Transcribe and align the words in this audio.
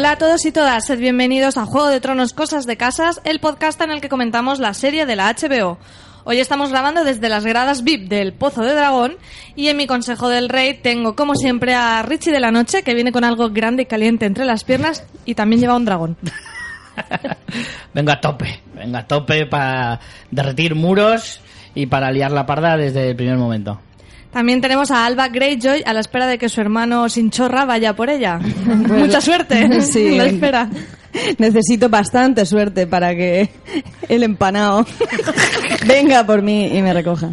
Hola 0.00 0.12
a 0.12 0.16
todos 0.16 0.46
y 0.46 0.50
todas, 0.50 0.86
sed 0.86 0.98
bienvenidos 0.98 1.58
a 1.58 1.66
Juego 1.66 1.88
de 1.88 2.00
Tronos 2.00 2.32
Cosas 2.32 2.64
de 2.64 2.78
Casas, 2.78 3.20
el 3.24 3.38
podcast 3.38 3.78
en 3.82 3.90
el 3.90 4.00
que 4.00 4.08
comentamos 4.08 4.58
la 4.58 4.72
serie 4.72 5.04
de 5.04 5.14
la 5.14 5.30
HBO. 5.30 5.76
Hoy 6.24 6.38
estamos 6.38 6.70
grabando 6.70 7.04
desde 7.04 7.28
las 7.28 7.44
gradas 7.44 7.84
VIP 7.84 8.08
del 8.08 8.32
Pozo 8.32 8.62
de 8.62 8.72
Dragón 8.72 9.18
y 9.56 9.68
en 9.68 9.76
mi 9.76 9.86
Consejo 9.86 10.30
del 10.30 10.48
Rey 10.48 10.72
tengo 10.72 11.14
como 11.14 11.34
siempre 11.34 11.74
a 11.74 12.00
Richie 12.00 12.32
de 12.32 12.40
la 12.40 12.50
Noche 12.50 12.82
que 12.82 12.94
viene 12.94 13.12
con 13.12 13.24
algo 13.24 13.50
grande 13.50 13.82
y 13.82 13.86
caliente 13.86 14.24
entre 14.24 14.46
las 14.46 14.64
piernas 14.64 15.04
y 15.26 15.34
también 15.34 15.60
lleva 15.60 15.76
un 15.76 15.84
dragón. 15.84 16.16
vengo 17.92 18.12
a 18.12 18.20
tope, 18.22 18.62
vengo 18.74 18.96
a 18.96 19.06
tope 19.06 19.44
para 19.44 20.00
derretir 20.30 20.76
muros 20.76 21.42
y 21.74 21.84
para 21.84 22.10
liar 22.10 22.32
la 22.32 22.46
parda 22.46 22.78
desde 22.78 23.10
el 23.10 23.16
primer 23.16 23.36
momento. 23.36 23.78
También 24.32 24.60
tenemos 24.60 24.90
a 24.90 25.06
Alba 25.06 25.28
Greyjoy 25.28 25.82
a 25.84 25.92
la 25.92 26.00
espera 26.00 26.26
de 26.26 26.38
que 26.38 26.48
su 26.48 26.60
hermano 26.60 27.08
Sinchorra 27.08 27.64
vaya 27.64 27.94
por 27.94 28.10
ella. 28.10 28.38
Mucha 28.64 29.20
suerte. 29.20 29.68
Sí. 29.80 30.10
La 30.16 30.26
espera. 30.26 30.68
Necesito 31.38 31.88
bastante 31.88 32.46
suerte 32.46 32.86
para 32.86 33.14
que 33.14 33.50
el 34.08 34.22
empanado 34.22 34.86
venga 35.86 36.24
por 36.24 36.42
mí 36.42 36.66
y 36.66 36.82
me 36.82 36.92
recoja. 36.92 37.30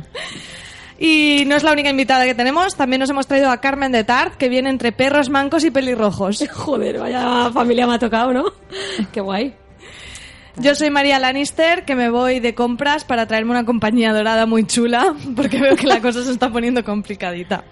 Y 0.98 1.44
no 1.46 1.56
es 1.56 1.64
la 1.64 1.74
única 1.74 1.90
invitada 1.90 2.26
que 2.26 2.34
tenemos, 2.34 2.76
también 2.76 3.02
nos 3.02 3.10
hemos 3.10 3.28
traído 3.28 3.52
a 3.52 3.62
Carmen 3.62 3.92
de 3.92 4.04
Tart, 4.04 4.36
que 4.36 4.50
viene 4.50 4.70
entre 4.72 4.92
perros 4.92 5.30
mancos 5.30 5.64
y 5.64 5.70
pelirrojos. 5.70 6.44
Joder, 6.52 6.98
vaya 6.98 7.52
familia 7.52 7.86
me 7.86 7.96
ha 7.96 8.00
tocado, 8.00 8.34
¿no? 8.34 8.46
Qué 9.12 9.22
guay. 9.22 9.54
Yo 10.60 10.74
soy 10.74 10.90
María 10.90 11.20
Lannister, 11.20 11.86
que 11.86 11.94
me 11.94 12.10
voy 12.10 12.40
de 12.40 12.56
compras 12.56 13.06
para 13.06 13.28
traerme 13.28 13.52
una 13.52 13.64
compañía 13.64 14.12
dorada 14.12 14.48
muy 14.48 14.66
chula, 14.66 15.16
porque 15.36 15.62
veo 15.62 15.76
que 15.76 15.86
la 15.86 16.02
cosa 16.02 16.24
se 16.24 16.32
está 16.32 16.52
poniendo 16.52 16.84
complicadita. 16.84 17.64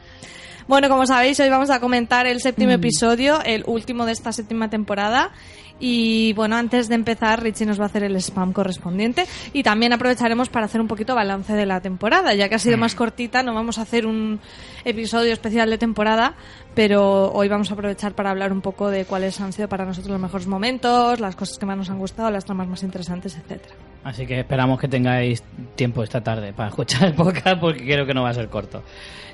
Bueno, 0.68 0.88
como 0.88 1.08
sabéis, 1.08 1.40
hoy 1.40 1.50
vamos 1.50 1.72
a 1.72 1.80
comentar 1.80 2.28
el 2.28 2.42
séptimo 2.42 2.72
episodio, 2.72 3.42
el 3.44 3.64
último 3.66 4.06
de 4.06 4.12
esta 4.12 4.32
séptima 4.32 4.70
temporada. 4.70 5.32
Y 5.80 6.32
bueno, 6.34 6.56
antes 6.56 6.88
de 6.88 6.96
empezar, 6.96 7.44
Richie 7.44 7.66
nos 7.66 7.80
va 7.80 7.84
a 7.84 7.88
hacer 7.88 8.04
el 8.04 8.16
spam 8.16 8.54
correspondiente. 8.54 9.26
Y 9.52 9.64
también 9.64 9.92
aprovecharemos 9.94 10.50
para 10.50 10.66
hacer 10.66 10.80
un 10.80 10.88
poquito 10.88 11.16
balance 11.16 11.54
de 11.54 11.66
la 11.66 11.82
temporada. 11.82 12.34
Ya 12.34 12.48
que 12.48 12.56
ha 12.56 12.60
sido 12.60 12.78
más 12.78 12.96
cortita, 12.96 13.44
no 13.44 13.54
vamos 13.54 13.78
a 13.78 13.82
hacer 13.82 14.06
un 14.06 14.40
episodio 14.86 15.34
especial 15.34 15.70
de 15.70 15.78
temporada. 15.78 16.36
Pero 16.76 17.32
hoy 17.32 17.48
vamos 17.48 17.72
a 17.72 17.74
aprovechar 17.74 18.14
para 18.14 18.32
hablar 18.32 18.54
un 18.54 18.62
poco 18.62 18.90
de 18.90 19.06
cuáles 19.06 19.40
han 19.42 19.52
sido 19.54 19.68
para 19.68 19.86
nosotros 19.86 20.12
los 20.12 20.22
mejores 20.22 20.48
momentos, 20.48 21.20
las 21.20 21.36
cosas 21.36 21.58
que 21.58 21.66
más 21.66 21.78
nos 21.78 21.90
han 21.90 22.00
gustado, 22.00 22.32
las 22.32 22.46
tramas 22.46 22.68
más 22.68 22.84
interesantes, 22.84 23.36
etcétera. 23.36 23.76
Así 24.04 24.26
que 24.26 24.40
esperamos 24.40 24.80
que 24.80 24.88
tengáis 24.88 25.44
tiempo 25.76 26.04
esta 26.04 26.22
tarde 26.22 26.54
para 26.54 26.70
escuchar 26.70 27.08
el 27.10 27.16
podcast 27.16 27.60
porque 27.60 27.84
creo 27.84 28.06
que 28.06 28.14
no 28.14 28.24
va 28.24 28.30
a 28.30 28.34
ser 28.34 28.50
corto. 28.50 28.84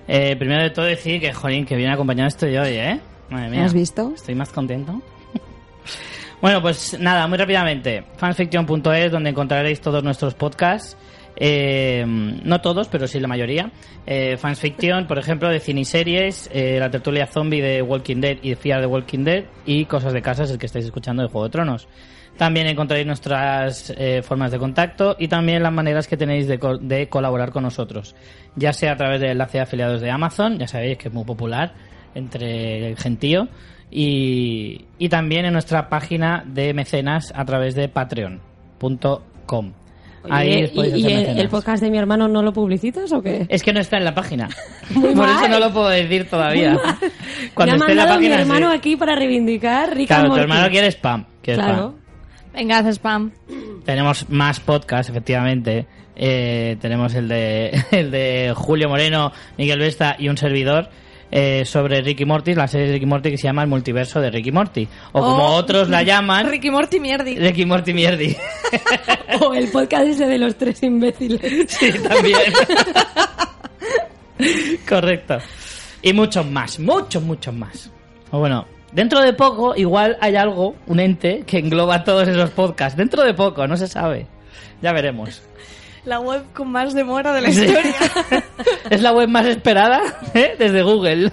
Eh, 0.08 0.36
primero 0.38 0.64
de 0.64 0.70
todo 0.72 0.86
decir 0.86 1.20
que, 1.20 1.34
jolín, 1.34 1.66
que 1.66 1.76
bien 1.76 1.92
acompañado 1.92 2.28
estoy 2.28 2.58
hoy, 2.58 2.74
¿eh? 2.74 3.00
Madre 3.30 3.50
mía. 3.50 3.66
¿Has 3.66 3.74
visto? 3.74 4.12
Estoy 4.16 4.36
más 4.36 4.50
contento. 4.50 5.02
Bueno, 6.42 6.62
pues 6.62 6.98
nada, 7.00 7.28
muy 7.28 7.38
rápidamente. 7.38 8.04
Fanfiction.es, 8.18 9.12
donde 9.12 9.30
encontraréis 9.30 9.80
todos 9.82 10.04
nuestros 10.04 10.34
podcasts. 10.34 10.98
Eh, 11.36 12.04
no 12.06 12.62
todos, 12.62 12.88
pero 12.88 13.08
sí 13.08 13.20
la 13.20 13.28
mayoría. 13.28 13.72
Eh, 14.06 14.38
Fansfiction, 14.38 15.08
por 15.08 15.18
ejemplo, 15.18 15.50
de 15.50 15.60
ciniseries, 15.60 16.50
eh, 16.54 16.78
la 16.80 16.92
tertulia 16.92 17.26
zombie 17.26 17.62
de 17.62 17.82
Walking 17.82 18.18
Dead 18.22 18.38
y 18.42 18.54
de 18.54 18.56
de 18.80 18.86
Walking 18.86 19.24
Dead 19.24 19.46
y 19.66 19.86
cosas 19.86 20.14
de 20.14 20.22
casas, 20.22 20.52
el 20.52 20.58
que 20.60 20.66
estáis 20.66 20.86
escuchando 20.86 21.24
de 21.24 21.30
Juego 21.30 21.46
de 21.46 21.52
Tronos. 21.52 21.88
También 22.38 22.68
encontraréis 22.68 23.08
nuestras 23.08 23.92
eh, 23.98 24.22
formas 24.24 24.52
de 24.52 24.60
contacto 24.60 25.16
y 25.20 25.28
también 25.28 25.64
las 25.64 25.72
maneras 25.74 26.08
que 26.08 26.18
tenéis 26.18 26.48
de, 26.48 26.60
co- 26.60 26.78
de 26.78 27.08
colaborar 27.08 27.52
con 27.52 27.64
nosotros. 27.64 28.16
Ya 28.56 28.74
sea 28.74 28.94
a 28.94 28.96
través 28.98 29.20
del 29.22 29.32
enlace 29.32 29.58
de 29.58 29.64
afiliados 29.64 30.02
de 30.02 30.10
Amazon, 30.12 30.58
ya 30.60 30.68
sabéis 30.68 30.98
que 30.98 31.08
es 31.08 31.14
muy 31.14 31.24
popular 31.24 31.74
entre 32.14 32.90
el 32.90 32.98
gentío, 32.98 33.48
y, 33.92 34.86
y 34.98 35.10
también 35.10 35.46
en 35.46 35.54
nuestra 35.54 35.90
página 35.90 36.44
de 36.48 36.74
mecenas 36.74 37.32
a 37.36 37.44
través 37.46 37.76
de 37.76 37.90
patreon.com. 37.90 39.74
Podéis 40.22 40.72
¿y, 40.76 40.80
y 41.02 41.06
el, 41.40 41.50
podcast 41.50 41.82
de 41.82 41.90
mi 41.90 41.98
hermano 41.98 42.28
no 42.28 42.44
lo 42.44 42.54
publicitas 42.54 43.12
o 43.12 43.24
qué? 43.24 43.48
Es 43.50 43.64
que 43.64 43.74
no 43.74 43.80
está 43.80 43.98
en 43.98 44.06
la 44.06 44.14
página. 44.14 44.50
Muy 44.92 45.16
Por 45.16 45.26
mal. 45.28 45.36
eso 45.44 45.48
no 45.50 45.60
lo 45.60 45.74
puedo 45.74 45.90
decir 45.90 46.30
todavía. 46.30 46.74
me 47.02 47.50
Cuando 47.56 47.74
ha 47.74 47.78
esté 47.78 47.92
en 47.92 47.98
la 47.98 48.04
mandado 48.06 48.20
mi 48.20 48.28
página. 48.28 48.42
hermano 48.42 48.72
sí. 48.72 48.78
aquí 48.78 48.96
para 48.98 49.16
reivindicar 49.16 49.96
Rick 49.96 50.08
Claro, 50.08 50.30
tu 50.30 50.36
hermano 50.38 50.70
quiere 50.70 50.88
spam. 50.92 51.26
quiere 51.42 51.60
Claro. 51.60 51.74
spam. 51.74 51.96
Venga, 52.54 52.78
haz 52.80 52.86
spam. 52.98 53.32
Tenemos 53.84 54.30
más 54.30 54.60
podcasts, 54.60 55.10
efectivamente. 55.10 55.88
Eh, 56.16 56.78
tenemos 56.82 57.16
el 57.16 57.28
de, 57.28 57.84
el 57.92 58.12
de 58.12 58.54
Julio 58.56 58.90
Moreno, 58.90 59.32
Miguel 59.58 59.80
Vesta 59.80 60.16
y 60.20 60.30
un 60.30 60.38
servidor 60.38 60.90
eh, 61.32 61.64
sobre 61.66 62.02
Ricky 62.02 62.26
Morty, 62.26 62.54
la 62.54 62.68
serie 62.68 62.88
de 62.88 62.94
Ricky 62.94 63.06
Morty 63.06 63.32
que 63.32 63.38
se 63.38 63.44
llama 63.48 63.64
El 63.64 63.70
Multiverso 63.70 64.20
de 64.20 64.30
Ricky 64.30 64.52
Morty. 64.52 64.88
O 65.14 65.22
como 65.22 65.46
Oh. 65.48 65.56
otros 65.56 65.90
la 65.90 66.04
llaman, 66.04 66.50
Ricky 66.50 66.70
Morty 66.70 67.00
mierdi. 67.00 67.36
Ricky 67.38 67.66
Morty 67.66 67.94
Mierdi. 67.94 68.36
O 69.42 69.54
el 69.54 69.70
podcast 69.72 70.08
ese 70.08 70.28
de 70.28 70.38
los 70.38 70.56
tres 70.58 70.84
imbéciles. 70.84 71.72
Sí, 71.72 71.92
también. 72.08 72.38
Correcto. 74.88 75.38
Y 76.02 76.14
muchos 76.14 76.46
más, 76.46 76.80
muchos, 76.80 77.22
muchos 77.24 77.54
más. 77.54 77.90
O 78.32 78.40
bueno, 78.40 78.66
dentro 78.92 79.22
de 79.22 79.34
poco 79.34 79.76
igual 79.76 80.18
hay 80.20 80.36
algo, 80.36 80.76
un 80.88 81.00
ente, 81.00 81.44
que 81.46 81.60
engloba 81.60 82.04
todos 82.04 82.28
esos 82.28 82.50
podcasts. 82.52 82.98
Dentro 82.98 83.24
de 83.24 83.34
poco, 83.34 83.68
no 83.68 83.78
se 83.78 83.88
sabe. 83.88 84.28
Ya 84.82 84.92
veremos. 84.94 85.42
La 86.06 86.20
web 86.20 86.44
con 86.54 86.72
más 86.72 86.94
demora 86.94 87.34
de 87.34 87.42
la 87.42 87.50
historia. 87.50 87.96
es 88.90 89.02
la 89.02 89.14
web 89.14 89.30
más 89.30 89.46
esperada 89.46 90.02
¿eh? 90.34 90.56
desde 90.58 90.82
Google. 90.82 91.32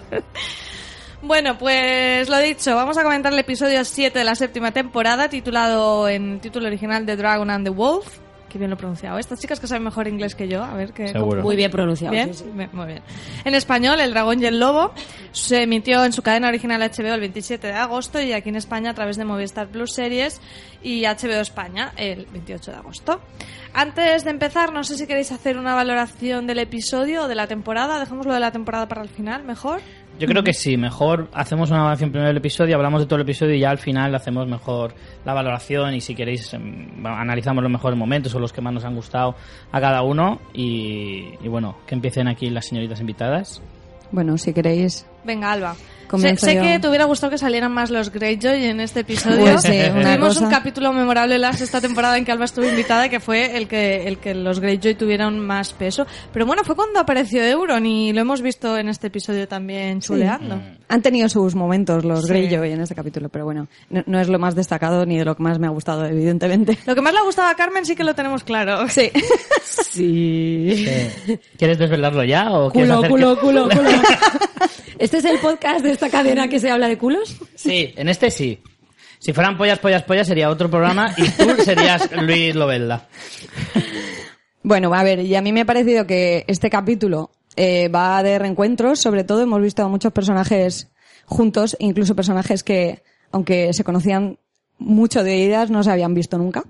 Bueno, 1.22 1.58
pues 1.58 2.28
lo 2.28 2.38
dicho, 2.38 2.76
vamos 2.76 2.96
a 2.98 3.02
comentar 3.02 3.32
el 3.32 3.38
episodio 3.38 3.84
7 3.84 4.18
de 4.18 4.24
la 4.24 4.34
séptima 4.34 4.70
temporada, 4.70 5.28
titulado 5.28 6.08
en 6.08 6.38
título 6.40 6.66
original 6.68 7.06
The 7.06 7.16
Dragon 7.16 7.50
and 7.50 7.64
the 7.64 7.70
Wolf. 7.70 8.18
Que 8.48 8.58
bien 8.58 8.70
lo 8.70 8.76
he 8.76 8.78
pronunciado. 8.78 9.18
Estas 9.18 9.40
chicas 9.40 9.60
que 9.60 9.66
saben 9.66 9.84
mejor 9.84 10.08
inglés 10.08 10.34
que 10.34 10.48
yo, 10.48 10.62
a 10.62 10.74
ver 10.74 10.92
qué. 10.92 11.12
Muy 11.14 11.54
bien 11.54 11.70
pronunciado. 11.70 12.12
Bien, 12.12 12.32
sí, 12.32 12.44
sí. 12.44 12.50
Bien, 12.54 12.70
muy 12.72 12.86
bien. 12.86 13.02
En 13.44 13.54
español, 13.54 14.00
El 14.00 14.12
dragón 14.12 14.42
y 14.42 14.46
el 14.46 14.58
lobo 14.58 14.92
se 15.32 15.62
emitió 15.62 16.04
en 16.04 16.12
su 16.12 16.22
cadena 16.22 16.48
original 16.48 16.80
HBO 16.80 17.14
el 17.14 17.20
27 17.20 17.66
de 17.66 17.72
agosto 17.74 18.20
y 18.20 18.32
aquí 18.32 18.48
en 18.48 18.56
España 18.56 18.90
a 18.90 18.94
través 18.94 19.16
de 19.16 19.24
Movistar 19.24 19.68
Plus 19.68 19.92
Series 19.92 20.40
y 20.82 21.02
HBO 21.02 21.40
España 21.40 21.92
el 21.96 22.26
28 22.26 22.70
de 22.70 22.76
agosto. 22.76 23.20
Antes 23.74 24.24
de 24.24 24.30
empezar, 24.30 24.72
no 24.72 24.82
sé 24.82 24.96
si 24.96 25.06
queréis 25.06 25.30
hacer 25.30 25.58
una 25.58 25.74
valoración 25.74 26.46
del 26.46 26.58
episodio 26.58 27.24
o 27.24 27.28
de 27.28 27.34
la 27.34 27.46
temporada. 27.46 28.00
Dejamos 28.00 28.26
lo 28.26 28.32
de 28.32 28.40
la 28.40 28.50
temporada 28.50 28.88
para 28.88 29.02
el 29.02 29.08
final, 29.08 29.44
mejor. 29.44 29.80
Yo 30.18 30.26
creo 30.26 30.42
que 30.42 30.52
sí, 30.52 30.76
mejor 30.76 31.28
hacemos 31.32 31.70
una 31.70 31.80
valoración 31.80 32.10
primero 32.10 32.26
del 32.28 32.38
episodio, 32.38 32.74
hablamos 32.74 33.02
de 33.02 33.06
todo 33.06 33.16
el 33.16 33.22
episodio 33.22 33.54
y 33.54 33.60
ya 33.60 33.70
al 33.70 33.78
final 33.78 34.12
hacemos 34.16 34.48
mejor 34.48 34.92
la 35.24 35.32
valoración 35.32 35.94
y 35.94 36.00
si 36.00 36.16
queréis 36.16 36.52
em, 36.54 37.06
analizamos 37.06 37.62
los 37.62 37.70
mejores 37.70 37.96
momentos 37.96 38.34
o 38.34 38.40
los 38.40 38.52
que 38.52 38.60
más 38.60 38.74
nos 38.74 38.84
han 38.84 38.96
gustado 38.96 39.36
a 39.70 39.80
cada 39.80 40.02
uno 40.02 40.40
y, 40.52 41.34
y 41.40 41.48
bueno, 41.48 41.76
que 41.86 41.94
empiecen 41.94 42.26
aquí 42.26 42.50
las 42.50 42.66
señoritas 42.66 43.00
invitadas. 43.00 43.62
Bueno, 44.10 44.36
si 44.38 44.52
queréis. 44.52 45.06
Venga, 45.24 45.52
Alba. 45.52 45.76
Sé, 46.08 46.10
Comienzo 46.10 46.46
sé 46.46 46.54
yo. 46.54 46.62
que 46.62 46.78
te 46.78 46.88
hubiera 46.88 47.04
gustado 47.04 47.30
que 47.30 47.36
salieran 47.38 47.70
más 47.70 47.90
los 47.90 48.10
Greyjoy 48.10 48.64
en 48.64 48.80
este 48.80 49.00
episodio. 49.00 49.38
Pues 49.44 49.60
sí, 49.62 49.78
una 49.94 50.14
Tuvimos 50.16 50.36
un 50.38 50.44
cosa. 50.46 50.56
capítulo 50.58 50.92
memorable 50.94 51.38
la 51.38 51.52
sexta 51.52 51.80
temporada 51.82 52.16
en 52.16 52.24
que 52.24 52.32
Alba 52.32 52.46
estuvo 52.46 52.66
invitada, 52.66 53.08
que 53.10 53.20
fue 53.20 53.56
el 53.58 53.68
que, 53.68 54.08
el 54.08 54.18
que 54.18 54.34
los 54.34 54.58
Greyjoy 54.60 54.94
tuvieran 54.94 55.38
más 55.38 55.72
peso. 55.74 56.06
Pero 56.32 56.46
bueno, 56.46 56.64
fue 56.64 56.74
cuando 56.74 56.98
apareció 56.98 57.44
Euron 57.44 57.84
y 57.84 58.12
lo 58.14 58.22
hemos 58.22 58.40
visto 58.40 58.78
en 58.78 58.88
este 58.88 59.08
episodio 59.08 59.46
también 59.46 60.00
chuleando. 60.00 60.58
Han 60.88 61.02
tenido 61.02 61.28
sus 61.28 61.54
momentos 61.54 62.04
los 62.04 62.22
Sí. 62.22 62.28
Greyjoy 62.28 62.72
en 62.72 62.80
este 62.80 62.94
capítulo, 62.94 63.28
pero 63.28 63.44
bueno, 63.44 63.68
no, 63.90 64.02
no 64.06 64.18
es 64.18 64.28
lo 64.28 64.38
más 64.38 64.54
destacado 64.54 65.04
ni 65.04 65.18
de 65.18 65.24
lo 65.26 65.36
que 65.36 65.42
más 65.42 65.58
me 65.58 65.66
ha 65.66 65.70
gustado, 65.70 66.06
evidentemente. 66.06 66.78
Lo 66.86 66.94
que 66.94 67.02
más 67.02 67.12
le 67.12 67.18
ha 67.18 67.24
gustado 67.24 67.48
a 67.48 67.54
Carmen 67.54 67.84
sí 67.84 67.94
que 67.94 68.04
lo 68.04 68.14
tenemos 68.14 68.44
claro. 68.44 68.88
Sí. 68.88 69.10
Sí. 69.90 70.86
¿Quieres 71.56 71.78
desvelarlo 71.78 72.22
ya 72.24 72.50
o 72.52 72.70
quieres 72.70 72.90
Culo, 72.90 72.98
hacer 72.98 73.10
culo, 73.10 73.34
que- 73.34 73.40
culo, 73.40 73.68
culo. 73.68 73.90
¿Este 74.98 75.18
es 75.18 75.24
el 75.24 75.38
podcast 75.38 75.80
de 75.84 75.92
esta 75.98 76.10
cadena 76.16 76.48
que 76.48 76.60
se 76.60 76.70
habla 76.70 76.88
de 76.88 76.96
culos? 76.98 77.36
Sí, 77.54 77.92
en 77.96 78.08
este 78.08 78.30
sí. 78.30 78.60
Si 79.18 79.32
fueran 79.32 79.56
pollas, 79.58 79.78
pollas, 79.80 80.04
pollas 80.04 80.26
sería 80.28 80.48
otro 80.48 80.70
programa 80.70 81.12
y 81.16 81.28
tú 81.30 81.50
serías 81.64 82.08
Luis 82.22 82.54
Lobelda. 82.54 83.08
Bueno, 84.62 84.92
a 84.94 85.02
ver, 85.02 85.20
y 85.20 85.34
a 85.34 85.42
mí 85.42 85.52
me 85.52 85.62
ha 85.62 85.64
parecido 85.64 86.06
que 86.06 86.44
este 86.46 86.70
capítulo 86.70 87.30
eh, 87.56 87.88
va 87.88 88.22
de 88.22 88.38
reencuentros, 88.38 89.00
sobre 89.00 89.24
todo 89.24 89.42
hemos 89.42 89.60
visto 89.62 89.82
a 89.82 89.88
muchos 89.88 90.12
personajes 90.12 90.88
juntos, 91.24 91.76
incluso 91.80 92.14
personajes 92.14 92.62
que, 92.62 93.02
aunque 93.32 93.72
se 93.72 93.84
conocían 93.84 94.38
mucho 94.78 95.24
de 95.24 95.36
ideas, 95.38 95.70
no 95.70 95.82
se 95.82 95.90
habían 95.90 96.14
visto 96.14 96.38
nunca. 96.38 96.62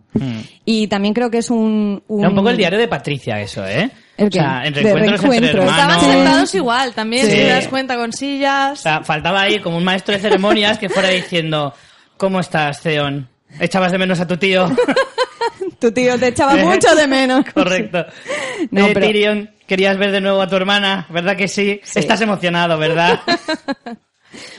Y 0.64 0.86
también 0.88 1.12
creo 1.12 1.30
que 1.30 1.38
es 1.38 1.50
un... 1.50 2.02
un- 2.08 2.20
Era 2.20 2.30
un 2.30 2.36
poco 2.36 2.50
el 2.50 2.56
diario 2.56 2.78
de 2.78 2.88
Patricia 2.88 3.40
eso, 3.40 3.66
¿eh? 3.66 3.90
¿El 4.18 4.28
o 4.28 4.30
sea, 4.32 4.60
reencuentros 4.64 5.24
entre 5.24 5.50
hermanos. 5.50 5.72
Estaban 5.72 6.00
sentados 6.00 6.54
igual 6.54 6.92
también, 6.92 7.24
Sí. 7.26 7.30
si 7.32 7.36
te 7.38 7.46
das 7.48 7.68
cuenta, 7.68 7.96
con 7.96 8.10
O 8.10 8.12
sillas. 8.12 8.80
sea, 8.80 9.02
faltaba 9.02 9.42
ahí 9.42 9.60
como 9.60 9.76
un 9.78 9.84
maestro 9.84 10.14
de 10.14 10.20
ceremonias 10.20 10.78
que 10.78 10.88
fuera 10.88 11.08
diciendo, 11.08 11.72
¿cómo 12.16 12.40
estás, 12.40 12.80
Theon? 12.82 13.28
¿Echabas 13.60 13.92
de 13.92 13.98
menos 13.98 14.20
a 14.20 14.26
tu 14.26 14.36
tío? 14.36 14.70
Tu 15.80 15.92
tío 15.92 16.18
te 16.18 16.28
echaba 16.28 16.56
mucho 16.56 16.92
de 16.96 17.06
menos. 17.06 17.44
Correcto. 17.54 18.04
No, 18.72 18.86
Eh, 18.86 18.90
pero- 18.92 19.06
Tyrion, 19.06 19.50
querías 19.68 19.96
ver 19.96 20.10
de 20.10 20.20
nuevo 20.20 20.42
a 20.42 20.48
tu 20.48 20.56
hermana, 20.56 21.06
¿verdad 21.10 21.36
que 21.36 21.46
sí? 21.46 21.80
Sí. 21.84 22.00
Estás 22.00 22.20
emocionado, 22.20 22.76
¿verdad? 22.76 23.20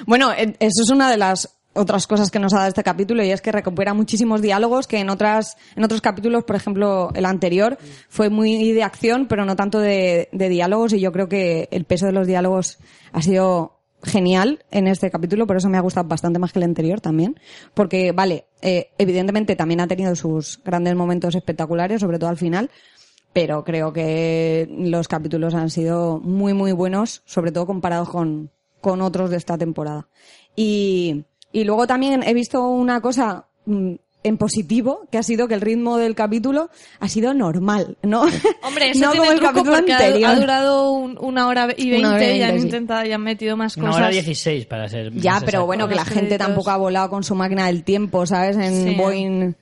Bueno, 0.06 0.32
eh, 0.32 0.56
eso 0.60 0.84
es 0.84 0.90
una 0.90 1.12
de 1.12 1.18
las 1.18 1.59
otras 1.80 2.08
cosas 2.08 2.30
que 2.30 2.40
nos 2.40 2.54
ha 2.54 2.58
dado 2.58 2.68
este 2.68 2.84
capítulo 2.84 3.24
y 3.24 3.32
es 3.32 3.42
que 3.42 3.52
recupera 3.52 3.94
muchísimos 3.94 4.42
diálogos 4.42 4.86
que 4.86 5.00
en 5.00 5.10
otras 5.10 5.56
en 5.76 5.84
otros 5.84 6.02
capítulos, 6.02 6.44
por 6.44 6.56
ejemplo, 6.56 7.10
el 7.16 7.26
anterior 7.26 7.78
fue 8.10 8.30
muy 8.30 8.74
de 8.74 8.84
acción, 8.84 9.28
pero 9.28 9.46
no 9.46 9.56
tanto 9.56 9.80
de, 9.80 10.30
de 10.32 10.50
diálogos 10.50 10.94
y 10.94 11.00
yo 11.00 11.12
creo 11.12 11.30
que 11.30 11.70
el 11.72 11.86
peso 11.86 12.06
de 12.06 12.12
los 12.12 12.28
diálogos 12.28 12.80
ha 13.14 13.22
sido 13.22 13.80
genial 14.04 14.66
en 14.72 14.88
este 14.88 15.10
capítulo, 15.10 15.48
por 15.48 15.58
eso 15.58 15.70
me 15.70 15.78
ha 15.78 15.82
gustado 15.82 16.08
bastante 16.08 16.40
más 16.40 16.54
que 16.54 16.60
el 16.60 16.64
anterior 16.64 17.02
también, 17.02 17.40
porque 17.74 18.12
vale, 18.12 18.46
eh, 18.62 18.92
evidentemente 18.98 19.56
también 19.56 19.82
ha 19.82 19.88
tenido 19.88 20.16
sus 20.16 20.62
grandes 20.64 20.96
momentos 20.96 21.36
espectaculares, 21.36 22.02
sobre 22.02 22.20
todo 22.20 22.30
al 22.30 22.38
final, 22.38 22.70
pero 23.34 23.64
creo 23.64 23.94
que 23.94 24.68
los 24.70 25.08
capítulos 25.08 25.54
han 25.54 25.70
sido 25.70 26.20
muy 26.20 26.54
muy 26.54 26.72
buenos, 26.72 27.22
sobre 27.26 27.52
todo 27.52 27.66
comparados 27.66 28.10
con, 28.10 28.52
con 28.82 29.02
otros 29.02 29.30
de 29.30 29.38
esta 29.38 29.58
temporada. 29.58 30.08
Y, 30.56 31.26
y 31.52 31.64
luego 31.64 31.88
también 31.88 32.24
he 32.24 32.34
visto 32.34 32.68
una 32.68 33.02
cosa 33.02 33.46
mm, 33.66 33.94
en 34.22 34.38
positivo, 34.38 35.08
que 35.10 35.18
ha 35.18 35.24
sido 35.24 35.48
que 35.48 35.54
el 35.54 35.62
ritmo 35.62 35.98
del 35.98 36.14
capítulo 36.14 36.70
ha 37.00 37.08
sido 37.08 37.34
normal, 37.34 37.98
¿no? 38.04 38.24
Hombre, 38.64 38.90
eso 38.92 39.00
no 39.06 39.12
tiene 39.12 39.18
como 39.28 39.32
el 39.32 39.38
truco 39.40 39.54
capítulo 39.54 39.76
porque 39.78 39.94
ha- 39.94 39.98
anterior. 39.98 40.30
ha 40.30 40.36
durado 40.36 40.92
un- 40.92 41.18
una 41.22 41.48
hora 41.48 41.70
y 41.78 41.90
veinte 41.90 42.08
Una 42.10 42.32
y 42.34 42.42
han 42.42 42.58
sí. 42.60 42.66
intentado 42.66 43.06
y 43.06 43.12
han 43.14 43.22
metido 43.24 43.56
más 43.56 43.78
Una 43.78 43.88
cosas. 43.88 44.02
hora 44.02 44.10
16 44.12 44.66
para 44.66 44.90
ser. 44.90 45.12
Ya, 45.14 45.32
más 45.34 45.40
pero 45.44 45.50
exacto. 45.60 45.66
bueno, 45.68 45.88
que 45.88 45.96
la 45.96 46.06
gente 46.06 46.38
tampoco 46.38 46.70
ha 46.72 46.78
volado 46.78 47.10
con 47.10 47.24
su 47.24 47.34
máquina 47.34 47.68
del 47.68 47.84
tiempo, 47.84 48.26
¿sabes? 48.26 48.58
En 48.58 48.90
Sí. 48.90 48.96
Boeing 48.96 49.56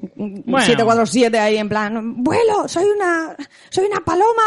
747 0.00 1.38
ahí 1.38 1.56
en 1.58 1.68
plan, 1.68 2.22
vuelo, 2.22 2.66
soy 2.68 2.84
una, 2.96 3.36
soy 3.70 3.86
una 3.86 4.00
paloma. 4.04 4.42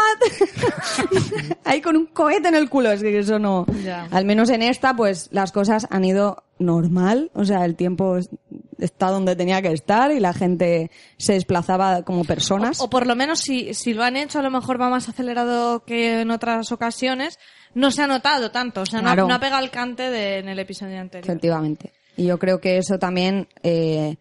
ahí 1.64 1.80
con 1.80 1.96
un 1.96 2.06
cohete 2.06 2.48
en 2.48 2.54
el 2.54 2.68
culo, 2.68 2.90
es 2.92 3.02
que 3.02 3.18
eso 3.18 3.38
no. 3.38 3.66
Ya. 3.84 4.06
Al 4.10 4.24
menos 4.24 4.50
en 4.50 4.62
esta, 4.62 4.94
pues 4.94 5.28
las 5.32 5.52
cosas 5.52 5.86
han 5.90 6.04
ido 6.04 6.42
normal, 6.58 7.30
o 7.34 7.44
sea, 7.44 7.64
el 7.64 7.76
tiempo 7.76 8.16
es- 8.16 8.30
está 8.78 9.08
donde 9.10 9.36
tenía 9.36 9.62
que 9.62 9.72
estar 9.72 10.12
y 10.12 10.20
la 10.20 10.34
gente 10.34 10.90
se 11.16 11.32
desplazaba 11.34 12.02
como 12.02 12.24
personas. 12.24 12.80
O, 12.80 12.84
o 12.84 12.90
por 12.90 13.06
lo 13.06 13.16
menos 13.16 13.40
si, 13.40 13.72
si 13.74 13.94
lo 13.94 14.02
han 14.04 14.16
hecho 14.16 14.38
a 14.38 14.42
lo 14.42 14.50
mejor 14.50 14.80
va 14.80 14.88
más 14.90 15.08
acelerado 15.08 15.84
que 15.84 16.20
en 16.20 16.30
otras 16.30 16.70
ocasiones, 16.72 17.38
no 17.74 17.90
se 17.90 18.02
ha 18.02 18.06
notado 18.06 18.50
tanto, 18.50 18.82
o 18.82 18.86
sea, 18.86 19.00
no 19.00 19.08
ha- 19.10 19.12
Claro. 19.14 19.28
no, 19.28 19.34
ha 19.34 19.40
pegado 19.40 19.62
el 19.64 19.70
cante 19.70 20.10
de, 20.10 20.38
en 20.38 20.48
el 20.48 20.58
episodio 20.58 21.00
anterior. 21.00 21.30
Efectivamente. 21.30 21.92
Y 22.18 22.24
yo 22.26 22.38
creo 22.38 22.60
que 22.60 22.78
eso 22.78 22.98
también 22.98 23.48
eh, 23.62 24.16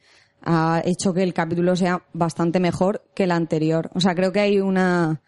ha 0.46 0.82
hecho 0.86 1.14
que 1.14 1.24
el 1.24 1.34
capítulo 1.34 1.76
sea 1.76 2.04
bastante 2.14 2.60
mejor 2.60 3.04
que 3.14 3.24
el 3.24 3.32
anterior. 3.32 3.90
O 3.94 4.00
sea, 4.00 4.16
creo 4.16 4.32
que 4.32 4.40
hay 4.40 4.60
una... 4.60 5.22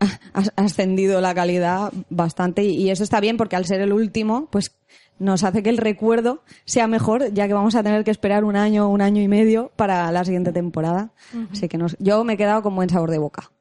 Ha 0.34 0.42
ascendido 0.56 1.20
la 1.20 1.32
calidad 1.32 1.92
bastante 2.10 2.64
y 2.64 2.90
eso 2.90 3.04
está 3.04 3.20
bien 3.20 3.36
porque 3.36 3.54
al 3.54 3.66
ser 3.66 3.80
el 3.80 3.92
último, 3.92 4.48
pues 4.50 4.74
nos 5.20 5.44
hace 5.44 5.62
que 5.62 5.70
el 5.70 5.76
recuerdo 5.76 6.42
sea 6.64 6.88
mejor, 6.88 7.32
ya 7.32 7.46
que 7.46 7.54
vamos 7.54 7.76
a 7.76 7.84
tener 7.84 8.02
que 8.02 8.10
esperar 8.10 8.42
un 8.42 8.56
año, 8.56 8.88
un 8.88 9.00
año 9.00 9.22
y 9.22 9.28
medio 9.28 9.70
para 9.76 10.10
la 10.10 10.24
siguiente 10.24 10.50
temporada. 10.50 11.12
Así 11.52 11.68
que 11.68 11.78
nos, 11.78 11.96
yo 12.00 12.24
me 12.24 12.32
he 12.32 12.36
quedado 12.36 12.62
con 12.62 12.74
buen 12.74 12.90
sabor 12.90 13.12
de 13.12 13.18
boca. 13.18 13.52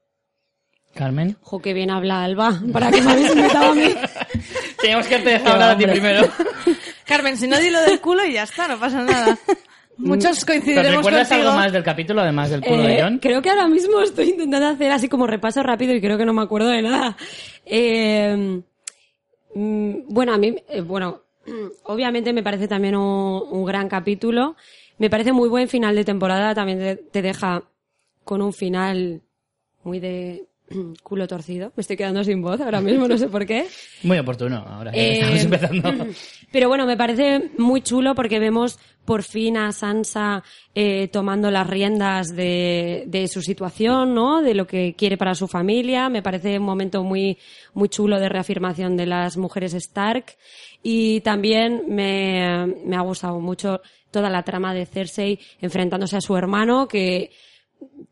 Carmen. 0.96 1.38
Jo, 1.42 1.62
qué 1.62 1.74
bien 1.74 1.92
habla 1.92 2.24
Alba. 2.24 2.60
¿Para 2.74 2.92
qué 2.92 3.02
me 3.02 3.12
habéis 3.12 3.36
invitado 3.36 3.72
a 3.72 3.76
mí? 3.76 3.94
Teníamos 4.82 5.08
que 5.08 5.20
te 5.20 5.36
hablar 5.36 5.72
a 5.72 5.78
ti 5.78 5.86
primero. 5.86 6.28
Carmen, 7.06 7.38
si 7.38 7.48
no 7.48 7.58
di 7.60 7.70
lo 7.70 7.82
del 7.82 8.00
culo 8.02 8.26
y 8.26 8.34
ya 8.34 8.44
está, 8.44 8.68
no 8.68 8.80
pasa 8.80 9.04
nada. 9.04 9.38
Muchos 10.04 10.40
¿Te 10.40 10.46
coincidiremos 10.46 10.96
recuerdas 10.98 11.28
contigo. 11.30 11.50
algo 11.50 11.62
más 11.62 11.72
del 11.72 11.84
capítulo, 11.84 12.22
además 12.22 12.50
del 12.50 12.62
culo 12.62 12.82
de 12.84 12.94
Eh, 12.98 13.00
John? 13.02 13.20
creo 13.20 13.42
que 13.42 13.50
ahora 13.50 13.68
mismo 13.68 14.02
estoy 14.02 14.30
intentando 14.30 14.68
hacer 14.68 14.92
así 14.92 15.08
como 15.10 15.28
repaso 15.28 15.62
rápido 15.64 15.94
y 15.94 16.02
creo 16.02 16.18
que 16.18 16.26
no 16.26 16.34
me 16.34 16.42
acuerdo 16.42 16.70
de 16.70 16.82
nada. 16.82 17.16
Eh, 17.66 18.62
mm, 19.56 19.94
bueno, 20.08 20.34
a 20.34 20.38
mí, 20.38 20.56
eh, 20.70 20.82
bueno, 20.82 21.22
obviamente 21.84 22.34
me 22.34 22.44
parece 22.44 22.68
también 22.68 22.96
un, 22.96 23.44
un 23.52 23.66
gran 23.66 23.88
capítulo. 23.90 24.56
Me 24.98 25.10
parece 25.10 25.32
muy 25.32 25.50
buen 25.50 25.68
final 25.68 25.96
de 25.96 26.04
temporada. 26.06 26.54
También 26.54 26.80
te, 26.80 26.96
te 26.96 27.22
deja 27.22 27.64
con 28.24 28.42
un 28.42 28.54
final 28.54 29.22
muy 29.84 30.00
de 30.00 30.46
culo 31.04 31.28
torcido. 31.28 31.72
Me 31.76 31.82
estoy 31.82 31.98
quedando 31.98 32.24
sin 32.24 32.42
voz 32.42 32.60
ahora 32.62 32.82
mismo, 32.82 33.08
no 33.08 33.18
sé 33.18 33.28
por 33.28 33.46
qué. 33.46 33.68
Muy 34.04 34.18
oportuno, 34.20 34.58
ahora 34.58 34.92
Eh, 34.94 35.20
estamos 35.20 35.44
empezando. 35.44 36.08
Pero 36.52 36.68
bueno, 36.68 36.86
me 36.86 36.98
parece 36.98 37.52
muy 37.58 37.82
chulo 37.82 38.14
porque 38.14 38.40
vemos 38.40 38.78
por 39.06 39.24
fin 39.24 39.56
a 39.58 39.72
Sansa 39.72 40.44
eh, 40.76 41.08
tomando 41.08 41.50
las 41.50 41.66
riendas 41.66 42.36
de, 42.36 43.06
de 43.08 43.28
su 43.30 43.42
situación, 43.42 44.14
¿no? 44.14 44.42
De 44.42 44.54
lo 44.54 44.68
que 44.68 44.94
quiere 44.98 45.18
para 45.18 45.34
su 45.34 45.48
familia. 45.48 46.10
Me 46.10 46.22
parece 46.22 46.60
un 46.60 46.66
momento 46.66 47.04
muy, 47.04 47.38
muy 47.74 47.88
chulo 47.88 48.20
de 48.20 48.28
reafirmación 48.28 48.98
de 48.98 49.06
las 49.06 49.38
mujeres 49.38 49.74
Stark. 49.74 50.36
Y 50.84 51.22
también 51.22 51.84
me, 51.88 52.68
me 52.86 52.96
ha 52.98 53.02
gustado 53.02 53.40
mucho 53.40 53.82
toda 54.12 54.30
la 54.30 54.44
trama 54.44 54.74
de 54.74 54.86
Cersei 54.86 55.40
enfrentándose 55.62 56.18
a 56.18 56.22
su 56.22 56.36
hermano 56.36 56.88
que 56.88 57.32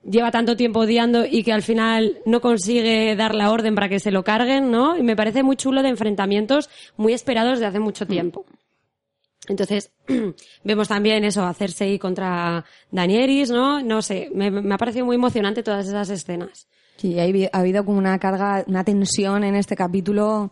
lleva 0.04 0.32
tanto 0.32 0.56
tiempo 0.56 0.80
odiando 0.82 1.26
y 1.26 1.44
que 1.44 1.52
al 1.54 1.62
final 1.64 2.18
no 2.26 2.42
consigue 2.42 3.16
dar 3.16 3.36
la 3.36 3.52
orden 3.52 3.76
para 3.76 3.90
que 3.90 4.00
se 4.00 4.12
lo 4.12 4.24
carguen, 4.24 4.72
¿no? 4.72 4.98
Y 4.98 5.04
me 5.04 5.16
parece 5.16 5.44
muy 5.44 5.56
chulo 5.56 5.82
de 5.84 5.90
enfrentamientos 5.90 6.70
muy 6.98 7.14
esperados 7.14 7.60
de 7.60 7.66
hace 7.66 7.80
mucho 7.80 8.06
tiempo. 8.08 8.46
Entonces, 9.48 9.92
vemos 10.64 10.88
también 10.88 11.24
eso, 11.24 11.44
hacerse 11.46 11.98
contra 11.98 12.64
Danieris, 12.92 13.50
¿no? 13.50 13.82
No 13.82 14.02
sé, 14.02 14.30
me, 14.34 14.52
me 14.52 14.74
ha 14.74 14.78
parecido 14.78 15.06
muy 15.06 15.16
emocionante 15.16 15.64
todas 15.64 15.88
esas 15.88 16.10
escenas. 16.10 16.68
Sí, 16.98 17.18
ha 17.20 17.26
habi- 17.26 17.50
ha 17.52 17.60
habido 17.60 17.84
como 17.86 17.98
una 17.98 18.20
carga, 18.20 18.64
una 18.68 18.84
tensión 18.84 19.44
en 19.44 19.56
este 19.56 19.76
capítulo 19.76 20.52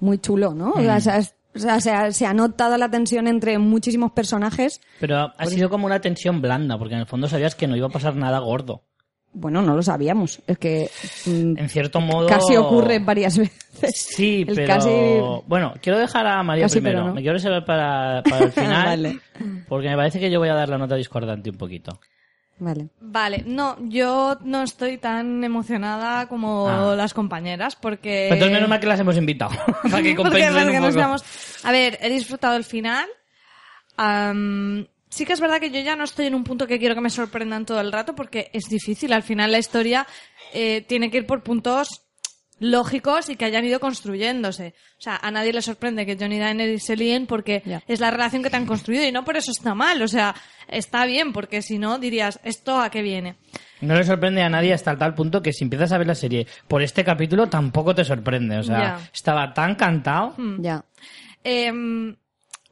muy 0.00 0.18
chulo, 0.18 0.54
¿no? 0.54 0.70
O 0.72 0.80
sea, 0.80 1.00
se 1.00 1.10
ha- 1.10 1.22
o 1.54 1.58
sea, 1.58 1.80
se 1.80 1.90
ha, 1.90 2.12
se 2.12 2.26
ha 2.26 2.34
notado 2.34 2.76
la 2.76 2.90
tensión 2.90 3.26
entre 3.26 3.58
muchísimos 3.58 4.12
personajes. 4.12 4.80
Pero 5.00 5.32
ha 5.36 5.46
sido 5.46 5.68
como 5.70 5.86
una 5.86 6.00
tensión 6.00 6.40
blanda, 6.40 6.78
porque 6.78 6.94
en 6.94 7.00
el 7.00 7.06
fondo 7.06 7.28
sabías 7.28 7.54
que 7.54 7.66
no 7.66 7.76
iba 7.76 7.86
a 7.86 7.90
pasar 7.90 8.14
nada 8.16 8.38
gordo. 8.38 8.82
Bueno, 9.32 9.60
no 9.60 9.76
lo 9.76 9.82
sabíamos. 9.82 10.40
Es 10.46 10.56
que 10.58 10.90
mm, 11.26 11.58
En 11.58 11.68
cierto 11.68 12.00
modo... 12.00 12.26
casi 12.28 12.56
ocurre 12.56 12.98
varias 12.98 13.36
veces. 13.38 13.94
Sí, 13.94 14.44
El 14.48 14.54
pero... 14.54 14.66
casi- 14.66 15.44
Bueno, 15.46 15.74
quiero 15.82 15.98
dejar 15.98 16.26
a 16.26 16.42
María 16.42 16.64
Casi, 16.64 16.80
primero. 16.80 17.04
no. 17.08 17.14
Me 17.14 17.20
quiero 17.20 17.34
reservar 17.34 17.64
para, 17.64 18.22
para 18.22 18.44
el 18.46 18.52
final. 18.52 18.84
Vale. 19.02 19.20
Porque 19.68 19.88
me 19.90 19.96
parece 19.96 20.18
que 20.18 20.30
yo 20.30 20.38
voy 20.40 20.48
a 20.48 20.54
dar 20.54 20.68
la 20.70 20.78
nota 20.78 20.94
discordante 20.96 21.50
un 21.50 21.58
poquito. 21.58 22.00
Vale. 22.60 22.88
Vale, 23.00 23.44
no, 23.46 23.76
yo 23.88 24.36
no 24.42 24.62
estoy 24.62 24.98
tan 24.98 25.44
emocionada 25.44 26.26
como 26.28 26.68
Ah. 26.68 26.94
las 26.96 27.14
compañeras 27.14 27.76
porque... 27.76 28.26
Pues 28.28 28.36
entonces 28.38 28.52
menos 28.52 28.68
mal 28.68 28.80
que 28.80 28.86
las 28.86 28.98
hemos 29.00 29.16
invitado. 29.16 29.50
para 29.82 30.02
que 30.02 30.14
porque, 30.14 30.16
compensen 30.16 30.54
porque 30.64 30.76
un 30.76 30.82
nos 30.82 31.22
poco. 31.22 31.68
A 31.68 31.72
ver, 31.72 31.98
he 32.02 32.10
disfrutado 32.10 32.56
el 32.56 32.64
final. 32.64 33.06
Am, 33.96 34.86
sí 35.08 35.24
que 35.24 35.32
es 35.32 35.40
verdad 35.40 35.60
que 35.60 35.70
yo 35.70 35.80
ya 35.80 35.96
no 35.96 36.04
estoy 36.04 36.26
en 36.26 36.34
un 36.34 36.44
punto 36.44 36.66
que 36.66 36.78
quiero 36.78 36.94
que 36.94 37.00
me 37.00 37.10
sorprendan 37.10 37.64
todo 37.66 37.80
el 37.80 37.92
rato 37.92 38.14
porque 38.14 38.50
es 38.52 38.64
difícil. 38.68 39.12
Al 39.12 39.22
final 39.22 39.52
la 39.52 39.58
historia 39.58 40.06
eh, 40.52 40.84
tiene 40.88 41.10
que 41.10 41.18
ir 41.18 41.26
por 41.26 41.42
puntos 41.42 42.07
lógicos 42.60 43.28
y 43.28 43.36
que 43.36 43.44
hayan 43.44 43.64
ido 43.64 43.80
construyéndose. 43.80 44.74
O 44.98 45.00
sea, 45.00 45.16
a 45.16 45.30
nadie 45.30 45.52
le 45.52 45.62
sorprende 45.62 46.06
que 46.06 46.16
Johnny 46.18 46.36
y 46.36 46.38
Daenerys 46.38 46.84
se 46.84 46.96
líen 46.96 47.26
porque 47.26 47.62
es 47.86 48.00
la 48.00 48.10
relación 48.10 48.42
que 48.42 48.50
te 48.50 48.56
han 48.56 48.66
construido 48.66 49.04
y 49.04 49.12
no 49.12 49.24
por 49.24 49.36
eso 49.36 49.50
está 49.50 49.74
mal. 49.74 50.02
O 50.02 50.08
sea, 50.08 50.34
está 50.68 51.06
bien 51.06 51.32
porque 51.32 51.62
si 51.62 51.78
no 51.78 51.98
dirías, 51.98 52.40
¿esto 52.44 52.80
a 52.80 52.90
qué 52.90 53.02
viene? 53.02 53.36
No 53.80 53.94
le 53.94 54.04
sorprende 54.04 54.42
a 54.42 54.48
nadie 54.48 54.72
hasta 54.72 54.96
tal 54.96 55.14
punto 55.14 55.40
que 55.40 55.52
si 55.52 55.64
empiezas 55.64 55.92
a 55.92 55.98
ver 55.98 56.06
la 56.06 56.14
serie 56.14 56.46
por 56.66 56.82
este 56.82 57.04
capítulo 57.04 57.48
tampoco 57.48 57.94
te 57.94 58.04
sorprende. 58.04 58.58
O 58.58 58.62
sea, 58.62 58.98
estaba 59.12 59.54
tan 59.54 59.76
cantado. 59.76 60.34
Ya. 60.58 60.84
Eh, 61.44 61.72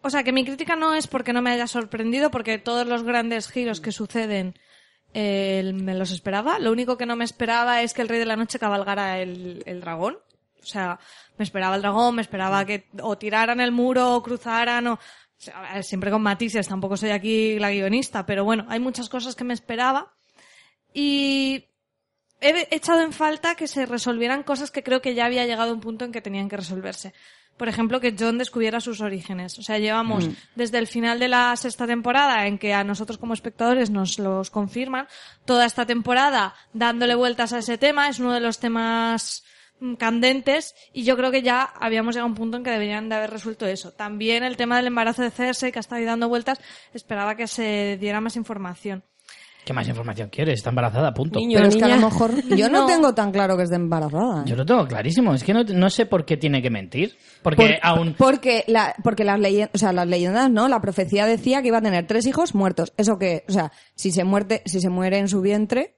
o 0.06 0.10
sea, 0.10 0.22
que 0.22 0.32
mi 0.32 0.44
crítica 0.44 0.76
no 0.76 0.94
es 0.94 1.08
porque 1.08 1.32
no 1.32 1.42
me 1.42 1.50
haya 1.50 1.66
sorprendido, 1.66 2.30
porque 2.30 2.58
todos 2.58 2.86
los 2.86 3.02
grandes 3.02 3.50
giros 3.50 3.80
que 3.80 3.90
suceden 3.90 4.54
eh, 5.14 5.72
me 5.74 5.94
los 5.94 6.10
esperaba. 6.10 6.58
Lo 6.58 6.72
único 6.72 6.96
que 6.96 7.06
no 7.06 7.16
me 7.16 7.24
esperaba 7.24 7.82
es 7.82 7.94
que 7.94 8.02
el 8.02 8.08
Rey 8.08 8.18
de 8.18 8.26
la 8.26 8.36
Noche 8.36 8.58
cabalgara 8.58 9.20
el, 9.20 9.62
el 9.66 9.80
dragón. 9.80 10.18
O 10.62 10.66
sea, 10.66 10.98
me 11.38 11.44
esperaba 11.44 11.76
el 11.76 11.82
dragón, 11.82 12.16
me 12.16 12.22
esperaba 12.22 12.64
que 12.64 12.88
o 13.00 13.16
tiraran 13.16 13.60
el 13.60 13.72
muro 13.72 14.16
o 14.16 14.22
cruzaran 14.22 14.86
o... 14.88 14.98
siempre 15.82 16.10
con 16.10 16.22
matices, 16.22 16.66
tampoco 16.66 16.96
soy 16.96 17.10
aquí 17.10 17.58
la 17.58 17.70
guionista, 17.70 18.26
pero 18.26 18.44
bueno, 18.44 18.66
hay 18.68 18.80
muchas 18.80 19.08
cosas 19.08 19.36
que 19.36 19.44
me 19.44 19.54
esperaba. 19.54 20.12
Y 20.92 21.66
he 22.40 22.74
echado 22.74 23.02
en 23.02 23.12
falta 23.12 23.54
que 23.54 23.68
se 23.68 23.86
resolvieran 23.86 24.42
cosas 24.42 24.70
que 24.70 24.82
creo 24.82 25.00
que 25.00 25.14
ya 25.14 25.26
había 25.26 25.46
llegado 25.46 25.72
un 25.72 25.80
punto 25.80 26.04
en 26.04 26.12
que 26.12 26.20
tenían 26.20 26.48
que 26.48 26.56
resolverse. 26.56 27.12
Por 27.56 27.68
ejemplo, 27.68 28.00
que 28.00 28.14
John 28.18 28.38
descubriera 28.38 28.80
sus 28.80 29.00
orígenes. 29.00 29.58
O 29.58 29.62
sea, 29.62 29.78
llevamos 29.78 30.28
desde 30.54 30.78
el 30.78 30.86
final 30.86 31.18
de 31.18 31.28
la 31.28 31.56
sexta 31.56 31.86
temporada, 31.86 32.46
en 32.46 32.58
que 32.58 32.74
a 32.74 32.84
nosotros 32.84 33.18
como 33.18 33.32
espectadores 33.32 33.90
nos 33.90 34.18
los 34.18 34.50
confirman, 34.50 35.08
toda 35.44 35.64
esta 35.64 35.86
temporada 35.86 36.54
dándole 36.74 37.14
vueltas 37.14 37.52
a 37.52 37.58
ese 37.58 37.78
tema. 37.78 38.08
Es 38.08 38.18
uno 38.18 38.34
de 38.34 38.40
los 38.40 38.58
temas 38.58 39.42
mm, 39.80 39.94
candentes 39.94 40.74
y 40.92 41.04
yo 41.04 41.16
creo 41.16 41.30
que 41.30 41.42
ya 41.42 41.62
habíamos 41.62 42.14
llegado 42.14 42.26
a 42.26 42.30
un 42.30 42.36
punto 42.36 42.58
en 42.58 42.64
que 42.64 42.70
deberían 42.70 43.08
de 43.08 43.14
haber 43.14 43.30
resuelto 43.30 43.66
eso. 43.66 43.92
También 43.92 44.44
el 44.44 44.58
tema 44.58 44.76
del 44.76 44.88
embarazo 44.88 45.22
de 45.22 45.30
Cersei, 45.30 45.72
que 45.72 45.78
ha 45.78 45.80
estado 45.80 46.00
ahí 46.00 46.04
dando 46.04 46.28
vueltas, 46.28 46.60
esperaba 46.92 47.36
que 47.36 47.46
se 47.46 47.96
diera 47.98 48.20
más 48.20 48.36
información. 48.36 49.02
¿Qué 49.66 49.72
más 49.72 49.88
información 49.88 50.28
quieres? 50.30 50.60
Está 50.60 50.70
embarazada, 50.70 51.12
punto. 51.12 51.40
Niño, 51.40 51.56
Pero 51.56 51.68
es 51.68 51.74
que 51.76 51.82
a 51.84 51.88
lo 51.88 51.94
niña. 51.96 52.06
mejor 52.06 52.30
yo 52.56 52.68
no, 52.70 52.82
No. 52.82 52.86
tengo 52.86 53.12
tan 53.14 53.32
claro 53.32 53.56
que 53.56 53.64
esté 53.64 53.74
embarazada. 53.74 54.42
¿eh? 54.42 54.44
Yo 54.46 54.54
lo 54.54 54.64
tengo 54.64 54.86
clarísimo. 54.86 55.34
Es 55.34 55.42
que 55.42 55.52
no, 55.52 55.64
no 55.64 55.90
sé 55.90 56.06
por 56.06 56.24
qué 56.24 56.36
tiene 56.36 56.62
que 56.62 56.70
mentir. 56.70 57.16
Porque 57.42 57.56
Por- 57.56 57.74
aún... 57.82 58.14
Porque, 58.16 58.62
la, 58.68 58.94
porque 59.02 59.24
las, 59.24 59.40
leyendas, 59.40 59.70
o 59.74 59.78
sea, 59.78 59.92
las 59.92 60.06
leyendas, 60.06 60.48
¿no? 60.52 60.68
La 60.68 60.80
profecía 60.80 61.26
decía 61.26 61.62
que 61.62 61.68
iba 61.68 61.78
a 61.78 61.82
tener 61.82 62.06
tres 62.06 62.26
hijos 62.26 62.54
muertos. 62.54 62.92
Eso 62.96 63.18
que, 63.18 63.42
o 63.48 63.52
sea, 63.52 63.72
si 63.96 64.12
se, 64.12 64.22
muerte, 64.22 64.62
si 64.66 64.80
se 64.80 64.88
muere 64.88 65.18
en 65.18 65.26
su 65.26 65.40
vientre, 65.40 65.95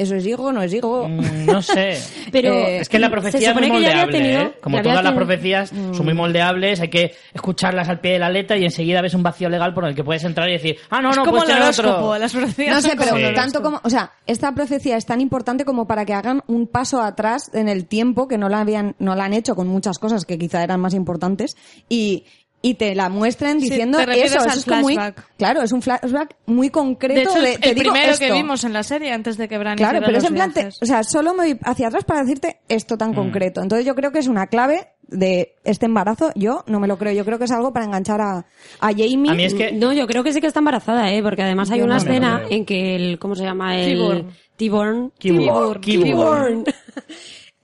¿eso 0.00 0.14
es 0.14 0.26
hijo 0.26 0.44
o 0.44 0.52
no 0.52 0.62
es 0.62 0.72
hijo? 0.72 1.08
mm, 1.08 1.46
No 1.46 1.62
sé. 1.62 1.98
Pero 2.32 2.52
Eh, 2.52 2.78
Es 2.80 2.88
que 2.88 2.98
la 2.98 3.06
se 3.08 3.10
profecía 3.12 3.50
es 3.50 3.56
muy 3.56 3.70
moldeable, 3.70 4.18
tenido- 4.18 4.40
¿eh? 4.42 4.52
Como 4.60 4.80
todas 4.82 5.02
las 5.04 5.12
profecías 5.12 5.68
son 5.70 5.90
Mm. 6.00 6.04
muy 6.04 6.14
moldeables, 6.14 6.80
hay 6.80 6.88
que 6.88 7.14
escucharlas 7.34 7.88
al 7.88 8.00
pie 8.00 8.12
de 8.12 8.18
la 8.18 8.28
letra 8.30 8.56
y 8.56 8.64
enseguida 8.64 9.02
ves 9.02 9.14
un 9.14 9.22
vacío 9.22 9.48
legal 9.48 9.74
por 9.74 9.84
el 9.86 9.94
que 9.94 10.04
puedes 10.04 10.24
entrar 10.24 10.48
y 10.48 10.52
decir, 10.52 10.76
ah, 10.90 11.00
no, 11.00 11.10
es 11.10 11.16
no, 11.16 11.24
como 11.24 11.38
puedes 11.38 11.48
el 11.50 11.54
tener 11.56 11.62
horóscopo, 11.68 12.06
otro. 12.08 12.18
las 12.18 12.32
profecías 12.32 12.74
No 12.74 12.80
sé, 12.80 12.88
son 12.88 12.98
pero 12.98 13.10
como 13.10 13.22
el 13.22 13.28
Sí. 13.30 13.34
tanto 13.34 13.62
como, 13.62 13.80
o 13.82 13.90
sea, 13.90 14.12
esta 14.26 14.52
profecía 14.54 14.96
es 14.96 15.06
tan 15.06 15.20
importante 15.20 15.64
como 15.64 15.86
para 15.86 16.04
que 16.04 16.14
hagan 16.14 16.42
un 16.46 16.66
paso 16.66 17.00
atrás 17.02 17.50
en 17.54 17.68
el 17.68 17.86
tiempo 17.86 18.28
que 18.28 18.38
no 18.38 18.48
la 18.48 18.60
habían, 18.60 18.94
no 18.98 19.14
la 19.14 19.24
han 19.24 19.32
hecho 19.34 19.54
con 19.54 19.68
muchas 19.68 19.98
cosas 19.98 20.24
que 20.24 20.38
quizá 20.38 20.62
eran 20.62 20.80
más 20.80 20.94
importantes 20.94 21.56
y, 21.88 22.24
y 22.62 22.74
te 22.74 22.94
la 22.94 23.08
muestren 23.08 23.58
Sí, 23.60 23.70
diciendo 23.70 23.96
te 23.98 24.06
refieres 24.06 24.32
eso, 24.34 24.44
eso 24.46 24.58
es 24.58 24.64
como 24.66 24.80
muy, 24.82 24.94
flashback. 24.94 25.26
claro, 25.38 25.62
es 25.62 25.72
un 25.72 25.80
flashback 25.82 26.36
muy 26.46 26.68
concreto 26.70 27.14
De 27.14 27.22
hecho, 27.22 27.36
el, 27.38 27.44
de, 27.44 27.58
te 27.58 27.68
el 27.70 27.74
digo 27.74 27.92
primero 27.92 28.18
que 28.18 28.32
vimos 28.32 28.64
en 28.64 28.72
la 28.74 28.82
serie 28.82 29.12
antes 29.12 29.36
de 29.38 29.48
que 29.48 29.56
Bran 29.58 29.76
Claro, 29.78 30.00
pero 30.04 30.18
es 30.18 30.24
en 30.24 30.34
plan, 30.34 30.52
te- 30.52 30.66
o 30.68 30.84
sea, 30.86 31.02
solo 31.02 31.32
me 31.34 31.44
voy 31.54 31.58
hacia 31.64 31.88
atrás 31.88 32.04
para 32.04 32.20
decirte 32.20 32.60
esto 32.68 32.96
Mm. 32.96 32.98
tan 32.98 33.14
concreto. 33.14 33.62
Entonces 33.62 33.86
yo 33.86 33.94
creo 33.94 34.12
que 34.12 34.18
es 34.18 34.26
una 34.28 34.46
clave 34.48 34.88
de 35.08 35.54
este 35.64 35.86
embarazo. 35.86 36.30
Yo 36.36 36.62
no 36.66 36.78
me 36.80 36.86
lo 36.86 36.98
creo. 36.98 37.12
Yo 37.14 37.24
creo 37.24 37.38
que 37.38 37.44
es 37.44 37.50
algo 37.50 37.72
para 37.72 37.86
enganchar 37.86 38.20
a, 38.20 38.44
a 38.80 38.88
Jamie. 38.90 39.30
A 39.30 39.34
mí 39.34 39.44
es 39.44 39.54
que... 39.54 39.72
No, 39.72 39.92
yo 39.92 40.06
creo 40.06 40.22
que 40.22 40.32
sí 40.32 40.40
que 40.40 40.46
está 40.46 40.60
embarazada, 40.60 41.10
¿eh? 41.10 41.22
Porque 41.22 41.42
además 41.42 41.70
hay 41.70 41.78
Yo 41.78 41.84
una 41.86 41.94
no 41.94 42.00
escena 42.00 42.42
en 42.50 42.64
que 42.66 42.94
el, 42.94 43.18
¿cómo 43.18 43.34
se 43.34 43.42
llama? 43.42 43.76
El 43.76 43.96
Tiborn. 43.96 44.30
Tiborn. 44.56 45.12
Tiborn. 45.18 45.80
Tiborn. 45.80 46.64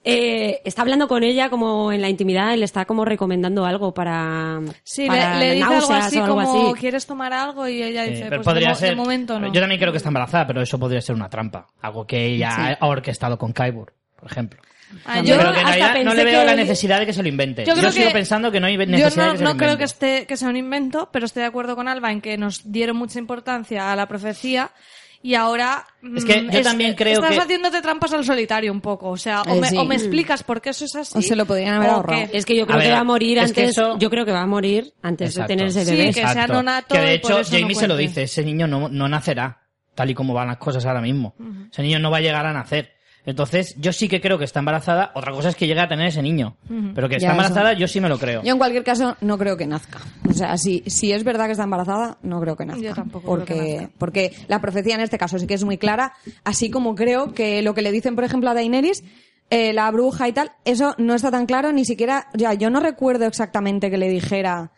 Eh, 0.08 0.60
está 0.64 0.82
hablando 0.82 1.08
con 1.08 1.24
ella 1.24 1.50
como 1.50 1.90
en 1.90 2.00
la 2.00 2.08
intimidad 2.08 2.54
y 2.54 2.58
le 2.58 2.64
está 2.64 2.84
como 2.84 3.04
recomendando 3.04 3.66
algo 3.66 3.92
para, 3.92 4.60
Sí, 4.84 5.08
para 5.08 5.34
le, 5.38 5.48
le 5.48 5.54
dice 5.56 5.64
algo 5.74 5.92
así 5.92 6.18
o 6.18 6.24
algo 6.24 6.36
como, 6.36 6.68
así. 6.70 6.80
¿quieres 6.80 7.06
tomar 7.06 7.32
algo? 7.32 7.66
Y 7.66 7.82
ella 7.82 8.04
Sí, 8.04 8.10
dice, 8.10 8.26
pero 8.28 8.36
pues 8.42 8.46
de 8.46 8.52
podría 8.52 8.68
mo- 8.68 8.74
ser. 8.76 8.88
de 8.90 8.94
momento 8.96 9.40
no. 9.40 9.52
Yo 9.52 9.60
también 9.60 9.80
creo 9.80 9.90
que 9.92 9.96
está 9.98 10.08
embarazada, 10.10 10.46
pero 10.46 10.62
eso 10.62 10.78
podría 10.78 11.00
ser 11.00 11.16
una 11.16 11.28
trampa. 11.28 11.66
Algo 11.82 12.06
que 12.06 12.24
ella 12.24 12.76
ha 12.80 12.86
orquestado 12.86 13.36
con 13.36 13.52
Kaibur, 13.52 13.92
por 14.14 14.30
ejemplo. 14.30 14.62
Ah, 15.04 15.18
Yo, 15.18 15.34
yo 15.34 15.40
creo 15.40 15.52
que 15.52 15.60
en 15.60 15.66
hasta 15.66 15.78
realidad 15.92 16.04
no 16.04 16.14
le 16.14 16.24
veo 16.24 16.40
que 16.40 16.46
la 16.46 16.54
necesidad 16.54 17.00
de 17.00 17.06
que 17.06 17.12
se 17.12 17.20
lo 17.24 17.28
invente. 17.28 17.64
Yo 17.66 17.74
Yo, 17.74 17.90
sigo 17.90 18.06
que- 18.06 18.12
pensando 18.12 18.52
que 18.52 18.60
no 18.60 18.68
hay 18.68 18.74
Yo 18.76 18.86
necesidad 18.86 19.16
no, 19.16 19.24
de 19.24 19.32
que 19.32 19.38
se 19.38 19.44
no 19.44 19.50
lo 19.50 19.56
creo 19.56 19.70
invente. 19.72 19.78
que, 19.78 19.84
esté, 19.84 20.26
que 20.28 20.36
sea 20.36 20.48
un 20.48 20.56
invento, 20.56 21.08
pero 21.12 21.26
estoy 21.26 21.40
de 21.40 21.48
acuerdo 21.48 21.74
con 21.74 21.88
Alba 21.88 22.12
en 22.12 22.20
que 22.20 22.38
nos 22.38 22.70
dieron 22.70 22.96
mucha 22.96 23.18
importancia 23.18 23.90
a 23.92 23.96
la 23.96 24.06
profecía 24.06 24.70
y 25.22 25.34
ahora... 25.34 25.84
Es 26.16 26.24
que 26.24 26.42
mm, 26.42 26.50
yo 26.50 26.62
también 26.62 26.94
creo 26.94 27.14
estás 27.14 27.30
que- 27.34 27.40
haciéndote 27.40 27.82
trampas 27.82 28.12
al 28.12 28.24
solitario 28.24 28.70
un 28.72 28.80
poco. 28.80 29.10
O 29.10 29.16
sea, 29.16 29.42
o, 29.42 29.54
Eh, 29.56 29.60
me, 29.60 29.68
sí. 29.68 29.76
o 29.76 29.84
me 29.84 29.94
explicas 29.96 30.42
por 30.42 30.60
qué 30.60 30.70
eso 30.70 30.84
es 30.84 30.94
así. 30.96 31.18
O 31.18 31.22
se 31.22 31.34
lo 31.36 31.46
podrían 31.46 31.74
haber 31.74 31.90
ahorrado. 31.90 32.28
Es 32.32 32.44
que 32.46 32.56
yo 32.56 32.66
creo 32.66 32.78
que 32.80 32.90
va 32.90 32.98
a 33.00 33.04
morir 33.04 33.40
antes. 33.40 33.70
eso- 33.70 33.98
Yo 33.98 34.08
creo 34.10 34.24
que 34.24 34.32
va 34.32 34.42
a 34.42 34.46
morir 34.46 34.92
antes 35.02 35.30
Exacto. 35.30 35.52
de 35.52 35.56
tener 35.56 35.68
ese 35.70 35.84
Sí, 35.84 35.90
bebé. 35.96 36.06
que 36.12 36.26
sea 36.26 36.46
nonato 36.46 36.94
Que 36.94 37.00
de 37.00 37.14
y 37.14 37.18
por 37.18 37.32
hecho 37.32 37.38
no 37.42 37.58
Jamie 37.60 37.74
se 37.74 37.88
lo 37.88 37.96
dice, 37.96 38.22
ese 38.24 38.44
niño 38.44 38.66
no, 38.66 38.88
no 38.88 39.08
nacerá, 39.08 39.60
tal 39.94 40.10
y 40.10 40.14
como 40.14 40.34
van 40.34 40.48
las 40.48 40.58
cosas 40.58 40.84
ahora 40.86 41.00
mismo. 41.00 41.34
Ese 41.72 41.82
niño 41.82 41.98
no 41.98 42.10
va 42.10 42.18
a 42.18 42.20
llegar 42.20 42.46
a 42.46 42.52
nacer. 42.52 42.95
Entonces, 43.26 43.74
yo 43.78 43.92
sí 43.92 44.08
que 44.08 44.20
creo 44.20 44.38
que 44.38 44.44
está 44.44 44.60
embarazada. 44.60 45.10
Otra 45.14 45.32
cosa 45.32 45.48
es 45.48 45.56
que 45.56 45.66
llegue 45.66 45.80
a 45.80 45.88
tener 45.88 46.06
ese 46.06 46.22
niño. 46.22 46.56
Pero 46.94 47.08
que 47.08 47.16
está 47.16 47.26
Ya, 47.28 47.32
embarazada, 47.32 47.72
yo 47.72 47.88
sí 47.88 48.00
me 48.00 48.08
lo 48.08 48.18
creo. 48.18 48.42
Yo 48.44 48.52
en 48.52 48.58
cualquier 48.58 48.84
caso 48.84 49.16
no 49.20 49.36
creo 49.36 49.56
que 49.56 49.66
nazca. 49.66 49.98
O 50.28 50.32
sea, 50.32 50.56
si, 50.56 50.84
si 50.86 51.12
es 51.12 51.24
verdad 51.24 51.46
que 51.46 51.52
está 51.52 51.64
embarazada, 51.64 52.18
no 52.22 52.40
creo 52.40 52.56
que 52.56 52.64
nazca. 52.64 52.82
Yo 52.82 52.94
tampoco 52.94 53.24
creo 53.26 53.36
porque, 53.38 53.54
que 53.54 53.76
nazca. 53.82 53.90
Porque 53.98 54.32
la 54.46 54.60
profecía 54.60 54.94
en 54.94 55.00
este 55.00 55.18
caso 55.18 55.38
sí 55.40 55.46
que 55.48 55.54
es 55.54 55.64
muy 55.64 55.76
clara, 55.76 56.12
así 56.44 56.70
como 56.70 56.94
creo 56.94 57.34
que 57.34 57.62
lo 57.62 57.74
que 57.74 57.82
le 57.82 57.90
dicen, 57.90 58.14
por 58.14 58.22
ejemplo, 58.24 58.48
a 58.48 58.54
Daenerys, 58.54 59.02
eh, 59.50 59.72
la 59.72 59.90
bruja 59.90 60.28
y 60.28 60.32
tal, 60.32 60.52
eso 60.64 60.94
no 60.98 61.14
está 61.14 61.30
tan 61.32 61.46
claro, 61.46 61.72
ni 61.72 61.84
siquiera, 61.84 62.28
ya, 62.34 62.54
yo 62.54 62.70
no 62.70 62.78
recuerdo 62.80 63.26
exactamente 63.26 63.90
que 63.90 63.98
le 63.98 64.08
dijera... 64.08 64.70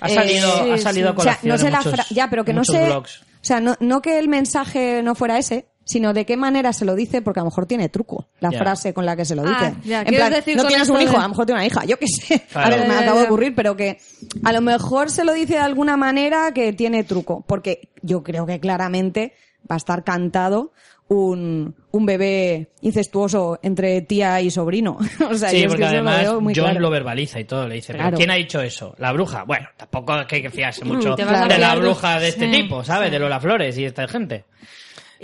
Ha 0.00 0.08
eh, 0.08 0.14
salido, 0.14 0.64
sí, 0.64 0.70
ha 0.72 0.78
salido 0.78 1.08
a 1.10 1.12
o 1.12 1.20
sea, 1.20 1.38
no 1.42 1.58
sé 1.58 1.70
la 1.70 1.78
muchos- 1.78 1.92
fra- 1.94 2.06
ya, 2.10 2.28
pero 2.30 2.44
que 2.44 2.52
no 2.52 2.64
sé, 2.64 2.86
blogs. 2.86 3.22
o 3.22 3.24
sea, 3.44 3.60
no, 3.60 3.76
no 3.80 4.02
que 4.02 4.18
el 4.18 4.28
mensaje 4.28 5.02
no 5.04 5.14
fuera 5.14 5.38
ese, 5.38 5.66
sino 5.84 6.12
de 6.12 6.24
qué 6.24 6.36
manera 6.36 6.72
se 6.72 6.84
lo 6.84 6.94
dice, 6.94 7.22
porque 7.22 7.40
a 7.40 7.42
lo 7.42 7.50
mejor 7.50 7.66
tiene 7.66 7.88
truco 7.88 8.28
la 8.40 8.52
frase 8.52 8.94
con 8.94 9.04
la 9.04 9.16
que 9.16 9.24
se 9.24 9.34
lo 9.34 9.42
Ah, 9.44 9.48
dice. 9.74 9.88
ya, 9.88 9.98
en 10.00 10.06
¿quieres 10.06 10.20
plan, 10.28 10.32
decir 10.32 10.56
no 10.56 10.64
tienes 10.66 10.88
un 10.88 11.00
hijo, 11.00 11.12
de- 11.12 11.18
a 11.18 11.22
lo 11.22 11.28
mejor 11.30 11.46
tiene 11.46 11.60
una 11.60 11.66
hija, 11.66 11.84
yo 11.84 11.98
qué 11.98 12.06
sé. 12.06 12.40
Claro. 12.52 12.74
A 12.74 12.78
ver, 12.78 12.88
me 12.88 12.94
acabo 12.94 13.18
de 13.20 13.24
ocurrir, 13.26 13.54
pero 13.54 13.76
que 13.76 13.98
a 14.44 14.52
lo 14.52 14.60
mejor 14.60 15.10
se 15.10 15.24
lo 15.24 15.32
dice 15.32 15.54
de 15.54 15.60
alguna 15.60 15.96
manera 15.96 16.52
que 16.54 16.72
tiene 16.72 17.04
truco, 17.04 17.44
porque 17.46 17.88
yo 18.02 18.22
creo 18.22 18.46
que 18.46 18.60
claramente 18.60 19.34
va 19.70 19.74
a 19.74 19.78
estar 19.78 20.02
cantado 20.04 20.72
un, 21.08 21.74
un 21.90 22.06
bebé 22.06 22.70
incestuoso 22.80 23.58
entre 23.62 24.00
tía 24.02 24.40
y 24.40 24.50
sobrino. 24.50 24.96
o 25.30 25.34
sea, 25.34 25.50
Sí, 25.50 25.58
yo 25.58 25.62
es 25.64 25.68
porque 25.68 25.82
lo 25.82 25.86
además 25.88 26.40
muy 26.40 26.54
John 26.54 26.64
claro. 26.64 26.80
lo 26.80 26.90
verbaliza 26.90 27.38
y 27.40 27.44
todo. 27.44 27.68
Le 27.68 27.74
dice, 27.76 27.92
¿pero 27.92 28.16
quién 28.16 28.30
ha 28.30 28.34
dicho 28.36 28.62
eso? 28.62 28.94
¿La 28.98 29.12
bruja? 29.12 29.44
Bueno, 29.44 29.68
tampoco 29.76 30.20
es 30.20 30.26
que 30.26 30.36
hay 30.36 30.42
que 30.42 30.50
fiarse 30.50 30.84
mucho 30.84 31.10
vas 31.16 31.20
a 31.20 31.46
de 31.48 31.58
la 31.58 31.74
bruja 31.74 32.18
de 32.18 32.28
este 32.28 32.46
Sí, 32.46 32.62
tipo, 32.62 32.82
¿sabes? 32.82 33.10
De 33.10 33.18
Lola 33.18 33.40
Flores 33.40 33.76
y 33.76 33.84
esta 33.84 34.08
gente. 34.08 34.44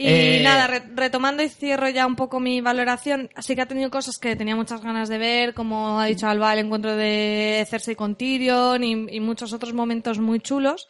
Y 0.00 0.06
Eh, 0.06 0.40
nada, 0.44 0.68
re- 0.68 0.82
retomando 0.94 1.42
y 1.42 1.48
cierro 1.48 1.88
ya 1.88 2.06
un 2.06 2.14
poco 2.14 2.38
mi 2.38 2.60
valoración, 2.60 3.30
sí 3.40 3.56
que 3.56 3.62
ha 3.62 3.66
tenido 3.66 3.90
cosas 3.90 4.16
que 4.18 4.36
tenía 4.36 4.54
muchas 4.54 4.80
ganas 4.80 5.08
de 5.08 5.18
ver, 5.18 5.54
como 5.54 5.98
ha 5.98 6.06
dicho 6.06 6.28
Alba, 6.28 6.52
el 6.52 6.60
encuentro 6.60 6.94
de 6.94 7.66
Cersei 7.68 7.96
con 7.96 8.14
Tyrion 8.14 8.84
y, 8.84 8.92
y 9.16 9.18
muchos 9.20 9.52
otros 9.52 9.72
momentos 9.74 10.20
muy 10.20 10.38
chulos, 10.38 10.88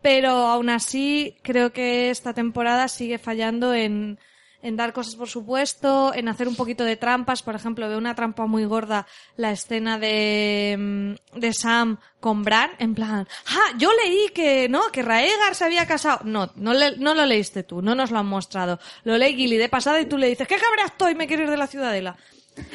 pero 0.00 0.30
aún 0.30 0.70
así 0.70 1.36
creo 1.42 1.70
que 1.74 2.08
esta 2.08 2.32
temporada 2.32 2.88
sigue 2.88 3.18
fallando 3.18 3.74
en, 3.74 4.18
en 4.62 4.76
dar 4.76 4.92
cosas 4.92 5.14
por 5.16 5.28
supuesto, 5.28 6.12
en 6.14 6.28
hacer 6.28 6.46
un 6.48 6.56
poquito 6.56 6.84
de 6.84 6.96
trampas, 6.96 7.42
por 7.42 7.54
ejemplo, 7.54 7.88
veo 7.88 7.96
una 7.98 8.14
trampa 8.14 8.46
muy 8.46 8.64
gorda 8.64 9.06
la 9.36 9.52
escena 9.52 9.98
de, 9.98 10.76
mm, 10.78 11.38
de 11.38 11.52
Sam 11.54 11.98
con 12.20 12.42
Bran, 12.42 12.70
en 12.78 12.94
plan, 12.94 13.26
ah, 13.46 13.74
yo 13.78 13.90
leí 14.04 14.28
que, 14.34 14.68
no, 14.68 14.82
que 14.92 15.02
Raegar 15.02 15.54
se 15.54 15.64
había 15.64 15.86
casado. 15.86 16.20
No, 16.24 16.50
no, 16.56 16.74
le- 16.74 16.96
no 16.98 17.14
lo 17.14 17.24
leíste 17.24 17.62
tú, 17.62 17.80
no 17.80 17.94
nos 17.94 18.10
lo 18.10 18.18
han 18.18 18.26
mostrado. 18.26 18.78
Lo 19.04 19.16
leí 19.16 19.34
Gilly 19.34 19.56
de 19.56 19.68
pasada 19.70 20.00
y 20.00 20.06
tú 20.06 20.18
le 20.18 20.28
dices, 20.28 20.46
¿qué 20.46 20.56
cabrea 20.56 20.86
estoy? 20.86 21.14
Me 21.14 21.26
quiero 21.26 21.44
ir 21.44 21.50
de 21.50 21.56
la 21.56 21.66
ciudadela. 21.66 22.16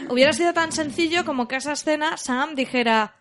Hubiera 0.10 0.34
sido 0.34 0.54
tan 0.54 0.72
sencillo 0.72 1.26
como 1.26 1.48
que 1.48 1.58
esa 1.58 1.74
escena 1.74 2.18
Sam 2.18 2.56
dijera, 2.56 3.16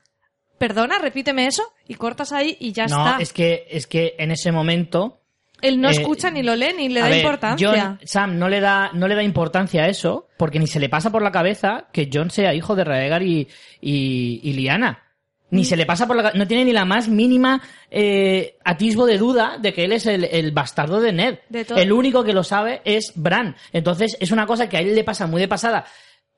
perdona, 0.57 0.99
repíteme 0.99 1.47
eso, 1.47 1.75
y 1.87 1.95
cortas 1.97 2.33
ahí 2.33 2.57
y 2.61 2.73
ya 2.73 2.87
no, 2.87 3.05
está. 3.07 3.21
es 3.21 3.33
que, 3.35 3.67
es 3.69 3.87
que 3.87 4.15
en 4.19 4.31
ese 4.31 4.51
momento 4.53 5.21
Él 5.65 5.81
no 5.81 5.89
eh, 5.89 5.93
escucha 5.93 6.31
ni 6.31 6.43
lo 6.43 6.55
lee 6.55 6.73
ni 6.77 6.89
le 6.89 7.01
da 7.01 7.09
ver, 7.09 7.19
importancia. 7.19 7.69
John- 7.71 8.01
Sam 8.05 8.39
no 8.39 8.49
le 8.49 8.61
da 8.61 8.91
no 8.93 9.09
le 9.09 9.15
da 9.15 9.23
importancia 9.23 9.83
a 9.85 9.89
eso 9.89 10.29
porque 10.37 10.59
ni 10.59 10.67
se 10.67 10.79
le 10.81 10.89
pasa 10.89 11.11
por 11.11 11.23
la 11.23 11.33
cabeza 11.33 11.89
que 11.93 12.09
John 12.13 12.31
sea 12.31 12.55
hijo 12.55 12.75
de 12.77 12.85
Raegar 12.85 13.23
y, 13.23 13.49
y, 13.81 14.41
y 14.43 14.53
Lyanna. 14.53 15.01
Ni 15.51 15.61
Mm. 15.63 15.65
se 15.65 15.77
le 15.77 15.87
pasa 15.87 16.07
por 16.07 16.17
la 16.17 16.33
no 16.33 16.47
tiene 16.49 16.65
ni 16.65 16.73
la 16.73 16.85
más 16.85 17.09
mínima 17.09 17.61
eh, 17.91 18.57
atisbo 18.65 19.07
de 19.07 19.19
duda 19.19 19.59
de 19.61 19.73
que 19.73 19.85
él 19.85 19.93
es 19.93 20.07
el, 20.07 20.25
el 20.25 20.51
bastardo 20.53 21.01
de 21.01 21.13
Ned. 21.13 21.39
De 21.49 21.67
el 21.77 21.93
único 21.93 22.25
que 22.25 22.33
lo 22.33 22.43
sabe 22.43 22.81
es 22.85 23.13
Bran. 23.15 23.55
Entonces 23.73 24.17
es 24.21 24.31
una 24.33 24.47
cosa 24.47 24.69
que 24.69 24.79
a 24.79 24.81
él 24.81 24.95
le 24.95 25.05
pasa 25.05 25.27
muy 25.27 25.41
de 25.41 25.47
pasada 25.49 25.85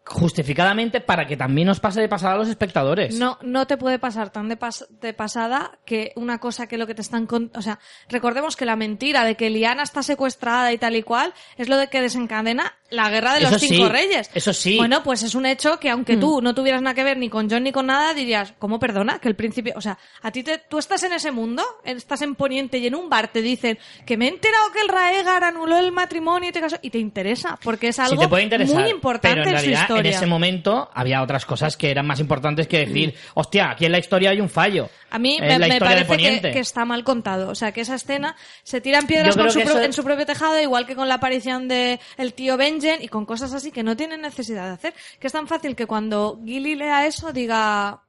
justificadamente 0.07 1.01
para 1.01 1.27
que 1.27 1.37
también 1.37 1.67
nos 1.67 1.81
pase 1.81 2.01
de 2.01 2.09
pasada 2.09 2.35
a 2.35 2.37
los 2.39 2.49
espectadores. 2.49 3.19
No, 3.19 3.39
no 3.43 3.67
te 3.67 3.77
puede 3.77 3.99
pasar 3.99 4.31
tan 4.31 4.49
de, 4.49 4.59
pas- 4.59 4.87
de 4.89 5.13
pasada 5.13 5.79
que 5.85 6.13
una 6.17 6.39
cosa 6.39 6.67
que 6.67 6.79
lo 6.79 6.87
que 6.87 6.95
te 6.95 7.03
están 7.03 7.27
con- 7.27 7.51
o 7.55 7.63
sea, 7.63 7.79
recordemos 8.09 8.57
que 8.57 8.65
la 8.65 8.77
mentira 8.77 9.25
de 9.25 9.35
que 9.37 9.51
Liana 9.51 9.83
está 9.83 10.03
secuestrada 10.03 10.73
y 10.73 10.79
tal 10.79 10.97
y 10.97 11.03
cual 11.03 11.35
es 11.57 11.69
lo 11.69 11.77
de 11.77 11.89
que 11.89 12.01
desencadena 12.01 12.75
la 12.91 13.11
guerra 13.11 13.35
de 13.35 13.41
los 13.41 13.51
Eso 13.53 13.59
cinco 13.59 13.87
sí, 13.87 13.93
reyes. 13.93 14.31
eso 14.35 14.53
sí. 14.53 14.77
Bueno, 14.77 15.03
pues 15.03 15.23
es 15.23 15.35
un 15.35 15.47
hecho 15.47 15.79
que 15.81 15.91
aunque 15.91 16.17
tú 16.17 16.41
no 16.41 16.55
tuvieras 16.55 16.83
nada 16.83 16.95
que 16.95 17.03
ver 17.05 17.17
ni 17.19 17.29
con 17.29 17.51
John 17.51 17.65
ni 17.65 17.73
con 17.73 17.87
nada, 17.87 18.15
dirías, 18.15 18.55
¿cómo 18.59 18.79
perdona? 18.79 19.19
Que 19.19 19.29
el 19.29 19.35
príncipe, 19.37 19.73
o 19.77 19.81
sea, 19.81 19.99
a 20.23 20.31
ti 20.31 20.43
te, 20.43 20.59
tú 20.59 20.79
estás 20.79 21.03
en 21.03 21.13
ese 21.13 21.31
mundo, 21.33 21.65
estás 21.85 22.23
en 22.23 22.35
Poniente 22.35 22.79
y 22.79 22.87
en 22.87 22.95
un 22.95 23.09
bar 23.09 23.29
te 23.29 23.43
dicen 23.43 23.79
que 24.05 24.17
me 24.17 24.27
he 24.27 24.29
enterado 24.29 24.71
que 24.73 24.81
el 24.81 24.89
Raegar 24.89 25.43
anuló 25.45 25.79
el 25.79 25.91
matrimonio 25.93 26.51
y 26.51 26.53
te 26.53 26.61
casó, 26.61 26.77
y 26.83 26.91
te 26.91 26.99
interesa, 26.99 27.59
porque 27.63 27.89
es 27.89 27.99
algo 27.99 28.23
Sí 28.23 28.29
te 28.49 28.59
muy 28.65 28.91
importante 28.91 29.41
pero 29.41 29.49
en 29.51 29.55
en, 29.55 29.61
su 29.61 29.63
realidad 29.63 29.81
en 29.81 29.97
historia. 29.97 30.11
ese 30.11 30.27
momento 30.27 30.91
había 30.95 31.23
otras 31.23 31.45
cosas 31.45 31.77
que 31.77 31.91
eran 31.91 32.07
más 32.07 32.21
importantes 32.21 32.69
que 32.69 32.87
decir, 32.87 33.15
hostia, 33.35 33.71
aquí 33.71 33.87
en 33.87 33.93
la 33.93 33.99
historia 33.99 34.31
hay 34.31 34.41
un 34.41 34.49
fallo. 34.49 34.89
A 35.11 35.19
mí 35.19 35.39
me, 35.41 35.47
historia 35.55 35.79
parece 35.79 36.43
que, 36.53 36.59
está 36.59 36.85
mal 36.85 37.05
contado. 37.05 37.49
O 37.49 37.55
sea, 37.55 37.73
que 37.73 37.81
esa 37.83 37.95
escena 37.95 38.37
se 38.63 38.81
tiran 38.81 39.07
piedras 39.07 39.37
con 39.37 39.51
su 39.51 39.61
eso- 39.61 39.81
en 39.81 39.93
su 39.93 40.03
propio 40.05 40.27
tejado, 40.27 40.61
igual 40.61 40.87
que 40.87 40.95
con 40.95 41.09
la 41.09 41.15
aparición 41.15 41.69
de 41.69 42.01
el 42.17 42.33
tío 42.35 42.57
Y 43.03 43.09
con 43.09 43.25
cosas 43.27 43.53
así 43.55 43.71
que 43.71 43.83
no 43.83 43.97
tienen 43.97 44.21
necesidad 44.23 44.67
de 44.67 44.73
hacer. 44.75 44.95
Que 45.21 45.27
es 45.27 45.33
tan 45.33 45.47
fácil 45.47 45.75
que 45.77 45.87
cuando 45.87 46.41
Gilly 46.45 46.75
lea 46.75 47.07
eso 47.07 47.33
diga, 47.33 48.01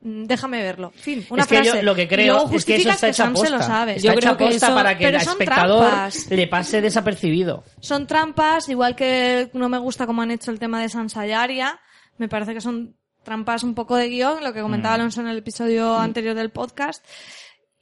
"Mm, 0.00 0.24
déjame 0.24 0.62
verlo. 0.62 0.90
Fin, 0.94 1.26
una 1.30 1.42
es 1.42 1.48
que 1.48 1.56
frase. 1.62 1.76
yo 1.78 1.82
lo 1.82 1.94
que 1.94 2.08
creo 2.08 2.48
es 2.52 2.64
que 2.64 2.76
eso 2.76 2.90
está 2.90 3.08
hecha 3.08 3.34
se 3.34 3.50
lo 3.50 3.62
sabe. 3.62 3.96
Está 3.96 4.08
Yo 4.08 4.12
hecha 4.12 4.20
creo 4.36 4.36
que 4.36 4.56
eso- 4.56 4.74
para 4.74 4.96
que 4.98 5.06
el 5.08 5.14
espectador 5.16 5.88
trampas. 5.88 6.30
le 6.30 6.46
pase 6.46 6.80
desapercibido. 6.80 7.64
Son 7.80 8.06
trampas, 8.06 8.68
igual 8.68 8.94
que 8.96 9.50
no 9.54 9.68
me 9.68 9.78
gusta 9.78 10.06
cómo 10.06 10.22
han 10.22 10.30
hecho 10.30 10.50
el 10.50 10.58
tema 10.58 10.80
de 10.80 10.88
Sansa 10.88 11.26
y 11.26 11.32
Arya. 11.32 11.80
Me 12.18 12.28
parece 12.28 12.54
que 12.54 12.60
son 12.60 12.96
trampas 13.22 13.62
un 13.64 13.74
poco 13.74 13.96
de 13.96 14.08
guion, 14.10 14.44
lo 14.44 14.52
que 14.52 14.60
Mm. 14.60 14.64
comentaba 14.64 14.94
Alonso 14.96 15.20
en 15.22 15.28
el 15.28 15.38
episodio 15.38 15.96
anterior 15.96 16.34
del 16.34 16.50
podcast. 16.50 17.02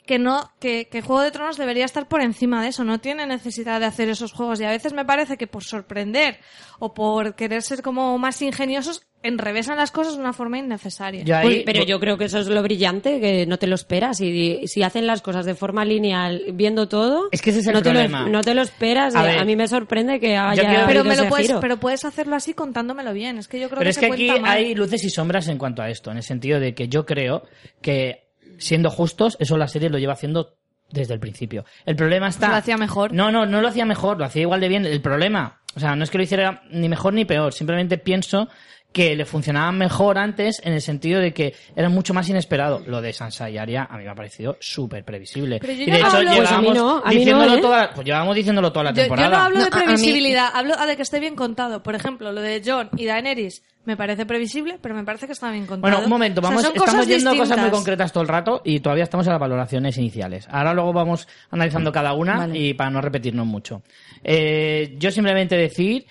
Que 0.07 0.19
no 0.19 0.51
que, 0.59 0.87
que 0.89 1.01
Juego 1.01 1.23
de 1.23 1.31
Tronos 1.31 1.57
debería 1.57 1.85
estar 1.85 2.09
por 2.09 2.21
encima 2.23 2.63
de 2.63 2.69
eso, 2.69 2.83
no 2.85 2.99
tiene 2.99 3.27
necesidad 3.27 3.79
de 3.81 3.87
hacer 3.87 4.09
esos 4.09 4.33
juegos 4.33 4.61
y 4.61 4.65
a 4.65 4.71
veces 4.71 4.93
me 4.93 5.05
parece 5.05 5.37
que 5.37 5.47
por 5.47 5.63
sorprender 5.65 6.39
o 6.81 6.93
por 6.93 7.35
querer 7.37 7.63
ser 7.63 7.83
como 7.83 8.19
más 8.19 8.43
ingeniosos 8.43 9.03
enrevesan 9.23 9.77
las 9.77 9.93
cosas 9.93 10.15
de 10.17 10.21
una 10.21 10.33
forma 10.33 10.59
innecesaria. 10.59 11.23
Yo 11.23 11.37
ahí- 11.37 11.47
Uy, 11.47 11.63
pero 11.65 11.85
yo 11.85 12.01
creo 12.01 12.19
que 12.19 12.25
eso 12.25 12.41
es 12.41 12.49
lo 12.49 12.61
brillante, 12.65 13.21
que 13.21 13.47
no 13.47 13.57
te 13.57 13.69
lo 13.69 13.77
esperas. 13.77 14.21
Y 14.21 14.67
si 14.67 14.83
hacen 14.83 15.07
las 15.07 15.23
cosas 15.23 15.47
de 15.47 15.55
forma 15.55 15.85
lineal, 15.85 16.43
viendo 16.55 16.89
todo, 16.89 17.29
Es 17.31 17.41
que 17.41 17.51
ese 17.51 17.61
es 17.61 17.69
el 17.69 17.75
no, 17.75 17.83
te 17.83 17.91
problema. 17.91 18.23
lo, 18.25 18.31
no 18.31 18.41
te 18.43 18.55
lo 18.55 18.63
esperas. 18.63 19.15
A 19.15 19.41
A, 19.41 19.45
mí 19.45 19.55
me 19.55 19.69
sorprende 19.69 20.19
que 20.19 20.37
haya 20.37 20.63
quiero- 20.63 20.87
pero 20.89 21.01
habido 21.01 21.05
me 21.05 21.17
lo 21.23 21.29
puedes 21.29 21.47
giro. 21.47 21.61
pero 21.61 21.77
puedes 21.77 22.05
hacerlo 22.05 22.35
así 22.35 22.53
contándomelo 22.55 23.13
bien, 23.13 23.39
es 23.39 23.47
que 23.47 23.61
yo 23.61 23.69
creo 23.69 23.79
Pero 23.79 23.85
que 23.87 23.91
es 23.91 23.95
se 23.97 24.07
que 24.09 24.13
aquí 24.13 24.41
mal. 24.41 24.51
hay 24.51 24.75
luces 24.75 25.05
y 25.05 25.11
sombras 25.11 25.47
en 25.47 25.59
cuanto 25.59 25.83
a 25.83 25.89
esto, 25.89 26.11
en 26.11 26.17
el 26.17 26.25
sentido 26.25 26.59
de 26.59 26.75
que 26.75 26.89
yo 26.89 27.07
creo 27.07 27.45
que, 27.81 28.25
siendo 28.63 28.91
justos, 28.91 29.37
eso 29.41 29.57
la 29.57 29.69
serie 29.69 29.91
lo 29.91 29.99
lleva 29.99 30.13
haciendo 30.15 30.57
desde 30.91 31.15
el 31.15 31.21
principio. 31.21 31.65
El 31.85 31.97
problema 31.97 32.29
está... 32.29 32.49
Lo 32.49 32.57
hacía 32.57 32.77
mejor. 32.77 33.13
No, 33.13 33.31
no, 33.33 33.47
no 33.47 33.61
lo 33.61 33.69
hacía 33.69 33.85
mejor, 33.85 34.19
lo 34.19 34.25
hacía 34.25 34.43
igual 34.43 34.61
de 34.61 34.69
bien. 34.69 34.87
El 34.87 35.01
problema, 35.01 35.61
o 35.75 35.81
sea, 35.81 35.97
no 35.97 36.05
es 36.05 36.11
que 36.11 36.19
lo 36.19 36.25
hiciera 36.25 36.63
ni 36.71 36.89
mejor 36.89 37.15
ni 37.15 37.25
peor, 37.25 37.53
simplemente 37.53 37.99
pienso 37.99 38.49
que 38.93 39.17
le 39.17 39.25
funcionaba 39.25 39.73
mejor 39.73 40.19
antes 40.19 40.61
en 40.65 40.75
el 40.75 40.83
sentido 40.83 41.21
de 41.21 41.33
que 41.33 41.55
era 41.75 41.89
mucho 41.89 42.13
más 42.15 42.29
inesperado. 42.29 42.83
Lo 42.87 43.01
de 43.01 43.13
Sansa 43.13 43.49
y 43.49 43.57
Arya 43.59 43.89
a 43.91 43.97
mí 43.97 44.05
me 44.05 44.11
ha 44.11 44.15
parecido 44.15 44.57
súper 44.61 45.05
previsible. 45.05 45.59
Pero 45.61 45.73
yo 45.73 45.83
y 45.83 45.87
de 45.87 45.91
no 45.93 45.97
hecho 45.97 46.07
hablo- 46.09 46.31
Pues 46.31 46.37
llevábamos 46.39 46.75
no, 46.77 46.97
mí 46.97 47.03
no, 47.03 47.11
diciéndolo 47.11 47.55
¿eh? 47.57 47.61
toda 47.61 47.79
la- 47.79 47.95
pues 47.95 48.05
llevábamos 48.07 48.37
diciéndolo 48.37 48.73
toda 48.73 48.85
la 48.85 48.91
Yo, 48.91 48.97
yo 48.97 49.03
temporada. 49.03 49.37
no 49.39 49.45
hablo 49.45 49.59
de 49.65 49.71
No, 49.71 49.77
a- 49.77 49.79
a 49.79 49.81
mí- 49.81 49.85
previsibilidad, 49.87 50.49
hablo 50.55 50.77
de 50.77 50.97
que 50.97 51.03
esté 51.03 51.21
bien 51.21 51.37
contado. 51.37 51.83
Por 51.83 51.95
ejemplo, 51.95 52.33
lo 52.33 52.41
de 52.43 52.63
John 52.65 52.91
y 52.97 53.07
Daenerys 53.07 53.63
me 53.85 53.97
parece 53.97 54.27
previsible, 54.27 54.79
pero 54.81 54.95
me 54.95 55.05
parece 55.05 55.27
que 55.27 55.33
está 55.33 55.51
bien 55.51 55.67
contado. 55.67 55.81
Bueno, 55.81 56.05
un 56.05 56.11
momento, 56.11 56.41
O 56.41 56.43
sea, 56.43 56.51
vamos, 56.51 56.65
estamos 56.65 56.89
cosas 56.91 57.07
yendo 57.09 57.31
a 57.31 57.33
cosas 57.33 57.49
muy 57.49 57.57
distintas. 57.57 57.71
concretas 57.79 58.13
todo 58.13 58.23
el 58.23 58.29
rato 58.29 58.63
y 58.65 58.79
todavía 58.81 59.05
estamos 59.05 59.27
en 59.27 59.33
las 59.33 59.41
valoraciones 59.41 59.97
iniciales. 59.99 60.47
Ahora 60.51 60.75
luego 60.75 60.93
vamos 60.93 61.27
analizando 61.51 61.91
cada 61.91 62.13
una 62.13 62.37
Vale. 62.37 62.59
y 62.59 62.75
para 62.75 62.91
no 62.91 63.01
repetirnos 63.01 63.47
mucho. 63.47 63.83
Eh, 64.23 64.95
yo 64.99 65.11
simplemente 65.11 65.57
decir 65.57 66.07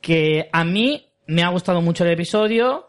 que 0.00 0.48
a 0.52 0.62
mí 0.64 1.02
me 1.26 1.42
ha 1.42 1.48
gustado 1.48 1.80
mucho 1.80 2.04
el 2.04 2.12
episodio, 2.12 2.88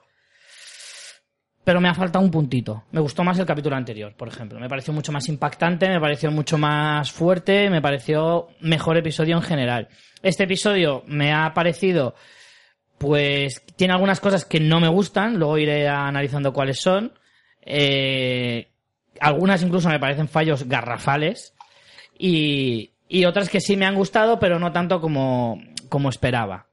pero 1.64 1.82
me 1.82 1.90
ha 1.90 1.94
faltado 1.94 2.24
un 2.24 2.32
puntito. 2.32 2.84
Me 2.92 3.02
gustó 3.02 3.24
más 3.24 3.38
el 3.40 3.46
capítulo 3.46 3.76
anterior, 3.76 4.16
por 4.16 4.28
ejemplo. 4.28 4.60
Me 4.60 4.70
pareció 4.70 4.94
mucho 4.94 5.12
más 5.12 5.28
impactante, 5.28 5.90
me 5.90 6.00
pareció 6.00 6.32
mucho 6.32 6.58
más 6.58 7.12
fuerte, 7.12 7.70
me 7.70 7.82
pareció 7.82 8.50
mejor 8.62 8.98
episodio 8.98 9.36
en 9.36 9.44
general. 9.44 9.90
Este 10.22 10.46
episodio 10.46 11.04
me 11.08 11.34
ha 11.34 11.54
parecido 11.54 12.16
pues 12.98 13.64
tiene 13.76 13.94
algunas 13.94 14.20
cosas 14.20 14.46
que 14.46 14.60
no 14.60 14.80
me 14.80 14.88
gustan, 14.88 15.38
luego 15.38 15.58
iré 15.58 15.88
analizando 15.88 16.54
cuáles 16.54 16.80
son. 16.80 17.14
Eh, 17.62 18.70
algunas 19.20 19.62
incluso 19.62 19.90
me 19.90 20.00
parecen 20.00 20.28
fallos 20.28 20.68
garrafales 20.68 21.54
y, 22.18 22.92
y 23.08 23.26
otras 23.26 23.50
que 23.50 23.62
sí 23.62 23.78
me 23.78 23.86
han 23.86 23.96
gustado, 23.96 24.40
pero 24.40 24.58
no 24.60 24.72
tanto 24.72 25.00
como, 25.00 25.62
como 25.90 26.10
esperaba. 26.10 26.67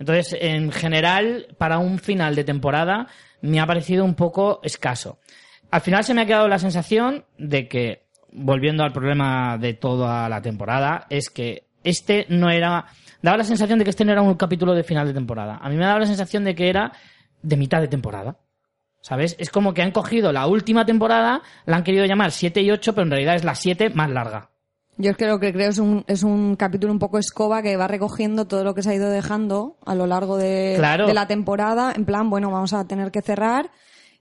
Entonces, 0.00 0.34
en 0.40 0.72
general, 0.72 1.46
para 1.58 1.78
un 1.78 1.98
final 1.98 2.34
de 2.34 2.42
temporada, 2.42 3.06
me 3.42 3.60
ha 3.60 3.66
parecido 3.66 4.02
un 4.02 4.14
poco 4.14 4.60
escaso. 4.62 5.18
Al 5.70 5.82
final 5.82 6.04
se 6.04 6.14
me 6.14 6.22
ha 6.22 6.26
quedado 6.26 6.48
la 6.48 6.58
sensación 6.58 7.26
de 7.36 7.68
que, 7.68 8.06
volviendo 8.32 8.82
al 8.82 8.94
problema 8.94 9.58
de 9.58 9.74
toda 9.74 10.26
la 10.30 10.40
temporada, 10.40 11.06
es 11.10 11.28
que 11.28 11.64
este 11.84 12.24
no 12.30 12.48
era, 12.48 12.86
daba 13.20 13.36
la 13.36 13.44
sensación 13.44 13.78
de 13.78 13.84
que 13.84 13.90
este 13.90 14.06
no 14.06 14.12
era 14.12 14.22
un 14.22 14.34
capítulo 14.34 14.74
de 14.74 14.84
final 14.84 15.06
de 15.06 15.12
temporada. 15.12 15.58
A 15.60 15.68
mí 15.68 15.76
me 15.76 15.84
daba 15.84 16.00
la 16.00 16.06
sensación 16.06 16.44
de 16.44 16.54
que 16.54 16.70
era 16.70 16.92
de 17.42 17.58
mitad 17.58 17.82
de 17.82 17.88
temporada. 17.88 18.38
¿Sabes? 19.02 19.36
Es 19.38 19.50
como 19.50 19.74
que 19.74 19.82
han 19.82 19.92
cogido 19.92 20.32
la 20.32 20.46
última 20.46 20.86
temporada, 20.86 21.42
la 21.66 21.76
han 21.76 21.84
querido 21.84 22.06
llamar 22.06 22.32
7 22.32 22.62
y 22.62 22.70
8, 22.70 22.94
pero 22.94 23.04
en 23.04 23.10
realidad 23.10 23.34
es 23.34 23.44
la 23.44 23.54
7 23.54 23.90
más 23.90 24.10
larga. 24.10 24.50
Yo 25.00 25.10
es 25.12 25.16
que 25.16 25.26
lo 25.26 25.40
que 25.40 25.52
creo 25.52 25.70
es 25.70 25.78
un, 25.78 26.04
es 26.06 26.22
un 26.22 26.56
capítulo 26.56 26.92
un 26.92 26.98
poco 26.98 27.18
escoba 27.18 27.62
que 27.62 27.76
va 27.76 27.88
recogiendo 27.88 28.46
todo 28.46 28.64
lo 28.64 28.74
que 28.74 28.82
se 28.82 28.90
ha 28.90 28.94
ido 28.94 29.08
dejando 29.10 29.76
a 29.86 29.94
lo 29.94 30.06
largo 30.06 30.36
de, 30.36 30.74
Claro. 30.76 31.06
de 31.06 31.14
la 31.14 31.26
temporada. 31.26 31.92
En 31.96 32.04
plan, 32.04 32.28
bueno, 32.30 32.50
vamos 32.50 32.72
a 32.72 32.86
tener 32.86 33.10
que 33.10 33.22
cerrar. 33.22 33.70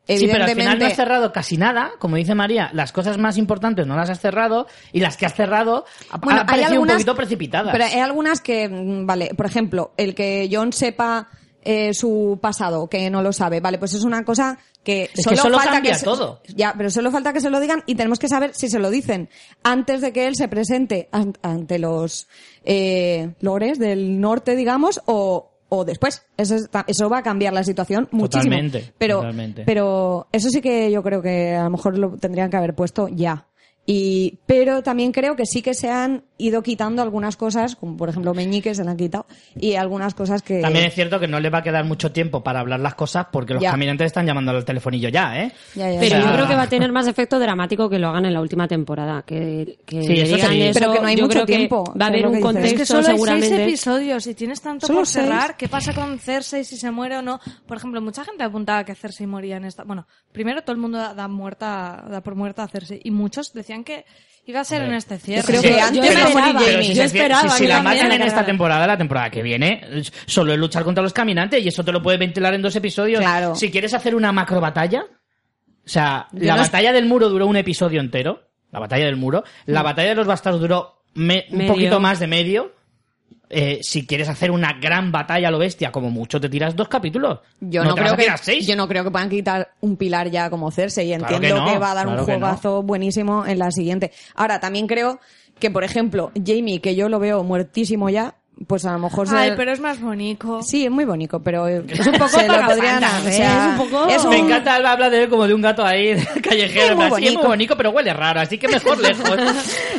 Sí, 0.08 0.28
pero 0.32 0.46
al 0.46 0.50
final 0.52 0.80
no 0.80 0.86
has 0.88 0.96
cerrado 0.96 1.32
casi 1.32 1.58
nada, 1.58 1.92
como 2.00 2.16
dice 2.16 2.34
María, 2.34 2.72
las 2.74 2.92
cosas 2.92 3.20
más 3.20 3.38
importantes 3.38 3.86
no 3.86 3.96
las 3.96 4.10
has 4.10 4.20
cerrado 4.20 4.66
y 4.92 5.02
las 5.02 5.18
que 5.18 5.28
has 5.28 5.36
cerrado 5.36 5.86
Bueno, 6.22 6.40
han 6.40 6.48
parecido 6.48 6.82
un 6.82 6.88
poquito 6.88 7.16
precipitadas. 7.16 7.72
Pero 7.72 7.84
hay 7.86 8.00
algunas 8.00 8.42
que, 8.42 8.68
mm, 8.68 9.06
vale, 9.06 9.32
por 9.38 9.46
ejemplo, 9.46 9.92
el 9.98 10.16
que 10.16 10.50
John 10.52 10.74
sepa 10.74 11.28
eh, 11.64 11.94
su 11.94 12.40
pasado, 12.42 12.88
que 12.88 13.10
no 13.10 13.22
lo 13.22 13.34
sabe, 13.34 13.60
vale, 13.60 13.78
pues 13.78 13.94
es 13.94 14.04
una 14.04 14.24
cosa 14.24 14.58
que 14.84 15.10
Es 15.14 15.26
que 15.28 15.36
solo 15.36 15.58
falta 15.58 15.74
cambia 15.74 15.96
se- 15.96 16.06
todo. 16.06 16.42
Ya, 16.56 16.74
pero 16.78 16.90
solo 16.90 17.12
falta 17.12 17.34
que 17.34 17.42
se 17.42 17.50
lo 17.50 17.60
digan 17.60 17.84
y 17.86 17.96
tenemos 17.96 18.18
que 18.20 18.30
saber 18.30 18.54
si 18.56 18.70
se 18.70 18.80
lo 18.80 18.90
dicen 18.90 19.30
antes 19.64 20.00
de 20.02 20.14
que 20.14 20.28
él 20.28 20.36
se 20.36 20.48
presente 20.48 21.10
an- 21.12 21.38
ante 21.42 21.78
los 21.80 22.28
eh, 22.64 23.34
lores 23.42 23.78
del 23.80 24.20
norte, 24.22 24.56
digamos, 24.56 25.02
o, 25.06 25.52
o 25.70 25.86
después. 25.86 26.24
Eso, 26.38 26.56
está- 26.56 26.86
eso 26.88 27.10
va 27.10 27.20
a 27.20 27.24
cambiar 27.24 27.54
la 27.54 27.64
situación 27.64 28.08
muchísimo. 28.12 28.44
Totalmente, 28.56 28.94
pero, 28.98 29.18
totalmente. 29.18 29.64
pero 29.66 30.28
eso 30.32 30.50
sí 30.50 30.62
que 30.62 30.90
yo 30.92 31.04
creo 31.04 31.22
que 31.22 31.56
a 31.56 31.64
lo 31.66 31.70
mejor 31.72 31.98
lo 31.98 32.12
tendrían 32.18 32.50
que 32.50 32.58
haber 32.58 32.74
puesto 32.74 33.08
ya. 33.10 33.46
Y, 33.86 34.40
pero 34.46 34.84
también 34.84 35.12
creo 35.12 35.36
que 35.36 35.46
sí 35.46 35.62
que 35.62 35.74
se 35.74 35.90
han 35.90 36.24
ido 36.40 36.64
quitando 36.64 37.02
algunas 37.04 37.38
cosas, 37.38 37.76
como 37.76 37.96
por 37.98 38.10
ejemplo 38.10 38.34
Meñique 38.34 38.74
se 38.74 38.84
la 38.84 38.92
han 38.92 38.98
quitado, 38.98 39.28
y 39.60 39.76
algunas 39.76 40.14
cosas 40.16 40.42
que... 40.42 40.62
También 40.62 40.86
es 40.86 40.94
cierto 40.96 41.20
que 41.20 41.28
no 41.28 41.40
le 41.40 41.50
va 41.50 41.60
a 41.60 41.64
quedar 41.64 41.84
mucho 41.86 42.12
tiempo 42.12 42.42
para 42.44 42.62
hablar 42.62 42.80
las 42.80 42.96
cosas 42.96 43.28
porque 43.32 43.54
los 43.54 43.62
Ya. 43.62 43.72
caminantes 43.72 44.08
están 44.08 44.26
llamando 44.26 44.52
al 44.52 44.64
telefonillo 44.66 45.10
ya, 45.10 45.38
¿eh? 45.44 45.52
Ya, 45.76 45.92
ya, 45.92 46.00
Pero 46.00 46.16
O 46.18 46.22
sea- 46.22 46.28
yo 46.30 46.34
creo 46.34 46.48
que 46.48 46.56
va 46.56 46.64
a 46.64 46.70
tener 46.70 46.92
más 46.92 47.08
efecto 47.08 47.38
dramático 47.40 47.90
que 47.90 48.00
lo 48.00 48.08
hagan 48.08 48.26
en 48.26 48.34
la 48.34 48.42
última 48.42 48.68
temporada. 48.68 49.22
Que, 49.24 49.80
que 49.86 50.02
Sí, 50.02 50.14
eso 50.22 50.36
digan 50.38 50.52
sí. 50.52 50.62
eso, 50.64 50.80
Pero 50.80 50.94
que 50.94 51.00
no 51.02 51.08
hay 51.08 51.18
mucho 51.18 51.46
tiempo, 51.46 51.84
Va 52.00 52.06
a 52.06 52.08
haber 52.08 52.26
un. 52.26 52.36
Es 52.36 52.42
contexto 52.42 52.78
que 52.78 52.86
solo 52.86 53.08
hay 53.34 53.42
seis 53.42 53.52
episodios 53.52 54.28
y 54.28 54.34
tienes 54.34 54.62
tanto 54.62 54.88
¿Solo 54.88 55.00
por 55.00 55.08
cerrar. 55.08 55.42
seis? 55.48 55.56
¿Qué 55.58 55.68
pasa 55.68 55.94
con 55.94 56.18
Cersei 56.20 56.64
si 56.64 56.78
se 56.78 56.90
muere 56.92 57.18
o 57.18 57.22
no? 57.22 57.40
Por 57.68 57.78
ejemplo, 57.78 58.02
mucha 58.02 58.24
gente 58.24 58.44
apuntaba 58.44 58.84
que 58.86 58.96
Cersei 58.96 59.28
moría 59.28 59.58
en 59.58 59.66
esta. 59.66 59.84
Bueno, 59.84 60.08
primero 60.32 60.62
todo 60.62 60.72
el 60.74 60.78
mundo 60.80 60.98
da, 60.98 61.14
da 61.14 61.28
muerta, 61.28 62.06
da 62.10 62.22
por 62.22 62.36
muerta 62.36 62.64
a 62.64 62.68
Cersei 62.68 63.02
y 63.04 63.12
muchos 63.12 63.52
decían 63.54 63.84
que 63.84 64.06
iba 64.50 64.62
a 64.62 64.64
ser 64.64 64.82
en 64.84 64.94
este 64.94 65.18
cierre. 65.18 65.44
creo 65.46 65.62
Sí, 65.62 65.68
que 65.70 65.80
antes 65.82 66.08
pero- 66.08 66.20
va 66.20 66.26
a 66.26 66.30
morir 66.30 66.56
pero 66.58 66.66
Jaime. 66.78 66.84
si 66.86 66.94
Yo 66.96 67.04
esperaba 67.04 67.50
si, 67.50 67.68
la 67.68 67.82
matan 67.82 68.12
en 68.12 68.22
esta 68.22 68.46
temporada, 68.46 68.88
la 68.88 68.98
temporada 68.98 69.30
que 69.30 69.42
viene, 69.44 69.82
solo 70.26 70.54
es 70.54 70.60
luchar 70.60 70.84
contra 70.84 71.04
los 71.04 71.14
caminantes 71.14 71.64
y 71.64 71.68
eso 71.68 71.84
te 71.84 71.92
lo 71.92 72.02
puedes 72.02 72.20
ventilar 72.20 72.54
en 72.54 72.62
dos 72.62 72.76
episodios. 72.76 73.20
Claro. 73.22 73.56
Si 73.56 73.70
quieres 73.72 73.94
hacer 73.94 74.16
una 74.16 74.32
macro 74.32 74.60
batalla, 74.62 75.04
o 75.04 75.90
sea, 75.90 76.28
Yo 76.34 76.46
la 76.48 76.56
no- 76.56 76.62
batalla 76.62 76.92
del 76.92 77.06
muro 77.06 77.30
duró 77.30 77.48
un 77.48 77.58
episodio 77.58 78.00
entero, 78.02 78.44
la 78.72 78.80
batalla 78.80 79.06
del 79.06 79.16
muro, 79.16 79.44
la 79.66 79.82
batalla 79.82 80.10
de 80.10 80.16
los 80.16 80.28
bastardos 80.28 80.62
duró 80.62 81.02
me- 81.16 81.46
un 81.52 81.68
poquito 81.68 82.00
más 82.00 82.20
de 82.20 82.28
medio. 82.28 82.74
Eh, 83.52 83.80
si 83.82 84.06
quieres 84.06 84.30
hacer 84.30 84.52
una 84.52 84.74
gran 84.74 85.12
batalla 85.12 85.48
a 85.48 85.52
lo 85.52 85.58
bestia, 85.58 85.92
como 85.92 86.12
mucho 86.12 86.40
te 86.40 86.50
tiras 86.50 86.76
dos 86.76 86.88
capítulos. 86.88 87.40
Yo 87.60 87.84
no, 87.84 87.96
creo 87.96 88.16
que 88.16 88.28
seis. 88.40 88.68
yo 88.68 88.76
no 88.76 88.88
creo 88.88 89.04
que 89.04 89.10
puedan 89.10 89.30
quitar 89.30 89.72
un 89.82 89.98
pilar 89.98 90.30
ya 90.30 90.52
como 90.52 90.70
Cersei. 90.70 91.12
Entiendo 91.12 91.40
que 91.42 91.48
que, 91.48 91.54
no, 91.54 91.80
va 91.80 91.92
a 91.92 91.96
dar 91.96 92.06
claro 92.06 92.10
un 92.12 92.16
no. 92.18 92.24
juegazo 92.26 92.84
buenísimo 92.84 93.48
en 93.48 93.58
la 93.58 93.72
siguiente. 93.72 94.12
Ahora 94.36 94.60
también 94.60 94.86
creo 94.86 95.20
que 95.60 95.72
por 95.72 95.84
ejemplo 95.84 96.32
Jamie 96.36 96.80
que 96.80 96.96
yo 96.96 97.10
lo 97.10 97.20
veo 97.20 97.44
muertísimo 97.44 98.10
ya, 98.10 98.36
pues 98.68 98.86
a 98.86 98.92
lo 98.94 99.00
mejor 99.00 99.28
Ay, 99.32 99.54
pero 99.56 99.72
es 99.72 99.80
más 99.80 100.02
bonito. 100.02 100.62
sí 100.62 100.86
es 100.86 100.92
muy 100.92 101.06
bonito, 101.06 101.40
pero 101.42 101.68
es 101.68 102.06
un 102.06 102.14
poco 102.14 102.28
se 102.30 102.48
lo 102.48 102.62
podrían 102.66 103.04
o 103.04 103.28
¿eh? 103.28 103.32
sea, 103.32 103.66
Es 103.76 103.80
un 103.82 103.90
poco- 103.90 104.08
es 104.10 104.26
Me 104.26 104.38
encanta 104.40 104.76
Alba 104.76 104.92
habla 104.92 105.10
de 105.10 105.24
él 105.24 105.30
como 105.30 105.48
de 105.48 105.54
un 105.54 105.62
gato 105.62 105.86
ahí 105.86 106.16
callejero. 106.44 107.02
Es 107.02 107.10
muy 107.12 107.22
sí, 107.22 107.28
es 107.30 107.34
muy 107.36 107.44
bonito. 107.46 107.78
pero 107.78 107.92
huele 107.92 108.14
raro, 108.14 108.42
así 108.42 108.58
que 108.58 108.68
mejor 108.68 108.98
lejos. 109.02 109.30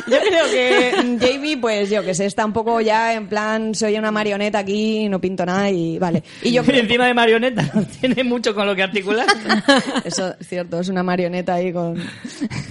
Yo 0.07 0.17
creo 0.19 0.45
que 0.51 1.17
Jamie, 1.19 1.57
pues 1.57 1.89
yo 1.89 2.03
que 2.03 2.13
sé, 2.13 2.25
está 2.27 2.45
un 2.45 2.53
poco 2.53 2.79
ya 2.81 3.13
en 3.13 3.27
plan, 3.27 3.73
soy 3.73 3.97
una 3.97 4.11
marioneta 4.11 4.59
aquí, 4.59 5.09
no 5.09 5.19
pinto 5.19 5.45
nada 5.45 5.69
y 5.69 5.97
vale. 5.97 6.23
Y 6.43 6.51
yo 6.51 6.63
creo, 6.63 6.79
encima 6.83 7.07
de 7.07 7.13
marioneta 7.13 7.69
no 7.73 7.83
tiene 7.83 8.23
mucho 8.23 8.53
con 8.53 8.67
lo 8.67 8.75
que 8.75 8.83
articular. 8.83 9.25
eso 10.03 10.35
es 10.39 10.47
cierto, 10.47 10.79
es 10.79 10.89
una 10.89 11.03
marioneta 11.03 11.55
ahí 11.55 11.73
con, 11.73 11.95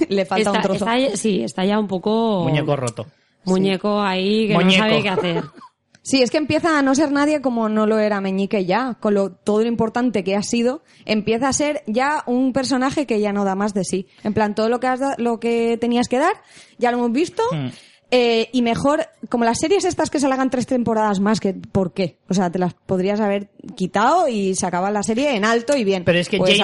le 0.08 0.24
falta 0.24 0.50
Está, 0.50 0.52
un 0.52 0.62
trozo. 0.62 0.86
está- 0.90 1.16
sí, 1.16 1.42
está 1.42 1.64
ya 1.64 1.78
un 1.78 1.88
poco... 1.88 2.44
Muñeco 2.44 2.76
roto. 2.76 3.06
Muñeco 3.44 4.00
ahí 4.00 4.48
que 4.48 4.54
Muñeco. 4.54 4.84
no 4.84 4.90
sabe 4.90 5.02
qué 5.02 5.08
hacer. 5.08 5.42
Sí, 6.10 6.22
es 6.22 6.30
que 6.30 6.38
empieza 6.38 6.78
a 6.78 6.82
no 6.82 6.94
ser 6.94 7.12
nadie 7.12 7.40
como 7.40 7.68
no 7.68 7.86
lo 7.86 7.98
era 8.00 8.20
Meñique 8.20 8.64
ya, 8.64 8.96
con 9.00 9.14
lo, 9.14 9.30
todo 9.30 9.60
lo 9.62 9.68
importante 9.68 10.24
que 10.24 10.34
ha 10.34 10.42
sido, 10.42 10.82
empieza 11.04 11.48
a 11.48 11.52
ser 11.52 11.82
ya 11.86 12.24
un 12.26 12.52
personaje 12.52 13.06
que 13.06 13.20
ya 13.20 13.32
no 13.32 13.44
da 13.44 13.54
más 13.54 13.74
de 13.74 13.84
sí. 13.84 14.06
En 14.24 14.34
plan, 14.34 14.54
todo 14.54 14.68
lo 14.68 14.80
que, 14.80 14.88
has 14.88 14.98
da- 15.00 15.14
lo 15.18 15.38
que 15.38 15.78
tenías 15.80 16.08
que 16.08 16.18
dar, 16.18 16.32
ya 16.78 16.90
lo 16.90 16.98
hemos 16.98 17.12
visto, 17.12 17.42
Hmm. 17.52 17.68
eh, 18.10 18.48
y 18.52 18.62
mejor, 18.62 19.06
como 19.28 19.44
las 19.44 19.58
series 19.60 19.84
estas 19.84 20.10
que 20.10 20.18
se 20.18 20.26
hagan 20.26 20.50
tres 20.50 20.66
temporadas 20.66 21.20
más, 21.20 21.38
que 21.38 21.54
¿por 21.54 21.92
qué? 21.94 22.18
O 22.28 22.34
sea, 22.34 22.50
te 22.50 22.58
las 22.58 22.74
podrías 22.74 23.20
haber 23.20 23.50
quitado 23.76 24.26
y 24.26 24.56
se 24.56 24.66
acaba 24.66 24.90
la 24.90 25.04
serie 25.04 25.36
en 25.36 25.44
alto 25.44 25.76
y 25.76 25.84
bien. 25.84 26.02
Pero 26.04 26.18
es 26.18 26.28
que 26.28 26.38
Pues. 26.38 26.58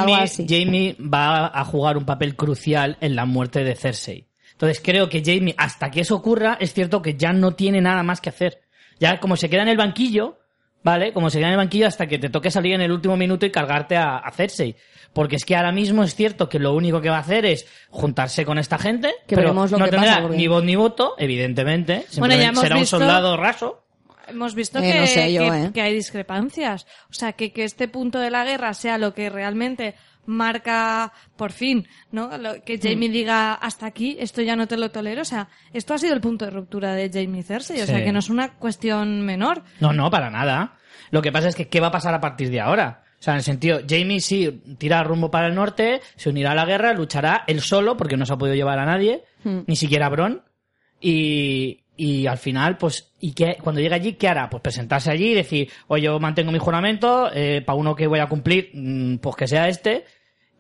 Jamie 0.48 0.96
va 1.00 1.46
a 1.46 1.64
jugar 1.64 1.96
un 1.96 2.04
papel 2.04 2.34
crucial 2.34 2.96
en 3.00 3.14
la 3.14 3.26
muerte 3.26 3.62
de 3.62 3.76
Cersei. 3.76 4.26
Entonces 4.52 4.80
creo 4.82 5.08
que 5.08 5.22
Jamie, 5.24 5.54
hasta 5.58 5.90
que 5.90 6.00
eso 6.00 6.16
ocurra, 6.16 6.56
es 6.58 6.72
cierto 6.72 7.00
que 7.02 7.14
ya 7.14 7.32
no 7.32 7.52
tiene 7.54 7.80
nada 7.80 8.02
más 8.02 8.20
que 8.20 8.30
hacer. 8.30 8.62
Ya 8.98 9.18
como 9.20 9.36
se 9.36 9.48
queda 9.50 9.62
en 9.62 9.68
el 9.68 9.76
banquillo, 9.76 10.38
¿vale? 10.82 11.12
Como 11.12 11.30
se 11.30 11.38
queda 11.38 11.48
en 11.48 11.52
el 11.52 11.58
banquillo 11.58 11.86
hasta 11.86 12.06
que 12.06 12.18
te 12.18 12.30
toque 12.30 12.50
salir 12.50 12.74
en 12.74 12.80
el 12.80 12.92
último 12.92 13.16
minuto 13.16 13.44
y 13.46 13.50
cargarte 13.50 13.96
a, 13.96 14.16
a 14.18 14.30
Cersei. 14.30 14.76
Porque 15.12 15.36
es 15.36 15.44
que 15.44 15.56
ahora 15.56 15.72
mismo 15.72 16.02
es 16.02 16.14
cierto 16.14 16.48
que 16.48 16.58
lo 16.58 16.74
único 16.74 17.00
que 17.00 17.08
va 17.08 17.16
a 17.16 17.20
hacer 17.20 17.46
es 17.46 17.66
juntarse 17.90 18.44
con 18.44 18.58
esta 18.58 18.76
gente, 18.78 19.08
Que 19.26 19.34
pero 19.34 19.48
veremos 19.48 19.70
lo 19.70 19.78
no 19.78 19.84
que 19.86 19.90
tendrá 19.92 20.10
pasa, 20.10 20.22
porque- 20.22 20.36
ni 20.36 20.46
voz 20.46 20.62
ni 20.64 20.76
voto, 20.76 21.14
evidentemente. 21.18 21.92
Bueno, 21.94 22.04
ya 22.04 22.10
Simplemente 22.12 22.44
hemos 22.46 22.60
será 22.62 22.76
un 22.76 22.86
soldado 22.86 23.36
raso. 23.36 23.82
Hemos 24.28 24.54
visto 24.54 24.78
Eh, 24.80 24.82
que, 24.92 25.00
no 25.00 25.06
sé 25.06 25.32
yo, 25.32 25.40
que- 25.50 25.64
eh. 25.64 25.70
que 25.72 25.80
hay 25.82 25.94
discrepancias. 25.94 26.86
O 27.10 27.14
sea, 27.14 27.32
que, 27.32 27.52
que 27.52 27.64
este 27.64 27.88
punto 27.88 28.18
de 28.18 28.30
la 28.30 28.44
guerra 28.44 28.74
sea 28.74 28.98
lo 28.98 29.14
que 29.14 29.30
realmente 29.30 29.94
marca, 30.26 31.12
por 31.36 31.52
fin, 31.52 31.86
¿no? 32.12 32.36
Lo- 32.38 32.62
que 32.64 32.78
Jamie 32.78 33.08
diga 33.08 33.54
hasta 33.54 33.86
aquí, 33.86 34.16
esto 34.20 34.42
ya 34.42 34.56
no 34.56 34.66
te 34.68 34.76
lo 34.76 34.90
tolero. 34.90 35.22
O 35.22 35.24
sea, 35.24 35.48
esto 35.72 35.94
ha 35.94 35.98
sido 35.98 36.14
el 36.14 36.20
punto 36.20 36.44
de 36.44 36.50
ruptura 36.50 36.94
de 36.94 37.10
Jamie 37.12 37.42
Cersei. 37.42 37.80
O 37.82 37.86
sea, 37.86 38.04
que 38.04 38.12
no 38.12 38.18
es 38.18 38.28
una 38.30 38.54
cuestión 38.54 39.22
menor. 39.22 39.62
No, 39.80 39.92
no, 39.92 40.10
para 40.10 40.30
nada. 40.30 40.74
Lo 41.10 41.22
que 41.22 41.32
pasa 41.32 41.48
es 41.48 41.54
que, 41.56 41.68
¿qué 41.68 41.80
va 41.80 41.88
a 41.88 41.92
pasar 41.92 42.14
a 42.14 42.20
partir 42.20 42.50
de 42.50 42.60
ahora? 42.60 43.02
O 43.18 43.22
sea, 43.22 43.32
en 43.34 43.38
el 43.38 43.44
sentido, 43.44 43.80
Jamie 43.88 44.20
sí 44.20 44.62
tira 44.78 45.02
rumbo 45.02 45.30
para 45.30 45.46
el 45.48 45.54
norte, 45.54 46.00
se 46.16 46.28
unirá 46.28 46.52
a 46.52 46.54
la 46.54 46.66
guerra, 46.66 46.92
luchará 46.92 47.44
él 47.46 47.60
solo, 47.62 47.96
porque 47.96 48.16
no 48.16 48.26
se 48.26 48.32
ha 48.32 48.36
podido 48.36 48.54
llevar 48.56 48.78
a 48.78 48.84
nadie, 48.84 49.24
ni 49.44 49.74
siquiera 49.76 50.06
a 50.06 50.10
Bron, 50.10 50.42
y, 51.00 51.84
y 51.96 52.26
al 52.26 52.38
final, 52.38 52.76
pues, 52.76 53.12
¿y 53.20 53.32
qué, 53.32 53.56
cuando 53.62 53.80
llega 53.80 53.96
allí, 53.96 54.14
qué 54.14 54.28
hará? 54.28 54.50
Pues 54.50 54.62
presentarse 54.62 55.10
allí 55.10 55.30
y 55.30 55.34
decir, 55.34 55.70
oye, 55.88 56.04
yo 56.04 56.20
mantengo 56.20 56.52
mi 56.52 56.58
juramento, 56.58 57.30
eh, 57.32 57.62
para 57.64 57.78
uno 57.78 57.94
que 57.94 58.06
voy 58.06 58.18
a 58.20 58.28
cumplir, 58.28 58.70
mm, 58.74 59.16
pues 59.18 59.36
que 59.36 59.48
sea 59.48 59.68
este, 59.68 60.04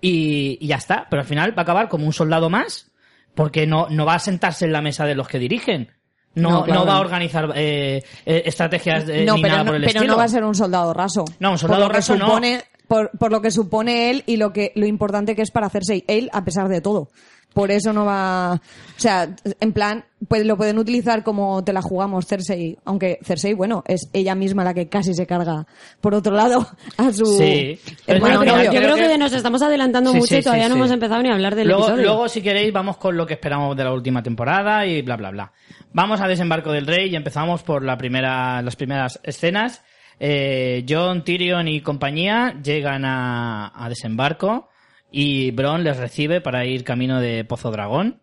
y, 0.00 0.58
y 0.60 0.66
ya 0.66 0.76
está. 0.76 1.06
Pero 1.10 1.20
al 1.22 1.28
final 1.28 1.52
va 1.56 1.60
a 1.60 1.64
acabar 1.64 1.88
como 1.88 2.06
un 2.06 2.12
soldado 2.12 2.48
más, 2.50 2.90
porque 3.34 3.66
no, 3.66 3.88
no 3.90 4.06
va 4.06 4.14
a 4.14 4.18
sentarse 4.18 4.64
en 4.64 4.72
la 4.72 4.80
mesa 4.82 5.04
de 5.04 5.14
los 5.14 5.28
que 5.28 5.38
dirigen. 5.38 5.90
No, 6.34 6.66
No, 6.66 6.74
no, 6.74 6.86
va 6.86 6.96
a 6.96 7.00
organizar 7.00 7.50
eh, 7.54 8.02
eh, 8.26 8.42
estrategias 8.44 9.06
de, 9.06 9.24
no, 9.24 9.36
ni 9.36 9.42
pero, 9.42 9.52
nada 9.52 9.64
no, 9.64 9.70
por 9.70 9.76
el 9.76 9.82
pero 9.82 9.98
estilo. 9.98 10.12
no 10.12 10.18
va 10.18 10.24
a 10.24 10.28
ser 10.28 10.44
un 10.44 10.54
soldado 10.54 10.92
raso. 10.92 11.24
No, 11.38 11.52
un 11.52 11.58
soldado 11.58 11.88
raso 11.88 12.14
no. 12.16 12.26
supone, 12.26 12.62
Por, 12.88 13.10
por 13.18 13.32
lo 13.32 13.40
que 13.40 13.50
supone 13.50 14.10
él 14.10 14.22
y 14.26 14.36
lo 14.36 14.52
que 14.52 14.72
lo 14.74 14.86
importante 14.86 15.34
que 15.34 15.40
es 15.42 15.50
para 15.50 15.66
hacerse 15.66 16.04
él 16.08 16.28
a 16.34 16.44
pesar 16.44 16.68
de 16.68 16.82
todo. 16.82 17.08
Por 17.56 17.70
eso 17.70 17.90
no 17.94 18.04
va, 18.04 18.52
o 18.52 18.60
sea, 19.00 19.34
en 19.60 19.72
plan, 19.72 20.04
pues 20.28 20.44
lo 20.44 20.58
pueden 20.58 20.76
utilizar 20.78 21.24
como 21.24 21.64
te 21.64 21.72
la 21.72 21.80
jugamos 21.80 22.26
Cersei, 22.26 22.76
aunque 22.84 23.18
Cersei, 23.24 23.54
bueno, 23.54 23.82
es 23.86 24.10
ella 24.12 24.34
misma 24.34 24.62
la 24.62 24.74
que 24.74 24.90
casi 24.90 25.14
se 25.14 25.26
carga 25.26 25.66
por 26.02 26.14
otro 26.14 26.34
lado 26.36 26.68
a 26.98 27.10
su 27.14 27.24
Sí. 27.24 27.80
Pero 28.04 28.18
hermano 28.18 28.36
bueno, 28.40 28.56
novio. 28.58 28.72
yo 28.72 28.80
creo 28.82 28.96
que, 28.96 29.08
que- 29.08 29.16
nos 29.16 29.32
estamos 29.32 29.62
adelantando 29.62 30.10
Sí, 30.12 30.18
mucho 30.18 30.34
sí, 30.34 30.40
y 30.40 30.42
todavía 30.42 30.64
sí, 30.64 30.68
no 30.68 30.74
sí. 30.74 30.80
hemos 30.80 30.90
empezado 30.92 31.22
ni 31.22 31.30
a 31.30 31.32
hablar 31.32 31.54
del 31.54 31.68
luego, 31.68 31.84
episodio. 31.84 32.04
luego, 32.04 32.28
si 32.28 32.42
queréis, 32.42 32.72
vamos 32.74 32.98
con 32.98 33.16
lo 33.16 33.24
que 33.26 33.32
esperamos 33.32 33.74
de 33.74 33.84
la 33.84 33.92
última 33.94 34.22
temporada 34.22 34.84
y 34.84 35.00
bla, 35.00 35.16
bla, 35.16 35.30
bla. 35.30 35.52
Vamos 35.94 36.20
a 36.20 36.28
Desembarco 36.28 36.72
del 36.72 36.86
Rey 36.86 37.08
y 37.10 37.16
empezamos 37.16 37.62
por 37.62 37.82
la 37.82 37.96
primera, 37.96 38.60
las 38.60 38.76
primeras 38.76 39.18
escenas. 39.22 39.82
Eh, 40.20 40.84
John, 40.86 41.24
Tyrion 41.24 41.68
y 41.68 41.80
compañía 41.80 42.60
llegan 42.62 43.06
a, 43.06 43.72
a 43.74 43.88
Desembarco 43.88 44.68
y 45.18 45.50
Bron 45.50 45.82
les 45.82 45.96
recibe 45.96 46.42
para 46.42 46.66
ir 46.66 46.84
camino 46.84 47.22
de 47.22 47.42
Pozo 47.42 47.70
Dragón. 47.70 48.20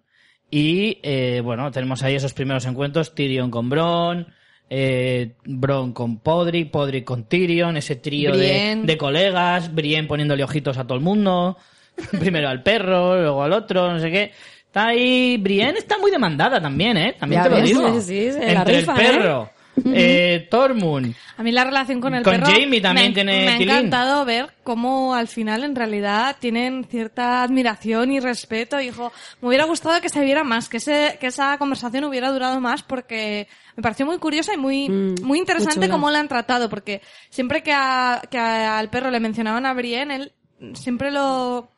Y, 0.52 1.00
eh, 1.02 1.42
bueno, 1.44 1.72
tenemos 1.72 2.04
ahí 2.04 2.14
esos 2.14 2.36
primeros 2.36 2.68
encuentros, 2.68 3.16
Tyrion 3.16 3.50
con 3.50 3.68
Bron, 3.68 4.28
eh, 4.70 5.34
Bron 5.44 5.92
con 5.94 6.20
Podrick, 6.20 6.70
Podrick 6.70 7.04
con 7.04 7.24
Tyrion, 7.24 7.78
ese 7.78 7.96
trío 7.96 8.38
de, 8.38 8.96
colegas, 9.00 9.74
Brienne 9.74 10.08
poniéndole 10.08 10.44
ojitos 10.44 10.78
a 10.78 10.84
todo 10.86 10.96
el 10.96 11.04
mundo, 11.04 11.58
primero 12.20 12.48
al 12.48 12.62
perro, 12.62 13.16
luego 13.20 13.42
al 13.42 13.54
otro, 13.54 13.92
no 13.92 14.00
sé 14.00 14.12
qué. 14.12 14.32
Está 14.68 14.90
ahí, 14.90 15.38
Brienne 15.38 15.80
está 15.80 15.98
muy 15.98 16.12
demandada 16.12 16.62
también, 16.62 16.96
¿eh? 16.98 17.16
También 17.20 17.42
Ya 17.42 17.44
te 17.46 17.50
lo 17.50 17.56
ves, 17.56 17.66
digo. 17.66 18.02
sí, 18.02 18.02
sí, 18.02 18.32
se 18.34 18.54
la 18.54 18.60
Entre 18.60 18.78
el 18.78 18.86
perro, 18.86 19.50
eh, 19.86 20.48
Tormund, 20.50 21.16
A 21.38 21.44
mí 21.44 21.52
la 21.52 21.64
relación 21.64 22.00
con 22.00 22.14
el 22.16 22.24
Con 22.24 22.34
perro 22.34 22.46
Jamie 22.48 22.80
también 22.82 23.08
me, 23.10 23.14
tiene 23.14 23.46
me 23.46 23.54
ha 23.54 23.58
tilín. 23.58 23.76
encantado 23.76 24.24
ver 24.26 24.54
cómo 24.64 25.14
al 25.16 25.28
final 25.28 25.64
en 25.64 25.76
realidad 25.76 26.36
tienen 26.40 26.86
cierta 26.86 27.44
admiración 27.44 28.12
y 28.12 28.20
respeto. 28.20 28.80
Hijo, 28.80 29.12
me 29.42 29.48
hubiera 29.50 29.66
gustado 29.66 30.00
que 30.02 30.10
se 30.10 30.24
viera 30.24 30.44
más, 30.44 30.70
que 30.70 30.78
ese, 30.78 31.18
que 31.20 31.28
esa 31.28 31.58
conversación 31.58 32.04
hubiera 32.06 32.32
durado 32.32 32.60
más 32.62 32.84
porque 32.84 33.48
me 33.76 33.84
pareció 33.84 34.06
muy 34.06 34.18
curiosa 34.20 34.54
y 34.54 34.58
muy, 34.58 34.90
Mm, 34.90 35.16
muy 35.24 35.40
interesante 35.40 35.80
muy 35.88 35.90
cómo 35.90 36.10
la 36.12 36.20
han 36.20 36.28
tratado 36.28 36.70
porque 36.70 37.02
siempre 37.30 37.64
que, 37.64 37.74
a- 37.74 38.22
que 38.30 38.38
a- 38.38 38.78
al 38.78 38.90
perro 38.90 39.10
le 39.12 39.20
mencionaban 39.20 39.66
a 39.66 39.74
Brienne, 39.74 40.16
él 40.16 40.32
siempre 40.76 41.12
lo 41.12 41.70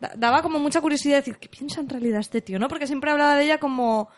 da- 0.00 0.12
daba 0.16 0.42
como 0.42 0.58
mucha 0.58 0.80
curiosidad 0.80 1.14
de 1.16 1.20
decir, 1.20 1.36
¿qué 1.38 1.48
piensa 1.48 1.80
en 1.80 1.88
realidad 1.88 2.20
este 2.20 2.40
tío? 2.40 2.58
¿No? 2.58 2.68
Porque 2.68 2.86
siempre 2.86 3.10
hablaba 3.10 3.36
de 3.36 3.44
ella 3.44 3.58
como 3.58 4.08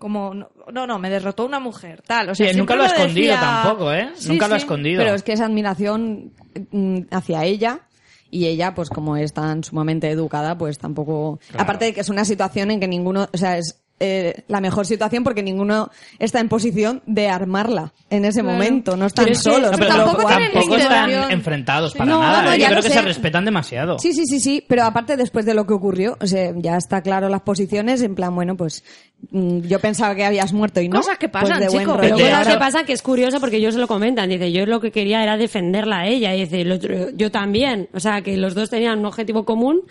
como 0.00 0.34
no, 0.34 0.48
no, 0.72 0.86
no, 0.88 0.98
me 0.98 1.08
derrotó 1.10 1.44
una 1.44 1.60
mujer, 1.60 2.02
tal, 2.04 2.30
o 2.30 2.34
sea, 2.34 2.50
Sí, 2.52 2.58
nunca 2.58 2.74
lo 2.74 2.82
ha 2.82 2.86
escondido 2.86 3.32
decía- 3.34 3.40
tampoco, 3.40 3.92
¿eh? 3.92 4.08
Sí, 4.16 4.28
nunca 4.30 4.48
lo 4.48 4.54
ha 4.54 4.56
escondido. 4.58 5.00
Pero 5.00 5.14
es 5.14 5.22
que 5.22 5.34
esa 5.34 5.44
admiración 5.44 6.32
mm, 6.72 6.98
hacia 7.12 7.44
ella 7.44 7.82
y 8.30 8.46
ella, 8.46 8.74
pues 8.74 8.88
como 8.90 9.16
es 9.16 9.32
tan 9.32 9.62
sumamente 9.62 10.10
educada, 10.10 10.56
pues 10.58 10.78
tampoco. 10.78 11.38
Claro. 11.48 11.62
Aparte 11.62 11.84
de 11.84 11.94
que 11.94 12.00
es 12.00 12.08
una 12.08 12.24
situación 12.24 12.70
en 12.72 12.80
que 12.80 12.88
ninguno, 12.88 13.28
o 13.32 13.36
sea, 13.36 13.58
es 13.58 13.76
eh, 14.02 14.44
la 14.48 14.62
mejor 14.62 14.86
situación 14.86 15.24
porque 15.24 15.42
ninguno 15.42 15.90
está 16.18 16.40
en 16.40 16.48
posición 16.48 17.02
de 17.04 17.28
armarla 17.28 17.92
en 18.08 18.24
ese 18.24 18.40
Claro. 18.40 18.56
momento. 18.56 18.96
No 18.96 19.04
están 19.04 19.34
solos. 19.34 19.72
No, 19.72 19.76
pero 19.76 19.90
tampoco 19.94 20.26
tienen 20.26 20.52
tampoco 20.52 20.76
están 20.76 21.30
enfrentados 21.30 21.92
para 21.92 22.10
No, 22.10 22.20
nada. 22.22 22.42
no, 22.44 22.52
¿eh? 22.52 22.58
Yo 22.60 22.66
creo 22.68 22.82
que 22.82 22.88
sé. 22.88 22.94
se 22.94 23.02
respetan 23.02 23.44
demasiado. 23.44 23.98
Sí, 23.98 24.14
sí, 24.14 24.24
sí, 24.24 24.40
sí, 24.40 24.64
pero 24.66 24.84
aparte 24.84 25.18
después 25.18 25.44
de 25.44 25.52
lo 25.52 25.66
que 25.66 25.74
ocurrió, 25.74 26.16
o 26.18 26.26
sea, 26.26 26.50
ya 26.56 26.78
está 26.78 27.02
claro 27.02 27.28
las 27.28 27.42
posiciones, 27.42 28.00
en 28.00 28.14
plan, 28.14 28.34
bueno, 28.34 28.56
pues 28.56 28.84
yo 29.32 29.78
pensaba 29.78 30.14
que 30.14 30.24
habías 30.24 30.52
muerto 30.52 30.80
y 30.80 30.88
no. 30.88 30.96
Cosas 30.96 31.18
que 31.18 31.28
pues 31.28 31.42
pasan, 31.44 31.60
de 31.60 31.68
buen 31.68 31.80
chico. 31.80 31.96
rollo. 31.96 32.02
Pero 32.02 32.16
cosas 32.16 32.40
claro. 32.42 32.50
que 32.50 32.58
pasa 32.58 32.84
que 32.84 32.92
es 32.92 33.02
curioso 33.02 33.40
porque 33.40 33.56
ellos 33.56 33.74
se 33.74 33.80
lo 33.80 33.86
comentan. 33.86 34.28
Dice, 34.28 34.50
yo 34.50 34.66
lo 34.66 34.80
que 34.80 34.90
quería 34.90 35.22
era 35.22 35.36
defenderla 35.36 36.00
a 36.00 36.06
ella. 36.06 36.34
Y 36.34 36.40
dice, 36.40 36.62
el 36.62 36.72
otro, 36.72 37.10
yo 37.14 37.30
también. 37.30 37.88
O 37.92 38.00
sea, 38.00 38.22
que 38.22 38.36
los 38.36 38.54
dos 38.54 38.70
tenían 38.70 38.98
un 38.98 39.06
objetivo 39.06 39.44
común 39.44 39.82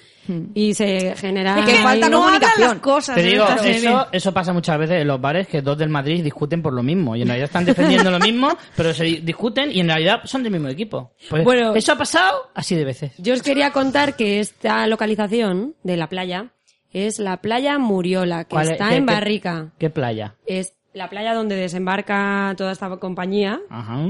y 0.53 0.73
se 0.73 1.15
genera... 1.15 1.59
Y 1.59 1.63
que 1.65 1.75
falta 1.75 2.09
no 2.09 2.19
comunicación. 2.19 2.69
las 2.69 2.79
cosas. 2.79 3.15
Te 3.15 3.23
digo, 3.23 3.45
eso, 3.63 4.07
eso 4.11 4.33
pasa 4.33 4.53
muchas 4.53 4.77
veces 4.77 5.01
en 5.01 5.07
los 5.07 5.19
bares 5.19 5.47
que 5.47 5.61
dos 5.61 5.77
del 5.77 5.89
Madrid 5.89 6.23
discuten 6.23 6.61
por 6.61 6.73
lo 6.73 6.83
mismo 6.83 7.15
y 7.15 7.21
en 7.21 7.27
realidad 7.27 7.45
están 7.45 7.65
defendiendo 7.65 8.11
lo 8.11 8.19
mismo, 8.19 8.49
pero 8.75 8.93
se 8.93 9.05
discuten 9.05 9.71
y 9.71 9.79
en 9.79 9.87
realidad 9.87 10.21
son 10.25 10.43
del 10.43 10.51
mismo 10.51 10.67
equipo. 10.67 11.13
Pues 11.29 11.43
Bueno. 11.43 11.73
eso 11.75 11.93
ha 11.93 11.97
pasado 11.97 12.51
así 12.53 12.75
de 12.75 12.85
veces. 12.85 13.11
Yo 13.17 13.33
os 13.33 13.41
quería 13.41 13.71
contar 13.71 14.15
que 14.15 14.39
esta 14.39 14.85
localización 14.87 15.75
de 15.83 15.97
la 15.97 16.07
playa 16.09 16.51
es 16.93 17.19
la 17.19 17.37
playa 17.37 17.77
Muriola, 17.77 18.45
que 18.45 18.55
está 18.61 18.89
¿Qué- 18.89 18.95
en 18.95 19.05
Barrica. 19.05 19.69
¿Qué 19.77 19.89
playa? 19.89 20.35
Es 20.45 20.73
la 20.93 21.09
playa 21.09 21.33
donde 21.33 21.55
desembarca 21.55 22.53
toda 22.57 22.71
esta 22.71 22.89
compañía. 22.97 23.59
Ajá. 23.69 24.07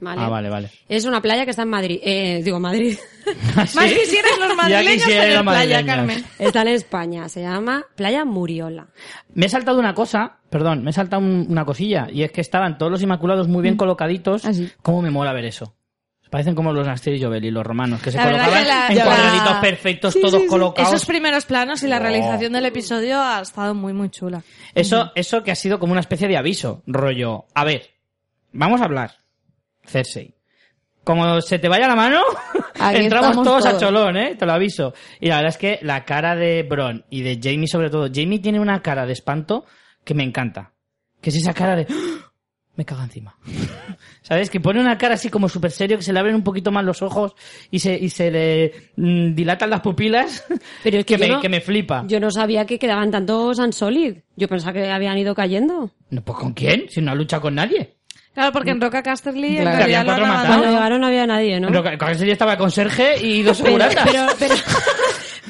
¿vale? 0.00 0.20
Ah, 0.22 0.28
vale, 0.28 0.48
vale. 0.48 0.70
Es 0.88 1.06
una 1.06 1.20
playa 1.20 1.44
que 1.44 1.50
está 1.50 1.62
en 1.62 1.70
Madrid. 1.70 1.98
Eh, 2.04 2.40
digo, 2.44 2.60
Madrid. 2.60 2.96
Más 3.56 3.72
quisieran 3.74 4.38
los 4.40 4.56
madrileños 4.56 4.92
quisieran 5.04 5.28
tener 5.28 5.44
playa. 5.44 5.84
Carmen. 5.86 6.24
está 6.38 6.62
en 6.62 6.68
España. 6.68 7.28
Se 7.28 7.40
llama 7.42 7.84
Playa 7.96 8.24
Muriola. 8.24 8.86
Me 9.34 9.46
he 9.46 9.48
saltado 9.48 9.78
una 9.80 9.94
cosa, 9.94 10.38
perdón, 10.50 10.84
me 10.84 10.90
he 10.90 10.92
saltado 10.92 11.22
un- 11.22 11.46
una 11.48 11.64
cosilla, 11.64 12.06
y 12.12 12.22
es 12.22 12.30
que 12.30 12.40
estaban 12.40 12.78
todos 12.78 12.92
los 12.92 13.02
inmaculados 13.02 13.48
muy 13.48 13.62
bien 13.62 13.76
colocaditos. 13.76 14.44
Ah, 14.44 14.52
sí. 14.52 14.70
¿Cómo 14.82 15.02
me 15.02 15.10
mola 15.10 15.32
ver 15.32 15.46
eso? 15.46 15.74
Parecen 16.30 16.54
como 16.54 16.72
los 16.72 16.86
Astier 16.86 17.16
y 17.16 17.22
Jovel 17.22 17.44
y 17.44 17.50
los 17.50 17.64
romanos, 17.66 18.02
que 18.02 18.10
se 18.10 18.18
La 18.18 18.24
colocaban 18.24 18.62
que 18.62 18.68
la- 18.68 18.88
en 18.88 18.96
la- 18.98 19.04
cuadraditos 19.04 19.54
perfectos, 19.58 20.14
todos 20.20 20.42
colocados. 20.44 20.92
Esos 20.92 21.06
primeros 21.06 21.46
planos 21.46 21.82
y 21.82 21.86
la 21.88 21.96
Oh. 21.96 22.00
realización 22.00 22.52
del 22.52 22.66
episodio 22.66 23.20
ha 23.20 23.40
estado 23.40 23.74
muy, 23.74 23.92
muy 23.94 24.10
chula. 24.10 24.42
Eso, 24.74 25.10
eso 25.14 25.42
que 25.42 25.50
ha 25.50 25.54
sido 25.54 25.78
como 25.78 25.92
una 25.92 26.00
especie 26.00 26.28
de 26.28 26.36
aviso, 26.36 26.82
rollo. 26.86 27.46
A 27.54 27.64
ver, 27.64 27.90
vamos 28.52 28.80
a 28.80 28.84
hablar. 28.84 29.12
Cersei. 29.86 30.34
Como 31.04 31.40
se 31.40 31.58
te 31.58 31.68
vaya 31.68 31.88
la 31.88 31.96
mano, 31.96 32.20
entramos 32.92 33.30
estamos 33.30 33.44
todos, 33.46 33.64
a 33.66 33.70
todos. 33.70 33.82
cholón, 33.82 34.16
¿eh? 34.18 34.34
Te 34.36 34.44
lo 34.44 34.52
aviso. 34.52 34.92
Y 35.20 35.28
la 35.28 35.36
verdad 35.36 35.50
es 35.50 35.56
que 35.56 35.78
la 35.80 36.04
cara 36.04 36.36
de 36.36 36.62
Bron 36.64 37.06
y 37.08 37.22
de 37.22 37.40
Jamie 37.42 37.66
sobre 37.66 37.88
todo, 37.88 38.08
Jamie 38.12 38.40
tiene 38.40 38.60
una 38.60 38.82
cara 38.82 39.06
de 39.06 39.14
espanto 39.14 39.64
que 40.04 40.12
me 40.12 40.24
encanta. 40.24 40.72
Que 41.22 41.30
es 41.30 41.36
esa 41.36 41.54
cara 41.54 41.76
de... 41.76 41.86
Me 42.78 42.84
caga 42.84 43.02
encima. 43.02 43.34
¿Sabes? 44.22 44.50
Que 44.50 44.60
pone 44.60 44.78
una 44.80 44.96
cara 44.96 45.14
así 45.14 45.28
como 45.30 45.48
súper 45.48 45.72
serio, 45.72 45.96
que 45.96 46.04
se 46.04 46.12
le 46.12 46.20
abren 46.20 46.36
un 46.36 46.44
poquito 46.44 46.70
más 46.70 46.84
los 46.84 47.02
ojos 47.02 47.34
y 47.72 47.80
se, 47.80 47.98
y 47.98 48.08
se 48.08 48.30
le 48.30 48.72
mm, 48.96 49.34
dilatan 49.34 49.68
las 49.68 49.80
pupilas. 49.80 50.46
Pero 50.84 50.98
es 50.98 51.04
que, 51.04 51.16
que, 51.16 51.20
yo 51.22 51.26
me, 51.28 51.34
no- 51.34 51.40
que 51.40 51.48
me 51.48 51.60
flipa. 51.60 52.04
Yo 52.06 52.20
no 52.20 52.30
sabía 52.30 52.66
que 52.66 52.78
quedaban 52.78 53.10
tantos 53.10 53.58
Unsolid. 53.58 54.18
Yo 54.36 54.46
pensaba 54.46 54.74
que 54.74 54.88
habían 54.92 55.18
ido 55.18 55.34
cayendo. 55.34 55.90
No, 56.10 56.22
pues 56.24 56.38
¿con 56.38 56.52
quién? 56.52 56.86
Si 56.88 57.00
no 57.02 57.10
ha 57.10 57.14
luchado 57.16 57.42
con 57.42 57.56
nadie. 57.56 57.96
Claro, 58.38 58.52
porque 58.52 58.70
en 58.70 58.80
Roca 58.80 59.02
Casterly 59.02 59.56
en 59.56 59.62
Claro. 59.62 59.76
realidad 59.78 60.04
cuatro 60.04 60.26
matados. 60.26 60.46
Cuando 60.46 60.52
abandonado. 60.54 60.76
llegaron 60.76 61.00
no 61.00 61.06
había 61.08 61.26
nadie, 61.26 61.58
¿no? 61.60 61.68
Pero 61.72 61.98
con 61.98 62.08
ese 62.10 62.22
día 62.24 62.34
estaba 62.34 62.56
conserje 62.56 63.18
y 63.20 63.42
dos 63.42 63.56
seguratas. 63.58 64.04
pero, 64.08 64.26
pero, 64.38 64.54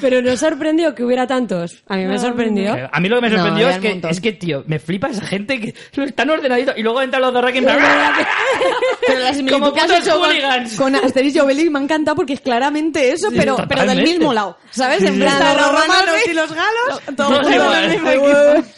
Pero 0.01 0.23
no 0.23 0.37
sorprendió 0.37 0.95
que 0.95 1.03
hubiera 1.03 1.27
tantos. 1.27 1.83
A 1.89 1.97
mí 1.97 2.05
me 2.07 2.17
sorprendió. 2.21 2.73
Eh, 2.77 2.89
A 2.93 3.01
mí 3.01 3.09
lo 3.09 3.17
que 3.17 3.23
me 3.23 3.31
No, 3.31 3.37
sorprendió 3.39 3.69
es, 3.69 3.79
que, 3.79 4.01
es 4.09 4.21
que, 4.21 4.33
tío, 4.33 4.63
me 4.69 4.79
flipa 4.79 5.09
esa 5.09 5.27
gente 5.27 5.59
que 5.61 5.75
están 6.05 6.31
ordenaditos 6.31 6.79
y 6.79 6.83
luego 6.83 7.03
entran 7.03 7.21
los 7.21 7.33
dos 7.35 7.43
Raki 7.43 7.59
en 7.59 7.65
plan, 7.65 7.79
Pero 9.09 9.19
la 9.19 9.35
similitud 9.35 9.59
Como 9.61 9.73
que 9.75 9.81
has 9.81 9.91
hecho 9.91 10.13
con- 10.21 10.29
hooligans. 10.31 10.77
con 10.77 10.95
Asterix 10.95 11.35
y 11.35 11.41
Obelix 11.41 11.71
me 11.73 11.81
ha 11.81 11.83
encantado 11.83 12.15
porque 12.15 12.35
es 12.35 12.41
claramente 12.41 13.11
eso, 13.11 13.29
pero, 13.35 13.57
pero 13.69 13.85
del 13.87 14.03
mismo 14.05 14.33
lado. 14.33 14.57
¿Sabes? 14.71 15.03
En 15.03 15.19
plan, 15.19 15.37
los 15.37 15.57
los 15.57 15.67
romanos 15.67 16.17
y 16.31 16.33
los 16.33 16.53
galos. 16.53 17.03
No, 17.09 17.17
todos 17.17 17.47
del 17.49 17.91
mismo 17.91 18.09
equipo. 18.11 18.69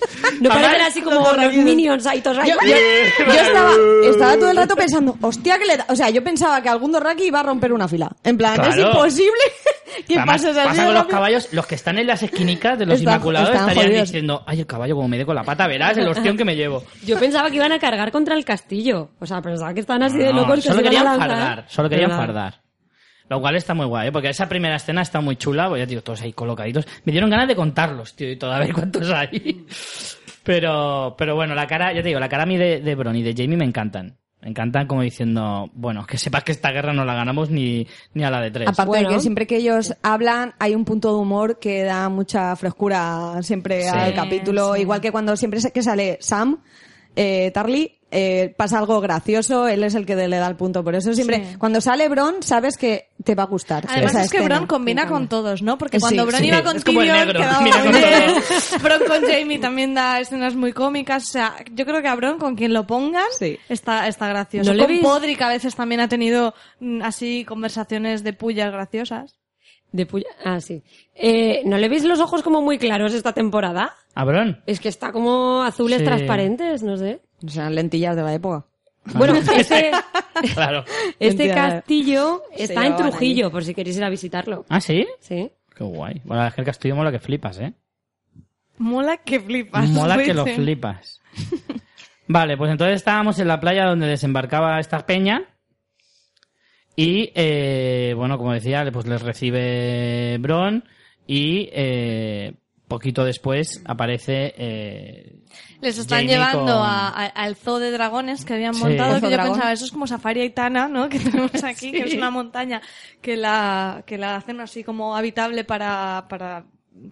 No 0.41 0.49
parecen 0.49 0.81
así 0.81 1.03
como 1.03 1.33
los 1.33 1.53
minions 1.55 2.07
ahí 2.07 2.23
todos 2.23 2.39
yo 2.47 2.55
estaba, 3.35 3.73
estaba 4.09 4.37
todo 4.37 4.51
el 4.51 4.57
rato 4.57 4.75
pensando, 4.77 5.17
hostia, 5.21 5.59
que 5.59 5.67
le 5.67 5.77
da... 5.77 5.87
O 5.89 5.97
sea, 5.97 6.11
yo 6.11 6.23
pensaba 6.25 6.63
que 6.63 6.69
algún 6.69 6.93
Dorraki 6.93 7.25
iba 7.25 7.41
a 7.41 7.43
romper 7.43 7.73
una 7.73 7.87
fila. 7.89 8.11
En 8.25 8.37
plan, 8.39 8.61
es 8.61 8.75
Claro. 8.75 8.91
imposible 8.93 9.31
que 10.09 10.17
Además, 10.17 10.43
pases 10.43 10.57
así 10.57 10.69
pasa 10.69 10.81
de 10.83 10.87
con 10.89 10.95
los 10.95 11.07
caballos, 11.07 11.49
los 11.53 11.67
que 11.67 11.75
están 11.75 11.99
en 11.99 12.07
las 12.07 12.23
esquinicas 12.23 12.79
de 12.79 12.87
los 12.87 12.99
Están- 12.99 13.15
Inmaculados 13.15 13.51
estarían 13.51 13.87
jodidos. 13.87 14.09
diciendo, 14.09 14.43
ay, 14.47 14.61
el 14.61 14.67
caballo 14.67 14.95
como 14.97 15.09
me 15.09 15.19
dé 15.19 15.27
con 15.27 15.35
la 15.35 15.43
pata, 15.45 15.67
verás 15.67 15.97
el 15.99 16.09
ostión 16.09 16.37
que 16.37 16.45
me 16.45 16.57
llevo. 16.57 16.85
Yo 17.05 17.19
pensaba 17.19 17.51
que 17.51 17.57
iban 17.57 17.73
a 17.73 17.79
cargar 17.79 18.11
contra 18.13 18.35
el 18.35 18.45
castillo. 18.45 19.11
O 19.21 19.27
sea, 19.27 19.41
pensaba 19.43 19.73
que 19.75 19.81
estaban 19.81 20.03
así 20.03 20.19
de 20.19 20.33
No, 20.33 20.41
locos 20.43 20.57
que 20.57 20.63
solo 20.63 20.75
se 20.77 20.81
iban 20.83 20.85
querían 20.93 21.07
a 21.07 21.11
lanzar. 21.17 21.29
fardar, 21.31 21.65
solo 21.69 21.89
querían 21.89 22.11
fardar. 22.11 22.61
Lo 23.29 23.41
cual 23.41 23.55
está 23.55 23.75
muy 23.75 23.87
guay, 23.87 24.09
¿eh? 24.09 24.13
porque 24.13 24.29
esa 24.29 24.49
primera 24.49 24.75
escena 24.75 25.03
está 25.03 25.21
muy 25.21 25.37
chula, 25.37 25.69
pues 25.69 25.79
ya 25.79 25.87
digo, 25.87 26.03
todos 26.03 26.21
ahí 26.23 26.33
colocaditos. 26.33 26.85
Me 27.05 27.13
dieron 27.13 27.31
ganas 27.31 27.47
de 27.47 27.55
contarlos, 27.55 28.17
tío, 28.17 28.29
y 28.29 28.37
todavía 28.37 28.73
cuántos 28.75 29.09
hay. 29.09 29.65
Pero, 30.45 31.15
pero 31.19 31.35
bueno, 31.35 31.55
la 31.55 31.67
cara, 31.67 31.93
ya 31.93 32.03
te 32.03 32.09
digo, 32.09 32.21
la 32.21 32.29
cara 32.29 32.45
a 32.45 32.47
mí 32.47 32.57
de, 32.57 32.81
de 32.81 32.95
Bron 32.95 33.17
y 33.17 33.23
de 33.23 33.35
Jamie 33.37 33.57
me 33.59 33.65
encantan. 33.65 34.17
Me 34.43 34.49
encantan 34.49 34.87
como 34.87 35.03
diciendo, 35.03 35.69
bueno, 35.75 36.07
que 36.07 36.17
sepas 36.17 36.45
que 36.45 36.53
esta 36.53 36.71
guerra 36.73 36.95
no 36.95 37.05
la 37.05 37.13
ganamos 37.15 37.51
ni, 37.51 37.87
ni 38.15 38.25
a 38.25 38.31
la 38.31 38.41
de 38.41 38.51
tres. 38.51 38.69
Aparte 38.69 38.87
Bueno. 38.89 39.09
de 39.11 39.15
que 39.17 39.21
siempre 39.21 39.47
que 39.47 39.57
ellos 39.57 39.95
hablan 40.03 40.55
hay 40.59 40.75
un 40.75 40.87
punto 40.87 41.13
de 41.15 41.21
humor 41.21 41.59
que 41.59 41.83
da 41.83 42.09
mucha 42.09 42.57
frescura 42.57 43.35
siempre 43.43 43.83
Sí. 43.83 43.91
al 43.93 44.15
capítulo. 44.15 44.75
sí. 44.75 44.81
Igual 44.81 45.03
que 45.03 45.13
cuando 45.13 45.37
siempre 45.37 45.61
que 45.73 45.83
sale 45.83 46.17
Sam, 46.23 46.63
eh, 47.17 47.51
Tarly, 47.53 48.00
eh, 48.11 48.55
pasa 48.57 48.79
algo 48.79 49.01
gracioso, 49.01 49.69
él 49.69 49.85
es 49.85 49.95
el 49.95 50.05
que 50.07 50.17
le 50.17 50.37
da 50.37 50.47
el 50.49 50.57
punto. 50.57 50.83
Por 50.83 50.95
eso 50.95 51.13
siempre, 51.15 51.45
Sí. 51.53 51.57
cuando 51.59 51.81
sale 51.81 52.09
Bron, 52.09 52.43
sabes 52.43 52.77
que 52.77 53.11
te 53.25 53.35
va 53.35 53.45
a 53.45 53.47
gustar. 53.47 53.85
Además 53.89 54.13
esa 54.13 54.23
es 54.25 54.31
que. 54.31 54.41
Bron 54.41 54.67
combina 54.67 55.07
con 55.07 55.29
todos, 55.29 55.63
¿no? 55.63 55.79
Porque 55.79 55.99
Sí, 55.99 56.03
cuando 56.03 56.27
Bron 56.27 56.41
sí. 56.41 56.47
iba 56.49 56.63
con 56.63 56.81
Tyrion, 56.83 57.29
quedaba 57.33 57.59
con. 57.59 58.83
Bron 58.83 59.01
con 59.07 59.23
Jamie 59.31 59.59
también 59.59 59.95
da 59.95 60.21
escenas 60.21 60.55
muy 60.55 60.73
cómicas. 60.73 61.25
O 61.29 61.33
sea, 61.33 61.55
yo 61.73 61.85
creo 61.87 62.03
que 62.03 62.09
a 62.09 62.15
Bron, 62.17 62.39
con 62.39 62.57
quien 62.57 62.73
lo 62.73 62.87
pongan, 62.87 63.27
Sí. 63.39 63.59
está, 63.69 64.09
está 64.09 64.29
gracioso. 64.29 64.71
¿No 64.73 64.77
le 64.77 64.87
con? 64.87 65.01
Podrick 65.03 65.41
a 65.43 65.49
veces 65.49 65.75
también 65.77 66.01
ha 66.01 66.09
tenido 66.09 66.55
mm, 66.81 67.03
así 67.03 67.45
conversaciones 67.45 68.25
de 68.25 68.33
pullas 68.33 68.73
graciosas. 68.73 69.37
De 69.93 70.07
puya- 70.07 70.27
Ah, 70.45 70.61
sí. 70.61 70.83
Eh, 71.17 71.63
¿No 71.65 71.77
le 71.77 71.89
veis 71.89 72.05
los 72.05 72.21
ojos 72.21 72.43
como 72.43 72.63
muy 72.63 72.79
claros 72.79 73.13
esta 73.13 73.33
temporada? 73.33 73.95
¿Abrón? 74.15 74.63
Es 74.67 74.79
que 74.79 74.89
está 74.89 75.11
como 75.11 75.63
azules 75.65 75.99
Sí. 75.99 76.05
transparentes, 76.05 76.83
no 76.85 76.97
sé. 76.97 77.21
O 77.45 77.49
sea, 77.49 77.71
lentillas 77.71 78.17
de 78.17 78.23
la 78.23 78.35
época. 78.35 78.67
Bueno, 79.15 79.35
este, 79.35 79.91
Claro. 80.55 80.85
este 81.19 81.45
Mentira. 81.45 81.55
castillo 81.55 82.43
está 82.57 82.87
en 82.87 82.97
Trujillo, 82.97 83.51
por 83.51 83.65
si 83.65 83.75
queréis 83.75 83.97
ir 83.97 84.05
a 84.05 84.11
visitarlo. 84.11 84.65
¿Ah, 84.69 84.81
sí? 84.81 85.07
Sí. 85.21 85.51
Qué 85.75 85.85
guay. 85.85 86.21
Bueno, 86.25 86.47
es 86.47 86.55
que 86.55 86.61
el 86.61 86.67
castillo 86.67 86.97
mola 86.97 87.11
que 87.11 87.19
flipas, 87.19 87.59
¿eh? 87.61 87.73
Mola 88.79 89.17
que 89.19 89.41
flipas. 89.41 89.89
Mola 89.91 90.19
que 90.23 90.35
lo 90.35 90.45
flipas. 90.47 91.21
Vale, 92.27 92.57
pues 92.57 92.71
entonces 92.71 92.97
estábamos 92.97 93.39
en 93.39 93.49
la 93.49 93.59
playa 93.61 93.87
donde 93.87 94.07
desembarcaba 94.07 94.79
esta 94.79 95.05
peña. 95.07 95.43
Y, 96.97 97.33
eh, 97.35 98.13
bueno, 98.17 98.37
como 98.39 98.53
decía, 98.53 98.89
pues 98.93 99.07
les 99.07 99.23
recibe 99.23 100.37
Bron. 100.39 100.85
Y 101.27 101.69
eh, 101.73 102.55
poquito 102.89 103.25
después 103.25 103.83
aparece. 103.85 104.55
Eh, 104.57 105.37
Les 105.81 105.97
están 105.99 106.19
Jamie 106.21 106.33
llevando 106.35 106.73
con- 106.75 106.83
a- 106.87 107.09
a- 107.09 107.27
al 107.27 107.57
zoo 107.57 107.79
de 107.79 107.91
dragones 107.91 108.45
que 108.45 108.55
habían 108.55 108.75
Sí. 108.75 108.83
montado, 108.85 109.15
que 109.17 109.21
yo 109.23 109.31
dragón. 109.31 109.53
pensaba, 109.55 109.73
eso 109.73 109.85
es 109.87 109.91
como 109.93 110.07
Safari 110.07 110.41
Aitana, 110.43 110.89
¿no? 110.89 111.09
Que 111.09 111.19
tenemos 111.19 111.65
aquí, 111.65 111.91
que 111.93 112.03
es 112.03 112.15
una 112.15 112.31
montaña 112.31 112.81
que 113.23 113.37
la, 113.37 114.03
que 114.07 114.19
la 114.19 114.37
hacen 114.37 114.61
así 114.61 114.85
como 114.85 115.17
habitable 115.17 115.65
para, 115.65 116.27
para 116.29 116.65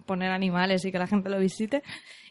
poner 0.05 0.31
animales 0.31 0.85
y 0.85 0.91
que 0.91 0.99
la 0.99 1.07
gente 1.07 1.29
lo 1.29 1.39
visite. 1.39 1.81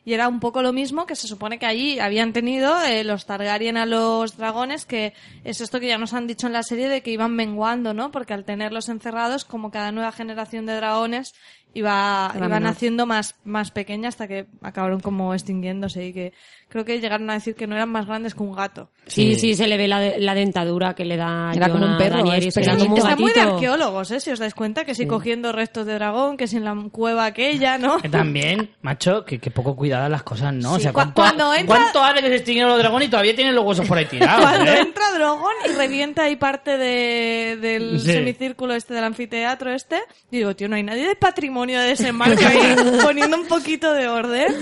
Y 0.05 0.14
era 0.14 0.29
un 0.29 0.40
poco 0.40 0.62
lo 0.62 0.72
mismo 0.72 1.05
que 1.05 1.16
se 1.16 1.27
supone 1.29 1.59
que 1.59 1.66
allí 1.66 1.98
habían 1.98 2.33
tenido 2.33 2.83
eh, 2.83 3.05
los 3.05 3.27
Targaryen 3.27 3.77
a 3.77 3.85
los 3.85 4.38
dragones, 4.38 4.87
que 4.87 5.12
es 5.44 5.61
esto 5.61 5.81
que 5.81 5.88
ya 5.88 5.98
nos 5.98 6.14
han 6.14 6.27
dicho 6.27 6.46
en 6.46 6.55
la 6.55 6.62
serie 6.62 6.88
de 6.88 7.03
que 7.03 7.11
iban 7.11 7.35
menguando, 7.35 7.92
¿no? 7.92 8.11
Porque 8.11 8.33
al 8.33 8.44
tenerlos 8.44 8.88
encerrados, 8.88 9.44
como 9.44 9.70
cada 9.70 9.92
nueva 9.92 10.12
generación 10.12 10.64
de 10.64 10.77
dragones 10.77 11.35
iba, 11.74 12.33
iban 12.37 12.50
menor. 12.50 12.70
haciendo 12.70 13.07
más, 13.07 13.37
más 13.44 13.70
pequeña 13.70 14.09
hasta 14.09 14.26
que 14.26 14.46
acabaron 14.62 15.00
como 15.00 15.35
extinguiéndose 15.35 16.07
y 16.07 16.12
que 16.12 16.33
creo 16.68 16.85
que 16.85 17.00
llegaron 17.00 17.28
a 17.31 17.35
decir 17.35 17.54
que 17.54 17.66
no 17.66 17.74
eran 17.76 17.88
más 17.90 18.07
grandes 18.07 18.35
que 18.35 18.42
un 18.42 18.52
gato. 18.54 18.90
Sí, 19.07 19.35
Sí. 19.35 19.40
sí, 19.40 19.54
se 19.54 19.68
le 19.68 19.76
ve 19.76 19.87
la, 19.88 20.00
de- 20.00 20.18
la 20.18 20.35
dentadura 20.35 20.94
que 20.94 21.04
le 21.04 21.16
da 21.16 21.52
Era 21.54 21.68
como 21.68 21.87
un 21.87 21.96
perro, 21.96 22.16
Daenerys, 22.22 22.57
es 22.57 22.66
era 22.66 22.76
como 22.76 22.92
un 22.94 22.98
Está 22.98 23.16
muy 23.16 23.33
de 23.33 23.40
arqueólogos, 23.40 24.11
¿eh? 24.11 24.20
Si 24.20 24.31
os 24.31 24.38
dais 24.38 24.54
cuenta 24.54 24.85
que 24.85 24.94
sí, 24.94 25.07
cogiendo 25.07 25.52
restos 25.52 25.87
de 25.87 25.94
dragón, 25.94 26.37
que 26.37 26.46
si 26.46 26.57
en 26.57 26.64
la 26.64 26.76
cueva 26.90 27.24
aquella, 27.26 27.78
¿no? 27.78 27.98
que 27.98 28.09
también, 28.09 28.70
macho, 28.83 29.24
que, 29.24 29.38
que 29.38 29.50
poco 29.50 29.76
cuidadas 29.76 30.11
las 30.11 30.22
cosas, 30.22 30.52
¿no? 30.54 30.72
o 30.72 30.76
Sí, 30.76 30.83
sea, 30.83 30.92
cu- 30.92 30.96
¿cuánto, 30.96 31.14
cuando 31.22 31.54
entra- 31.54 31.90
¿cuánto 31.92 32.20
que 32.20 32.28
se 32.28 32.35
extinguieron 32.37 32.70
los 32.72 32.78
dragones 32.81 33.09
y 33.09 33.11
todavía 33.11 33.35
tienen 33.37 33.54
los 33.54 33.64
huesos 33.64 33.87
por 33.87 33.96
ahí 33.98 34.07
tirados? 34.07 34.40
Cuando 34.44 34.70
¿eh? 34.72 34.81
entra 34.81 35.04
Drogon 35.14 35.52
y 35.68 35.72
revienta 35.74 36.24
ahí 36.24 36.37
parte 36.37 36.76
de, 36.76 37.57
del 37.61 38.00
Sí. 38.00 38.12
semicírculo 38.12 38.74
este 38.74 38.94
del 38.94 39.04
anfiteatro 39.04 39.72
este, 39.72 40.00
digo, 40.31 40.54
tío, 40.57 40.68
no 40.68 40.76
hay 40.76 40.83
nadie 40.83 41.07
de 41.07 41.14
patrimonio 41.16 41.58
de 41.66 41.92
ese 41.92 42.12
marco 42.12 42.40
ahí 42.47 42.77
poniendo 43.03 43.37
un 43.37 43.47
poquito 43.47 43.92
de 43.92 44.09
orden. 44.09 44.55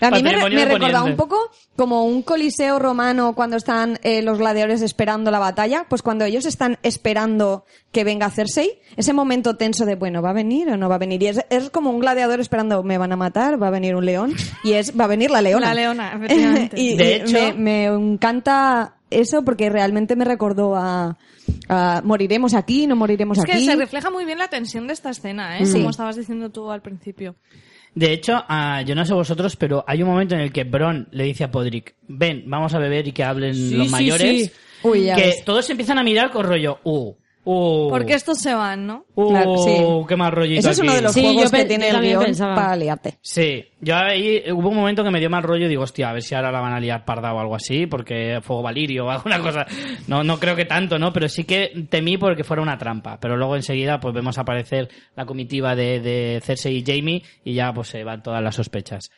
A 0.00 0.10
mí 0.10 0.22
me, 0.22 0.32
recordaba 0.32 1.02
un 1.04 1.16
poco 1.16 1.36
como 1.76 2.04
un 2.04 2.22
coliseo 2.22 2.78
romano 2.78 3.34
cuando 3.34 3.56
están 3.56 3.98
eh, 4.02 4.22
los 4.22 4.38
gladiadores 4.38 4.82
esperando 4.82 5.30
la 5.30 5.38
batalla, 5.38 5.86
pues 5.88 6.02
cuando 6.02 6.24
ellos 6.24 6.46
están 6.46 6.78
esperando 6.82 7.64
que 7.92 8.04
venga 8.04 8.30
Cersei, 8.30 8.80
ese 8.96 9.12
momento 9.12 9.56
tenso 9.56 9.84
de, 9.86 9.96
bueno, 9.96 10.22
¿va 10.22 10.30
a 10.30 10.34
venir 10.34 10.68
o 10.70 10.76
no 10.76 10.88
va 10.88 10.96
a 10.96 10.98
venir? 10.98 11.22
Y 11.22 11.26
es, 11.28 11.40
es 11.50 11.70
como 11.70 11.90
un 11.90 12.00
gladiador 12.00 12.40
esperando, 12.40 12.82
¿me 12.82 12.98
van 12.98 13.12
a 13.12 13.16
matar? 13.16 13.62
¿Va 13.62 13.68
a 13.68 13.70
venir 13.70 13.96
un 13.96 14.04
león? 14.06 14.34
Y 14.62 14.72
es, 14.72 14.98
va 14.98 15.04
a 15.04 15.08
venir 15.08 15.30
la 15.30 15.42
leona. 15.42 15.68
La 15.68 15.74
leona, 15.74 16.12
efectivamente. 16.14 16.80
y, 16.80 16.96
De 16.96 17.10
y 17.10 17.12
hecho- 17.14 17.32
me, 17.32 17.52
me 17.54 17.84
encanta 17.86 18.96
eso 19.10 19.44
porque 19.44 19.70
realmente 19.70 20.16
me 20.16 20.24
recordó 20.24 20.74
a, 20.76 21.16
a 21.68 22.02
moriremos 22.04 22.54
aquí, 22.54 22.86
no 22.86 22.96
moriremos 22.96 23.38
Es 23.38 23.44
que 23.44 23.52
aquí. 23.52 23.64
se 23.64 23.76
refleja 23.76 24.10
muy 24.10 24.24
bien 24.24 24.38
la 24.38 24.48
tensión 24.48 24.86
de 24.86 24.92
esta 24.92 25.10
escena, 25.10 25.58
¿eh? 25.58 25.66
Sí. 25.66 25.74
Como 25.78 25.90
estabas 25.90 26.16
diciendo 26.16 26.50
tú 26.50 26.70
al 26.70 26.82
principio. 26.82 27.36
De 27.94 28.12
hecho, 28.12 28.42
ah, 28.48 28.82
yo 28.82 28.94
no 28.96 29.04
sé 29.04 29.14
vosotros, 29.14 29.54
pero 29.56 29.84
hay 29.86 30.02
un 30.02 30.08
momento 30.08 30.34
en 30.34 30.40
el 30.40 30.52
que 30.52 30.64
Bron 30.64 31.08
le 31.12 31.24
dice 31.24 31.44
a 31.44 31.50
Podrick, 31.50 31.94
ven, 32.08 32.42
vamos 32.46 32.74
a 32.74 32.78
beber 32.78 33.06
y 33.06 33.12
que 33.12 33.22
hablen 33.22 33.54
Sí, 33.54 33.74
los 33.76 33.86
sí, 33.86 33.92
mayores. 33.92 34.46
sí. 34.46 34.52
Uy, 34.82 35.04
ya 35.04 35.14
que 35.16 35.22
ves. 35.22 35.44
todos 35.44 35.64
se 35.64 35.72
empiezan 35.72 35.98
a 35.98 36.02
mirar 36.02 36.30
con 36.30 36.44
rollo, 36.44 36.80
uh, 36.84 37.14
uh. 37.44 37.88
Porque 37.90 38.14
estos 38.14 38.38
se 38.38 38.54
van, 38.54 38.86
¿no? 38.86 39.04
Uh, 39.14 39.28
Claro, 39.30 39.56
sí. 39.58 39.76
qué 40.08 40.16
mal 40.16 40.32
rollito 40.32 40.60
Ese 40.60 40.70
es 40.70 40.78
uno 40.80 40.94
de 40.94 41.02
los 41.02 41.12
Sí, 41.12 41.22
juegos 41.22 41.50
que 41.50 41.64
tiene 41.64 41.88
el 41.88 42.00
guion 42.00 42.24
pensaba. 42.24 42.54
para 42.54 42.76
liarte. 42.76 43.18
Sí, 43.22 43.64
yo 43.80 43.96
ahí 43.96 44.42
hubo 44.52 44.68
un 44.70 44.76
momento 44.76 45.04
que 45.04 45.10
me 45.10 45.20
dio 45.20 45.30
mal 45.30 45.42
rollo 45.42 45.66
y 45.66 45.68
digo, 45.68 45.82
hostia, 45.82 46.10
a 46.10 46.12
ver 46.12 46.22
si 46.22 46.34
ahora 46.34 46.50
la 46.50 46.60
van 46.60 46.72
a 46.72 46.80
liar 46.80 47.04
parda 47.04 47.32
o 47.34 47.38
algo 47.40 47.54
así, 47.54 47.86
porque 47.86 48.40
fuego 48.42 48.62
valirio 48.62 49.06
o 49.06 49.10
alguna 49.10 49.40
cosa. 49.40 49.66
No, 50.08 50.24
no 50.24 50.38
creo 50.38 50.56
que 50.56 50.64
tanto, 50.64 50.98
¿no? 50.98 51.12
Pero 51.12 51.28
sí 51.28 51.44
que 51.44 51.86
temí 51.90 52.16
porque 52.18 52.44
fuera 52.44 52.62
una 52.62 52.78
trampa. 52.78 53.18
Pero 53.20 53.36
luego 53.36 53.56
enseguida 53.56 54.00
pues 54.00 54.14
vemos 54.14 54.38
aparecer 54.38 54.88
la 55.16 55.26
comitiva 55.26 55.74
de, 55.76 56.00
de 56.00 56.40
Cersei 56.42 56.78
y 56.78 56.84
Jamie 56.84 57.22
y 57.44 57.54
ya 57.54 57.72
pues 57.72 57.88
se 57.88 58.04
van 58.04 58.22
todas 58.22 58.42
las 58.42 58.54
sospechas. 58.54 59.10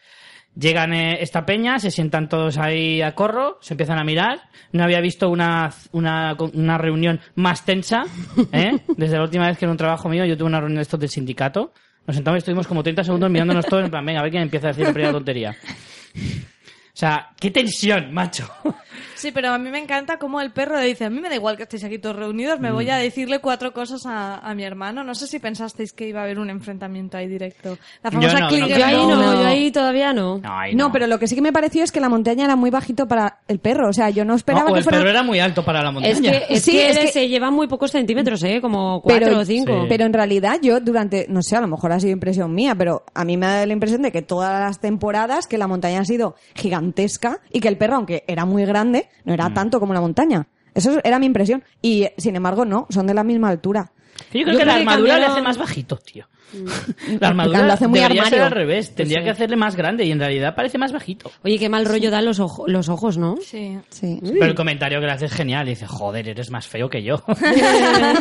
Llegan 0.59 0.95
eh, 0.95 1.19
esta 1.21 1.45
peña, 1.45 1.79
se 1.79 1.91
sientan 1.91 2.31
todos 2.31 2.57
ahí 2.57 3.03
a 3.03 3.15
corro, 3.15 3.59
se 3.61 3.75
empiezan 3.75 3.99
a 3.99 4.05
mirar. 4.05 4.41
No 4.73 4.85
había 4.85 5.01
visto 5.01 5.29
una, 5.29 5.71
una, 5.93 6.35
una 6.55 6.79
reunión 6.79 7.21
más 7.35 7.65
tensa, 7.67 8.05
¿eh? 8.53 8.79
Desde 8.97 9.17
la 9.17 9.23
última 9.23 9.47
vez 9.49 9.59
que 9.59 9.67
en 9.67 9.73
un 9.73 9.77
trabajo 9.77 10.09
mío 10.09 10.25
yo 10.25 10.37
tuve 10.37 10.49
una 10.49 10.61
reunión 10.61 10.77
de 10.77 10.83
estos 10.83 10.99
del 10.99 11.11
sindicato. 11.11 11.73
Nos 12.07 12.17
sentamos 12.17 12.37
y 12.37 12.39
estuvimos 12.39 12.67
como 12.67 12.83
30 12.83 13.05
segundos 13.05 13.31
mirándonos 13.31 13.67
todos 13.67 13.85
en 13.85 13.91
plan, 13.91 14.07
venga, 14.07 14.21
a 14.21 14.23
ver 14.23 14.31
quién 14.31 14.45
empieza 14.45 14.69
a 14.69 14.71
decir 14.71 14.87
la 14.87 14.93
primera 14.93 15.13
tontería. 15.13 15.55
O 15.55 16.99
sea, 16.99 17.29
qué 17.39 17.51
tensión, 17.51 18.15
macho. 18.15 18.51
Sí, 19.17 19.33
pero 19.33 19.51
a 19.51 19.59
mí 19.59 19.71
me 19.71 19.79
encanta 19.79 20.19
cómo 20.19 20.41
el 20.41 20.53
perro 20.53 20.77
le 20.79 20.87
dice, 20.87 21.05
a 21.07 21.11
mí 21.11 21.21
me 21.21 21.29
da 21.29 21.35
igual 21.35 21.57
que 21.57 21.65
estéis 21.65 21.83
aquí 21.85 21.99
todos 21.99 22.17
reunidos, 22.17 22.61
me 22.61 22.71
Mm. 22.71 22.75
voy 22.75 22.91
a 22.91 22.97
decirle 22.97 23.41
cuatro 23.41 23.73
cosas 23.73 24.05
a, 24.07 24.37
a 24.39 24.55
mi 24.55 24.63
hermano. 24.65 25.03
No 25.05 25.15
sé 25.15 25.27
si 25.27 25.39
pensasteis 25.39 25.93
que 25.93 26.09
iba 26.09 26.21
a 26.21 26.25
haber 26.25 26.39
un 26.39 26.51
enfrentamiento 26.51 27.17
ahí 27.17 27.27
directo. 27.27 27.79
La 28.03 28.11
Yo 28.11 28.21
famosa 28.21 28.35
no, 28.35 28.41
no 28.41 28.49
Clegane 28.49 28.79
Yo 28.79 28.85
ahí 28.87 28.95
no, 28.97 29.17
No. 29.17 29.35
yo 29.43 29.47
ahí 29.47 29.71
todavía 29.73 30.13
no. 30.13 30.39
No, 30.39 30.59
ahí 30.59 30.75
No, 30.75 30.93
pero 30.93 31.07
lo 31.07 31.19
que 31.19 31.27
sí 31.29 31.35
que 31.35 31.43
me 31.43 31.53
pareció 31.53 31.83
es 31.83 31.93
que 31.93 32.01
la 32.01 32.09
montaña 32.09 32.45
era 32.45 32.57
muy 32.57 32.71
bajito 32.71 33.09
para 33.09 33.39
el 33.49 33.59
perro. 33.59 33.89
O 33.89 33.93
sea, 33.93 34.11
yo 34.11 34.25
no 34.25 34.35
esperaba 34.35 34.65
No, 34.67 34.71
o 34.71 34.75
que 34.75 34.79
el 34.81 34.85
fuera... 34.85 34.99
perro 34.99 35.11
era 35.11 35.23
muy 35.23 35.41
alto 35.41 35.65
para 35.65 35.83
la 35.83 35.91
montaña. 35.91 36.13
Es 36.13 36.21
que, 36.21 36.55
es 36.55 36.63
Sí, 36.63 36.73
que, 36.73 36.91
es 36.91 36.99
que- 36.99 37.09
se 37.09 37.29
llevan 37.29 37.55
muy 37.55 37.67
pocos 37.69 37.91
centímetros, 37.91 38.43
¿eh? 38.45 38.61
Como 38.61 39.01
cuatro 39.01 39.27
pero, 39.29 39.39
o 39.41 39.45
cinco. 39.45 39.83
Sí. 39.83 39.87
pero 39.89 40.05
en 40.05 40.13
realidad 40.13 40.59
yo 40.63 40.81
durante, 40.81 41.27
no 41.29 41.41
sé, 41.43 41.57
a 41.57 41.61
lo 41.61 41.69
mejor 41.69 41.93
ha 41.93 42.01
sido 42.01 42.13
impresión 42.13 42.55
mía, 42.55 42.75
pero 42.77 43.05
a 43.15 43.25
mí 43.25 43.37
me 43.37 43.47
da 43.47 43.65
la 43.67 43.73
impresión 43.73 44.03
de 44.03 44.13
que 44.13 44.23
todas 44.23 44.61
las 44.61 44.81
temporadas 44.81 45.47
que 45.47 45.57
la 45.59 45.67
montaña 45.67 46.01
ha 46.01 46.05
sido 46.05 46.35
gigantesca 46.55 47.41
y 47.53 47.61
que 47.61 47.69
el 47.69 47.79
perro, 47.79 47.97
aunque 47.97 48.25
era 48.27 48.45
muy 48.45 48.65
grande, 48.65 49.09
no 49.25 49.33
Mm. 49.33 49.35
era 49.35 49.53
tanto 49.55 49.81
como 49.81 49.93
la 49.95 50.01
montaña. 50.01 50.47
Eso 50.75 50.99
era 51.03 51.19
mi 51.19 51.27
impresión. 51.27 51.65
Y 51.83 52.07
sin 52.19 52.37
embargo, 52.37 52.65
no, 52.65 52.87
son 52.91 53.07
de 53.07 53.15
la 53.15 53.25
misma 53.25 53.49
altura. 53.49 53.91
Yo 54.33 54.43
creo 54.43 54.53
Yo 54.55 54.59
que 54.59 54.65
la 54.65 54.75
armadura 54.77 55.19
le 55.19 55.25
hace 55.27 55.43
más 55.43 55.59
bajito, 55.59 55.97
tío. 55.99 56.27
Lo 56.55 57.19
La 57.21 57.29
armadura 57.29 57.73
hace 57.73 57.89
muy 57.89 57.99
debería 57.99 58.23
ser 58.25 58.35
armario. 58.35 58.45
al 58.47 58.51
revés. 58.53 58.95
Tendría 58.95 59.19
Sí. 59.19 59.25
que 59.25 59.31
hacerle 59.31 59.57
más 59.57 59.75
grande 59.77 60.05
y 60.05 60.13
en 60.13 60.19
realidad 60.21 60.55
parece 60.55 60.79
más 60.79 60.93
bajito. 60.93 61.31
Oye, 61.43 61.59
qué 61.59 61.69
mal 61.69 61.85
rollo 61.85 62.11
dan 62.11 62.25
los, 62.25 62.39
ojo- 62.39 62.67
los 62.69 62.89
ojos, 62.89 63.19
¿no? 63.19 63.37
Sí. 63.43 63.79
Sí. 63.91 64.21
Pero 64.23 64.47
el 64.47 64.55
comentario 64.55 65.01
que 65.01 65.07
le 65.07 65.13
hace 65.13 65.27
es 65.27 65.33
genial. 65.33 65.67
Y 65.67 65.71
dice, 65.71 65.87
joder, 65.87 66.29
eres 66.29 66.51
más 66.51 66.67
feo 66.67 66.89
que 66.89 67.03
yo. 67.03 67.23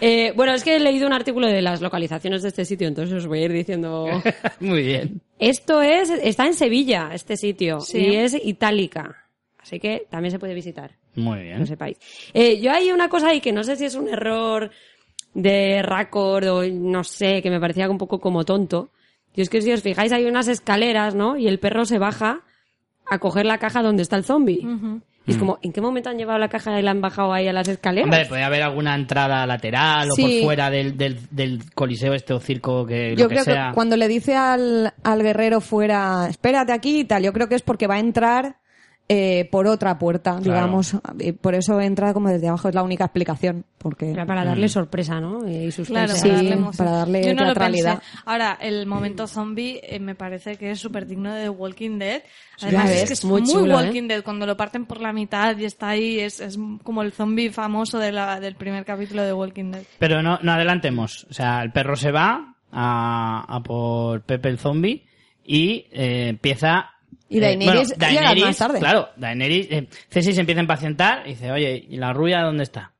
Eh, 0.00 0.32
bueno, 0.36 0.52
es 0.52 0.62
que 0.62 0.76
he 0.76 0.78
leído 0.80 1.06
un 1.06 1.14
artículo 1.14 1.46
de 1.46 1.62
las 1.62 1.80
localizaciones 1.80 2.42
de 2.42 2.48
este 2.48 2.66
sitio, 2.66 2.86
entonces 2.86 3.14
os 3.16 3.26
voy 3.26 3.38
a 3.40 3.44
ir 3.46 3.52
diciendo... 3.52 4.06
Muy 4.60 4.82
bien. 4.82 5.22
Esto 5.38 5.80
es, 5.80 6.10
está 6.10 6.46
en 6.46 6.52
Sevilla, 6.52 7.08
este 7.14 7.38
sitio, 7.38 7.80
Sí. 7.80 7.98
y 7.98 8.16
es 8.16 8.34
itálica. 8.44 9.25
Así 9.66 9.80
que 9.80 10.06
también 10.08 10.30
se 10.30 10.38
puede 10.38 10.54
visitar, 10.54 10.92
Muy 11.16 11.38
que 11.38 11.42
bien. 11.42 11.58
lo 11.58 11.66
sepáis. 11.66 11.98
Eh, 12.32 12.60
yo 12.60 12.70
hay 12.70 12.92
una 12.92 13.08
cosa 13.08 13.30
ahí 13.30 13.40
que 13.40 13.52
no 13.52 13.64
sé 13.64 13.74
si 13.74 13.84
es 13.84 13.96
un 13.96 14.06
error 14.08 14.70
de 15.34 15.82
Raccord 15.82 16.46
o 16.48 16.62
no 16.64 17.02
sé, 17.02 17.42
que 17.42 17.50
me 17.50 17.58
parecía 17.58 17.90
un 17.90 17.98
poco 17.98 18.20
como 18.20 18.44
tonto. 18.44 18.90
Y 19.34 19.40
es 19.42 19.50
que 19.50 19.60
si 19.60 19.72
os 19.72 19.82
fijáis 19.82 20.12
hay 20.12 20.24
unas 20.26 20.46
escaleras, 20.46 21.16
¿no? 21.16 21.36
Y 21.36 21.48
el 21.48 21.58
perro 21.58 21.84
se 21.84 21.98
baja 21.98 22.42
a 23.10 23.18
coger 23.18 23.44
la 23.44 23.58
caja 23.58 23.82
donde 23.82 24.02
está 24.02 24.14
el 24.16 24.22
zombie. 24.24 24.60
Y 25.26 25.32
es 25.32 25.36
como, 25.36 25.58
¿en 25.62 25.72
qué 25.72 25.80
momento 25.80 26.08
han 26.10 26.16
llevado 26.18 26.38
la 26.38 26.48
caja 26.48 26.78
y 26.78 26.82
la 26.84 26.92
han 26.92 27.00
bajado 27.00 27.32
ahí 27.32 27.48
a 27.48 27.52
las 27.52 27.66
escaleras? 27.66 28.04
Hombre, 28.06 28.26
puede 28.26 28.44
haber 28.44 28.62
alguna 28.62 28.94
entrada 28.94 29.44
lateral 29.46 30.08
o 30.12 30.14
por 30.14 30.30
fuera 30.42 30.70
del, 30.70 30.96
del, 30.96 31.18
del 31.32 31.72
coliseo 31.74 32.14
este 32.14 32.32
o 32.32 32.38
circo 32.38 32.86
que 32.86 33.10
lo 33.10 33.16
Yo 33.16 33.28
que 33.28 33.34
creo 33.34 33.44
sea. 33.44 33.68
que 33.70 33.74
cuando 33.74 33.96
le 33.96 34.06
dice 34.06 34.36
al, 34.36 34.94
al 35.02 35.22
guerrero 35.24 35.60
fuera, 35.60 36.28
espérate 36.30 36.72
aquí 36.72 37.00
y 37.00 37.04
tal, 37.04 37.24
yo 37.24 37.32
creo 37.32 37.48
que 37.48 37.56
es 37.56 37.62
porque 37.62 37.88
va 37.88 37.96
a 37.96 38.00
entrar 38.00 38.58
eh, 39.08 39.48
por 39.52 39.66
otra 39.68 39.98
puerta, 39.98 40.38
digamos. 40.40 40.96
Y 41.20 41.32
por 41.32 41.54
eso 41.54 41.80
entra 41.80 42.12
como 42.12 42.28
desde 42.28 42.48
abajo, 42.48 42.68
es 42.68 42.74
la 42.74 42.82
única 42.82 43.04
explicación. 43.04 43.64
Porque 43.78 44.10
Era 44.10 44.26
para 44.26 44.44
darle 44.44 44.68
sorpresa, 44.68 45.20
¿no? 45.20 45.48
Y 45.48 45.70
suspense. 45.70 45.92
Claro, 45.92 46.14
Sí, 46.14 46.22
para 46.28 46.34
darle 46.34 46.52
emoción. 46.54 46.76
para 46.86 46.90
darle 46.98 47.22
Yo 47.24 47.34
no 47.34 47.40
lo 47.42 47.46
teatralidad. 47.46 47.98
pensé. 48.00 48.18
Ahora, 48.24 48.58
el 48.60 48.86
momento 48.86 49.26
zombie 49.28 49.80
eh, 49.84 50.00
me 50.00 50.16
parece 50.16 50.56
que 50.56 50.72
es 50.72 50.80
súper 50.80 51.06
digno 51.06 51.32
de 51.32 51.48
Walking 51.48 51.98
Dead. 51.98 52.22
Además, 52.62 52.88
ves, 52.88 53.02
es 53.02 53.08
que 53.08 53.14
es 53.14 53.24
muy 53.24 53.42
¿eh? 53.42 53.72
Walking 53.72 54.08
Dead. 54.08 54.24
Cuando 54.24 54.44
lo 54.46 54.56
parten 54.56 54.86
por 54.86 55.00
la 55.00 55.12
mitad 55.12 55.56
y 55.56 55.66
está 55.66 55.90
ahí, 55.90 56.18
es, 56.18 56.40
es 56.40 56.58
como 56.82 57.02
el 57.02 57.12
zombie 57.12 57.50
famoso 57.50 57.98
de 58.00 58.10
la, 58.10 58.40
del 58.40 58.56
primer 58.56 58.84
capítulo 58.84 59.22
de 59.22 59.32
Walking 59.32 59.70
Dead. 59.70 59.82
Pero 60.00 60.20
no, 60.22 60.40
no 60.42 60.52
adelantemos. 60.52 61.26
O 61.30 61.32
sea, 61.32 61.62
el 61.62 61.70
perro 61.70 61.94
se 61.94 62.10
va 62.10 62.56
a, 62.72 63.44
a 63.56 63.62
por 63.62 64.22
Pepe 64.22 64.48
el 64.48 64.58
zombie 64.58 65.06
y 65.44 65.86
eh, 65.92 66.26
empieza... 66.30 66.90
Y 67.28 67.38
eh, 67.38 67.40
Daenerys 67.40 67.94
bueno, 67.98 68.12
llega 68.12 68.46
más 68.46 68.56
tarde. 68.56 68.78
Claro, 68.78 69.08
Daenerys... 69.16 69.66
Eh, 69.70 69.88
Cersei 70.10 70.32
se 70.32 70.40
empieza 70.40 70.60
a 70.60 70.62
impacientar 70.62 71.22
y 71.26 71.30
dice, 71.30 71.50
oye, 71.50 71.84
¿y 71.88 71.96
la 71.96 72.12
rubia 72.12 72.42
dónde 72.42 72.62
está? 72.62 72.92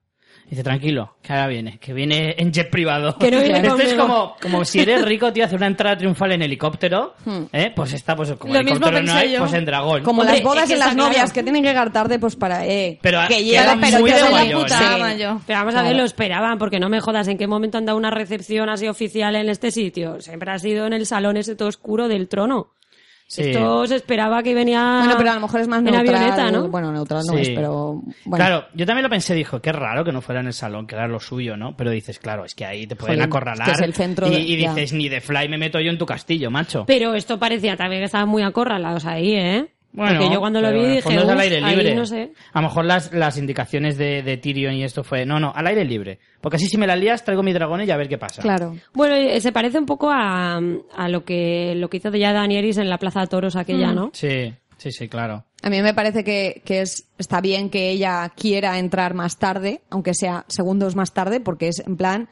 Dice, 0.48 0.62
tranquilo, 0.62 1.16
que 1.22 1.32
ahora 1.32 1.48
viene, 1.48 1.78
que 1.78 1.92
viene 1.92 2.36
en 2.38 2.52
jet 2.52 2.70
privado. 2.70 3.18
Que 3.18 3.32
no 3.32 3.40
viene 3.40 3.58
Esto 3.66 3.78
es 3.82 3.94
como, 3.94 4.36
como 4.40 4.64
si 4.64 4.78
eres 4.78 5.04
rico, 5.04 5.32
tío, 5.32 5.44
hacer 5.44 5.56
una 5.56 5.66
entrada 5.66 5.98
triunfal 5.98 6.30
en 6.32 6.42
helicóptero, 6.42 7.14
¿eh? 7.52 7.72
Pues 7.74 7.94
está, 7.94 8.14
pues 8.14 8.32
como 8.34 8.54
Lo 8.54 8.60
mismo 8.60 8.76
helicóptero 8.76 9.02
no 9.02 9.12
pensé 9.12 9.26
hay, 9.26 9.32
yo. 9.32 9.38
pues 9.40 9.52
en 9.54 9.64
dragón. 9.64 10.02
Como 10.04 10.20
Hombre, 10.20 10.36
las 10.36 10.44
bodas 10.44 10.68
que 10.68 10.74
de 10.74 10.78
las 10.78 10.94
claro. 10.94 11.08
novias 11.08 11.32
que 11.32 11.42
tienen 11.42 11.62
que 11.64 11.68
llegar 11.70 11.92
tarde, 11.92 12.20
pues 12.20 12.36
para, 12.36 12.64
eh, 12.64 12.96
Pero 13.02 13.18
que 13.26 13.42
llegue, 13.42 13.58
pero 13.80 13.98
muy 13.98 14.10
ya 14.10 14.16
de 14.18 14.22
la 14.22 14.30
mayor, 14.30 14.62
puta 14.62 15.12
¿eh? 15.12 15.18
yo. 15.18 15.40
Pero 15.48 15.58
vamos 15.58 15.74
a 15.74 15.82
ver, 15.82 15.96
lo 15.96 16.04
esperaban, 16.04 16.58
porque 16.58 16.78
no 16.78 16.88
me 16.88 17.00
jodas 17.00 17.26
en 17.26 17.38
qué 17.38 17.48
momento 17.48 17.78
han 17.78 17.86
dado 17.86 17.98
una 17.98 18.12
recepción 18.12 18.68
así 18.68 18.86
oficial 18.86 19.34
en 19.34 19.48
este 19.48 19.72
sitio. 19.72 20.20
Siempre 20.20 20.52
ha 20.52 20.60
sido 20.60 20.86
en 20.86 20.92
el 20.92 21.06
salón 21.06 21.36
ese 21.36 21.56
todo 21.56 21.68
oscuro 21.68 22.06
del 22.06 22.28
trono. 22.28 22.70
Sí. 23.28 23.42
Esto 23.42 23.86
se 23.88 23.96
esperaba 23.96 24.40
que 24.42 24.54
venía 24.54 24.98
Bueno, 25.00 25.14
pero 25.18 25.30
a 25.32 25.34
lo 25.34 25.40
mejor 25.40 25.60
es 25.60 25.66
más 25.66 25.80
en 25.80 25.86
neutral. 25.86 26.14
avioneta, 26.14 26.50
¿no? 26.52 26.68
Bueno, 26.68 26.92
neutral 26.92 27.22
no 27.26 27.34
Sí. 27.34 27.40
es, 27.40 27.48
pero 27.50 28.00
bueno. 28.24 28.36
Claro, 28.44 28.66
yo 28.74 28.86
también 28.86 29.02
lo 29.02 29.10
pensé, 29.10 29.34
dijo, 29.34 29.60
qué 29.60 29.72
raro 29.72 30.04
que 30.04 30.12
no 30.12 30.20
fuera 30.22 30.40
en 30.40 30.46
el 30.46 30.52
salón, 30.52 30.86
que 30.86 30.94
era 30.94 31.08
lo 31.08 31.18
suyo, 31.18 31.56
¿no? 31.56 31.76
Pero 31.76 31.90
dices, 31.90 32.20
claro, 32.20 32.44
es 32.44 32.54
que 32.54 32.64
ahí 32.64 32.86
te 32.86 32.94
pueden 32.94 33.20
acorralar. 33.22 33.68
es 33.68 33.76
que 33.78 33.82
es 33.82 33.88
el 33.88 33.94
centro 33.94 34.28
y, 34.28 34.30
de- 34.30 34.40
y 34.40 34.60
ya. 34.60 34.72
dices, 34.74 34.92
ni 34.92 35.08
de 35.08 35.20
fly 35.20 35.48
me 35.48 35.58
meto 35.58 35.80
yo 35.80 35.90
en 35.90 35.98
tu 35.98 36.06
castillo, 36.06 36.50
macho. 36.52 36.84
Pero 36.86 37.14
esto 37.14 37.38
parecía 37.38 37.76
también 37.76 38.00
que 38.02 38.06
estaban 38.06 38.28
muy 38.28 38.42
acorralados 38.42 39.04
ahí, 39.06 39.34
¿eh? 39.34 39.72
Bueno, 39.96 40.20
Porque 40.20 40.34
yo 40.34 40.40
cuando 40.40 40.60
lo 40.60 40.72
vi 40.72 40.86
dije, 40.86 41.02
fondo 41.02 41.22
es 41.22 41.28
al 41.28 41.34
"Uf, 41.36 41.42
aire 41.42 41.56
ahí 41.64 41.74
libre. 41.76 41.94
no 41.94 42.06
sé. 42.06 42.32
A 42.52 42.60
lo 42.60 42.68
mejor 42.68 42.84
las, 42.84 43.12
las 43.12 43.38
indicaciones 43.38 43.96
de, 43.96 44.22
de 44.22 44.36
Tyrion 44.36 44.74
y 44.74 44.84
esto 44.84 45.02
fue, 45.02 45.24
no, 45.26 45.40
no, 45.40 45.52
al 45.56 45.66
aire 45.66 45.84
libre. 45.84 46.18
Porque 46.40 46.56
así 46.56 46.66
si 46.66 46.76
me 46.76 46.86
la 46.86 46.94
lías, 46.96 47.24
traigo 47.24 47.42
mi 47.42 47.52
dragones 47.52 47.88
y 47.88 47.90
a 47.90 47.96
ver 47.96 48.08
qué 48.08 48.18
pasa. 48.18 48.42
Claro. 48.42 48.76
Bueno, 48.92 49.14
eh, 49.14 49.40
se 49.40 49.52
parece 49.52 49.78
un 49.78 49.86
poco 49.86 50.10
a, 50.10 50.58
a 50.58 51.08
lo 51.08 51.24
que 51.24 51.74
lo 51.76 51.88
que 51.88 51.96
hizo 51.96 52.10
ya 52.10 52.32
Danieris 52.32 52.76
en 52.76 52.90
la 52.90 52.98
Plaza 52.98 53.20
de 53.22 53.26
Toros 53.28 53.56
aquella, 53.56 53.92
¿no? 53.92 54.10
Sí, 54.12 54.52
sí, 54.76 54.92
sí, 54.92 55.08
claro. 55.08 55.44
A 55.62 55.70
mí 55.70 55.80
me 55.82 55.94
parece 55.94 56.22
que, 56.22 56.62
que 56.64 56.82
es, 56.82 57.08
está 57.18 57.40
bien 57.40 57.70
que 57.70 57.88
ella 57.90 58.30
quiera 58.36 58.78
entrar 58.78 59.14
más 59.14 59.38
tarde, 59.38 59.80
aunque 59.90 60.12
sea 60.14 60.44
segundos 60.48 60.94
más 60.94 61.14
tarde, 61.14 61.40
porque 61.40 61.68
es 61.68 61.80
en 61.86 61.96
plan, 61.96 62.28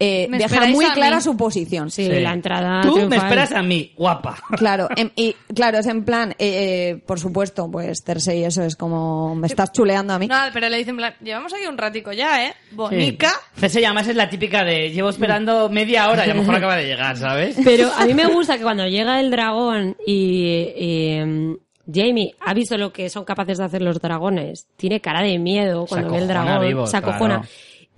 eh, 0.00 0.26
¿Me 0.30 0.38
deja 0.38 0.66
muy 0.68 0.84
a 0.86 0.94
clara 0.94 1.16
mí? 1.16 1.22
su 1.22 1.36
posición. 1.36 1.90
Sí, 1.90 2.06
Sí. 2.06 2.20
la 2.20 2.32
entrada 2.32 2.80
Tú 2.80 3.06
me 3.06 3.16
esperas 3.16 3.52
a 3.52 3.62
mí, 3.62 3.92
guapa. 3.96 4.36
Claro, 4.56 4.88
em- 4.96 5.10
y 5.14 5.34
claro, 5.54 5.78
es 5.78 5.86
en 5.86 6.04
plan, 6.04 6.30
eh, 6.32 6.36
eh, 6.38 7.02
por 7.06 7.20
supuesto, 7.20 7.70
pues 7.70 8.02
Cersei, 8.04 8.42
eso 8.44 8.62
es 8.64 8.76
como, 8.76 9.34
me 9.34 9.46
estás 9.46 9.70
chuleando 9.72 10.14
a 10.14 10.18
mí. 10.18 10.26
No, 10.26 10.36
pero 10.52 10.68
le 10.70 10.78
dicen, 10.78 10.92
en 10.94 10.96
plan, 10.96 11.14
llevamos 11.22 11.52
aquí 11.52 11.66
un 11.66 11.76
ratico 11.78 12.12
ya, 12.12 12.46
¿eh? 12.46 12.54
Sí. 12.70 12.74
Bonica. 12.76 13.30
Cersei 13.56 13.84
además 13.84 14.08
es 14.08 14.16
la 14.16 14.28
típica 14.30 14.64
de, 14.64 14.90
llevo 14.90 15.10
esperando 15.10 15.68
media 15.68 16.08
hora 16.10 16.26
y 16.26 16.30
a 16.30 16.34
lo 16.34 16.40
mejor 16.40 16.56
acaba 16.56 16.76
de 16.76 16.86
llegar, 16.86 17.16
¿sabes? 17.16 17.56
Pero 17.64 17.90
a 17.94 18.06
mí 18.06 18.14
me 18.14 18.26
gusta 18.26 18.56
que 18.56 18.62
cuando 18.64 18.86
llega 18.86 19.20
el 19.20 19.30
dragón 19.30 19.96
y, 20.06 20.66
y, 20.76 21.06
em, 21.18 21.56
Jamie 21.92 22.34
ha 22.40 22.54
visto 22.54 22.78
lo 22.78 22.92
que 22.92 23.10
son 23.10 23.24
capaces 23.24 23.58
de 23.58 23.64
hacer 23.64 23.82
los 23.82 24.00
dragones, 24.00 24.66
tiene 24.76 25.00
cara 25.00 25.22
de 25.22 25.38
miedo 25.38 25.86
cuando 25.86 26.10
ve 26.12 26.18
el 26.18 26.28
dragón, 26.28 26.66
vivo, 26.66 26.86
se 26.86 26.96
acojona. 26.96 27.40
claro. 27.40 27.48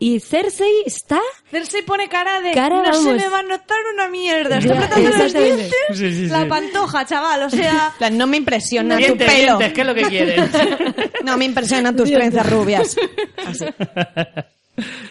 Y 0.04 0.18
Cersei 0.18 0.82
está 0.84 1.20
Cersei 1.48 1.82
pone 1.82 2.08
cara 2.08 2.40
de, 2.40 2.50
Cara, 2.50 2.82
no 2.82 2.92
se 2.92 3.12
me 3.12 3.28
va 3.28 3.38
a 3.38 3.42
notar 3.44 3.78
una 3.94 4.08
mierda. 4.08 4.58
Está 4.58 4.74
apretando 4.74 5.10
los 5.10 5.32
dientes. 5.32 5.72
Sí, 5.94 6.12
sí, 6.12 6.26
La 6.26 6.42
sí. 6.42 6.48
pantoja, 6.48 7.06
chaval, 7.06 7.44
o 7.44 7.50
sea... 7.50 7.94
Plan, 7.98 8.18
no 8.18 8.26
me 8.26 8.36
impresiona 8.36 8.96
tu 8.96 9.16
pelo. 9.16 9.58
dientes, 9.58 9.72
¿qué 9.72 9.80
es 9.82 9.86
lo 9.86 9.94
que 9.94 10.02
quieres? 10.02 10.50
No 11.24 11.36
me 11.36 11.44
impresionan 11.44 11.94
tus 11.94 12.10
trenzas 12.10 12.50
rubias. 12.50 12.96
Así. 13.46 13.64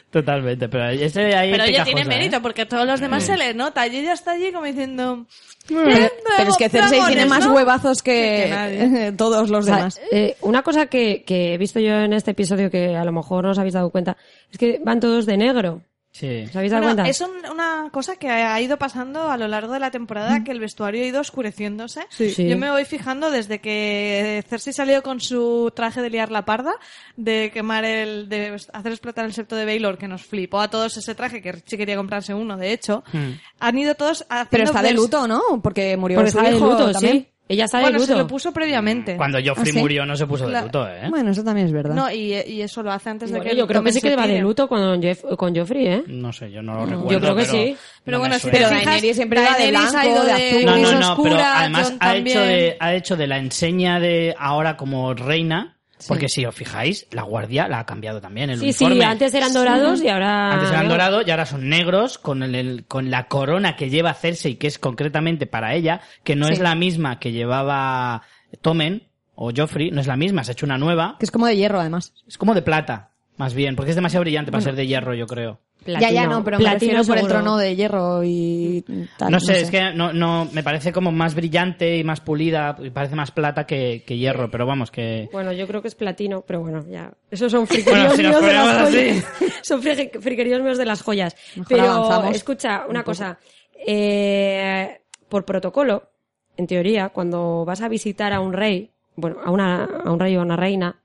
Totalmente, 0.09 0.67
pero 0.67 0.89
ese 0.89 1.35
ahí 1.35 1.51
Pero 1.51 1.63
oye, 1.63 1.73
tiene 1.73 1.85
picajosa, 2.01 2.09
mérito, 2.09 2.35
¿eh? 2.37 2.39
porque 2.41 2.61
a 2.63 2.67
todos 2.67 2.85
los 2.85 2.99
demás 2.99 3.23
se 3.23 3.37
le 3.37 3.53
nota. 3.53 3.87
Y 3.87 3.97
ella 3.97 4.13
está 4.13 4.31
allí 4.31 4.51
como 4.51 4.65
diciendo... 4.65 5.25
Pero, 5.67 6.09
pero 6.37 6.49
es 6.49 6.57
que 6.57 6.69
Cersei 6.69 6.99
tiene 7.07 7.25
más 7.27 7.45
huevazos 7.45 8.01
que, 8.01 8.43
Que 8.43 8.49
nadie. 8.49 9.11
todos 9.17 9.49
los 9.49 9.63
O 9.63 9.67
sea, 9.67 9.75
demás. 9.77 10.01
eh, 10.11 10.35
una 10.41 10.63
cosa 10.63 10.87
que, 10.87 11.23
que 11.23 11.53
he 11.53 11.57
visto 11.57 11.79
yo 11.79 11.93
en 11.99 12.13
este 12.13 12.31
episodio 12.31 12.69
que 12.69 12.95
a 12.95 13.05
lo 13.05 13.11
mejor 13.11 13.45
no 13.45 13.51
os 13.51 13.59
habéis 13.59 13.75
dado 13.75 13.89
cuenta 13.89 14.17
es 14.51 14.57
que 14.57 14.81
van 14.83 14.99
todos 14.99 15.25
de 15.25 15.37
negro. 15.37 15.81
Sí. 16.13 16.43
¿Os 16.49 16.55
habéis 16.57 16.71
dado 16.71 16.83
Bueno, 16.83 17.03
cuenta? 17.03 17.09
es 17.09 17.21
un- 17.21 17.49
una 17.51 17.87
cosa 17.89 18.17
que 18.17 18.29
ha 18.29 18.59
ido 18.59 18.77
pasando 18.77 19.31
a 19.31 19.37
lo 19.37 19.47
largo 19.47 19.73
de 19.73 19.79
la 19.79 19.91
temporada, 19.91 20.43
que 20.43 20.51
el 20.51 20.59
vestuario 20.59 21.03
ha 21.03 21.07
ido 21.07 21.21
oscureciéndose. 21.21 22.01
Sí. 22.09 22.31
Sí. 22.31 22.49
Yo 22.49 22.57
me 22.57 22.69
voy 22.69 22.83
fijando 22.83 23.31
desde 23.31 23.59
que 23.61 24.43
Cersei 24.49 24.73
salió 24.73 25.03
con 25.03 25.21
su 25.21 25.71
traje 25.73 26.01
de 26.01 26.09
liar 26.09 26.29
la 26.29 26.43
parda, 26.43 26.73
de 27.15 27.49
quemar 27.53 27.85
el, 27.85 28.27
de 28.27 28.57
hacer 28.73 28.91
explotar 28.91 29.23
el 29.23 29.33
septo 29.33 29.55
de 29.55 29.63
Baylor, 29.65 29.97
que 29.97 30.09
nos 30.09 30.23
flipó 30.23 30.59
a 30.59 30.69
todos 30.69 30.97
ese 30.97 31.15
traje, 31.15 31.41
que 31.41 31.53
Richie 31.53 31.77
quería 31.77 31.95
comprarse 31.95 32.33
uno, 32.33 32.57
de 32.57 32.73
hecho. 32.73 33.03
Hmm. 33.13 33.31
Han 33.59 33.77
ido 33.79 33.95
todos 33.95 34.25
haciendo 34.29 34.49
Pero 34.51 34.63
está 34.65 34.81
de 34.81 34.89
vers- 34.89 34.95
luto, 34.95 35.27
¿no? 35.29 35.41
Porque 35.63 35.95
murió 35.95 36.17
Porque 36.17 36.31
su 36.31 36.39
está 36.39 36.49
de 36.49 36.57
hijo 36.57 36.65
luto, 36.71 36.91
también. 36.91 37.19
sí. 37.19 37.27
Ella 37.49 37.65
está 37.65 37.81
Bueno, 37.81 37.99
de 37.99 38.05
se 38.05 38.11
luto. 38.13 38.21
lo 38.23 38.27
puso 38.27 38.53
previamente. 38.53 39.17
Cuando 39.17 39.37
Joffrey 39.39 39.71
¿Ah, 39.71 39.73
sí? 39.73 39.79
murió 39.79 40.05
no 40.05 40.15
se 40.15 40.25
puso 40.25 40.45
de 40.45 40.51
Claro. 40.51 40.65
luto, 40.67 40.87
¿eh? 40.87 41.09
Bueno, 41.09 41.31
eso 41.31 41.43
también 41.43 41.67
es 41.67 41.73
verdad. 41.73 41.93
No, 41.93 42.09
y, 42.09 42.33
y 42.47 42.61
eso 42.61 42.81
lo 42.81 42.91
hace 42.93 43.09
antes 43.09 43.29
de 43.29 43.37
Bueno, 43.37 43.51
que 43.51 43.57
yo 43.57 43.67
creo 43.67 43.83
que 43.83 43.91
sí 43.91 43.99
que 43.99 44.09
se 44.09 44.15
va 44.15 44.25
de 44.25 44.39
luto 44.39 44.69
con, 44.69 45.01
Jeff, 45.01 45.21
con 45.37 45.53
Joffrey, 45.53 45.87
¿eh? 45.87 46.03
No 46.07 46.31
sé, 46.31 46.49
yo 46.49 46.61
no 46.61 46.75
lo 46.75 46.85
recuerdo. 46.85 47.11
Yo 47.11 47.19
creo 47.19 47.35
que 47.35 47.41
pero- 47.43 47.51
sí. 47.51 47.77
Pero 48.05 48.17
no 48.17 48.23
me 48.23 48.29
bueno, 48.29 48.35
si 48.35 48.41
suena. 48.41 48.57
te 48.57 48.63
Pero 48.63 48.69
fijas, 48.69 48.85
Daenerys 48.85 49.15
siempre 49.17 49.39
va 49.41 49.45
de 49.45 49.49
Daenerys 49.63 49.87
ha 49.87 49.91
blanco, 49.91 50.09
ido 50.09 50.23
de 50.23 50.27
de 50.33 50.33
azul. 50.49 50.65
No, 50.65 50.71
no, 50.71 50.77
no, 50.77 50.97
pero 50.99 51.11
oscura, 51.35 51.59
además 51.59 51.83
Jon 51.89 51.97
ha 51.99 52.15
hecho, 52.15 52.15
también. 52.15 52.47
de, 52.47 52.77
ha 52.79 52.93
hecho 52.93 53.17
de 53.17 53.27
la 53.27 53.37
enseña 53.37 53.99
de 53.99 54.35
ahora 54.39 54.77
como 54.77 55.13
reina, 55.13 55.77
porque 56.07 56.29
si 56.29 56.45
os 56.45 56.53
fijáis, 56.55 57.07
la 57.11 57.23
guardia 57.23 57.67
la 57.67 57.79
ha 57.79 57.85
cambiado 57.85 58.21
también, 58.21 58.49
el 58.49 58.57
Sí, 58.59 58.65
uniforme. 58.65 58.95
sí, 58.95 59.01
antes 59.03 59.33
eran 59.33 59.53
dorados 59.53 60.01
y 60.01 60.09
ahora... 60.09 60.53
Antes 60.53 60.69
eran 60.69 60.87
dorados 60.89 61.23
y 61.27 61.31
ahora 61.31 61.45
son 61.45 61.67
negros 61.69 62.17
con, 62.17 62.43
el, 62.43 62.55
el- 62.55 62.85
con 62.85 63.09
la 63.11 63.27
corona 63.27 63.75
que 63.75 63.89
lleva 63.89 64.13
Cersei, 64.13 64.55
que 64.55 64.67
es 64.67 64.79
concretamente 64.79 65.45
para 65.47 65.73
ella, 65.75 66.01
que 66.23 66.35
no 66.35 66.47
Sí. 66.47 66.53
es 66.53 66.59
la 66.59 66.75
misma 66.75 67.19
que 67.19 67.31
llevaba 67.31 68.21
Tommen 68.61 69.03
o 69.35 69.51
Joffrey, 69.55 69.91
no 69.91 70.01
es 70.01 70.07
la 70.07 70.17
misma, 70.17 70.43
se 70.43 70.51
ha 70.51 70.53
hecho 70.53 70.65
una 70.65 70.77
nueva. 70.77 71.15
Que 71.19 71.25
es 71.25 71.31
como 71.31 71.45
de 71.47 71.55
hierro, 71.57 71.79
además. 71.79 72.13
Es 72.27 72.37
como 72.37 72.53
de 72.53 72.61
plata, 72.61 73.09
más 73.37 73.53
bien, 73.53 73.75
porque 73.75 73.89
es 73.91 73.95
demasiado 73.95 74.21
brillante 74.21 74.51
para 74.51 74.61
ser 74.63 74.75
de 74.75 74.85
hierro, 74.87 75.13
yo 75.15 75.25
creo. 75.27 75.59
Platino. 75.83 75.99
ya, 75.99 76.11
ya, 76.11 76.27
no, 76.27 76.43
pero 76.43 76.59
me 76.59 76.73
refiero 76.73 77.03
por 77.03 77.17
el 77.17 77.27
trono 77.27 77.57
de 77.57 77.75
hierro 77.75 78.23
y 78.23 78.85
tal. 79.17 79.31
no 79.31 79.39
sé, 79.39 79.61
es 79.61 79.71
que 79.71 79.91
no, 79.93 80.13
no, 80.13 80.47
me 80.53 80.61
parece 80.61 80.91
como 80.91 81.11
más 81.11 81.33
brillante 81.33 81.97
y 81.97 82.03
más 82.03 82.19
pulida, 82.21 82.77
y 82.79 82.91
parece 82.91 83.15
más 83.15 83.31
plata 83.31 83.65
que, 83.65 84.03
que 84.05 84.15
hierro, 84.17 84.51
pero 84.51 84.65
vamos, 84.67 84.91
que... 84.91 85.27
Bueno, 85.31 85.51
yo 85.53 85.65
creo 85.67 85.81
que 85.81 85.87
es 85.87 85.95
platino, 85.95 86.41
pero 86.45 86.61
bueno, 86.61 86.85
ya. 86.87 87.11
Esos 87.31 87.51
son 87.51 87.65
Bueno, 87.67 88.11
friqueríos 88.11 88.15
si 88.15 88.23
nos 88.23 88.31
míos 88.31 88.41
de 88.45 88.53
las 88.53 88.65
ponemos 88.67 88.89
joyas. 88.91 89.25
son 89.63 89.81
frique- 89.81 90.19
friqueríos 90.21 90.61
míos 90.61 90.77
de 90.77 90.85
las 90.85 91.01
joyas. 91.01 91.35
Mejor 91.55 91.67
pero, 91.67 91.83
avanzamos 91.91 92.35
escucha, 92.35 92.85
una 92.87 93.03
cosa. 93.03 93.39
Eh, 93.83 94.99
por 95.29 95.45
protocolo, 95.45 96.11
en 96.57 96.67
teoría, 96.67 97.09
cuando 97.09 97.65
vas 97.65 97.81
a 97.81 97.87
visitar 97.89 98.33
a 98.33 98.39
un 98.39 98.53
rey, 98.53 98.91
bueno, 99.15 99.37
a, 99.43 99.49
una, 99.49 99.85
a 99.85 100.11
un 100.11 100.19
rey 100.19 100.35
o 100.35 100.41
a 100.41 100.43
una 100.43 100.55
reina, 100.55 101.01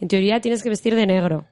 en 0.00 0.08
teoría 0.08 0.40
tienes 0.40 0.62
que 0.62 0.70
vestir 0.70 0.94
de 0.96 1.06
negro. 1.06 1.46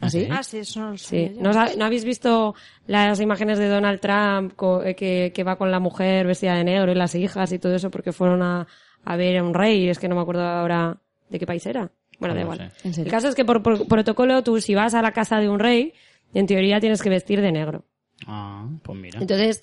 ¿Así? 0.00 0.28
Ah, 0.30 0.42
sí, 0.42 0.58
eso 0.58 0.80
no 0.80 0.90
lo 0.90 0.98
Sí. 0.98 1.32
¿No, 1.40 1.52
sa- 1.54 1.74
¿No 1.76 1.84
habéis 1.86 2.04
visto 2.04 2.54
las 2.86 3.18
imágenes 3.20 3.58
de 3.58 3.68
Donald 3.68 3.98
Trump 4.00 4.52
co- 4.54 4.82
eh, 4.84 4.94
que, 4.94 5.32
que 5.34 5.42
va 5.44 5.56
con 5.56 5.70
la 5.70 5.80
mujer 5.80 6.26
vestida 6.26 6.54
de 6.54 6.64
negro 6.64 6.92
y 6.92 6.94
las 6.94 7.14
hijas 7.14 7.50
y 7.52 7.58
todo 7.58 7.74
eso 7.74 7.90
porque 7.90 8.12
fueron 8.12 8.42
a, 8.42 8.66
a 9.04 9.16
ver 9.16 9.38
a 9.38 9.42
un 9.42 9.54
rey? 9.54 9.88
Es 9.88 9.98
que 9.98 10.08
no 10.08 10.14
me 10.14 10.20
acuerdo 10.20 10.42
ahora 10.46 10.98
de 11.30 11.38
qué 11.38 11.46
país 11.46 11.64
era. 11.66 11.90
Bueno, 12.18 12.34
da 12.34 12.42
No 12.42 12.48
lo 12.48 12.54
igual. 12.54 12.72
El 12.84 13.10
caso 13.10 13.28
es 13.28 13.34
que 13.34 13.44
por, 13.44 13.62
por 13.62 13.86
protocolo 13.88 14.42
tú 14.42 14.60
si 14.60 14.74
vas 14.74 14.92
a 14.94 15.00
la 15.02 15.12
casa 15.12 15.38
de 15.40 15.48
un 15.48 15.58
rey, 15.58 15.94
en 16.34 16.46
teoría 16.46 16.78
tienes 16.80 17.00
que 17.02 17.08
vestir 17.10 17.40
de 17.40 17.52
negro. 17.52 17.84
Ah, 18.26 18.66
pues 18.82 18.98
mira. 18.98 19.18
Entonces, 19.20 19.62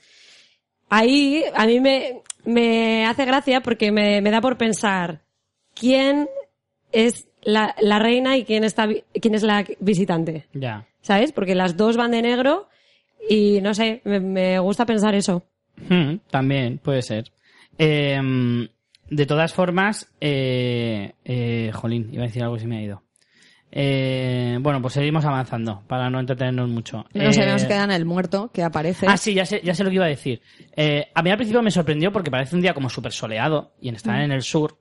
ahí 0.90 1.44
a 1.56 1.66
mí 1.66 1.80
me, 1.80 2.22
me 2.46 3.06
hace 3.06 3.26
gracia 3.26 3.62
porque 3.62 3.92
me, 3.92 4.22
me 4.22 4.32
da 4.32 4.42
por 4.42 4.58
pensar 4.58 5.22
quién 5.76 6.28
es 6.92 7.28
la, 7.46 7.76
la 7.82 8.00
reina 8.00 8.38
y 8.38 8.44
quién, 8.46 8.64
está, 8.64 8.86
vi- 8.86 9.04
quién 9.22 9.36
es 9.36 9.44
la 9.44 9.66
visitante. 9.80 10.46
Ya. 10.54 10.86
¿Sabes? 11.02 11.32
Porque 11.32 11.56
las 11.56 11.76
dos 11.78 11.98
van 11.98 12.12
de 12.12 12.22
negro 12.22 12.68
y 13.30 13.60
no 13.62 13.74
sé, 13.74 14.02
me, 14.06 14.20
me 14.20 14.60
gusta 14.60 14.86
pensar 14.86 15.16
eso. 15.16 15.44
Hmm, 15.90 16.16
también, 16.30 16.78
puede 16.78 17.02
ser. 17.02 17.32
Eh, 17.78 18.20
de 19.10 19.26
todas 19.26 19.54
formas, 19.54 20.12
eh, 20.22 21.14
eh, 21.26 21.72
jolín, 21.74 22.10
iba 22.14 22.24
a 22.24 22.28
decir 22.28 22.44
algo 22.44 22.56
y 22.56 22.60
se 22.60 22.68
me 22.68 22.78
ha 22.78 22.82
ido. 22.82 23.04
Eh, 23.76 24.58
bueno, 24.62 24.82
pues 24.82 24.94
seguimos 24.94 25.26
avanzando 25.26 25.82
para 25.88 26.08
no 26.10 26.20
entretenernos 26.20 26.70
mucho. 26.70 27.06
No 27.14 27.34
sé, 27.34 27.44
Eh, 27.44 27.48
nos 27.52 27.66
queda 27.66 27.84
en 27.86 27.92
el 27.92 28.06
muerto 28.06 28.52
que 28.54 28.62
aparece. 28.62 29.08
Ah, 29.08 29.18
sí, 29.18 29.34
ya 29.34 29.46
sé, 29.46 29.62
ya 29.64 29.74
sé 29.74 29.84
lo 29.84 29.90
que 29.90 29.96
iba 29.96 30.06
a 30.06 30.10
decir. 30.10 30.42
Eh, 30.76 31.08
a 31.14 31.24
mí 31.24 31.32
al 31.32 31.38
principio 31.38 31.64
me 31.64 31.72
sorprendió 31.72 32.12
porque 32.12 32.30
parece 32.30 32.56
un 32.56 32.62
día 32.62 32.74
como 32.76 32.88
súper 32.90 33.12
soleado 33.12 33.74
y 33.82 33.90
en 33.90 33.96
estar 33.96 34.22
en 34.22 34.32
el 34.32 34.44
sur. 34.44 34.78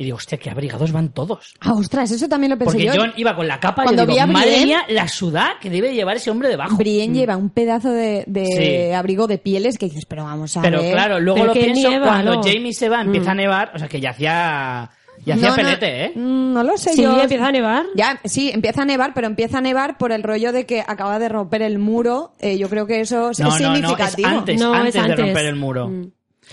Y 0.00 0.04
digo, 0.04 0.16
hostia, 0.16 0.38
qué 0.38 0.48
abrigados 0.48 0.92
van 0.92 1.08
todos. 1.08 1.54
Ah, 1.58 1.72
ostras, 1.72 2.08
eso 2.12 2.28
también 2.28 2.50
lo 2.52 2.56
pensé 2.56 2.72
Porque 2.78 2.86
yo. 2.86 2.92
John 2.96 3.12
iba 3.16 3.34
con 3.34 3.48
la 3.48 3.58
capa 3.58 3.82
Cuando 3.82 4.04
y 4.04 4.06
yo 4.06 4.12
vi 4.12 4.18
a 4.20 4.26
digo, 4.26 4.32
madre 4.32 4.50
Brienne- 4.52 4.64
mía, 4.66 4.82
la 4.90 5.08
sudá 5.08 5.54
que 5.60 5.68
debe 5.70 5.92
llevar 5.92 6.16
ese 6.16 6.30
hombre 6.30 6.48
debajo. 6.48 6.76
Brienne 6.76 7.18
lleva 7.18 7.36
un 7.36 7.50
pedazo 7.50 7.90
de, 7.90 8.22
de 8.28 8.46
Sí. 8.46 8.94
abrigo 8.94 9.26
de 9.26 9.38
pieles 9.38 9.76
que 9.76 9.86
dices, 9.86 10.06
pero 10.06 10.22
vamos 10.22 10.56
a 10.56 10.62
Pero 10.62 10.80
ver. 10.82 10.92
claro, 10.92 11.18
luego 11.18 11.34
Pero 11.40 11.46
lo 11.48 11.52
que 11.54 11.64
pienso 11.64 11.88
nieva, 11.88 12.06
cuando 12.06 12.34
¿no? 12.36 12.42
Jamie 12.44 12.72
se 12.72 12.88
va, 12.88 13.00
empieza 13.00 13.32
a 13.32 13.34
Mm. 13.34 13.38
nevar, 13.38 13.72
o 13.74 13.78
sea 13.80 13.88
que 13.88 14.00
ya 14.00 14.10
hacía, 14.10 14.90
ya 15.26 15.34
hacía 15.34 15.48
No, 15.50 15.56
no, 15.56 15.62
pelete, 15.62 16.04
¿eh? 16.04 16.12
mm, 16.14 16.52
No 16.52 16.62
lo 16.62 16.78
sé 16.78 16.92
Sí, 16.92 17.02
yo. 17.02 17.20
empieza 17.20 17.46
a 17.48 17.52
nevar. 17.52 17.84
Ya, 17.96 18.20
sí, 18.24 18.50
empieza 18.54 18.82
a 18.82 18.84
nevar, 18.84 19.14
pero 19.14 19.26
empieza 19.26 19.58
a 19.58 19.60
nevar 19.62 19.98
por 19.98 20.12
el 20.12 20.22
rollo 20.22 20.52
de 20.52 20.64
que 20.64 20.80
acaba 20.80 21.18
de 21.18 21.28
romper 21.28 21.62
el 21.62 21.80
muro. 21.80 22.34
Eh, 22.38 22.56
yo 22.56 22.68
creo 22.68 22.86
que 22.86 23.00
eso 23.00 23.30
es 23.30 23.40
No, 23.40 23.46
no, 23.46 23.50
no, 23.50 23.56
es 23.56 23.78
significativo. 23.80 24.28
antes, 24.28 24.60
No, 24.60 24.72
antes, 24.72 24.94
es 24.94 25.02
de 25.08 25.16
romper 25.16 25.46
el 25.46 25.56
muro. 25.56 25.88
Mm. 25.88 26.12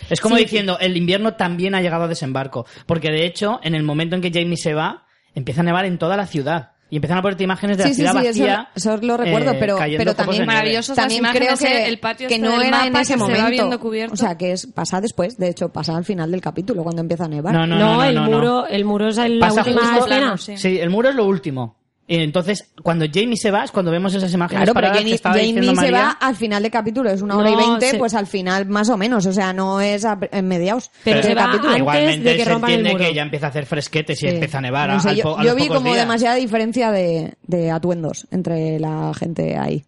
Es 0.09 0.19
como 0.21 0.35
Sí. 0.37 0.43
diciendo, 0.43 0.77
el 0.79 0.97
invierno 0.97 1.33
también 1.35 1.75
ha 1.75 1.81
llegado 1.81 2.03
a 2.03 2.07
desembarco. 2.07 2.65
Porque 2.85 3.09
de 3.11 3.25
hecho, 3.25 3.59
en 3.63 3.75
el 3.75 3.83
momento 3.83 4.15
en 4.15 4.21
que 4.21 4.31
Jamie 4.31 4.57
se 4.57 4.73
va, 4.73 5.05
empieza 5.33 5.61
a 5.61 5.63
nevar 5.63 5.85
en 5.85 5.97
toda 5.97 6.15
la 6.17 6.27
ciudad. 6.27 6.71
Y 6.87 6.97
empiezan 6.97 7.17
a 7.17 7.21
ponerte 7.23 7.43
imágenes 7.43 7.77
de 7.79 7.83
Sí, 7.85 7.89
la 8.03 8.11
ciudad 8.11 8.21
sí, 8.21 8.27
vacía. 8.41 8.69
eso 8.75 8.95
lo 8.97 9.17
recuerdo, 9.17 9.51
eh, 9.53 9.57
pero- 9.59 9.77
pero 9.97 10.13
también. 10.15 10.45
Maravillosas 10.45 10.89
las 10.95 11.03
También 11.05 11.19
imágenes, 11.21 11.47
creo 11.47 11.57
que, 11.71 11.77
eh, 11.79 11.87
el 11.87 11.99
patio 11.99 12.27
que 12.27 12.35
este 12.35 12.45
no 12.47 12.51
del 12.53 12.61
era 12.67 12.71
mapa 12.77 12.85
en 12.87 12.93
que 12.93 12.99
ese 13.01 13.13
se 13.13 13.19
va 13.19 13.25
momento. 13.25 13.49
viendo 13.49 13.79
cubierto. 13.79 14.13
O 14.13 14.17
sea, 14.17 14.37
que 14.37 14.51
es 14.51 14.67
pasa 14.67 15.01
después. 15.01 15.35
De 15.37 15.49
hecho, 15.49 15.69
pasa 15.69 15.97
al 15.97 16.05
final 16.05 16.29
del 16.29 16.41
capítulo 16.41 16.83
cuando 16.83 17.01
empieza 17.01 17.25
a 17.25 17.27
nevar. 17.27 17.53
No, 17.55 17.65
no, 17.65 17.75
No, 17.75 17.85
no, 17.85 17.95
no, 17.95 18.03
el 18.03 18.15
no, 18.15 18.27
no. 18.27 18.37
muro, 18.37 18.67
el 18.67 18.85
muro 18.85 19.07
es 19.07 19.17
el- 19.17 19.39
la 19.39 19.51
última 19.51 19.97
escena. 19.97 20.37
sí. 20.37 20.57
Sí, 20.57 20.79
el 20.79 20.91
muro 20.91 21.09
es 21.09 21.15
lo 21.15 21.25
último. 21.25 21.75
Entonces, 22.07 22.71
cuando 22.83 23.05
Jamie 23.11 23.35
se 23.35 23.49
va, 23.49 23.63
es 23.63 23.71
cuando 23.71 23.89
vemos 23.91 24.13
esas 24.13 24.31
imágenes 24.31 24.69
Claro, 24.69 24.79
pero 24.79 24.93
Jamie, 24.93 25.17
se 25.17 25.73
María. 25.73 25.91
va 25.91 26.09
al 26.11 26.35
final 26.35 26.61
del 26.61 26.71
capítulo, 26.71 27.09
es 27.09 27.23
una 27.23 27.35
hora 27.35 27.49
y 27.49 27.55
veinte, 27.55 27.89
se- 27.91 27.97
pues 27.97 28.13
al 28.13 28.27
final 28.27 28.67
más 28.67 28.89
o 28.89 28.97
menos, 28.97 29.25
o 29.25 29.31
sea, 29.33 29.53
no 29.53 29.81
es 29.81 30.05
a- 30.05 30.19
en 30.31 30.47
mediados 30.47 30.91
Pero 31.03 31.17
del 31.17 31.25
se 31.25 31.33
va 31.33 31.45
capítulo. 31.45 31.69
antes 31.69 31.79
Igualmente 31.81 32.29
de 32.29 32.37
que 32.37 32.43
se 32.43 32.49
rompan 32.51 32.69
el 32.69 32.75
entiende 32.77 32.97
muro. 32.99 33.09
que 33.09 33.15
ya 33.15 33.21
empieza 33.23 33.45
a 33.47 33.49
hacer 33.49 33.65
fresquetes 33.65 34.17
y 34.21 34.27
Sí. 34.27 34.33
empieza 34.35 34.59
a 34.59 34.61
nevar 34.61 34.89
No 34.89 34.95
a, 34.97 34.99
sé, 34.99 35.09
al 35.09 35.15
yo, 35.15 35.39
a 35.39 35.53
vi 35.55 35.67
como 35.67 35.79
días. 35.89 35.97
demasiada 35.97 36.35
diferencia 36.35 36.91
de, 36.91 37.33
de 37.41 37.71
atuendos 37.71 38.27
entre 38.29 38.79
la 38.79 39.11
gente 39.17 39.57
ahí. 39.57 39.83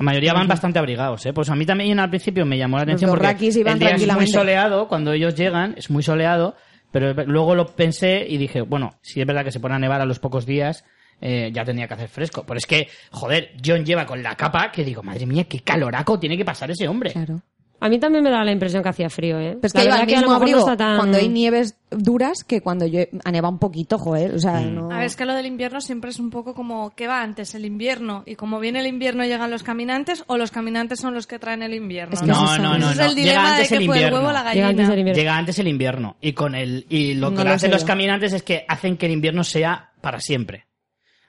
La 0.00 0.04
mayoría 0.04 0.32
van 0.32 0.48
bastante 0.48 0.80
abrigados, 0.80 1.24
¿eh? 1.26 1.32
Pues 1.32 1.48
a 1.50 1.54
mí 1.54 1.64
también 1.66 2.00
al 2.00 2.10
principio 2.10 2.44
me 2.44 2.58
llamó 2.58 2.78
la 2.78 2.82
atención 2.82 3.08
Los 3.10 3.16
porque 3.20 3.46
iban 3.46 3.74
el 3.74 3.78
día 3.78 3.90
es 4.08 4.12
muy 4.16 4.26
soleado, 4.26 4.88
cuando 4.88 5.12
ellos 5.12 5.36
llegan 5.36 5.74
es 5.78 5.88
muy 5.88 6.02
soleado, 6.02 6.56
pero 6.90 7.14
luego 7.26 7.54
lo 7.54 7.76
pensé 7.76 8.26
y 8.28 8.38
dije, 8.38 8.62
bueno, 8.62 8.94
si 9.02 9.20
es 9.20 9.26
verdad 9.28 9.44
que 9.44 9.52
se 9.52 9.60
pone 9.60 9.76
a 9.76 9.78
nevar 9.78 10.00
a 10.00 10.04
los 10.06 10.18
pocos 10.18 10.44
días, 10.46 10.84
eh, 11.20 11.50
ya 11.52 11.64
tenía 11.64 11.86
que 11.86 11.94
hacer 11.94 12.08
fresco. 12.08 12.44
Pero 12.46 12.58
es 12.58 12.66
que, 12.66 12.88
joder, 13.10 13.52
John 13.64 13.84
lleva 13.84 14.06
con 14.06 14.22
la 14.22 14.34
capa 14.36 14.70
que 14.72 14.84
digo, 14.84 15.02
madre 15.02 15.26
mía, 15.26 15.44
qué 15.44 15.60
caloraco 15.60 16.18
tiene 16.18 16.36
que 16.36 16.44
pasar 16.44 16.70
ese 16.70 16.88
hombre. 16.88 17.12
Claro. 17.12 17.40
A 17.82 17.88
mí 17.88 17.98
también 17.98 18.22
me 18.22 18.28
daba 18.28 18.44
la 18.44 18.52
impresión 18.52 18.82
que 18.82 18.90
hacía 18.90 19.08
frío, 19.08 19.40
¿eh? 19.40 19.56
Pues 19.58 19.74
La 19.74 20.04
que 20.04 20.12
que 20.14 20.20
no 20.20 20.34
abrigo 20.34 20.58
está 20.58 20.76
tan- 20.76 20.98
cuando 20.98 21.16
hay 21.16 21.30
nieves 21.30 21.78
duras 21.90 22.44
que 22.44 22.60
cuando 22.60 22.86
yo, 22.86 23.00
nevado 23.32 23.54
un 23.54 23.58
poquito, 23.58 23.96
joder, 23.96 24.34
o 24.34 24.38
sea, 24.38 24.60
Mm. 24.60 24.74
no... 24.74 24.90
A 24.92 24.98
ver, 24.98 25.06
es 25.06 25.16
que 25.16 25.24
lo 25.24 25.32
del 25.34 25.46
invierno 25.46 25.80
siempre 25.80 26.10
es 26.10 26.18
un 26.20 26.28
poco 26.28 26.52
como 26.54 26.90
¿qué 26.90 27.06
va 27.06 27.22
antes? 27.22 27.54
El 27.54 27.64
invierno. 27.64 28.22
Y 28.26 28.34
como 28.34 28.60
viene 28.60 28.80
el 28.80 28.86
invierno 28.86 29.24
llegan 29.24 29.50
los 29.50 29.62
caminantes 29.62 30.24
o 30.26 30.36
los 30.36 30.50
caminantes 30.50 31.00
son 31.00 31.14
los 31.14 31.26
que 31.26 31.38
traen 31.38 31.62
el 31.62 31.72
invierno. 31.72 32.12
Es 32.12 32.20
que 32.20 32.26
No, 32.26 32.58
no, 32.58 32.76
no, 32.78 32.90
Ese 32.90 32.98
no. 32.98 33.04
es 33.06 33.10
el 33.12 33.14
Llega 33.14 33.14
dilema 33.14 33.42
de 33.44 33.50
antes 33.54 33.68
que 33.70 33.76
el 33.76 33.86
fue 33.86 33.96
el 33.96 34.02
invierno. 34.02 34.16
huevo 34.18 34.32
la 34.32 34.38
Llega 34.40 34.44
gallina. 34.50 34.68
antes 34.68 34.88
el 34.90 34.98
invierno. 34.98 35.18
Llega 35.18 35.36
antes 35.38 35.58
el 35.58 35.68
invierno 35.68 36.16
y 36.20 36.32
con 36.34 36.54
el 36.54 36.86
y 36.90 37.14
lo 37.14 37.30
No 37.30 37.36
que 37.38 37.44
lo 37.44 37.50
hacen 37.54 37.70
los 37.70 37.84
caminantes 37.84 38.34
es 38.34 38.42
que 38.42 38.66
hacen 38.68 38.98
que 38.98 39.06
el 39.06 39.12
invierno 39.12 39.42
sea 39.42 39.88
para 40.02 40.20
siempre. 40.20 40.66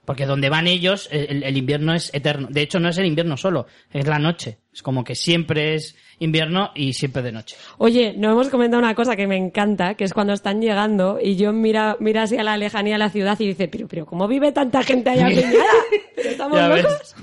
Porque 0.04 0.26
donde 0.26 0.50
van 0.50 0.68
ellos, 0.68 1.08
el, 1.12 1.44
el 1.44 1.58
invierno 1.58 1.94
es 1.94 2.12
eterno. 2.14 2.48
De 2.50 2.62
hecho, 2.62 2.80
no 2.80 2.90
es 2.90 2.98
el 2.98 3.06
invierno 3.06 3.38
solo, 3.38 3.68
es 3.94 4.08
la 4.08 4.18
noche. 4.18 4.58
Es 4.74 4.82
como 4.82 5.04
que 5.04 5.14
siempre 5.14 5.76
es 5.76 5.96
invierno 6.18 6.72
y 6.74 6.94
siempre 6.94 7.22
de 7.22 7.32
noche. 7.32 7.56
Oye, 7.78 8.14
no 8.18 8.32
hemos 8.32 8.50
comentado 8.50 8.82
una 8.82 8.96
cosa 8.96 9.16
que 9.16 9.28
me 9.28 9.38
encanta, 9.38 9.94
que 9.96 10.04
es 10.04 10.14
cuando 10.14 10.34
están 10.34 10.60
llegando 10.60 11.20
y 11.22 11.38
John 11.44 11.62
mira, 11.62 11.98
mira 12.00 12.24
hacia 12.24 12.44
la 12.44 12.58
lejanía 12.58 12.96
de 12.96 13.00
la 13.00 13.10
ciudad 13.10 13.40
y 13.40 13.48
dice, 13.48 13.68
pero, 13.68 13.88
pero, 13.88 14.06
¿cómo 14.08 14.28
vive 14.28 14.52
tanta 14.52 14.82
gente 14.82 15.12
allá 15.12 15.30
estamos 16.18 16.58
ves. 16.70 16.84
locos? 16.84 17.16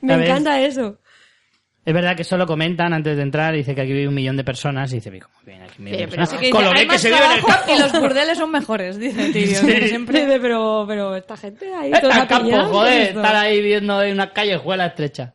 Me 0.00 0.12
Ya 0.12 0.16
ves. 0.18 0.28
encanta 0.28 0.60
eso. 0.62 0.98
Es 1.84 1.92
verdad 1.92 2.16
que 2.16 2.22
solo 2.22 2.46
comentan 2.46 2.92
antes 2.92 3.16
de 3.16 3.22
entrar, 3.24 3.52
dice 3.54 3.74
que 3.74 3.80
aquí 3.80 3.92
vive 3.92 4.06
un 4.06 4.14
millón 4.14 4.36
de 4.36 4.44
personas 4.44 4.92
y 4.92 4.96
dice, 4.96 5.10
"Ve 5.10 5.20
¿cómo 5.20 5.34
viven 5.44 5.62
aquí 5.62 5.74
un 5.78 5.84
millón 5.84 5.98
de 6.00 6.08
personas? 6.08 6.40
Que 6.40 6.50
Con 6.50 6.64
lo 6.64 6.72
bien 6.72 6.88
que 6.88 6.98
se 6.98 7.08
vive 7.10 7.24
en 7.24 7.32
el 7.32 7.44
campo. 7.44 7.72
y 7.74 7.78
los 7.80 7.92
burdeles 7.92 8.38
son 8.38 8.50
mejores, 8.52 8.98
dice 9.00 9.32
Tyrion. 9.32 9.66
que 9.66 9.88
siempre... 9.88 10.26
Dice, 10.26 10.38
pero, 10.40 10.84
pero 10.86 11.16
esta 11.16 11.36
gente 11.36 11.74
ahí 11.74 11.90
Está 11.92 12.08
campo, 12.26 12.34
apiñada, 12.36 12.62
¿qué 12.62 12.66
es 12.68 12.72
joder, 12.72 13.02
esto? 13.02 13.18
estar 13.20 13.34
ahí 13.36 13.62
viendo 13.62 14.02
en 14.02 14.12
una 14.12 14.32
callejuela 14.32 14.86
estrecha. 14.86 15.34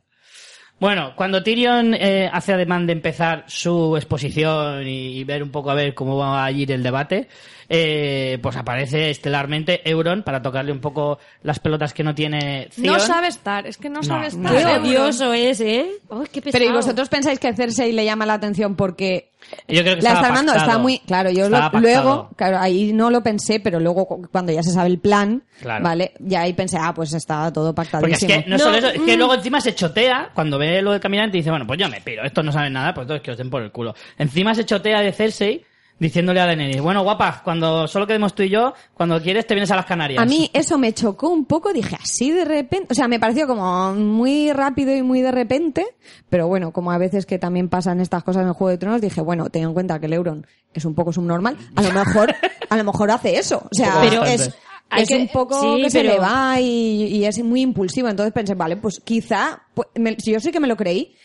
Bueno, 0.79 1.13
cuando 1.15 1.41
Tyrion 1.43 1.95
eh, 1.95 2.29
hace 2.31 2.53
ademán 2.53 2.85
de 2.85 2.93
empezar 2.93 3.43
su 3.47 3.97
exposición 3.97 4.87
y, 4.87 5.17
y 5.19 5.23
ver 5.25 5.41
un 5.43 5.49
poco 5.51 5.71
a 5.71 5.73
ver 5.73 5.93
cómo 5.95 6.17
va 6.17 6.45
a 6.45 6.51
ir 6.51 6.71
el 6.71 6.83
debate, 6.83 7.27
eh, 7.69 8.39
pues 8.41 8.55
aparece 8.55 9.09
estelarmente 9.09 9.81
Euron 9.89 10.23
para 10.23 10.41
tocarle 10.41 10.71
un 10.71 10.79
poco 10.79 11.19
las 11.43 11.59
pelotas 11.59 11.93
que 11.93 12.03
no 12.03 12.15
tiene 12.15 12.69
Theon. 12.75 12.93
No 12.93 12.99
sabe 12.99 13.27
estar, 13.27 13.67
es 13.67 13.77
que 13.77 13.89
no 13.89 14.03
sabe 14.03 14.27
estar. 14.27 14.55
Qué 14.55 14.65
odioso 14.65 15.33
es, 15.33 15.59
¿eh? 15.61 15.87
Ay, 16.09 16.27
qué. 16.31 16.41
Pero 16.41 16.65
¿y 16.65 16.71
vosotros 16.71 17.09
pensáis 17.09 17.39
que 17.39 17.53
Cersei 17.53 17.91
le 17.91 18.05
llama 18.05 18.25
la 18.25 18.35
atención 18.35 18.75
porque 18.75 19.31
Yo 19.67 19.81
creo 19.81 19.95
que 19.97 20.01
la 20.01 20.13
está 20.13 20.27
armando? 20.27 20.51
pactado. 20.53 20.69
Está 20.71 20.81
muy... 20.81 20.99
Claro, 20.99 21.29
yo 21.31 21.49
lo- 21.49 21.57
pactado. 21.57 21.81
luego, 21.81 22.29
claro, 22.35 22.59
ahí 22.59 22.93
no 22.93 23.09
lo 23.09 23.21
pensé, 23.21 23.59
pero 23.59 23.79
luego 23.79 24.05
cu- 24.05 24.27
cuando 24.31 24.51
ya 24.51 24.63
se 24.63 24.71
sabe 24.71 24.89
el 24.89 24.99
plan, 24.99 25.43
Claro. 25.61 25.83
¿vale? 25.83 26.13
Ya 26.19 26.41
ahí 26.41 26.53
pensé, 26.53 26.77
ah, 26.79 26.93
pues 26.93 27.13
está 27.13 27.51
todo 27.51 27.73
Porque 27.73 28.11
es 28.13 28.25
que 28.25 28.45
no, 28.47 28.57
No, 28.57 28.59
solo 28.59 28.77
eso, 28.77 28.87
es 28.87 29.01
que 29.01 29.15
mm. 29.15 29.17
luego 29.17 29.33
encima 29.33 29.59
se 29.61 29.75
chotea 29.75 30.29
cuando 30.33 30.57
ve 30.57 30.81
lo 30.81 30.91
del 30.91 31.01
caminante 31.01 31.37
y 31.37 31.41
dice, 31.41 31.49
bueno, 31.49 31.65
pues 31.67 31.79
yo 31.79 31.89
me 31.89 31.99
piro, 32.01 32.23
estos 32.23 32.45
no 32.45 32.51
saben 32.51 32.73
nada, 32.73 32.93
pues 32.93 33.03
entonces 33.05 33.23
que 33.23 33.31
os 33.31 33.37
den 33.37 33.49
por 33.49 33.61
el 33.61 33.71
culo. 33.71 33.93
Encima 34.17 34.53
se 34.55 34.65
chotea 34.65 35.01
de 35.01 35.11
Cersei 35.11 35.65
diciéndole 35.99 36.39
a 36.39 36.45
Daenerys, 36.45 36.81
bueno, 36.81 37.01
guapa, 37.03 37.41
cuando 37.43 37.87
solo 37.87 38.05
quedemos 38.05 38.35
tú 38.35 38.43
y 38.43 38.49
yo, 38.49 38.73
cuando 38.93 39.21
quieres 39.21 39.47
te 39.47 39.55
vienes 39.55 39.71
a 39.71 39.75
las 39.75 39.85
Canarias. 39.85 40.21
A 40.21 40.25
mí 40.25 40.49
eso 40.53 40.77
me 40.77 40.93
chocó 40.93 41.29
un 41.29 41.45
poco, 41.45 41.73
dije 41.73 41.95
así 42.01 42.31
de 42.31 42.45
repente, 42.45 42.89
o 42.91 42.95
sea, 42.95 43.07
me 43.07 43.19
pareció 43.19 43.47
como 43.47 43.93
muy 43.93 44.51
rápido 44.53 44.95
y 44.95 45.01
muy 45.01 45.21
de 45.21 45.31
repente, 45.31 45.85
pero 46.29 46.47
bueno, 46.47 46.71
como 46.71 46.91
a 46.91 46.97
veces 46.97 47.25
que 47.25 47.39
también 47.39 47.67
pasan 47.69 47.99
estas 47.99 48.23
cosas 48.23 48.43
en 48.43 48.49
el 48.49 48.53
Juego 48.53 48.69
de 48.69 48.77
Tronos, 48.77 49.01
dije, 49.01 49.21
bueno, 49.21 49.49
ten 49.49 49.63
en 49.63 49.73
cuenta 49.73 49.99
que 49.99 50.05
el 50.05 50.13
Euron 50.13 50.45
es 50.73 50.85
un 50.85 50.93
poco 50.93 51.11
subnormal, 51.11 51.57
a 51.75 51.81
lo 51.81 51.91
mejor, 51.91 52.35
a 52.69 52.77
lo 52.77 52.83
mejor 52.83 53.09
hace 53.11 53.37
eso, 53.37 53.63
o 53.71 53.73
sea, 53.75 53.97
Pero 54.01 54.23
es, 54.23 54.51
hay 54.89 55.03
es 55.03 55.09
que- 55.09 55.15
un 55.17 55.27
poco 55.29 55.59
sí, 55.59 55.81
que 55.83 55.89
se 55.89 56.01
pero- 56.01 56.13
le 56.13 56.19
va 56.19 56.59
y, 56.61 57.05
y 57.17 57.25
es 57.25 57.43
muy 57.43 57.61
impulsivo, 57.61 58.07
entonces 58.07 58.31
pensé, 58.33 58.53
vale, 58.53 58.77
pues 58.77 59.01
quizá, 59.03 59.63
pues, 59.73 59.87
me- 59.95 60.15
si 60.19 60.31
yo 60.31 60.39
sí 60.39 60.51
que 60.51 60.59
me 60.59 60.67
lo 60.67 60.77
creí, 60.77 61.15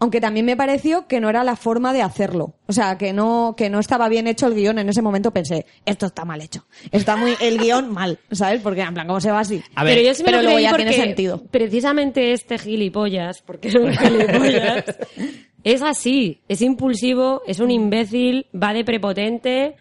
aunque 0.00 0.20
también 0.20 0.46
me 0.46 0.56
pareció 0.56 1.06
que 1.06 1.20
no 1.20 1.28
era 1.28 1.42
la 1.44 1.56
forma 1.56 1.92
de 1.92 2.02
hacerlo. 2.02 2.54
O 2.66 2.72
sea, 2.72 2.96
que 2.98 3.12
no, 3.12 3.54
que 3.56 3.68
no 3.68 3.80
estaba 3.80 4.08
bien 4.08 4.26
hecho 4.26 4.46
el 4.46 4.54
guion. 4.54 4.78
En 4.78 4.88
ese 4.88 5.02
momento 5.02 5.32
pensé, 5.32 5.66
esto 5.84 6.06
está 6.06 6.24
mal 6.24 6.40
hecho. 6.40 6.66
Está 6.92 7.16
muy, 7.16 7.34
el 7.40 7.58
guion 7.58 7.92
mal, 7.92 8.18
¿sabes? 8.30 8.60
Porque 8.62 8.82
en 8.82 8.94
plan, 8.94 9.06
¿cómo 9.06 9.20
se 9.20 9.30
va 9.30 9.40
así? 9.40 9.62
A 9.74 9.84
ver, 9.84 9.94
pero 9.96 10.06
yo 10.06 10.14
sí 10.14 10.22
me 10.22 10.30
pero 10.30 10.38
lo 10.38 10.50
luego 10.50 10.60
ya 10.60 10.74
tiene 10.76 10.92
sentido. 10.92 11.42
precisamente 11.50 12.32
este 12.32 12.58
gilipollas, 12.58 13.42
porque 13.42 13.68
es 13.68 13.74
un 13.74 13.92
gilipollas, 13.92 14.84
es 15.64 15.82
así, 15.82 16.42
es 16.48 16.62
impulsivo, 16.62 17.42
es 17.46 17.58
un 17.60 17.70
imbécil, 17.70 18.46
va 18.54 18.72
de 18.72 18.84
prepotente 18.84 19.76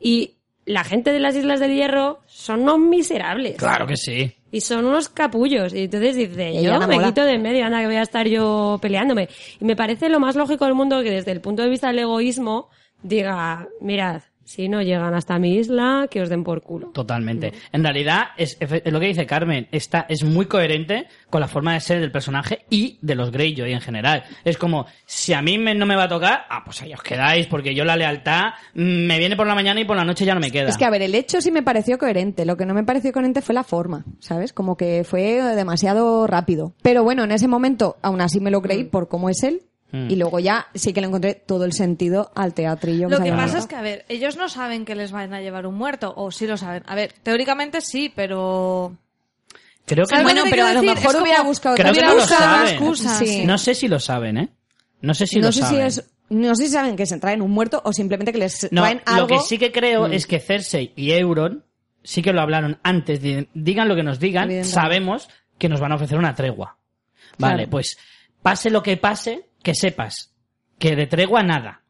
y 0.00 0.36
la 0.66 0.84
gente 0.84 1.12
de 1.12 1.20
las 1.20 1.34
Islas 1.36 1.60
del 1.60 1.74
Hierro 1.74 2.20
son 2.26 2.62
unos 2.62 2.78
miserables. 2.78 3.56
Claro 3.56 3.86
que 3.86 3.96
sí. 3.96 4.32
Y 4.52 4.60
son 4.62 4.84
unos 4.86 5.08
capullos. 5.08 5.72
Y 5.74 5.84
entonces 5.84 6.16
dice, 6.16 6.50
Y 6.52 6.62
yo 6.62 6.72
la 6.78 6.86
me 6.86 6.96
mola. 6.96 7.08
quito 7.08 7.24
de 7.24 7.34
en 7.34 7.42
medio, 7.42 7.64
anda 7.64 7.80
que 7.80 7.86
voy 7.86 7.96
a 7.96 8.02
estar 8.02 8.26
yo 8.26 8.78
peleándome. 8.82 9.28
Y 9.60 9.64
me 9.64 9.76
parece 9.76 10.08
lo 10.08 10.18
más 10.20 10.34
lógico 10.36 10.64
del 10.64 10.74
mundo 10.74 11.02
que 11.02 11.10
desde 11.10 11.30
el 11.32 11.40
punto 11.40 11.62
de 11.62 11.68
vista 11.68 11.88
del 11.88 12.00
egoísmo 12.00 12.68
diga, 13.02 13.68
mirad, 13.80 14.22
Si 14.50 14.68
no 14.68 14.82
llegan 14.82 15.14
hasta 15.14 15.38
mi 15.38 15.54
isla, 15.54 16.08
que 16.10 16.20
os 16.20 16.28
den 16.28 16.42
por 16.42 16.60
culo. 16.62 16.88
Totalmente. 16.88 17.52
En 17.70 17.84
realidad, 17.84 18.30
es, 18.36 18.56
es 18.58 18.92
lo 18.92 18.98
que 18.98 19.06
dice 19.06 19.24
Carmen, 19.24 19.68
está, 19.70 20.06
es 20.08 20.24
muy 20.24 20.46
coherente 20.46 21.06
con 21.30 21.40
la 21.40 21.46
forma 21.46 21.74
de 21.74 21.78
ser 21.80 22.00
del 22.00 22.10
personaje 22.10 22.64
y 22.68 22.98
de 23.00 23.14
los 23.14 23.30
Greyjoy 23.30 23.72
en 23.72 23.80
general. 23.80 24.24
Es 24.44 24.58
como, 24.58 24.86
si 25.06 25.34
a 25.34 25.40
mí 25.40 25.56
me- 25.56 25.76
no 25.76 25.86
me 25.86 25.94
va 25.94 26.04
a 26.04 26.08
tocar, 26.08 26.46
ah, 26.50 26.62
pues 26.64 26.82
ahí 26.82 26.92
os 26.92 27.00
quedáis, 27.00 27.46
porque 27.46 27.76
yo 27.76 27.84
la 27.84 27.94
lealtad 27.94 28.54
mm, 28.74 29.06
me 29.06 29.18
viene 29.20 29.36
por 29.36 29.46
la 29.46 29.54
mañana 29.54 29.80
y 29.80 29.84
por 29.84 29.96
la 29.96 30.04
noche 30.04 30.24
ya 30.24 30.34
no 30.34 30.40
me 30.40 30.50
queda. 30.50 30.68
Es 30.68 30.76
que, 30.76 30.84
a 30.84 30.90
ver, 30.90 31.02
el 31.02 31.14
hecho 31.14 31.40
sí 31.40 31.52
me 31.52 31.62
pareció 31.62 31.96
coherente. 31.96 32.44
Lo 32.44 32.56
que 32.56 32.66
no 32.66 32.74
me 32.74 32.82
pareció 32.82 33.12
coherente 33.12 33.42
fue 33.42 33.54
la 33.54 33.62
forma, 33.62 34.04
¿sabes? 34.18 34.52
Como 34.52 34.76
que 34.76 35.04
fue 35.04 35.40
demasiado 35.54 36.26
rápido. 36.26 36.74
Pero 36.82 37.04
bueno, 37.04 37.22
en 37.22 37.30
ese 37.30 37.46
momento, 37.46 37.98
aún 38.02 38.20
así 38.20 38.40
me 38.40 38.50
lo 38.50 38.60
creí 38.62 38.82
por 38.82 39.08
cómo 39.08 39.30
es 39.30 39.44
él. 39.44 39.62
Mm. 39.92 40.10
Y 40.10 40.16
luego 40.16 40.38
ya 40.38 40.66
sí 40.74 40.92
que 40.92 41.00
le 41.00 41.08
encontré 41.08 41.34
todo 41.34 41.64
el 41.64 41.72
sentido 41.72 42.30
al 42.34 42.54
teatrillo. 42.54 43.08
Lo 43.08 43.16
se 43.18 43.24
que 43.24 43.32
pasa 43.32 43.58
es 43.58 43.66
que, 43.66 43.74
a 43.76 43.82
ver, 43.82 44.04
ellos 44.08 44.36
no 44.36 44.48
saben 44.48 44.84
que 44.84 44.94
les 44.94 45.10
van 45.12 45.34
a 45.34 45.40
llevar 45.40 45.66
un 45.66 45.74
muerto, 45.74 46.12
o 46.16 46.30
sí 46.30 46.46
lo 46.46 46.56
saben. 46.56 46.82
A 46.86 46.94
ver, 46.94 47.12
teóricamente 47.22 47.80
sí, 47.80 48.12
pero... 48.14 48.96
Creo 49.86 50.04
que 50.06 50.10
¿Sabes 50.10 50.24
Bueno, 50.24 50.40
lo 50.40 50.44
que 50.44 50.50
pero 50.50 50.66
a 50.66 50.72
lo 50.74 50.82
mejor 50.82 51.16
Es 51.16 51.20
hubiera 51.22 51.42
buscado 51.42 51.74
Creo 51.74 51.92
que 51.92 51.98
otra 51.98 52.08
no 52.10 52.14
lo 52.16 52.26
saben. 52.26 52.68
excusa, 52.74 53.18
Sí. 53.18 53.44
No 53.44 53.58
sé 53.58 53.74
si 53.74 53.88
lo 53.88 53.98
saben, 53.98 54.38
¿eh? 54.38 54.48
No 55.00 55.14
sé 55.14 55.26
si 55.26 55.40
no 55.40 55.46
lo 55.46 55.52
sé 55.52 55.60
si 55.62 55.64
saben. 55.66 55.86
es 55.86 56.04
no 56.28 56.54
sé 56.54 56.66
si 56.66 56.70
saben 56.72 56.94
que 56.94 57.06
se 57.06 57.18
traen 57.18 57.42
un 57.42 57.50
muerto 57.50 57.82
o 57.84 57.92
simplemente 57.92 58.30
que 58.30 58.38
les 58.38 58.70
No, 58.70 58.82
traen 58.82 59.02
algo. 59.04 59.22
lo 59.22 59.26
que 59.26 59.38
sí 59.40 59.58
que 59.58 59.72
creo 59.72 60.06
Mm. 60.06 60.12
es 60.12 60.28
que 60.28 60.38
Cersei 60.38 60.92
y 60.94 61.10
Euron 61.10 61.64
sí 62.04 62.22
que 62.22 62.32
lo 62.32 62.40
hablaron 62.40 62.78
antes. 62.84 63.20
de- 63.20 63.48
digan 63.54 63.88
lo 63.88 63.96
que 63.96 64.04
nos 64.04 64.20
digan, 64.20 64.64
sabemos 64.64 65.28
que 65.58 65.68
nos 65.68 65.80
van 65.80 65.90
a 65.90 65.96
ofrecer 65.96 66.16
una 66.18 66.36
tregua. 66.36 66.76
Vale, 67.38 67.54
Claro. 67.56 67.70
pues 67.70 67.98
pase 68.42 68.70
lo 68.70 68.80
que 68.84 68.96
pase, 68.96 69.48
que 69.62 69.74
sepas 69.74 70.34
que 70.78 70.96
de 70.96 71.06
tregua 71.06 71.42
nada. 71.42 71.82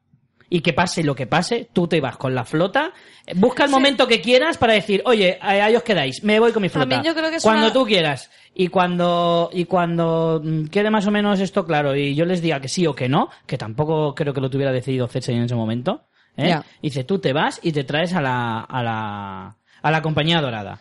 Y 0.52 0.62
que 0.62 0.72
pase 0.72 1.04
lo 1.04 1.14
que 1.14 1.28
pase, 1.28 1.68
tú 1.72 1.86
te 1.86 2.00
vas 2.00 2.16
con 2.16 2.34
la 2.34 2.44
flota, 2.44 2.92
eh, 3.24 3.34
busca 3.36 3.64
el 3.64 3.70
momento 3.70 4.08
que 4.08 4.20
quieras 4.20 4.58
para 4.58 4.72
decir, 4.72 5.00
oye, 5.04 5.38
ahí 5.40 5.76
os 5.76 5.84
quedáis, 5.84 6.24
me 6.24 6.40
voy 6.40 6.50
con 6.50 6.60
mi 6.62 6.68
flota. 6.68 6.88
También 6.88 7.04
yo 7.04 7.16
creo 7.16 7.30
que 7.30 7.36
es 7.36 7.42
cuando 7.44 7.66
una- 7.66 7.72
tú 7.72 7.86
quieras. 7.86 8.28
Y 8.52 8.66
cuando, 8.66 9.48
y 9.52 9.66
cuando 9.66 10.40
mm, 10.42 10.64
quede 10.64 10.90
más 10.90 11.06
o 11.06 11.12
menos 11.12 11.38
esto 11.38 11.64
claro 11.64 11.94
y 11.94 12.16
yo 12.16 12.24
les 12.24 12.42
diga 12.42 12.60
que 12.60 12.66
sí 12.66 12.84
o 12.88 12.96
que 12.96 13.08
no, 13.08 13.28
que 13.46 13.56
tampoco 13.58 14.12
creo 14.16 14.34
que 14.34 14.40
lo 14.40 14.50
tuviera 14.50 14.72
decidido 14.72 15.06
Cersei 15.06 15.36
en 15.36 15.44
ese 15.44 15.54
momento, 15.54 16.08
¿eh? 16.36 16.48
Ya. 16.48 16.64
Dice, 16.82 17.04
tú 17.04 17.20
te 17.20 17.32
vas 17.32 17.60
y 17.62 17.70
te 17.70 17.84
traes 17.84 18.12
a 18.14 18.20
la, 18.20 18.58
a 18.62 18.82
la, 18.82 19.56
a 19.82 19.90
la 19.92 20.02
compañía 20.02 20.40
dorada. 20.40 20.80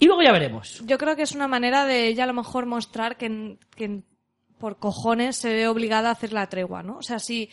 Y 0.00 0.06
luego 0.06 0.22
ya 0.22 0.32
veremos. 0.32 0.82
Yo 0.86 0.98
creo 0.98 1.14
que 1.14 1.22
es 1.22 1.36
una 1.36 1.46
manera 1.46 1.84
de 1.84 2.08
ella 2.08 2.24
a 2.24 2.26
lo 2.26 2.34
mejor 2.34 2.66
mostrar 2.66 3.16
que, 3.16 3.58
que 3.76 4.02
por 4.58 4.78
cojones 4.78 5.36
se 5.36 5.52
ve 5.52 5.68
obligada 5.68 6.08
a 6.08 6.12
hacer 6.12 6.32
la 6.32 6.48
tregua, 6.48 6.82
¿no? 6.82 6.98
O 6.98 7.02
sea, 7.02 7.18
si, 7.18 7.50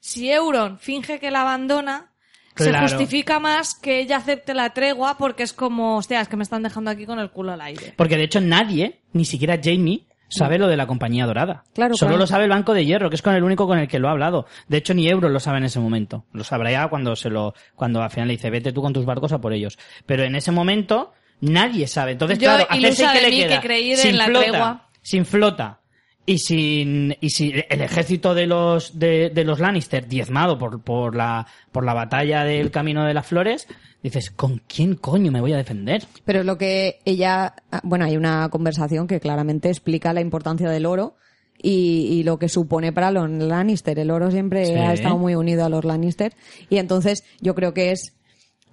si 0.00 0.30
Euron 0.30 0.78
finge 0.78 1.18
que 1.18 1.30
la 1.30 1.42
abandona, 1.42 2.08
Claro. 2.54 2.86
se 2.86 2.94
justifica 2.96 3.40
más 3.40 3.74
que 3.74 4.00
ella 4.00 4.18
acepte 4.18 4.52
la 4.52 4.74
tregua 4.74 5.16
porque 5.16 5.42
es 5.42 5.54
como, 5.54 5.96
hostia, 5.96 6.20
es 6.20 6.28
que 6.28 6.36
me 6.36 6.42
están 6.42 6.62
dejando 6.62 6.90
aquí 6.90 7.06
con 7.06 7.18
el 7.18 7.30
culo 7.30 7.52
al 7.52 7.62
aire. 7.62 7.94
Porque 7.96 8.18
de 8.18 8.24
hecho 8.24 8.42
nadie, 8.42 9.00
ni 9.14 9.24
siquiera 9.24 9.58
Jamie, 9.62 10.06
sabe 10.28 10.58
lo 10.58 10.68
de 10.68 10.76
la 10.76 10.86
compañía 10.86 11.24
dorada. 11.24 11.64
Claro, 11.74 11.94
Solo 11.96 12.10
claro. 12.10 12.18
lo 12.20 12.26
sabe 12.26 12.44
el 12.44 12.50
Banco 12.50 12.74
de 12.74 12.84
Hierro, 12.84 13.08
que 13.08 13.16
es 13.16 13.22
con 13.22 13.34
el 13.34 13.42
único 13.42 13.66
con 13.66 13.78
el 13.78 13.88
que 13.88 13.98
lo 13.98 14.08
ha 14.08 14.10
hablado. 14.10 14.44
De 14.68 14.76
hecho, 14.76 14.92
ni 14.92 15.08
Euron 15.08 15.32
lo 15.32 15.40
sabe 15.40 15.58
en 15.58 15.64
ese 15.64 15.80
momento. 15.80 16.26
Lo 16.34 16.44
sabrá 16.44 16.70
ya 16.70 16.88
cuando 16.88 17.16
se 17.16 17.30
lo, 17.30 17.54
cuando 17.74 18.02
al 18.02 18.10
final 18.10 18.28
le 18.28 18.34
dice, 18.34 18.50
vete 18.50 18.70
tú 18.72 18.82
con 18.82 18.92
tus 18.92 19.06
barcos 19.06 19.32
a 19.32 19.40
por 19.40 19.54
ellos. 19.54 19.78
Pero 20.04 20.22
en 20.24 20.34
ese 20.36 20.52
momento, 20.52 21.12
nadie 21.40 21.86
sabe. 21.86 22.12
Entonces, 22.12 22.38
Yo, 22.38 22.48
claro, 22.48 22.66
a 22.68 22.76
ilusa 22.76 22.96
Cersei, 22.96 23.12
¿qué 23.12 23.24
de 23.24 23.30
le 23.30 23.36
mí 23.36 23.42
queda? 23.44 23.60
que 23.62 23.66
creí 23.66 23.90
en 23.92 23.96
sin 23.96 24.18
la 24.18 24.24
flota, 24.26 24.46
tregua. 24.50 24.88
sin 25.00 25.24
flota. 25.24 25.80
Y 26.24 26.38
sin, 26.38 27.16
y 27.20 27.30
sin 27.30 27.64
el 27.68 27.80
ejército 27.80 28.32
de 28.34 28.46
los, 28.46 28.96
de, 28.98 29.30
de 29.30 29.44
los 29.44 29.58
Lannister 29.58 30.06
diezmado 30.06 30.56
por, 30.56 30.80
por 30.80 31.16
la, 31.16 31.46
por 31.72 31.84
la 31.84 31.94
batalla 31.94 32.44
del 32.44 32.70
Camino 32.70 33.04
de 33.04 33.12
las 33.12 33.26
Flores, 33.26 33.66
dices, 34.04 34.30
¿con 34.30 34.62
quién 34.68 34.94
coño 34.94 35.32
me 35.32 35.40
voy 35.40 35.52
a 35.52 35.56
defender? 35.56 36.04
Pero 36.24 36.40
es 36.40 36.46
lo 36.46 36.58
que 36.58 37.00
ella, 37.04 37.54
ah, 37.72 37.80
bueno, 37.82 38.04
hay 38.04 38.16
una 38.16 38.48
conversación 38.50 39.08
que 39.08 39.18
claramente 39.18 39.68
explica 39.68 40.12
la 40.12 40.20
importancia 40.20 40.70
del 40.70 40.86
oro 40.86 41.16
y, 41.60 42.06
y 42.12 42.22
lo 42.22 42.38
que 42.38 42.48
supone 42.48 42.92
para 42.92 43.10
los 43.10 43.28
Lannister. 43.28 43.98
El 43.98 44.12
oro 44.12 44.30
siempre 44.30 44.64
Sí. 44.66 44.72
ha 44.74 44.92
estado 44.92 45.18
muy 45.18 45.34
unido 45.34 45.64
a 45.64 45.68
los 45.68 45.84
Lannister 45.84 46.34
y 46.70 46.76
entonces 46.78 47.24
yo 47.40 47.56
creo 47.56 47.74
que 47.74 47.90
es 47.90 48.14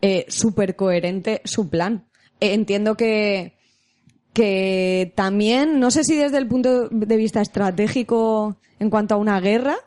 eh, 0.04 0.26
súper 0.30 0.76
coherente 0.76 1.42
su 1.46 1.68
plan. 1.68 2.06
Eh, 2.40 2.54
entiendo 2.54 2.96
que 2.96 3.58
que 4.34 5.12
también, 5.16 5.80
no 5.80 5.92
sé 5.92 6.04
si 6.04 6.16
desde 6.16 6.38
el 6.38 6.48
punto 6.48 6.90
de 6.90 7.18
vista 7.18 7.42
estratégico 7.42 8.58
en 8.80 8.90
cuanto 8.90 9.16
a 9.16 9.18
una 9.18 9.40
guerra, 9.40 9.78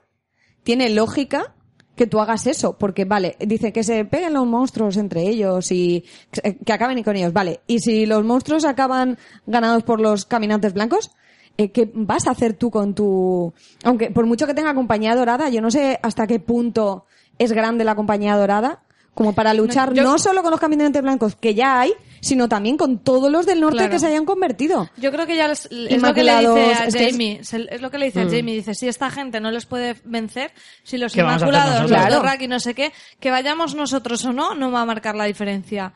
tiene 0.63 0.91
lógica 0.91 1.55
que 1.97 2.07
tú 2.07 2.21
hagas 2.21 2.47
eso, 2.47 2.79
porque 2.79 3.05
vale, 3.05 3.37
dice 3.41 3.73
que 3.73 3.85
se 3.85 4.05
peguen 4.05 4.33
los 4.33 4.47
monstruos 4.47 4.97
entre 4.97 5.23
ellos 5.23 5.71
y 5.71 6.05
que 6.31 6.57
que 6.57 6.73
acaben 6.73 7.03
con 7.03 7.17
ellos, 7.17 7.33
vale, 7.33 7.61
y 7.67 7.81
si 7.81 8.07
los 8.07 8.25
monstruos 8.25 8.65
acaban 8.65 9.19
ganados 9.47 9.83
por 9.83 10.01
los 10.01 10.25
caminantes 10.25 10.73
blancos, 10.73 11.11
eh, 11.59 11.71
¿qué 11.71 11.91
vas 11.95 12.27
a 12.27 12.31
hacer 12.31 12.55
tú 12.55 12.71
con 12.71 12.95
tu... 12.95 13.53
Aunque 13.85 14.11
por 14.11 14.27
mucho 14.27 14.47
que 14.47 14.55
tenga 14.55 14.75
compañía 14.75 15.15
dorada, 15.15 15.51
yo 15.51 15.61
no 15.61 15.71
sé 15.71 15.99
hasta 16.03 16.27
qué 16.27 16.41
punto 16.41 17.05
es 17.39 17.53
grande 17.53 17.85
la 17.85 17.95
compañía 17.95 18.37
dorada 18.37 18.83
como 19.15 19.35
para 19.35 19.53
luchar 19.55 19.93
yo- 19.93 20.03
no 20.03 20.19
solo 20.19 20.43
con 20.43 20.51
los 20.51 20.61
caminantes 20.61 21.03
blancos 21.03 21.37
que 21.37 21.55
ya 21.55 21.81
hay, 21.81 21.93
sino 22.21 22.49
también 22.49 22.77
con 22.77 22.99
todos 22.99 23.31
los 23.31 23.45
del 23.47 23.61
norte 23.61 23.77
Claro. 23.79 23.91
que 23.91 23.99
se 23.99 24.07
hayan 24.07 24.25
convertido. 24.25 24.89
Yo 24.97 25.11
creo 25.13 25.27
que 25.27 25.37
ya 25.37 25.49
les- 25.49 25.67
es 25.67 26.01
lo 26.01 26.15
que 26.15 26.23
le 26.25 26.39
dice 26.39 26.61
a 26.75 26.85
es 26.87 26.95
que 26.95 27.05
es- 27.07 27.13
Jamie. 27.13 27.45
se- 27.45 27.67
Es 27.75 27.81
lo 27.83 27.91
que 27.91 27.99
le 27.99 28.07
dice 28.07 28.21
a 28.21 28.25
Jamie. 28.25 28.55
Dice, 28.55 28.75
si 28.75 28.89
esta 28.89 29.11
gente 29.11 29.41
no 29.41 29.51
les 29.51 29.67
puede 29.67 29.97
vencer, 30.05 30.53
si 30.83 30.99
los 30.99 31.13
¿Qué 31.13 31.23
vamos 31.23 31.43
a 31.43 31.47
hacer 31.47 31.49
Inmaculados, 31.55 31.83
los? 31.83 31.91
Claro. 31.99 32.15
Dothraki, 32.17 32.49
no 32.49 32.61
sé 32.61 32.75
qué, 32.75 32.93
que 33.21 33.31
vayamos 33.31 33.75
nosotros 33.75 34.25
o 34.25 34.33
no, 34.33 34.55
no 34.55 34.71
va 34.71 34.83
a 34.83 34.87
marcar 34.87 35.15
la 35.17 35.25
diferencia. 35.25 35.93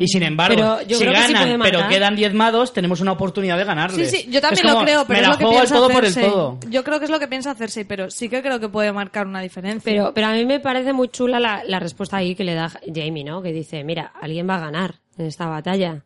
Y 0.00 0.08
sin 0.08 0.22
embargo, 0.22 0.56
Pero 0.56 0.78
si 0.80 0.86
que 0.86 0.94
sí 0.96 1.32
ganan, 1.32 1.60
pero 1.60 1.88
quedan 1.88 2.16
diezmados, 2.16 2.72
tenemos 2.72 3.00
una 3.02 3.12
oportunidad 3.12 3.56
de 3.58 3.64
Sí, 3.64 3.66
ganarles. 3.68 4.10
sí, 4.10 4.26
yo 4.30 4.40
también 4.40 4.66
como, 4.66 4.78
lo 4.80 4.84
creo, 4.84 5.04
pero 5.06 5.12
me 5.14 5.20
es 5.20 5.28
la 5.28 5.32
lo 5.34 5.38
que 5.38 5.44
piensa 5.46 5.74
todo 5.74 5.90
por 5.90 6.04
el 6.04 6.14
todo. 6.14 6.58
Yo 6.70 6.84
creo 6.84 6.98
que 6.98 7.04
es 7.04 7.10
lo 7.10 7.18
que 7.18 7.28
piensa 7.28 7.54
Cersei, 7.54 7.84
pero 7.84 8.10
sí 8.10 8.28
que 8.30 8.40
creo 8.42 8.58
que 8.60 8.68
puede 8.70 8.92
marcar 8.92 9.26
una 9.26 9.40
diferencia. 9.42 9.82
Pero, 9.92 10.12
pero 10.14 10.28
a 10.28 10.32
mí 10.32 10.46
me 10.46 10.58
parece 10.60 10.92
muy 10.94 11.08
chula 11.08 11.38
la, 11.38 11.62
la 11.66 11.80
respuesta 11.80 12.16
ahí 12.16 12.34
que 12.34 12.44
le 12.44 12.54
da 12.54 12.70
Jamie, 12.86 13.24
¿no? 13.24 13.42
Que 13.42 13.52
dice, 13.52 13.84
mira, 13.84 14.12
alguien 14.20 14.48
va 14.48 14.56
a 14.56 14.60
ganar 14.60 14.94
en 15.18 15.26
esta 15.26 15.46
batalla. 15.48 16.02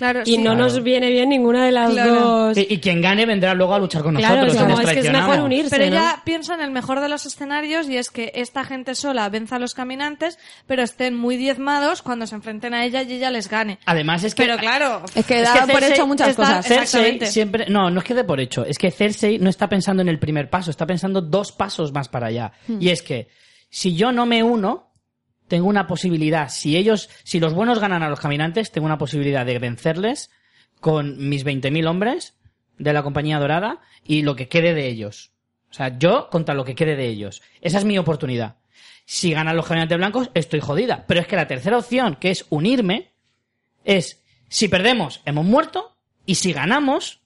Claro, 0.00 0.22
Y 0.24 0.36
sí. 0.36 0.38
no 0.38 0.54
nos 0.56 0.82
viene 0.82 1.10
bien 1.10 1.28
ninguna 1.28 1.64
de 1.64 1.72
las 1.72 1.90
Claro. 1.92 2.14
dos. 2.14 2.58
Y, 2.58 2.66
y 2.70 2.78
quien 2.78 3.00
gane 3.00 3.26
vendrá 3.26 3.54
luego 3.54 3.74
a 3.74 3.78
luchar 3.78 4.02
con 4.02 4.16
Claro, 4.16 4.42
nosotros. 4.44 4.56
como, 4.62 4.76
nos 4.80 4.80
es 4.88 4.94
que 4.94 5.06
es 5.06 5.12
mejor 5.12 5.40
unirse, 5.40 5.70
Pero 5.76 5.90
¿no? 5.90 5.96
ella 5.96 6.22
piensa 6.24 6.54
en 6.54 6.60
el 6.62 6.70
mejor 6.70 7.00
de 7.00 7.08
los 7.08 7.26
escenarios 7.26 7.88
y 7.88 7.96
es 7.98 8.10
que 8.10 8.32
esta 8.34 8.64
gente 8.64 8.94
sola 8.94 9.28
venza 9.28 9.56
a 9.56 9.58
los 9.58 9.74
caminantes, 9.74 10.38
pero 10.66 10.82
estén 10.82 11.14
muy 11.16 11.36
diezmados 11.36 12.02
cuando 12.02 12.26
se 12.26 12.34
enfrenten 12.34 12.74
a 12.74 12.84
ella 12.84 13.02
y 13.02 13.12
ella 13.12 13.30
les 13.30 13.48
gane. 13.48 13.78
Además 13.86 14.24
es 14.24 14.34
que... 14.34 14.42
Pero 14.42 14.56
claro, 14.56 15.02
Es 15.14 15.26
que 15.26 15.42
Es 15.42 15.52
da 15.52 15.66
que 15.66 15.72
por 15.72 15.84
hecho 15.84 16.06
muchas 16.06 16.30
está- 16.30 16.42
cosas. 16.42 16.66
Cersei 16.66 16.82
Exactamente. 16.82 17.26
siempre... 17.26 17.66
No, 17.68 17.90
no 17.90 17.98
es 18.00 18.04
que 18.04 18.14
dé 18.14 18.24
por 18.24 18.40
hecho. 18.40 18.64
Es 18.64 18.78
que 18.78 18.90
Cersei 18.90 19.38
no 19.38 19.50
está 19.50 19.68
pensando 19.68 20.00
en 20.02 20.08
el 20.08 20.18
primer 20.18 20.48
paso, 20.50 20.70
está 20.70 20.86
pensando 20.86 21.20
dos 21.20 21.52
pasos 21.52 21.92
más 21.92 22.08
para 22.08 22.28
allá. 22.28 22.52
Hmm. 22.66 22.78
Y 22.80 22.88
es 22.88 23.02
que 23.02 23.28
si 23.68 23.94
yo 23.94 24.12
no 24.12 24.26
me 24.26 24.42
uno, 24.42 24.89
tengo 25.50 25.68
una 25.68 25.88
posibilidad. 25.88 26.48
Si 26.48 26.76
ellos, 26.76 27.10
si 27.24 27.40
los 27.40 27.54
buenos 27.54 27.80
ganan 27.80 28.04
a 28.04 28.08
los 28.08 28.20
caminantes, 28.20 28.70
tengo 28.70 28.86
una 28.86 28.98
posibilidad 28.98 29.44
de 29.44 29.58
vencerles 29.58 30.30
con 30.78 31.28
mis 31.28 31.44
20.000 31.44 31.88
hombres 31.88 32.38
de 32.78 32.92
la 32.92 33.02
compañía 33.02 33.40
dorada 33.40 33.80
y 34.04 34.22
lo 34.22 34.36
que 34.36 34.48
quede 34.48 34.74
de 34.74 34.86
ellos. 34.86 35.32
O 35.68 35.74
sea, 35.74 35.98
yo 35.98 36.30
contra 36.30 36.54
lo 36.54 36.64
que 36.64 36.76
quede 36.76 36.94
de 36.94 37.08
ellos. 37.08 37.42
Esa 37.60 37.78
es 37.78 37.84
mi 37.84 37.98
oportunidad. 37.98 38.58
Si 39.04 39.32
ganan 39.32 39.56
los 39.56 39.66
caminantes 39.66 39.98
blancos, 39.98 40.30
estoy 40.34 40.60
jodida. 40.60 41.04
Pero 41.08 41.20
es 41.20 41.26
que 41.26 41.34
la 41.34 41.48
tercera 41.48 41.78
opción, 41.78 42.14
que 42.14 42.30
es 42.30 42.46
unirme, 42.48 43.10
es 43.84 44.22
si 44.48 44.68
perdemos, 44.68 45.20
hemos 45.24 45.44
muerto, 45.44 45.96
y 46.26 46.36
si 46.36 46.52
ganamos, 46.52 47.19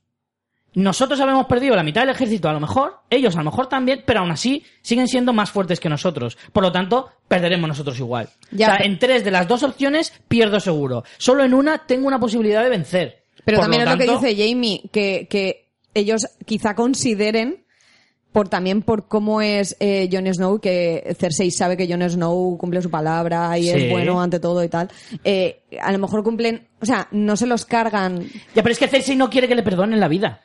nosotros 0.75 1.21
habemos 1.21 1.47
perdido 1.47 1.77
la 1.77 1.83
mitad 1.83 2.01
del 2.03 2.11
ejército 2.11 2.49
a 2.49 2.53
lo 2.53 2.61
mejor, 2.61 3.01
ellos 3.11 3.35
a 3.35 3.39
lo 3.39 3.45
mejor 3.45 3.69
también, 3.69 4.03
pero 4.05 4.21
aún 4.21 4.31
así 4.31 4.65
siguen 4.83 5.07
siendo 5.09 5.33
más 5.33 5.51
fuertes 5.51 5.79
que 5.81 5.89
nosotros. 5.89 6.37
Por 6.53 6.63
lo 6.63 6.73
tanto, 6.73 7.09
perderemos 7.29 7.69
nosotros 7.69 7.99
igual. 7.99 8.29
Ya, 8.51 8.67
o 8.67 8.71
sea, 8.71 8.79
pero- 8.79 8.91
en 8.91 8.99
tres 8.99 9.25
de 9.25 9.31
las 9.31 9.47
dos 9.49 9.63
opciones 9.63 10.13
pierdo 10.29 10.59
seguro. 10.61 11.05
Solo 11.19 11.45
en 11.45 11.55
una 11.55 11.87
tengo 11.87 12.07
una 12.09 12.19
posibilidad 12.19 12.63
de 12.63 12.71
vencer. 12.71 13.25
Pero 13.45 13.59
Por 13.59 13.65
también 13.65 13.83
es 13.83 13.89
lo 13.91 13.99
que 14.21 14.27
dice 14.29 14.49
Jamie, 14.49 14.83
que, 14.93 15.27
que 15.29 15.69
ellos 15.95 16.27
quizá 16.47 16.75
consideren, 16.75 17.65
por 18.33 18.49
también 18.49 18.83
por 18.83 19.07
cómo 19.07 19.41
es 19.41 19.77
eh, 19.79 20.09
Jon 20.11 20.27
Snow, 20.35 20.59
que 20.61 21.15
Cersei 21.21 21.53
sabe 21.53 21.77
que 21.77 21.87
Jon 21.87 22.03
Snow 22.11 22.59
cumple 22.59 22.83
su 22.83 22.91
palabra 22.91 23.57
y 23.59 23.65
Sí. 23.65 23.71
es 23.71 23.91
bueno 23.91 24.21
ante 24.21 24.41
todo 24.41 24.65
y 24.65 24.69
tal, 24.69 24.89
eh, 25.23 25.63
a 25.81 25.93
lo 25.93 25.99
mejor 26.01 26.25
cumplen, 26.25 26.67
o 26.81 26.87
sea, 26.87 27.07
no 27.13 27.37
se 27.37 27.47
los 27.47 27.65
cargan. 27.65 28.25
Ya, 28.55 28.63
pero 28.65 28.73
es 28.73 28.79
que 28.81 28.89
Cersei 28.89 29.15
no 29.15 29.31
quiere 29.31 29.47
que 29.47 29.55
le 29.55 29.63
perdonen 29.63 30.01
la 30.01 30.09
vida. 30.09 30.41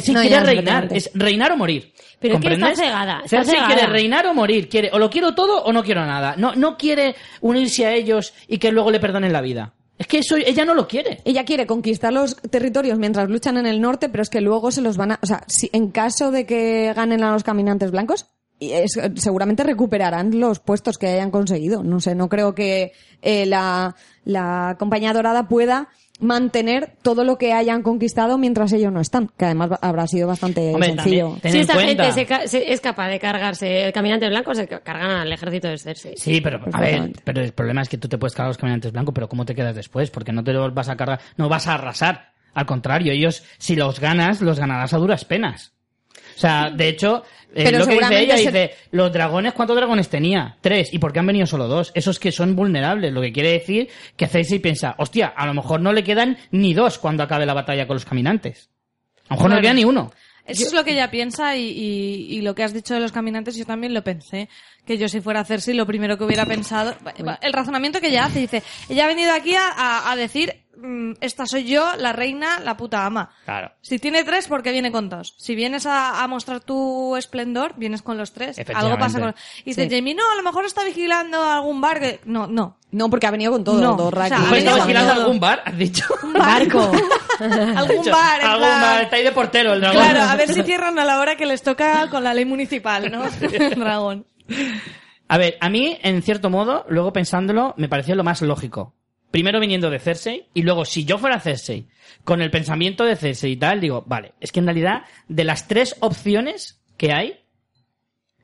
Cersei 0.00 0.14
No, 0.14 0.20
quiere 0.22 0.40
reinar, 0.44 0.88
es 0.90 1.10
reinar 1.14 1.52
o 1.52 1.56
morir. 1.56 1.92
Pero 2.20 2.36
es 2.36 2.40
que 2.40 2.52
está 2.54 2.74
cegada, 2.74 3.20
está 3.24 3.28
Cersei 3.38 3.54
cegada. 3.54 3.66
quiere 3.74 3.86
reinar 3.88 4.26
o 4.26 4.34
morir, 4.34 4.68
quiere 4.68 4.90
o 4.92 4.98
lo 4.98 5.10
quiero 5.10 5.34
todo 5.34 5.62
o 5.64 5.72
no 5.72 5.82
quiero 5.82 6.04
nada. 6.06 6.34
No, 6.36 6.54
no 6.54 6.76
quiere 6.76 7.14
unirse 7.40 7.86
a 7.86 7.92
ellos 7.94 8.32
y 8.48 8.58
que 8.58 8.70
luego 8.72 8.90
le 8.90 9.00
perdonen 9.00 9.32
la 9.32 9.40
vida. 9.40 9.74
Es 9.98 10.06
que 10.06 10.18
eso 10.18 10.36
ella 10.36 10.64
no 10.64 10.74
lo 10.74 10.88
quiere. 10.88 11.20
Ella 11.24 11.44
quiere 11.44 11.66
conquistar 11.66 12.12
los 12.12 12.36
territorios 12.36 12.98
mientras 12.98 13.28
luchan 13.28 13.56
en 13.58 13.66
el 13.66 13.80
norte, 13.80 14.08
pero 14.08 14.22
es 14.22 14.30
que 14.30 14.40
luego 14.40 14.70
se 14.70 14.80
los 14.80 14.96
van 14.96 15.12
a, 15.12 15.18
o 15.22 15.26
sea, 15.26 15.44
si 15.46 15.68
en 15.72 15.90
caso 15.90 16.30
de 16.30 16.44
que 16.46 16.92
ganen 16.96 17.22
a 17.22 17.32
los 17.32 17.44
caminantes 17.44 17.90
blancos, 17.90 18.26
y 18.58 18.72
es- 18.72 18.98
seguramente 19.16 19.62
recuperarán 19.64 20.38
los 20.40 20.58
puestos 20.60 20.96
que 20.98 21.08
hayan 21.08 21.30
conseguido. 21.30 21.82
No 21.84 22.00
sé, 22.00 22.14
no 22.14 22.28
creo 22.28 22.54
que 22.54 22.92
eh, 23.20 23.46
la, 23.46 23.94
la 24.24 24.76
compañía 24.78 25.12
dorada 25.12 25.46
pueda 25.48 25.88
mantener 26.22 26.92
todo 27.02 27.24
lo 27.24 27.36
que 27.36 27.52
hayan 27.52 27.82
conquistado 27.82 28.38
mientras 28.38 28.72
ellos 28.72 28.92
no 28.92 29.00
están, 29.00 29.28
que 29.36 29.44
además 29.44 29.70
habrá 29.82 30.06
sido 30.06 30.28
bastante 30.28 30.72
Hombre, 30.72 30.94
sencillo. 30.94 31.36
si 31.42 31.58
esta 31.58 31.74
cuenta- 31.74 32.04
gente 32.04 32.12
se 32.12 32.26
ca- 32.26 32.46
se- 32.46 32.72
es 32.72 32.80
capaz 32.80 33.08
de 33.08 33.18
cargarse 33.18 33.84
el 33.86 33.92
caminante 33.92 34.28
blanco, 34.28 34.54
se 34.54 34.66
ca- 34.66 34.80
cargan 34.80 35.10
al 35.10 35.32
ejército 35.32 35.68
de 35.68 35.76
Cersei. 35.78 36.16
Sí, 36.16 36.40
pero 36.40 36.60
a 36.72 36.80
ver, 36.80 37.12
pero 37.24 37.42
el 37.42 37.52
problema 37.52 37.82
es 37.82 37.88
que 37.88 37.98
tú 37.98 38.08
te 38.08 38.16
puedes 38.18 38.34
cargar 38.34 38.48
los 38.50 38.58
caminantes 38.58 38.92
blancos, 38.92 39.12
pero 39.14 39.28
¿cómo 39.28 39.44
te 39.44 39.54
quedas 39.54 39.74
después? 39.74 40.10
Porque 40.10 40.32
no 40.32 40.42
te 40.44 40.52
los 40.52 40.72
vas 40.72 40.88
a 40.88 40.96
cargar, 40.96 41.20
no 41.36 41.48
vas 41.48 41.66
a 41.66 41.74
arrasar. 41.74 42.30
Al 42.54 42.66
contrario, 42.66 43.12
ellos, 43.12 43.42
si 43.58 43.76
los 43.76 43.98
ganas, 43.98 44.40
los 44.40 44.58
ganarás 44.58 44.92
a 44.94 44.98
duras 44.98 45.24
penas. 45.24 45.72
O 46.36 46.38
sea, 46.40 46.70
de 46.70 46.88
hecho, 46.88 47.22
eh, 47.54 47.64
Pero 47.64 47.78
lo 47.80 47.86
que 47.86 47.98
dice 47.98 48.20
ella, 48.20 48.36
se- 48.36 48.42
dice, 48.44 48.74
los 48.92 49.12
dragones, 49.12 49.52
¿cuántos 49.52 49.76
dragones 49.76 50.08
tenía? 50.08 50.56
Tres. 50.60 50.92
¿Y 50.92 50.98
por 50.98 51.12
qué 51.12 51.18
han 51.18 51.26
venido 51.26 51.46
solo 51.46 51.68
dos? 51.68 51.92
Esos 51.94 52.18
que 52.18 52.32
son 52.32 52.56
vulnerables, 52.56 53.12
lo 53.12 53.20
que 53.20 53.32
quiere 53.32 53.50
decir 53.52 53.88
que 54.16 54.26
Cersei 54.26 54.58
piensa, 54.58 54.94
hostia, 54.98 55.26
a 55.36 55.46
lo 55.46 55.54
mejor 55.54 55.80
no 55.80 55.92
le 55.92 56.02
quedan 56.04 56.38
ni 56.50 56.72
dos 56.74 56.98
cuando 56.98 57.22
acabe 57.22 57.44
la 57.46 57.54
batalla 57.54 57.86
con 57.86 57.94
los 57.96 58.04
caminantes. 58.04 58.70
A 59.28 59.34
lo 59.34 59.36
mejor 59.36 59.50
no 59.50 59.56
le 59.56 59.62
queda 59.62 59.74
ni 59.74 59.84
uno. 59.84 60.12
Eso 60.44 60.66
es 60.66 60.72
lo 60.72 60.82
que 60.82 60.90
ella 60.92 61.08
piensa 61.08 61.56
y, 61.56 61.62
y- 61.68 62.26
y 62.36 62.40
lo 62.42 62.54
que 62.56 62.64
has 62.64 62.74
dicho 62.74 62.94
de 62.94 63.00
los 63.00 63.12
caminantes 63.12 63.54
yo 63.56 63.64
también 63.64 63.94
lo 63.94 64.02
pensé. 64.02 64.48
Que 64.84 64.98
yo 64.98 65.06
si 65.08 65.20
fuera 65.20 65.38
a 65.40 65.44
Cersei 65.44 65.72
lo 65.74 65.86
primero 65.86 66.18
que 66.18 66.24
hubiera 66.24 66.44
pensado... 66.46 66.96
El 67.42 67.52
razonamiento 67.52 68.00
que 68.00 68.08
ella 68.08 68.24
hace, 68.24 68.40
dice, 68.40 68.60
ella 68.88 69.04
ha 69.04 69.06
venido 69.08 69.32
aquí 69.32 69.54
a, 69.54 69.68
a- 69.68 70.10
a 70.10 70.16
decir, 70.16 70.61
esta 71.20 71.46
soy 71.46 71.64
yo, 71.64 71.96
la 71.96 72.12
reina, 72.12 72.60
la 72.60 72.76
puta 72.76 73.04
ama. 73.06 73.30
Claro. 73.44 73.72
Si 73.80 73.98
tiene 73.98 74.24
tres, 74.24 74.48
¿por 74.48 74.62
qué 74.62 74.72
viene 74.72 74.90
con 74.92 75.08
dos? 75.08 75.34
Si 75.38 75.54
vienes 75.54 75.86
a, 75.86 76.22
a 76.22 76.28
mostrar 76.28 76.60
tu 76.60 77.16
esplendor, 77.16 77.74
vienes 77.76 78.02
con 78.02 78.16
los 78.18 78.32
tres. 78.32 78.56
Algo 78.74 78.98
pasa 78.98 79.20
con... 79.20 79.34
Y 79.64 79.70
dice 79.70 79.88
Sí. 79.88 79.96
Jamie, 79.96 80.14
no, 80.14 80.22
a 80.30 80.36
lo 80.36 80.42
mejor 80.42 80.64
está 80.64 80.84
vigilando 80.84 81.42
algún 81.42 81.80
bar 81.80 82.00
que... 82.00 82.20
No, 82.24 82.46
no. 82.46 82.78
No, 82.90 83.08
porque 83.08 83.26
ha 83.26 83.30
venido 83.30 83.52
con 83.52 83.64
todo, 83.64 83.80
No, 83.80 83.94
o 83.96 84.10
sea, 84.10 84.28
¿Tú 84.28 84.34
ha 84.34 84.50
venido 84.50 84.72
con 84.76 84.80
vigilando 84.86 85.12
todo. 85.14 85.22
algún 85.22 85.40
bar? 85.40 85.62
¿Has 85.64 85.78
dicho? 85.78 86.04
Barco. 86.38 86.80
algún 87.40 88.04
bar, 88.10 88.40
en 88.40 88.46
Algún 88.46 88.68
bar, 88.68 89.02
está 89.04 89.16
ahí 89.16 89.24
de 89.24 89.32
portero 89.32 89.72
el 89.72 89.80
dragón. 89.80 90.02
Claro, 90.02 90.20
a 90.22 90.36
ver 90.36 90.52
si 90.52 90.62
cierran 90.62 90.98
a 90.98 91.04
la 91.04 91.18
hora 91.18 91.36
que 91.36 91.46
les 91.46 91.62
toca 91.62 92.08
con 92.10 92.22
la 92.22 92.34
ley 92.34 92.44
municipal, 92.44 93.10
¿no? 93.10 93.24
Dragón. 93.76 94.26
A 95.28 95.38
ver, 95.38 95.56
a 95.60 95.70
mí, 95.70 95.98
en 96.02 96.20
cierto 96.22 96.50
modo, 96.50 96.84
luego 96.88 97.12
pensándolo, 97.14 97.72
me 97.78 97.88
pareció 97.88 98.14
lo 98.14 98.24
más 98.24 98.42
lógico. 98.42 98.94
Primero 99.32 99.58
viniendo 99.58 99.90
de 99.90 99.98
Cersei, 99.98 100.46
y 100.54 100.62
luego, 100.62 100.84
si 100.84 101.04
yo 101.04 101.18
fuera 101.18 101.40
Cersei, 101.40 101.88
con 102.22 102.40
el 102.42 102.50
pensamiento 102.50 103.04
de 103.04 103.16
Cersei 103.16 103.52
y 103.52 103.56
tal, 103.56 103.80
digo, 103.80 104.04
vale, 104.06 104.34
es 104.40 104.52
que 104.52 104.60
en 104.60 104.66
realidad, 104.66 105.02
de 105.26 105.42
las 105.42 105.66
tres 105.66 105.96
opciones 106.00 106.80
que 106.96 107.12
hay, 107.12 107.40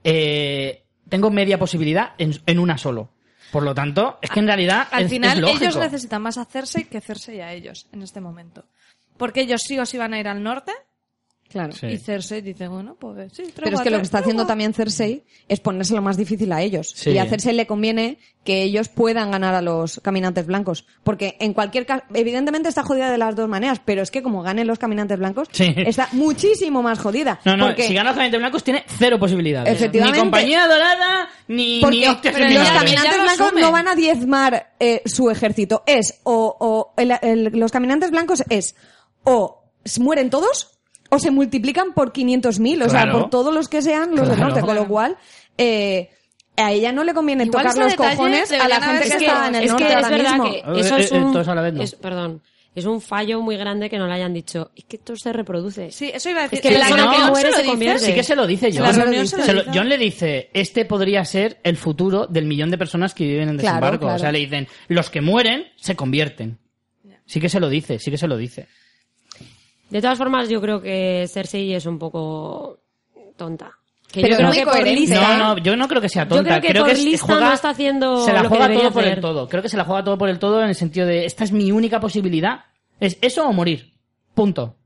eh, 0.03 0.85
tengo 1.09 1.31
media 1.31 1.59
posibilidad 1.59 2.15
en, 2.19 2.33
en 2.47 2.59
una 2.59 2.79
solo. 2.79 3.13
Por 3.53 3.63
lo 3.63 3.75
tanto, 3.75 4.19
es 4.23 4.31
que 4.31 4.41
en 4.41 4.47
realidad 4.47 4.89
Al 4.91 5.05
es, 5.05 5.11
final, 5.11 5.45
es 5.45 5.61
ellos 5.61 5.77
necesitan 5.77 6.23
más 6.23 6.39
a 6.39 6.47
Cersei 6.47 6.85
que 6.85 7.01
Cersei 7.01 7.41
a 7.41 7.53
ellos 7.53 7.87
en 7.93 8.03
este 8.03 8.21
momento. 8.21 8.65
Porque 9.17 9.43
ellos 9.43 9.63
sí 9.63 9.79
o 9.79 9.87
sí 9.87 9.99
van 9.99 10.15
a 10.15 10.21
ir 10.21 10.29
al 10.29 10.43
norte 10.43 10.73
Claro. 11.49 11.73
Sí. 11.73 11.87
y 11.87 11.97
Cersei 11.99 12.43
dice, 12.43 12.69
bueno, 12.69 12.95
pues 13.01 13.33
sí, 13.33 13.45
Pero 13.55 13.77
es 13.77 13.81
que 13.83 13.89
lo 13.91 13.97
que 13.97 14.03
está 14.03 14.19
haciendo 14.19 14.47
también 14.47 14.75
Cersei 14.75 15.25
es 15.49 15.61
ponérselo 15.61 16.03
más 16.03 16.19
difícil 16.19 16.53
a 16.53 16.61
ellos. 16.61 16.93
Sí. 16.95 17.11
Y 17.11 17.19
a 17.19 17.25
Cersei 17.27 17.55
le 17.55 17.67
conviene 17.67 18.19
que 18.45 18.63
ellos 18.63 18.89
puedan 18.91 19.31
ganar 19.31 19.55
a 19.55 19.63
los 19.63 19.99
caminantes 20.03 20.47
blancos. 20.47 20.87
Porque 21.05 21.37
en 21.41 21.55
cualquier 21.55 21.87
caso, 21.87 22.05
evidentemente 22.13 22.69
está 22.69 22.83
jodida 22.83 23.11
de 23.11 23.17
las 23.17 23.35
dos 23.35 23.49
maneras, 23.49 23.81
pero 23.85 24.03
es 24.03 24.11
que 24.11 24.23
como 24.23 24.43
ganen 24.43 24.67
los 24.67 24.79
caminantes 24.79 25.19
blancos, 25.19 25.49
Sí. 25.51 25.73
está 25.79 26.09
muchísimo 26.13 26.83
más 26.83 26.99
jodida. 26.99 27.41
No, 27.47 27.57
no, 27.57 27.67
porque 27.69 27.85
si 27.85 27.95
gana 27.95 28.11
los 28.11 28.17
caminantes 28.17 28.41
blancos 28.41 28.63
tiene 28.65 28.85
cero 28.99 29.19
posibilidades. 29.19 29.73
Efectivamente. 29.75 30.19
Ni 30.19 30.23
compañía 30.25 30.67
dorada, 30.67 31.29
ni, 31.49 31.81
porque 31.81 31.97
ni 31.97 32.05
los 32.55 32.69
caminantes 32.71 33.23
blancos 33.23 33.53
no 33.61 33.73
van 33.73 33.89
a 33.89 33.95
diezmar 33.95 34.75
eh, 34.81 35.03
su 35.07 35.31
ejército. 35.31 35.83
Es, 35.87 36.21
o, 36.25 36.57
o 36.61 36.93
el- 37.01 37.15
el- 37.23 37.45
los 37.59 37.73
caminantes 37.73 38.11
blancos 38.11 38.45
es, 38.51 38.77
o 39.25 39.65
mueren 40.01 40.29
todos, 40.31 40.78
o 41.11 41.19
se 41.19 41.31
multiplican 41.31 41.93
por 41.95 42.13
500.000, 42.13 42.83
o 42.85 42.89
sea, 42.91 43.11
por 43.11 43.31
todos 43.31 43.53
los 43.55 43.69
que 43.69 43.83
sean 43.83 44.11
los 44.15 44.29
del 44.29 44.37
Claro. 44.37 44.51
norte. 44.55 44.61
Con 44.67 44.75
lo 44.77 44.87
cual, 44.89 45.17
eh, 45.57 46.11
a 46.57 46.73
ella 46.73 46.93
no 46.93 47.05
le 47.05 47.15
conviene 47.15 47.45
Igual 47.45 47.65
tocar 47.67 47.79
los 47.83 47.93
detalle 47.93 48.17
cojones 48.17 48.51
a 48.53 48.69
la 48.69 48.81
gente 48.81 49.03
que 49.05 49.19
sido- 49.19 49.33
está 49.33 49.49
en 49.49 49.55
el 49.55 49.65
es 49.65 49.71
norte 49.71 49.87
que 49.87 49.95
ahora 49.95 50.01
es 50.07 50.11
verdad 50.23 50.43
que 50.43 50.81
eso 50.81 50.97
Eh, 50.97 51.01
es 51.03 51.13
eh, 51.13 51.17
un, 51.19 51.33
todos 51.33 51.49
a 51.49 51.55
la 51.55 51.63
vez 51.63 51.75
no. 51.75 51.83
es- 51.83 51.95
perdón, 51.95 52.43
es 52.75 52.85
un 52.85 53.01
fallo 53.01 53.41
muy 53.41 53.57
grande 53.57 53.89
que 53.89 53.97
no 53.99 54.07
le 54.07 54.13
hayan 54.15 54.33
dicho. 54.35 54.71
Es 54.77 54.85
que 54.85 54.97
esto 54.97 55.17
se 55.17 55.33
reproduce. 55.33 55.91
Sí, 55.91 56.11
eso 56.13 56.31
iba 56.31 56.41
a 56.41 56.43
decir. 56.45 56.59
Es 56.59 56.63
que 56.63 56.79
la 56.79 56.87
persona 56.89 57.13
que 57.13 57.31
muere 57.31 57.41
se 57.41 57.47
lo 57.51 57.53
se 57.57 57.63
dice. 57.63 57.71
convierte. 57.73 58.07
Sí 58.07 58.13
que 58.15 58.23
se 58.23 58.37
lo 58.37 58.47
dice 58.47 58.67
John. 58.67 58.93
Se 58.93 58.99
lo 59.01 59.27
Se 59.27 59.53
lo- 59.55 59.63
dice. 59.63 59.71
John 59.79 59.89
le 59.89 59.99
dice, 59.99 60.51
este 60.53 60.85
podría 60.85 61.25
ser 61.25 61.59
el 61.65 61.77
futuro 61.77 62.27
del 62.27 62.45
millón 62.45 62.71
de 62.71 62.79
personas 62.79 63.15
que 63.15 63.25
viven 63.25 63.49
en 63.49 63.57
Claro, 63.59 63.75
desembarco. 63.77 64.01
claro. 64.01 64.17
O 64.17 64.19
sea, 64.19 64.31
le 64.33 64.39
dicen, 64.41 64.69
los 64.89 65.11
que 65.11 65.21
mueren 65.21 65.65
se 65.77 65.97
convierten. 65.97 66.59
Sí 67.25 67.41
que 67.41 67.49
se 67.49 67.61
lo 67.61 67.69
dice, 67.69 67.99
sí 67.99 68.11
que 68.11 68.19
se 68.19 68.27
lo 68.29 68.37
dice. 68.37 68.69
De 69.91 70.01
todas 70.03 70.19
formas, 70.19 70.49
yo 70.49 70.61
creo 70.61 70.81
que 70.83 71.27
Cersei 71.29 71.73
es 71.75 71.87
un 71.87 71.99
poco 71.99 72.79
tonta. 73.37 73.73
Que 74.11 74.23
Pero 74.23 74.33
yo 74.33 74.37
creo 74.39 74.49
muy 74.49 74.57
que 74.59 74.65
por 74.65 74.83
lista- 74.89 75.37
No, 75.39 75.55
no, 75.55 75.59
yo 75.63 75.77
no 75.77 75.87
creo 75.87 76.01
que 76.01 76.09
sea 76.09 76.25
Yo 76.25 76.37
tonta. 76.37 76.61
creo 76.61 76.73
que 76.73 76.81
por 76.81 76.91
es- 76.91 77.05
lista 77.05 77.41
no 77.41 77.53
está 77.53 77.71
haciendo 77.71 78.25
Se 78.25 78.33
la 78.33 78.43
lo 78.43 78.49
juega 78.49 78.73
todo 78.73 78.91
por 78.91 79.05
el 79.05 79.21
todo. 79.21 79.49
Creo 79.49 79.63
que 79.63 79.69
se 79.69 79.77
la 79.77 79.85
juega 79.85 80.03
todo 80.05 80.17
por 80.17 80.29
el 80.31 80.39
todo 80.39 80.63
en 80.63 80.69
el 80.71 80.75
sentido 80.75 81.07
de, 81.07 81.27
esta 81.27 81.45
es 81.45 81.53
mi 81.53 81.71
única 81.73 82.01
posibilidad. 82.01 82.61
Es 83.01 83.19
eso 83.21 83.47
o 83.47 83.53
morir. 83.53 83.93
Punto. 84.35 84.77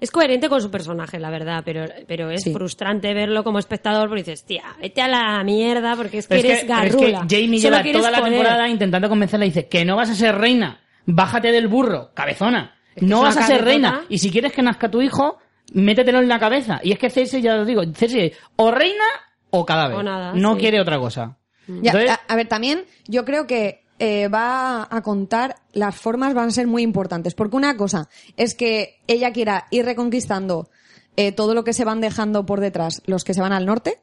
Es 0.00 0.10
coherente 0.10 0.50
con 0.50 0.60
su 0.60 0.70
personaje, 0.70 1.18
la 1.18 1.30
verdad, 1.30 1.62
pero, 1.64 1.86
pero 2.06 2.30
es 2.30 2.42
Sí. 2.42 2.52
frustrante 2.52 3.14
verlo 3.14 3.44
como 3.44 3.58
espectador 3.58 4.08
porque 4.08 4.22
dices, 4.24 4.44
tía, 4.44 4.64
vete 4.78 5.00
a 5.00 5.08
la 5.08 5.42
mierda 5.42 5.96
porque 5.96 6.18
es 6.18 6.26
que 6.26 6.34
Pero 6.36 6.48
eres 6.48 6.58
es 6.58 6.64
que, 6.64 6.72
pero 6.74 6.82
es 6.86 6.92
garrula. 6.96 7.26
que 7.26 7.36
Jamie 7.42 7.60
lleva 7.60 7.82
toda 7.82 8.10
la 8.10 8.18
poder. 8.18 8.32
temporada 8.34 8.68
intentando 8.68 9.08
convencerla 9.08 9.46
y 9.46 9.48
dice 9.50 9.68
que 9.68 9.84
no 9.86 9.96
vas 9.96 10.10
a 10.10 10.14
ser 10.14 10.36
reina. 10.36 10.80
Bájate 11.06 11.50
del 11.52 11.68
burro, 11.68 12.10
cabezona. 12.12 12.74
Que 12.94 13.06
no 13.06 13.22
vas 13.22 13.36
a 13.36 13.46
ser 13.46 13.64
reina. 13.64 14.04
Y 14.08 14.18
si 14.18 14.30
quieres 14.30 14.52
que 14.52 14.62
nazca 14.62 14.90
tu 14.90 15.02
hijo, 15.02 15.38
métetelo 15.72 16.20
en 16.20 16.28
la 16.28 16.38
cabeza. 16.38 16.80
Y 16.82 16.92
es 16.92 16.98
que 16.98 17.10
Cersei, 17.10 17.42
ya 17.42 17.56
lo 17.56 17.64
digo, 17.64 17.82
Cersei 17.94 18.32
o 18.56 18.70
reina 18.70 19.04
o 19.50 19.64
cadáver. 19.64 19.96
O 19.96 20.02
nada, 20.02 20.32
no 20.34 20.54
sí. 20.54 20.60
quiere 20.60 20.80
otra 20.80 20.98
cosa. 20.98 21.38
Ya, 21.66 21.92
Entonces, 21.92 22.10
a, 22.10 22.20
a 22.28 22.36
ver, 22.36 22.48
también 22.48 22.84
yo 23.06 23.24
creo 23.24 23.46
que 23.46 23.84
eh, 23.98 24.28
va 24.28 24.88
a 24.90 25.02
contar, 25.02 25.56
las 25.72 25.94
formas 25.94 26.34
van 26.34 26.48
a 26.48 26.52
ser 26.52 26.66
muy 26.66 26.82
importantes. 26.82 27.34
Porque 27.34 27.56
una 27.56 27.76
cosa 27.76 28.08
es 28.36 28.54
que 28.54 29.00
ella 29.06 29.32
quiera 29.32 29.66
ir 29.70 29.84
reconquistando 29.84 30.68
eh, 31.16 31.32
todo 31.32 31.54
lo 31.54 31.64
que 31.64 31.72
se 31.72 31.84
van 31.84 32.00
dejando 32.00 32.44
por 32.44 32.60
detrás, 32.60 33.02
los 33.06 33.24
que 33.24 33.34
se 33.34 33.40
van 33.40 33.52
al 33.52 33.66
norte. 33.66 34.00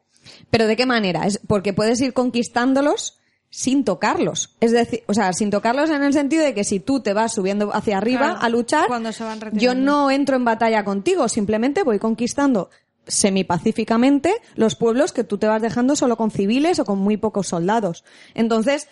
Pero 0.50 0.68
¿de 0.68 0.76
qué 0.76 0.86
manera? 0.86 1.26
Es 1.26 1.40
porque 1.48 1.74
puedes 1.74 2.00
ir 2.02 2.14
conquistándolos 2.14 3.20
sin 3.52 3.84
tocarlos. 3.84 4.56
Es 4.62 4.72
decir, 4.72 5.04
o 5.06 5.14
sea, 5.14 5.34
sin 5.34 5.52
tocarlos 5.52 5.92
en 5.92 6.02
el 6.02 6.14
sentido 6.14 6.44
de 6.44 6.56
que 6.56 6.64
si 6.64 6.80
tú 6.80 7.02
te 7.02 7.14
vas 7.14 7.34
subiendo 7.34 7.76
hacia 7.76 7.98
arriba 7.98 8.20
Claro, 8.20 8.40
a 8.42 8.50
luchar, 8.50 8.88
cuando 8.88 9.12
se 9.12 9.24
van 9.24 9.40
yo 9.54 9.76
no 9.76 10.10
entro 10.10 10.38
en 10.38 10.46
batalla 10.46 10.84
contigo, 10.84 11.28
simplemente 11.28 11.84
voy 11.84 12.00
conquistando 12.00 12.70
semipacíficamente 13.06 14.34
los 14.56 14.76
pueblos 14.76 15.12
que 15.12 15.24
tú 15.24 15.38
te 15.38 15.48
vas 15.48 15.62
dejando 15.62 15.96
solo 15.96 16.16
con 16.16 16.32
civiles 16.32 16.80
o 16.80 16.86
con 16.86 16.98
muy 16.98 17.18
pocos 17.18 17.48
soldados. 17.48 18.06
Entonces, 18.34 18.88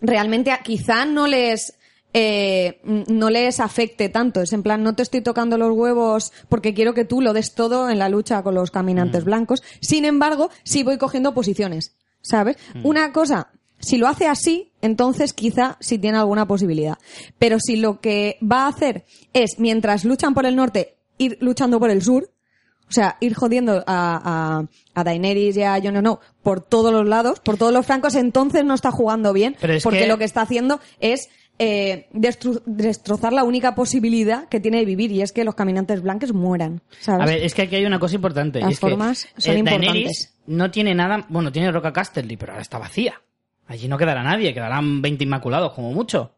realmente 0.00 0.52
quizá 0.64 1.04
no 1.04 1.26
les 1.26 1.74
eh, 2.14 2.80
no 2.84 3.30
les 3.30 3.60
afecte 3.60 4.08
tanto. 4.08 4.40
Es 4.40 4.54
en 4.54 4.62
plan, 4.62 4.82
no 4.82 4.94
te 4.94 5.02
estoy 5.02 5.20
tocando 5.20 5.58
los 5.58 5.72
huevos 5.72 6.32
porque 6.48 6.72
quiero 6.72 6.94
que 6.94 7.04
tú 7.04 7.20
lo 7.20 7.34
des 7.34 7.54
todo 7.54 7.90
en 7.90 7.98
la 7.98 8.08
lucha 8.08 8.42
con 8.42 8.54
los 8.54 8.70
caminantes 8.70 9.24
blancos. 9.24 9.62
Sin 9.80 10.06
embargo, 10.06 10.48
sí 10.62 10.82
voy 10.82 10.96
cogiendo 10.98 11.34
posiciones, 11.34 11.94
¿sabes? 12.22 12.56
Una 12.82 13.12
cosa, 13.12 13.50
si 13.82 13.98
lo 13.98 14.08
hace 14.08 14.26
así, 14.28 14.72
entonces 14.80 15.32
quizá 15.34 15.76
sí 15.80 15.98
tiene 15.98 16.16
alguna 16.16 16.46
posibilidad. 16.46 16.96
Pero 17.38 17.58
si 17.60 17.76
lo 17.76 18.00
que 18.00 18.38
va 18.40 18.64
a 18.64 18.68
hacer 18.68 19.04
es, 19.34 19.58
mientras 19.58 20.04
luchan 20.06 20.32
por 20.34 20.46
el 20.46 20.56
norte, 20.56 20.96
ir 21.18 21.36
luchando 21.40 21.78
por 21.78 21.90
el 21.90 22.00
sur, 22.00 22.30
o 22.88 22.92
sea, 22.92 23.16
ir 23.20 23.34
jodiendo 23.34 23.82
a, 23.86 24.62
a, 24.64 24.64
a 24.94 25.04
Daenerys 25.04 25.56
y 25.56 25.62
a 25.62 25.80
Jon 25.82 25.96
Snow 25.98 26.18
por 26.42 26.60
todos 26.62 26.92
los 26.92 27.06
lados, 27.08 27.40
por 27.40 27.56
todos 27.56 27.72
los 27.72 27.84
francos, 27.86 28.14
entonces 28.14 28.64
no 28.64 28.74
está 28.74 28.90
jugando 28.90 29.32
bien, 29.32 29.56
Pero 29.60 29.72
es 29.74 29.82
porque 29.82 30.00
que- 30.00 30.06
lo 30.08 30.18
que 30.18 30.24
está 30.24 30.42
haciendo 30.42 30.78
es 31.00 31.28
eh, 31.58 32.08
destrozar 32.12 33.32
la 33.32 33.44
única 33.44 33.74
posibilidad 33.74 34.48
que 34.48 34.58
tiene 34.60 34.78
de 34.78 34.84
vivir 34.84 35.12
y 35.12 35.22
es 35.22 35.32
que 35.32 35.44
los 35.44 35.54
caminantes 35.54 36.02
blancos 36.02 36.32
mueran, 36.32 36.82
¿sabes? 37.00 37.22
A 37.22 37.26
ver, 37.26 37.42
es 37.44 37.54
que 37.54 37.62
aquí 37.62 37.76
hay 37.76 37.84
una 37.84 37.98
cosa 37.98 38.14
importante. 38.16 38.60
Las 38.60 38.72
es 38.72 38.80
que, 38.80 38.88
formas 38.88 39.28
son 39.36 39.56
eh, 39.56 39.58
importantes. 39.60 39.92
Daenerys 39.92 40.34
no 40.46 40.70
tiene 40.70 40.94
nada, 40.94 41.24
bueno, 41.28 41.52
tiene 41.52 41.70
Roca 41.70 41.92
Casterly, 41.92 42.36
pero 42.36 42.52
ahora 42.52 42.62
está 42.62 42.78
vacía. 42.78 43.20
Allí 43.66 43.88
no 43.88 43.96
quedará 43.98 44.22
nadie, 44.22 44.52
quedarán 44.54 45.00
20 45.02 45.24
inmaculados 45.24 45.72
como 45.72 45.92
mucho. 45.92 46.34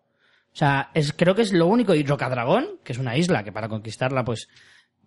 O 0.53 0.57
sea, 0.57 0.91
es, 0.95 1.13
creo 1.13 1.35
que 1.35 1.43
es 1.43 1.53
lo 1.53 1.67
único. 1.67 1.95
Y 1.95 2.05
Rocadragón, 2.05 2.79
que 2.85 2.93
es 2.93 2.99
una 2.99 3.17
isla 3.17 3.43
que 3.43 3.51
para 3.53 3.69
conquistarla, 3.69 4.25
pues, 4.25 4.49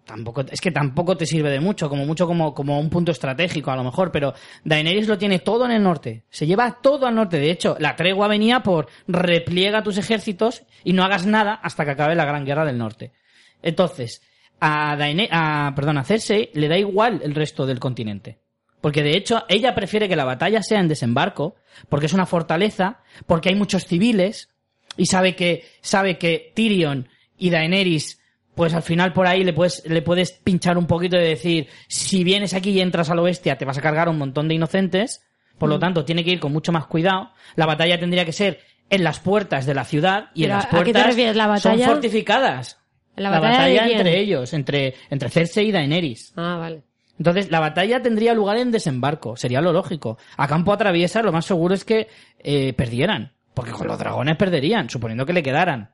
tampoco, 0.05 0.41
es 0.49 0.59
que 0.59 0.72
tampoco 0.72 1.15
te 1.15 1.26
sirve 1.26 1.49
de 1.49 1.59
mucho, 1.61 1.88
como 1.89 2.05
mucho 2.05 2.28
como, 2.28 2.53
como 2.53 2.80
un 2.80 2.89
punto 2.89 3.11
estratégico 3.11 3.72
a 3.72 3.76
lo 3.78 3.84
mejor, 3.84 4.11
pero 4.11 4.34
Daenerys 4.65 5.07
lo 5.07 5.18
tiene 5.18 5.39
todo 5.39 5.65
en 5.65 5.72
el 5.72 5.84
norte. 5.84 6.26
Se 6.30 6.45
lleva 6.47 6.80
todo 6.82 7.05
al 7.07 7.15
norte. 7.15 7.39
De 7.39 7.51
hecho, 7.51 7.78
la 7.80 7.95
tregua 7.95 8.28
venía 8.28 8.61
por 8.61 8.88
repliega 9.07 9.84
tus 9.84 9.97
ejércitos 9.97 10.63
y 10.84 10.93
no 10.93 11.03
hagas 11.03 11.26
nada 11.26 11.53
hasta 11.53 11.86
que 11.86 11.91
acabe 11.91 12.15
la 12.15 12.26
gran 12.26 12.43
guerra 12.45 12.65
del 12.65 12.78
norte. 12.78 13.13
Entonces, 13.61 14.22
a, 14.59 14.95
Daene- 14.97 15.30
a, 15.32 15.72
perdón, 15.76 15.97
a 15.97 16.03
Cersei 16.03 16.49
le 16.53 16.68
da 16.68 16.78
igual 16.78 17.22
el 17.24 17.36
resto 17.36 17.65
del 17.65 17.80
continente. 17.80 18.39
Porque 18.82 19.03
de 19.03 19.17
hecho 19.17 19.43
ella 19.49 19.73
prefiere 19.75 20.07
que 20.07 20.15
la 20.15 20.23
batalla 20.25 20.61
sea 20.61 20.80
en 20.80 20.88
desembarco, 20.88 21.55
porque 21.89 22.05
es 22.05 22.13
una 22.13 22.25
fortaleza, 22.25 22.99
porque 23.25 23.49
hay 23.49 23.55
muchos 23.55 23.86
civiles, 23.86 24.49
y 24.95 25.05
sabe 25.07 25.36
que, 25.36 25.65
sabe 25.82 26.17
que 26.17 26.51
Tyrion 26.55 27.07
y 27.38 27.49
Daenerys, 27.49 28.19
pues 28.55 28.73
al 28.73 28.82
final 28.84 29.13
por 29.13 29.28
ahí 29.28 29.43
le 29.43 29.53
puedes, 29.53 29.84
le 29.88 30.01
puedes 30.01 30.32
pinchar 30.32 30.78
un 30.78 30.88
poquito 30.88 31.17
de 31.17 31.28
decir, 31.28 31.67
si 31.88 32.23
vienes 32.23 32.53
aquí 32.53 32.71
y 32.71 32.82
entras 32.82 33.09
a 33.09 33.15
lo 33.15 33.23
bestia, 33.23 33.57
te 33.57 33.65
vas 33.65 33.78
a 33.78 33.82
cargar 33.82 34.07
a 34.07 34.11
un 34.11 34.17
montón 34.17 34.47
de 34.47 34.55
inocentes, 34.55 35.23
por 35.57 35.69
Mm. 35.69 35.71
lo 35.73 35.80
tanto 35.80 36.05
tiene 36.05 36.23
que 36.23 36.32
ir 36.32 36.39
con 36.39 36.53
mucho 36.53 36.71
más 36.71 36.86
cuidado. 36.88 37.32
La 37.55 37.65
batalla 37.65 37.99
tendría 37.99 38.25
que 38.25 38.32
ser 38.34 38.59
en 38.89 39.03
las 39.03 39.19
puertas 39.19 39.65
de 39.65 39.73
la 39.73 39.84
ciudad 39.86 40.30
y 40.34 40.43
en 40.45 40.49
las 40.51 40.65
¿a 40.65 40.69
qué 40.69 40.75
te 40.78 40.82
puertas 40.84 41.05
refieres? 41.07 41.36
¿La 41.36 41.43
son 41.59 41.71
batalla? 41.73 41.88
fortificadas. 41.88 42.80
¿La 43.15 43.30
batalla 43.32 43.63
de 43.65 43.80
quién? 43.88 43.97
entre 43.99 44.19
ellos, 44.19 44.53
entre, 44.53 44.93
entre 45.09 45.30
Cersei 45.30 45.67
y 45.69 45.71
Daenerys. 45.71 46.34
Ah, 46.36 46.57
vale. 46.59 46.84
Entonces, 47.18 47.51
la 47.51 47.59
batalla 47.59 48.01
tendría 48.01 48.34
lugar 48.34 48.57
en 48.57 48.72
desembarco, 48.72 49.36
sería 49.36 49.61
lo 49.61 49.74
lógico. 49.74 50.18
A 50.38 50.47
campo 50.47 50.72
atraviesa, 50.72 51.22
lo 51.22 51.32
más 51.32 51.45
seguro 51.45 51.74
es 51.74 51.84
que 51.84 52.07
eh, 52.39 52.74
perdieran, 52.74 53.34
porque 53.53 53.72
con 53.72 53.88
los 53.88 53.97
dragones 53.97 54.38
perderían, 54.38 54.89
suponiendo 54.89 55.26
que 55.26 55.34
le 55.34 55.43
quedaran 55.43 55.91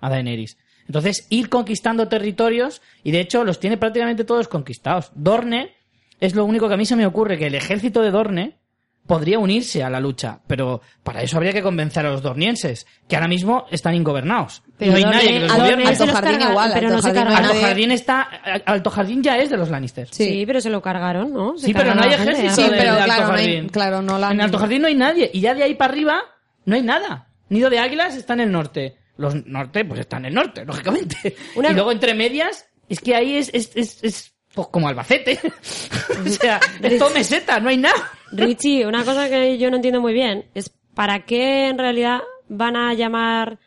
a 0.00 0.08
Daenerys. 0.08 0.56
Entonces, 0.86 1.26
ir 1.30 1.48
conquistando 1.48 2.08
territorios, 2.08 2.82
y 3.02 3.10
de 3.10 3.20
hecho 3.20 3.44
los 3.44 3.60
tiene 3.60 3.76
prácticamente 3.76 4.24
todos 4.24 4.48
conquistados. 4.48 5.10
Dorne 5.14 5.74
es 6.20 6.34
lo 6.34 6.44
único 6.44 6.68
que 6.68 6.74
a 6.74 6.78
mí 6.78 6.86
se 6.86 6.96
me 6.96 7.06
ocurre, 7.06 7.38
que 7.38 7.46
el 7.46 7.54
ejército 7.54 8.02
de 8.02 8.10
Dorne 8.10 8.58
podría 9.06 9.38
unirse 9.38 9.82
a 9.82 9.90
la 9.90 10.00
lucha, 10.00 10.40
pero 10.46 10.80
para 11.02 11.22
eso 11.22 11.36
habría 11.36 11.52
que 11.52 11.62
convencer 11.62 12.06
a 12.06 12.10
los 12.10 12.22
dornienses, 12.22 12.86
que 13.08 13.16
ahora 13.16 13.28
mismo 13.28 13.66
están 13.70 13.94
ingobernados. 13.94 14.62
Pero 14.78 14.92
no 14.92 14.96
hay 14.96 15.02
Dorne- 15.04 15.16
nadie 15.16 15.32
que 15.32 15.40
los 15.40 15.52
gobierne. 15.56 15.84
se 15.96 16.02
Alto 16.02 16.14
Jardín 16.14 16.32
carga- 16.38 16.50
igual, 16.50 16.70
pero 16.74 16.86
Alto 16.86 16.96
no 16.96 17.02
se 17.02 17.08
Jardín 17.08 17.22
carga- 17.24 17.40
no 17.40 17.48
Alto 17.48 17.60
Jardín 17.66 17.90
está, 17.90 18.22
Alto 18.66 18.90
Jardín 18.90 19.22
ya 19.22 19.38
es 19.38 19.50
de 19.50 19.56
los 19.56 19.68
Lannister. 19.70 20.08
Sí. 20.10 20.44
pero 20.46 20.60
se 20.60 20.70
lo 20.70 20.80
cargaron, 20.82 21.32
¿no? 21.32 21.56
Se 21.58 21.66
Sí, 21.66 21.74
pero 21.74 21.94
no 21.94 22.02
hay 22.02 22.12
ejército 22.14 22.54
Sí, 22.54 22.62
de, 22.62 22.68
pero 22.70 22.82
de 22.94 23.00
Alto 23.00 23.04
claro, 23.04 23.26
no 23.28 23.32
hay- 23.34 23.44
Jardín. 23.54 23.68
claro, 23.68 24.02
no 24.02 24.18
la 24.18 24.30
En 24.32 24.40
Alto 24.40 24.58
Jardín 24.58 24.82
no 24.82 24.88
hay 24.88 24.94
nadie. 24.94 25.30
Y 25.32 25.40
ya 25.40 25.54
de 25.54 25.62
ahí 25.64 25.74
para 25.74 25.92
arriba 25.92 26.22
no 26.64 26.74
hay 26.74 26.82
nada. 26.82 27.28
Nido 27.50 27.68
de 27.70 27.78
Águilas 27.78 28.16
está 28.16 28.32
en 28.32 28.40
el 28.40 28.50
norte. 28.52 28.96
Los 29.16 29.46
norte, 29.46 29.84
pues 29.84 30.00
está 30.00 30.16
en 30.16 30.24
el 30.26 30.34
norte, 30.34 30.64
lógicamente. 30.66 31.36
Una- 31.56 31.70
Y 31.70 31.74
luego 31.74 31.92
entre 31.92 32.14
medias, 32.14 32.66
es 32.88 33.00
que 33.00 33.14
ahí 33.14 33.36
es, 33.36 33.50
es, 33.52 33.70
es, 33.76 34.02
es, 34.02 34.33
pues, 34.54 34.68
como 34.68 34.88
Albacete. 34.88 35.38
o 36.24 36.28
sea, 36.28 36.60
es 36.82 36.98
todo 36.98 37.10
meseta, 37.10 37.60
no 37.60 37.68
hay 37.68 37.76
nada. 37.76 38.10
Richie, 38.32 38.86
una 38.86 39.04
cosa 39.04 39.28
que 39.28 39.58
yo 39.58 39.70
no 39.70 39.76
entiendo 39.76 40.00
muy 40.00 40.12
bien 40.12 40.46
es 40.54 40.70
para 40.94 41.24
qué 41.24 41.68
en 41.68 41.78
realidad 41.78 42.20
van 42.48 42.76
a 42.76 42.94
llamar 42.94 43.58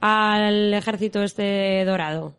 al 0.00 0.72
ejército 0.74 1.22
este 1.22 1.84
dorado. 1.84 2.36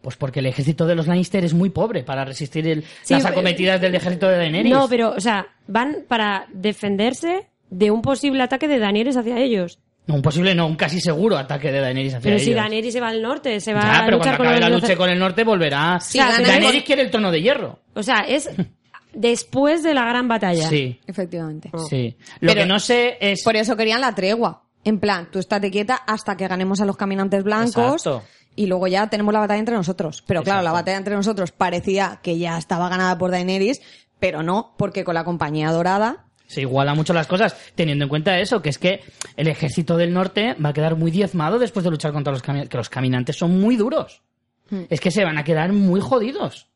Pues 0.00 0.16
porque 0.16 0.40
el 0.40 0.46
ejército 0.46 0.86
de 0.86 0.94
los 0.94 1.06
Lannister 1.06 1.44
es 1.44 1.54
muy 1.54 1.70
pobre 1.70 2.04
para 2.04 2.24
resistir 2.24 2.66
el- 2.68 2.84
Sí, 3.02 3.14
las 3.14 3.24
eh, 3.24 3.28
acometidas 3.28 3.80
del 3.80 3.94
ejército 3.94 4.28
de 4.28 4.36
Daenerys. 4.36 4.72
No, 4.72 4.88
pero, 4.88 5.10
o 5.10 5.20
sea, 5.20 5.48
van 5.66 6.04
para 6.06 6.46
defenderse 6.52 7.48
de 7.70 7.90
un 7.90 8.00
posible 8.00 8.42
ataque 8.42 8.68
de 8.68 8.78
Daenerys 8.78 9.16
hacia 9.16 9.38
ellos. 9.38 9.80
No, 10.08 10.14
un 10.14 10.22
posible 10.22 10.54
no, 10.54 10.66
un 10.66 10.74
casi 10.74 11.00
seguro 11.00 11.36
ataque 11.38 11.70
de 11.70 11.80
Daenerys 11.80 12.14
hacia 12.14 12.24
Pero 12.30 12.38
si 12.40 12.46
ellos. 12.50 12.56
Daenerys 12.62 12.92
se 12.92 13.00
va 13.00 13.08
al 13.08 13.22
norte, 13.22 13.60
se 13.60 13.72
va 13.74 13.82
Ya, 13.82 13.98
a 14.00 14.04
pero 14.06 14.16
luchar 14.16 14.36
cuando 14.36 14.38
con 14.38 14.46
acabe 14.56 14.60
la 14.60 14.76
lucha 14.76 14.96
con 14.96 15.10
el 15.10 15.18
norte 15.18 15.44
volverá. 15.44 16.00
Sí, 16.00 16.18
Daenerys 16.18 16.48
Daenerys- 16.48 16.84
quiere 16.84 17.02
el 17.02 17.10
trono 17.10 17.30
de 17.30 17.40
hierro. 17.42 17.78
O 17.94 18.02
sea, 18.02 18.20
es 18.26 18.48
después 19.12 19.82
de 19.82 19.94
la 19.94 20.04
gran 20.06 20.28
batalla. 20.28 20.68
Sí, 20.68 21.00
Efectivamente. 21.06 21.70
sí. 21.88 22.16
Lo 22.40 22.48
Pero- 22.52 22.62
que 22.62 22.66
no 22.66 22.78
sé 22.78 23.18
es... 23.20 23.42
Por 23.44 23.56
eso 23.56 23.76
querían 23.76 24.00
la 24.00 24.14
tregua. 24.14 24.64
En 24.84 25.00
plan, 25.00 25.28
tú 25.30 25.38
estate 25.38 25.70
quieta 25.70 25.94
hasta 25.96 26.36
que 26.36 26.48
ganemos 26.48 26.80
a 26.80 26.84
los 26.86 26.96
caminantes 26.96 27.42
blancos. 27.44 28.06
Exacto. 28.06 28.22
Y 28.56 28.66
luego 28.66 28.86
ya 28.86 29.08
tenemos 29.08 29.32
la 29.34 29.40
batalla 29.40 29.58
entre 29.60 29.74
nosotros. 29.74 30.24
Pero 30.26 30.42
claro, 30.42 30.62
la 30.62 30.72
batalla 30.72 30.96
entre 30.96 31.14
nosotros 31.14 31.52
parecía 31.52 32.20
que 32.22 32.38
ya 32.38 32.56
estaba 32.58 32.88
ganada 32.88 33.16
por 33.18 33.30
Daenerys, 33.30 33.80
pero 34.18 34.42
no, 34.42 34.74
porque 34.78 35.04
con 35.04 35.14
la 35.14 35.24
compañía 35.24 35.70
dorada. 35.70 36.24
Se 36.48 36.62
iguala 36.62 36.94
mucho 36.94 37.12
las 37.12 37.26
cosas, 37.26 37.56
teniendo 37.74 38.06
en 38.06 38.08
cuenta 38.08 38.40
eso, 38.40 38.62
que 38.62 38.70
es 38.70 38.78
que 38.78 39.02
el 39.36 39.48
ejército 39.48 39.96
del 39.96 40.12
norte 40.12 40.54
va 40.54 40.70
a 40.70 40.72
quedar 40.72 40.96
muy 40.96 41.10
diezmado 41.10 41.58
después 41.58 41.84
de 41.84 41.90
luchar 41.90 42.12
contra 42.12 42.32
los 42.32 42.42
caminantes, 42.42 42.70
que 42.70 42.78
los 42.78 42.88
caminantes 42.88 43.36
son 43.36 43.60
muy 43.60 43.76
duros. 43.76 44.22
Hmm. 44.70 44.84
Es 44.88 45.00
que 45.00 45.10
se 45.10 45.24
van 45.24 45.38
a 45.38 45.44
quedar 45.44 45.72
muy 45.72 46.00
jodidos. 46.00 46.68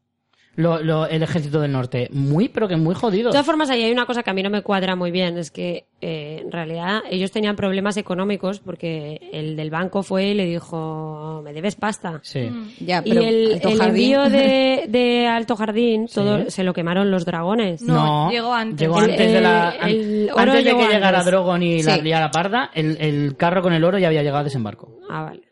Lo- 0.55 0.83
lo- 0.83 1.07
el 1.07 1.23
ejército 1.23 1.61
del 1.63 1.73
norte. 1.73 2.09
Muy, 2.13 2.51
pero 2.51 2.69
que 2.69 2.77
muy 2.77 2.93
De 2.95 3.01
jodidos. 3.01 3.31
todas 3.33 3.47
formas, 3.47 3.71
ahí 3.71 3.85
hay 3.85 3.91
una 3.93 4.05
cosa 4.05 4.23
que 4.23 4.29
a 4.29 4.35
mí 4.35 4.43
no 4.43 4.51
me 4.51 4.61
cuadra 4.61 4.95
muy 4.97 5.11
bien, 5.11 5.39
es 5.39 5.51
que 5.51 5.87
eh, 6.03 6.41
en 6.45 6.53
realidad 6.53 7.01
ellos 7.11 7.31
tenían 7.31 7.57
problemas 7.57 7.97
económicos 7.97 8.61
porque 8.61 9.31
el 9.33 9.57
del 9.57 9.71
banco 9.71 10.03
fue 10.03 10.27
y 10.27 10.35
le 10.35 10.45
dijo, 10.45 11.41
me 11.43 11.55
debes 11.55 11.75
pasta. 11.77 12.21
Sí. 12.23 12.51
Ya, 12.81 13.01
Y 13.03 13.09
pero 13.11 13.23
el, 13.23 13.53
Alto 13.55 13.69
el 13.71 13.81
envío 13.81 14.29
de, 14.29 14.85
de 14.91 15.27
Alto 15.27 15.57
Jardín, 15.57 16.07
todo 16.13 16.45
Sí. 16.45 16.51
se 16.51 16.65
lo 16.65 16.75
quemaron 16.75 17.11
los 17.11 17.25
dragones. 17.25 17.81
No, 17.83 18.31
llegó 18.31 18.53
antes. 18.53 18.81
Llegó 18.81 18.99
El- 19.03 19.11
antes 19.11 19.33
de 19.33 19.41
la. 19.41 19.71
el- 19.87 20.01
el 20.01 20.29
an- 20.29 20.35
oro 20.35 20.41
antes 20.53 20.65
de 20.65 20.71
que 20.77 20.87
llegara 20.89 21.19
antes. 21.21 21.27
Drogon 21.33 21.63
y 21.63 21.83
la 21.83 21.95
Sí. 21.95 22.03
liara 22.03 22.31
parda, 22.31 22.71
el, 22.75 22.99
el 23.01 23.37
carro 23.39 23.63
con 23.63 23.73
el 23.73 23.83
oro 23.85 23.99
ya 23.99 24.09
había 24.09 24.21
llegado 24.23 24.41
a 24.41 24.45
desembarco. 24.45 24.99
Ah, 25.09 25.23
vale. 25.23 25.43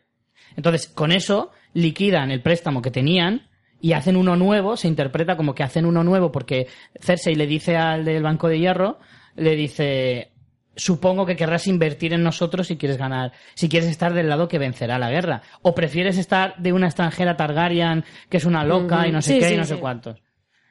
Entonces, 0.55 0.87
con 0.87 1.11
eso, 1.11 1.49
liquidan 1.73 2.29
el 2.29 2.41
préstamo 2.43 2.81
que 2.83 2.91
tenían 2.91 3.47
y 3.81 3.93
hacen 3.93 4.15
uno 4.15 4.35
nuevo, 4.35 4.77
se 4.77 4.87
interpreta 4.87 5.35
como 5.35 5.55
que 5.55 5.63
hacen 5.63 5.85
uno 5.85 6.03
nuevo 6.03 6.31
porque 6.31 6.67
Cersei 6.99 7.35
le 7.35 7.47
dice 7.47 7.77
al 7.77 8.05
del 8.05 8.21
Banco 8.23 8.47
de 8.47 8.59
Hierro, 8.59 8.99
le 9.35 9.55
dice, 9.55 10.31
supongo 10.75 11.25
que 11.25 11.35
querrás 11.35 11.67
invertir 11.67 12.13
en 12.13 12.23
nosotros 12.23 12.67
si 12.67 12.77
quieres 12.77 12.97
ganar, 12.97 13.31
si 13.55 13.69
quieres 13.69 13.89
estar 13.89 14.13
del 14.13 14.29
lado 14.29 14.47
que 14.47 14.59
vencerá 14.59 14.99
la 14.99 15.09
guerra. 15.09 15.41
O 15.61 15.73
prefieres 15.73 16.17
estar 16.17 16.55
de 16.57 16.73
una 16.73 16.87
extranjera 16.87 17.37
Targaryen 17.37 18.03
que 18.29 18.37
es 18.37 18.45
una 18.45 18.63
loca 18.63 19.07
y 19.07 19.11
no 19.11 19.21
sé 19.21 19.33
Sí, 19.33 19.39
qué 19.39 19.47
sí, 19.47 19.53
y 19.53 19.57
no 19.57 19.63
sí. 19.63 19.73
sé 19.73 19.79
cuántos. 19.79 20.21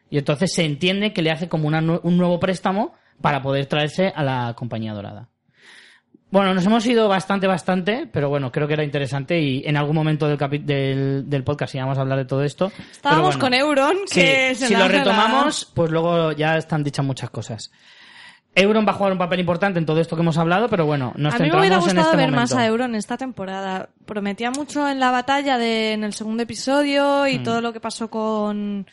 Y 0.09 0.19
entonces 0.19 0.53
se 0.53 0.65
entiende 0.65 1.13
que 1.13 1.23
le 1.23 1.31
hace 1.31 1.49
como 1.49 1.67
una 1.69 1.81
un 1.81 2.17
nuevo 2.17 2.39
préstamo 2.39 2.95
para 3.21 3.43
poder 3.43 3.67
traerse 3.67 4.13
a 4.15 4.23
la 4.23 4.55
compañía 4.57 4.93
dorada. 4.93 5.30
Bueno, 6.31 6.55
nos 6.55 6.65
hemos 6.65 6.87
ido 6.87 7.09
bastante, 7.09 7.47
bastante, 7.49 8.09
pero 8.13 8.29
bueno, 8.29 8.53
creo 8.53 8.69
que 8.69 8.75
era 8.75 8.85
interesante 8.85 9.41
y 9.41 9.63
en 9.67 9.77
algún 9.77 9.97
momento 9.97 10.29
del, 10.29 10.39
capi- 10.39 10.65
del, 10.65 11.29
del 11.29 11.43
podcast 11.43 11.75
íbamos 11.75 11.99
a 11.99 12.03
hablar 12.03 12.19
de 12.19 12.25
todo 12.25 12.45
esto. 12.45 12.71
Estábamos 12.93 13.37
con 13.37 13.53
Euron, 13.53 13.97
sí, 14.07 14.21
que 14.21 14.55
se 14.55 14.69
si 14.69 14.75
lo 14.75 14.81
la- 14.81 14.89
retomamos, 14.89 15.71
pues 15.75 15.91
luego 15.91 16.31
ya 16.33 16.57
están 16.57 16.85
dichas 16.85 17.05
muchas 17.05 17.31
cosas. 17.31 17.73
Euron 18.55 18.85
va 18.87 18.91
a 18.91 18.95
jugar 18.95 19.13
un 19.13 19.19
papel 19.19 19.41
importante 19.41 19.79
en 19.79 19.87
todo 19.87 20.01
esto 20.01 20.17
que 20.17 20.23
hemos 20.23 20.37
hablado, 20.39 20.69
pero 20.69 20.85
bueno, 20.87 21.13
nos 21.17 21.35
a 21.35 21.39
mí 21.39 21.45
me 21.45 21.51
centramos 21.51 21.61
hubiera 21.63 21.77
en 21.77 21.83
gustado 21.83 22.01
este 22.07 22.17
ver 22.17 22.31
momento. 22.31 22.55
más 22.55 22.63
a 22.63 22.67
Euron 22.67 22.95
esta 22.97 23.17
temporada. 23.17 23.89
Prometía 24.07 24.51
mucho 24.51 24.89
en 24.89 24.99
la 25.01 25.11
batalla 25.13 25.57
de, 25.59 25.93
en 25.93 26.03
el 26.05 26.13
segundo 26.15 26.43
episodio 26.43 27.27
y 27.29 27.39
todo 27.41 27.61
lo 27.61 27.73
que 27.73 27.79
pasó 27.81 28.09
con, 28.11 28.87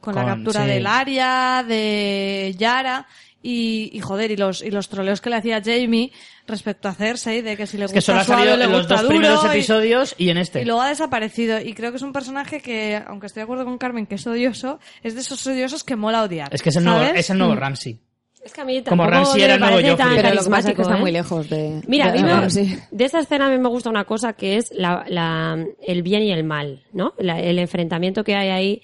con, 0.00 0.14
la 0.14 0.22
Mm. 0.22 0.26
Captura 0.26 0.62
sí. 0.62 0.68
del 0.68 0.86
Arya, 0.86 1.64
de 1.66 2.54
Yara 2.58 3.06
y, 3.42 3.90
y 3.92 4.00
joder, 4.00 4.30
y 4.32 4.36
los, 4.36 4.62
y 4.62 4.70
los 4.70 4.88
troleos 4.88 5.20
que 5.20 5.30
le 5.30 5.36
hacía 5.36 5.62
Jamie 5.64 6.10
respecto 6.46 6.88
a 6.88 6.94
Cersei, 6.94 7.40
de 7.42 7.56
que 7.56 7.66
si 7.66 7.76
le 7.78 7.84
Es 7.84 7.92
gusta 7.92 7.98
que 7.98 8.00
solo 8.00 8.20
ha 8.20 8.24
salido 8.24 8.54
en 8.54 8.72
los 8.72 8.88
dos 8.88 8.98
duro 9.02 9.08
primeros 9.10 9.44
y- 9.44 9.46
episodios 9.48 10.14
y, 10.18 10.30
en 10.30 10.38
este. 10.38 10.62
Y 10.62 10.64
luego 10.64 10.80
ha 10.82 10.88
desaparecido. 10.88 11.60
Y 11.60 11.72
creo 11.74 11.90
que 11.90 11.98
es 11.98 12.02
un 12.02 12.12
personaje 12.12 12.60
que, 12.60 13.00
aunque 13.06 13.26
estoy 13.26 13.40
de 13.40 13.44
acuerdo 13.44 13.64
con 13.64 13.78
Carmen 13.78 14.06
que 14.06 14.16
es 14.16 14.26
odioso, 14.26 14.80
es 15.02 15.14
de 15.14 15.20
esos 15.20 15.46
odiosos 15.46 15.84
que 15.84 15.94
mola 15.96 16.22
odiar. 16.22 16.52
Es 16.52 16.62
que 16.62 16.70
es 16.70 16.76
el 16.76 16.84
nuevo, 16.84 17.00
es 17.14 17.30
el 17.30 17.38
nuevo 17.38 17.54
Ramsey. 17.54 18.00
Es 18.44 18.52
que 18.52 18.60
a 18.60 18.64
mí 18.64 18.82
Como 18.82 19.02
me 19.04 19.08
era 19.08 19.18
el 19.54 19.60
nuevo 19.60 19.74
parece 19.74 19.90
Joffrey. 19.90 19.96
tan 19.96 20.16
Pero 20.16 20.34
lo 20.34 20.44
que 20.44 20.50
pasa 20.50 20.70
es 20.70 20.76
que 20.76 20.82
carismático, 20.82 20.82
está 20.82 20.96
¿eh? 20.96 21.00
muy 21.00 21.12
lejos 21.12 21.50
de. 21.50 21.82
Mira, 21.88 22.06
a 22.06 22.12
de- 22.12 22.18
mí 22.18 22.24
me- 22.24 22.78
de- 22.96 23.04
esta 23.04 23.18
escena 23.20 23.46
a 23.46 23.50
mí 23.50 23.58
me 23.58 23.68
gusta 23.68 23.90
una 23.90 24.04
cosa 24.04 24.32
que 24.32 24.56
es 24.56 24.70
la, 24.72 25.04
la- 25.08 25.64
el 25.82 26.02
bien 26.02 26.22
y 26.22 26.30
el 26.32 26.44
mal, 26.44 26.84
¿no? 26.92 27.14
La- 27.18 27.40
el 27.40 27.58
enfrentamiento 27.58 28.22
que 28.24 28.36
hay 28.36 28.48
ahí, 28.48 28.82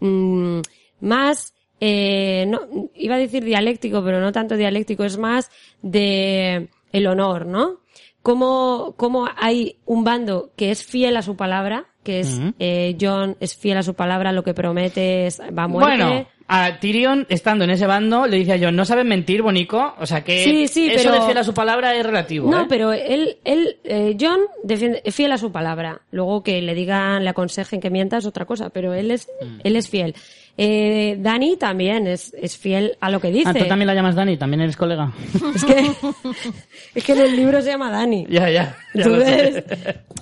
mm, 0.00 0.60
más, 1.00 1.54
eh, 1.80 2.44
no, 2.48 2.60
iba 2.94 3.14
a 3.14 3.18
decir 3.18 3.44
dialéctico, 3.44 4.02
pero 4.04 4.20
no 4.20 4.32
tanto 4.32 4.56
dialéctico, 4.56 5.04
es 5.04 5.16
más 5.18 5.50
de 5.82 6.68
el 6.92 7.06
honor, 7.06 7.46
¿no? 7.46 7.80
Cómo, 8.22 8.94
cómo 8.98 9.28
hay 9.36 9.76
un 9.86 10.04
bando 10.04 10.50
que 10.56 10.70
es 10.70 10.84
fiel 10.84 11.16
a 11.16 11.22
su 11.22 11.36
palabra, 11.36 11.86
que 12.02 12.20
es 12.20 12.38
eh, 12.58 12.96
John 13.00 13.36
es 13.40 13.56
fiel 13.56 13.78
a 13.78 13.82
su 13.82 13.94
palabra, 13.94 14.32
lo 14.32 14.42
que 14.44 14.52
promete 14.52 15.26
es 15.26 15.40
va 15.40 15.62
a 15.64 15.68
muerte. 15.68 16.04
Bueno, 16.04 16.26
a 16.52 16.78
Tyrion, 16.80 17.26
estando 17.30 17.64
en 17.64 17.70
ese 17.70 17.86
bando, 17.86 18.26
le 18.26 18.36
dice 18.38 18.52
a 18.54 18.58
Jon, 18.58 18.74
no 18.76 18.84
sabes 18.84 19.04
mentir, 19.06 19.40
bonico. 19.40 19.94
O 20.00 20.04
sea 20.04 20.22
que 20.22 20.42
Sí, 20.44 20.66
sí, 20.68 20.88
eso 20.90 21.08
pero- 21.10 21.20
de 21.20 21.26
fiel 21.26 21.38
a 21.38 21.44
su 21.44 21.54
palabra 21.54 21.94
es 21.94 22.04
relativo. 22.04 22.50
No, 22.50 22.62
¿eh? 22.62 22.66
pero 22.68 22.92
él, 22.92 23.38
él 23.44 23.78
eh, 23.84 24.16
John 24.20 24.40
defiende, 24.64 25.00
es 25.04 25.14
fiel 25.14 25.30
a 25.32 25.38
su 25.38 25.50
palabra. 25.52 26.00
Luego 26.10 26.42
que 26.42 26.60
le 26.60 26.74
digan, 26.74 27.22
le 27.24 27.30
aconsejen 27.30 27.80
que 27.80 27.88
mienta 27.88 28.18
es 28.18 28.26
otra 28.26 28.44
cosa, 28.46 28.68
pero 28.70 28.92
él 28.92 29.12
es, 29.12 29.28
Mm. 29.40 29.60
él 29.64 29.76
es 29.76 29.88
fiel. 29.88 30.14
Eh, 30.56 31.16
Dani 31.20 31.56
también 31.56 32.06
es, 32.06 32.34
es 32.34 32.56
fiel 32.58 32.96
a 33.00 33.10
lo 33.10 33.20
que 33.20 33.30
dice. 33.30 33.48
Ah, 33.48 33.54
tú 33.54 33.64
también 33.66 33.86
la 33.86 33.94
llamas 33.94 34.14
Dani, 34.14 34.36
también 34.36 34.60
eres 34.60 34.76
colega. 34.76 35.12
Es 35.54 35.64
que, 35.64 35.90
es 36.94 37.04
que 37.04 37.12
en 37.12 37.20
el 37.20 37.36
libro 37.36 37.60
se 37.62 37.70
llama 37.70 37.90
Dani. 37.90 38.26
ya, 38.28 38.50
ya. 38.50 38.76
ya. 38.94 39.02
Entonces, 39.02 39.64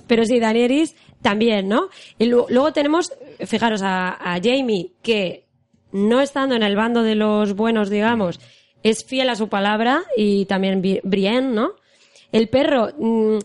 pero 0.07 0.25
sí, 0.25 0.39
Daenerys 0.39 0.95
también, 1.23 1.69
¿no? 1.69 1.89
Y 2.19 2.27
lu- 2.27 2.47
luego 2.49 2.73
tenemos, 2.73 3.13
fijaros, 3.47 3.83
a, 3.83 4.11
a 4.35 4.41
Jamie, 4.43 4.93
que 5.03 5.45
no 5.93 6.21
estando 6.21 6.55
en 6.55 6.63
el 6.63 6.77
bando 6.77 7.03
de 7.03 7.15
los 7.17 7.55
buenos, 7.55 7.91
digamos, 7.91 8.39
es 8.85 9.05
fiel 9.05 9.29
a 9.31 9.35
su 9.35 9.49
palabra, 9.49 10.03
y 10.17 10.45
también 10.45 10.81
Bri- 10.83 11.01
Brienne, 11.03 11.53
¿no? 11.55 11.71
El 12.31 12.49
perro, 12.49 12.91
mm, 12.97 13.39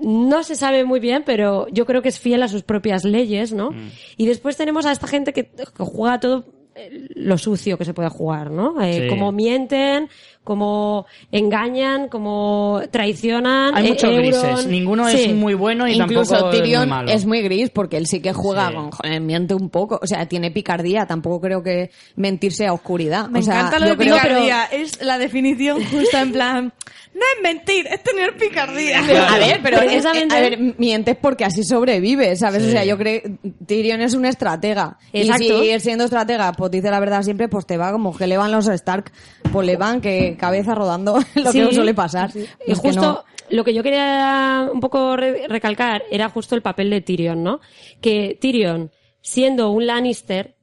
no 0.00 0.42
se 0.42 0.56
sabe 0.56 0.84
muy 0.84 1.00
bien, 1.00 1.22
pero 1.24 1.66
yo 1.68 1.86
creo 1.86 2.02
que 2.02 2.08
es 2.08 2.18
fiel 2.18 2.42
a 2.42 2.48
sus 2.48 2.62
propias 2.62 3.04
leyes, 3.04 3.52
¿no? 3.52 3.70
Y 4.16 4.26
después 4.26 4.56
tenemos 4.56 4.86
a 4.86 4.92
esta 4.92 5.06
gente 5.06 5.32
que, 5.32 5.44
que 5.46 5.64
juega 5.84 6.18
todo 6.20 6.44
eh, 6.74 7.08
lo 7.14 7.36
sucio 7.36 7.76
que 7.76 7.84
se 7.84 7.92
puede 7.94 8.08
jugar, 8.08 8.50
¿no? 8.50 8.80
Eh, 8.80 9.02
Sí. 9.02 9.08
Cómo 9.08 9.32
mienten, 9.32 10.08
cómo 10.44 11.06
engañan, 11.30 12.08
cómo 12.08 12.80
traicionan. 12.90 13.74
Hay 13.76 13.88
muchos 13.88 14.04
Euron. 14.10 14.18
grises. 14.22 14.66
Ninguno 14.66 15.08
es 15.08 15.32
muy 15.34 15.54
bueno 15.54 15.86
y 15.86 15.92
Incluso 15.92 16.32
tampoco 16.34 16.50
Tyrion 16.56 16.82
es 16.82 16.86
muy 16.88 16.88
malo. 16.88 17.10
es 17.12 17.26
muy 17.26 17.42
gris 17.42 17.70
porque 17.70 17.96
él 17.96 18.06
sí 18.06 18.20
que 18.20 18.32
juega 18.32 18.68
Sí. 18.68 18.74
con 18.74 18.90
joder, 18.90 19.20
miente 19.20 19.54
un 19.54 19.70
poco, 19.70 19.98
o 20.02 20.06
sea, 20.06 20.26
tiene 20.26 20.50
picardía, 20.50 21.06
tampoco 21.06 21.40
creo 21.40 21.62
que 21.62 21.90
mentir 22.16 22.52
sea 22.52 22.72
oscuridad. 22.72 23.28
Me 23.28 23.40
o 23.40 23.42
sea, 23.42 23.54
encanta 23.60 23.78
lo 23.80 23.86
de 23.90 23.96
creo- 23.96 24.14
picardía. 24.16 24.64
Es 24.72 25.00
la 25.02 25.18
definición 25.18 25.84
justa 25.84 26.22
en 26.22 26.32
plan... 26.32 26.72
No 27.12 27.22
es 27.36 27.42
mentir, 27.42 27.88
es 27.88 28.02
tener 28.04 28.36
picardía. 28.36 29.00
A 29.00 29.36
ver, 29.38 29.60
pero 29.62 29.80
es- 29.80 30.06
a 30.06 30.12
ver, 30.12 30.58
mientes 30.78 31.16
porque 31.20 31.44
así 31.44 31.64
sobrevive, 31.64 32.36
¿sabes? 32.36 32.62
Sí. 32.62 32.68
O 32.68 32.72
sea, 32.72 32.84
yo 32.84 32.96
creo 32.96 33.20
Tyrion 33.66 34.00
es 34.00 34.14
un 34.14 34.24
estratega. 34.26 34.96
Exacto. 35.12 35.64
Y 35.64 35.72
si 35.72 35.80
siendo 35.80 36.04
estratega, 36.04 36.52
pues 36.52 36.70
dice 36.70 36.88
la 36.88 37.00
verdad 37.00 37.22
siempre, 37.22 37.48
pues 37.48 37.66
te 37.66 37.76
va 37.76 37.90
como 37.90 38.16
que 38.16 38.28
le 38.28 38.36
van 38.36 38.52
los 38.52 38.68
Stark, 38.68 39.10
pues 39.52 39.66
le 39.66 39.76
van 39.76 40.00
que 40.00 40.29
cabeza 40.36 40.74
rodando 40.74 41.18
lo 41.34 41.52
Sí. 41.52 41.60
que 41.60 41.74
suele 41.74 41.94
pasar. 41.94 42.30
Y 42.66 42.74
justo 42.74 43.00
no- 43.00 43.24
lo 43.50 43.64
que 43.64 43.74
yo 43.74 43.82
quería 43.82 44.68
un 44.72 44.80
poco 44.80 45.16
re- 45.16 45.46
recalcar 45.48 46.04
era 46.10 46.28
justo 46.28 46.54
el 46.54 46.62
papel 46.62 46.90
de 46.90 47.00
Tyrion, 47.00 47.42
¿no? 47.42 47.60
Que 48.00 48.38
Tyrion, 48.40 48.90
siendo 49.20 49.70
un 49.70 49.86
Lannister, 49.86 50.54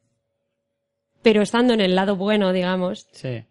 pero 1.21 1.41
estando 1.41 1.73
en 1.73 1.81
el 1.81 1.95
lado 1.95 2.15
bueno, 2.15 2.53
digamos, 2.53 3.07
Sí. 3.11 3.43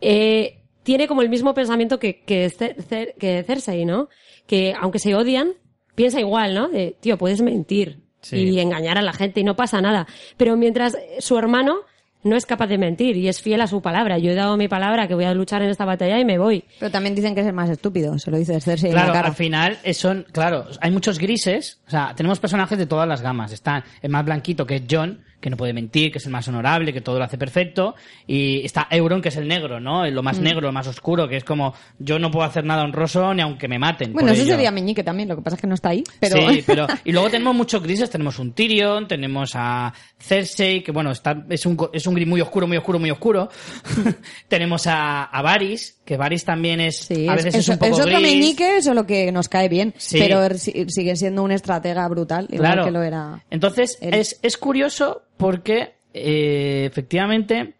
eh, 0.00 0.62
tiene 0.82 1.06
como 1.08 1.22
el 1.22 1.28
mismo 1.28 1.54
pensamiento 1.54 1.98
que, 1.98 2.22
que, 2.24 2.46
Cer- 2.50 2.76
Cer- 2.76 3.14
que 3.16 3.42
Cersei, 3.44 3.84
¿no? 3.84 4.08
Que 4.46 4.74
aunque 4.78 4.98
se 4.98 5.14
odian, 5.14 5.52
piensa 5.94 6.20
igual, 6.20 6.54
¿no? 6.54 6.68
De, 6.68 6.96
tío, 7.00 7.16
puedes 7.18 7.40
mentir 7.42 8.00
Sí. 8.20 8.36
y 8.36 8.60
engañar 8.60 8.98
a 8.98 9.02
la 9.02 9.12
gente 9.12 9.40
y 9.40 9.44
no 9.44 9.56
pasa 9.56 9.80
nada. 9.80 10.06
Pero 10.36 10.56
mientras 10.56 10.96
su 11.18 11.38
hermano 11.38 11.80
no 12.22 12.36
es 12.36 12.46
capaz 12.46 12.66
de 12.66 12.78
mentir 12.78 13.16
y 13.16 13.28
es 13.28 13.40
fiel 13.40 13.60
a 13.60 13.66
su 13.66 13.80
palabra. 13.80 14.18
Yo 14.18 14.30
he 14.30 14.34
dado 14.34 14.56
mi 14.56 14.68
palabra 14.68 15.08
que 15.08 15.14
voy 15.14 15.24
a 15.24 15.34
luchar 15.34 15.62
en 15.62 15.70
esta 15.70 15.84
batalla 15.84 16.18
y 16.18 16.24
me 16.24 16.38
voy. 16.38 16.64
Pero 16.78 16.90
también 16.90 17.14
dicen 17.14 17.34
que 17.34 17.40
es 17.40 17.46
el 17.46 17.52
más 17.52 17.70
estúpido, 17.70 18.18
se 18.18 18.30
lo 18.30 18.36
dice 18.36 18.60
Cersei 18.60 18.90
en 18.90 18.94
Claro, 18.94 19.08
la 19.08 19.14
cara. 19.14 19.28
al 19.28 19.34
final 19.34 19.78
eh, 19.82 19.94
son, 19.94 20.26
claro, 20.32 20.66
hay 20.80 20.90
muchos 20.90 21.18
grises, 21.18 21.80
o 21.86 21.90
sea, 21.90 22.12
tenemos 22.14 22.38
personajes 22.40 22.76
de 22.78 22.86
todas 22.86 23.08
las 23.08 23.22
gamas. 23.22 23.52
Está 23.52 23.84
el 24.02 24.10
más 24.10 24.24
blanquito 24.24 24.66
que 24.66 24.76
es 24.76 24.82
John, 24.90 25.22
que 25.40 25.50
no 25.50 25.56
puede 25.56 25.72
mentir, 25.72 26.12
que 26.12 26.18
es 26.18 26.26
el 26.26 26.32
más 26.32 26.46
honorable, 26.48 26.92
que 26.92 27.00
todo 27.00 27.18
lo 27.18 27.24
hace 27.24 27.38
perfecto, 27.38 27.94
y 28.26 28.64
está 28.64 28.86
Euron, 28.90 29.22
que 29.22 29.30
es 29.30 29.36
el 29.36 29.48
negro, 29.48 29.80
¿no? 29.80 30.06
Lo 30.08 30.22
Mm. 30.22 30.24
más 30.24 30.38
negro, 30.38 30.60
lo 30.62 30.72
más 30.72 30.86
oscuro, 30.86 31.26
que 31.28 31.36
es 31.36 31.44
como 31.44 31.74
yo 31.98 32.18
no 32.18 32.30
puedo 32.30 32.44
hacer 32.46 32.64
nada 32.64 32.84
honroso 32.84 33.32
ni 33.34 33.42
aunque 33.42 33.66
me 33.68 33.78
maten. 33.78 34.12
Bueno, 34.12 34.32
eso 34.32 34.42
ello. 34.42 34.52
sería 34.52 34.70
Meñique 34.70 35.02
también, 35.02 35.28
lo 35.28 35.36
que 35.36 35.42
pasa 35.42 35.56
es 35.56 35.60
que 35.62 35.66
no 35.66 35.74
está 35.74 35.88
ahí. 35.90 36.04
Pero... 36.20 36.50
Sí, 36.50 36.62
pero 36.66 36.86
y 37.04 37.12
luego 37.12 37.30
tenemos 37.30 37.54
muchos 37.54 37.82
grises, 37.82 38.10
tenemos 38.10 38.38
un 38.38 38.52
Tyrion, 38.52 39.08
tenemos 39.08 39.52
a 39.54 39.92
Cersei, 40.18 40.82
que 40.82 40.92
bueno, 40.92 41.10
está 41.10 41.44
es 41.48 41.64
un 41.66 41.76
es 41.92 42.06
un 42.06 42.14
gris 42.14 42.28
muy 42.28 42.40
oscuro, 42.40 42.66
muy 42.66 42.76
oscuro, 42.76 42.98
muy 42.98 43.10
oscuro. 43.10 43.48
tenemos 44.48 44.86
a, 44.86 45.24
a 45.24 45.42
Varys, 45.42 46.00
que 46.04 46.16
Varys 46.16 46.44
también 46.44 46.80
es 46.80 46.98
Sí, 46.98 47.26
a 47.28 47.34
es, 47.34 47.44
veces 47.44 47.54
es, 47.54 47.60
es- 47.60 47.68
un 47.70 47.78
poco 47.78 47.94
es 47.94 48.00
otro 48.00 48.18
gris. 48.18 48.22
meñique, 48.22 48.82
solo 48.82 49.06
que 49.06 49.32
nos 49.32 49.48
cae 49.48 49.68
bien. 49.68 49.94
Sí. 49.96 50.18
Pero 50.18 50.42
er- 50.44 50.58
si- 50.58 50.86
sigue 50.88 51.16
siendo 51.16 51.42
un 51.42 51.52
estratega 51.52 52.06
brutal, 52.08 52.46
igual 52.50 52.72
Claro. 52.72 52.84
que 52.84 52.90
lo 52.90 53.02
era. 53.02 53.44
Entonces, 53.50 53.98
él. 54.00 54.14
es, 54.14 54.38
es 54.42 54.56
curioso 54.56 55.22
porque, 55.40 55.94
eh, 56.14 56.84
efectivamente, 56.88 57.74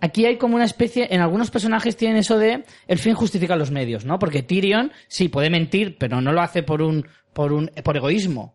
aquí 0.00 0.26
hay 0.26 0.36
como 0.36 0.54
una 0.56 0.64
especie, 0.66 1.08
en 1.10 1.20
algunos 1.22 1.50
personajes 1.50 1.96
tienen 1.96 2.18
eso 2.18 2.38
de 2.38 2.64
el 2.86 2.98
fin 2.98 3.14
justifica 3.14 3.56
los 3.56 3.70
medios, 3.70 4.04
¿no? 4.04 4.18
Porque 4.18 4.42
Tyrion, 4.42 4.92
sí, 5.08 5.28
puede 5.28 5.50
mentir, 5.50 5.96
pero 5.98 6.20
no 6.20 6.32
lo 6.32 6.40
hace 6.42 6.62
por 6.62 6.82
un, 6.82 7.06
por 7.32 7.52
un, 7.52 7.70
por 7.82 7.96
egoísmo. 7.96 8.54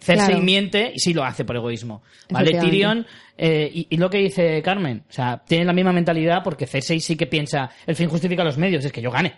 Cersei 0.00 0.26
Claro. 0.30 0.42
miente 0.42 0.90
y 0.94 0.98
sí 0.98 1.14
lo 1.14 1.22
hace 1.22 1.44
por 1.44 1.54
egoísmo. 1.54 2.02
¿Vale? 2.28 2.58
Tyrion, 2.58 3.06
eh, 3.38 3.70
y, 3.72 3.86
y 3.88 3.96
lo 3.98 4.10
que 4.10 4.18
dice 4.18 4.60
Carmen, 4.60 5.04
o 5.08 5.12
sea, 5.12 5.40
tiene 5.46 5.64
la 5.64 5.72
misma 5.72 5.92
mentalidad 5.92 6.42
porque 6.42 6.66
Cersei 6.66 6.98
sí 6.98 7.14
que 7.14 7.28
piensa, 7.28 7.70
el 7.86 7.94
fin 7.94 8.08
justifica 8.08 8.42
los 8.42 8.58
medios, 8.58 8.84
es 8.84 8.90
que 8.90 9.00
yo 9.00 9.12
gane. 9.12 9.34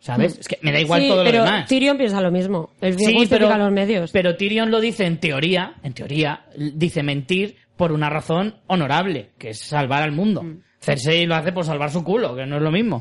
¿Sabes? 0.00 0.38
Es 0.38 0.46
que 0.46 0.58
me 0.62 0.70
da 0.70 0.78
igual 0.78 1.02
sí, 1.02 1.08
todo 1.08 1.24
pero 1.24 1.38
lo 1.38 1.44
demás. 1.46 1.66
Tyrion 1.68 1.98
piensa 1.98 2.20
lo 2.20 2.30
mismo. 2.30 2.70
El 2.80 2.94
bien 2.94 3.10
Sí, 3.10 3.16
justifica 3.16 3.48
pero, 3.48 3.64
los 3.64 3.72
medios. 3.72 4.12
pero 4.12 4.36
Tyrion 4.36 4.70
lo 4.70 4.80
dice 4.80 5.04
en 5.06 5.18
teoría, 5.18 5.74
en 5.82 5.92
teoría, 5.92 6.44
dice 6.56 7.02
mentir 7.02 7.56
por 7.78 7.92
una 7.92 8.10
razón 8.10 8.56
honorable, 8.66 9.30
que 9.38 9.50
es 9.50 9.60
salvar 9.60 10.02
al 10.02 10.12
mundo. 10.12 10.42
Mm. 10.42 10.60
Cersei 10.80 11.24
lo 11.24 11.34
hace 11.34 11.52
por 11.52 11.64
salvar 11.64 11.90
su 11.90 12.04
culo, 12.04 12.36
que 12.36 12.44
no 12.44 12.56
es 12.56 12.62
lo 12.62 12.70
mismo. 12.70 13.00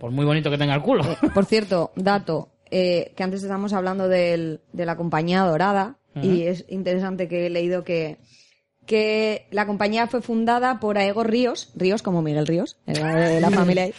Por 0.00 0.10
muy 0.10 0.24
bonito 0.24 0.50
que 0.50 0.58
tenga 0.58 0.74
el 0.74 0.82
culo. 0.82 1.04
Por 1.32 1.44
cierto, 1.44 1.92
dato, 1.94 2.48
eh, 2.70 3.12
que 3.16 3.22
antes 3.22 3.42
estábamos 3.42 3.72
hablando 3.72 4.08
del- 4.08 4.60
de 4.72 4.86
la 4.86 4.96
compañía 4.96 5.42
dorada, 5.42 5.96
y 6.20 6.42
es 6.42 6.64
interesante 6.68 7.28
que 7.28 7.46
he 7.46 7.50
leído 7.50 7.84
que, 7.84 8.18
que 8.86 9.46
la 9.52 9.66
compañía 9.66 10.06
fue 10.08 10.22
fundada 10.22 10.80
por 10.80 10.98
Aegor 10.98 11.30
Ríos, 11.30 11.70
Ríos 11.76 12.02
como 12.02 12.22
Miguel 12.22 12.46
Ríos, 12.46 12.78
era 12.86 13.14
de 13.14 13.40
la 13.40 13.50
familia 13.50 13.84
ahí, 13.84 13.94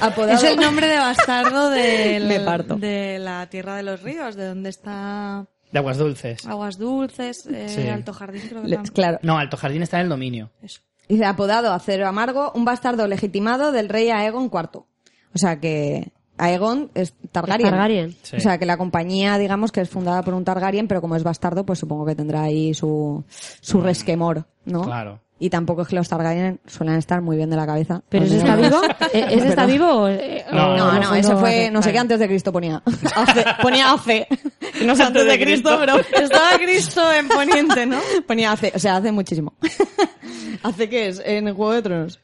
apodado... 0.00 0.32
Es 0.34 0.42
el 0.44 0.56
nombre 0.58 0.88
de 0.88 0.98
bastardo 0.98 1.70
del- 1.70 2.24
Me 2.28 2.40
parto. 2.40 2.76
de 2.76 3.18
la 3.18 3.48
Tierra 3.48 3.76
de 3.76 3.82
los 3.84 4.02
Ríos, 4.02 4.34
de 4.36 4.46
donde 4.46 4.68
está 4.70 5.46
De 5.74 5.80
aguas 5.80 5.98
dulces. 5.98 6.46
Aguas 6.46 6.78
Dulces, 6.78 7.46
eh, 7.46 7.68
Sí. 7.68 7.88
Alto 7.88 8.12
Jardín, 8.12 8.42
creo 8.48 8.62
que 8.62 8.68
Le-. 8.68 8.78
Claro. 8.94 9.18
No, 9.22 9.36
Alto 9.36 9.56
Jardín 9.56 9.82
está 9.82 9.96
en 9.98 10.04
el 10.04 10.08
dominio. 10.08 10.52
Eso. 10.62 10.80
Dice, 11.08 11.24
apodado 11.24 11.72
Acero 11.72 12.06
Amargo, 12.06 12.52
un 12.54 12.64
bastardo 12.64 13.08
legitimado 13.08 13.72
del 13.72 13.88
rey 13.88 14.08
Aegon 14.08 14.44
IV. 14.44 14.76
O 14.78 14.86
sea 15.34 15.58
que 15.58 16.12
Aegon 16.38 16.92
es 16.94 17.14
Targaryen. 17.32 17.70
Targaryen. 17.70 18.16
Sí. 18.22 18.36
O 18.36 18.40
sea 18.40 18.56
que 18.58 18.66
la 18.66 18.76
compañía, 18.76 19.36
digamos, 19.36 19.72
que 19.72 19.80
es 19.80 19.90
fundada 19.90 20.22
por 20.22 20.34
un 20.34 20.44
Targaryen, 20.44 20.86
pero 20.86 21.00
como 21.00 21.16
es 21.16 21.24
bastardo, 21.24 21.66
pues 21.66 21.80
supongo 21.80 22.06
que 22.06 22.14
tendrá 22.14 22.42
ahí 22.42 22.72
su, 22.72 23.24
su 23.60 23.80
resquemor, 23.80 24.46
¿no? 24.64 24.82
Claro. 24.82 25.20
Y 25.44 25.50
tampoco 25.50 25.82
es 25.82 25.88
que 25.88 25.96
los 25.96 26.08
Targaryen 26.08 26.58
suelen 26.66 26.94
estar 26.94 27.20
muy 27.20 27.36
bien 27.36 27.50
de 27.50 27.56
la 27.56 27.66
cabeza. 27.66 28.00
¿Pero 28.08 28.24
ese 28.24 28.38
está 28.38 28.56
vivo? 28.56 28.80
¿E- 29.12 29.26
¿Ese 29.34 29.48
está 29.48 29.66
vivo? 29.66 29.86
o- 29.86 30.08
eh, 30.08 30.42
No, 30.50 30.74
No, 30.74 30.92
no, 30.98 31.14
ese 31.14 31.36
fue, 31.36 31.70
no 31.70 31.82
sé 31.82 31.92
qué 31.92 31.98
antes 31.98 32.18
de 32.18 32.26
Cristo 32.26 32.50
ponía. 32.50 32.82
Hace- 33.14 33.44
ponía 33.60 33.92
hace. 33.92 34.26
No 34.86 34.96
sé 34.96 35.02
antes 35.02 35.26
de 35.26 35.38
Cristo, 35.38 35.76
pero 35.78 35.98
Estaba 35.98 36.56
Cristo 36.56 37.12
en 37.12 37.28
Poniente, 37.28 37.84
¿no? 37.84 37.98
ponía 38.26 38.52
hace, 38.52 38.72
o 38.74 38.78
sea, 38.78 38.96
hace 38.96 39.12
muchísimo. 39.12 39.52
¿Hace 40.62 40.88
qué 40.88 41.08
es? 41.08 41.22
En 41.24 41.46
el 41.48 41.54
Juego 41.54 41.72
de 41.74 41.82
Tronos. 41.82 42.20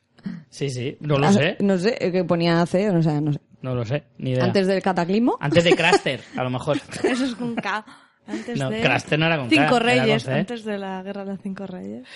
Sí, 0.48 0.70
sí, 0.70 0.96
no 1.00 1.18
lo 1.18 1.26
Ah, 1.26 1.32
sé. 1.34 1.56
No 1.60 1.76
sé, 1.78 1.96
eh, 2.00 2.10
que 2.10 2.24
ponía 2.24 2.62
hace, 2.62 2.88
o 2.90 3.02
sea, 3.02 3.20
no 3.20 3.34
sé. 3.34 3.40
No 3.60 3.74
lo 3.74 3.84
sé, 3.84 4.04
ni 4.16 4.30
idea. 4.30 4.44
Antes 4.44 4.66
del 4.66 4.82
cataclismo. 4.82 5.36
Antes 5.40 5.64
de 5.64 5.76
Craster, 5.76 6.22
a 6.36 6.42
lo 6.42 6.48
mejor. 6.50 6.78
Eso 7.02 7.24
es 7.26 7.34
con 7.34 7.54
K. 7.54 7.84
Antes 8.26 8.58
No, 8.58 8.70
de... 8.70 8.80
Craster 8.80 9.18
no 9.18 9.26
era 9.26 9.36
con 9.38 9.48
K, 9.48 9.54
Cinco 9.54 9.78
Reyes, 9.78 10.22
C. 10.24 10.32
antes 10.32 10.64
de 10.64 10.78
la 10.78 11.02
Guerra 11.02 11.24
de 11.24 11.32
los 11.32 11.40
Cinco 11.42 11.66
Reyes. 11.66 12.06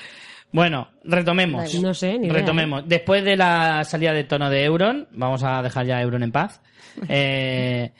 Bueno, 0.54 0.88
retomemos. 1.02 1.74
No 1.82 1.92
sé, 1.94 2.16
ni 2.16 2.28
idea. 2.28 2.38
Retomemos. 2.38 2.86
Después 2.86 3.24
de 3.24 3.36
la 3.36 3.82
salida 3.82 4.12
de 4.12 4.22
tono 4.22 4.48
de 4.48 4.62
Euron, 4.62 5.08
vamos 5.10 5.42
a 5.42 5.60
dejar 5.60 5.84
ya 5.84 5.96
a 5.96 6.02
Euron 6.02 6.22
en 6.22 6.32
paz. 6.32 6.62
Eh, 7.08 7.92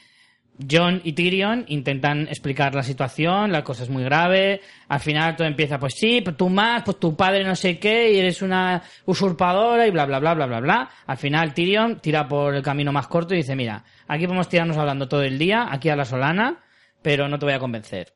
John 0.71 1.01
y 1.03 1.11
Tyrion 1.11 1.65
intentan 1.67 2.29
explicar 2.29 2.73
la 2.73 2.81
situación, 2.81 3.51
la 3.51 3.61
cosa 3.61 3.83
es 3.83 3.89
muy 3.89 4.05
grave. 4.05 4.61
Al 4.87 5.01
final 5.01 5.35
todo 5.35 5.45
empieza, 5.45 5.77
pues 5.77 5.95
sí, 5.95 6.21
pues 6.21 6.37
tú 6.37 6.47
más, 6.47 6.83
pues 6.83 6.97
tu 6.97 7.13
padre 7.13 7.43
no 7.43 7.57
sé 7.57 7.77
qué, 7.77 8.13
y 8.13 8.19
eres 8.19 8.41
una 8.41 8.81
usurpadora 9.03 9.85
y 9.85 9.91
bla, 9.91 10.05
bla, 10.05 10.19
bla, 10.19 10.33
bla, 10.33 10.45
bla, 10.45 10.61
bla. 10.61 10.89
Al 11.07 11.17
final 11.17 11.53
Tyrion 11.53 11.99
tira 11.99 12.25
por 12.25 12.55
el 12.55 12.63
camino 12.63 12.93
más 12.93 13.07
corto 13.07 13.33
y 13.33 13.37
dice, 13.39 13.53
mira, 13.53 13.83
aquí 14.07 14.27
podemos 14.27 14.47
tirarnos 14.47 14.77
hablando 14.77 15.09
todo 15.09 15.23
el 15.23 15.37
día, 15.37 15.67
aquí 15.69 15.89
a 15.89 15.97
la 15.97 16.05
solana, 16.05 16.63
pero 17.01 17.27
no 17.27 17.37
te 17.37 17.47
voy 17.47 17.55
a 17.55 17.59
convencer. 17.59 18.13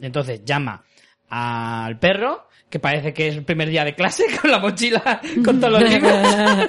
Entonces 0.00 0.46
llama 0.46 0.82
al 1.28 1.98
perro, 1.98 2.48
que 2.72 2.78
parece 2.78 3.12
que 3.12 3.28
es 3.28 3.34
el 3.36 3.44
primer 3.44 3.68
día 3.68 3.84
de 3.84 3.94
clase, 3.94 4.24
con 4.40 4.50
la 4.50 4.58
mochila, 4.58 5.20
con 5.44 5.60
todos 5.60 5.74
los 5.74 5.82
libros. 5.90 6.10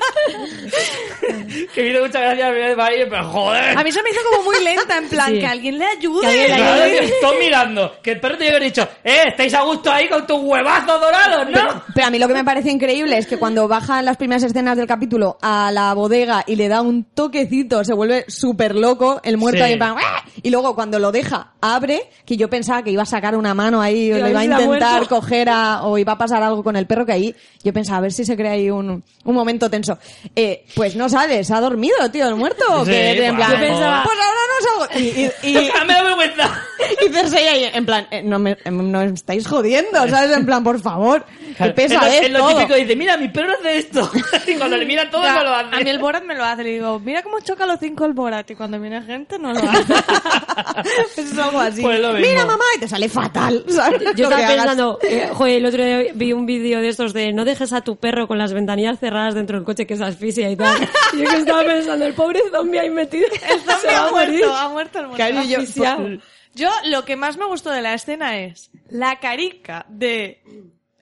que 1.74 1.82
viene 1.82 2.02
muchas 2.02 2.22
gracias 2.22 2.46
al 2.46 2.54
primer 2.54 3.10
pero 3.10 3.30
joder. 3.30 3.78
A 3.78 3.84
mí 3.84 3.92
se 3.92 4.04
me 4.04 4.10
hizo 4.10 4.20
como 4.30 4.44
muy 4.44 4.62
lenta, 4.64 4.98
en 4.98 5.08
plan, 5.08 5.30
Sí. 5.30 5.40
que 5.40 5.46
alguien 5.46 5.78
le 5.78 5.86
ayude. 5.86 6.22
Que 6.22 6.28
alguien 6.28 6.50
le 6.52 6.58
Claro, 6.58 6.84
que 6.84 7.06
estoy 7.06 7.38
mirando. 7.40 7.96
Que 8.04 8.12
el 8.12 8.20
perro 8.20 8.38
te 8.38 8.44
hubiera 8.44 8.60
dicho, 8.60 8.88
eh, 9.02 9.22
estáis 9.28 9.54
a 9.54 9.62
gusto 9.62 9.90
ahí 9.92 10.10
con 10.10 10.28
tus 10.28 10.42
huevazos 10.42 11.00
dorados, 11.00 11.50
¿no? 11.50 11.84
Pero 11.96 12.08
a 12.08 12.10
mí 12.10 12.20
lo 12.20 12.28
que 12.28 12.34
me 12.34 12.44
parece 12.44 12.70
increíble 12.70 13.18
es 13.18 13.26
que 13.26 13.38
cuando 13.38 13.68
baja 13.70 14.00
en 14.00 14.06
las 14.06 14.18
primeras 14.18 14.44
escenas 14.44 14.76
del 14.76 14.88
capítulo 14.88 15.38
a 15.42 15.72
la 15.72 15.94
bodega 15.94 16.44
y 16.46 16.58
le 16.58 16.68
da 16.68 16.82
un 16.82 17.06
toquecito, 17.06 17.86
se 17.86 17.94
vuelve 17.94 18.26
súper 18.28 18.76
loco, 18.76 19.22
el 19.24 19.38
muerto 19.38 19.60
Sí. 19.60 19.64
ahí 19.64 19.74
en 19.74 19.80
plan, 19.80 19.96
¡ah! 20.04 20.26
y 20.42 20.50
luego 20.50 20.76
cuando 20.76 21.00
lo 21.00 21.14
deja, 21.14 21.54
abre, 21.62 22.10
que 22.26 22.36
yo 22.36 22.50
pensaba 22.50 22.84
que 22.84 22.92
iba 22.92 23.04
a 23.04 23.06
sacar 23.06 23.38
una 23.38 23.54
mano 23.54 23.82
ahí, 23.82 24.12
o 24.12 24.18
le 24.18 24.30
iba 24.32 24.42
a 24.42 24.46
intentar 24.46 25.08
coger 25.08 25.48
a, 25.50 25.84
o 25.94 25.98
iba 25.98 26.14
a 26.14 26.18
pasar 26.18 26.44
algo 26.44 26.64
con 26.64 26.76
el 26.76 26.86
perro, 26.88 27.06
que 27.06 27.12
ahí 27.14 27.36
yo 27.64 27.72
pensaba 27.74 28.00
a 28.00 28.02
ver 28.02 28.12
si 28.12 28.26
se 28.26 28.36
crea 28.36 28.52
ahí 28.54 28.70
un, 28.70 29.04
un 29.24 29.36
momento 29.36 29.70
tenso. 29.70 29.98
Eh, 30.36 30.66
pues 30.76 30.96
no 30.96 31.08
sale, 31.10 31.44
se 31.44 31.54
ha 31.54 31.62
dormido, 31.62 31.96
tío, 32.12 32.28
el 32.28 32.36
muerto. 32.36 32.64
Sí, 32.86 32.92
que, 32.92 33.26
en 33.26 33.36
pues, 33.36 33.46
plan, 33.48 33.52
yo 33.62 33.68
pensaba- 33.68 34.04
pues 34.04 34.18
ahora 34.20 34.40
no 34.50 34.88
salgo. 34.88 35.00
Y, 35.00 35.48
y, 35.48 35.50
y- 35.50 35.54
me 35.88 35.94
da 35.94 36.04
vergüenza. 36.04 36.62
y 37.06 37.10
Cersei 37.14 37.48
ahí, 37.48 37.70
en 37.74 37.86
plan, 37.86 38.08
eh, 38.12 38.22
no 38.24 38.40
me, 38.40 38.52
eh, 38.52 38.72
no 38.72 39.00
me 39.00 39.06
estáis 39.14 39.48
jodiendo, 39.48 40.08
¿sabes? 40.10 40.36
En 40.36 40.46
plan, 40.46 40.64
por 40.64 40.80
favor. 40.82 41.26
Claro, 41.56 41.76
pesa, 41.76 41.96
es 41.96 42.02
lo, 42.02 42.08
es 42.08 42.32
lo 42.32 42.40
Todo. 42.40 42.50
típico, 42.58 42.76
dice, 42.76 42.96
mira, 42.96 43.18
mi 43.18 43.30
perro 43.30 43.54
hace 43.54 43.78
esto. 43.78 44.10
y 44.48 44.56
cuando 44.56 44.78
le 44.78 44.86
mira 44.86 45.10
todo, 45.10 45.24
Ya, 45.24 45.36
no 45.36 45.44
lo 45.44 45.56
hace. 45.56 45.76
A 45.76 45.80
mí 45.80 45.90
el 45.90 46.00
Borat 46.00 46.24
me 46.24 46.36
lo 46.36 46.44
hace. 46.44 46.64
Le 46.64 46.72
digo, 46.72 47.00
mira 47.00 47.22
cómo 47.24 47.40
choca 47.40 47.66
los 47.66 47.80
cinco 47.80 48.06
el 48.06 48.14
Borat. 48.14 48.50
Y 48.52 48.56
cuando 48.56 48.80
viene 48.80 49.02
gente, 49.02 49.38
no 49.40 49.54
lo 49.54 49.60
hace. 49.60 49.94
es 51.22 51.38
algo 51.38 51.60
así. 51.60 51.82
Pues 51.82 52.00
lo 52.00 52.14
mismo. 52.14 52.28
Mira, 52.28 52.46
mamá, 52.46 52.64
y 52.78 52.80
te 52.80 52.88
sale 52.88 53.10
fatal. 53.10 53.64
¿sabes? 53.68 54.02
Yo 54.16 54.26
estaba 54.26 54.48
pensando, 54.48 55.00
eh, 55.02 55.30
joder, 55.32 55.58
el 55.58 55.66
otro 55.66 55.84
día 55.84 56.12
vi 56.14 56.34
un 56.34 56.46
vídeo 56.46 56.80
de 56.82 56.90
estos 56.90 57.14
de 57.14 57.34
no 57.34 57.46
dejes 57.46 57.74
a 57.74 57.82
tu 57.82 57.98
perro 57.98 58.28
con 58.28 58.38
las 58.38 58.54
ventanillas 58.54 59.00
cerradas 59.00 59.36
dentro 59.36 59.58
del 59.58 59.66
coche 59.66 59.86
que 59.86 59.96
se 59.96 60.04
asfixia 60.04 60.50
y 60.50 60.56
tal. 60.56 60.88
Y 61.14 61.18
yo 61.18 61.30
que 61.30 61.38
estaba 61.38 61.64
pensando, 61.64 62.06
el 62.06 62.14
pobre 62.14 62.42
zombie 62.52 62.80
ahí 62.80 62.90
metido. 62.90 63.28
El 63.50 63.60
zombie 63.60 63.96
ha 63.96 64.10
muerto, 64.10 64.54
ha 64.54 64.70
muerto 64.70 65.00
el 65.00 65.08
muerto. 65.08 65.24
Asfixiado. 65.40 66.08
Yo, 66.56 66.70
lo 66.86 67.04
que 67.04 67.16
más 67.16 67.38
me 67.38 67.46
gustó 67.46 67.72
de 67.72 67.82
la 67.82 67.94
escena 67.94 68.38
es 68.38 68.70
la 68.90 69.20
carica 69.20 69.86
de 69.90 70.42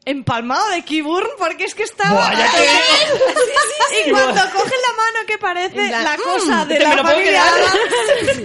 empalmado 0.05 0.69
de 0.69 0.81
Kiburn, 0.83 1.27
porque 1.37 1.65
es 1.65 1.75
que 1.75 1.83
estaba... 1.83 2.11
Buah, 2.13 2.33
ya 2.37 2.51
te 2.51 2.59
y 4.07 4.11
cuando 4.11 4.41
coge 4.51 4.75
la 4.87 4.93
mano 4.97 5.25
que 5.27 5.37
parece 5.37 5.89
la 5.89 6.17
cosa 6.17 6.65
mm, 6.65 6.67
de 6.67 6.75
¿te 6.77 6.83
la 6.83 6.89
me 6.89 6.95
lo 6.95 7.01
puedo 7.03 7.15
familia 7.15 7.43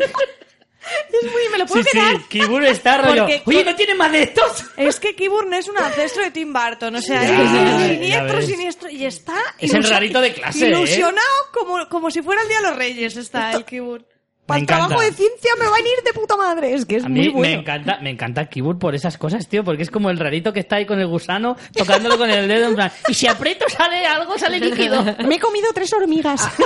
es 1.12 1.32
muy... 1.32 1.48
Me 1.50 1.58
lo 1.58 1.66
puedo 1.66 1.82
Sí, 1.82 1.88
quedar. 1.92 2.16
sí, 2.16 2.22
Kibur 2.28 2.64
está 2.64 2.98
rollo. 2.98 3.22
Porque- 3.22 3.42
Oye, 3.46 3.64
¿no 3.64 3.74
tiene 3.74 3.94
más 3.94 4.12
de 4.12 4.22
estos? 4.24 4.64
Es 4.76 5.00
que 5.00 5.14
Kiburn 5.16 5.52
es 5.54 5.68
un 5.68 5.78
ancestro 5.78 6.22
de 6.22 6.30
Tim 6.30 6.52
Burton, 6.52 6.94
o 6.96 7.00
sea, 7.02 7.22
Ya, 7.22 7.42
es 7.42 7.50
ya 7.52 7.88
siniestro, 7.88 8.42
siniestro, 8.42 8.90
y 8.90 9.04
está... 9.06 9.34
Es 9.58 9.72
el 9.74 9.82
rarito 9.84 10.20
de 10.20 10.32
clase, 10.34 10.66
¿eh? 10.66 10.70
Ilusionado 10.70 11.26
como, 11.52 11.88
como 11.88 12.10
si 12.10 12.22
fuera 12.22 12.42
el 12.42 12.48
Día 12.48 12.58
de 12.60 12.68
los 12.68 12.76
Reyes 12.76 13.16
está 13.16 13.52
el 13.52 13.64
Kiburn. 13.64 14.04
Para 14.46 14.58
Me 14.58 14.60
el 14.62 14.66
trabajo 14.66 14.92
encanta. 14.92 15.04
de 15.10 15.12
ciencia 15.12 15.50
me 15.58 15.64
van 15.66 15.74
a 15.74 15.88
ir 15.88 16.04
de 16.04 16.12
puta 16.12 16.36
madre. 16.36 16.72
Es 16.74 16.86
que 16.86 16.96
es 16.96 17.04
A 17.04 17.08
muy 17.08 17.20
mí 17.20 17.28
bueno. 17.30 17.40
me 17.56 17.60
encanta, 17.62 17.98
me 18.00 18.10
encanta 18.10 18.44
Kibur 18.46 18.78
por 18.78 18.94
esas 18.94 19.18
cosas, 19.18 19.48
tío, 19.48 19.64
porque 19.64 19.82
es 19.82 19.90
como 19.90 20.08
el 20.08 20.18
rarito 20.18 20.52
que 20.52 20.60
está 20.60 20.76
ahí 20.76 20.86
con 20.86 21.00
el 21.00 21.08
gusano, 21.08 21.56
tocándolo 21.72 22.16
con 22.16 22.30
el 22.30 22.46
dedo, 22.46 22.68
en 22.68 22.74
plan, 22.76 22.92
y 23.08 23.14
si 23.14 23.26
aprieto 23.26 23.64
sale 23.68 24.06
algo, 24.06 24.38
sale 24.38 24.60
líquido. 24.60 25.02
Me 25.26 25.34
he 25.34 25.40
comido 25.40 25.68
tres 25.74 25.92
hormigas. 25.92 26.48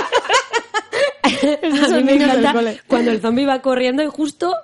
A 1.23 1.95
mí 1.97 2.03
me 2.03 2.13
encanta 2.15 2.53
cuando 2.87 3.11
el 3.11 3.19
zombie 3.21 3.45
va 3.45 3.61
corriendo 3.61 4.03
y 4.03 4.07
justo 4.07 4.55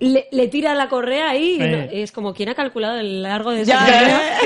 le, 0.00 0.26
le 0.32 0.48
tira 0.48 0.74
la 0.74 0.88
correa 0.88 1.30
ahí. 1.30 1.54
y 1.54 1.58
no- 1.58 1.86
es 1.90 2.10
como, 2.12 2.34
¿quién 2.34 2.48
ha 2.48 2.54
calculado 2.54 2.98
el 2.98 3.22
largo 3.22 3.52
de 3.52 3.62
esa 3.62 3.78
correa? 3.78 4.38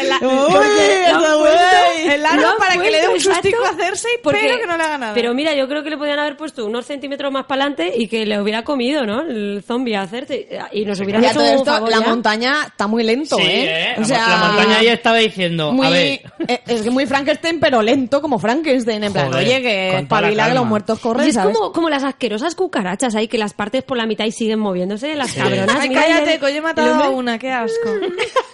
El, 0.00 0.08
la- 0.08 0.18
Uy, 0.20 2.18
largo 2.18 2.48
para 2.58 2.80
que 2.82 2.90
le 2.90 3.00
dé 3.00 3.08
un 3.08 3.20
sustico 3.20 3.58
a 3.62 3.68
exacto, 3.68 3.84
Cersei, 3.84 4.10
porque- 4.22 4.40
pero 4.42 4.58
que 4.58 4.66
no 4.66 4.76
le 4.76 4.82
haga 4.82 4.98
nada. 4.98 5.14
Pero 5.14 5.34
mira, 5.34 5.54
yo 5.54 5.68
creo 5.68 5.82
que 5.82 5.90
le 5.90 5.96
podían 5.96 6.18
haber 6.18 6.36
puesto 6.36 6.66
unos 6.66 6.86
centímetros 6.86 7.32
más 7.32 7.46
para 7.46 7.62
adelante 7.64 7.92
y 7.96 8.08
que 8.08 8.26
le 8.26 8.40
hubiera 8.40 8.62
comido, 8.64 9.04
¿no? 9.06 9.22
El 9.22 9.62
zombie 9.66 9.96
a 9.96 10.06
Cersei. 10.06 10.48
Y 10.72 10.84
nos 10.84 11.00
hubieran 11.00 11.22
Ya 11.22 11.30
hecho 11.30 11.38
todo 11.40 11.48
un 11.50 11.54
esto, 11.58 11.64
favor 11.72 11.90
la 11.90 12.00
ya. 12.00 12.06
montaña 12.08 12.54
está 12.66 12.86
muy 12.86 13.02
lento, 13.04 13.36
Sí, 13.36 13.42
¿eh? 13.46 13.92
¿eh? 13.92 14.02
La- 14.08 14.28
la 14.28 14.36
montaña 14.48 14.78
ahí 14.78 14.88
estaba 14.88 15.16
diciendo, 15.18 15.72
muy, 15.72 15.86
a 15.86 15.90
ver, 15.90 16.20
eh, 16.48 16.60
es 16.66 16.82
que 16.82 16.90
muy 16.90 17.06
Frankenstein, 17.06 17.60
pero 17.60 17.80
lento 17.82 18.20
como 18.20 18.38
Frankenstein. 18.38 19.04
En 19.04 19.12
plan, 19.12 19.28
Joder, 19.30 19.46
oye, 19.46 19.62
que 19.62 19.96
espabila 19.98 20.48
que 20.48 20.54
los 20.54 20.66
muertos 20.66 20.98
corren, 20.98 21.26
Y 21.26 21.28
es 21.30 21.34
¿sabes? 21.34 21.56
como, 21.56 21.72
como 21.72 21.88
las 21.88 22.02
asquerosas 22.04 22.54
cucarachas 22.54 23.14
ahí 23.14 23.28
que 23.28 23.38
las 23.38 23.54
partes 23.54 23.82
por 23.82 23.96
la 23.96 24.06
mitad 24.06 24.24
y 24.24 24.32
siguen 24.32 24.58
moviéndose, 24.90 25.14
las 25.14 25.32
cabronas. 25.32 25.76
Ay, 25.78 25.92
cállate, 25.92 26.38
que 26.38 26.52
yo 26.52 26.58
he 26.58 26.60
matado 26.60 26.94
a 26.94 27.10
una, 27.10 27.38
qué 27.38 27.50
asco. 27.50 27.90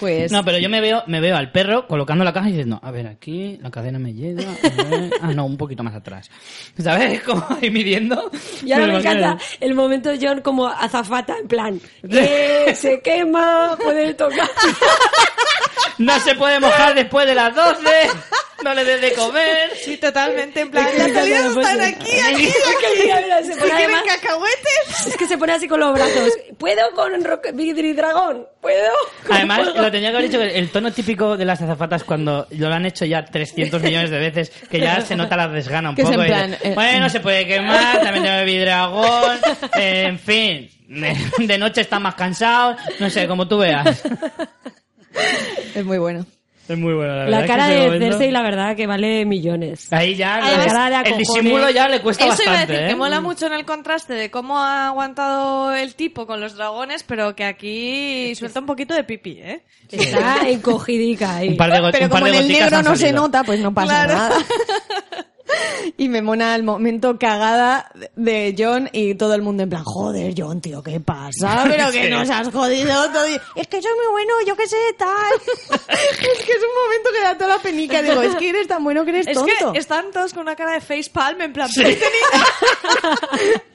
Pues... 0.00 0.32
No, 0.32 0.42
pero 0.44 0.56
yo 0.58 0.68
me 0.70 0.80
veo, 0.80 1.02
me 1.06 1.20
veo 1.20 1.36
al 1.36 1.52
perro 1.52 1.86
colocando 1.86 2.24
la 2.24 2.32
caja 2.32 2.48
y 2.48 2.52
diciendo, 2.52 2.80
a 2.82 2.90
ver, 2.90 3.06
aquí 3.06 3.58
la 3.62 3.70
cadena 3.70 3.98
me 3.98 4.14
llega, 4.14 4.42
a 4.50 4.82
ver, 4.84 5.10
ah, 5.20 5.32
no, 5.34 5.44
un 5.44 5.56
poquito 5.58 5.82
más 5.82 5.94
atrás. 5.94 6.30
¿Sabes? 6.82 7.22
Como 7.24 7.46
ahí 7.60 7.70
midiendo. 7.70 8.30
Y 8.64 8.72
ahora 8.72 8.86
lo 8.86 8.94
me 8.94 9.00
imagino. 9.00 9.20
encanta 9.26 9.44
el 9.60 9.74
momento 9.74 10.08
de 10.08 10.18
John 10.26 10.40
como 10.40 10.66
azafata, 10.66 11.36
en 11.38 11.46
plan, 11.48 11.80
que 12.10 12.74
se 12.74 13.00
quema, 13.02 13.76
puede 13.82 14.14
tocar. 14.14 14.48
No 15.98 16.18
se 16.20 16.34
puede 16.34 16.58
mojar 16.60 16.94
después 16.94 17.26
de 17.26 17.34
las 17.34 17.54
12, 17.54 17.82
no 18.64 18.72
le 18.72 18.84
des 18.84 19.00
de 19.02 19.12
comer. 19.12 19.70
Sí, 19.84 19.98
totalmente, 19.98 20.60
en 20.60 20.70
plan, 20.70 20.86
Es 20.86 20.92
que 20.92 20.98
las 20.98 21.08
me 21.08 21.14
salidas 21.14 21.54
no 21.54 21.60
están 21.60 21.80
aquí, 21.82 22.10
aquí, 22.32 22.46
se 22.46 22.52
¿Se 22.52 22.62
pone 23.56 23.58
quieren 23.58 23.74
además- 23.74 24.02
cacahuetes? 24.06 25.06
Es 25.08 25.16
que 25.18 25.26
se 25.26 25.36
pone 25.36 25.52
así 25.52 25.68
con 25.68 25.78
los 25.80 25.92
brazos. 25.92 26.32
¿Puedo 26.56 26.90
con 26.94 27.22
Rock- 27.22 27.52
Vidri 27.52 27.92
Dragón? 27.92 28.46
¿Puedo? 28.62 28.92
Además, 29.30 29.58
¿Puedo? 29.60 29.74
Tenía 29.90 30.10
que 30.10 30.16
haber 30.16 30.30
dicho 30.30 30.40
que 30.40 30.58
el 30.58 30.70
tono 30.70 30.90
típico 30.92 31.36
de 31.36 31.44
las 31.44 31.60
azafatas 31.62 32.04
cuando 32.04 32.46
lo 32.50 32.72
han 32.72 32.86
hecho 32.86 33.04
ya 33.04 33.24
300 33.24 33.82
millones 33.82 34.10
de 34.10 34.18
veces, 34.18 34.50
que 34.70 34.80
ya 34.80 35.00
se 35.00 35.16
nota 35.16 35.36
la 35.36 35.48
desgana 35.48 35.90
un 35.90 35.96
Que 35.96 36.02
es 36.02 36.08
poco. 36.08 36.20
en 36.22 36.26
y 36.26 36.30
plan, 36.30 36.50
dice, 36.52 36.68
eh, 36.70 36.74
bueno, 36.74 37.08
se 37.08 37.20
puede 37.20 37.46
quemar, 37.46 38.00
también 38.02 38.22
tiene 38.24 38.44
bidragón, 38.44 39.38
eh, 39.78 40.04
en 40.08 40.18
fin, 40.18 40.70
de 41.38 41.58
noche 41.58 41.80
está 41.82 41.98
más 41.98 42.14
cansado, 42.14 42.76
no 42.98 43.10
sé, 43.10 43.26
como 43.26 43.46
tú 43.46 43.58
veas. 43.58 44.02
Es 45.74 45.84
muy 45.84 45.98
bueno. 45.98 46.24
Es 46.70 46.78
muy 46.78 46.94
bueno, 46.94 47.12
la 47.16 47.24
verdad. 47.24 47.30
La 47.38 47.40
es 47.40 47.46
cara 47.50 47.66
de 47.66 47.80
momento- 47.86 48.04
Cersei, 48.06 48.30
la 48.30 48.42
verdad, 48.42 48.76
que 48.76 48.86
vale 48.86 49.24
millones. 49.26 49.92
Ahí 49.92 50.14
ya, 50.14 50.36
Además, 50.36 50.66
cara 50.72 51.02
de 51.02 51.10
el 51.10 51.18
disimulo 51.18 51.68
ya 51.70 51.88
le 51.88 52.00
cuesta 52.00 52.24
Eso 52.26 52.42
iba 52.42 52.52
a 52.52 52.54
bastante, 52.54 52.72
decir, 52.74 52.86
¿eh? 52.86 52.88
que 52.90 52.96
mola 52.96 53.20
mucho 53.20 53.46
en 53.46 53.52
el 53.54 53.64
contraste 53.64 54.14
de 54.14 54.30
cómo 54.30 54.58
ha 54.58 54.86
aguantado 54.86 55.74
el 55.74 55.94
tipo 55.96 56.26
con 56.26 56.40
los 56.40 56.56
dragones, 56.56 57.02
pero 57.02 57.34
que 57.34 57.44
aquí 57.44 58.34
suelta 58.36 58.60
un 58.60 58.66
poquito 58.66 58.94
de 58.94 59.02
pipi, 59.04 59.38
¿eh? 59.40 59.62
Está 59.90 60.48
encogidica 60.48 61.36
ahí. 61.36 61.48
Un 61.48 61.56
par 61.56 61.72
de, 61.72 61.80
go- 61.80 61.88
Pero 61.90 62.04
un 62.04 62.10
par 62.10 62.20
como 62.20 62.32
de 62.32 62.38
en 62.38 62.44
el 62.44 62.52
negro 62.52 62.82
no 62.82 62.94
se 62.94 63.12
nota, 63.12 63.42
pues 63.42 63.58
no 63.60 63.74
pasa 63.74 64.04
Claro. 64.06 64.14
nada. 64.14 64.36
Y 65.96 66.08
me 66.08 66.22
mona 66.22 66.54
el 66.54 66.62
momento 66.62 67.18
cagada 67.18 67.90
de 68.16 68.54
John 68.56 68.88
y 68.92 69.14
todo 69.14 69.34
el 69.34 69.42
mundo 69.42 69.62
en 69.62 69.70
plan, 69.70 69.82
joder, 69.84 70.32
John, 70.36 70.60
tío, 70.60 70.82
¿qué 70.82 71.00
pasa? 71.00 71.64
Pero 71.68 71.90
que 71.90 72.04
Sí. 72.04 72.10
nos 72.10 72.28
has 72.30 72.48
jodido 72.50 73.10
todo. 73.12 73.28
Y, 73.28 73.40
es 73.56 73.66
que 73.66 73.82
soy 73.82 73.92
muy 73.94 74.06
bueno, 74.12 74.34
yo 74.46 74.56
qué 74.56 74.66
sé, 74.66 74.76
tal. 74.98 75.08
es 75.88 76.16
que 76.44 76.52
es 76.52 76.62
un 76.62 76.82
momento 76.84 77.10
que 77.12 77.20
da 77.22 77.36
toda 77.36 77.56
la 77.56 77.62
penica. 77.62 78.02
Digo, 78.02 78.22
es 78.22 78.34
que 78.36 78.48
eres 78.50 78.66
tan 78.68 78.82
bueno 78.84 79.04
que 79.04 79.10
eres 79.10 79.26
Es 79.26 79.34
tonto. 79.34 79.72
que 79.72 79.78
están 79.78 80.10
todos 80.12 80.32
con 80.32 80.42
una 80.42 80.56
cara 80.56 80.72
de 80.72 80.80
facepalm 80.80 81.40
en 81.42 81.52
plan, 81.52 81.68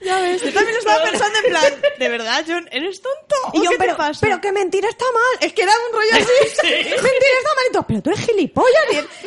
ya 0.02 0.20
ves, 0.22 0.42
yo 0.42 0.54
también 0.54 0.74
lo 0.74 0.80
estaba 0.80 1.04
pensando 1.04 1.40
en 1.40 1.46
plan, 1.52 1.74
¿de 2.00 2.10
verdad, 2.10 2.44
John, 2.48 2.68
eres 2.72 3.02
tonto? 3.02 3.36
¿O 3.54 3.58
Y 3.60 3.64
yo, 3.64 3.72
qué 3.72 3.78
pero, 3.78 3.94
te 3.94 3.98
pasa? 3.98 4.20
pero 4.22 4.42
que 4.42 4.52
mentira 4.52 4.90
está 4.90 5.06
mal. 5.14 5.38
Es 5.48 5.54
que 5.54 5.64
era 5.64 5.72
un 5.88 5.94
rollo 5.96 6.12
así. 6.14 6.24
Mentira 6.64 7.38
está 7.38 7.50
mal. 7.56 7.66
Y 7.66 7.84
pero 7.88 8.02
tú 8.02 8.10
eres 8.12 8.26
gilipollas. 8.26 8.86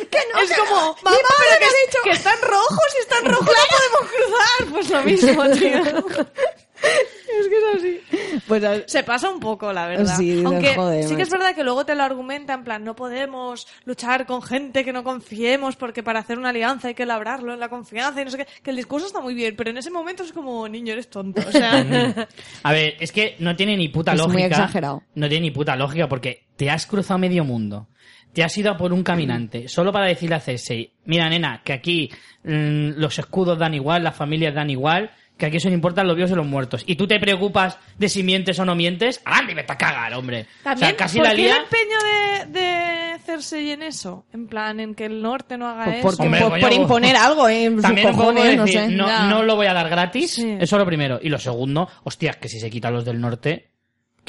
Que 0.09 0.19
no, 0.33 0.39
es 0.39 0.51
como, 0.57 0.95
mamá, 1.03 1.17
pero 1.39 1.51
me 1.51 1.57
que, 1.59 1.65
ha 1.65 1.85
dicho. 1.85 1.99
que 2.03 2.09
están 2.11 2.38
rojos 2.41 2.87
y 2.97 3.01
están 3.01 3.25
rojos 3.25 3.47
no 3.47 3.77
podemos 3.77 4.13
cruzar. 4.13 4.71
Pues 4.71 4.89
lo 4.89 5.03
mismo, 5.03 5.49
tío. 5.57 6.25
Es 6.81 7.47
que 7.47 7.57
es 7.57 7.75
así. 7.75 8.39
Pues 8.47 8.63
Se 8.87 9.03
pasa 9.03 9.29
un 9.29 9.39
poco, 9.39 9.71
la 9.71 9.87
verdad. 9.87 10.15
Sí, 10.17 10.41
Aunque 10.45 10.75
joder, 10.75 11.03
sí 11.03 11.15
que 11.15 11.21
es 11.21 11.29
verdad 11.29 11.53
que 11.53 11.63
luego 11.63 11.85
te 11.85 11.93
lo 11.95 12.03
argumenta 12.03 12.53
en 12.53 12.63
plan, 12.63 12.83
no 12.83 12.95
podemos 12.95 13.67
luchar 13.85 14.25
con 14.25 14.41
gente 14.41 14.83
que 14.83 14.91
no 14.91 15.03
confiemos 15.03 15.75
porque 15.75 16.03
para 16.03 16.19
hacer 16.19 16.39
una 16.39 16.49
alianza 16.49 16.87
hay 16.87 16.95
que 16.95 17.05
labrarlo 17.05 17.53
en 17.53 17.59
la 17.59 17.69
confianza 17.69 18.21
y 18.21 18.25
no 18.25 18.31
sé 18.31 18.37
qué. 18.37 18.47
Que 18.63 18.71
el 18.71 18.77
discurso 18.77 19.07
está 19.07 19.21
muy 19.21 19.33
bien, 19.33 19.55
pero 19.55 19.69
en 19.69 19.77
ese 19.77 19.91
momento 19.91 20.23
es 20.23 20.33
como, 20.33 20.67
niño, 20.67 20.93
eres 20.93 21.09
tonto. 21.09 21.41
O 21.47 21.51
sea, 21.51 22.27
A 22.63 22.71
ver, 22.71 22.95
es 22.99 23.11
que 23.11 23.35
no 23.39 23.55
tiene 23.55 23.77
ni 23.77 23.89
puta 23.89 24.13
Es 24.13 24.21
muy 24.21 24.27
lógica. 24.27 24.47
exagerado. 24.47 25.03
No 25.15 25.29
tiene 25.29 25.47
ni 25.47 25.51
puta 25.51 25.75
lógica 25.75 26.09
porque 26.09 26.45
te 26.55 26.69
has 26.69 26.85
cruzado 26.85 27.19
medio 27.19 27.43
mundo. 27.43 27.87
Te 28.33 28.43
has 28.43 28.55
ido 28.57 28.71
a 28.71 28.77
por 28.77 28.93
un 28.93 29.03
caminante 29.03 29.67
solo 29.67 29.91
para 29.91 30.05
decirle 30.05 30.35
a 30.35 30.39
Cersei, 30.39 30.91
mira 31.05 31.27
nena, 31.29 31.61
que 31.63 31.73
aquí 31.73 32.09
mm, 32.43 32.91
los 32.97 33.17
escudos 33.19 33.57
dan 33.57 33.73
igual, 33.73 34.03
las 34.03 34.15
familias 34.15 34.53
dan 34.53 34.69
igual, 34.69 35.11
que 35.37 35.45
aquí 35.47 35.59
solo 35.59 35.73
importan 35.73 36.05
los 36.05 36.15
vivos 36.15 36.31
y 36.31 36.35
los 36.35 36.45
muertos. 36.45 36.83
Y 36.85 36.95
tú 36.95 37.07
te 37.07 37.19
preocupas 37.19 37.77
de 37.97 38.07
si 38.09 38.23
mientes 38.23 38.59
o 38.59 38.65
no 38.65 38.75
mientes, 38.75 39.21
¡ande, 39.25 39.53
vete 39.55 39.71
a 39.73 39.77
cagar, 39.77 40.13
hombre! 40.13 40.45
también, 40.63 40.85
o 40.85 40.89
sea, 40.89 40.97
casi 40.97 41.17
¿por 41.17 41.27
la 41.27 41.31
qué 41.35 41.41
lía... 41.41 41.55
el 41.55 41.63
empeño 41.63 42.51
de, 42.53 42.59
de 42.59 43.19
Cersei 43.19 43.71
en 43.71 43.81
eso? 43.83 44.25
En 44.33 44.47
plan, 44.47 44.79
en 44.81 44.93
que 44.95 45.05
el 45.05 45.21
norte 45.21 45.57
no 45.57 45.67
haga 45.67 45.85
Pues 45.85 45.97
eso. 45.97 46.03
porque, 46.07 46.23
Hombre, 46.43 46.59
por, 46.61 46.73
imponer 46.73 47.15
algo, 47.15 47.47
¿eh? 47.49 47.71
También 47.81 48.09
cojones, 48.09 48.57
no 48.57 48.65
decir, 48.65 48.79
sé. 48.81 48.89
no, 48.89 49.29
no 49.29 49.43
lo 49.43 49.55
voy 49.55 49.67
a 49.67 49.73
dar 49.73 49.89
gratis, 49.89 50.33
Sí. 50.33 50.57
eso 50.59 50.77
lo 50.77 50.85
primero. 50.85 51.19
Y 51.21 51.29
lo 51.29 51.39
segundo, 51.39 51.87
hostias, 52.03 52.35
que 52.35 52.49
si 52.49 52.59
se 52.59 52.69
quitan 52.69 52.93
los 52.93 53.05
del 53.05 53.19
norte, 53.21 53.68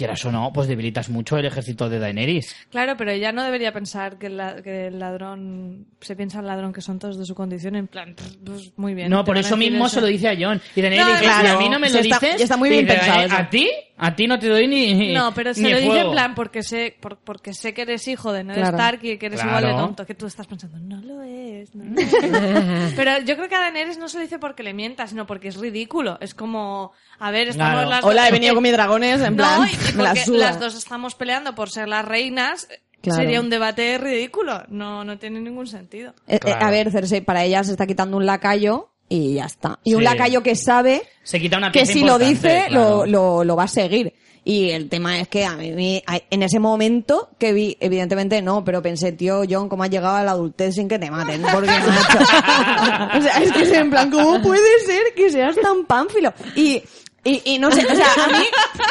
quieras 0.01 0.25
o 0.25 0.33
no, 0.33 0.51
pues 0.53 0.67
debilitas 0.67 1.09
mucho 1.11 1.37
el 1.37 1.45
ejército 1.45 1.89
de 1.89 1.99
Daenerys. 1.99 2.57
Claro, 2.71 2.95
pero 2.97 3.11
ella 3.13 3.33
no 3.33 3.45
debería 3.45 3.73
pensar 3.73 4.19
que 4.19 4.27
el, 4.29 4.37
la- 4.39 4.63
que 4.63 4.87
el 4.89 4.99
ladrón, 4.99 5.87
se 6.01 6.17
piensa 6.17 6.41
el 6.41 6.47
ladrón 6.47 6.73
que 6.73 6.81
son 6.81 6.99
todos 6.99 7.19
de 7.19 7.25
su 7.27 7.35
condición, 7.35 7.77
en 7.77 7.87
plan, 7.87 8.15
pues 8.45 8.73
muy 8.77 8.95
bien. 8.95 9.11
No, 9.11 9.25
por 9.25 9.37
eso 9.37 9.57
mismo 9.57 9.87
eso. 9.87 9.97
se 9.97 10.01
lo 10.01 10.07
dice 10.07 10.29
a 10.29 10.35
John. 10.39 10.61
Y 10.75 10.81
Daenerys 10.81 11.05
No, 11.07 11.13
dice, 11.13 11.25
claro. 11.25 11.49
si 11.49 11.55
a 11.55 11.59
mí 11.59 11.69
no 11.69 11.79
me 11.79 11.91
lo 11.91 11.99
está- 11.99 12.19
dices... 12.19 12.39
ya 12.39 12.45
está 12.45 12.57
muy 12.57 12.71
bien 12.71 12.87
pensado 12.87 13.21
"Eh, 13.21 13.25
eso". 13.27 13.37
¿A 13.37 13.51
ti? 13.51 13.69
A 14.03 14.17
ti 14.17 14.27
no 14.27 14.39
te 14.39 14.49
doy 14.49 14.67
ni 14.67 15.13
No, 15.13 15.33
pero 15.35 15.53
se 15.53 15.61
lo 15.63 15.77
dice 15.77 15.87
fuego". 15.91 16.07
en 16.07 16.11
plan 16.13 16.35
porque 16.35 16.63
sé, 16.63 16.97
por- 17.01 17.19
porque 17.19 17.53
sé 17.53 17.75
que 17.75 17.83
eres 17.83 18.09
hijo 18.09 18.33
de 18.33 18.45
Ned 18.45 18.55
Claro. 18.55 18.77
Stark 18.79 19.01
y 19.05 19.19
que 19.19 19.27
eres 19.27 19.41
Claro. 19.43 19.59
igual 19.59 19.75
de 19.77 19.81
tonto, 19.83 20.07
que 20.07 20.15
tú 20.15 20.27
estás 20.27 20.47
pensando, 20.47 20.79
no 20.79 21.01
lo 21.03 21.23
es, 21.23 21.75
no 21.75 21.85
lo 21.85 22.01
es. 22.01 22.93
pero 22.97 23.19
yo 23.21 23.37
creo 23.37 23.49
que 23.49 23.55
a 23.57 23.61
Daenerys 23.61 23.99
no 23.99 24.09
se 24.09 24.17
lo 24.17 24.23
dice 24.23 24.39
porque 24.39 24.63
le 24.63 24.73
mienta, 24.75 25.07
sino 25.07 25.27
porque 25.27 25.49
es 25.49 25.57
ridículo. 25.57 26.17
Es 26.21 26.35
como, 26.35 26.93
a 27.19 27.31
ver, 27.31 27.49
estamos 27.49 27.75
Claro. 27.75 27.91
las 27.91 28.05
Hola, 28.05 28.23
dos- 28.23 28.31
he 28.31 28.33
venido 28.33 28.55
con 28.55 28.63
mis 28.63 28.73
dragones, 28.73 29.21
en 29.21 29.37
plan, 29.37 29.61
No, 29.61 29.67
y 29.67 29.71
me 29.97 30.03
la 30.03 30.15
porque 30.15 30.31
las 30.39 30.59
dos 30.59 30.75
estamos 30.77 31.15
peleando 31.15 31.55
por 31.55 31.69
ser 31.71 31.87
las 31.89 32.05
reinas, 32.05 32.69
Claro. 33.03 33.23
sería 33.23 33.41
un 33.41 33.49
debate 33.49 33.97
ridículo. 33.97 34.63
No, 34.69 35.05
no 35.05 35.19
tiene 35.19 35.41
ningún 35.41 35.67
sentido. 35.67 36.13
Eh, 36.27 36.39
eh, 36.45 36.53
a 36.59 36.71
ver, 36.71 36.91
Cersei, 36.91 37.23
para 37.23 37.45
ella 37.45 37.65
se 37.65 37.71
está 37.73 37.87
quitando 37.87 38.17
un 38.19 38.27
lacayo 38.27 38.90
y 39.11 39.35
ya 39.35 39.45
está. 39.45 39.79
Y 39.85 39.93
un 39.93 40.01
Sí. 40.01 40.05
lacayo 40.05 40.43
que 40.43 40.57
sabe 40.57 41.03
Se 41.23 41.39
quita 41.39 41.59
una 41.59 41.71
que 41.71 41.81
pieza 41.81 41.93
si 41.93 41.99
lo 42.01 42.15
importante, 42.21 42.35
dice 42.35 42.65
claro. 42.69 43.05
lo, 43.05 43.07
lo, 43.07 43.45
lo 43.45 43.57
va 43.57 43.65
a 43.65 43.69
seguir. 43.69 44.15
Y 44.43 44.71
el 44.71 44.89
tema 44.89 45.21
es 45.21 45.29
que 45.29 45.45
a 45.45 45.55
mí, 45.55 45.71
me- 45.73 46.03
a- 46.07 46.19
en 46.31 46.43
ese 46.43 46.59
momento 46.59 47.29
que 47.39 47.53
vi, 47.53 47.77
evidentemente 47.79 48.41
no, 48.41 48.65
pero 48.65 48.81
pensé, 48.81 49.13
tío, 49.13 49.43
John, 49.49 49.69
¿cómo 49.69 49.83
has 49.83 49.91
llegado 49.91 50.17
a 50.17 50.25
la 50.25 50.31
adultez 50.31 50.77
sin 50.77 50.89
que 50.89 50.99
te 50.99 51.11
maten? 51.11 51.43
Porque, 51.43 51.67
macho, 51.67 52.19
o 53.19 53.21
sea, 53.21 53.43
es 53.43 53.53
que 53.53 53.63
es 53.63 53.73
en 53.73 53.91
plan, 53.91 54.11
¿cómo 54.11 54.41
puede 54.41 54.63
ser 54.87 55.03
que 55.15 55.29
seas 55.31 55.57
tan 55.57 55.85
pánfilo? 55.85 56.33
Y, 56.57 56.83
y, 57.23 57.43
y 57.55 57.59
no 57.59 57.71
sé, 57.71 57.85
o 57.87 57.95
sea, 57.95 58.07
a 58.25 58.29
mí 58.29 58.45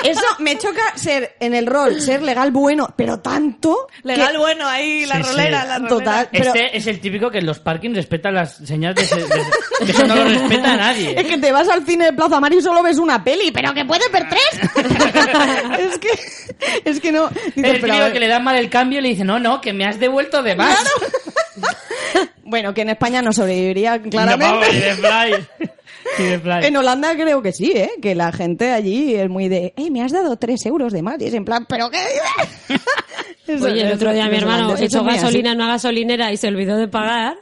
eso 0.03 0.21
me 0.39 0.55
choca 0.57 0.82
ser 0.95 1.36
en 1.39 1.55
el 1.55 1.65
rol, 1.65 1.99
ser 1.99 2.21
legal 2.21 2.51
bueno, 2.51 2.93
pero 2.95 3.19
tanto. 3.19 3.88
Legal 4.03 4.34
que- 4.34 4.38
bueno, 4.38 4.67
ahí 4.67 5.05
la 5.07 5.15
Sí, 5.15 5.23
sí. 5.23 5.30
rolera, 5.32 5.65
la 5.65 5.75
rolera. 5.80 5.89
Total. 5.95 6.30
Pero- 6.32 6.45
Este 6.53 6.77
es 6.77 6.88
el 6.88 6.99
típico 6.99 7.32
que 7.32 7.39
en 7.39 7.45
los 7.47 7.59
parkings 7.59 7.95
respeta 7.95 8.30
las 8.32 8.55
señales 8.57 8.95
de, 8.97 9.03
ese- 9.03 9.15
de- 9.27 9.43
de- 9.86 9.91
eso 9.91 10.05
no 10.05 10.15
lo 10.15 10.23
respeta 10.25 10.69
a 10.71 10.73
Es 10.73 10.80
nadie. 10.80 11.15
que 11.25 11.38
te 11.39 11.51
vas 11.51 11.67
al 11.69 11.86
cine 11.86 12.05
de 12.05 12.13
Plaza 12.13 12.39
Mar 12.39 12.53
y 12.53 12.61
solo 12.61 12.84
ves 12.84 12.97
una 12.99 13.23
peli, 13.23 13.51
pero 13.51 13.73
que 13.73 13.84
puedes 13.86 14.11
ver 14.11 14.27
tres. 14.30 14.86
es 15.80 15.97
que, 15.97 16.09
es 16.86 16.99
que 16.99 17.11
no. 17.11 17.30
Dices, 17.30 17.51
El 17.55 17.82
típico 17.82 18.11
que 18.13 18.19
le 18.19 18.27
dan 18.27 18.43
mal 18.43 18.55
el 18.57 18.69
cambio 18.69 18.99
y 18.99 19.01
le 19.01 19.09
dice, 19.09 19.23
no, 19.23 19.39
no, 19.39 19.59
que 19.59 19.73
me 19.73 19.86
has 19.86 19.99
devuelto 19.99 20.43
de 20.43 20.55
más. 20.55 20.77
Bueno, 22.43 22.73
que 22.73 22.82
en 22.82 22.89
España 22.89 23.21
no 23.21 23.32
sobreviviría 23.32 23.97
No, 23.99 24.09
claramente. 24.09 24.97
vamos, 24.97 25.39
En 26.18 26.76
Holanda 26.78 27.14
creo 27.16 27.41
que 27.41 27.52
sí, 27.52 27.72
¿eh? 27.76 27.91
Que 28.02 28.16
la 28.16 28.32
gente 28.32 28.72
allí 28.72 29.16
es 29.16 29.30
muy 29.30 29.47
de, 29.47 29.74
eh, 29.78 29.89
me 29.91 30.02
has 30.04 30.12
dado 30.12 30.36
tres 30.38 30.66
euros 30.66 30.91
de 30.93 31.02
más. 31.02 31.22
Y 31.22 31.26
es 31.26 31.34
en 31.34 31.45
plan, 31.45 31.66
¿pero 31.68 31.89
qué? 31.89 32.00
Eso- 33.47 33.66
Oye, 33.66 33.82
el 33.82 33.93
otro 33.93 34.14
día 34.14 34.28
mi 34.28 34.38
hermano 34.38 34.76
echó 34.78 35.04
gasolina 35.04 35.52
en 35.52 35.58
una 35.58 35.68
gasolinera 35.68 36.32
y 36.32 36.38
se 36.38 36.47
olvidó 36.47 36.78
de 36.78 36.88
pagar 36.88 37.38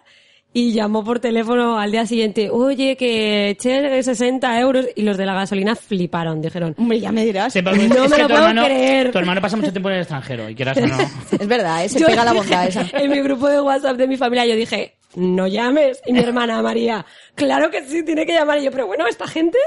y 0.54 0.72
llamó 0.72 1.04
por 1.04 1.20
teléfono 1.20 1.78
al 1.78 1.92
día 1.92 2.06
siguiente, 2.06 2.50
oye, 2.50 2.96
que 2.96 3.50
eché 3.50 4.02
60 4.02 4.60
euros 4.60 4.88
y 4.96 5.02
los 5.04 5.18
de 5.18 5.26
la 5.26 5.34
gasolina 5.34 5.76
fliparon, 5.76 6.42
dijeron. 6.42 6.74
Hombre, 6.78 7.00
ya 7.00 7.12
me 7.12 7.26
dirás. 7.26 7.54
Sí, 7.54 7.62
pero 7.62 7.76
No 7.88 8.06
es 8.06 8.10
me 8.10 8.18
lo 8.18 8.24
tu 8.28 8.34
puedo 8.34 8.48
hermano, 8.48 8.66
creer. 8.66 9.12
Tu 9.12 9.18
hermano 9.20 9.42
pasa 9.42 9.58
mucho 9.58 9.72
tiempo 9.72 9.90
en 9.90 9.96
el 9.96 10.02
extranjero 10.02 10.50
y 10.50 10.56
quieras 10.56 10.78
o 10.78 10.88
no. 10.88 10.98
Es 11.40 11.48
verdad, 11.48 11.84
¿eh? 11.86 11.90
Se 11.90 12.00
Yo- 12.00 12.08
pega 12.08 12.24
la 12.24 12.34
bondad 12.34 12.68
esa. 12.68 12.88
En 12.94 13.12
mi 13.12 13.20
grupo 13.22 13.48
de 13.50 13.62
WhatsApp 13.62 13.98
de 13.98 14.08
mi 14.08 14.18
familia 14.18 14.46
yo 14.46 14.56
dije, 14.56 14.96
no 15.16 15.48
llames. 15.48 16.02
Y 16.06 16.14
mi 16.14 16.20
hermana 16.20 16.62
María, 16.62 17.06
claro 17.36 17.72
que 17.72 17.84
sí, 17.88 18.04
tiene 18.04 18.26
que 18.26 18.34
llamar. 18.34 18.60
Y 18.60 18.64
yo, 18.66 18.72
pero 18.72 18.88
bueno, 18.88 19.08
esta 19.08 19.28
gente, 19.28 19.58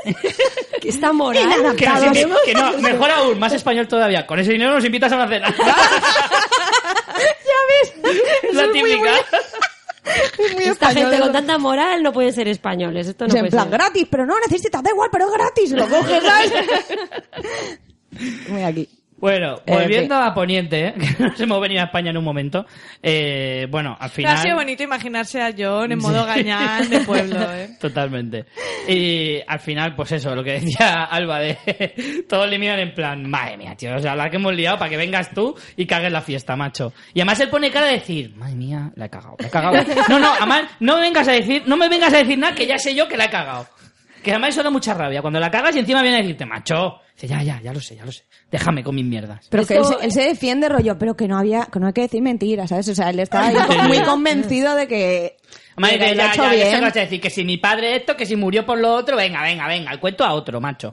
que 0.81 0.89
está 0.91 1.13
moral. 1.13 1.75
Que, 1.77 2.55
no, 2.55 2.73
mejor 2.79 3.11
aún, 3.11 3.39
más 3.39 3.53
español 3.53 3.89
todavía. 3.89 4.27
Con 4.27 4.39
ese 4.39 4.53
dinero 4.53 4.73
nos 4.73 4.85
invitas 4.85 5.11
a 5.13 5.17
una 5.17 5.29
cena. 5.29 5.55
ya 5.59 5.75
ves. 7.69 7.95
La 8.03 8.11
Eso 8.11 8.61
es 8.63 8.69
muy, 8.69 8.91
típica. 8.91 9.13
muy 10.55 10.65
Esta 10.65 10.89
español, 10.91 11.11
gente 11.11 11.19
con 11.21 11.33
tanta 11.33 11.59
moral 11.59 12.03
no 12.03 12.13
pueden 12.13 12.33
ser 12.33 12.49
españoles. 12.49 13.09
Esto 13.09 13.25
no 13.25 13.29
O 13.29 13.33
sea, 13.33 13.41
en 13.41 13.47
puede 13.47 13.51
plan, 13.51 13.65
ser. 13.71 13.73
gratis, 13.79 14.07
pero 14.11 14.27
no 14.27 14.39
necesitas, 14.41 14.83
da 14.83 14.91
igual, 14.91 15.09
pero 15.11 15.27
es 15.27 15.33
gratis. 15.33 15.71
Lo 15.73 15.89
coges, 15.89 16.23
¿sabes? 16.23 16.53
Muy 18.49 18.63
aquí. 18.63 18.89
Bueno, 19.21 19.57
Eh, 19.67 19.73
volviendo 19.75 20.15
sí. 20.17 20.23
a 20.25 20.33
Poniente, 20.35 20.87
¿eh? 20.89 20.95
que 21.19 21.23
nos 21.23 21.39
hemos 21.41 21.61
venido 21.61 21.83
a 21.83 21.85
España 21.85 22.11
en 22.11 22.17
un 22.17 22.25
momento. 22.25 22.65
Eh, 23.03 23.67
bueno, 23.71 23.97
al 24.01 24.11
Pero 24.15 24.29
ha 24.29 24.33
sido 24.37 24.43
final... 24.43 24.57
bonito 24.57 24.83
imaginarse 24.83 25.43
a 25.43 25.53
John 25.57 25.93
en 25.93 25.99
modo 25.99 26.25
gañán 26.25 26.89
de 26.89 27.01
pueblo, 27.01 27.37
¿eh? 27.55 27.77
Totalmente. 27.79 28.47
Y 28.89 29.39
al 29.47 29.61
final, 29.61 29.95
pues 29.95 30.13
eso, 30.13 30.35
lo 30.35 30.43
que 30.43 30.53
decía 30.61 31.05
Alba 31.05 31.39
de 31.41 32.25
todos 32.29 32.49
le 32.49 32.59
miran 32.59 32.81
en 32.81 32.95
plan, 32.95 33.29
madre 33.29 33.57
mía, 33.59 33.75
tío, 33.77 33.95
o 33.95 33.99
sea, 34.01 34.17
la 34.17 34.31
que 34.31 34.37
hemos 34.37 34.55
liado 34.55 34.79
para 34.79 34.89
que 34.91 34.97
vengas 34.97 35.31
tú 35.35 35.55
y 35.77 35.87
cagues 35.87 36.11
la 36.11 36.23
fiesta, 36.23 36.57
macho. 36.57 36.93
Y 37.13 37.21
además 37.21 37.41
él 37.41 37.51
pone 37.51 37.71
cara 37.71 37.87
de 37.87 37.93
decir, 37.93 38.35
madre 38.37 38.55
mía, 38.55 38.91
la 38.97 39.05
he 39.07 39.11
cagado, 39.11 39.37
la 39.39 39.47
he 39.49 39.51
cagado. 39.51 39.77
No, 40.09 40.19
no, 40.19 40.33
además 40.33 40.63
no 40.81 40.95
me 40.97 41.03
vengas 41.03 41.29
a 41.29 41.33
decir, 41.33 41.63
no 41.67 41.77
me 41.77 41.89
vengas 41.89 42.13
a 42.15 42.19
decir 42.19 42.39
nada 42.39 42.55
que 42.55 42.67
ya 42.67 42.79
sé 42.79 42.95
yo 42.95 43.07
que 43.07 43.17
la 43.19 43.27
he 43.27 43.31
cagado. 43.31 43.67
Que 44.23 44.33
además 44.33 44.51
eso 44.51 44.63
da 44.63 44.71
mucha 44.71 44.95
rabia. 44.95 45.23
Cuando 45.23 45.41
la 45.41 45.51
cagas 45.51 45.75
y 45.77 45.79
encima 45.79 46.03
viene 46.03 46.19
a 46.19 46.21
decirte, 46.21 46.45
macho, 46.45 47.01
dice, 47.15 47.27
ya, 47.29 47.43
ya, 47.43 47.61
ya 47.63 47.73
lo 47.73 47.81
sé, 47.81 47.97
ya 47.97 48.05
lo 48.05 48.13
sé. 48.13 48.25
Déjame 48.51 48.83
con 48.83 48.95
mis 48.95 49.05
mierdas. 49.05 49.47
Pero 49.51 49.67
que 49.67 49.77
él 49.77 49.85
se, 49.85 49.95
él 50.05 50.13
se 50.13 50.23
defiende 50.23 50.69
rollo, 50.69 50.99
pero 50.99 51.17
que 51.17 51.27
no 51.27 51.39
había, 51.39 51.67
que 51.73 51.81
no 51.81 51.87
hay 51.87 51.93
que 51.93 52.03
decir 52.03 52.23
mentiras, 52.23 52.69
¿sabes? 52.71 52.89
O 52.89 52.95
sea, 52.95 53.11
él 53.11 53.21
está 53.21 53.47
ahí 53.47 53.89
muy 53.89 54.01
convencido 54.03 54.75
de 54.75 54.87
que, 54.87 55.37
Además, 55.73 55.91
de 55.93 55.99
que 55.99 56.05
dice, 56.05 56.15
lo 56.17 56.23
ha 56.23 56.27
ya, 56.27 56.33
hecho 56.33 56.43
ya, 56.43 56.49
ya 56.51 56.55
bien. 56.65 56.71
se 56.77 56.81
vas 56.81 56.97
a 56.97 57.01
decir 57.01 57.21
que 57.21 57.31
si 57.31 57.45
mi 57.45 57.57
padre 57.57 57.97
esto, 57.97 58.17
que 58.17 58.27
si 58.27 58.37
murió 58.37 58.67
por 58.67 58.79
lo 58.79 58.93
otro, 58.95 59.17
venga, 59.17 59.43
venga, 59.43 59.67
venga, 59.67 59.93
el 59.93 60.01
cuento 60.01 60.25
a 60.25 60.35
otro, 60.35 60.61
macho. 60.61 60.93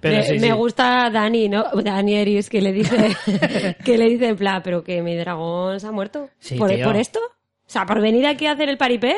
Pero 0.00 0.16
me, 0.16 0.22
sí, 0.24 0.32
me 0.34 0.48
sí. 0.48 0.52
gusta 0.52 1.10
Dani, 1.10 1.48
¿no? 1.48 1.64
Dani 1.74 2.16
Eris, 2.16 2.50
que 2.50 2.60
le 2.60 2.72
dice, 2.72 3.16
que 3.84 3.96
le 3.96 4.08
dice 4.08 4.28
en 4.28 4.36
plan, 4.36 4.60
pero 4.64 4.82
que 4.82 5.00
mi 5.00 5.16
dragón 5.16 5.78
se 5.78 5.86
ha 5.86 5.92
muerto. 5.92 6.28
Sí, 6.40 6.56
¿Por, 6.56 6.70
tío. 6.74 6.84
¿Por 6.84 6.96
esto? 6.96 7.20
O 7.20 7.70
sea, 7.72 7.86
por 7.86 8.00
venir 8.00 8.26
aquí 8.26 8.46
a 8.46 8.52
hacer 8.52 8.68
el 8.68 8.76
paripé. 8.76 9.14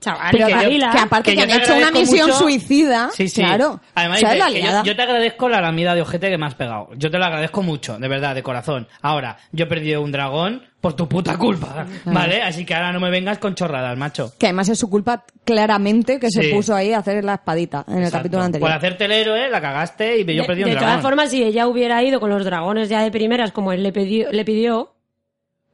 Chaval, 0.00 0.28
pero 0.32 0.46
que 0.46 0.52
que, 0.54 0.78
yo- 0.78 0.90
que 0.90 0.98
aparte 0.98 1.30
que 1.30 1.36
que, 1.36 1.42
han 1.52 1.60
hecho 1.60 1.76
una 1.76 1.90
misión 1.90 2.26
mucho- 2.28 2.38
suicida, 2.38 3.10
Sí, 3.12 3.28
sí. 3.28 3.40
claro. 3.42 3.80
Además, 3.94 4.20
¿Sabes 4.20 4.34
dice 4.36 4.44
la 4.50 4.50
yo, 4.58 4.64
liada? 4.64 4.82
yo 4.82 4.96
te 4.96 5.02
agradezco 5.02 5.48
la 5.48 5.60
lamida 5.60 5.94
de 5.94 6.02
ojete 6.02 6.28
que 6.30 6.38
me 6.38 6.46
has 6.46 6.54
pegado. 6.54 6.88
Yo 6.96 7.10
te 7.10 7.18
lo 7.18 7.24
agradezco 7.24 7.62
mucho, 7.62 7.98
de 7.98 8.08
verdad, 8.08 8.34
de 8.34 8.42
corazón. 8.42 8.88
Ahora, 9.02 9.36
yo 9.52 9.64
he 9.64 9.68
perdido 9.68 10.02
un 10.02 10.10
dragón 10.12 10.62
por 10.80 10.94
tu 10.94 11.06
puta 11.06 11.36
culpa, 11.36 11.84
¿vale? 12.06 12.40
Así 12.42 12.64
que 12.64 12.74
ahora 12.74 12.90
no 12.92 13.00
me 13.00 13.10
vengas 13.10 13.36
con 13.38 13.54
chorradas, 13.54 13.98
macho. 13.98 14.32
Que 14.38 14.46
además 14.46 14.68
es 14.70 14.78
su 14.78 14.88
culpa 14.88 15.24
claramente 15.44 16.18
que 16.18 16.30
Sí. 16.30 16.40
se 16.42 16.48
puso 16.54 16.74
ahí 16.74 16.92
a 16.94 16.98
hacer 17.00 17.22
la 17.22 17.34
espadita 17.34 17.84
en 17.86 17.94
el 17.98 18.04
Exacto. 18.04 18.18
capítulo 18.18 18.42
anterior. 18.44 18.68
Por 18.70 18.76
hacerte 18.78 19.04
el 19.04 19.12
héroe, 19.12 19.50
la 19.50 19.60
cagaste 19.60 20.16
y 20.20 20.24
yo 20.24 20.40
de, 20.42 20.46
perdí 20.46 20.62
un 20.62 20.68
de 20.70 20.74
dragón. 20.76 20.88
todas 20.90 21.02
formas, 21.02 21.30
si 21.30 21.42
ella 21.42 21.66
hubiera 21.66 22.02
ido 22.02 22.18
con 22.18 22.30
los 22.30 22.44
dragones 22.46 22.88
ya 22.88 23.02
de 23.02 23.10
primeras, 23.10 23.52
como 23.52 23.72
él 23.72 23.82
le 23.82 23.92
pidió, 23.92 24.32
le 24.32 24.42
pidió 24.44 24.94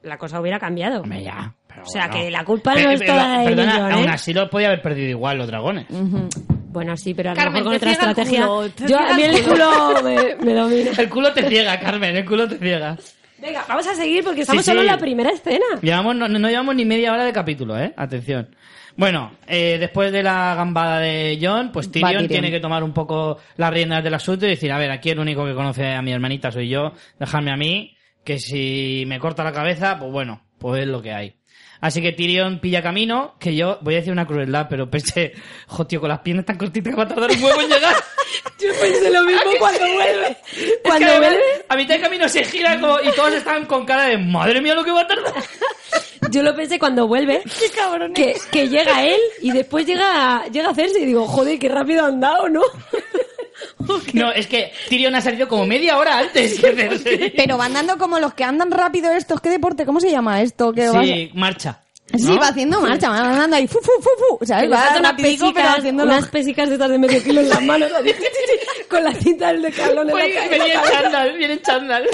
la 0.03 0.19
cosa 0.19 0.41
hubiera 0.41 0.59
cambiado. 0.59 1.03
Hombre, 1.03 1.23
ya. 1.23 1.55
O 1.83 1.87
sea, 1.87 2.09
bueno. 2.09 2.25
que 2.25 2.31
la 2.31 2.45
culpa 2.45 2.75
no 2.75 2.91
es 2.91 3.05
toda 3.05 3.39
de 3.39 3.45
Perdona, 3.47 3.73
John, 3.77 3.91
¿eh? 3.91 3.95
aún 3.95 4.09
así 4.09 4.33
lo 4.35 4.49
podía 4.51 4.69
haber 4.69 4.83
perdido 4.83 5.09
igual 5.11 5.39
los 5.39 5.47
dragones. 5.47 5.87
Bueno, 5.89 6.97
sí, 6.97 7.15
pero 7.15 7.31
a 7.31 7.35
lo 7.35 7.39
Carmen, 7.41 7.65
mejor 7.65 7.81
con 7.81 7.89
otra 7.89 7.89
ciega 7.91 8.05
el 8.05 8.11
estrategia. 8.11 8.47
culo, 8.47 8.89
yo, 8.89 8.99
a 8.99 9.15
mí 9.15 9.23
el 9.23 9.43
culo 9.45 10.03
me, 10.03 10.45
me 10.45 10.53
domina. 10.55 10.91
El 10.99 11.09
culo 11.09 11.33
te 11.33 11.49
ciega, 11.49 11.79
Carmen, 11.81 12.17
el 12.17 12.25
culo 12.25 12.47
te 12.49 12.59
ciega. 12.59 12.97
Venga, 13.39 13.65
vamos 13.69 13.87
a 13.87 13.95
seguir 13.95 14.25
porque 14.25 14.43
estamos 14.43 14.65
Sí, 14.65 14.71
solo 14.71 14.81
en 14.81 14.87
la 14.87 14.99
primera 14.99 15.31
escena. 15.31 15.65
Llevamos, 15.83 16.17
no, 16.17 16.29
no 16.29 16.49
llevamos 16.49 16.75
ni 16.75 16.85
media 16.85 17.13
hora 17.13 17.25
de 17.25 17.33
capítulo, 17.33 17.79
¿eh? 17.79 17.93
Atención. 17.97 18.49
Bueno, 18.97 19.33
eh, 19.47 19.77
después 19.79 20.11
de 20.11 20.23
la 20.23 20.55
gambada 20.55 21.01
de 21.01 21.39
John, 21.41 21.71
pues 21.71 21.91
Tyrion, 21.91 22.13
Tyrion. 22.13 22.29
tiene 22.29 22.51
que 22.51 22.61
tomar 22.61 22.83
un 22.83 22.95
poco 22.95 23.37
las 23.57 23.71
riendas 23.71 24.03
del 24.03 24.15
asunto 24.15 24.47
y 24.47 24.51
decir, 24.51 24.73
a 24.73 24.79
ver, 24.79 24.91
aquí 24.91 25.11
el 25.11 25.19
único 25.19 25.45
que 25.45 25.55
conoce 25.55 25.93
a 25.95 26.01
mi 26.01 26.13
hermanita 26.13 26.51
soy 26.51 26.71
yo, 26.71 26.93
dejadme 27.19 27.53
a 27.53 27.57
mí, 27.59 27.95
que 28.25 28.39
si 28.39 29.05
me 29.07 29.19
corta 29.19 29.45
la 29.45 29.53
cabeza, 29.53 29.99
pues 29.99 30.11
bueno, 30.11 30.41
pues 30.59 30.81
es 30.83 30.89
lo 30.89 31.03
que 31.03 31.13
hay. 31.13 31.37
Así 31.81 32.01
que 32.01 32.13
Tyrion 32.13 32.59
pilla 32.59 32.83
camino, 32.83 33.35
que 33.39 33.55
yo 33.55 33.79
voy 33.83 33.95
a 33.95 33.97
decir 33.99 34.13
una 34.13 34.27
crueldad, 34.27 34.67
pero 34.69 34.91
pensé, 34.91 35.33
jo, 35.67 35.87
tío, 35.87 36.01
con 36.01 36.09
las 36.09 36.21
piernas 36.21 36.47
tan 36.47 36.57
cortitas 36.57 36.93
que 36.93 36.97
va 36.97 37.05
a 37.05 37.09
tardar 37.09 37.31
un 37.31 37.43
huevo 37.43 37.61
en 37.61 37.69
llegar. 37.69 37.95
Yo 38.59 38.69
pensé 38.81 39.11
lo 39.11 39.23
mismo 39.23 39.51
cuando 39.59 39.81
vuelve. 39.81 40.29
Es 40.29 40.57
que 40.57 40.81
Cuando 40.83 41.19
vuelve, 41.19 41.43
a 41.69 41.77
mitad 41.77 41.95
de 41.95 42.01
camino 42.01 42.29
se 42.29 42.45
gira 42.45 42.81
como, 42.81 42.99
y 43.01 43.13
todos 43.13 43.35
están 43.35 43.67
con 43.67 43.85
cara 43.85 44.05
de, 44.05 44.19
madre 44.19 44.61
mía, 44.61 44.75
lo 44.75 44.85
que 44.85 44.91
va 44.91 45.03
a 45.03 45.07
tardar. 45.07 45.35
yo 46.31 46.43
lo 46.43 46.55
pensé 46.55 46.79
cuando 46.79 47.07
vuelve. 47.07 47.43
¡Qué 47.45 47.71
cabrón! 47.71 48.13
Que, 48.15 48.35
que 48.51 48.69
llega 48.69 49.05
él 49.05 49.21
y 49.43 49.53
después 49.53 49.87
llega, 49.87 50.45
llega 50.51 50.69
a 50.69 50.73
hacerse 50.73 51.01
y 51.01 51.07
digo, 51.07 51.27
joder, 51.27 51.59
qué 51.59 51.69
rápido 51.69 52.05
ha 52.05 52.09
andado, 52.09 52.49
¿no? 52.49 52.63
No, 54.13 54.33
es 54.33 54.47
que 54.47 54.73
Tyrion 54.89 55.15
ha 55.15 55.21
salido 55.21 55.49
como 55.49 55.65
media 55.67 55.97
hora 55.99 56.19
antes. 56.19 56.61
Pero 57.37 57.57
van 57.57 57.73
dando 57.73 57.97
como 57.99 58.19
los 58.19 58.35
que 58.35 58.45
andan 58.45 58.71
rápido 58.71 59.13
estos. 59.13 59.41
¿Qué 59.41 59.49
deporte? 59.49 59.87
¿Cómo 59.87 60.01
se 60.01 60.11
llama 60.11 60.43
esto? 60.43 60.73
Que 60.73 60.89
vas- 60.89 61.07
Sí, 61.07 61.31
marcha. 61.35 61.81
Sí, 62.17 62.37
va 62.41 62.49
haciendo 62.49 62.81
marcha, 62.81 63.09
va 63.11 63.19
andando 63.19 63.57
ahí, 63.57 63.67
fu, 63.67 63.81
fu, 63.81 63.91
fu, 64.01 64.11
fu, 64.39 64.47
¿sabes? 64.47 64.71
Va 64.71 64.97
unas 64.97 65.15
pesicas, 65.15 65.79
haciendo 65.79 66.05
unas 66.05 66.29
pesicas 66.29 66.69
de 66.69 66.75
estas 66.77 66.91
de 66.91 66.99
medio 67.01 67.21
kilo 67.23 67.41
en 67.41 67.49
las 67.49 67.63
manos, 67.63 67.91
con 68.89 69.03
la 69.03 69.13
cinta 69.13 69.49
del 69.53 69.63
decalón 69.63 70.09
en 70.11 70.17
la 70.17 70.23
Oye, 70.25 70.35
ca- 70.35 70.57
en 70.57 70.93
chándal, 70.93 71.37
viene 71.37 71.55
en 71.55 71.63
chándal. 71.63 72.07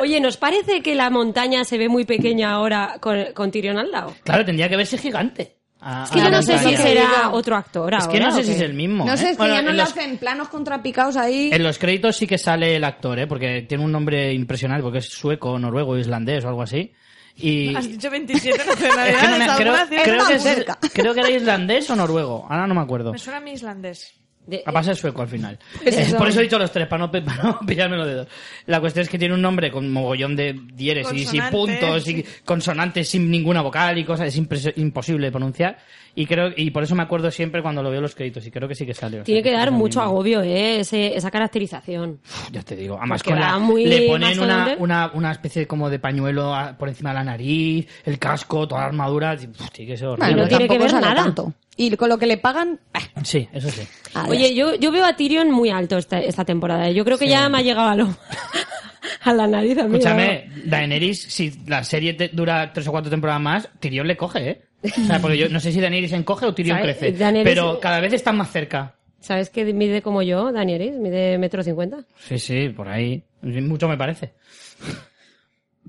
Oye, 0.00 0.20
¿nos 0.20 0.36
parece 0.36 0.82
que 0.82 0.96
la 0.96 1.08
montaña 1.10 1.62
se 1.64 1.78
ve 1.78 1.88
muy 1.88 2.04
pequeña 2.04 2.50
ahora 2.50 2.96
con, 3.00 3.26
con 3.32 3.52
Tyrion 3.52 3.78
al 3.78 3.92
lado? 3.92 4.16
Claro, 4.24 4.44
tendría 4.44 4.68
que 4.68 4.76
verse 4.76 4.98
gigante. 4.98 5.54
A- 5.88 6.02
Es 6.04 6.10
que 6.10 6.20
a 6.20 6.24
yo 6.24 6.30
no 6.30 6.42
sé 6.42 6.58
si 6.58 6.76
será 6.76 7.30
otro 7.30 7.54
actor 7.54 7.94
Es 7.94 8.08
que 8.08 8.14
ahora, 8.16 8.26
no 8.30 8.34
sé 8.34 8.40
¿o 8.40 8.44
si 8.44 8.52
es 8.52 8.60
el 8.60 8.74
mismo. 8.74 9.04
No 9.06 9.16
sé, 9.16 9.26
¿eh? 9.26 9.30
es 9.30 9.36
que 9.36 9.38
Bueno, 9.38 9.54
ya 9.54 9.62
no 9.62 9.70
lo 9.70 9.76
los- 9.76 9.88
hacen 9.90 10.18
planos 10.18 10.48
contrapicados 10.48 11.16
ahí. 11.16 11.50
En 11.52 11.62
los 11.62 11.78
créditos 11.78 12.16
sí 12.16 12.26
que 12.26 12.38
sale 12.38 12.74
el 12.74 12.82
actor, 12.82 13.18
¿eh? 13.20 13.26
Porque 13.28 13.62
tiene 13.68 13.84
un 13.84 13.92
nombre 13.92 14.32
impresionante, 14.32 14.82
porque 14.82 14.98
es 14.98 15.06
sueco, 15.08 15.56
noruego, 15.60 15.96
islandés 15.96 16.44
o 16.44 16.48
algo 16.48 16.62
así. 16.62 16.92
Y... 17.36 17.72
Has 17.76 17.88
dicho 17.88 18.10
27 18.10 18.56
Es 18.68 18.76
que 18.76 18.88
no 18.88 18.96
me- 18.96 19.38
nacionalidades. 19.38 19.88
creo, 19.88 20.02
creo 20.04 20.26
que 20.26 20.34
es- 20.34 20.42
cerca. 20.42 20.78
creo 20.92 21.14
que 21.14 21.20
era 21.20 21.30
islandés 21.30 21.88
o 21.90 21.94
noruego. 21.94 22.46
Ahora 22.50 22.66
no 22.66 22.74
me 22.74 22.80
acuerdo. 22.80 23.12
Me 23.12 23.18
suena 23.18 23.38
a 23.38 23.40
mi 23.42 23.52
islandés. 23.52 24.12
De- 24.46 24.62
A 24.64 24.70
base 24.70 24.94
sueco 24.94 25.22
al 25.22 25.28
final. 25.28 25.58
Es 25.84 26.12
Eh. 26.12 26.14
Por 26.16 26.28
eso 26.28 26.40
he 26.40 26.44
dicho 26.44 26.58
los 26.58 26.70
tres, 26.70 26.86
para 26.86 27.04
no, 27.06 27.10
para 27.24 27.42
no 27.42 27.60
pillarme 27.66 27.96
los 27.96 28.06
dedos. 28.06 28.28
La 28.66 28.80
cuestión 28.80 29.02
es 29.02 29.08
que 29.08 29.18
tiene 29.18 29.34
un 29.34 29.42
nombre 29.42 29.70
con 29.70 29.92
mogollón 29.92 30.36
de 30.36 30.58
diéresis 30.74 31.32
y 31.34 31.38
Consonantes, 31.38 31.50
puntos 31.80 32.08
y 32.08 32.24
consonantes 32.44 33.08
sin 33.08 33.30
ninguna 33.30 33.62
vocal 33.62 33.98
y 33.98 34.04
cosas. 34.04 34.28
Es 34.28 34.36
imposible 34.76 35.26
de 35.26 35.32
pronunciar. 35.32 35.78
Y 36.18 36.24
creo 36.26 36.50
y 36.56 36.70
por 36.70 36.82
eso 36.82 36.94
me 36.94 37.02
acuerdo 37.02 37.30
siempre 37.30 37.60
cuando 37.60 37.82
lo 37.82 37.90
veo 37.90 37.98
en 37.98 38.02
los 38.02 38.14
créditos. 38.14 38.44
Y 38.46 38.50
creo 38.50 38.66
que 38.66 38.74
sí 38.74 38.86
que 38.86 38.94
sale. 38.94 39.16
o 39.16 39.18
sea, 39.18 39.24
Tiene 39.24 39.42
que 39.42 39.50
es 39.50 39.56
dar 39.56 39.70
mucho 39.70 40.00
mismo. 40.00 40.02
agobio, 40.12 40.40
¿eh? 40.42 40.80
Ese- 40.80 41.14
esa 41.14 41.30
caracterización. 41.30 42.20
Uf, 42.24 42.50
Ya 42.52 42.62
te 42.62 42.74
digo. 42.74 42.96
Además, 42.98 43.22
con 43.22 43.38
la, 43.38 43.58
le 43.58 44.08
ponen 44.08 44.40
una, 44.40 44.76
una, 44.78 45.10
una 45.12 45.32
especie 45.32 45.60
de 45.60 45.66
como 45.66 45.90
de 45.90 45.98
pañuelo 45.98 46.54
a- 46.54 46.72
por 46.78 46.88
encima 46.88 47.10
de 47.10 47.14
la 47.16 47.24
nariz, 47.24 47.86
el 48.06 48.18
casco, 48.18 48.66
toda 48.66 48.80
la 48.80 48.86
armadura. 48.86 49.34
Uf, 49.34 49.70
tiene 49.70 49.92
que 49.92 49.96
ser 49.98 50.08
Bueno, 50.08 50.24
horrible. 50.24 50.42
no 50.42 50.48
tiene 50.48 50.68
que 50.68 50.78
ver 50.78 50.92
nada. 50.94 51.14
tanto. 51.14 51.52
Y 51.76 51.94
con 51.96 52.08
lo 52.08 52.16
que 52.18 52.24
le 52.26 52.38
pagan... 52.38 52.80
ah, 52.94 53.00
Sí, 53.22 53.46
eso 53.52 53.68
sí. 53.68 53.82
Oye, 54.28 54.54
yo, 54.54 54.74
yo 54.76 54.90
veo 54.90 55.04
a 55.04 55.14
Tyrion 55.14 55.50
muy 55.50 55.68
alto 55.68 55.98
esta, 55.98 56.18
esta 56.18 56.46
temporada. 56.46 56.88
¿eh? 56.88 56.94
Yo 56.94 57.04
creo 57.04 57.18
que 57.18 57.26
Sí. 57.26 57.30
ya 57.32 57.46
me 57.50 57.58
ha 57.58 57.62
llegado 57.62 57.88
a, 57.90 57.94
lo, 57.94 58.08
a 59.24 59.32
la 59.34 59.46
nariz 59.46 59.76
a 59.78 59.84
mí. 59.84 59.98
Escúchame, 59.98 60.48
Daenerys, 60.64 61.20
si 61.22 61.52
la 61.66 61.84
serie 61.84 62.14
te- 62.14 62.28
dura 62.32 62.72
tres 62.72 62.88
o 62.88 62.90
cuatro 62.92 63.10
temporadas 63.10 63.42
más, 63.42 63.68
Tyrion 63.80 64.06
le 64.06 64.16
coge, 64.16 64.48
¿eh? 64.50 64.62
O 64.86 65.04
sea, 65.06 65.18
porque 65.20 65.38
yo 65.38 65.48
no 65.48 65.60
sé 65.60 65.72
si 65.72 65.80
Daenerys 65.80 66.12
encoge 66.12 66.46
o 66.46 66.54
Tyrion 66.54 66.78
¿Sabes? 66.78 66.96
crece. 66.98 67.18
Daenerys- 67.18 67.44
Pero 67.44 67.80
cada 67.80 68.00
vez 68.00 68.12
están 68.12 68.36
más 68.36 68.50
cerca. 68.50 68.94
¿Sabes 69.20 69.50
que 69.50 69.64
mide 69.72 70.02
como 70.02 70.22
yo, 70.22 70.52
Danielis? 70.52 70.96
Mide 70.96 71.36
metro 71.38 71.62
cincuenta. 71.62 71.98
Sí, 72.18 72.38
sí, 72.38 72.68
por 72.68 72.88
ahí. 72.88 73.22
Mucho 73.42 73.88
me 73.88 73.96
parece. 73.96 74.34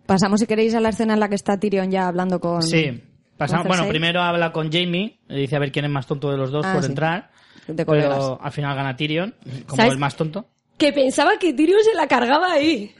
Pasamos, 0.06 0.40
si 0.40 0.48
queréis, 0.48 0.74
a 0.76 0.80
la 0.80 0.90
escena 0.90 1.14
en 1.15 1.19
la 1.19 1.28
que 1.30 1.36
está 1.36 1.60
Tyrion 1.60 1.91
ya 1.91 2.07
hablando 2.07 2.40
con... 2.40 2.61
Sí. 2.64 3.02
Pasamos, 3.36 3.64
con 3.64 3.68
bueno, 3.69 3.84
Cersei. 3.84 3.91
primero 3.99 4.22
habla 4.22 4.52
con 4.52 4.72
Jamie, 4.72 5.19
le 5.28 5.41
dice 5.41 5.56
a 5.56 5.60
ver 5.60 5.72
quién 5.72 5.86
es 5.86 5.91
más 5.91 6.07
tonto 6.07 6.32
de 6.32 6.38
los 6.38 6.49
dos 6.52 6.65
Ah, 6.65 6.74
por 6.74 6.84
sí. 6.84 6.90
entrar. 6.90 7.30
De 7.68 7.86
colegas. 7.86 8.18
pero 8.18 8.40
al 8.41 8.52
final 8.52 8.76
gana 8.76 8.95
Tyrion, 8.95 9.36
como 9.68 9.76
¿Sabes? 9.76 9.91
el 9.94 9.99
más 9.99 10.15
tonto. 10.15 10.48
Que 10.78 10.94
pensaba 10.94 11.38
que 11.38 11.53
Tyrion 11.53 11.84
se 11.84 11.94
la 11.95 12.07
cargaba 12.07 12.53
ahí. 12.53 12.91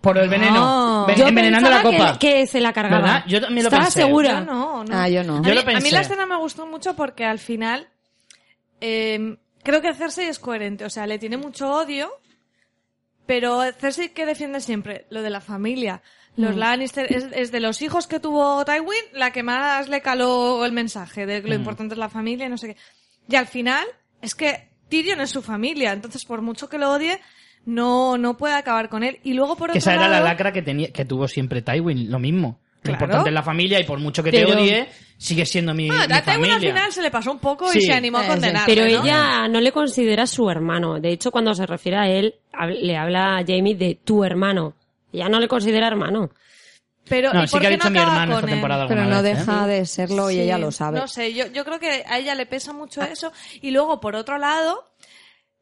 Por 0.00 0.16
el 0.18 0.28
veneno. 0.28 1.04
Ven- 1.06 1.16
Yo 1.16 1.26
envenenando 1.28 1.68
la 1.70 1.82
pensaba 1.82 2.08
copa. 2.12 2.18
Que, 2.18 2.32
que 2.34 2.46
se 2.46 2.60
la 2.60 2.72
cargaba. 2.72 3.02
¿Verdad? 3.02 3.24
Yo 3.26 3.40
también 3.40 3.64
lo 3.64 3.68
Estaba 3.68 3.84
pensé. 3.84 4.02
segura. 4.02 4.30
Yo 4.40 4.40
no, 4.44 4.84
no. 4.84 4.96
Ah, 4.96 5.08
yo 5.08 5.24
no. 5.24 5.38
A, 5.38 5.42
Yo 5.42 5.48
mí, 5.48 5.54
lo 5.54 5.60
a 5.60 5.64
mí 5.64 5.72
pensé. 5.74 5.90
la 5.92 6.00
escena 6.02 6.26
me 6.26 6.36
gustó 6.36 6.66
mucho 6.66 6.94
porque 6.94 7.24
al 7.24 7.38
final 7.38 7.88
eh, 8.80 9.36
creo 9.62 9.80
que 9.82 9.94
Cersei 9.94 10.26
es 10.28 10.38
coherente. 10.38 10.84
O 10.84 10.90
sea, 10.90 11.06
le 11.06 11.18
tiene 11.18 11.36
mucho 11.36 11.70
odio, 11.72 12.10
pero 13.26 13.60
Cersei 13.72 14.10
que 14.10 14.26
defiende 14.26 14.60
siempre 14.60 15.06
lo 15.10 15.22
de 15.22 15.30
la 15.30 15.40
familia. 15.40 16.02
Los 16.36 16.54
Mm. 16.54 16.58
Lannister 16.58 17.12
es, 17.12 17.26
es 17.32 17.50
de 17.50 17.58
los 17.60 17.82
hijos 17.82 18.06
que 18.06 18.20
tuvo 18.20 18.64
Tywin 18.64 19.02
la 19.12 19.32
que 19.32 19.42
más 19.42 19.88
le 19.88 20.00
caló 20.00 20.64
el 20.64 20.72
mensaje 20.72 21.26
de 21.26 21.42
que 21.42 21.48
lo 21.48 21.54
Mm. 21.56 21.58
importante 21.58 21.94
es 21.94 21.98
la 21.98 22.08
familia 22.08 22.46
y 22.46 22.48
no 22.48 22.56
sé 22.58 22.68
qué. 22.74 22.76
Y 23.28 23.34
al 23.36 23.46
final 23.48 23.84
es 24.22 24.34
que 24.36 24.68
Tyrion 24.88 25.20
es 25.20 25.30
su 25.30 25.42
familia, 25.42 25.92
entonces 25.92 26.24
por 26.24 26.40
mucho 26.40 26.68
que 26.68 26.78
lo 26.78 26.92
odie 26.92 27.20
no 27.66 28.18
no 28.18 28.36
puede 28.36 28.54
acabar 28.54 28.88
con 28.88 29.02
él. 29.02 29.18
Y 29.24 29.32
luego 29.34 29.56
por 29.56 29.68
Que 29.72 29.78
otro 29.78 29.90
esa 29.90 29.94
era 29.94 30.08
la 30.08 30.20
lacra 30.20 30.52
que 30.52 30.62
tenía, 30.62 30.90
que 30.92 31.04
tuvo 31.04 31.28
siempre 31.28 31.62
Tywin, 31.62 32.10
lo 32.10 32.18
mismo. 32.18 32.58
Lo 32.78 32.82
Claro. 32.92 32.96
importante 33.04 33.30
es 33.30 33.34
la 33.34 33.42
familia 33.42 33.80
y 33.80 33.84
por 33.84 33.98
mucho 33.98 34.22
que 34.22 34.30
Pero- 34.30 34.48
te 34.48 34.54
odie, 34.54 34.88
sigue 35.16 35.44
siendo 35.44 35.74
mi, 35.74 35.90
Ah, 35.90 36.06
mi 36.08 36.14
a 36.14 36.22
Tywin 36.22 36.44
al 36.44 36.50
familia. 36.52 36.58
final 36.60 36.92
se 36.92 37.02
le 37.02 37.10
pasó 37.10 37.32
un 37.32 37.40
poco 37.40 37.68
Sí. 37.70 37.78
y 37.78 37.82
se 37.82 37.92
animó 37.92 38.18
a 38.18 38.22
sí. 38.22 38.28
condenarle, 38.28 38.74
Pero 38.74 38.86
¿no? 38.98 39.04
ella 39.04 39.48
no 39.48 39.60
le 39.60 39.72
considera 39.72 40.26
su 40.28 40.48
hermano. 40.48 41.00
De 41.00 41.10
hecho, 41.10 41.30
cuando 41.32 41.54
se 41.54 41.66
refiere 41.66 41.98
a 41.98 42.08
él, 42.08 42.36
le 42.80 42.96
habla 42.96 43.36
a 43.38 43.44
Jamie 43.44 43.74
de 43.74 43.98
tu 44.02 44.22
hermano. 44.24 44.74
Ella 45.12 45.28
no 45.28 45.40
le 45.40 45.48
considera 45.48 45.88
hermano. 45.88 46.30
Pero, 47.08 47.32
No, 47.32 47.42
¿y 47.42 47.46
sí 47.48 47.52
por 47.52 47.60
que 47.62 47.66
ha 47.66 47.70
dicho 47.70 47.84
no 47.84 47.90
mi 47.90 47.98
hermano 47.98 48.34
esta 48.34 48.46
temporada 48.46 48.86
Pero 48.86 49.04
no 49.04 49.22
vez, 49.22 49.32
¿eh? 49.34 49.38
deja 49.38 49.66
de 49.66 49.86
serlo 49.86 50.30
y 50.30 50.34
Sí, 50.34 50.40
ella 50.42 50.58
lo 50.58 50.70
sabe. 50.70 51.00
No 51.00 51.08
sé, 51.08 51.32
yo, 51.32 51.46
yo 51.46 51.64
creo 51.64 51.80
que 51.80 52.04
a 52.06 52.18
ella 52.18 52.34
le 52.34 52.44
pesa 52.46 52.72
mucho 52.74 53.00
eso. 53.02 53.32
Y 53.62 53.70
luego, 53.70 53.98
por 53.98 54.14
otro 54.14 54.36
lado, 54.38 54.84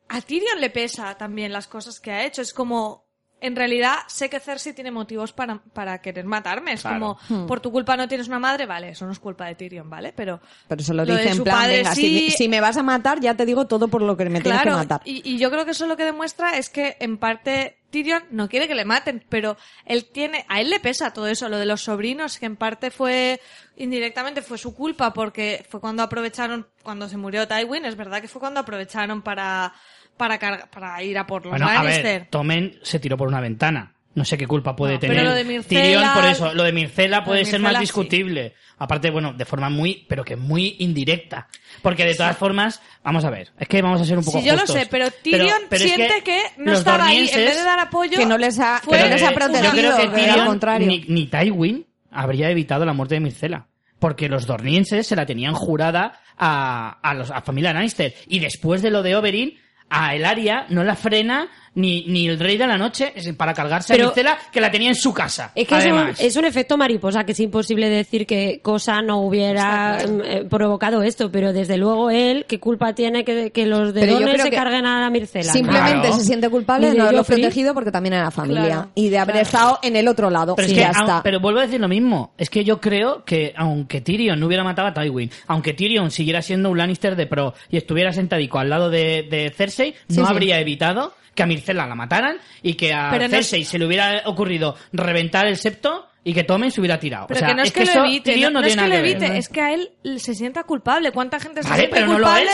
a 0.08 0.20
Tyrion 0.20 0.60
le 0.60 0.70
pesa 0.70 1.16
también 1.16 1.52
las 1.52 1.66
cosas 1.66 2.00
que 2.00 2.10
ha 2.12 2.24
hecho. 2.24 2.42
Es 2.42 2.52
como, 2.52 3.04
en 3.40 3.54
realidad, 3.56 3.96
sé 4.08 4.30
que 4.30 4.40
Cersei 4.40 4.72
tiene 4.72 4.90
motivos 4.90 5.32
para, 5.32 5.58
para 5.74 6.00
querer 6.00 6.24
matarme. 6.24 6.72
Es 6.72 6.82
Claro. 6.82 7.18
como, 7.28 7.46
por 7.46 7.60
tu 7.60 7.70
culpa 7.72 7.96
no 7.96 8.08
tienes 8.08 8.28
una 8.28 8.38
madre, 8.38 8.66
vale, 8.66 8.90
eso 8.90 9.04
no 9.06 9.12
es 9.12 9.18
culpa 9.18 9.46
de 9.46 9.54
Tyrion, 9.56 9.90
¿vale? 9.90 10.12
Pero, 10.14 10.40
Pero 10.68 10.82
se 10.82 10.94
lo 10.94 11.04
Lo 11.04 11.12
de 11.12 11.18
dice 11.18 11.30
en 11.30 11.36
su 11.36 11.44
plan, 11.44 11.56
padre 11.56 11.76
venga, 11.78 11.94
sí- 11.94 12.30
si, 12.30 12.30
si 12.30 12.48
me 12.48 12.60
vas 12.60 12.76
a 12.76 12.82
matar, 12.82 13.20
ya 13.20 13.34
te 13.34 13.44
digo 13.44 13.66
todo 13.66 13.88
por 13.88 14.02
lo 14.02 14.16
que 14.16 14.24
me 14.26 14.40
tienes 14.40 14.60
que 14.60 14.64
claro, 14.68 14.78
matar. 14.78 15.00
y, 15.04 15.28
y 15.28 15.38
yo 15.38 15.50
creo 15.50 15.64
que 15.64 15.72
eso 15.72 15.86
lo 15.86 15.96
que 15.96 16.04
demuestra 16.04 16.56
es 16.56 16.70
que, 16.70 16.96
en 17.00 17.18
parte, 17.18 17.78
Tyrion 17.90 18.24
no 18.30 18.48
quiere 18.48 18.68
que 18.68 18.74
le 18.74 18.84
maten, 18.84 19.24
pero 19.28 19.56
él 19.84 20.06
tiene, 20.06 20.44
a 20.48 20.60
él 20.60 20.70
le 20.70 20.80
pesa 20.80 21.12
todo 21.12 21.26
eso, 21.28 21.48
lo 21.48 21.58
de 21.58 21.66
los 21.66 21.82
sobrinos, 21.82 22.38
que 22.38 22.46
en 22.46 22.56
parte 22.56 22.90
fue, 22.90 23.40
indirectamente 23.76 24.42
fue 24.42 24.58
su 24.58 24.74
culpa, 24.74 25.12
porque 25.12 25.64
fue 25.68 25.80
cuando 25.80 26.02
aprovecharon, 26.02 26.66
cuando 26.82 27.08
se 27.08 27.16
murió 27.16 27.46
Tywin, 27.46 27.84
es 27.84 27.96
verdad 27.96 28.20
que 28.20 28.28
fue 28.28 28.40
cuando 28.40 28.60
aprovecharon 28.60 29.22
para, 29.22 29.72
para 30.16 30.38
carga- 30.38 30.66
para 30.70 31.02
ir 31.02 31.16
a 31.18 31.26
por 31.26 31.42
los 31.44 31.50
Bueno, 31.50 31.68
a 31.68 31.74
Lannister. 31.74 32.04
ver, 32.04 32.26
Tomen 32.30 32.78
se 32.82 32.98
tiró 32.98 33.16
por 33.16 33.28
una 33.28 33.40
ventana. 33.40 33.92
No 34.14 34.24
sé 34.24 34.38
qué 34.38 34.46
culpa 34.46 34.74
puede 34.74 34.94
No, 34.94 35.00
pero 35.00 35.12
tener 35.12 35.26
lo 35.26 35.34
de 35.34 35.44
Myrcella- 35.44 35.82
Tyrion 35.82 36.14
por 36.14 36.24
eso. 36.24 36.54
Lo 36.54 36.62
de 36.62 36.72
Mircela 36.72 37.22
puede 37.22 37.44
ser 37.44 37.60
más 37.60 37.74
sí. 37.74 37.80
discutible. 37.80 38.54
Aparte, 38.78 39.10
bueno, 39.10 39.34
de 39.34 39.44
forma 39.44 39.68
muy, 39.68 40.06
pero 40.08 40.24
que 40.24 40.36
muy 40.36 40.76
indirecta. 40.78 41.48
Porque 41.82 42.04
de 42.06 42.14
todas 42.14 42.34
formas, 42.36 42.80
vamos 43.04 43.26
a 43.26 43.30
ver, 43.30 43.52
es 43.58 43.68
que 43.68 43.82
vamos 43.82 44.00
a 44.00 44.04
ser 44.06 44.16
un 44.16 44.24
poco 44.24 44.38
Sí, 44.40 44.46
yo 44.46 44.54
lo 44.54 44.60
justos. 44.60 44.76
sé, 44.80 44.86
pero 44.90 45.10
Tyrion 45.10 45.62
pero 45.68 45.84
siente 45.84 46.22
que, 46.24 46.40
no 46.56 46.72
estaba 46.72 47.06
ahí, 47.08 47.28
en 47.30 47.44
vez 47.44 47.56
de 47.58 47.62
dar 47.64 47.78
apoyo, 47.78 48.16
Que 48.18 48.24
no 48.24 48.38
les 48.38 48.58
ha- 48.58 48.80
fue 48.82 48.96
que 48.96 49.04
no 49.04 49.10
les 49.10 49.22
ha 49.22 49.32
protegido, 49.32 49.64
Yo 49.64 49.70
creo 49.72 49.96
que 49.98 50.08
Tyrion 50.16 50.40
al 50.40 50.46
contrario. 50.46 50.86
ni, 50.86 51.00
ni 51.08 51.26
Tywin 51.26 51.86
habría 52.10 52.48
evitado 52.50 52.86
la 52.86 52.94
muerte 52.94 53.16
de 53.16 53.20
Mircela. 53.20 53.66
Porque 53.98 54.28
los 54.30 54.46
dornienses 54.46 55.06
se 55.06 55.16
la 55.16 55.24
tenían 55.26 55.54
jurada 55.54 56.20
a, 56.38 56.98
a 57.02 57.14
los, 57.14 57.30
a 57.30 57.40
familia 57.42 57.72
Lannister. 57.74 58.14
Y 58.28 58.38
después 58.40 58.80
de 58.82 58.90
lo 58.90 59.02
de 59.02 59.16
Oberyn, 59.16 59.58
a 59.90 60.14
Elaria 60.14 60.66
no 60.70 60.84
la 60.84 60.96
frena 60.96 61.48
ni, 61.76 62.04
ni 62.06 62.26
el 62.28 62.38
rey 62.38 62.56
de 62.58 62.66
la 62.66 62.76
noche 62.76 63.12
es 63.14 63.32
para 63.34 63.54
cargarse 63.54 63.94
Pero- 63.94 64.06
a 64.06 64.08
Mircela, 64.08 64.38
que 64.52 64.60
la 64.60 64.70
tenía 64.70 64.88
en 64.88 64.94
su 64.96 65.14
casa. 65.14 65.52
Es 65.54 65.68
que 65.68 65.78
es 65.78 65.86
un, 65.86 65.92
además. 65.92 66.20
es 66.20 66.36
un 66.36 66.44
efecto 66.44 66.76
mariposa, 66.76 67.24
que 67.24 67.32
es 67.32 67.40
imposible 67.40 67.88
decir 67.88 68.26
que 68.26 68.60
cosa 68.62 69.00
no 69.02 69.20
hubiera 69.20 69.98
mm, 70.06 70.20
eh, 70.24 70.44
provocado 70.50 71.02
esto, 71.02 71.30
pero 71.30 71.52
desde 71.52 71.76
luego 71.76 72.10
él, 72.10 72.44
¿qué 72.48 72.58
culpa 72.58 72.94
tiene 72.94 73.24
que, 73.24 73.50
que 73.52 73.66
los 73.66 73.94
de 73.94 74.00
Pero 74.00 74.12
yo 74.14 74.18
Dorne 74.20 74.32
creo 74.34 74.44
se 74.46 74.50
que 74.50 74.56
carguen 74.56 74.86
a 74.86 75.00
la 75.00 75.10
Mircela? 75.10 75.52
Simplemente 75.52 76.00
Claro. 76.08 76.14
se 76.18 76.24
siente 76.24 76.48
culpable 76.48 76.88
de 76.90 76.94
no 76.96 77.04
haberlo 77.04 77.24
protegido 77.24 77.74
porque 77.74 77.90
también 77.92 78.14
era 78.14 78.30
familia. 78.30 78.64
Claro, 78.64 78.90
y 78.94 79.08
de 79.08 79.18
haber 79.18 79.34
claro. 79.34 79.46
estado 79.46 79.78
en 79.82 79.96
el 79.96 80.08
otro 80.08 80.30
lado. 80.30 80.56
Pero, 80.56 80.68
y 80.68 80.72
es 80.72 80.74
que, 80.74 80.80
ya 80.80 80.90
aun- 80.92 81.00
está. 81.02 81.22
pero 81.22 81.40
vuelvo 81.40 81.60
a 81.60 81.62
decir 81.62 81.80
lo 81.80 81.88
mismo. 81.88 82.32
Es 82.38 82.50
que 82.50 82.64
yo 82.64 82.80
creo 82.80 83.24
que 83.24 83.52
aunque 83.56 84.00
Tyrion 84.00 84.40
no 84.40 84.46
hubiera 84.46 84.64
matado 84.64 84.88
a 84.88 84.94
Tywin, 84.94 85.30
aunque 85.46 85.74
Tyrion 85.74 86.10
siguiera 86.10 86.40
siendo 86.42 86.70
un 86.70 86.78
Lannister 86.78 87.16
de 87.16 87.26
pro 87.26 87.52
y 87.70 87.76
estuviera 87.76 88.12
sentadico 88.12 88.58
al 88.58 88.70
lado 88.70 88.88
de, 88.90 89.26
de 89.30 89.50
Cersei, 89.54 89.94
Sí, 90.08 90.16
no 90.18 90.24
sí. 90.26 90.32
habría 90.32 90.58
evitado 90.60 91.12
que 91.36 91.42
a 91.44 91.46
Mircela 91.46 91.86
la 91.86 91.94
mataran 91.94 92.38
y 92.62 92.74
que 92.74 92.92
a 92.92 93.10
Pero 93.10 93.24
no 93.24 93.30
Cersei 93.30 93.64
se 93.64 93.78
le 93.78 93.86
hubiera 93.86 94.22
ocurrido 94.24 94.74
reventar 94.92 95.46
el 95.46 95.56
septo 95.56 96.08
y 96.24 96.34
que 96.34 96.42
Tommen 96.42 96.72
se 96.72 96.80
hubiera 96.80 96.98
tirado. 96.98 97.28
Pero 97.28 97.36
o 97.36 97.38
sea, 97.38 97.48
que 97.50 97.54
no 97.54 97.62
es, 97.62 97.70
que, 97.72 97.82
eso 97.84 98.00
lo 98.00 98.06
evite, 98.06 98.32
Tyrion 98.32 98.52
no, 98.52 98.60
no 98.60 98.66
es 98.66 98.72
tiene 98.74 98.88
que 98.90 98.96
lo 98.96 99.02
ver. 99.02 99.10
evite, 99.12 99.38
es 99.38 99.48
que 99.48 99.60
a 99.60 99.72
él 99.72 99.90
se 100.18 100.34
sienta 100.34 100.64
culpable. 100.64 101.12
¿Cuánta 101.12 101.38
gente 101.38 101.62
se 101.62 101.68
Vale, 101.68 101.82
siente 101.82 102.00
no 102.00 102.14
culpable 102.14 102.50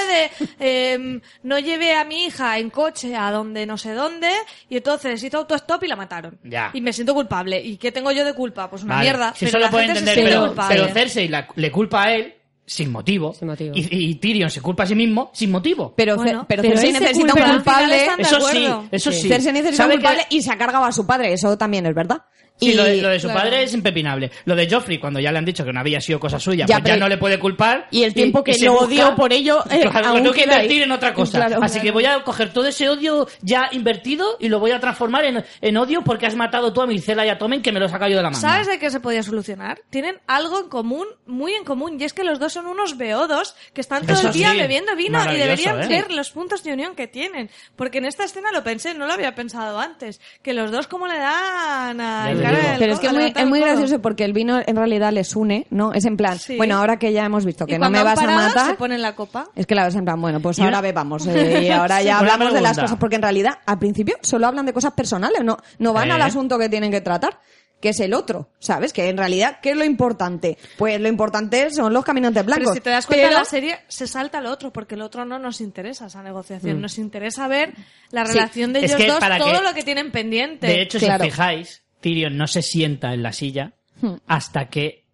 de 0.60 0.92
em, 0.92 1.20
no 1.44 1.58
llevé 1.58 1.94
a 1.94 2.04
mi 2.04 2.26
hija 2.26 2.58
en 2.58 2.68
coche 2.68 3.16
a 3.16 3.30
donde 3.30 3.64
no 3.64 3.78
sé 3.78 3.92
dónde 3.94 4.28
y 4.68 4.76
entonces 4.76 5.22
hizo 5.24 5.38
autostop 5.38 5.82
y 5.84 5.88
la 5.88 5.96
mataron? 5.96 6.38
Ya. 6.44 6.70
Y 6.74 6.82
me 6.82 6.92
siento 6.92 7.14
culpable. 7.14 7.62
¿Y 7.62 7.78
qué 7.78 7.92
tengo 7.92 8.12
yo 8.12 8.26
de 8.26 8.34
culpa? 8.34 8.68
Pues 8.68 8.82
una 8.82 8.96
Vale, 8.96 9.04
mierda. 9.06 9.32
Si 9.34 9.46
pero 9.46 9.48
eso 9.48 9.58
la 9.60 9.70
lo 9.70 9.78
gente 9.78 9.94
se 9.94 9.98
entender, 10.00 10.24
pero, 10.28 10.46
culpable. 10.48 10.74
pero 10.76 10.88
Cersei 10.92 11.28
la- 11.28 11.48
le 11.54 11.70
culpa 11.70 12.02
a 12.02 12.12
él 12.12 12.34
sin 12.64 12.90
motivo, 12.92 13.34
Sin 13.34 13.48
motivo. 13.48 13.72
Y, 13.74 13.86
y 14.10 14.14
Tyrion 14.16 14.48
se 14.50 14.60
culpa 14.60 14.84
a 14.84 14.86
sí 14.86 14.94
mismo 14.94 15.30
sin 15.34 15.50
motivo. 15.50 15.92
Pero, 15.96 16.16
Bueno, 16.16 16.44
pero, 16.48 16.62
pero 16.62 16.74
Cersei 16.78 16.92
necesita 16.92 17.34
un 17.34 17.54
culpable. 17.56 18.06
eso 18.18 18.40
sí, 18.48 18.66
eso 18.90 19.12
sí. 19.12 19.28
Cersei 19.28 19.52
necesita 19.52 19.84
un 19.84 19.90
¿Sabe 19.90 19.94
que- 19.94 20.00
culpable 20.00 20.26
y 20.30 20.42
se 20.42 20.52
ha 20.52 20.56
cargado 20.58 20.84
a 20.84 20.92
su 20.92 21.06
padre. 21.06 21.32
Eso 21.32 21.56
también 21.58 21.86
es 21.86 21.94
verdad. 21.94 22.22
Sí, 22.62 22.70
y 22.70 22.74
lo 22.74 22.84
de, 22.84 23.02
lo 23.02 23.08
de 23.08 23.20
su 23.20 23.26
claro. 23.28 23.40
padre 23.40 23.62
es 23.64 23.74
impepinable. 23.74 24.30
Lo 24.44 24.54
de 24.54 24.68
Joffrey, 24.70 24.98
cuando 24.98 25.20
ya 25.20 25.32
le 25.32 25.38
han 25.38 25.44
dicho 25.44 25.64
que 25.64 25.72
no 25.72 25.80
había 25.80 26.00
sido 26.00 26.20
cosa 26.20 26.38
suya, 26.38 26.66
Ya, 26.66 26.78
pues 26.78 26.88
ya 26.88 26.96
no 26.96 27.08
le 27.08 27.18
puede 27.18 27.38
culpar. 27.38 27.88
y 27.90 28.02
el 28.04 28.14
tiempo 28.14 28.42
que 28.44 28.54
se 28.54 28.66
lo 28.66 28.74
odió 28.78 29.14
por 29.14 29.32
ello, 29.32 29.62
eh, 29.70 29.80
Claro, 29.82 30.00
lo 30.00 30.06
aún 30.08 30.22
tengo 30.22 30.32
que 30.34 30.42
invertir 30.44 30.82
en 30.82 30.92
otra 30.92 31.12
cosa. 31.14 31.46
Claro. 31.46 31.62
Así 31.62 31.80
que 31.80 31.90
voy 31.90 32.04
a 32.06 32.22
coger 32.22 32.52
todo 32.52 32.66
ese 32.66 32.88
odio 32.88 33.26
ya 33.42 33.68
invertido 33.72 34.36
y 34.40 34.48
lo 34.48 34.60
voy 34.60 34.70
a 34.70 34.80
transformar 34.80 35.24
en, 35.24 35.44
en 35.60 35.76
odio 35.76 36.02
porque 36.02 36.26
has 36.26 36.34
matado 36.36 36.72
tú 36.72 36.80
a 36.82 36.86
Mircela 36.86 37.26
y 37.26 37.28
a 37.28 37.38
Tomen 37.38 37.62
que 37.62 37.72
me 37.72 37.80
los 37.80 37.92
ha 37.92 37.98
caído 37.98 38.18
de 38.18 38.22
la 38.22 38.30
mano. 38.30 38.40
¿Sabes 38.40 38.66
de 38.66 38.78
qué 38.78 38.90
se 38.90 39.00
podía 39.00 39.22
solucionar? 39.22 39.80
Tienen 39.90 40.18
algo 40.26 40.60
en 40.60 40.68
común, 40.68 41.06
muy 41.26 41.52
en 41.54 41.64
común, 41.64 41.96
y 42.00 42.04
es 42.04 42.12
que 42.12 42.24
los 42.24 42.38
dos 42.38 42.52
son 42.52 42.66
unos 42.66 42.96
beodos 42.96 43.54
que 43.74 43.80
están 43.80 44.02
todo 44.06 44.16
Eso 44.16 44.28
el 44.28 44.32
día 44.34 44.52
sí, 44.52 44.58
bebiendo 44.58 44.94
vino 44.96 45.18
y 45.32 45.36
deberían 45.36 45.82
¿eh? 45.82 45.88
ver 45.88 46.10
los 46.10 46.30
puntos 46.30 46.62
de 46.62 46.72
unión 46.72 46.94
que 46.94 47.06
tienen. 47.06 47.50
Porque 47.76 47.98
en 47.98 48.04
esta 48.04 48.24
escena 48.24 48.50
lo 48.52 48.62
pensé, 48.62 48.94
no 48.94 49.06
lo 49.06 49.12
había 49.12 49.34
pensado 49.34 49.78
antes. 49.80 50.20
Que 50.42 50.52
los 50.52 50.70
dos 50.70 50.86
como 50.86 51.06
le 51.06 51.18
dan 51.18 52.00
a 52.00 52.30
Pero 52.78 52.92
es 52.94 53.00
que 53.00 53.06
es 53.06 53.12
muy, 53.12 53.32
es 53.34 53.46
muy 53.46 53.60
gracioso 53.60 54.00
porque 54.00 54.24
el 54.24 54.32
vino 54.32 54.60
en 54.64 54.76
realidad 54.76 55.12
les 55.12 55.34
une, 55.36 55.66
¿no? 55.70 55.92
Es 55.92 56.04
en 56.04 56.16
plan, 56.16 56.38
Sí. 56.38 56.56
bueno, 56.56 56.76
ahora 56.76 56.98
que 56.98 57.12
ya 57.12 57.24
hemos 57.24 57.44
visto 57.44 57.66
que 57.66 57.78
no 57.78 57.90
me 57.90 58.02
vas 58.02 58.18
a 58.18 58.20
parado, 58.22 58.48
matar, 58.48 58.66
se 58.70 58.74
ponen 58.74 59.02
la 59.02 59.14
copa. 59.14 59.48
es 59.54 59.66
que 59.66 59.74
la 59.74 59.84
ves 59.84 59.94
en 59.94 60.04
plan, 60.04 60.20
bueno, 60.20 60.40
pues 60.40 60.58
ahora 60.60 60.80
bebamos. 60.80 61.26
eh, 61.28 61.64
y 61.64 61.70
ahora 61.70 61.98
Sí, 61.98 62.04
ya 62.06 62.18
hablamos 62.18 62.52
de 62.52 62.60
las 62.60 62.78
cosas, 62.78 62.96
porque 62.98 63.16
en 63.16 63.22
realidad 63.22 63.58
al 63.66 63.78
principio 63.78 64.16
solo 64.22 64.46
hablan 64.46 64.66
de 64.66 64.72
cosas 64.72 64.92
personales, 64.92 65.42
no, 65.44 65.56
no 65.78 65.92
van 65.92 66.08
¿Eh? 66.08 66.12
al 66.12 66.22
asunto 66.22 66.58
que 66.58 66.68
tienen 66.68 66.90
que 66.90 67.00
tratar 67.00 67.38
que 67.80 67.88
es 67.88 67.98
el 67.98 68.14
otro, 68.14 68.48
¿sabes? 68.60 68.92
Que 68.92 69.08
en 69.08 69.16
realidad, 69.18 69.58
¿qué 69.60 69.70
es 69.72 69.76
lo 69.76 69.84
importante? 69.84 70.56
Pues 70.78 71.00
lo 71.00 71.08
importante 71.08 71.68
son 71.72 71.92
los 71.92 72.04
caminantes 72.04 72.46
blancos. 72.46 72.66
Pero 72.66 72.74
si 72.74 72.80
te 72.80 72.90
das 72.90 73.06
cuenta, 73.08 73.26
Pero- 73.26 73.38
la 73.40 73.44
serie 73.44 73.76
se 73.88 74.06
salta 74.06 74.38
al 74.38 74.46
otro, 74.46 74.72
porque 74.72 74.94
el 74.94 75.02
otro 75.02 75.24
no 75.24 75.40
nos 75.40 75.60
interesa 75.60 76.06
esa 76.06 76.22
negociación. 76.22 76.78
Mm. 76.78 76.80
Nos 76.80 76.96
interesa 76.98 77.48
ver 77.48 77.74
la 78.12 78.24
Sí. 78.24 78.34
relación 78.34 78.72
de 78.72 78.84
Es 78.84 78.92
ellos 78.92 78.96
que 78.98 79.08
dos, 79.08 79.18
para 79.18 79.36
todo 79.38 79.50
que- 79.58 79.64
lo 79.66 79.74
que 79.74 79.82
tienen 79.82 80.12
pendiente. 80.12 80.68
De 80.68 80.80
hecho, 80.80 81.00
Claro. 81.00 81.24
si 81.24 81.28
os 81.30 81.34
fijáis, 81.34 81.82
Tyrion 82.02 82.36
no 82.36 82.46
se 82.46 82.60
sienta 82.60 83.14
en 83.14 83.22
la 83.22 83.32
silla 83.32 83.72
Hmm. 84.02 84.16
hasta 84.26 84.68
que 84.68 85.06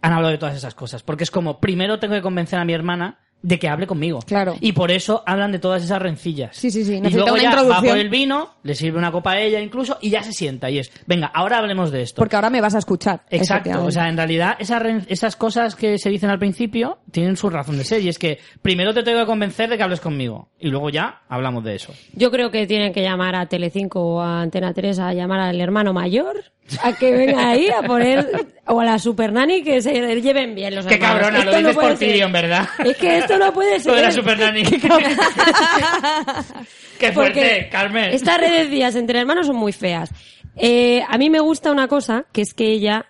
han 0.00 0.12
hablado 0.12 0.30
de 0.30 0.38
todas 0.38 0.56
esas 0.56 0.74
cosas. 0.74 1.02
Porque 1.02 1.24
es 1.24 1.30
como, 1.30 1.58
primero 1.60 1.98
tengo 1.98 2.14
que 2.14 2.22
convencer 2.22 2.58
a 2.60 2.64
mi 2.64 2.72
hermana 2.72 3.18
de 3.42 3.58
que 3.58 3.68
hable 3.68 3.86
conmigo. 3.86 4.18
Claro. 4.26 4.56
Y 4.60 4.72
por 4.72 4.90
eso 4.90 5.22
hablan 5.26 5.52
de 5.52 5.58
todas 5.58 5.82
esas 5.84 6.00
rencillas. 6.00 6.56
Sí, 6.56 6.70
sí, 6.70 6.84
sí, 6.84 6.94
Y 6.96 7.00
necesita 7.00 7.30
luego 7.30 7.34
una 7.34 7.42
ya 7.42 7.48
va 7.50 7.54
introducción. 7.62 7.92
por 7.92 7.98
el 7.98 8.08
vino, 8.08 8.54
le 8.62 8.74
sirve 8.74 8.98
una 8.98 9.12
copa 9.12 9.32
a 9.32 9.40
ella 9.40 9.60
incluso, 9.60 9.98
y 10.00 10.10
ya 10.10 10.22
se 10.22 10.32
sienta. 10.32 10.70
Y 10.70 10.78
es, 10.78 10.90
venga, 11.06 11.28
ahora 11.28 11.58
hablemos 11.58 11.90
de 11.90 12.02
esto. 12.02 12.18
Porque 12.20 12.36
ahora 12.36 12.50
me 12.50 12.60
vas 12.60 12.74
a 12.74 12.78
escuchar. 12.78 13.22
Exacto, 13.30 13.84
o 13.84 13.90
sea, 13.90 14.08
en 14.08 14.16
realidad 14.16 14.56
esas, 14.58 14.82
esas 15.08 15.36
cosas 15.36 15.76
que 15.76 15.98
se 15.98 16.10
dicen 16.10 16.30
al 16.30 16.38
principio 16.38 16.98
tienen 17.10 17.36
su 17.36 17.48
razón 17.48 17.78
de 17.78 17.84
ser 17.84 18.02
y 18.02 18.08
es 18.08 18.18
que 18.18 18.38
primero 18.62 18.92
te 18.92 19.02
tengo 19.02 19.20
que 19.20 19.26
convencer 19.26 19.70
de 19.70 19.76
que 19.76 19.82
hables 19.82 20.00
conmigo 20.00 20.48
y 20.58 20.68
luego 20.68 20.90
ya 20.90 21.22
hablamos 21.28 21.64
de 21.64 21.76
eso. 21.76 21.92
Yo 22.14 22.30
creo 22.30 22.50
que 22.50 22.66
tienen 22.66 22.92
que 22.92 23.02
llamar 23.02 23.34
a 23.36 23.46
Telecinco 23.46 24.00
o 24.00 24.20
a 24.20 24.42
Antena 24.42 24.72
3 24.74 24.98
a 24.98 25.12
llamar 25.12 25.40
al 25.40 25.60
hermano 25.60 25.92
mayor 25.92 26.44
a 26.82 26.92
que 26.92 27.12
venga 27.12 27.50
ahí 27.50 27.68
a 27.68 27.82
poner 27.82 28.46
o 28.66 28.80
a 28.80 28.84
la 28.84 28.98
super 28.98 29.32
nani 29.32 29.62
que 29.62 29.80
se 29.80 29.92
lleven 30.20 30.54
bien 30.54 30.74
los 30.74 30.86
Qué 30.86 30.94
hermanos. 30.94 31.20
cabrona, 31.20 31.44
lo 31.44 31.50
Esto 31.50 31.62
no 31.62 31.68
dices 31.68 31.74
puede 31.74 31.88
por. 31.90 31.98
Tyrion, 31.98 32.32
¿verdad? 32.32 32.68
Es 32.84 32.96
que 32.96 33.18
esto 33.18 33.38
no 33.38 33.52
puede 33.52 33.80
ser. 33.80 33.92
Lo 33.92 33.96
de 33.96 34.02
la 34.02 34.12
Super 34.12 34.38
Nanny. 34.38 34.62
Qué 34.64 34.78
fuerte, 37.12 37.14
Porque 37.14 37.68
Carmen. 37.70 38.12
Estas 38.12 38.38
redes 38.38 38.70
días 38.70 38.94
entre 38.96 39.20
hermanos 39.20 39.46
son 39.46 39.56
muy 39.56 39.72
feas. 39.72 40.10
Eh, 40.56 41.02
a 41.08 41.18
mí 41.18 41.30
me 41.30 41.40
gusta 41.40 41.70
una 41.70 41.88
cosa, 41.88 42.26
que 42.32 42.42
es 42.42 42.54
que 42.54 42.72
ella 42.72 43.06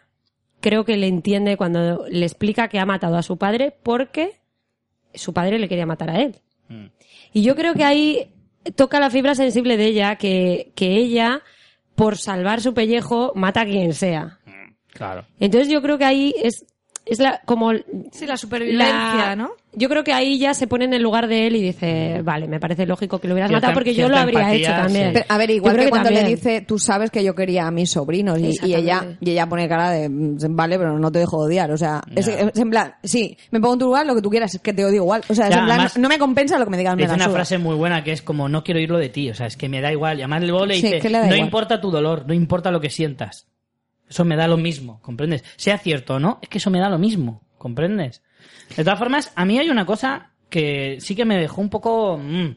creo 0.61 0.85
que 0.85 0.97
le 0.97 1.07
entiende 1.07 1.57
cuando 1.57 2.05
le 2.09 2.27
explica 2.27 2.69
que 2.69 2.79
ha 2.79 2.87
matado 2.87 3.17
a 3.17 3.23
su 3.23 3.39
padre 3.39 3.75
porque 3.83 4.33
su 5.15 5.33
padre 5.33 5.59
le 5.59 5.69
quería 5.69 5.87
matar 5.87 6.11
a 6.11 6.21
él. 6.21 6.37
Mm. 6.69 6.87
Y 7.33 7.43
yo 7.43 7.57
creo 7.57 7.75
que 7.75 7.85
ahí 7.85 8.33
toca 8.77 9.01
la 9.01 9.11
fibra 9.11 9.35
sensible 9.35 9.77
de 9.77 9.87
ella, 9.87 10.17
que, 10.17 10.73
que 10.75 10.97
ella, 10.97 11.43
por 11.99 12.17
salvar 12.17 12.61
su 12.61 12.73
pellejo, 12.75 13.33
mata 13.35 13.63
a 13.63 13.65
quien 13.67 13.93
sea. 13.93 14.39
Claro. 14.93 15.27
Entonces 15.41 15.69
yo 15.69 15.83
creo 15.83 15.99
que 15.99 16.05
ahí 16.05 16.33
es, 16.43 16.65
es 17.11 17.19
la, 17.19 17.41
como 17.45 17.73
Sí, 18.13 18.27
la 18.27 18.37
supervivencia, 18.37 18.87
la- 18.89 19.37
¿no? 19.37 19.51
Yo 19.75 19.89
creo 19.89 20.03
que 20.03 20.13
ahí 20.13 20.39
ya 20.39 20.55
se 20.55 20.67
pone 20.67 20.87
en 20.87 20.95
el 20.95 21.03
lugar 21.03 21.29
de 21.29 21.47
él 21.47 21.55
y 21.55 21.63
dice, 21.63 22.23
vale, 22.25 22.49
me 22.49 22.59
parece 22.59 22.85
lógico 22.87 23.21
que 23.21 23.29
lo 23.29 23.35
hubieras 23.35 23.53
matado 23.53 23.75
porque 23.75 23.95
yo 23.95 24.09
lo 24.09 24.17
habría 24.17 24.41
empatía, 24.41 24.71
hecho 24.71 24.73
también. 24.83 25.07
sí. 25.09 25.11
Pero, 25.13 25.27
a 25.29 25.39
ver, 25.39 25.51
igual 25.51 25.75
creo 25.75 25.85
que, 25.85 25.91
cuando 25.91 26.11
le 26.11 26.25
dice, 26.25 26.63
tú 26.63 26.79
sabes 26.79 27.11
que 27.11 27.23
yo 27.23 27.35
quería 27.35 27.67
a 27.67 27.71
mis 27.71 27.91
sobrinos 27.91 28.39
y, 28.41 28.59
y 28.67 28.75
ella 28.75 29.05
y 29.21 29.31
ella 29.31 29.47
pone 29.47 29.69
cara 29.69 29.91
de, 29.91 30.09
"Mm, 30.09 30.39
vale, 30.57 30.79
pero 30.79 30.99
no 30.99 31.13
te 31.13 31.21
dejo 31.21 31.37
odiar. 31.39 31.71
O 31.71 31.77
sea, 31.77 32.01
es, 32.17 32.27
es 32.27 32.57
en 32.59 32.71
plan, 32.71 32.95
sí, 33.05 33.37
me 33.51 33.61
pongo 33.61 33.75
en 33.75 33.79
tu 33.81 33.85
lugar, 33.87 34.07
lo 34.07 34.15
que 34.17 34.23
tú 34.23 34.31
quieras, 34.31 34.55
es 34.55 34.61
que 34.61 34.73
te 34.73 34.85
odio 34.85 34.97
igual. 34.97 35.23
O 35.29 35.35
sea, 35.35 35.45
es 35.49 35.55
Ya, 35.55 35.61
en 35.61 35.67
plan, 35.67 35.79
además, 35.81 35.99
no, 35.99 36.09
me 36.09 36.19
compensa 36.19 36.59
lo 36.59 36.65
que 36.65 36.71
me 36.73 36.79
digas, 36.79 36.97
me 36.97 37.03
Dice 37.03 37.17
la 37.17 37.25
una 37.27 37.33
frase 37.35 37.59
muy 37.59 37.77
buena 37.77 38.03
que 38.03 38.13
es 38.13 38.23
como 38.23 38.49
no 38.49 38.65
quiero 38.65 38.79
oírlo 38.81 38.99
de 38.99 39.11
ti, 39.11 39.31
o 39.31 39.35
sea, 39.35 39.47
es 39.47 39.57
que 39.57 39.69
me 39.69 39.81
da 39.81 39.93
igual. 39.93 40.19
Y 40.19 40.23
además 40.23 40.43
luego 40.43 40.67
le 40.67 40.75
Sí, 40.77 40.83
dice, 40.83 40.99
que 40.99 41.11
no 41.11 41.25
igual". 41.27 41.39
importa 41.41 41.81
tu 41.81 41.91
dolor, 41.91 42.25
no 42.27 42.35
importa 42.35 42.71
lo 42.73 42.81
que 42.81 42.91
sientas. 42.91 43.47
Eso 44.09 44.25
me 44.25 44.37
da 44.37 44.49
lo 44.49 44.57
mismo, 44.57 45.01
¿comprendes? 45.03 45.45
Sea 45.57 45.79
cierto 45.79 46.15
o 46.15 46.19
no, 46.19 46.39
es 46.43 46.49
que 46.49 46.59
eso 46.59 46.71
me 46.71 46.81
da 46.81 46.89
lo 46.89 46.99
mismo, 46.99 47.43
¿comprendes? 47.59 48.23
De 48.77 48.85
todas 48.85 48.99
formas, 48.99 49.33
a 49.35 49.45
mí 49.45 49.59
hay 49.59 49.71
una 49.71 49.87
cosa 49.87 50.33
que 50.49 50.99
sí 51.01 51.15
que 51.15 51.25
me 51.25 51.39
dejó 51.39 51.61
un 51.61 51.71
poco... 51.71 52.19
mm, 52.19 52.57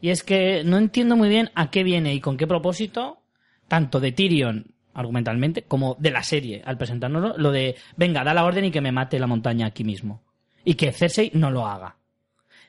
y 0.00 0.10
es 0.10 0.22
que 0.22 0.62
no 0.64 0.76
entiendo 0.76 1.16
muy 1.16 1.28
bien 1.28 1.50
a 1.54 1.70
qué 1.70 1.82
viene 1.82 2.14
y 2.14 2.20
con 2.20 2.36
qué 2.36 2.46
propósito, 2.46 3.22
tanto 3.68 4.00
de 4.00 4.12
Tyrion 4.12 4.74
argumentalmente, 4.92 5.62
como 5.62 5.96
de 5.98 6.10
la 6.10 6.22
serie, 6.22 6.62
al 6.64 6.78
presentárnoslo, 6.78 7.34
lo 7.36 7.50
de, 7.50 7.76
venga, 7.96 8.22
da 8.22 8.34
la 8.34 8.44
orden 8.44 8.66
y 8.66 8.70
que 8.70 8.80
me 8.80 8.92
mate 8.92 9.18
la 9.18 9.26
montaña 9.26 9.66
aquí 9.66 9.82
mismo. 9.82 10.22
Y 10.64 10.74
que 10.74 10.92
Cersei 10.92 11.30
no 11.34 11.50
lo 11.50 11.66
haga. 11.66 11.96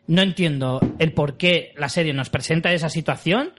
No 0.07 0.21
entiendo 0.21 0.79
el 0.99 1.13
por 1.13 1.37
qué 1.37 1.73
la 1.77 1.89
serie 1.89 2.13
nos 2.13 2.29
presenta 2.29 2.73
esa 2.73 2.89
situación 2.89 3.53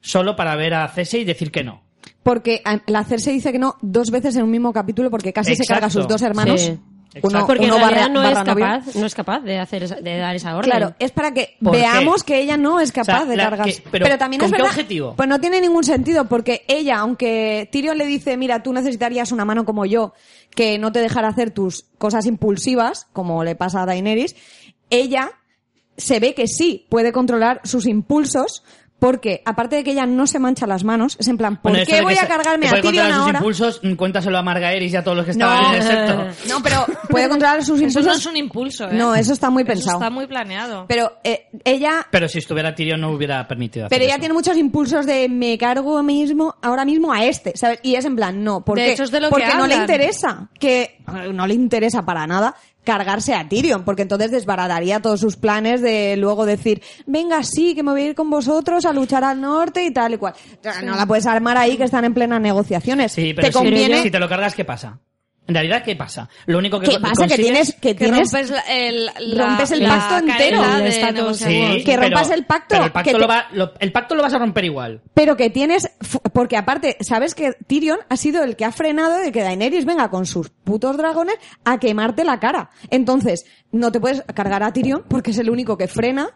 solo 0.00 0.36
para 0.36 0.56
ver 0.56 0.74
a 0.74 0.88
Cersei 0.88 1.22
y 1.22 1.24
decir 1.24 1.50
que 1.50 1.64
no. 1.64 1.84
Porque 2.22 2.62
la 2.86 3.04
Cersei 3.04 3.34
dice 3.34 3.52
que 3.52 3.58
no 3.58 3.76
dos 3.82 4.10
veces 4.10 4.36
en 4.36 4.44
un 4.44 4.50
mismo 4.50 4.72
capítulo 4.72 5.10
porque 5.10 5.32
casi 5.32 5.56
se 5.56 5.64
carga 5.64 5.88
a 5.88 5.90
sus 5.90 6.06
dos 6.06 6.22
hermanos. 6.22 6.60
Sí. 6.60 6.78
Uno. 7.22 7.46
Porque 7.46 7.66
uno 7.66 7.74
en 7.74 7.80
realidad 7.82 8.00
barra- 8.00 8.08
no, 8.08 8.22
es 8.22 8.34
barra 8.34 8.54
novio. 8.54 8.64
capaz, 8.64 8.94
no 8.96 9.04
es 9.06 9.14
capaz 9.14 9.40
de 9.40 9.58
hacer 9.58 9.82
esa- 9.82 9.96
de 10.00 10.16
dar 10.16 10.34
esa 10.34 10.56
orden. 10.56 10.70
Claro, 10.70 10.94
es 10.98 11.10
para 11.10 11.34
que 11.34 11.56
¿Por 11.62 11.72
veamos 11.76 12.24
qué? 12.24 12.32
que 12.32 12.40
ella 12.40 12.56
no 12.56 12.80
es 12.80 12.90
capaz 12.90 13.12
O 13.12 13.16
sea, 13.18 13.26
de 13.26 13.36
cargarse. 13.36 13.82
que- 13.82 13.90
pero, 13.90 14.16
también 14.16 14.40
¿con 14.40 14.46
es 14.46 14.52
qué 14.52 14.56
verdad, 14.56 14.70
objetivo? 14.70 15.14
Pues 15.14 15.28
no 15.28 15.38
tiene 15.38 15.60
ningún 15.60 15.84
sentido, 15.84 16.26
porque 16.26 16.64
ella, 16.68 17.00
aunque 17.00 17.68
Tyrion 17.70 17.98
le 17.98 18.06
dice, 18.06 18.38
mira, 18.38 18.62
tú 18.62 18.72
necesitarías 18.72 19.30
una 19.30 19.44
mano 19.44 19.66
como 19.66 19.84
yo, 19.84 20.14
que 20.56 20.78
no 20.78 20.90
te 20.90 21.00
dejara 21.00 21.28
hacer 21.28 21.50
tus 21.50 21.84
cosas 21.98 22.24
impulsivas, 22.24 23.06
como 23.12 23.44
le 23.44 23.56
pasa 23.56 23.82
a 23.82 23.86
Daenerys, 23.86 24.34
ella 24.88 25.32
se 25.98 26.18
ve 26.18 26.32
que 26.34 26.46
sí 26.48 26.86
puede 26.88 27.12
controlar 27.12 27.60
sus 27.64 27.86
impulsos, 27.86 28.64
porque 29.02 29.42
aparte 29.44 29.74
de 29.74 29.82
que 29.82 29.90
ella 29.90 30.06
no 30.06 30.28
se 30.28 30.38
mancha 30.38 30.64
las 30.64 30.84
manos, 30.84 31.16
es 31.18 31.26
en 31.26 31.36
plan, 31.36 31.60
¿por 31.60 31.72
Bueno, 31.72 31.84
qué 31.84 32.02
voy 32.02 32.14
que 32.14 32.20
a 32.20 32.28
cargarme 32.28 32.66
que 32.66 32.68
a 32.68 32.70
puede 32.70 32.82
Tyrion 32.82 33.02
controlar 33.06 33.18
sus 33.18 33.26
ahora? 33.26 33.38
impulsos, 33.40 33.80
mm, 33.82 33.94
cuéntaselo 33.94 34.38
a 34.38 34.42
Margaeris 34.44 34.92
y 34.92 34.96
a 34.96 35.02
todos 35.02 35.16
los 35.16 35.24
que 35.24 35.32
estaban 35.32 35.64
en 35.64 35.74
el 35.74 35.82
sector. 35.82 36.26
no, 36.48 36.62
pero 36.62 36.86
puede 37.08 37.28
controlar 37.28 37.64
sus 37.64 37.80
Eso 37.80 37.84
impulsos. 37.88 38.06
no 38.06 38.12
es 38.12 38.26
un 38.26 38.36
impulso, 38.36 38.84
¿eh? 38.84 38.90
No, 38.92 39.12
eso 39.16 39.32
está 39.32 39.50
muy 39.50 39.64
Eso 39.64 39.72
pensado. 39.72 39.96
está 39.98 40.08
muy 40.08 40.28
planeado. 40.28 40.84
Pero 40.86 41.14
eh, 41.24 41.48
ella 41.64 42.06
Pero 42.12 42.28
si 42.28 42.38
estuviera 42.38 42.72
Tyrion 42.76 43.00
no 43.00 43.10
hubiera 43.10 43.48
permitido 43.48 43.86
hacer 43.86 43.96
Pero 43.98 44.04
ella 44.04 44.14
eso. 44.14 44.20
tiene 44.20 44.34
muchos 44.34 44.56
impulsos 44.56 45.04
de 45.04 45.28
me 45.28 45.58
cargo 45.58 46.00
mismo, 46.04 46.54
ahora 46.62 46.84
mismo 46.84 47.12
a 47.12 47.24
este, 47.24 47.56
¿sabes? 47.56 47.80
Y 47.82 47.96
es 47.96 48.04
en 48.04 48.14
plan, 48.14 48.44
no, 48.44 48.64
¿por 48.64 48.78
De 48.78 48.84
qué? 48.84 48.92
hecho, 48.92 49.02
es 49.02 49.10
de 49.10 49.18
lo 49.18 49.26
que 49.26 49.30
porque 49.30 49.54
no 49.56 49.66
le 49.66 49.74
interesa, 49.74 50.48
que 50.60 51.00
no 51.32 51.44
le 51.48 51.54
interesa 51.54 52.04
para 52.04 52.24
nada 52.28 52.54
cargarse 52.84 53.34
a 53.34 53.48
Tyrion, 53.48 53.84
porque 53.84 54.02
entonces 54.02 54.30
desbarataría 54.30 55.00
todos 55.00 55.20
sus 55.20 55.36
planes 55.36 55.80
de 55.82 56.16
luego 56.16 56.46
decir, 56.46 56.82
venga, 57.06 57.42
sí, 57.42 57.74
que 57.74 57.82
me 57.82 57.92
voy 57.92 58.02
a 58.02 58.06
ir 58.06 58.14
con 58.14 58.28
vosotros 58.30 58.84
a 58.84 58.92
luchar 58.92 59.22
al 59.24 59.40
norte 59.40 59.84
y 59.84 59.92
tal 59.92 60.14
y 60.14 60.16
cual. 60.18 60.34
No 60.84 60.96
la 60.96 61.06
puedes 61.06 61.26
armar 61.26 61.56
ahí 61.56 61.76
que 61.76 61.84
están 61.84 62.04
en 62.04 62.14
plenas 62.14 62.40
negociaciones. 62.40 63.12
Sí, 63.12 63.32
pero 63.34 63.46
Te 63.48 63.52
si- 63.52 63.58
conviene 63.58 64.02
si 64.02 64.10
te 64.10 64.18
lo 64.18 64.28
cargas, 64.28 64.54
¿qué 64.54 64.64
pasa? 64.64 64.98
En 65.52 65.54
realidad, 65.56 65.82
¿qué 65.84 65.94
pasa? 65.96 66.28
Lo 66.46 66.56
único 66.56 66.80
que 66.80 66.86
¿Qué 66.88 66.98
pasa? 66.98 67.26
Que 67.26 67.36
tienes, 67.36 67.74
que 67.74 67.94
que 67.94 67.94
tienes, 68.06 68.32
rompes 68.32 68.50
la- 68.50 68.60
el, 68.62 69.04
la- 69.18 69.48
rompes 69.48 69.70
el 69.72 69.82
la 69.82 69.88
pacto 69.90 70.16
entero. 70.18 70.62
de. 70.62 71.34
Sí, 71.34 71.84
que 71.84 71.92
pero- 71.92 72.02
rompas 72.04 72.30
el 72.30 72.44
pacto, 72.46 72.66
pero 72.70 72.84
el 72.84 72.92
pacto, 72.92 73.10
que 73.10 73.12
lo 73.18 73.20
te- 73.20 73.26
va- 73.26 73.46
lo- 73.52 73.72
el 73.78 73.92
pacto 73.92 74.14
lo 74.14 74.22
vas 74.22 74.32
a 74.32 74.38
romper 74.38 74.64
igual. 74.64 75.02
Pero 75.12 75.36
que 75.36 75.50
tienes, 75.50 75.90
porque 76.32 76.56
aparte, 76.56 76.96
sabes 77.00 77.34
que 77.34 77.52
Tyrion 77.66 77.98
ha 78.08 78.16
sido 78.16 78.42
el 78.44 78.56
que 78.56 78.64
ha 78.64 78.72
frenado 78.72 79.18
de 79.18 79.30
que 79.30 79.42
Daenerys 79.42 79.84
venga 79.84 80.08
con 80.08 80.24
sus 80.24 80.48
putos 80.48 80.96
dragones 80.96 81.36
a 81.64 81.78
quemarte 81.78 82.24
la 82.24 82.40
cara. 82.40 82.70
Entonces, 82.90 83.44
no 83.72 83.92
te 83.92 84.00
puedes 84.00 84.22
cargar 84.34 84.62
a 84.62 84.72
Tyrion 84.72 85.04
porque 85.08 85.32
es 85.32 85.38
el 85.38 85.50
único 85.50 85.76
que 85.76 85.86
frena 85.88 86.30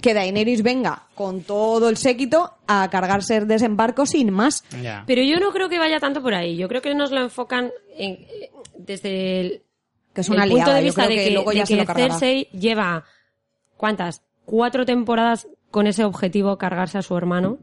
que 0.00 0.14
Daenerys 0.14 0.62
venga 0.62 1.06
con 1.14 1.42
todo 1.42 1.88
el 1.88 1.96
séquito 1.96 2.54
a 2.66 2.88
cargarse 2.90 3.36
el 3.36 3.46
desembarco 3.48 4.06
sin 4.06 4.30
más. 4.32 4.64
Pero 5.06 5.22
yo 5.22 5.38
no 5.40 5.50
creo 5.52 5.68
que 5.68 5.78
vaya 5.78 6.00
tanto 6.00 6.22
por 6.22 6.34
ahí. 6.34 6.56
Yo 6.56 6.68
creo 6.68 6.80
que 6.82 6.94
nos 6.94 7.10
lo 7.10 7.20
enfocan 7.20 7.70
en- 7.96 8.14
eh, 8.14 8.50
desde 8.78 9.40
el, 9.40 9.62
Que 10.14 10.22
es 10.22 10.28
el 10.28 10.34
una 10.34 10.46
punto 10.46 10.72
de 10.72 10.82
vista 10.82 11.06
de 11.08 11.14
que 11.16 11.24
que, 11.24 11.30
luego 11.30 11.50
de 11.50 11.56
ya 11.58 11.66
se 11.66 11.76
que. 11.76 11.86
Cersei 11.94 12.44
lleva, 12.52 13.04
¿cuántas? 13.76 14.22
Cuatro 14.44 14.84
temporadas 14.86 15.46
con 15.70 15.86
ese 15.86 16.04
objetivo, 16.04 16.58
cargarse 16.58 16.98
a 16.98 17.02
su 17.02 17.16
hermano. 17.16 17.58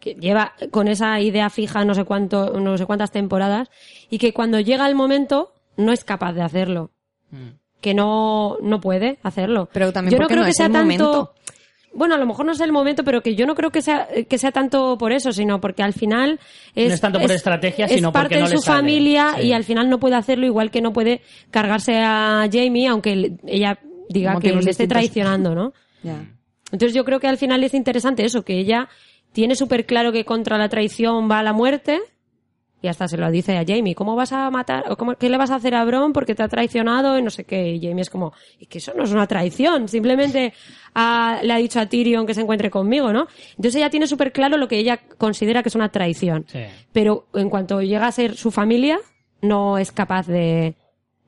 Que 0.00 0.14
lleva 0.14 0.52
con 0.70 0.88
esa 0.88 1.18
idea 1.20 1.48
fija 1.50 1.84
no 1.84 1.94
sé 1.94 2.04
cuánto, 2.04 2.60
no 2.60 2.76
sé 2.76 2.84
cuántas 2.86 3.10
temporadas. 3.10 3.70
Y 4.10 4.18
que 4.18 4.32
cuando 4.34 4.60
llega 4.60 4.86
el 4.86 4.94
momento, 4.94 5.54
no 5.76 5.92
es 5.92 6.04
capaz 6.04 6.32
de 6.34 6.42
hacerlo. 6.42 6.90
Que 7.80 7.94
no, 7.94 8.56
no 8.62 8.80
puede 8.80 9.18
hacerlo. 9.22 9.68
Pero 9.72 9.92
también 9.92 10.12
yo 10.12 10.18
no 10.18 10.22
porque 10.22 10.34
creo 10.34 10.42
no 10.42 10.46
que 10.46 10.50
es 10.50 10.56
sea 10.56 10.66
tanto, 10.66 10.78
momento. 10.80 11.34
Bueno, 11.94 12.14
a 12.14 12.18
lo 12.18 12.26
mejor 12.26 12.44
no 12.46 12.52
es 12.52 12.60
el 12.60 12.72
momento, 12.72 13.04
pero 13.04 13.22
que 13.22 13.34
yo 13.34 13.46
no 13.46 13.54
creo 13.54 13.70
que 13.70 13.82
sea 13.82 14.08
que 14.28 14.38
sea 14.38 14.52
tanto 14.52 14.96
por 14.98 15.12
eso, 15.12 15.32
sino 15.32 15.60
porque 15.60 15.82
al 15.82 15.92
final 15.92 16.40
es, 16.74 16.88
No 16.88 16.94
es 16.94 17.00
tanto 17.00 17.20
por 17.20 17.30
estrategia, 17.30 17.86
es 17.86 17.92
sino 17.92 18.12
parte 18.12 18.30
porque 18.36 18.42
no 18.44 18.48
de 18.50 18.56
su 18.56 18.62
sale. 18.62 18.78
familia 18.78 19.34
Sí. 19.40 19.46
y 19.48 19.52
al 19.52 19.64
final 19.64 19.88
no 19.88 19.98
puede 20.00 20.16
hacerlo 20.16 20.46
igual 20.46 20.70
que 20.70 20.80
no 20.80 20.92
puede 20.92 21.20
cargarse 21.50 21.96
a 21.98 22.48
Jamie, 22.52 22.88
aunque 22.88 23.34
ella 23.46 23.78
diga 24.08 24.32
que 24.32 24.48
Motivos 24.48 24.64
le 24.64 24.70
esté 24.72 24.86
traicionando, 24.86 25.54
¿no? 25.54 25.72
Entonces 26.72 26.94
yo 26.94 27.04
creo 27.04 27.20
que 27.20 27.28
al 27.28 27.38
final 27.38 27.62
es 27.64 27.74
interesante 27.74 28.24
eso, 28.24 28.44
que 28.44 28.58
ella 28.58 28.88
tiene 29.32 29.54
súper 29.54 29.86
claro 29.86 30.12
que 30.12 30.24
contra 30.24 30.58
la 30.58 30.68
traición 30.68 31.30
va 31.30 31.38
a 31.38 31.42
la 31.42 31.52
muerte 31.52 32.00
y 32.84 32.88
hasta 32.88 33.08
se 33.08 33.16
lo 33.16 33.30
dice 33.30 33.56
a 33.56 33.64
Jamie, 33.66 33.94
¿cómo 33.94 34.14
vas 34.14 34.32
a 34.32 34.50
matar? 34.50 34.84
o 34.90 34.96
cómo, 34.98 35.14
¿Qué 35.14 35.30
le 35.30 35.38
vas 35.38 35.50
a 35.50 35.54
hacer 35.54 35.74
a 35.74 35.84
Bron 35.86 36.12
porque 36.12 36.34
te 36.34 36.42
ha 36.42 36.48
traicionado? 36.48 37.18
Y 37.18 37.22
no 37.22 37.30
sé 37.30 37.44
qué. 37.44 37.70
Y 37.70 37.80
Jamie 37.80 38.02
es 38.02 38.10
como, 38.10 38.34
y 38.58 38.66
que 38.66 38.76
eso 38.78 38.92
no 38.94 39.04
es 39.04 39.10
una 39.12 39.26
traición, 39.26 39.88
simplemente 39.88 40.52
ha- 40.94 41.40
le 41.42 41.52
ha 41.52 41.56
dicho 41.56 41.80
a 41.80 41.86
Tyrion 41.86 42.26
que 42.26 42.34
se 42.34 42.42
encuentre 42.42 42.70
conmigo, 42.70 43.12
¿no? 43.12 43.26
Entonces 43.50 43.76
ella 43.76 43.88
tiene 43.88 44.06
súper 44.06 44.32
claro 44.32 44.56
lo 44.58 44.68
que 44.68 44.76
ella 44.76 45.00
considera 45.18 45.62
que 45.62 45.70
es 45.70 45.74
una 45.74 45.88
traición. 45.88 46.44
Sí. 46.46 46.60
Pero 46.92 47.26
en 47.34 47.48
cuanto 47.48 47.80
llega 47.80 48.06
a 48.06 48.12
ser 48.12 48.36
su 48.36 48.50
familia, 48.50 48.98
no 49.40 49.78
es 49.78 49.90
capaz 49.90 50.26
de, 50.26 50.74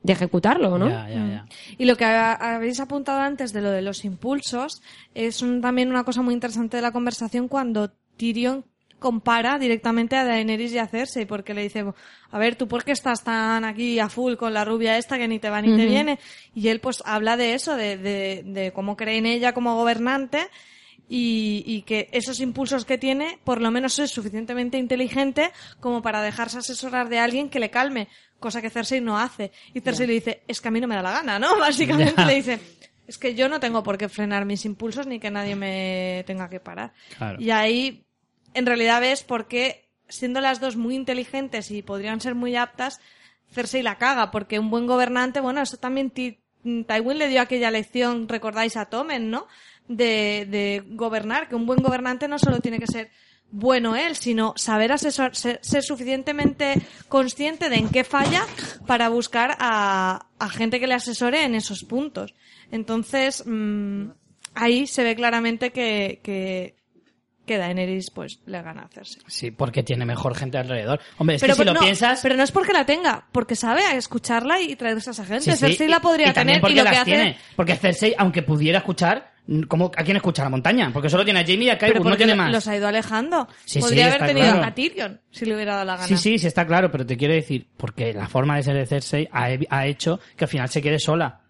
de 0.03 0.13
ejecutarlo, 0.13 0.77
¿no? 0.77 0.87
Ya, 0.89 1.09
ya, 1.09 1.15
ya. 1.27 1.45
Y 1.77 1.85
lo 1.85 1.95
que 1.95 2.05
ha- 2.05 2.33
habéis 2.55 2.79
apuntado 2.79 3.19
antes 3.21 3.51
de 3.51 3.61
lo 3.61 3.71
de 3.71 3.81
los 3.81 4.05
impulsos 4.05 4.81
es 5.15 5.41
un- 5.41 5.59
también 5.61 5.89
una 5.89 6.03
cosa 6.03 6.21
muy 6.21 6.33
interesante 6.35 6.77
de 6.77 6.83
la 6.83 6.91
conversación 6.91 7.47
cuando 7.47 7.89
Tyrion 8.15 8.63
compara 8.99 9.59
directamente 9.59 10.15
a 10.15 10.25
Daenerys 10.25 10.73
y 10.73 10.79
a 10.79 10.87
Cersei 10.87 11.25
porque 11.25 11.53
le 11.53 11.63
dice, 11.63 11.85
a 12.31 12.39
ver, 12.39 12.55
¿tú 12.55 12.67
por 12.67 12.83
qué 12.83 12.91
estás 12.91 13.23
tan 13.23 13.63
aquí 13.65 13.99
a 13.99 14.09
full 14.09 14.35
con 14.35 14.53
la 14.53 14.65
rubia 14.65 14.97
esta 14.97 15.17
que 15.17 15.27
ni 15.27 15.39
te 15.39 15.49
va 15.49 15.61
ni 15.61 15.75
te 15.75 15.85
viene? 15.85 16.19
Y 16.55 16.69
él 16.69 16.79
pues 16.79 17.03
habla 17.05 17.37
de 17.37 17.53
eso, 17.53 17.75
de, 17.75 17.97
de, 17.97 18.43
de 18.45 18.71
cómo 18.71 18.97
cree 18.97 19.17
en 19.17 19.25
ella 19.25 19.53
como 19.53 19.75
gobernante 19.75 20.49
y, 21.09 21.63
y 21.65 21.83
que 21.83 22.09
esos 22.11 22.39
impulsos 22.39 22.85
que 22.85 22.97
tiene, 22.97 23.39
por 23.43 23.61
lo 23.61 23.71
menos 23.71 23.97
es 23.99 24.11
suficientemente 24.11 24.77
inteligente 24.77 25.51
como 25.79 26.01
para 26.01 26.21
dejarse 26.21 26.57
asesorar 26.57 27.09
de 27.09 27.19
alguien 27.19 27.49
que 27.49 27.59
le 27.59 27.69
calme, 27.69 28.07
cosa 28.39 28.61
que 28.61 28.69
Cersei 28.69 28.99
no 28.99 29.17
hace. 29.17 29.51
Y 29.73 29.79
Cersei 29.79 30.07
le 30.07 30.13
dice, 30.13 30.43
es 30.47 30.59
que 30.59 30.67
a 30.67 30.71
mí 30.71 30.81
no 30.81 30.87
me 30.87 30.95
da 30.95 31.01
la 31.01 31.11
gana, 31.11 31.39
¿no? 31.39 31.57
Básicamente 31.59 32.25
le 32.25 32.35
dice, 32.35 32.59
es 33.07 33.17
que 33.17 33.35
yo 33.35 33.47
no 33.47 33.59
tengo 33.59 33.83
por 33.83 33.97
qué 33.97 34.09
frenar 34.09 34.45
mis 34.45 34.65
impulsos 34.65 35.07
ni 35.07 35.19
que 35.19 35.31
nadie 35.31 35.55
me 35.55 36.23
tenga 36.27 36.49
que 36.49 36.59
parar. 36.59 36.93
Claro. 37.17 37.41
Y 37.41 37.51
ahí, 37.51 38.05
en 38.57 38.65
realidad 38.65 39.01
ves 39.01 39.23
por 39.23 39.47
qué, 39.47 39.89
siendo 40.09 40.41
las 40.41 40.59
dos 40.59 40.75
muy 40.75 40.95
inteligentes 40.95 41.71
y 41.71 41.81
podrían 41.81 42.21
ser 42.21 42.35
muy 42.35 42.55
aptas, 42.55 42.99
Cersei 43.51 43.83
la 43.83 43.97
caga, 43.97 44.31
porque 44.31 44.59
un 44.59 44.69
buen 44.69 44.87
gobernante, 44.87 45.39
bueno, 45.39 45.61
eso 45.61 45.77
también 45.77 46.11
Tywin 46.11 47.17
le 47.17 47.29
dio 47.29 47.41
aquella 47.41 47.71
lección, 47.71 48.27
recordáis 48.27 48.75
a 48.75 48.85
Tommen, 48.85 49.29
¿no? 49.29 49.47
De, 49.87 50.47
de 50.49 50.83
gobernar, 50.85 51.47
que 51.47 51.55
un 51.55 51.65
buen 51.65 51.81
gobernante 51.81 52.27
no 52.27 52.39
solo 52.39 52.59
tiene 52.59 52.79
que 52.79 52.87
ser 52.87 53.11
bueno 53.49 53.95
él, 53.95 54.15
sino 54.15 54.53
saber 54.57 54.91
asesor, 54.91 55.35
ser, 55.35 55.59
ser 55.61 55.83
suficientemente 55.83 56.81
consciente 57.07 57.69
de 57.69 57.77
en 57.77 57.89
qué 57.89 58.03
falla 58.03 58.45
para 58.85 59.09
buscar 59.09 59.55
a, 59.59 60.27
a 60.39 60.49
gente 60.49 60.79
que 60.79 60.87
le 60.87 60.95
asesore 60.95 61.43
en 61.43 61.55
esos 61.55 61.83
puntos. 61.83 62.33
Entonces, 62.71 63.43
mm, 63.45 64.09
ahí 64.55 64.87
se 64.87 65.03
ve 65.03 65.15
claramente 65.15 65.71
que, 65.71 66.19
que, 66.23 66.75
que 67.47 67.57
Daenerys 67.57 68.11
pues 68.11 68.39
le 68.45 68.61
gana 68.61 68.83
a 68.83 68.85
hacerse. 68.85 69.19
Sí, 69.25 69.49
porque 69.49 69.81
tiene 69.81 70.05
mejor 70.05 70.35
gente 70.35 70.59
alrededor. 70.59 70.99
Hombre, 71.17 71.37
es 71.37 71.41
Pero, 71.41 71.55
que 71.55 71.61
si 71.61 71.65
lo 71.65 71.73
no, 71.73 71.79
piensas... 71.79 72.19
pero 72.21 72.35
no 72.35 72.43
es 72.43 72.51
porque 72.51 72.73
la 72.73 72.85
tenga, 72.85 73.25
porque 73.31 73.55
sabe 73.55 73.81
escucharla 73.95 74.61
y 74.61 74.75
traerse 74.75 75.09
a 75.09 75.13
esa 75.13 75.25
gente. 75.25 75.45
Sí, 75.45 75.51
sí, 75.53 75.57
Cersei 75.57 75.87
y- 75.87 75.89
la 75.89 75.99
podría 75.99 76.29
y 76.29 76.33
también 76.33 76.59
tener 76.59 76.59
y 76.59 76.61
porque 76.61 76.75
lo 76.75 76.83
las 76.83 76.93
que 76.93 76.99
hace... 76.99 77.11
tiene. 77.11 77.37
Porque 77.55 77.75
Cersei, 77.75 78.13
aunque 78.17 78.43
pudiera 78.43 78.79
escuchar, 78.79 79.31
¿cómo, 79.67 79.91
¿a 79.95 80.03
quién 80.03 80.17
escucha? 80.17 80.41
¿A 80.43 80.45
la 80.45 80.49
montaña? 80.49 80.91
Porque 80.93 81.09
solo 81.09 81.23
tiene 81.23 81.39
a 81.39 81.43
Jamie 81.43 81.63
y 81.65 81.69
a 81.69 81.77
Pero 81.77 81.93
Qyburn, 81.93 82.09
no 82.11 82.17
tiene 82.17 82.35
más. 82.35 82.51
los 82.51 82.67
ha 82.67 82.75
ido 82.75 82.87
alejando. 82.87 83.47
Sí, 83.65 83.73
sí, 83.75 83.79
Podría 83.79 84.07
haber 84.07 84.25
tenido 84.27 84.51
claro. 84.51 84.63
a 84.67 84.73
Tyrion 84.75 85.21
si 85.31 85.45
le 85.45 85.55
hubiera 85.55 85.73
dado 85.73 85.85
la 85.85 85.95
gana. 85.95 86.07
Sí, 86.07 86.17
sí, 86.17 86.37
sí 86.37 86.47
está 86.47 86.67
claro, 86.67 86.91
pero 86.91 87.05
te 87.05 87.15
quiero 87.15 87.33
decir, 87.33 87.65
porque 87.77 88.13
la 88.13 88.27
forma 88.27 88.57
de 88.57 88.63
ser 88.63 88.75
de 88.75 88.85
Cersei 88.85 89.29
ha, 89.31 89.47
ha 89.69 89.87
hecho 89.87 90.19
que 90.35 90.43
al 90.45 90.49
final 90.49 90.67
se 90.69 90.81
quede 90.81 90.99
sola. 90.99 91.41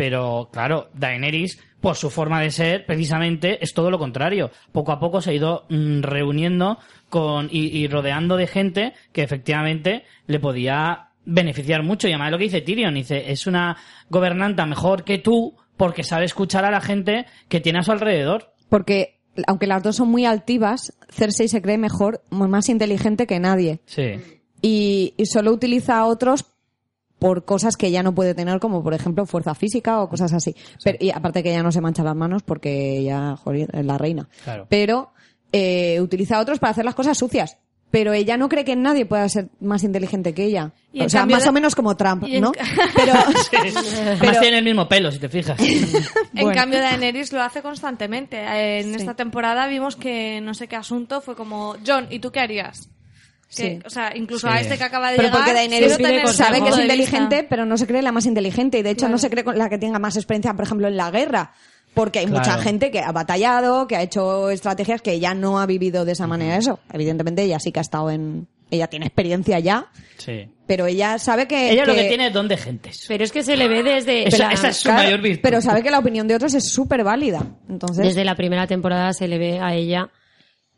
Pero, 0.00 0.48
claro, 0.50 0.88
Daenerys, 0.94 1.62
por 1.78 1.94
su 1.94 2.08
forma 2.08 2.40
de 2.40 2.50
ser, 2.50 2.86
precisamente, 2.86 3.62
es 3.62 3.74
todo 3.74 3.90
lo 3.90 3.98
contrario. 3.98 4.50
Poco 4.72 4.92
a 4.92 4.98
poco 4.98 5.20
se 5.20 5.28
ha 5.28 5.34
ido 5.34 5.66
mm, 5.68 6.00
reuniendo 6.00 6.78
con, 7.10 7.50
y, 7.50 7.66
y 7.66 7.86
rodeando 7.86 8.38
de 8.38 8.46
gente 8.46 8.94
que 9.12 9.22
efectivamente 9.22 10.04
le 10.26 10.40
podía 10.40 11.10
beneficiar 11.26 11.82
mucho. 11.82 12.08
Y 12.08 12.12
además 12.12 12.30
lo 12.30 12.38
que 12.38 12.44
dice 12.44 12.62
Tyrion, 12.62 12.94
dice, 12.94 13.30
es 13.30 13.46
una 13.46 13.76
gobernanta 14.08 14.64
mejor 14.64 15.04
que 15.04 15.18
tú 15.18 15.54
porque 15.76 16.02
sabe 16.02 16.24
escuchar 16.24 16.64
a 16.64 16.70
la 16.70 16.80
gente 16.80 17.26
que 17.50 17.60
tiene 17.60 17.80
a 17.80 17.82
su 17.82 17.92
alrededor. 17.92 18.54
Porque, 18.70 19.20
aunque 19.46 19.66
las 19.66 19.82
dos 19.82 19.96
son 19.96 20.08
muy 20.08 20.24
altivas, 20.24 20.94
Cersei 21.10 21.48
se 21.48 21.60
cree 21.60 21.76
mejor, 21.76 22.22
más 22.30 22.70
inteligente 22.70 23.26
que 23.26 23.38
nadie. 23.38 23.80
Sí. 23.84 24.12
Y, 24.62 25.12
y 25.18 25.26
solo 25.26 25.52
utiliza 25.52 25.98
a 25.98 26.06
otros 26.06 26.46
por 27.20 27.44
cosas 27.44 27.76
que 27.76 27.86
ella 27.86 28.02
no 28.02 28.12
puede 28.14 28.34
tener, 28.34 28.58
como 28.58 28.82
por 28.82 28.94
ejemplo 28.94 29.24
fuerza 29.26 29.54
física 29.54 30.00
o 30.02 30.08
cosas 30.08 30.32
así. 30.32 30.56
Pero, 30.82 30.98
y 31.00 31.10
aparte 31.12 31.44
que 31.44 31.50
ella 31.50 31.62
no 31.62 31.70
se 31.70 31.80
mancha 31.80 32.02
las 32.02 32.16
manos 32.16 32.42
porque 32.42 32.98
ella, 32.98 33.36
joder, 33.36 33.68
es 33.72 33.86
la 33.86 33.96
reina. 33.98 34.28
Claro. 34.42 34.66
Pero 34.68 35.12
eh, 35.52 36.00
utiliza 36.00 36.36
a 36.36 36.40
otros 36.40 36.58
para 36.58 36.72
hacer 36.72 36.84
las 36.84 36.96
cosas 36.96 37.16
sucias. 37.16 37.58
Pero 37.92 38.12
ella 38.12 38.36
no 38.36 38.48
cree 38.48 38.64
que 38.64 38.76
nadie 38.76 39.04
pueda 39.04 39.28
ser 39.28 39.48
más 39.58 39.82
inteligente 39.82 40.32
que 40.32 40.44
ella. 40.44 40.70
Y 40.92 41.02
o 41.02 41.08
sea, 41.08 41.26
más 41.26 41.42
de- 41.42 41.48
o 41.48 41.52
menos 41.52 41.74
como 41.74 41.96
Trump, 41.96 42.22
en 42.24 42.40
¿no? 42.40 42.52
ca- 42.52 42.64
Pero, 42.94 43.12
Además 43.12 44.40
tiene 44.40 44.58
el 44.58 44.64
mismo 44.64 44.88
pelo, 44.88 45.10
si 45.10 45.18
te 45.18 45.28
fijas. 45.28 45.58
En 46.34 46.50
cambio, 46.52 46.78
Daenerys 46.78 47.32
lo 47.32 47.42
hace 47.42 47.62
constantemente. 47.62 48.36
Eh, 48.38 48.80
En 48.80 48.90
Sí. 48.90 48.96
esta 48.96 49.14
temporada 49.14 49.66
vimos 49.66 49.96
que 49.96 50.40
no 50.40 50.54
sé 50.54 50.68
qué 50.68 50.76
asunto 50.76 51.20
fue 51.20 51.34
como, 51.34 51.74
John, 51.84 52.06
¿y 52.10 52.20
tú 52.20 52.30
qué 52.30 52.38
harías? 52.40 52.88
Que, 53.54 53.62
Sí. 53.62 53.78
O 53.84 53.90
sea, 53.90 54.12
incluso 54.16 54.46
Sí. 54.48 54.52
a 54.56 54.60
este 54.60 54.78
que 54.78 54.84
acaba 54.84 55.10
de 55.10 55.16
pero 55.16 55.28
llegar... 55.28 55.40
porque 55.40 55.54
Daenerys 55.54 55.92
su 55.94 56.32
sabe 56.34 56.62
que 56.62 56.68
es 56.68 56.78
inteligente, 56.78 57.46
pero 57.48 57.66
no 57.66 57.76
se 57.76 57.86
cree 57.86 58.00
la 58.02 58.12
más 58.12 58.26
inteligente. 58.26 58.78
Y 58.78 58.82
de 58.82 58.90
hecho 58.90 59.00
Claro. 59.00 59.12
no 59.12 59.18
se 59.18 59.28
cree 59.30 59.42
con 59.44 59.58
la 59.58 59.68
que 59.68 59.78
tenga 59.78 59.98
más 59.98 60.16
experiencia, 60.16 60.54
por 60.54 60.64
ejemplo, 60.64 60.86
en 60.88 60.96
la 60.96 61.10
guerra. 61.10 61.52
Porque 61.92 62.20
hay 62.20 62.26
Claro. 62.26 62.38
mucha 62.48 62.62
gente 62.62 62.92
que 62.92 63.00
ha 63.00 63.10
batallado, 63.10 63.88
que 63.88 63.96
ha 63.96 64.02
hecho 64.02 64.50
estrategias 64.50 65.02
que 65.02 65.12
ella 65.12 65.34
no 65.34 65.58
ha 65.58 65.66
vivido 65.66 66.04
de 66.04 66.12
esa 66.12 66.28
manera 66.28 66.56
eso. 66.56 66.78
Evidentemente 66.92 67.42
ella 67.42 67.58
sí 67.58 67.72
que 67.72 67.80
ha 67.80 67.82
estado 67.82 68.10
en... 68.10 68.46
Ella 68.70 68.86
tiene 68.86 69.06
experiencia 69.06 69.58
ya, 69.58 69.88
Sí. 70.16 70.48
pero 70.68 70.86
ella 70.86 71.18
sabe 71.18 71.48
que... 71.48 71.72
Ella 71.72 71.84
lo 71.86 71.92
que 71.92 72.04
tiene 72.04 72.28
es 72.28 72.32
don 72.32 72.46
de 72.46 72.56
gentes. 72.56 73.04
Pero 73.08 73.24
es 73.24 73.32
que 73.32 73.42
se 73.42 73.56
le 73.56 73.66
ve 73.66 73.82
desde, 73.82 74.28
Esa- 74.28 74.46
la- 74.46 74.52
esa 74.52 74.68
es 74.68 74.76
su 74.76 74.84
Claro, 74.84 75.02
mayor 75.02 75.20
virtud. 75.20 75.40
Pero 75.42 75.60
sabe 75.60 75.82
que 75.82 75.90
la 75.90 75.98
opinión 75.98 76.28
de 76.28 76.36
otros 76.36 76.54
es 76.54 76.70
súper 76.72 77.02
válida. 77.02 77.44
Entonces, 77.68 78.06
desde 78.06 78.24
la 78.24 78.36
primera 78.36 78.68
temporada 78.68 79.12
se 79.12 79.26
le 79.26 79.38
ve 79.38 79.58
a 79.58 79.74
ella 79.74 80.08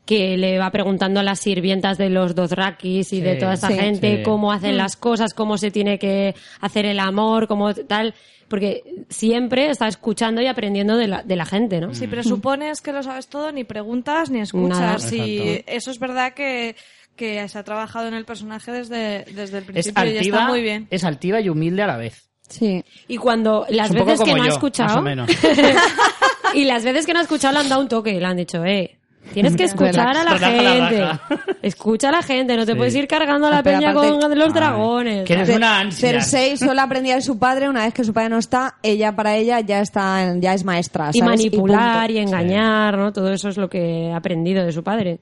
que 0.05 0.37
le 0.37 0.59
va 0.59 0.71
preguntando 0.71 1.21
a 1.21 1.23
las 1.23 1.39
sirvientas 1.39 1.97
de 1.97 2.11
los 2.11 2.35
Dothrakis 2.35 3.13
y 3.13 3.21
de 3.21 3.37
toda 3.37 3.55
esta 3.55 3.69
Sí. 3.69 3.75
gente 3.75 4.17
Sí. 4.19 4.23
cómo 4.25 4.51
hacen 4.53 4.77
las 4.77 4.97
cosas, 4.97 5.33
cómo 5.33 5.59
se 5.59 5.71
tiene 5.71 5.99
que 5.99 6.35
hacer 6.61 6.87
el 6.87 6.99
amor, 6.99 7.47
cómo 7.47 7.73
tal, 7.73 8.13
porque 8.49 8.83
siempre 9.09 9.71
está 9.71 9.87
escuchando 9.89 10.43
y 10.43 10.47
aprendiendo 10.49 10.97
de 10.97 11.07
la, 11.07 11.23
de 11.23 11.37
la 11.37 11.47
gente, 11.47 11.81
¿no? 11.81 11.95
Si 11.95 12.07
presupones 12.09 12.81
que 12.83 12.93
lo 12.93 13.03
sabes 13.03 13.29
todo, 13.29 13.53
ni 13.53 13.63
preguntas 13.65 14.29
ni 14.31 14.41
escuchas. 14.41 15.11
Y 15.13 15.63
eso 15.67 15.91
es 15.93 15.99
verdad 16.01 16.35
que, 16.35 16.75
que 17.17 17.49
se 17.49 17.59
ha 17.59 17.63
trabajado 17.63 18.09
en 18.09 18.15
el 18.15 18.25
personaje 18.25 18.73
desde, 18.73 19.25
desde 19.33 19.59
el 19.59 19.65
Es 19.65 19.67
principio 19.93 20.05
y 20.05 20.17
altiva, 20.19 20.39
está 20.39 20.49
muy 20.49 20.63
bien. 20.63 20.89
es 20.91 21.05
altiva 21.05 21.41
y 21.41 21.49
humilde 21.49 21.83
a 21.83 21.87
la 21.87 21.97
vez. 21.97 22.29
sí. 22.49 22.85
Y 23.09 23.17
cuando 23.19 23.65
las 23.71 23.89
Es 23.91 23.95
veces 23.95 24.21
que 24.21 24.35
no 24.35 24.43
ha 24.43 24.49
escuchado, 24.49 24.89
más 24.89 24.99
o 24.99 25.03
menos. 25.03 25.31
y 26.55 26.65
las 26.65 26.85
veces 26.85 27.07
que 27.07 27.13
no 27.13 27.21
ha 27.21 27.23
escuchado 27.23 27.55
le 27.55 27.61
han 27.61 27.69
dado 27.69 27.81
un 27.81 27.89
toque, 27.89 28.13
le 28.19 28.27
han 28.27 28.37
dicho, 28.37 28.65
eh, 28.65 28.99
tienes 29.33 29.57
que 29.57 29.65
escuchar 29.65 30.17
a 30.17 30.25
la 30.25 30.39
gente, 30.39 31.07
escucha 31.63 32.09
a 32.09 32.13
la 32.13 32.23
gente, 32.23 32.57
no 32.57 32.65
te 32.67 32.73
Sí. 32.73 32.79
puedes 32.79 32.95
ir 32.95 33.07
cargando 33.09 33.47
a 33.47 33.51
la 33.51 33.63
Pero 33.63 33.79
peña 33.79 33.91
aparte- 33.93 34.09
con 34.21 34.39
los 34.39 34.47
Ay, 34.49 34.53
dragones. 34.55 35.25
que 35.27 35.33
eres 35.35 35.49
una 35.57 35.79
ansia. 35.81 36.09
Cersei 36.11 36.57
solo 36.57 36.81
aprendía 36.81 37.15
de 37.17 37.23
su 37.23 37.39
padre, 37.39 37.69
una 37.69 37.85
vez 37.85 37.95
que 37.95 38.05
su 38.05 38.13
padre 38.13 38.29
no 38.31 38.39
está, 38.39 38.77
ella 38.83 39.15
para 39.15 39.37
ella 39.37 39.61
ya 39.61 39.81
está, 39.81 40.23
en- 40.25 40.41
ya 40.41 40.55
es 40.55 40.65
maestra. 40.65 41.11
y 41.13 41.19
¿sabes? 41.19 41.31
manipular 41.37 42.11
y, 42.11 42.15
punto. 42.23 42.29
engañar, 42.37 42.97
¿no? 42.99 43.13
Todo 43.13 43.33
eso 43.33 43.49
es 43.49 43.57
lo 43.57 43.69
que 43.69 44.11
ha 44.13 44.17
aprendido 44.17 44.65
de 44.65 44.73
su 44.73 44.83
padre. 44.83 45.21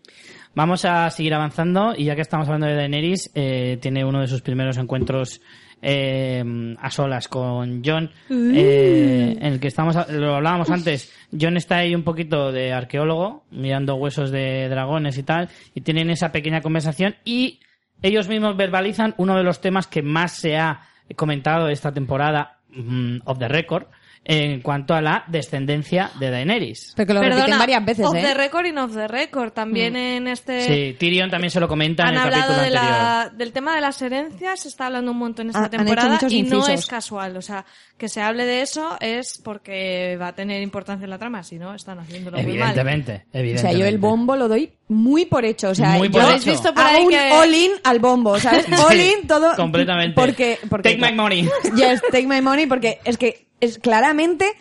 Vamos 0.54 0.84
a 0.84 1.08
seguir 1.10 1.32
avanzando 1.34 1.94
y 1.96 2.04
ya 2.06 2.16
que 2.16 2.22
estamos 2.22 2.46
hablando 2.48 2.66
de 2.66 2.74
Daenerys, 2.74 3.30
eh, 3.34 3.78
tiene 3.80 4.04
uno 4.04 4.20
de 4.20 4.26
sus 4.26 4.42
primeros 4.42 4.78
encuentros 4.78 5.40
eh, 5.82 6.76
a 6.78 6.90
solas 6.90 7.28
con 7.28 7.82
John, 7.84 8.10
eh, 8.30 9.36
en 9.40 9.52
el 9.54 9.60
que 9.60 9.68
estamos, 9.68 9.96
lo 10.10 10.34
hablábamos 10.34 10.70
antes. 10.70 11.12
John 11.38 11.56
está 11.56 11.78
ahí 11.78 11.94
un 11.94 12.02
poquito 12.02 12.52
de 12.52 12.72
arqueólogo, 12.72 13.44
mirando 13.50 13.94
huesos 13.94 14.30
de 14.30 14.68
dragones 14.68 15.16
y 15.18 15.22
tal, 15.22 15.48
y 15.74 15.80
tienen 15.80 16.10
esa 16.10 16.32
pequeña 16.32 16.60
conversación 16.60 17.16
y 17.24 17.60
ellos 18.02 18.28
mismos 18.28 18.56
verbalizan 18.56 19.14
uno 19.18 19.36
de 19.36 19.42
los 19.42 19.60
temas 19.60 19.86
que 19.86 20.02
más 20.02 20.32
se 20.32 20.56
ha 20.56 20.82
comentado 21.16 21.68
esta 21.68 21.92
temporada 21.92 22.58
mm, 22.70 23.18
of 23.24 23.38
the 23.38 23.48
record 23.48 23.86
en 24.22 24.60
cuanto 24.60 24.94
a 24.94 25.00
la 25.00 25.24
descendencia 25.28 26.10
de 26.20 26.30
Daenerys. 26.30 26.92
Pero 26.94 27.06
que 27.06 27.14
lo 27.14 27.20
repiten 27.22 27.58
varias 27.58 27.84
veces, 27.84 28.06
off 28.06 28.14
¿eh? 28.14 28.22
the 28.22 28.34
record 28.34 28.66
y 28.66 28.70
off 28.76 28.94
the 28.94 29.08
record. 29.08 29.52
También 29.52 29.96
en 29.96 30.28
este... 30.28 30.60
Sí, 30.92 30.96
Tyrion 30.98 31.30
también 31.30 31.50
se 31.50 31.58
lo 31.58 31.66
comenta 31.66 32.04
Han 32.04 32.10
en 32.10 32.14
el 32.14 32.20
hablado 32.26 32.42
capítulo 32.54 32.70
de 32.70 32.76
anterior. 32.78 33.00
la, 33.02 33.30
del 33.36 33.52
tema 33.52 33.74
de 33.74 33.80
las 33.80 34.02
herencias, 34.02 34.60
se 34.60 34.68
está 34.68 34.86
hablando 34.86 35.10
un 35.12 35.18
montón 35.18 35.46
esta 35.48 35.58
Ha- 35.60 35.62
han 35.64 35.68
hecho 35.74 35.78
temporada 35.84 36.10
muchos 36.12 36.32
y 36.32 36.42
no 36.42 36.68
es 36.68 36.86
casual. 36.86 37.36
O 37.38 37.42
sea, 37.42 37.64
que 37.96 38.08
se 38.08 38.20
hable 38.20 38.44
de 38.44 38.60
eso 38.62 38.96
es 39.00 39.38
porque 39.42 40.16
va 40.20 40.28
a 40.28 40.34
tener 40.34 40.62
importancia 40.62 41.04
en 41.04 41.10
la 41.10 41.18
trama, 41.18 41.42
si 41.42 41.58
no, 41.58 41.74
están 41.74 41.98
haciéndolo 41.98 42.36
muy 42.36 42.44
mal. 42.46 42.54
Evidentemente, 42.56 43.24
O 43.32 43.38
evidentemente. 43.38 43.58
sea, 43.58 43.72
yo 43.72 43.86
el 43.86 43.98
bombo 43.98 44.36
lo 44.36 44.48
doy 44.48 44.70
muy 44.88 45.24
por 45.24 45.44
hecho. 45.44 45.70
O 45.70 45.74
sea, 45.74 45.90
Muy 45.92 46.08
yo 46.08 46.12
por 46.12 46.22
¿Habéis 46.22 46.42
hecho. 46.42 46.50
visto 46.52 46.74
por 46.74 46.84
hago 46.84 47.04
un 47.04 47.10
que... 47.10 47.32
all-in 47.32 47.70
al 47.84 47.98
bombo, 48.00 48.38
¿sabes? 48.38 48.66
All-in 48.86 49.26
todo. 49.26 49.54
completamente. 49.56 50.14
Porque, 50.14 50.58
porque 50.68 50.96
Take 50.96 51.10
my 51.10 51.16
money. 51.16 51.48
Yes, 51.74 52.00
take 52.12 52.26
my 52.26 52.40
money, 52.42 52.66
porque 52.66 53.00
es 53.04 53.16
que 53.16 53.46
es 53.60 53.78
claramente, 53.78 54.52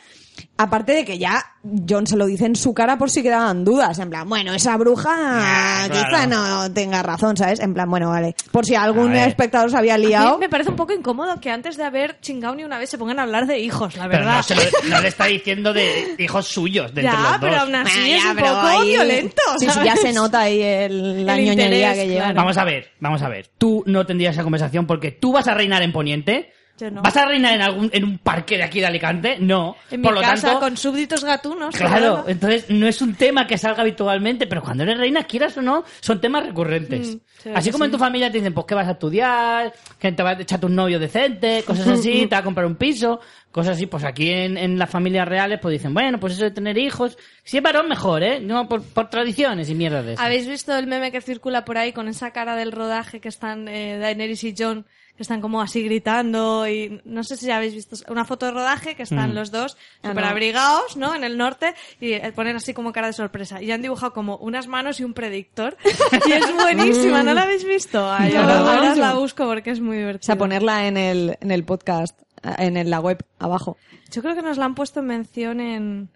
aparte 0.57 0.93
de 0.93 1.05
que 1.05 1.17
ya 1.17 1.43
John 1.87 2.07
se 2.07 2.15
lo 2.15 2.25
dice 2.25 2.45
en 2.45 2.55
su 2.55 2.73
cara 2.73 2.97
por 2.97 3.09
si 3.09 3.21
quedaban 3.21 3.65
dudas, 3.65 3.99
en 3.99 4.09
plan, 4.09 4.27
bueno, 4.27 4.53
esa 4.53 4.77
bruja 4.77 5.09
Ah, 5.13 5.87
claro. 5.89 6.07
quizá 6.09 6.27
no 6.27 6.71
tenga 6.73 7.03
razón, 7.03 7.35
¿sabes? 7.35 7.59
En 7.59 7.73
plan, 7.73 7.89
bueno, 7.89 8.09
vale, 8.09 8.35
por 8.51 8.65
si 8.65 8.75
algún 8.75 9.13
espectador 9.15 9.69
se 9.69 9.77
había 9.77 9.95
A 9.95 9.97
mí 9.97 10.05
liado. 10.07 10.37
me 10.37 10.47
parece 10.47 10.69
un 10.69 10.77
poco 10.77 10.93
incómodo 10.93 11.39
que 11.41 11.49
antes 11.51 11.75
de 11.75 11.83
haber 11.83 12.19
chingado 12.21 12.55
ni 12.55 12.63
una 12.63 12.77
vez 12.77 12.89
se 12.89 12.97
pongan 12.97 13.19
a 13.19 13.23
hablar 13.23 13.47
de 13.47 13.59
hijos, 13.59 13.97
la 13.97 14.07
Pero 14.07 14.19
verdad. 14.19 14.37
no, 14.37 14.43
se 14.43 14.55
lo- 14.55 14.61
no 14.89 15.01
le 15.01 15.07
está 15.09 15.25
diciendo 15.25 15.73
de 15.73 16.15
hijos 16.19 16.47
suyos, 16.47 16.93
de 16.93 17.01
entre 17.01 17.17
ya, 17.17 17.29
los 17.31 17.39
pero 17.39 17.51
dos. 17.53 17.61
aún 17.61 17.75
así 17.75 17.99
Bueno, 17.99 18.15
es 18.15 18.23
ya, 18.23 18.29
un 18.31 18.35
pero 18.37 18.47
poco 18.55 18.67
ahí- 18.67 18.89
violento. 18.89 19.41
Sí, 19.59 19.69
sí, 19.69 19.79
ya 19.83 19.95
se 19.97 20.13
nota 20.13 20.39
ahí 20.41 20.61
el, 20.61 21.25
la 21.25 21.35
El 21.37 21.45
ñoñería 21.45 21.89
interés, 21.89 21.97
que 21.97 22.07
lleva. 22.07 22.19
claro. 22.25 22.35
Vamos 22.35 22.57
a 22.57 22.63
ver, 22.63 22.91
vamos 23.01 23.21
a 23.21 23.27
ver. 23.29 23.49
Tú 23.57 23.83
no 23.85 24.05
tendrías 24.05 24.35
esa 24.35 24.43
conversación 24.43 24.87
porque 24.87 25.11
tú 25.11 25.33
vas 25.33 25.47
a 25.49 25.53
reinar 25.53 25.81
en 25.83 25.91
Poniente. 25.91 26.53
Yo 26.79 26.89
no. 26.89 27.01
¿Vas 27.01 27.17
a 27.17 27.25
reinar 27.25 27.55
en 27.55 27.61
algún 27.61 27.89
en 27.91 28.03
un 28.05 28.17
parque 28.19 28.57
de 28.57 28.63
aquí 28.63 28.79
de 28.79 28.85
Alicante? 28.85 29.37
No. 29.39 29.75
En 29.91 30.01
Por 30.01 30.13
mi 30.13 30.19
lo 30.19 30.21
casa, 30.21 30.47
tanto, 30.47 30.59
con 30.61 30.77
súbditos 30.77 31.23
gatunos. 31.23 31.75
Claro, 31.75 32.23
entonces 32.27 32.69
no 32.69 32.87
es 32.87 33.01
un 33.01 33.15
tema 33.15 33.45
que 33.45 33.57
salga 33.57 33.81
habitualmente, 33.81 34.47
pero 34.47 34.61
cuando 34.61 34.83
eres 34.83 34.97
reina, 34.97 35.23
quieras 35.23 35.57
o 35.57 35.61
no, 35.61 35.83
son 35.99 36.21
temas 36.21 36.45
recurrentes. 36.45 37.15
Mm, 37.15 37.19
sí, 37.43 37.49
así 37.53 37.71
como 37.71 37.85
en 37.85 37.91
tu 37.91 37.97
familia 37.97 38.31
te 38.31 38.37
dicen, 38.37 38.53
pues 38.53 38.65
que 38.65 38.75
vas 38.75 38.87
a 38.87 38.91
estudiar, 38.91 39.73
que 39.99 40.11
te 40.11 40.23
vas 40.23 40.37
a 40.37 40.41
echar 40.41 40.63
un 40.63 40.75
novio 40.75 40.99
decente, 40.99 41.63
cosas 41.67 41.87
así, 41.87 42.27
te 42.27 42.35
va 42.35 42.39
a 42.39 42.43
comprar 42.43 42.65
un 42.65 42.75
piso, 42.75 43.19
cosas 43.51 43.75
así, 43.75 43.85
pues 43.87 44.03
aquí 44.03 44.29
en, 44.29 44.57
en 44.57 44.79
las 44.79 44.89
familias 44.89 45.27
reales 45.27 45.59
pues 45.61 45.73
dicen, 45.73 45.93
bueno, 45.93 46.19
pues 46.19 46.33
eso 46.33 46.45
de 46.45 46.51
tener 46.51 46.77
hijos, 46.77 47.17
si 47.43 47.57
es 47.57 47.63
varón 47.63 47.89
mejor, 47.89 48.23
¿eh? 48.23 48.39
No 48.39 48.67
por, 48.69 48.83
por 48.83 49.09
tradiciones 49.09 49.69
y 49.69 49.75
mierdas 49.75 50.05
de 50.05 50.13
esas. 50.13 50.25
¿Habéis 50.25 50.47
visto 50.47 50.75
el 50.77 50.87
meme 50.87 51.11
que 51.11 51.21
circula 51.21 51.65
por 51.65 51.77
ahí 51.77 51.91
con 51.93 52.07
esa 52.07 52.31
cara 52.31 52.55
del 52.55 52.71
rodaje 52.71 53.19
que 53.19 53.29
están 53.29 53.67
eh, 53.67 53.97
Daenerys 53.97 54.43
y 54.43 54.55
John 54.57 54.85
están 55.23 55.41
como 55.41 55.61
así 55.61 55.83
gritando 55.83 56.67
y 56.67 57.01
no 57.05 57.23
sé 57.23 57.37
si 57.37 57.49
habéis 57.51 57.73
visto 57.75 57.95
una 58.11 58.25
foto 58.25 58.45
de 58.45 58.51
rodaje 58.53 58.95
que 58.95 59.03
están 59.03 59.31
Mm. 59.31 59.33
los 59.35 59.51
dos 59.51 59.77
Ah, 60.03 60.09
super 60.09 60.23
no. 60.23 60.29
abrigados, 60.29 60.97
¿no? 60.97 61.13
En 61.15 61.23
el 61.23 61.37
norte 61.37 61.73
y 61.99 62.13
eh, 62.13 62.31
ponen 62.35 62.55
así 62.55 62.73
como 62.73 62.91
cara 62.91 63.07
de 63.07 63.13
sorpresa 63.13 63.61
y 63.61 63.71
han 63.71 63.81
dibujado 63.81 64.13
como 64.13 64.37
unas 64.37 64.67
manos 64.67 64.99
y 64.99 65.03
un 65.03 65.13
predictor 65.13 65.77
y 66.27 66.31
es 66.31 66.53
buenísima, 66.55 67.23
¿no 67.23 67.33
la 67.33 67.43
habéis 67.43 67.63
visto? 67.65 68.11
Ay, 68.11 68.33
No. 68.33 68.41
ahora, 68.41 68.59
ahora 68.75 68.91
os 68.93 68.97
la 68.97 69.13
busco 69.13 69.45
porque 69.45 69.71
es 69.71 69.81
muy 69.81 69.97
O 69.97 69.99
divertida. 69.99 70.25
sea, 70.25 70.37
ponerla 70.37 70.87
en 70.87 70.97
el, 70.97 71.37
en 71.41 71.51
el 71.51 71.63
podcast, 71.63 72.19
en 72.57 72.77
el- 72.77 72.89
la 72.89 72.99
web, 72.99 73.23
abajo. 73.39 73.77
Yo 74.11 74.21
creo 74.21 74.35
que 74.35 74.41
nos 74.41 74.57
la 74.57 74.65
han 74.65 74.75
puesto 74.75 75.01
en 75.01 75.05
mención 75.07 75.59
en, 75.59 76.09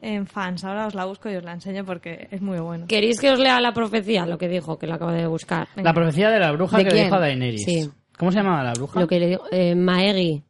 en 0.00 0.26
fans. 0.26 0.62
Ahora 0.64 0.86
os 0.86 0.94
la 0.94 1.04
busco 1.06 1.30
y 1.30 1.36
os 1.36 1.44
la 1.44 1.52
enseño 1.52 1.84
porque 1.84 2.28
es 2.30 2.40
muy 2.40 2.58
bueno. 2.58 2.86
¿Queréis 2.86 3.18
que 3.20 3.30
os 3.30 3.38
lea 3.38 3.60
la 3.60 3.72
profecía? 3.72 4.26
Lo 4.26 4.38
que 4.38 4.48
dijo, 4.48 4.78
que 4.78 4.86
lo 4.86 4.94
acabo 4.94 5.12
de 5.12 5.26
buscar. 5.26 5.68
La 5.76 5.92
profecía 5.94 6.30
de 6.30 6.38
la 6.38 6.52
bruja 6.52 6.78
¿De 6.78 6.84
que 6.84 6.90
quién? 6.90 7.04
dijo 7.04 7.16
a 7.16 7.20
Daenerys. 7.20 7.64
Sí. 7.64 7.90
¿Cómo 8.18 8.32
se 8.32 8.38
llamaba 8.38 8.62
la 8.64 8.72
bruja? 8.72 9.00
Lo 9.00 9.06
que 9.06 9.20
le 9.20 9.26
dijo, 9.28 9.44
eh, 9.50 9.74
Maegi 9.74 10.42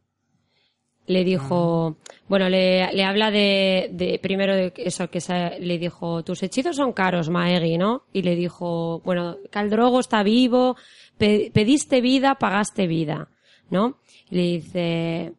le 1.07 1.23
dijo, 1.23 1.97
bueno, 2.27 2.49
le, 2.49 2.93
le 2.93 3.03
habla 3.03 3.31
de, 3.31 3.89
de 3.91 4.19
primero 4.21 4.55
de 4.55 4.71
eso 4.77 5.09
que 5.09 5.19
le 5.59 5.79
dijo, 5.79 6.23
tus 6.23 6.43
hechizos 6.43 6.75
son 6.75 6.93
caros, 6.93 7.29
Maegi, 7.29 7.77
¿no? 7.79 8.03
Y 8.13 8.21
le 8.21 8.35
dijo, 8.35 9.01
bueno, 9.03 9.37
Caldrogo 9.49 9.99
está 10.01 10.21
vivo, 10.21 10.75
pe- 11.17 11.49
pediste 11.51 11.99
vida, 12.01 12.35
pagaste 12.35 12.85
vida, 12.85 13.27
¿no? 13.71 13.97
Y 14.29 14.35
le 14.35 14.41
dice, 14.43 15.33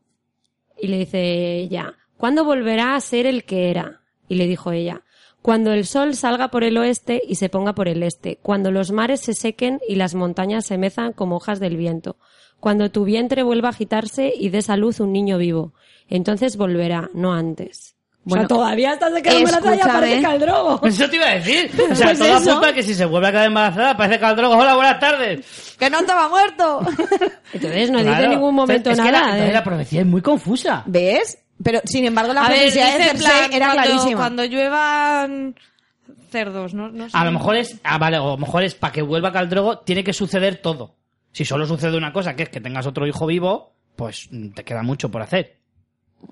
y 0.81 0.89
le 0.89 0.99
dice 0.99 1.55
ella, 1.59 1.95
¿cuándo 2.17 2.45
volverá 2.45 2.97
a 2.97 3.01
ser 3.01 3.27
el 3.27 3.45
que 3.45 3.71
era? 3.71 4.01
Y 4.29 4.35
le 4.35 4.49
dijo 4.49 4.73
ella, 4.73 5.03
cuando 5.43 5.73
el 5.73 5.87
sol 5.87 6.15
salga 6.15 6.49
por 6.51 6.65
el 6.65 6.77
oeste 6.77 7.23
y 7.27 7.37
se 7.37 7.49
ponga 7.49 7.75
por 7.75 7.89
el 7.89 8.03
este, 8.03 8.39
cuando 8.43 8.71
los 8.71 8.91
mares 8.93 9.21
se 9.21 9.35
sequen 9.35 9.81
y 9.89 9.95
las 9.97 10.15
montañas 10.15 10.67
se 10.67 10.77
mezan 10.79 11.13
como 11.13 11.37
hojas 11.37 11.61
del 11.61 11.77
viento, 11.77 12.17
cuando 12.61 12.91
tu 12.91 13.05
vientre 13.05 13.43
vuelva 13.43 13.69
a 13.69 13.73
agitarse 13.73 14.33
y 14.37 14.51
dé 14.51 14.61
a 14.69 14.77
luz 14.77 15.01
un 15.01 15.13
niño 15.13 15.39
vivo, 15.39 15.73
entonces 16.09 16.57
volverá, 16.57 17.09
no 17.15 17.33
antes. 17.33 17.95
Bueno, 18.23 18.45
o 18.45 18.49
sea, 18.49 18.55
todavía 18.55 18.93
estás 18.93 19.15
de 19.15 19.23
que 19.23 19.31
embarazada 19.31 19.71
ya 19.71 19.77
escúchame. 19.77 19.99
parece 20.01 20.23
Caldrogo. 20.23 20.81
Eso 20.87 21.09
te 21.09 21.17
iba 21.17 21.27
a 21.27 21.35
decir. 21.37 21.71
O 21.91 21.95
sea, 21.95 22.07
Pues 22.09 22.19
todo 22.19 22.37
eso. 22.37 22.51
apunta 22.51 22.69
a 22.69 22.73
que 22.75 22.83
si 22.83 22.95
se 22.95 23.07
vuelve 23.07 23.29
a 23.29 23.31
quedar 23.31 23.47
embarazada, 23.47 23.97
parece 23.97 24.21
Caldrogo. 24.21 24.57
Hola, 24.59 24.75
buenas 24.77 25.01
tardes. 25.01 25.75
¡Que 25.79 25.89
no 25.89 26.01
estaba 26.01 26.29
muerto! 26.29 26.81
Entonces 27.55 27.91
no 27.91 27.99
Claro. 28.01 28.11
dice 28.11 28.25
en 28.25 28.31
ningún 28.31 28.55
momento 28.55 28.91
Es 28.91 28.99
que 29.01 29.05
nada. 29.05 29.13
la, 29.13 29.25
entonces 29.25 29.47
de- 29.47 29.53
la 29.55 29.65
profecía 29.65 30.01
es 30.03 30.07
muy 30.07 30.21
confusa. 30.21 30.83
¿Ves? 30.85 31.39
Pero, 31.63 31.81
sin 31.85 32.05
embargo, 32.07 32.33
la 32.33 32.47
A 32.47 32.49
ver, 32.49 32.59
profecía 32.59 32.87
de 32.97 33.05
Cersei 33.05 33.19
plan, 33.21 33.53
era 33.53 33.67
cuando, 33.67 33.83
clarísima. 33.83 34.17
Cuando 34.17 34.45
lluevan 34.45 35.55
cerdos, 36.31 36.75
¿no? 36.75 36.89
no 36.91 37.09
sé. 37.09 37.17
A 37.17 37.25
lo 37.25 37.33
mejor 37.33 37.57
es, 37.57 37.79
ah, 37.85 37.99
vale, 37.99 38.19
o 38.19 38.29
a 38.29 38.31
lo 38.33 38.37
mejor 38.39 38.63
es 38.63 38.75
para 38.75 38.93
que 38.93 39.03
vuelva 39.03 39.33
Caldrogo, 39.33 39.79
tiene 39.81 40.03
que 40.05 40.13
suceder 40.13 40.57
todo. 40.57 40.95
Si 41.33 41.45
solo 41.45 41.67
sucede 41.67 41.97
una 41.97 42.13
cosa, 42.13 42.35
que 42.35 42.45
es 42.45 42.49
que 42.49 42.61
tengas 42.61 42.87
otro 42.87 43.07
hijo 43.07 43.27
vivo, 43.27 43.73
pues 43.97 44.29
te 44.55 44.65
queda 44.65 44.83
mucho 44.83 45.11
por 45.11 45.23
hacer. 45.23 45.59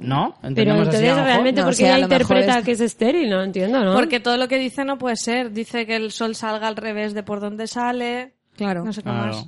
¿No? 0.01 0.35
Pero 0.43 0.49
¿Entendemos 0.49 0.89
así, 0.89 0.97
a 0.97 1.01
entonces 1.01 1.25
realmente 1.25 1.61
No, 1.63 1.67
porque 1.69 1.83
ella 1.85 1.99
interpreta 1.99 2.59
es- 2.59 2.65
que 2.65 2.73
es 2.73 2.81
estéril, 2.81 3.31
no 3.31 3.43
entiendo, 3.43 3.83
¿no? 3.83 3.95
Porque 3.95 4.21
todo 4.21 4.37
lo 4.37 4.47
que 4.47 4.59
dice 4.59 4.85
no 4.85 4.99
puede 4.99 5.17
ser. 5.17 5.51
Dice 5.53 5.87
que 5.87 5.97
el 5.97 6.13
sol 6.13 6.35
salga 6.35 6.69
al 6.69 6.77
revés 6.77 7.15
de 7.15 7.23
por 7.23 7.41
donde 7.41 7.67
sale. 7.67 8.35
Claro. 8.57 8.85
No 8.85 8.93
sé 8.93 9.03
cómo 9.03 9.15
Claro. 9.23 9.39
es. 9.39 9.47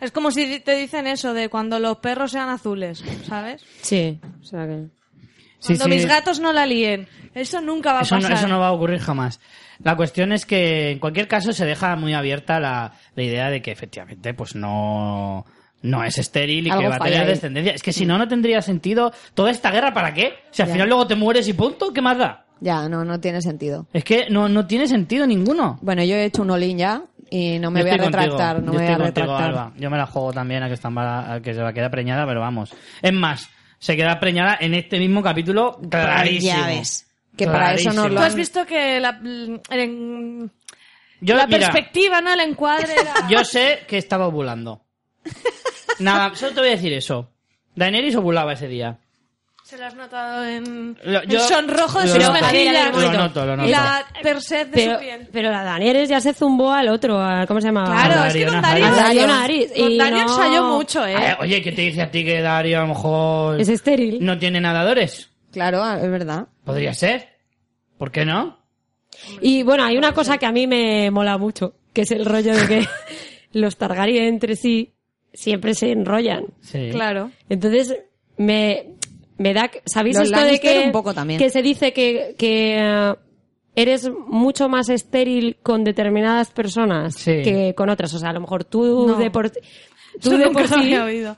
Es 0.00 0.12
como 0.12 0.30
si 0.30 0.60
te 0.60 0.76
dicen 0.76 1.06
eso 1.06 1.32
de 1.32 1.48
cuando 1.48 1.78
los 1.78 1.96
perros 1.98 2.32
sean 2.32 2.50
azules, 2.50 3.02
¿sabes? 3.26 3.64
Sí, 3.80 4.20
o 4.40 4.44
sea 4.44 4.66
que... 4.66 4.84
Sí, 5.58 5.76
Cuando 5.76 5.84
sí. 5.84 5.90
mis 5.90 6.06
gatos 6.06 6.40
no 6.40 6.52
la 6.52 6.66
líen. 6.66 7.08
Eso 7.34 7.60
nunca 7.60 7.92
va 7.92 8.00
a 8.00 8.02
Eso 8.02 8.14
no, 8.16 8.22
pasar. 8.22 8.36
eso 8.38 8.48
no 8.48 8.58
va 8.60 8.68
a 8.68 8.72
ocurrir 8.72 8.98
jamás. 9.00 9.40
La 9.82 9.96
cuestión 9.96 10.32
es 10.32 10.44
que 10.46 10.90
en 10.92 10.98
cualquier 10.98 11.28
caso 11.28 11.52
se 11.52 11.64
deja 11.64 11.94
muy 11.96 12.14
abierta 12.14 12.58
la, 12.58 12.92
la 13.14 13.22
idea 13.22 13.48
de 13.50 13.62
que 13.62 13.70
efectivamente 13.70 14.34
pues 14.34 14.54
no, 14.56 15.44
no 15.82 16.02
es 16.04 16.18
estéril 16.18 16.66
y 16.66 16.70
Algo 16.70 16.82
que 16.82 16.88
va 16.88 16.96
a 16.96 16.98
tener 17.00 17.20
ahí. 17.20 17.26
descendencia. 17.28 17.72
Es 17.74 17.82
que 17.82 17.92
si 17.92 18.04
no, 18.06 18.18
no 18.18 18.26
tendría 18.26 18.60
sentido 18.62 19.12
toda 19.34 19.50
esta 19.50 19.70
guerra, 19.70 19.92
¿para 19.92 20.12
qué? 20.14 20.34
Si 20.50 20.62
al 20.62 20.68
Ya. 20.68 20.74
final 20.74 20.88
luego 20.88 21.06
te 21.06 21.14
mueres 21.14 21.46
y 21.48 21.52
punto, 21.52 21.92
¿qué 21.92 22.00
más 22.02 22.18
da? 22.18 22.44
Ya, 22.60 22.88
no, 22.88 23.04
no 23.04 23.20
tiene 23.20 23.40
sentido. 23.40 23.86
Es 23.92 24.02
que 24.02 24.28
no, 24.30 24.48
no 24.48 24.66
tiene 24.66 24.88
sentido 24.88 25.26
ninguno. 25.28 25.78
Bueno, 25.80 26.02
yo 26.02 26.16
he 26.16 26.24
hecho 26.24 26.42
un 26.42 26.50
olín 26.50 26.78
ya 26.78 27.02
y 27.30 27.58
no 27.60 27.70
me 27.70 27.80
Yo 27.80 27.86
voy 27.86 27.94
a 27.94 27.98
contigo, 27.98 28.20
retractar. 28.22 28.62
No 28.62 28.72
yo 28.72 28.78
me 28.80 28.84
voy 28.84 28.94
a 28.94 28.96
contigo, 28.96 29.06
retractar. 29.06 29.42
Alba. 29.50 29.72
Yo 29.78 29.90
me 29.90 29.96
la 29.96 30.06
juego 30.06 30.32
también 30.32 30.64
a 30.64 30.66
que, 30.66 30.74
está 30.74 30.88
a 31.34 31.40
que 31.40 31.54
se 31.54 31.62
va 31.62 31.68
a 31.68 31.72
quedar 31.72 31.90
preñada, 31.92 32.26
pero 32.26 32.40
vamos. 32.40 32.74
Es 33.00 33.12
más, 33.12 33.48
se 33.78 33.96
queda 33.96 34.18
preñada 34.20 34.56
en 34.60 34.74
este 34.74 34.98
mismo 34.98 35.22
capítulo 35.22 35.80
clarísimo. 35.90 36.56
Ya 36.56 36.66
ves. 36.66 37.06
Que 37.36 37.46
para 37.46 37.74
eso 37.74 37.90
Tú 37.90 38.08
lo 38.08 38.20
has 38.20 38.32
han... 38.32 38.36
visto 38.36 38.66
que 38.66 38.98
la, 38.98 39.20
en- 39.70 40.50
Yo, 41.20 41.36
la 41.36 41.46
mira, 41.46 41.58
perspectiva, 41.70 42.20
¿no? 42.20 42.32
El 42.32 42.40
encuadre 42.40 42.92
era... 42.94 43.14
Yo 43.30 43.44
sé 43.44 43.80
que 43.86 43.96
estaba 43.98 44.26
ovulando. 44.26 44.84
Nada, 46.00 46.34
solo 46.34 46.54
te 46.54 46.60
voy 46.60 46.68
a 46.70 46.72
decir 46.72 46.92
eso. 46.92 47.30
Daenerys 47.76 48.16
ovulaba 48.16 48.54
ese 48.54 48.66
día. 48.68 48.98
Se 49.68 49.76
lo 49.76 49.84
has 49.84 49.94
notado 49.94 50.46
en 50.46 50.96
Lo- 51.04 51.20
el 51.20 51.28
yo- 51.28 51.40
sonrojo 51.40 52.00
de 52.00 52.06
lo 52.06 52.14
sus 52.14 52.32
mejillas. 52.32 52.90
Lo 52.96 53.12
noto, 53.12 53.44
lo 53.44 53.54
noto. 53.54 53.68
Y 53.68 53.70
la 53.70 54.02
persed 54.22 54.66
de 54.68 54.72
Pero, 54.72 54.94
su 54.94 55.00
piel. 55.00 55.28
pero 55.30 55.50
la 55.50 55.62
Danieres 55.62 56.08
ya 56.08 56.22
se 56.22 56.32
zumbó 56.32 56.72
al 56.72 56.88
otro, 56.88 57.20
a- 57.20 57.46
¿cómo 57.46 57.60
se 57.60 57.66
llama? 57.66 57.84
Claro, 57.84 58.24
es 58.28 58.32
que 58.32 58.46
con 58.46 58.62
Dario 58.62 58.86
Con 58.86 59.98
Dario 59.98 60.20
ensayó 60.22 60.64
mucho, 60.68 61.06
¿eh? 61.06 61.14
Ay, 61.14 61.34
oye, 61.40 61.60
¿qué 61.60 61.72
te 61.72 61.82
dice 61.82 62.00
a 62.00 62.10
ti 62.10 62.24
que 62.24 62.40
Dario 62.40 62.78
a 62.78 62.80
lo 62.80 62.86
mejor 62.88 63.60
Es 63.60 63.68
estéril. 63.68 64.24
no 64.24 64.38
tiene 64.38 64.58
nadadores? 64.58 65.28
Claro, 65.52 65.84
es 65.96 66.10
verdad. 66.10 66.46
Podría 66.64 66.94
ser. 66.94 67.28
¿Por 67.98 68.10
qué 68.10 68.24
no? 68.24 68.56
Y 69.42 69.64
bueno, 69.64 69.84
hay 69.84 69.98
una 69.98 70.12
cosa 70.14 70.38
que 70.38 70.46
a 70.46 70.52
mí 70.52 70.66
me 70.66 71.10
mola 71.10 71.36
mucho, 71.36 71.74
que 71.92 72.02
es 72.02 72.10
el 72.12 72.24
rollo 72.24 72.54
de 72.56 72.66
que 72.66 72.86
los 73.52 73.76
Targaryen 73.76 74.24
entre 74.24 74.56
sí 74.56 74.94
siempre 75.34 75.74
se 75.74 75.92
enrollan. 75.92 76.46
Sí. 76.62 76.88
Claro. 76.90 77.32
Entonces, 77.50 77.94
me, 78.38 78.94
me 79.38 79.54
da... 79.54 79.70
¿Sabéis 79.86 80.16
Los 80.18 80.26
esto 80.30 80.44
de 80.44 80.60
que, 80.60 80.80
un 80.86 80.92
poco 80.92 81.14
también. 81.14 81.38
que 81.38 81.48
se 81.50 81.62
dice 81.62 81.92
que, 81.92 82.34
que 82.38 82.76
eh, 82.78 83.14
eres 83.74 84.10
mucho 84.26 84.68
más 84.68 84.88
estéril 84.88 85.56
con 85.62 85.84
determinadas 85.84 86.50
personas 86.50 87.14
Sí. 87.14 87.42
que 87.42 87.74
con 87.76 87.88
otras? 87.88 88.12
O 88.14 88.18
sea, 88.18 88.30
a 88.30 88.32
lo 88.32 88.40
mejor 88.40 88.64
tú 88.64 89.06
No. 89.08 89.14
de 89.16 89.30
por... 89.30 89.50
Tú 89.50 89.60
Eso 90.20 90.38
de 90.38 90.50
por 90.50 90.66
sí, 90.68 90.94
oído. 90.96 91.36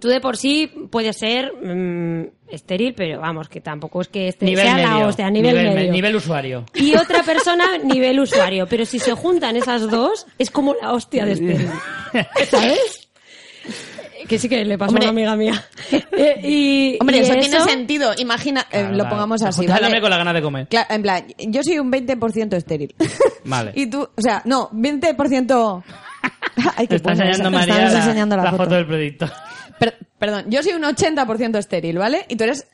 tú 0.00 0.08
de 0.08 0.20
por 0.20 0.36
sí 0.36 0.68
puedes 0.90 1.16
ser 1.16 1.52
mm, 1.54 2.30
estéril, 2.50 2.94
pero 2.94 3.20
vamos, 3.20 3.48
que 3.48 3.60
tampoco 3.60 4.00
es 4.00 4.08
que 4.08 4.26
este 4.28 4.44
Nivel 4.44 4.64
sea 4.64 4.74
medio. 4.74 4.88
la 4.98 5.06
hostia, 5.06 5.30
nivel, 5.30 5.54
me- 5.54 5.74
medio. 5.74 5.92
nivel 5.92 6.16
usuario. 6.16 6.64
Y 6.74 6.96
otra 6.96 7.22
persona, 7.22 7.78
nivel 7.84 8.18
usuario. 8.18 8.66
Pero 8.68 8.84
si 8.84 8.98
se 8.98 9.12
juntan 9.12 9.54
esas 9.56 9.88
dos, 9.88 10.26
es 10.38 10.50
como 10.50 10.74
la 10.82 10.92
hostia 10.94 11.24
de 11.26 11.32
estéril. 11.32 11.68
¿Sabes? 12.50 13.07
Que 14.28 14.38
sí 14.38 14.48
que 14.48 14.64
le 14.64 14.76
pasó 14.76 14.90
Hombre. 14.90 15.06
a 15.06 15.10
una 15.10 15.32
amiga 15.32 15.36
mía. 15.36 15.64
Eh, 16.18 16.40
y, 16.42 16.98
Hombre, 17.00 17.18
y 17.18 17.20
eso, 17.20 17.32
tiene 17.34 17.60
sentido. 17.60 18.12
Imagina, 18.18 18.62
eh, 18.62 18.66
Claro, 18.80 18.88
lo 18.90 18.94
claro. 18.96 19.10
pongamos 19.10 19.42
así, 19.42 19.58
junta 19.58 19.72
el 19.72 19.76
¿vale? 19.76 19.86
hambre 19.86 20.00
con 20.00 20.10
la 20.10 20.18
gana 20.18 20.32
de 20.32 20.42
comer. 20.42 20.68
Cla- 20.68 20.86
en 20.90 21.02
plan, 21.02 21.24
yo 21.38 21.62
soy 21.62 21.78
un 21.78 21.90
20% 21.92 22.54
estéril. 22.56 22.94
Vale. 23.44 23.72
y 23.74 23.86
tú, 23.88 24.02
o 24.02 24.20
sea, 24.20 24.42
no, 24.44 24.68
20%... 24.70 25.82
Ay, 26.76 26.86
qué 26.88 26.96
Está 26.96 27.10
bueno, 27.14 27.24
enseñando 27.24 27.30
estamos 27.30 27.52
María 27.52 27.88
la, 27.90 27.98
enseñando 27.98 28.36
la, 28.36 28.42
la 28.42 28.50
foto. 28.52 28.74
del 28.74 28.86
predictor. 28.86 29.30
Per- 29.78 29.96
perdón, 30.18 30.44
yo 30.48 30.62
soy 30.62 30.72
un 30.72 30.82
80% 30.82 31.56
estéril, 31.56 31.98
¿vale? 31.98 32.26
Y 32.28 32.34
tú 32.36 32.44
eres 32.44 32.66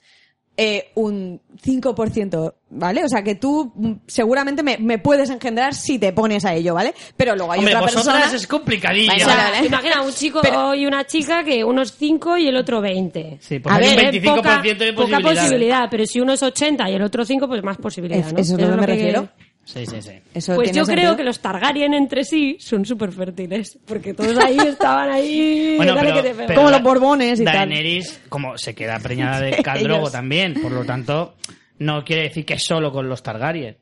eh, 0.56 0.90
un 0.94 1.40
5%, 1.64 2.55
¿vale? 2.70 3.05
O 3.05 3.09
sea 3.09 3.22
que 3.22 3.35
tú 3.35 3.72
mm, 3.74 3.93
seguramente 4.06 4.62
me, 4.62 4.78
me 4.78 4.98
puedes 4.98 5.28
engendrar 5.31 5.74
si 5.74 5.98
te 5.98 6.12
pones 6.12 6.44
a 6.44 6.55
ello, 6.55 6.74
¿vale? 6.74 6.94
Pero 7.16 7.35
luego 7.35 7.52
hay 7.52 7.59
Hombre, 7.59 7.74
otra 7.76 7.86
persona... 7.89 8.24
es 8.32 8.47
complicadilla. 8.47 9.12
Vale, 9.12 9.24
O 9.24 9.26
sea, 9.26 9.36
vale, 9.51 9.66
imagina 9.66 10.02
un 10.02 10.12
chico 10.12 10.40
Pero- 10.43 10.74
y 10.74 10.86
una 10.86 11.05
chica 11.06 11.43
que 11.44 11.64
unos 11.64 11.93
5 11.97 12.39
y 12.39 12.48
el 12.48 12.56
otro 12.56 12.81
20. 12.81 13.39
Sí, 13.40 13.59
pues 13.59 13.74
A 13.74 13.78
hay 13.78 13.89
un 13.90 13.97
ver, 13.97 14.14
25% 14.14 14.35
poca, 14.36 14.62
de 14.62 14.93
poca 14.93 15.02
posibilidades. 15.02 15.39
posibilidad, 15.40 15.89
pero 15.90 16.06
si 16.06 16.20
uno 16.20 16.32
es 16.35 16.43
80 16.43 16.90
y 16.90 16.94
el 16.94 17.02
otro 17.02 17.24
5, 17.24 17.48
pues 17.48 17.62
más 17.62 17.76
posibilidad, 17.78 18.20
Es- 18.26 18.32
¿no? 18.32 18.39
eso 18.39 18.55
es 18.56 18.60
lo 18.62 18.70
que 18.70 18.81
me 18.81 18.86
refiero. 18.86 19.28
Sí, 19.65 19.86
sí, 19.86 20.03
sí. 20.03 20.12
Eso 20.35 20.55
Pues 20.55 20.73
yo 20.73 20.85
creo 20.85 21.16
que 21.16 21.24
los 21.24 21.41
Targaryen 21.41 21.95
entre 21.95 22.24
sí 22.24 22.57
son 22.61 22.85
súper 22.85 23.12
fértiles, 23.12 23.78
porque 23.86 24.12
todos 24.12 24.36
ahí 24.39 24.59
estaban 24.59 25.11
ahí... 25.11 25.74
Bueno, 25.77 25.95
dale 25.95 26.11
pero, 26.11 26.23
que 26.23 26.28
te 26.28 26.35
pego. 26.35 26.47
pero 26.47 26.61
Como 26.61 26.70
los 26.70 26.82
Borbones 26.82 27.41
y 27.41 27.45
tal. 27.45 27.55
Daenerys, 27.55 28.20
como 28.28 28.59
se 28.59 28.74
queda 28.74 28.99
preñada 28.99 29.41
de 29.41 29.51
Caldrogo 29.62 30.11
también, 30.11 30.55
por 30.61 30.73
lo 30.73 30.85
tanto, 30.85 31.35
no 31.78 32.05
quiere 32.05 32.24
decir 32.24 32.45
que 32.45 32.59
solo 32.59 32.93
con 32.93 33.09
los 33.09 33.23
Targaryen. 33.23 33.78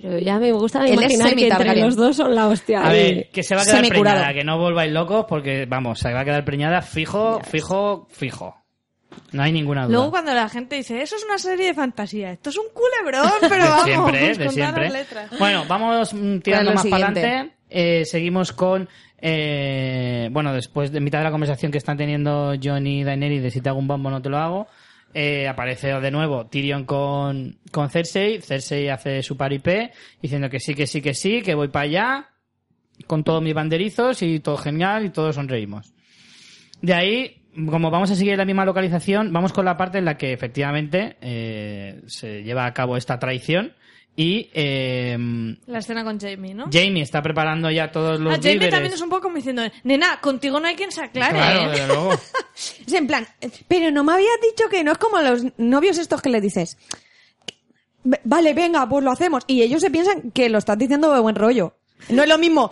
Pero 0.00 0.18
ya 0.18 0.38
me 0.38 0.50
gusta 0.52 0.88
imaginar 0.88 1.34
que 1.34 1.48
entre 1.48 1.76
los 1.76 1.94
dos 1.94 2.16
son 2.16 2.34
la 2.34 2.48
hostia. 2.48 2.80
A 2.80 2.90
ver, 2.90 3.28
que 3.30 3.42
se 3.42 3.54
va 3.54 3.62
a 3.62 3.64
quedar 3.64 3.86
preñada, 3.86 4.32
que 4.32 4.44
no 4.44 4.58
volváis 4.58 4.92
locos 4.92 5.26
porque, 5.28 5.66
vamos, 5.66 5.98
se 5.98 6.12
va 6.12 6.20
a 6.20 6.24
quedar 6.24 6.44
preñada 6.44 6.80
fijo, 6.80 7.40
fijo, 7.40 8.08
fijo. 8.10 8.63
No 9.34 9.42
hay 9.42 9.50
ninguna 9.50 9.86
duda. 9.86 9.96
Luego 9.96 10.10
cuando 10.12 10.32
la 10.32 10.48
gente 10.48 10.76
dice, 10.76 11.02
eso 11.02 11.16
es 11.16 11.24
una 11.24 11.38
serie 11.38 11.66
de 11.66 11.74
fantasía, 11.74 12.30
esto 12.30 12.50
es 12.50 12.56
un 12.56 12.66
culebrón, 12.72 13.32
pero 13.40 13.64
de 13.64 13.68
vamos, 13.68 13.84
siempre, 13.84 14.30
¿eh? 14.30 14.34
de 14.34 14.48
siempre. 14.48 14.84
las 14.84 14.92
letras. 14.92 15.38
Bueno, 15.40 15.64
vamos 15.66 16.14
mm, 16.14 16.38
tirando 16.38 16.72
más 16.72 16.86
para 16.86 17.08
adelante. 17.08 17.52
Eh, 17.68 18.04
seguimos 18.04 18.52
con, 18.52 18.88
eh, 19.20 20.28
bueno, 20.30 20.54
después 20.54 20.92
de 20.92 21.00
mitad 21.00 21.18
de 21.18 21.24
la 21.24 21.32
conversación 21.32 21.72
que 21.72 21.78
están 21.78 21.96
teniendo 21.96 22.54
John 22.62 22.86
y 22.86 23.02
Daenerys 23.02 23.42
de 23.42 23.50
si 23.50 23.60
te 23.60 23.68
hago 23.68 23.80
un 23.80 23.88
bombo 23.88 24.08
no 24.08 24.22
te 24.22 24.28
lo 24.28 24.38
hago, 24.38 24.68
eh, 25.12 25.48
aparece 25.48 25.88
de 25.88 26.10
nuevo 26.12 26.46
Tyrion 26.46 26.84
con, 26.84 27.58
con 27.72 27.90
Cersei. 27.90 28.40
Cersei 28.40 28.88
hace 28.88 29.20
su 29.24 29.36
paripé 29.36 29.90
diciendo 30.22 30.48
que 30.48 30.60
sí, 30.60 30.76
que 30.76 30.86
sí, 30.86 31.02
que 31.02 31.12
sí, 31.12 31.42
que 31.42 31.56
voy 31.56 31.68
para 31.68 31.84
allá 31.86 32.28
con 33.08 33.24
todos 33.24 33.42
mis 33.42 33.54
banderizos 33.54 34.22
y 34.22 34.38
todo 34.38 34.56
genial 34.58 35.06
y 35.06 35.10
todos 35.10 35.34
sonreímos. 35.34 35.92
De 36.80 36.94
ahí, 36.94 37.43
como 37.70 37.90
vamos 37.90 38.10
a 38.10 38.14
seguir 38.16 38.36
la 38.36 38.44
misma 38.44 38.64
localización, 38.64 39.32
vamos 39.32 39.52
con 39.52 39.64
la 39.64 39.76
parte 39.76 39.98
en 39.98 40.04
la 40.04 40.16
que 40.16 40.32
efectivamente 40.32 41.16
eh, 41.20 42.00
se 42.06 42.42
lleva 42.42 42.66
a 42.66 42.74
cabo 42.74 42.96
esta 42.96 43.18
traición 43.18 43.72
y 44.16 44.48
eh, 44.54 45.16
La 45.66 45.78
escena 45.80 46.04
con 46.04 46.20
Jamie, 46.20 46.54
¿no? 46.54 46.66
Jamie 46.72 47.02
está 47.02 47.20
preparando 47.20 47.68
ya 47.70 47.90
todos 47.90 48.20
los 48.20 48.32
Ah, 48.32 48.36
Jamie 48.36 48.52
víveres. 48.54 48.70
también 48.74 48.92
es 48.94 49.00
un 49.00 49.08
poco 49.08 49.22
como 49.22 49.36
diciendo, 49.36 49.62
nena, 49.82 50.20
contigo 50.20 50.60
no 50.60 50.68
hay 50.68 50.76
quien 50.76 50.92
se 50.92 51.02
aclare, 51.02 51.34
Claro, 51.34 51.70
desde 51.70 51.86
luego. 51.88 52.12
Es 52.14 52.92
en 52.92 53.06
plan, 53.08 53.26
pero 53.66 53.90
no 53.90 54.04
me 54.04 54.12
habías 54.12 54.40
dicho 54.40 54.68
que 54.70 54.84
no 54.84 54.92
es 54.92 54.98
como 54.98 55.18
los 55.20 55.44
novios 55.58 55.98
estos 55.98 56.22
que 56.22 56.28
le 56.30 56.40
dices, 56.40 56.78
"V- 58.04 58.20
vale, 58.24 58.54
venga, 58.54 58.88
pues 58.88 59.02
lo 59.04 59.10
hacemos. 59.10 59.42
Y 59.48 59.62
ellos 59.62 59.80
se 59.80 59.90
piensan 59.90 60.30
que 60.30 60.48
lo 60.48 60.58
estás 60.58 60.78
diciendo 60.78 61.12
de 61.12 61.20
buen 61.20 61.34
rollo. 61.34 61.74
No 62.10 62.22
es 62.22 62.28
lo 62.28 62.38
mismo. 62.38 62.70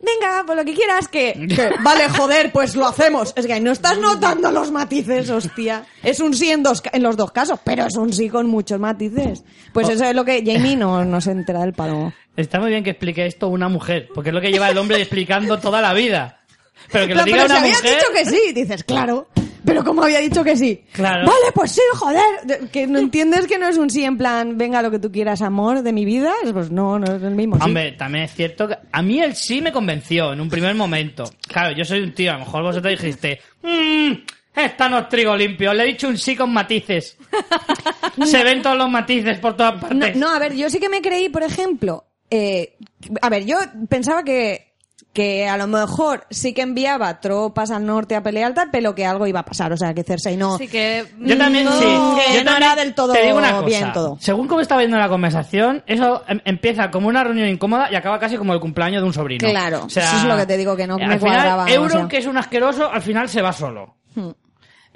Venga, 0.00 0.42
pues 0.44 0.58
lo 0.58 0.64
que 0.64 0.74
quieras 0.74 1.08
que, 1.08 1.32
que, 1.48 1.70
vale, 1.82 2.08
joder, 2.10 2.52
pues 2.52 2.76
lo 2.76 2.86
hacemos. 2.86 3.32
Es 3.36 3.46
que 3.46 3.58
no 3.60 3.72
estás 3.72 3.96
notando 3.98 4.50
los 4.50 4.70
matices, 4.70 5.30
hostia. 5.30 5.86
Es 6.02 6.20
un 6.20 6.34
sí 6.34 6.50
en, 6.50 6.62
dos, 6.62 6.82
en 6.92 7.02
los 7.02 7.16
dos 7.16 7.32
casos, 7.32 7.58
pero 7.64 7.86
es 7.86 7.96
un 7.96 8.12
sí 8.12 8.28
con 8.28 8.46
muchos 8.46 8.78
matices. 8.78 9.44
Pues 9.72 9.88
eso 9.88 10.04
es 10.04 10.14
lo 10.14 10.24
que 10.24 10.42
Jamie 10.44 10.76
no, 10.76 11.04
no 11.04 11.20
se 11.20 11.30
entera 11.30 11.60
del 11.60 11.72
palo. 11.72 12.12
Está 12.36 12.60
muy 12.60 12.70
bien 12.70 12.84
que 12.84 12.90
explique 12.90 13.24
esto 13.24 13.48
una 13.48 13.68
mujer, 13.68 14.08
porque 14.14 14.30
es 14.30 14.34
lo 14.34 14.40
que 14.40 14.50
lleva 14.52 14.68
el 14.68 14.76
hombre 14.76 15.00
explicando 15.00 15.58
toda 15.58 15.80
la 15.80 15.94
vida. 15.94 16.40
Pero 16.92 17.06
que 17.06 17.14
lo 17.14 17.20
No, 17.20 17.24
diga 17.24 17.36
pero 17.44 17.46
una 17.56 17.60
mujer... 17.66 17.82
dicho 17.82 18.06
que 18.12 18.24
sí, 18.26 18.52
dices, 18.52 18.84
claro. 18.84 19.28
Pero 19.64 19.82
como 19.82 20.02
había 20.02 20.18
dicho 20.20 20.44
que 20.44 20.56
sí. 20.56 20.84
Claro. 20.92 21.26
Vale, 21.26 21.52
pues 21.54 21.72
sí, 21.72 21.80
joder. 21.94 22.20
De- 22.44 22.68
Que 22.68 22.86
no 22.86 22.98
entiendes 22.98 23.46
que 23.46 23.58
no 23.58 23.66
es 23.68 23.78
un 23.78 23.88
sí 23.90 24.04
en 24.04 24.18
plan, 24.18 24.58
venga 24.58 24.82
lo 24.82 24.90
que 24.90 24.98
tú 24.98 25.10
quieras, 25.10 25.40
amor 25.42 25.82
de 25.82 25.92
mi 25.92 26.04
vida. 26.04 26.32
Pues 26.52 26.70
no, 26.70 26.98
no 26.98 27.16
es 27.16 27.22
el 27.22 27.34
mismo. 27.34 27.56
sí. 27.56 27.62
Hombre, 27.64 27.92
también 27.92 28.24
es 28.24 28.34
cierto 28.34 28.68
que 28.68 28.76
a 28.92 29.02
mí 29.02 29.20
él 29.20 29.34
sí 29.34 29.60
me 29.62 29.72
convenció 29.72 30.32
en 30.32 30.40
un 30.40 30.48
primer 30.50 30.74
momento. 30.74 31.24
Claro, 31.48 31.74
yo 31.76 31.84
soy 31.84 32.00
un 32.00 32.12
tío, 32.12 32.30
a 32.30 32.34
lo 32.34 32.40
mejor 32.40 32.62
vosotros 32.62 32.92
dijiste, 33.00 33.40
mmm, 33.62 34.12
esta 34.54 34.88
no 34.88 34.98
es 34.98 35.08
trigo 35.08 35.34
limpio, 35.36 35.72
le 35.74 35.82
he 35.82 35.86
dicho 35.86 36.08
un 36.08 36.18
sí 36.18 36.36
con 36.36 36.52
matices. 36.52 37.16
Se 38.24 38.44
ven 38.44 38.62
todos 38.62 38.76
los 38.76 38.90
matices 38.90 39.38
por 39.38 39.56
todas 39.56 39.74
No, 39.74 39.80
partes. 39.80 40.16
no, 40.16 40.28
a 40.28 40.38
ver, 40.38 40.54
yo 40.54 40.68
sí 40.70 40.78
que 40.78 40.88
me 40.88 41.00
creí, 41.00 41.28
por 41.28 41.42
ejemplo, 41.42 42.04
eh, 42.30 42.76
a 43.22 43.28
ver, 43.30 43.44
yo 43.44 43.56
pensaba 43.88 44.22
que, 44.22 44.73
que 45.14 45.48
a 45.48 45.56
lo 45.56 45.66
mejor 45.68 46.26
sí 46.28 46.52
que 46.52 46.60
enviaba 46.62 47.20
tropas 47.20 47.70
al 47.70 47.86
norte 47.86 48.14
a 48.16 48.22
pelear 48.22 48.52
tal, 48.52 48.68
pero 48.70 48.94
que 48.94 49.06
algo 49.06 49.26
iba 49.26 49.40
a 49.40 49.44
pasar, 49.44 49.72
o 49.72 49.76
sea, 49.76 49.94
que 49.94 50.02
Cersei 50.02 50.36
no... 50.36 50.56
Así 50.56 50.68
que... 50.68 51.04
Yo 51.20 51.38
también, 51.38 51.64
No, 51.64 51.72
sí. 51.72 51.84
que 51.84 52.34
Yo 52.34 52.44
no 52.44 52.50
también 52.50 52.56
era 52.72 52.74
del 52.74 52.94
todo 52.94 53.12
te 53.14 53.22
digo 53.24 53.38
una 53.38 53.52
cosa. 53.52 53.64
bien 53.66 53.92
todo. 53.92 54.18
Según 54.20 54.48
cómo 54.48 54.60
estaba 54.60 54.80
viendo 54.80 54.98
la 54.98 55.08
conversación, 55.08 55.82
eso 55.86 56.22
em- 56.28 56.40
empieza 56.44 56.90
como 56.90 57.08
una 57.08 57.24
reunión 57.24 57.48
incómoda 57.48 57.88
y 57.90 57.94
acaba 57.94 58.18
casi 58.18 58.36
como 58.36 58.52
el 58.52 58.60
cumpleaños 58.60 59.00
de 59.02 59.06
un 59.06 59.14
sobrino. 59.14 59.48
Claro, 59.48 59.84
O 59.86 59.88
sea, 59.88 60.04
eso 60.04 60.16
es 60.16 60.24
lo 60.24 60.36
que 60.36 60.46
te 60.46 60.56
digo, 60.58 60.76
que 60.76 60.86
no 60.86 60.96
al 60.96 61.06
me 61.06 61.18
final, 61.18 61.34
cuadraba, 61.36 61.70
Euron, 61.70 61.86
o 61.86 61.90
sea. 61.90 62.02
Hmm. 62.04 62.08
que 62.08 62.18
es 62.18 62.26
un 62.26 62.36
asqueroso, 62.36 62.90
al 62.90 63.00
final 63.02 63.28
se 63.28 63.40
va 63.40 63.52
solo. 63.52 63.94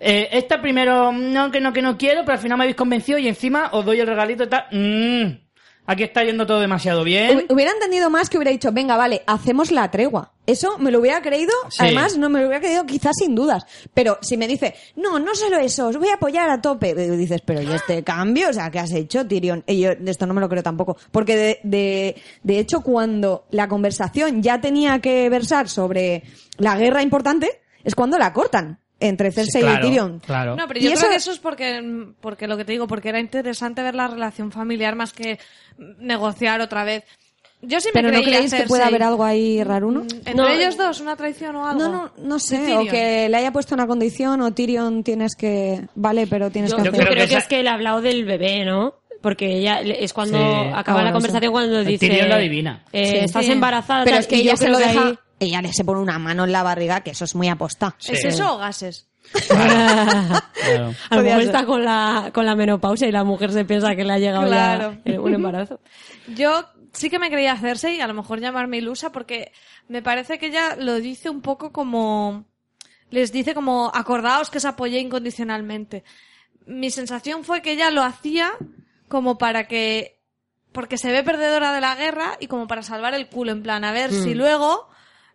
Eh, 0.01 0.29
esta 0.33 0.61
primero, 0.61 1.11
no, 1.13 1.51
que 1.51 1.61
no, 1.61 1.73
que 1.73 1.83
no 1.83 1.97
quiero, 1.99 2.21
pero 2.21 2.33
al 2.35 2.39
final 2.39 2.57
me 2.59 2.65
habéis 2.65 2.77
convencido 2.77 3.19
y 3.19 3.27
encima 3.27 3.71
os 3.73 3.85
doy 3.85 3.99
el 3.99 4.07
regalito 4.07 4.45
y 4.45 4.49
tal. 4.49 4.65
Mm, 4.71 5.48
aquí 5.89 6.05
está 6.05 6.23
yendo 6.23 6.47
todo 6.47 6.61
demasiado 6.61 7.03
bien. 7.03 7.39
Hu- 7.49 7.53
Hubiera 7.55 7.73
entendido 7.73 8.09
más 8.11 8.31
que 8.31 8.37
hubiera 8.39 8.53
dicho, 8.53 8.71
venga, 8.71 8.97
vale, 8.97 9.23
hacemos 9.27 9.73
la 9.73 9.91
tregua. 9.91 10.33
Eso 10.47 10.79
me 10.79 10.91
lo 10.91 11.01
hubiera 11.01 11.21
creído, 11.21 11.53
Sí. 11.71 11.79
además 11.81 12.17
no 12.17 12.31
me 12.31 12.41
lo 12.41 12.47
hubiera 12.47 12.61
creído 12.61 12.87
quizás 12.87 13.13
sin 13.19 13.35
dudas. 13.35 13.65
Pero 13.93 14.19
si 14.23 14.37
me 14.37 14.47
dice, 14.47 14.75
no, 14.97 15.19
no 15.19 15.35
solo 15.35 15.59
eso, 15.59 15.89
os 15.89 15.97
voy 15.97 16.09
a 16.09 16.15
apoyar 16.15 16.49
a 16.49 16.61
tope, 16.63 16.91
y 16.91 17.17
dices, 17.17 17.43
pero 17.45 17.61
¿y 17.61 17.71
este 17.73 18.05
cambio? 18.05 18.49
O 18.51 18.53
sea, 18.53 18.71
¿qué 18.71 18.79
has 18.79 18.93
hecho, 18.93 19.27
Tyrion? 19.27 19.65
Y 19.67 19.81
yo 19.81 19.95
de 19.97 20.11
esto 20.11 20.27
no 20.27 20.35
me 20.35 20.41
lo 20.41 20.49
creo 20.49 20.63
tampoco. 20.63 20.97
Porque 21.11 21.37
de, 21.37 21.61
de, 21.65 22.17
de 22.43 22.59
hecho, 22.59 22.81
cuando 22.83 23.47
la 23.51 23.67
conversación 23.69 24.43
ya 24.43 24.61
tenía 24.61 25.01
que 25.01 25.29
versar 25.29 25.69
sobre 25.69 26.23
la 26.59 26.77
guerra 26.77 27.03
importante, 27.03 27.61
es 27.85 27.95
cuando 27.95 28.19
la 28.19 28.33
cortan 28.33 28.79
entre 29.01 29.31
Cersei 29.33 29.63
claro, 29.63 29.79
y 29.79 29.89
Tyrion. 29.91 30.19
claro. 30.21 30.57
No, 30.57 30.67
pero 30.67 30.81
Y 30.81 30.85
yo 30.85 30.91
eso- 30.91 31.01
creo 31.01 31.11
que 31.11 31.17
eso 31.17 31.31
es 31.33 31.39
porque, 31.39 31.81
porque 32.21 32.47
lo 32.49 32.57
que 32.57 32.65
te 32.65 32.73
digo, 32.73 32.87
porque 32.89 33.09
era 33.11 33.21
interesante 33.21 33.83
ver 33.83 33.95
la 33.95 34.09
relación 34.09 34.51
familiar 34.53 34.95
más 34.97 35.13
que 35.13 35.39
negociar 35.99 36.61
otra 36.61 36.85
vez. 36.85 37.05
Yo 37.61 37.81
sí 37.81 37.89
me 37.93 38.01
Pero 38.03 38.13
¿no 38.13 38.23
creéis 38.23 38.55
que 38.55 38.63
puede 38.65 38.85
haber 38.85 39.03
algo 39.03 39.25
ahí 39.25 39.65
raruno? 39.65 40.03
Entre 40.03 40.33
No, 40.35 40.47
ellos 40.49 40.77
dos, 40.77 41.01
una 41.01 41.17
traición 41.17 41.57
o 41.57 41.67
algo. 41.67 41.81
No, 41.83 41.89
no, 41.89 42.11
no 42.17 42.39
sé, 42.39 42.77
o 42.77 42.85
que 42.87 43.29
le 43.29 43.37
haya 43.37 43.53
puesto 43.53 43.75
una 43.75 43.87
condición, 43.89 44.41
o 44.43 44.53
Tyrion 44.53 45.03
tienes 45.03 45.35
que... 45.35 45.81
Vale, 45.97 46.29
pero 46.29 46.51
tienes 46.51 46.71
Yo, 46.71 46.77
que 46.77 46.85
yo 46.85 46.91
hacer... 46.91 47.01
creo, 47.01 47.13
creo 47.15 47.27
que 47.27 47.35
esa- 47.35 47.39
es 47.43 47.49
que 47.49 47.61
él 47.61 47.67
ha 47.67 47.75
hablado 47.75 48.01
del 48.01 48.25
bebé, 48.25 48.65
¿no? 48.65 48.95
Porque 49.21 49.57
ella 49.57 49.81
es 49.81 50.13
cuando 50.13 50.39
Sí. 50.39 50.71
acaba 50.73 51.01
Ah, 51.01 51.05
la 51.05 51.13
conversación 51.13 51.51
sí. 51.51 51.53
cuando 51.53 51.81
El 51.81 51.87
dice 51.87 52.09
Tyrion 52.09 52.29
lo 52.29 52.35
adivina. 52.37 52.85
eh, 52.93 53.07
Sí. 53.11 53.17
estás 53.25 53.45
Sí. 53.47 53.51
embarazada 53.51 54.05
Pero 54.05 54.15
tal, 54.15 54.21
es 54.21 54.27
que 54.29 54.37
y 54.37 54.41
ella 54.43 54.57
se 54.57 54.69
lo 54.69 54.79
deja... 54.79 55.09
ahí- 55.09 55.19
Ella 55.41 55.63
le 55.63 55.73
se 55.73 55.85
pone 55.85 56.01
una 56.01 56.19
mano 56.19 56.45
en 56.45 56.53
la 56.53 56.63
barriga, 56.63 57.01
que 57.01 57.11
eso 57.11 57.25
es 57.25 57.35
muy 57.35 57.49
aposta. 57.49 57.95
¿Es 58.07 58.25
eso 58.25 58.55
o 58.55 58.59
gases? 58.59 59.07
Claro. 59.47 60.95
a 61.11 61.17
lo 61.17 61.23
mejor 61.23 61.43
está 61.43 61.65
con 61.65 61.85
la, 61.85 62.31
con 62.33 62.47
la 62.47 62.57
menopausia 62.57 63.09
y 63.09 63.13
la 63.13 63.25
mujer 63.25 63.53
se 63.53 63.65
piensa 63.65 63.95
que 63.95 64.05
le 64.05 64.13
ha 64.13 64.19
llegado 64.19 64.47
Claro. 64.47 64.97
ya 65.05 65.21
un 65.21 65.35
embarazo. 65.35 65.81
Yo 66.29 66.65
sí 66.93 67.11
que 67.11 67.19
me 67.19 67.31
creía 67.31 67.57
Cersei, 67.57 68.01
a 68.01 68.07
lo 68.07 68.15
mejor 68.15 68.41
llamarme 68.41 68.79
ilusa, 68.79 69.13
porque 69.13 69.53
me 69.89 70.03
parece 70.03 70.39
que 70.39 70.47
ella 70.47 70.77
lo 70.77 70.97
dice 70.97 71.31
un 71.31 71.41
poco 71.41 71.73
como... 71.73 72.45
Les 73.11 73.33
dice 73.33 73.55
como, 73.55 73.91
acordaos 73.95 74.51
que 74.51 74.59
os 74.59 74.67
apoyé 74.67 74.99
incondicionalmente. 74.99 76.05
Mi 76.67 76.91
sensación 76.91 77.43
fue 77.43 77.63
que 77.63 77.73
ella 77.73 77.91
lo 77.91 78.03
hacía 78.03 78.53
como 79.09 79.39
para 79.39 79.67
que... 79.67 80.21
Porque 80.73 80.99
se 80.99 81.11
ve 81.11 81.23
perdedora 81.23 81.73
de 81.73 81.81
la 81.81 81.95
guerra 81.95 82.37
y 82.41 82.47
como 82.47 82.67
para 82.67 82.83
salvar 82.83 83.15
el 83.15 83.29
culo, 83.29 83.53
en 83.53 83.63
plan, 83.63 83.85
a 83.85 83.93
ver 83.93 84.13
si 84.13 84.35
luego 84.35 84.89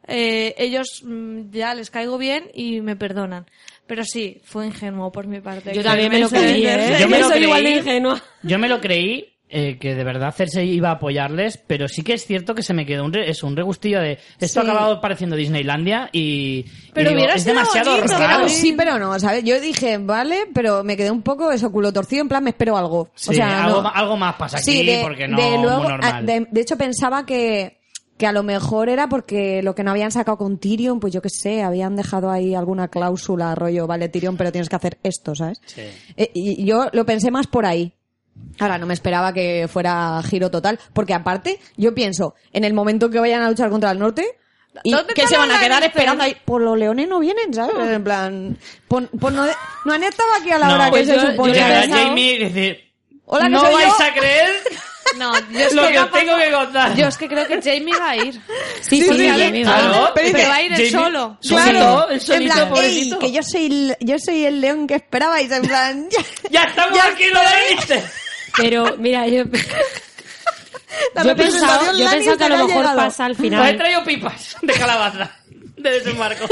eh, 0.08 0.54
ellos 0.58 1.02
mm, 1.06 1.50
ya 1.52 1.74
les 1.74 1.90
caigo 1.90 2.18
bien 2.18 2.50
y 2.54 2.82
me 2.82 2.96
perdonan. 2.96 3.46
Pero 3.88 4.04
sí, 4.06 4.40
fue 4.44 4.66
ingenuo 4.68 5.12
por 5.12 5.28
mi 5.28 5.42
parte. 5.42 5.74
Yo 5.74 5.84
también 5.84 6.10
me 6.12 6.20
lo 6.20 6.30
creí. 6.30 6.66
¿eh? 6.66 6.98
Yo 7.00 7.08
me 7.10 7.20
lo 7.20 7.26
soy 7.26 7.34
creí. 7.34 7.44
igual 7.44 7.64
de 7.64 7.70
ingenua. 7.72 8.24
Yo 8.42 8.58
me 8.60 8.70
lo 8.70 8.80
creí 8.80 9.30
eh, 9.50 9.78
que 9.78 9.94
de 9.94 10.04
verdad 10.04 10.34
Cersei 10.34 10.68
iba 10.72 10.90
a 10.90 10.94
apoyarles, 10.94 11.58
pero 11.58 11.88
sí 11.88 12.02
que 12.02 12.14
es 12.14 12.26
cierto 12.26 12.56
que 12.56 12.64
se 12.64 12.74
me 12.74 12.86
quedó 12.88 13.04
un, 13.06 13.14
re- 13.14 13.30
es 13.30 13.44
un 13.44 13.56
regustillo 13.56 14.00
de 14.00 14.18
esto 14.40 14.62
ha 14.62 14.64
Sí. 14.64 14.70
acabado 14.70 15.00
pareciendo 15.00 15.36
Disneylandia 15.36 16.10
y, 16.12 16.66
y 16.66 16.66
Pero 16.94 17.10
digo, 17.10 17.20
hubiera 17.20 17.36
es 17.36 17.46
demasiado 17.46 17.92
bonito. 17.98 18.18
Raro. 18.18 18.50
sí, 18.50 18.74
pero 18.76 18.98
no, 18.98 19.20
¿sabes? 19.20 19.44
Yo 19.44 19.60
dije, 19.60 20.00
vale, 20.00 20.46
pero 20.56 20.84
me 20.84 20.98
quedé 20.98 21.12
un 21.12 21.22
poco 21.22 21.52
eso, 21.52 21.72
culo 21.72 21.94
torcido, 21.94 22.22
en 22.24 22.30
plan, 22.30 22.44
me 22.44 22.50
espero 22.52 22.78
algo. 22.78 23.10
Sí, 23.14 23.30
o 23.32 23.34
sea, 23.34 23.66
algo, 23.66 23.84
no. 23.84 23.90
algo 23.94 24.18
más 24.18 24.36
pasa 24.38 24.58
aquí 24.58 24.72
Sí, 24.72 24.86
de, 24.88 25.02
porque 25.04 25.28
no 25.28 25.38
de 25.38 25.58
luego, 25.62 25.80
muy 25.82 25.88
normal. 25.90 26.14
a- 26.16 26.22
de, 26.24 26.48
de 26.50 26.62
hecho 26.62 26.76
pensaba 26.78 27.24
que, 27.24 27.78
que 28.18 28.27
a 28.27 28.31
lo 28.31 28.44
mejor 28.44 28.90
era 28.90 29.07
porque 29.10 29.61
lo 29.64 29.73
que 29.76 29.84
no 29.84 29.91
habían 29.91 30.11
sacado 30.11 30.38
con 30.38 30.57
Tyrion, 30.60 30.99
pues 30.99 31.11
yo 31.14 31.22
qué 31.22 31.30
sé, 31.30 31.64
habían 31.64 31.95
dejado 31.95 32.30
ahí 32.30 32.53
alguna 32.56 32.88
cláusula, 32.88 33.56
rollo, 33.56 33.88
vale, 33.88 34.07
Tyrion, 34.10 34.38
pero 34.38 34.52
tienes 34.52 34.69
que 34.69 34.76
hacer 34.76 34.98
esto, 35.03 35.35
¿sabes? 35.35 35.60
Sí. 35.65 35.81
Eh, 36.15 36.31
y 36.34 36.64
yo 36.65 36.88
lo 36.94 37.06
pensé 37.06 37.31
más 37.31 37.48
por 37.48 37.65
ahí. 37.65 37.94
Ahora, 38.60 38.77
no 38.77 38.85
me 38.88 38.94
esperaba 38.94 39.31
que 39.34 39.68
fuera 39.68 40.22
giro 40.27 40.49
total, 40.49 40.80
porque 40.94 41.14
aparte, 41.14 41.60
yo 41.77 41.94
pienso, 41.94 42.35
en 42.52 42.64
el 42.64 42.73
momento 42.73 43.10
que 43.10 43.19
vayan 43.19 43.41
a 43.44 43.49
luchar 43.49 43.69
contra 43.69 43.91
el 43.91 43.99
norte, 43.99 44.26
y 44.84 44.91
¿Dónde 44.91 45.14
que 45.14 45.27
se 45.27 45.38
van 45.38 45.52
a 45.52 45.60
quedar 45.60 45.84
esperando 45.84 46.23
ahí, 46.23 46.35
pues 46.45 46.64
los 46.64 46.76
leones 46.77 47.07
no 47.07 47.19
vienen, 47.19 47.53
¿sabes? 47.53 47.76
En 47.77 48.03
plan, 48.03 48.57
pon- 48.88 49.07
pues 49.19 49.31
no, 49.34 49.45
no 49.85 49.94
han 49.94 50.02
estado 50.03 50.30
aquí 50.40 50.49
a 50.49 50.57
la 50.57 50.68
No, 50.68 50.73
hora 50.76 50.90
pues 50.90 51.07
que 51.07 51.14
se 51.14 51.22
yo- 51.22 51.31
supone. 51.31 51.53
yo 51.53 51.61
Jamie 51.95 52.40
decir, 52.40 52.80
Hola, 53.26 53.44
que 53.45 53.49
no 53.52 53.61
vais 53.61 53.88
yo". 53.99 54.03
a 54.03 54.14
creer 54.15 54.49
No, 55.18 55.34
yo 55.52 55.60
es 55.60 55.74
lo 55.74 55.88
que 55.88 55.94
que 55.94 56.06
tengo 56.20 56.38
que 56.38 56.52
contar. 56.52 56.96
Yo 56.96 57.08
es 57.08 57.18
que 57.18 57.28
creo 57.28 57.46
que 57.48 57.62
Jamie 57.62 57.94
va 58.00 58.10
a 58.12 58.16
ir. 58.18 58.34
Sí, 58.82 59.02
Sí, 59.02 59.02
sí, 59.04 59.14
sí, 59.18 59.28
a 59.28 59.36
sí, 59.36 59.42
mí 59.46 59.52
me 59.52 59.64
claro. 59.64 59.90
va. 59.92 60.14
Pero 60.14 60.30
Pero, 60.34 60.50
va 60.50 60.56
a 60.56 60.62
ir 60.64 60.72
él 60.74 60.78
Jamie- 60.78 60.92
solo. 60.92 61.38
Solito, 61.42 62.08
el 62.10 62.14
en 62.16 62.22
solito, 62.22 62.54
plan, 62.56 62.70
pobrecito. 62.70 63.16
"Ey, 63.16 63.22
que 63.22 63.32
yo 63.38 63.44
soy, 63.44 63.66
el- 63.66 63.98
yo 64.00 64.16
soy 64.20 64.46
el 64.46 64.62
león 64.62 64.88
que 64.88 64.96
esperabais, 64.96 65.52
en 65.52 65.62
plan, 65.64 66.10
ya, 66.10 66.20
Ya 66.50 66.64
estamos 66.64 66.96
Ya 66.98 67.06
aquí, 67.08 67.26
lo 67.30 67.42
Lannister. 67.44 68.04
Pero, 68.58 68.96
mira, 68.98 69.28
yo, 69.28 69.44
la 71.16 71.24
yo 71.24 71.32
he 71.32 71.36
pensado, 71.36 71.86
representación 71.86 71.98
yo 71.98 72.06
he 72.06 72.10
pensado 72.12 72.38
que 72.38 72.44
a 72.44 72.50
lo 72.50 72.56
mejor 72.68 72.76
llegado. 72.84 72.98
pasa 72.98 73.26
al 73.26 73.32
Os 73.34 73.40
he 73.40 73.42
final. 73.42 73.78
traído 73.78 74.04
pipas 74.04 74.56
de 74.62 74.74
calabaza 74.74 75.32
de 75.78 75.90
desembarco. 75.92 76.46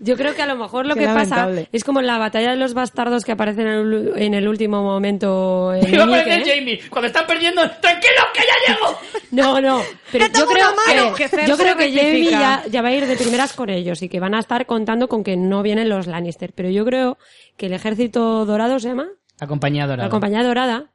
Yo 0.00 0.16
creo 0.16 0.34
que 0.34 0.42
a 0.42 0.46
lo 0.46 0.56
mejor 0.56 0.86
lo 0.86 0.94
Qué 0.94 1.00
que 1.00 1.06
lamentable. 1.06 1.60
pasa 1.62 1.68
es 1.72 1.84
como 1.84 2.02
la 2.02 2.18
batalla 2.18 2.50
de 2.50 2.56
los 2.56 2.74
bastardos 2.74 3.24
que 3.24 3.32
aparece 3.32 3.62
en 3.62 3.68
el, 3.68 4.12
en 4.16 4.34
el 4.34 4.46
último 4.48 4.82
momento 4.82 5.72
en 5.74 5.88
Iba 5.94 6.04
a 6.04 6.06
aparecer 6.06 6.40
¿eh? 6.48 6.54
Jamie. 6.58 6.80
Cuando 6.90 7.06
están 7.06 7.26
perdiendo, 7.26 7.62
¡tranquilos 7.80 8.24
que 8.34 8.40
ya 8.40 8.74
llego! 8.74 8.98
No, 9.32 9.60
no. 9.60 9.82
Pero 10.12 10.26
¡Que 10.26 10.38
yo 10.38 10.46
creo 10.46 10.66
mano! 10.86 11.14
que, 11.14 11.28
yo 11.46 11.56
creo 11.58 11.76
que 11.76 11.92
Jamie 11.92 12.30
ya 12.30 12.82
va 12.82 12.88
a 12.88 12.92
ir 12.92 13.06
de 13.06 13.16
primeras 13.16 13.52
con 13.54 13.68
ellos 13.70 14.00
y 14.02 14.08
que 14.08 14.20
van 14.20 14.34
a 14.34 14.38
estar 14.38 14.64
contando 14.66 15.08
con 15.08 15.24
que 15.24 15.36
no 15.36 15.62
vienen 15.62 15.88
los 15.88 16.06
Lannister. 16.06 16.52
Pero 16.54 16.70
yo 16.70 16.84
creo 16.84 17.18
que 17.56 17.66
el 17.66 17.72
ejército 17.72 18.46
dorado 18.46 18.78
se 18.78 18.88
llama, 18.88 19.08
La 19.40 19.46
compañía 19.46 19.86
dorada. 19.86 20.04
la 20.04 20.10
compañía 20.10 20.42
dorada, 20.42 20.92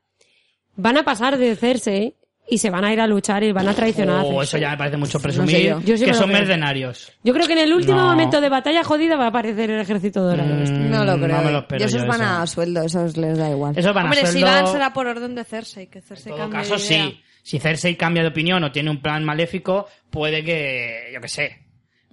van 0.75 0.97
a 0.97 1.03
pasar 1.03 1.37
de 1.37 1.55
Cersei 1.55 2.15
y 2.51 2.57
se 2.59 2.69
van 2.69 2.83
a 2.85 2.93
ir 2.93 2.99
a 3.01 3.07
luchar 3.07 3.43
y 3.43 3.51
van 3.51 3.67
a 3.67 3.73
traicionar 3.73 4.23
Oh, 4.27 4.43
eso 4.43 4.57
ya 4.59 4.69
me 4.71 4.77
parece 4.77 4.97
mucho 4.97 5.17
sé 5.17 5.23
presumir. 5.23 5.61
yo. 5.61 5.79
Yo 5.81 5.97
sí 5.97 6.05
que 6.05 6.13
son 6.13 6.25
creo. 6.29 6.37
mercenarios. 6.39 7.11
Yo 7.23 7.33
creo 7.33 7.47
que 7.47 7.53
en 7.53 7.59
el 7.59 7.73
último 7.73 7.97
No. 7.97 8.07
momento 8.09 8.39
de 8.41 8.49
batalla 8.49 8.83
jodida 8.83 9.15
va 9.15 9.25
a 9.25 9.29
aparecer 9.29 9.71
el 9.71 9.79
ejército 9.81 10.21
dorado. 10.21 10.53
Mm, 10.53 10.89
No 10.91 11.03
lo 11.05 11.15
creo. 11.17 11.37
No 11.37 11.41
me 11.43 11.51
lo 11.51 11.57
eh. 11.57 11.61
espero 11.61 11.81
y 11.81 11.87
esos 11.87 12.01
yo, 12.01 12.07
van 12.07 12.21
eso. 12.21 12.29
a 12.29 12.47
sueldo, 12.47 12.81
esos 12.83 13.17
les 13.17 13.37
da 13.37 13.49
igual. 13.49 13.77
Esos 13.77 13.93
van 13.93 14.03
Hombre, 14.05 14.21
a 14.21 14.25
si 14.27 14.39
sueldo... 14.41 14.47
van 14.47 14.67
será 14.67 14.93
por 14.93 15.07
orden 15.07 15.33
de 15.33 15.43
Cersei, 15.43 15.87
que 15.87 16.01
Cersei 16.01 16.33
En 16.33 16.37
todo 16.37 16.49
caso, 16.51 16.75
de 16.75 16.83
idea. 16.85 17.05
sí. 17.09 17.23
Si 17.43 17.57
Cersei 17.59 17.95
cambia 17.95 18.21
de 18.21 18.29
opinión 18.29 18.63
o 18.63 18.71
tiene 18.71 18.91
un 18.91 19.01
plan 19.01 19.23
maléfico, 19.23 19.87
puede 20.11 20.43
que, 20.43 21.09
yo 21.11 21.19
qué 21.21 21.27
sé, 21.27 21.57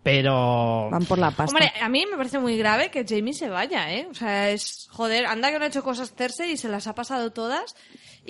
Pero... 0.03 0.89
Van 0.91 1.05
por 1.05 1.19
la 1.19 1.31
pasta. 1.33 1.45
Hombre, 1.55 1.71
a 1.83 1.89
mí 1.89 2.07
me 2.11 2.17
parece 2.17 2.39
muy 2.39 2.57
grave 2.57 2.91
que 2.91 3.05
Jamie 3.07 3.35
se 3.35 3.49
vaya, 3.51 3.93
¿eh? 3.93 4.07
O 4.11 4.15
sea, 4.15 4.49
es... 4.51 4.87
Joder, 4.91 5.27
anda 5.27 5.51
que 5.51 5.59
no 5.59 5.65
ha 5.65 5.69
hecho 5.69 5.83
cosas 5.83 6.15
Cersei 6.17 6.53
y 6.53 6.57
se 6.57 6.69
las 6.69 6.87
ha 6.87 6.95
pasado 6.95 7.31
todas. 7.33 7.75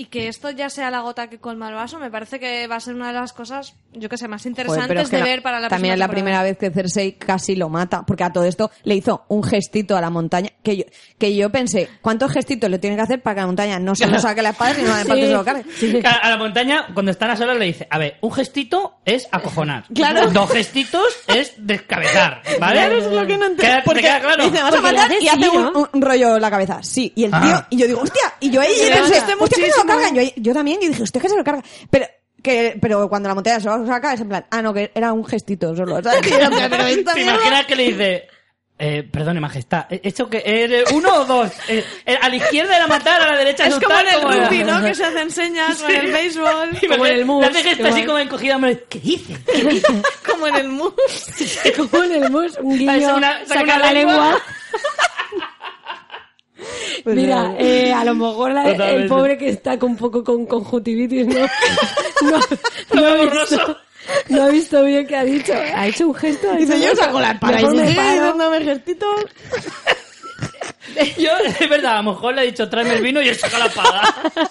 Y 0.00 0.04
que 0.06 0.28
esto 0.28 0.50
ya 0.50 0.70
sea 0.70 0.92
la 0.92 1.00
gota 1.00 1.28
que 1.28 1.38
colma 1.38 1.68
el 1.68 1.74
vaso, 1.74 1.98
me 1.98 2.08
parece 2.08 2.38
que 2.38 2.68
va 2.68 2.76
a 2.76 2.80
ser 2.80 2.94
una 2.94 3.08
de 3.08 3.14
las 3.14 3.32
cosas, 3.32 3.74
yo 3.92 4.08
que 4.08 4.16
sé, 4.16 4.28
más 4.28 4.46
interesantes 4.46 4.86
pero 4.86 5.00
es 5.00 5.10
que 5.10 5.16
de 5.16 5.22
la- 5.22 5.28
ver 5.28 5.42
para 5.42 5.58
la 5.58 5.68
También 5.68 5.94
es 5.94 5.98
la 5.98 6.06
primera 6.06 6.40
vez 6.44 6.56
que 6.56 6.70
Cersei 6.70 7.14
casi 7.14 7.56
lo 7.56 7.68
mata, 7.68 8.04
porque 8.06 8.22
a 8.22 8.32
todo 8.32 8.44
esto 8.44 8.70
le 8.84 8.94
hizo 8.94 9.24
un 9.26 9.42
gestito 9.42 9.96
a 9.96 10.00
la 10.00 10.08
montaña, 10.10 10.50
que 10.62 10.76
yo, 10.76 10.84
que 11.18 11.34
yo 11.34 11.50
pensé, 11.50 11.88
¿cuántos 12.00 12.30
gestitos 12.30 12.70
le 12.70 12.78
tiene 12.78 12.94
que 12.94 13.02
hacer 13.02 13.20
para 13.22 13.34
que 13.34 13.40
la 13.40 13.46
montaña 13.48 13.78
no 13.80 13.96
se 13.96 14.06
lo 14.06 14.20
saque 14.20 14.40
la 14.40 14.50
espada, 14.50 14.74
sino 14.74 14.94
se 15.16 15.32
lo 15.32 15.44
cargue? 15.44 15.64
Claro, 16.00 16.18
A 16.22 16.30
la 16.30 16.36
montaña, 16.36 16.86
cuando 16.94 17.10
están 17.10 17.30
a 17.32 17.36
solas, 17.36 17.58
le 17.58 17.64
dice, 17.64 17.88
a 17.90 17.98
ver, 17.98 18.18
un 18.20 18.30
gestito 18.32 18.98
es 19.04 19.26
acojonar. 19.32 19.84
Claro. 19.94 20.30
Dos 20.30 20.50
gestitos 20.52 21.06
es 21.26 21.54
descabezar, 21.58 22.40
¿vale? 22.60 22.74
Claro, 22.74 22.98
es 22.98 23.04
lo 23.12 23.26
que 23.26 23.36
no 23.36 23.46
entiendo. 23.46 23.62
Queda- 23.62 23.76
¿te 23.78 23.84
Porque 23.84 24.00
queda 24.02 24.20
claro? 24.20 24.44
dice, 24.44 24.62
vas 24.62 24.74
a 24.74 24.80
matar 24.80 25.10
y 25.20 25.26
hace 25.28 25.42
sí, 25.42 25.48
un, 25.56 25.62
¿no? 25.72 25.88
un 25.92 26.02
rollo 26.02 26.36
en 26.36 26.42
la 26.42 26.50
cabeza. 26.50 26.82
Sí, 26.84 27.12
y 27.16 27.24
el 27.24 27.30
tío, 27.32 27.40
Ah. 27.42 27.66
y 27.70 27.76
yo 27.78 27.86
digo, 27.88 28.00
hostia, 28.02 28.34
y 28.38 28.50
yo 28.50 28.60
ahí 28.60 28.74
Sí, 28.74 28.88
lo 28.90 29.38
muchísimo. 29.38 29.87
Cargan. 29.88 30.30
Yo, 30.36 30.54
también, 30.54 30.78
y 30.82 30.88
dije, 30.88 31.02
hostia, 31.02 31.20
que 31.20 31.28
se 31.28 31.36
lo 31.36 31.44
carga. 31.44 31.62
Pero, 31.90 32.06
que, 32.42 32.78
pero 32.80 33.08
cuando 33.08 33.28
la 33.28 33.34
montaña 33.34 33.58
se 33.60 33.66
lo 33.68 33.86
saca, 33.86 34.12
es 34.14 34.20
en 34.20 34.28
plan, 34.28 34.46
ah, 34.50 34.62
no, 34.62 34.72
que 34.72 34.90
era 34.94 35.12
un 35.12 35.24
gestito 35.24 35.74
solo, 35.74 36.00
¿sabes? 36.02 36.20
Pero 36.28 36.86
esta 36.86 37.14
¿Te 37.14 37.20
mierda- 37.20 37.34
imaginas 37.34 37.66
que 37.66 37.76
le 37.76 37.82
dice, 37.84 38.28
eh, 38.78 39.02
perdone, 39.10 39.40
majestad, 39.40 39.86
¿he 39.90 40.00
hecho 40.04 40.30
que 40.30 40.84
uno 40.94 41.12
o 41.16 41.24
dos? 41.24 41.50
Eh, 41.66 41.84
eh, 42.06 42.16
a 42.22 42.28
la 42.28 42.36
izquierda 42.36 42.76
era 42.76 42.86
matar, 42.86 43.20
a 43.22 43.32
la 43.32 43.38
derecha 43.38 43.66
Es 43.66 43.74
como 43.74 43.98
en 43.98 44.06
el 44.06 44.20
¿cómo 44.20 44.32
era? 44.32 44.48
rugby, 44.48 44.62
¿no? 44.62 44.80
Que 44.84 44.94
se 44.94 45.04
hacen 45.04 45.30
señas 45.32 45.82
con 45.82 45.90
el 45.90 46.12
béisbol. 46.12 46.78
Como 46.88 47.06
en 47.06 47.12
el 47.16 47.24
mus, 47.24 47.40
le 47.42 47.46
hace 47.50 47.62
gesto 47.64 47.88
así 47.88 48.04
como 48.04 48.18
encogida, 48.20 48.56
¿qué 48.88 49.00
dice? 49.00 49.36
¿Qué 49.52 49.64
dice? 49.64 49.86
Como 50.24 50.46
en 50.46 50.56
el 50.56 50.68
mus. 50.68 50.92
Como 51.76 52.04
en 52.04 52.22
el 52.22 52.30
mus, 52.30 52.56
un 52.62 52.78
guiño, 52.78 53.16
una- 53.16 53.44
saca 53.46 53.78
la 53.78 53.92
lengua. 53.92 54.12
lengua. 54.14 54.42
Pues 57.08 57.16
Mira, 57.16 57.54
eh, 57.58 57.90
a 57.90 58.04
lo 58.04 58.14
mejor 58.14 58.52
la- 58.52 58.70
el 58.70 59.08
pobre 59.08 59.38
que 59.38 59.48
está 59.48 59.78
con 59.78 59.92
un 59.92 59.96
poco 59.96 60.22
con 60.22 60.44
conjuntivitis 60.44 61.26
no, 61.26 61.34
no, 62.22 62.38
no 63.00 63.06
ha 63.06 63.14
visto, 63.14 63.76
no 64.28 64.42
ha 64.42 64.48
visto 64.48 64.84
bien 64.84 65.06
qué 65.06 65.16
ha 65.16 65.24
dicho. 65.24 65.54
Ha 65.54 65.86
hecho 65.86 66.06
un 66.08 66.14
gesto. 66.14 66.52
Dice, 66.54 66.78
yo 66.78 66.94
saco 66.94 67.18
la 67.18 67.30
espada 67.30 67.62
y 67.62 67.64
me 67.66 67.94
dándome 67.94 68.60
gestitos. 68.62 69.24
Yo, 71.16 71.30
es 71.60 71.68
verdad, 71.70 71.94
a 71.98 72.02
lo 72.02 72.12
mejor 72.12 72.34
le 72.34 72.42
he 72.42 72.46
dicho, 72.46 72.68
tráeme 72.68 72.94
el 72.96 73.02
vino 73.02 73.22
y 73.22 73.28
él 73.28 73.36
saca 73.36 73.58
la 73.58 73.68
paga. 73.70 74.02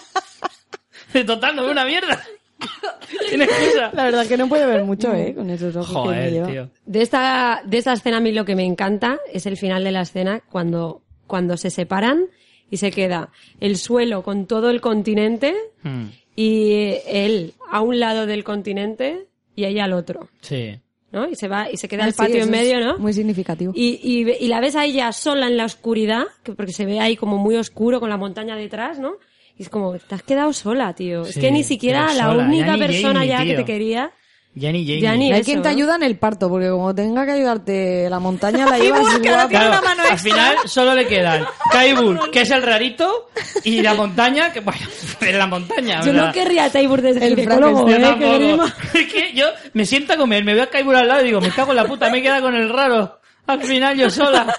De 1.13 1.23
total, 1.23 1.55
no 1.55 1.61
veo 1.63 1.71
una 1.73 1.85
mierda. 1.85 2.19
Tiene 3.29 3.43
excusa. 3.45 3.91
La 3.93 4.05
verdad 4.05 4.25
que 4.25 4.35
no 4.38 4.49
puede 4.49 4.65
ver 4.65 4.84
mucho, 4.84 5.13
eh, 5.13 5.35
con 5.35 5.47
esos 5.51 5.75
ojos 5.75 5.89
que 5.89 5.93
me 6.09 6.15
Joder, 6.15 6.31
lleva. 6.31 6.47
tío. 6.47 6.69
De 6.85 7.01
esta, 7.03 7.61
de 7.65 7.77
esta 7.77 7.93
escena 7.93 8.17
a 8.17 8.19
mí 8.19 8.31
lo 8.31 8.45
que 8.45 8.55
me 8.55 8.65
encanta 8.65 9.19
es 9.31 9.45
el 9.45 9.57
final 9.57 9.84
de 9.84 9.91
la 9.91 10.01
escena 10.01 10.41
cuando, 10.49 11.03
cuando 11.27 11.55
se 11.57 11.69
separan 11.69 12.25
y 12.69 12.77
se 12.77 12.91
queda 12.91 13.30
el 13.60 13.77
suelo 13.77 14.23
con 14.23 14.45
todo 14.45 14.69
el 14.69 14.81
continente 14.81 15.56
Hmm, 15.84 16.06
y 16.35 16.95
él 17.07 17.53
a 17.72 17.81
un 17.81 17.99
lado 17.99 18.26
del 18.26 18.44
continente 18.44 19.26
y 19.56 19.65
ella 19.65 19.85
al 19.85 19.94
otro, 19.94 20.30
Sí. 20.41 20.80
¿no? 21.11 21.27
Y 21.30 21.35
se 21.35 21.48
va 21.48 21.72
y 21.72 21.77
se 21.77 21.88
queda 21.88 22.03
Ah, 22.03 22.07
el 22.07 22.14
sí, 22.14 22.18
patio 22.18 22.44
en 22.44 22.52
medio, 22.52 22.80
¿no? 22.80 22.99
Muy 22.99 23.14
significativo. 23.14 23.73
Y, 23.76 23.99
y, 24.39 24.48
la 24.48 24.60
ves 24.60 24.76
a 24.76 24.85
ella 24.85 25.11
sola 25.14 25.48
en 25.48 25.57
la 25.57 25.65
oscuridad, 25.65 26.23
que 26.44 26.52
porque 26.53 26.73
se 26.73 26.85
ve 26.85 26.99
ahí 26.99 27.15
como 27.15 27.38
muy 27.38 27.56
oscuro 27.56 27.99
con 27.99 28.10
la 28.10 28.18
montaña 28.18 28.56
detrás, 28.56 28.99
¿no? 28.99 29.14
Y 29.57 29.64
es 29.64 29.69
como, 29.69 29.98
te 29.98 30.14
has 30.14 30.22
quedado 30.22 30.53
sola, 30.53 30.94
tío. 30.94 31.23
es 31.23 31.38
que 31.38 31.52
ni 31.52 31.64
siquiera 31.64 32.14
la 32.14 32.26
sola, 32.26 32.45
única 32.45 32.77
ya 32.77 32.85
persona 32.85 33.19
Jamie, 33.22 33.30
ya 33.30 33.44
que 33.45 33.56
te 33.56 33.65
quería. 33.65 34.11
Jenny. 34.59 34.99
Ya 34.99 35.15
ni 35.15 35.31
Hay 35.31 35.41
eso, 35.41 35.45
quien 35.45 35.61
te 35.61 35.69
¿no? 35.69 35.75
ayuda 35.75 35.95
en 35.95 36.03
el 36.03 36.17
parto, 36.17 36.49
porque 36.49 36.69
como 36.69 36.93
tenga 36.95 37.25
que 37.25 37.31
ayudarte 37.34 38.09
la 38.09 38.19
montaña, 38.19 38.65
la 38.65 38.77
llevas 38.79 39.01
Igual 39.01 39.21
tiene 39.21 39.38
Claro, 39.49 39.69
una 39.69 39.81
mano 39.81 40.03
al 40.09 40.19
final 40.19 40.55
solo 40.65 40.95
le 40.95 41.07
quedan 41.07 41.45
Kaibul, 41.71 42.31
que 42.31 42.41
es 42.41 42.51
el 42.51 42.61
rarito, 42.63 43.29
y 43.63 43.81
la 43.81 43.93
montaña, 43.93 44.51
que 44.51 44.59
bueno, 44.61 44.81
en 45.21 45.38
la 45.38 45.47
montaña. 45.47 45.97
Yo 45.99 46.13
sea, 46.13 46.13
no 46.13 46.31
querría 46.31 46.65
a 46.65 46.69
Taibur 46.69 47.01
de 47.01 47.11
El 47.11 47.35
ginecólogo, 47.35 47.89
yo 47.89 47.95
¿eh? 47.95 48.15
Que. 48.17 48.99
Es 49.01 49.13
que 49.13 49.34
yo 49.34 49.47
me 49.73 49.85
siento 49.85 50.13
a 50.13 50.17
comer, 50.17 50.43
me 50.43 50.53
veo 50.53 50.63
a 50.63 50.67
Kaibul 50.67 50.95
al 50.95 51.07
lado 51.07 51.21
y 51.21 51.25
digo, 51.25 51.41
me 51.41 51.51
cago 51.51 51.71
en 51.71 51.77
la 51.77 51.85
puta, 51.85 52.09
me 52.09 52.21
queda 52.21 52.41
con 52.41 52.55
el 52.55 52.69
raro. 52.69 53.19
Al 53.47 53.63
final 53.63 53.97
yo 53.97 54.09
sola. 54.09 54.53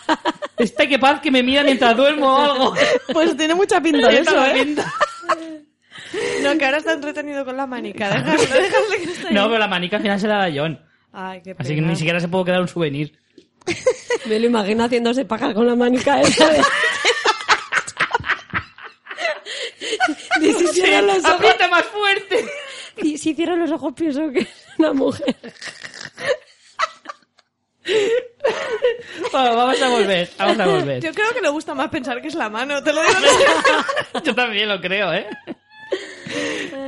Está 0.57 0.87
que 0.87 0.99
paz 0.99 1.21
que 1.21 1.31
me 1.31 1.43
mira 1.43 1.63
mientras 1.63 1.95
duermo 1.95 2.27
o 2.27 2.41
algo. 2.41 2.75
Pues 3.13 3.37
tiene 3.37 3.55
mucha 3.55 3.81
pinta 3.83 4.09
eso, 4.11 4.45
¿eh? 4.47 4.65
pinta. 4.65 4.91
No, 6.43 6.57
que 6.59 6.65
ahora 6.65 6.79
está 6.79 6.93
entretenido 6.93 7.45
con 7.45 7.57
la 7.57 7.67
manica. 7.67 8.09
Déjale, 8.09 8.39
déjale 8.63 8.97
que 8.99 9.11
esté 9.13 9.29
ahí. 9.29 9.35
No, 9.35 9.47
pero 9.47 9.59
la 9.59 9.69
manica 9.69 9.97
al 9.97 10.03
final 10.03 10.21
se 10.21 10.29
la 10.29 10.37
da 10.39 10.51
John. 10.55 10.81
Ay, 11.13 11.41
qué 11.43 11.55
Así 11.59 11.71
que 11.71 11.77
pena. 11.77 11.89
ni 11.89 11.97
siquiera 11.97 12.21
se 12.21 12.29
puede 12.29 12.45
quedar 12.47 12.61
un 12.61 12.69
souvenir. 12.69 13.19
Me 14.27 14.39
lo 14.39 14.47
imagino 14.47 14.85
haciéndose 14.85 15.25
paja 15.25 15.53
con 15.53 15.67
la 15.67 15.75
manica 15.77 16.21
esa 16.21 16.49
de... 16.49 16.63
Y 20.41 20.53
si 20.53 20.67
cierro 20.69 21.07
los 21.07 21.19
ojos, 21.25 21.35
¡Aprieta 21.35 21.69
más 21.69 21.85
fuerte! 21.87 22.45
y 22.99 23.19
si 23.19 23.35
cierro 23.35 23.57
los 23.57 23.71
ojos 23.73 23.93
pienso 23.95 24.31
que 24.31 24.41
es 24.41 24.49
una 24.79 24.93
mujer. 24.93 25.37
Bueno, 29.33 29.57
vamos 29.57 29.83
a 29.83 29.89
volver, 29.89 30.31
vamos 30.39 30.61
a 30.61 30.67
volver. 30.67 31.03
Yo 31.03 31.13
creo 31.13 31.33
que 31.33 31.41
le 31.41 31.49
gusta 31.49 31.75
más 31.75 31.89
pensar 31.89 32.21
que 32.23 32.29
es 32.29 32.35
la 32.35 32.49
mano, 32.49 32.83
te 32.83 32.93
lo 32.93 33.03
digo. 33.03 33.15
Yo 34.25 34.35
también 34.35 34.69
lo 34.69 34.81
creo, 34.81 35.13
¿eh? 35.13 35.27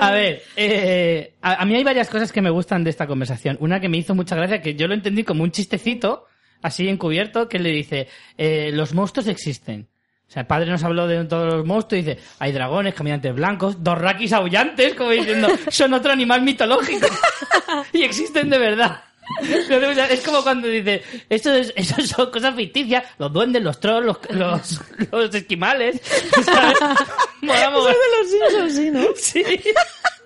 A 0.01 0.13
ver, 0.13 0.43
eh, 0.57 1.35
a, 1.43 1.63
a 1.63 1.65
mí 1.65 1.75
hay 1.75 1.85
varias 1.85 2.09
cosas 2.09 2.33
que 2.33 2.41
me 2.41 2.51
gustan 2.51 2.85
de 2.85 2.91
esta 2.91 3.07
conversación. 3.07 3.57
Una 3.61 3.81
que 3.81 3.89
me 3.89 3.99
hizo 3.99 4.15
mucha 4.15 4.35
gracia, 4.35 4.63
que 4.63 4.75
yo 4.75 4.89
lo 4.89 4.95
entendí 4.95 5.25
como 5.25 5.43
un 5.43 5.51
chistecito, 5.51 6.27
así 6.63 6.89
encubierto, 6.89 7.49
que 7.49 7.59
le 7.59 7.71
dice, 7.71 8.09
eh, 8.39 8.71
los 8.73 8.95
monstruos 8.95 9.29
existen. 9.29 9.89
O 10.31 10.33
sea, 10.33 10.43
el 10.43 10.47
padre 10.47 10.71
nos 10.71 10.85
habló 10.85 11.09
de 11.09 11.25
todos 11.25 11.53
los 11.53 11.67
monstruos 11.67 12.05
y 12.05 12.07
dice, 12.07 12.23
hay 12.39 12.53
dragones, 12.53 12.95
caminantes 12.95 13.35
blancos, 13.35 13.83
dos 13.83 13.99
raquis 13.99 14.33
aullantes, 14.33 14.95
como 14.95 15.11
diciendo, 15.11 15.49
son 15.71 15.93
otro 15.93 16.13
animal 16.13 16.43
mitológico. 16.43 17.09
y 17.93 18.03
existen 18.03 18.49
de 18.49 18.59
verdad. 18.59 19.03
Es 19.43 20.21
como 20.23 20.43
cuando 20.43 20.69
dice, 20.69 21.03
eso, 21.29 21.53
es, 21.55 21.73
eso 21.77 22.01
son 22.03 22.31
cosas 22.31 22.55
ficticias, 22.55 23.05
los 23.19 23.33
duendes, 23.33 23.63
los 23.63 23.79
trolls, 23.81 24.07
los, 24.07 24.19
los, 24.31 24.81
los 25.13 25.35
esquimales. 25.35 26.01
¿sabes? 26.45 26.79
Mola 27.43 27.71
mogollón. 27.71 27.95
los 28.21 28.31
Simpsons, 28.31 28.75
sí, 28.77 28.91
¿no? 28.91 29.05
Sí. 29.17 29.45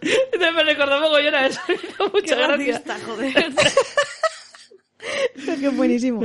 Entonces 0.01 0.55
me 0.55 0.65
recordó 0.65 1.01
mogollón 1.01 1.35
a 1.35 1.47
eso. 1.47 1.61
Me 1.69 1.75
hizo 1.75 1.87
Qué 1.97 2.21
mucha 2.21 2.35
gracia. 2.37 2.57
racista, 2.57 2.99
joder. 3.07 3.55
Qué 5.61 5.69
buenísimo. 5.69 6.21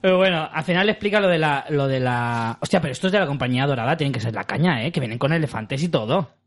Pero 0.00 0.16
bueno, 0.16 0.48
al 0.52 0.64
final 0.64 0.86
le 0.86 0.92
explica 0.92 1.18
lo 1.20 1.28
de 1.28 1.38
la, 1.38 1.64
lo 1.70 1.88
de 1.88 1.98
la... 2.00 2.56
Hostia, 2.60 2.80
pero 2.80 2.92
estos 2.92 3.10
de 3.10 3.18
la 3.18 3.26
compañía 3.26 3.66
dorada 3.66 3.96
tienen 3.96 4.12
que 4.12 4.20
ser 4.20 4.32
la 4.34 4.44
caña, 4.44 4.84
¿eh? 4.84 4.92
Que 4.92 5.00
vienen 5.00 5.18
con 5.18 5.32
elefantes 5.32 5.82
y 5.82 5.88
todo. 5.88 6.37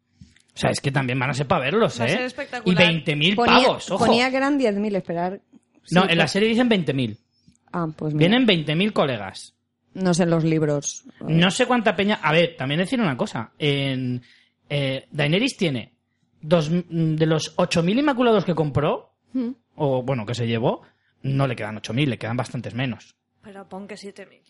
O 0.54 0.58
sea, 0.58 0.70
es 0.72 0.82
que 0.82 0.92
también 0.92 1.18
van 1.18 1.30
a 1.30 1.34
ser 1.34 1.48
para 1.48 1.62
verlos, 1.66 2.00
Va 2.00 2.06
a 2.06 2.10
¿eh? 2.10 2.26
espectacular. 2.26 2.92
Y 2.92 3.04
20.000 3.04 3.36
Ponía, 3.36 3.54
pavos, 3.68 3.90
ojo. 3.92 4.06
ponía 4.06 4.30
que 4.30 4.38
eran 4.38 4.60
10.000, 4.60 4.96
esperar. 4.98 5.42
No, 5.92 6.04
en 6.10 6.18
la 6.18 6.24
pues- 6.26 6.32
serie 6.32 6.50
dicen 6.50 6.70
20.000. 6.70 7.18
Ah, 7.74 7.88
pues 7.96 8.14
mira. 8.14 8.28
Vienen 8.28 8.46
20.000 8.48 8.92
colegas. 8.94 9.56
No 9.94 10.14
sé 10.14 10.24
en 10.24 10.30
los 10.30 10.44
libros. 10.44 11.04
No 11.22 11.52
sé 11.52 11.66
cuánta 11.66 11.96
peña... 11.96 12.20
A 12.22 12.32
ver, 12.32 12.56
también 12.58 12.80
decir 12.80 13.00
una 13.00 13.16
cosa. 13.18 13.52
En... 13.60 14.22
Eh, 14.70 15.06
Daenerys 15.12 15.58
tiene 15.58 15.94
dos, 16.42 16.70
de 16.72 17.26
los 17.26 17.56
8.000 17.58 18.00
inmaculados 18.00 18.46
que 18.46 18.56
compró, 18.56 19.10
Mm. 19.34 19.52
o 19.76 20.04
bueno, 20.04 20.26
que 20.26 20.36
se 20.36 20.46
llevó, 20.48 20.82
no 21.24 21.48
le 21.48 21.56
quedan 21.56 21.78
8.000, 21.78 22.08
le 22.08 22.18
quedan 22.18 22.36
bastantes 22.36 22.74
menos. 22.74 23.16
Pero 23.42 23.68
pon 23.70 23.88
que 23.88 23.96
7000. 23.96 24.42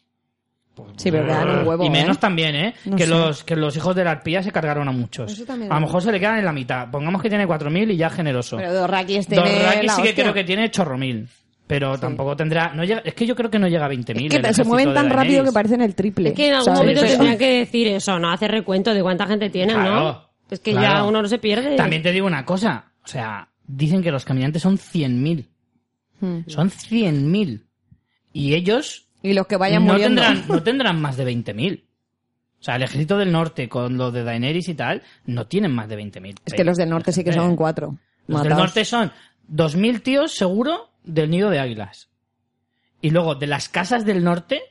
Sí, 0.95 1.11
pero 1.11 1.26
quedan 1.26 1.49
un 1.60 1.68
huevo, 1.68 1.84
Y 1.85 1.89
menos 1.89 2.18
¿eh? 2.18 2.19
también, 2.19 2.56
¿eh? 2.56 2.73
No 2.85 2.95
que, 2.95 3.03
sé. 3.03 3.10
los, 3.10 3.43
que 3.43 3.56
los 3.56 3.76
hijos 3.76 3.95
de 3.95 4.03
la 4.03 4.11
arpía 4.11 4.41
se 4.41 4.52
cargaron 4.52 4.88
a 4.88 4.91
muchos. 4.91 5.31
Eso 5.31 5.45
también 5.45 5.72
a 5.72 5.76
lo 5.76 5.81
mejor 5.81 6.02
se 6.02 6.11
le 6.11 6.19
quedan 6.19 6.39
en 6.39 6.45
la 6.45 6.53
mitad. 6.53 6.89
Pongamos 6.89 7.22
que 7.22 7.30
tiene 7.30 7.45
4.000 7.48 7.91
y 7.91 7.98
ya 7.98 8.10
generoso. 8.10 8.57
Pero 8.57 8.73
Dorraki 8.73 9.19
tiene 9.19 9.35
Dorraki 9.35 9.89
sí 9.89 9.95
que 10.02 10.10
hostia. 10.10 10.23
creo 10.23 10.34
que 10.34 10.43
tiene 10.43 10.72
chorro 10.72 10.98
mil. 10.98 11.27
Pero 11.68 11.98
tampoco 11.98 12.35
tendrá... 12.35 12.73
No 12.73 12.84
llega, 12.84 13.02
es 13.06 13.14
que 13.14 13.26
yo 13.26 13.34
creo 13.35 13.49
que 13.49 13.57
no 13.60 13.68
llega 13.68 13.85
a 13.85 13.89
20.000. 13.89 14.34
Es 14.34 14.41
que 14.41 14.53
se 14.53 14.64
mueven 14.65 14.93
tan 14.93 15.10
rápido 15.10 15.43
que 15.43 15.52
parecen 15.53 15.81
el 15.81 15.95
triple. 15.95 16.30
Es 16.30 16.35
que 16.35 16.48
en 16.48 16.53
algún 16.56 16.65
¿sabes? 16.65 16.80
momento 16.80 17.02
Pero- 17.02 17.14
tendría 17.14 17.38
que 17.38 17.60
decir 17.60 17.88
eso, 17.88 18.19
¿no? 18.19 18.30
Hacer 18.31 18.52
recuento 18.52 18.93
de 18.93 19.02
cuánta 19.02 19.26
gente 19.27 19.49
tienen, 19.49 19.77
¿no? 19.77 19.84
Claro, 19.84 20.30
Es 20.49 20.60
que 20.60 20.73
ya 20.73 21.03
uno 21.06 21.22
no 21.22 21.27
se 21.30 21.38
pierde. 21.38 21.76
También 21.77 22.02
te 22.02 22.11
digo 22.11 22.27
una 22.27 22.43
cosa. 22.45 22.91
O 23.03 23.07
sea, 23.07 23.48
dicen 23.65 24.02
que 24.03 24.11
los 24.11 24.26
caminantes 24.26 24.61
son 24.61 24.77
100.000. 24.77 25.45
Hmm. 26.19 26.39
Son 26.48 26.69
100.000. 26.69 27.61
Y 28.34 28.53
ellos 28.53 29.07
Y 29.23 29.34
los 29.34 29.48
que 29.48 29.57
vayan 29.57 29.85
no 29.85 29.93
muriendo. 29.93 30.22
tendrán, 30.22 30.48
no 30.49 30.64
tendrán 30.64 31.02
más 31.02 31.18
de 31.18 31.26
20.000. 31.31 31.84
O 32.60 32.64
sea, 32.64 32.76
el 32.76 32.84
ejército 32.84 33.18
del 33.18 33.31
norte 33.31 33.68
con 33.68 33.98
los 33.98 34.14
de 34.14 34.23
Daenerys 34.23 34.69
y 34.69 34.76
tal, 34.76 35.02
no 35.26 35.48
tienen 35.48 35.72
más 35.72 35.89
de 35.89 35.98
20.000. 35.98 36.35
Es 36.45 36.53
que 36.53 36.64
los 36.64 36.77
del 36.77 36.89
norte 36.89 37.11
sí 37.11 37.23
que 37.23 37.34
son 37.34 37.56
cuatro. 37.56 37.98
Los 38.27 38.43
del 38.43 38.53
norte 38.53 38.85
son 38.85 39.11
2.000 39.52 40.02
tíos 40.03 40.34
seguro 40.34 40.91
del 41.03 41.30
nido 41.31 41.49
de 41.49 41.60
águilas. 41.60 42.10
Y 43.02 43.10
luego 43.10 43.34
de 43.35 43.48
las 43.48 43.68
casas 43.68 44.06
del 44.06 44.23
norte, 44.23 44.61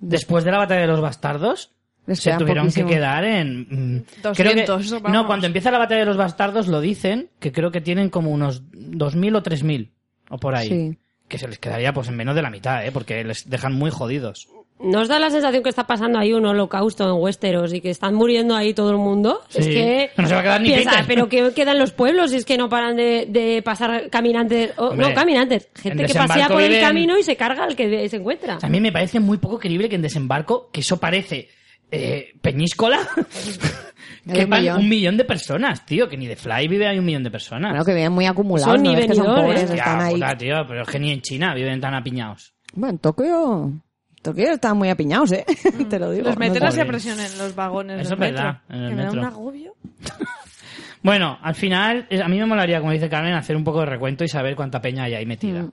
después 0.00 0.44
de 0.44 0.50
la 0.50 0.58
batalla 0.58 0.82
de 0.82 0.86
los 0.86 1.00
bastardos, 1.00 1.72
Les 2.06 2.20
se 2.20 2.32
tuvieron 2.36 2.70
que 2.70 2.84
quedar 2.84 3.24
en... 3.24 3.60
mm, 3.60 4.04
200, 4.22 4.36
creo 4.36 4.54
que- 4.54 5.02
vamos. 5.02 5.12
no, 5.12 5.26
cuando 5.26 5.46
empieza 5.46 5.70
la 5.70 5.78
batalla 5.78 6.00
de 6.00 6.06
los 6.06 6.18
bastardos 6.18 6.68
lo 6.68 6.80
dicen, 6.82 7.30
que 7.38 7.52
creo 7.52 7.70
que 7.70 7.80
tienen 7.80 8.10
como 8.10 8.30
unos 8.32 8.62
2.000 8.72 9.36
o 9.36 9.42
3.000, 9.42 9.90
o 10.28 10.36
por 10.38 10.54
ahí. 10.54 10.68
Sí. 10.68 10.98
Que 11.30 11.38
se 11.38 11.48
les 11.48 11.58
quedaría 11.58 11.94
pues 11.94 12.08
en 12.08 12.16
menos 12.16 12.34
de 12.34 12.42
la 12.42 12.50
mitad, 12.50 12.84
¿eh? 12.86 12.92
Porque 12.92 13.24
les 13.24 13.48
dejan 13.48 13.72
muy 13.72 13.90
jodidos. 13.90 14.48
¿No 14.82 15.00
os 15.02 15.08
da 15.08 15.18
la 15.18 15.28
sensación 15.28 15.62
que 15.62 15.68
está 15.68 15.86
pasando 15.86 16.18
ahí 16.18 16.32
un 16.32 16.46
holocausto 16.46 17.04
en 17.06 17.22
Westeros 17.22 17.74
y 17.74 17.82
que 17.82 17.90
están 17.90 18.14
muriendo 18.14 18.56
ahí 18.56 18.72
todo 18.72 18.90
el 18.90 18.96
mundo? 18.96 19.42
Sí. 19.50 19.58
Es 19.60 19.66
que... 19.66 20.10
No 20.16 20.26
se 20.26 20.32
va 20.34 20.40
a 20.40 20.42
quedar 20.42 20.60
ni 20.62 20.68
piensa, 20.72 21.04
pero 21.06 21.28
que 21.28 21.52
quedan 21.54 21.78
los 21.78 21.92
pueblos 21.92 22.32
y 22.32 22.36
es 22.36 22.46
que 22.46 22.56
no 22.56 22.70
paran 22.70 22.96
de, 22.96 23.26
de 23.28 23.60
pasar 23.62 24.08
caminantes... 24.08 24.72
o- 24.78 24.88
Hombre, 24.88 25.08
no, 25.10 25.14
caminantes. 25.14 25.68
en 25.76 25.82
Gente 25.82 26.06
que 26.06 26.14
pasea 26.14 26.48
por 26.48 26.62
el 26.62 26.70
viven- 26.72 26.80
camino 26.80 27.18
y 27.18 27.22
se 27.22 27.36
carga 27.36 27.64
al 27.64 27.76
que 27.76 28.08
se 28.08 28.16
encuentra. 28.16 28.58
A 28.62 28.68
mí 28.70 28.80
me 28.80 28.90
parece 28.90 29.20
muy 29.20 29.36
poco 29.36 29.58
creíble 29.58 29.90
que 29.90 29.96
en 29.96 30.02
desembarco, 30.02 30.70
que 30.72 30.80
eso 30.80 30.98
parece 30.98 31.50
eh, 31.90 32.32
Peñíscola, 32.40 33.00
que 34.32 34.44
un 34.44 34.50
millón. 34.50 34.78
un 34.80 34.88
millón 34.88 35.16
de 35.16 35.24
personas, 35.24 35.84
tío, 35.86 36.08
que 36.08 36.16
ni 36.16 36.26
de 36.26 36.36
Fly 36.36 36.68
vive 36.68 36.86
hay 36.88 36.98
un 36.98 37.04
millón 37.04 37.22
de 37.24 37.30
personas. 37.30 37.70
Bueno, 37.70 37.84
que 37.84 37.94
viven 37.94 38.12
muy 38.12 38.26
acumulados, 38.26 38.74
Son 38.74 38.82
¿no? 38.82 38.92
ni 38.92 38.98
Es 39.00 39.06
que 39.06 39.14
son 39.14 39.24
venidores. 39.26 39.44
pobres, 39.44 39.62
Hostia, 39.64 39.76
están 39.82 40.00
ahí. 40.00 40.14
puta, 40.14 40.36
tío, 40.38 40.54
pero 40.68 40.82
es 40.82 40.88
que 40.88 40.98
ni 41.00 41.10
en 41.12 41.20
China 41.22 41.54
viven 41.54 41.80
tan 41.80 41.94
apiñados. 41.94 42.54
Bueno, 42.74 42.92
en 42.92 42.98
Tokio... 42.98 43.72
Tokio 44.22 44.50
están 44.52 44.76
muy 44.76 44.90
apiñados, 44.90 45.32
¿eh? 45.32 45.46
Te 45.88 45.98
lo 45.98 46.10
digo. 46.10 46.26
Los 46.26 46.36
meten 46.36 46.62
No 46.62 46.68
así 46.68 46.78
a 46.80 46.84
presión 46.86 47.18
en 47.18 47.38
los 47.38 47.54
vagones 47.54 48.02
Eso 48.02 48.14
es 48.14 48.20
verdad, 48.20 48.60
metro. 48.68 48.76
en 48.76 48.82
el 48.82 48.88
que 48.90 48.94
me 48.96 49.02
da 49.04 49.10
un 49.12 49.24
agobio. 49.24 49.74
Bueno, 51.02 51.38
al 51.40 51.54
final, 51.54 52.06
a 52.22 52.28
mí 52.28 52.38
me 52.38 52.44
molaría, 52.44 52.78
como 52.80 52.92
dice 52.92 53.08
Carmen, 53.08 53.32
hacer 53.32 53.56
un 53.56 53.64
poco 53.64 53.80
de 53.80 53.86
recuento 53.86 54.22
y 54.22 54.28
saber 54.28 54.54
cuánta 54.54 54.82
peña 54.82 55.04
hay 55.04 55.14
ahí 55.14 55.24
metida. 55.24 55.62
Mm. 55.62 55.72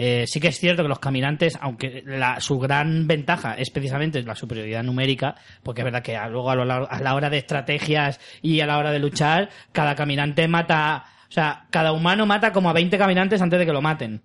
Eh, 0.00 0.26
sí 0.28 0.38
que 0.38 0.46
es 0.46 0.60
cierto 0.60 0.82
que 0.84 0.88
los 0.88 1.00
caminantes, 1.00 1.58
aunque 1.60 2.04
la- 2.06 2.38
su 2.40 2.56
gran 2.60 3.08
ventaja 3.08 3.54
es 3.54 3.68
precisamente 3.70 4.22
la 4.22 4.36
superioridad 4.36 4.84
numérica, 4.84 5.34
porque 5.64 5.80
es 5.80 5.84
verdad 5.86 6.02
que 6.04 6.16
a- 6.16 6.28
luego 6.28 6.50
a, 6.50 6.54
lo 6.54 6.64
largo- 6.64 6.86
a 6.88 7.00
la 7.00 7.16
hora 7.16 7.28
de 7.28 7.38
estrategias 7.38 8.20
y 8.40 8.60
a 8.60 8.66
la 8.66 8.78
hora 8.78 8.92
de 8.92 9.00
luchar, 9.00 9.48
cada 9.72 9.96
caminante 9.96 10.46
mata, 10.46 11.04
o 11.28 11.32
sea, 11.32 11.66
cada 11.70 11.90
humano 11.92 12.26
mata 12.26 12.52
como 12.52 12.70
a 12.70 12.72
20 12.74 12.96
caminantes 12.96 13.42
antes 13.42 13.58
de 13.58 13.66
que 13.66 13.72
lo 13.72 13.82
maten. 13.82 14.22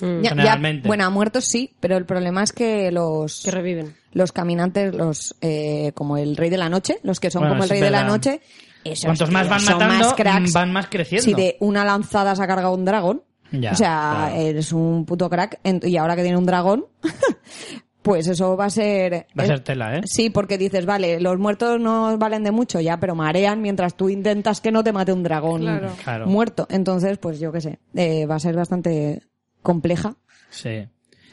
Mm. 0.00 0.04
Ya- 0.04 0.22
ya- 0.22 0.28
generalmente. 0.30 0.88
bueno, 0.88 1.04
a 1.04 1.10
muertos 1.10 1.44
sí, 1.44 1.70
pero 1.78 1.96
el 1.96 2.04
problema 2.04 2.42
es 2.42 2.52
que 2.52 2.90
los... 2.90 3.42
Que 3.44 3.52
reviven. 3.52 3.94
los 4.14 4.32
caminantes, 4.32 4.92
los 4.92 5.36
eh, 5.40 5.92
como 5.94 6.16
el 6.16 6.36
rey 6.36 6.50
de 6.50 6.56
la 6.58 6.68
noche, 6.68 6.98
los 7.04 7.20
que 7.20 7.30
son 7.30 7.42
Bueno, 7.42 7.54
como 7.54 7.62
el 7.64 7.70
rey 7.70 7.80
de 7.80 7.90
la 7.90 7.98
verdad. 7.98 8.12
noche, 8.12 8.40
esos 8.82 9.04
Cuantos 9.04 9.30
más 9.30 9.48
van 9.48 9.64
matando, 9.64 10.04
más 10.04 10.14
cracks. 10.14 10.52
van 10.52 10.72
más 10.72 10.86
creciendo. 10.88 11.24
Si 11.24 11.34
de 11.34 11.56
una 11.60 11.84
lanzada 11.84 12.34
se 12.34 12.42
ha 12.42 12.46
cargado 12.48 12.74
un 12.74 12.84
dragón, 12.84 13.22
Ya, 13.52 13.72
o 13.72 13.74
sea, 13.76 14.26
claro. 14.28 14.34
eres 14.40 14.72
un 14.72 15.04
puto 15.04 15.28
crack, 15.30 15.60
y 15.82 15.96
ahora 15.96 16.16
que 16.16 16.22
tiene 16.22 16.36
un 16.38 16.46
dragón, 16.46 16.86
pues 18.02 18.26
eso 18.26 18.56
va 18.56 18.64
a 18.66 18.70
ser... 18.70 19.26
Va 19.38 19.44
a 19.44 19.46
ser 19.46 19.60
tela, 19.60 19.96
¿eh? 19.96 20.00
Sí, 20.04 20.30
porque 20.30 20.58
dices, 20.58 20.86
vale, 20.86 21.20
los 21.20 21.38
muertos 21.38 21.80
no 21.80 22.16
valen 22.18 22.42
de 22.44 22.50
mucho 22.50 22.80
ya, 22.80 22.98
pero 22.98 23.14
marean 23.14 23.60
mientras 23.62 23.96
tú 23.96 24.08
intentas 24.08 24.60
que 24.60 24.72
no 24.72 24.82
te 24.82 24.92
mate 24.92 25.12
un 25.12 25.22
dragón 25.22 25.60
Claro. 25.62 25.90
Claro. 26.02 26.26
muerto. 26.26 26.66
Entonces, 26.70 27.18
pues 27.18 27.38
yo 27.38 27.52
qué 27.52 27.60
sé, 27.60 27.78
eh, 27.94 28.26
va 28.26 28.36
a 28.36 28.40
ser 28.40 28.56
bastante 28.56 29.22
compleja, 29.62 30.16
Sí. 30.50 30.86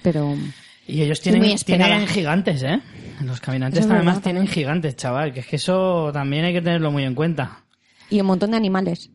pero... 0.04 0.36
Y 0.86 1.04
ellos 1.04 1.22
tienen, 1.22 1.56
tienen 1.58 2.08
gigantes, 2.08 2.64
¿eh? 2.64 2.82
Los 3.24 3.40
caminantes 3.42 3.82
es 3.82 3.86
además 3.86 4.06
verdad, 4.16 4.22
tienen 4.24 4.48
gigantes, 4.48 4.96
chaval. 4.96 5.32
Que 5.34 5.42
es 5.42 5.46
que 5.46 5.58
eso 5.58 6.10
también 6.12 6.46
hay 6.46 6.54
que 6.54 6.62
tenerlo 6.64 6.90
muy 6.92 7.04
en 7.04 7.14
cuenta. 7.14 7.64
Y 8.10 8.20
un 8.22 8.26
montón 8.26 8.50
de 8.52 8.58
animales 8.58 9.12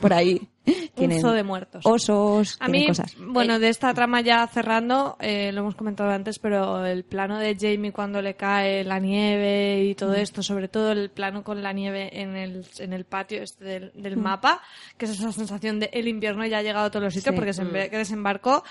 por 0.00 0.14
ahí. 0.14 0.48
Un 0.66 0.74
Tienen 0.94 1.20
zoo 1.22 1.32
de 1.32 1.42
muertos. 1.42 1.84
osos, 1.86 2.56
A 2.60 2.68
mí, 2.68 2.86
cosas. 2.86 3.16
bueno, 3.18 3.58
de 3.58 3.68
esta 3.70 3.94
trama 3.94 4.20
ya 4.20 4.46
cerrando, 4.46 5.16
eh, 5.20 5.50
lo 5.52 5.60
hemos 5.62 5.74
comentado 5.74 6.10
antes, 6.10 6.38
pero 6.38 6.84
el 6.84 7.04
plano 7.04 7.38
de 7.38 7.56
Jamie 7.58 7.92
cuando 7.92 8.20
le 8.20 8.34
cae 8.34 8.84
la 8.84 8.98
nieve 8.98 9.84
y 9.84 9.94
todo 9.94 10.14
esto, 10.14 10.42
sobre 10.42 10.68
todo 10.68 10.92
el 10.92 11.10
plano 11.10 11.42
con 11.42 11.62
la 11.62 11.72
nieve 11.72 12.20
en 12.20 12.36
el, 12.36 12.66
en 12.78 12.92
el 12.92 13.04
patio 13.06 13.42
este 13.42 13.64
del, 13.64 13.92
del 13.94 14.16
mapa, 14.18 14.60
que 14.98 15.06
es 15.06 15.12
esa 15.12 15.32
sensación 15.32 15.80
de 15.80 15.88
el 15.94 16.06
invierno 16.08 16.44
ya 16.46 16.58
ha 16.58 16.62
llegado 16.62 16.86
a 16.86 16.90
todos 16.90 17.04
los 17.04 17.14
sitios 17.14 17.32
Sí. 17.32 17.36
porque 17.36 17.52
se 17.54 17.64
ve 17.64 17.88
que 17.88 17.96
desembarcó 17.98 18.62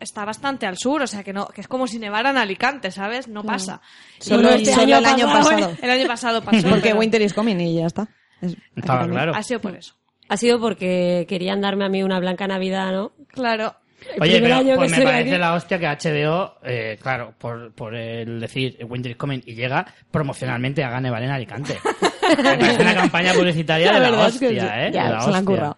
está 0.00 0.24
bastante 0.24 0.66
al 0.66 0.76
sur, 0.76 1.00
o 1.02 1.06
sea 1.06 1.22
que 1.22 1.32
no, 1.32 1.46
que 1.46 1.60
es 1.62 1.68
como 1.68 1.86
si 1.86 1.98
nevara 1.98 2.30
en 2.30 2.36
Alicante, 2.36 2.90
¿sabes? 2.90 3.28
No 3.28 3.42
pasa. 3.44 3.80
Solo 4.18 4.50
Y- 4.50 4.62
este 4.62 4.74
solo 4.74 4.96
el 4.98 5.06
año 5.06 5.26
pasado. 5.26 5.76
El 5.82 5.90
año 5.90 6.06
pasado 6.08 6.42
pasó. 6.42 6.60
Porque 6.68 6.82
pero 6.88 6.98
Winter 6.98 7.22
is 7.22 7.32
coming 7.32 7.56
y 7.60 7.76
ya 7.76 7.86
está. 7.86 8.08
Es- 8.40 8.56
Estaba 8.76 9.06
claro. 9.08 9.32
Ha 9.34 9.42
sido 9.44 9.60
por 9.60 9.74
eso. 9.76 9.94
Ha 10.32 10.36
sido 10.38 10.58
porque 10.58 11.26
querían 11.28 11.60
darme 11.60 11.84
a 11.84 11.90
mí 11.90 12.02
una 12.02 12.18
blanca 12.18 12.46
Navidad, 12.46 12.90
¿no? 12.90 13.12
Claro. 13.28 13.74
El 14.16 14.22
Oye, 14.22 14.40
pero 14.40 14.54
año 14.56 14.76
pues 14.76 14.90
que 14.90 14.98
me 14.98 15.04
parece 15.04 15.30
aquí. 15.32 15.38
la 15.38 15.52
hostia 15.52 15.78
que 15.78 15.86
HBO, 15.86 16.54
eh, 16.64 16.98
claro, 17.02 17.34
por, 17.38 17.70
por 17.74 17.94
el 17.94 18.40
decir 18.40 18.78
Winter 18.88 19.12
is 19.12 19.18
Coming 19.18 19.42
y 19.44 19.54
llega, 19.54 19.86
promocionalmente 20.10 20.82
haga 20.82 21.02
nevar 21.02 21.22
en 21.22 21.30
Alicante. 21.32 21.78
me 22.38 22.42
parece 22.42 22.80
una 22.82 22.94
campaña 22.94 23.34
publicitaria 23.34 23.92
de 23.92 24.00
la 24.00 24.10
verdad 24.10 24.28
es 24.28 24.38
que 24.38 24.46
hostia, 24.46 24.62
sí. 24.62 24.68
¿eh? 24.80 24.90
Ya, 24.92 25.04
De 25.04 25.10
la 25.10 25.20
se 25.20 25.30
la 25.30 25.36
han 25.36 25.44
hostia. 25.44 25.44
currado. 25.44 25.76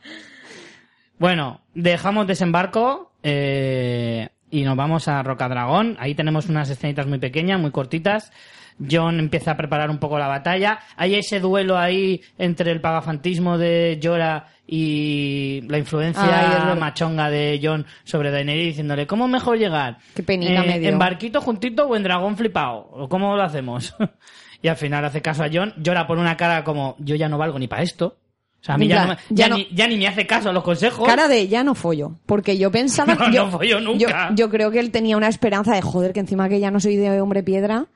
Bueno, 1.19 1.61
dejamos 1.75 2.27
desembarco 2.29 3.13
eh, 3.25 4.29
y 4.51 4.63
nos 4.63 4.77
vamos 4.77 5.09
a 5.09 5.23
Rocadragón. 5.25 5.97
Ahí 5.99 6.15
tenemos 6.15 6.49
unas 6.49 6.71
escenitas 6.71 7.07
muy 7.09 7.19
pequeñas, 7.19 7.61
muy 7.61 7.73
cortitas. 7.73 8.33
John 8.91 9.21
empieza 9.21 9.53
a 9.53 9.57
preparar 9.57 9.89
un 9.91 9.99
poco 9.99 10.19
la 10.19 10.27
batalla. 10.27 10.79
Hay 10.97 11.15
ese 11.15 11.39
duelo 11.41 11.79
ahí 11.79 12.21
entre 12.39 12.73
el 12.73 12.81
pagafantismo 12.81 13.57
de 13.59 14.01
Jorah 14.03 14.49
y 14.67 15.61
la 15.69 15.79
influencia 15.79 16.25
verdad. 16.25 16.77
machonga 16.77 17.31
de 17.31 17.61
John 17.63 17.87
sobre 18.05 18.31
Daenerys 18.31 18.69
diciéndole 18.69 19.07
¿Cómo 19.07 19.29
mejor 19.29 19.59
llegar? 19.59 19.99
Eh, 20.01 20.13
Qué 20.17 20.23
penita 20.23 20.63
me 20.63 20.79
dio. 20.81 20.89
¿En 20.89 20.99
barquito 20.99 21.41
juntito 21.41 21.87
o 21.87 21.95
en 21.97 22.03
dragón 22.03 22.37
flipado? 22.37 22.89
¿O 22.93 23.09
cómo 23.09 23.37
lo 23.37 23.43
hacemos? 23.43 23.95
y 24.63 24.69
al 24.69 24.77
final 24.77 25.05
hace 25.05 25.23
caso 25.23 25.45
a 25.45 25.49
John. 25.53 25.75
John 25.85 25.97
pone 26.07 26.21
una 26.21 26.37
cara 26.37 26.65
como 26.65 26.97
yo 26.99 27.15
ya 27.15 27.29
no 27.29 27.39
valgo 27.39 27.59
ni 27.59 27.69
para 27.69 27.83
esto. 27.83 28.17
O 28.61 28.65
sea, 28.65 28.77
a 28.77 28.79
mí 28.79 28.89
ya, 28.89 28.95
plan, 29.05 29.09
no 29.09 29.15
me- 29.15 29.21
ya 29.37 29.45
ya 29.45 29.49
no- 29.51 29.57
ni, 29.59 29.69
ya 29.73 29.87
ni 29.87 29.99
me 29.99 30.09
hace 30.09 30.27
caso 30.27 30.49
a 30.49 30.53
los 30.53 30.65
consejos. 30.65 31.07
Cara 31.07 31.29
de 31.29 31.47
ya 31.49 31.63
no 31.63 31.75
follo. 31.75 32.19
Porque 32.25 32.57
yo 32.57 32.71
pensaba 32.73 33.15
No. 33.21 33.31
Yo, 33.31 33.45
no 33.45 33.51
follo 33.51 33.81
nunca. 33.81 34.31
Yo, 34.31 34.35
yo 34.37 34.51
creo 34.51 34.71
que 34.71 34.81
él 34.81 34.91
tenía 34.91 35.17
una 35.19 35.29
esperanza 35.29 35.75
de 35.75 35.83
joder, 35.83 36.15
que 36.15 36.21
encima 36.21 36.49
que 36.49 36.59
ya 36.61 36.71
no 36.71 36.81
soy 36.81 36.97
de 36.97 37.21
hombre 37.21 37.43
piedra. 37.43 37.87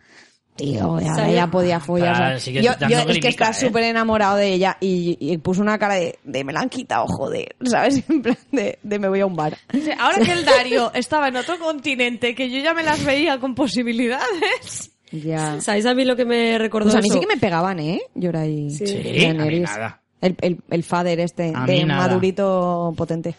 Tío, 0.59 0.99
ya, 1.01 1.31
ya 1.31 1.47
podía 1.47 1.79
follar. 1.79 2.37
Yo, 2.41 2.73
yo 2.89 2.99
es 3.07 3.19
que 3.21 3.29
está 3.29 3.51
¿eh? 3.51 3.55
súper 3.55 3.85
enamorado 3.85 4.37
de 4.37 4.53
ella 4.53 4.77
y, 4.81 5.17
y 5.21 5.39
puso 5.39 5.63
una 5.63 5.79
cara 5.79 5.95
de, 5.95 6.19
de 6.25 6.43
me 6.43 6.53
la 6.53 6.61
han 6.61 6.69
quitado, 6.69 7.07
joder. 7.07 7.55
¿Sabes? 7.65 8.03
En 8.11 8.23
plan 8.23 8.37
de, 8.51 8.77
de 8.83 8.99
me 8.99 9.09
voy 9.09 9.21
a 9.21 9.27
un 9.27 9.37
bar. 9.37 9.57
Ahora 10.01 10.19
que 10.19 10.33
el 10.33 10.45
Dario 10.45 10.91
estaba 10.95 11.29
en 11.29 11.37
otro 11.37 11.59
continente, 11.61 12.35
que 12.35 12.51
yo 12.51 12.59
ya 12.59 12.75
me 12.75 12.83
las 12.83 13.05
veía 13.05 13.39
con 13.39 13.55
posibilidades. 13.55 14.91
Ya. 15.13 15.61
¿Sabéis 15.61 15.87
a 15.87 15.95
mí 15.95 16.05
lo 16.05 16.17
que 16.17 16.25
me 16.25 16.59
recordó 16.59 16.87
Pues 16.87 16.97
a 16.97 16.99
mí 17.01 17.07
eso? 17.09 17.15
sí 17.15 17.21
que 17.21 17.27
me 17.35 17.41
pegaban, 17.41 17.79
¿eh? 17.79 18.03
Llora 18.15 18.45
y 18.47 18.71
Sí, 18.71 18.85
y 18.85 19.25
a 19.25 19.33
mí 19.33 19.39
Daenerys. 19.39 19.63
nada. 19.63 20.03
El, 20.21 20.37
el, 20.41 20.59
el 20.69 20.83
father 20.83 21.21
este, 21.21 21.53
A 21.55 21.65
de 21.67 21.87
madurito 21.87 22.93
potente. 22.97 23.35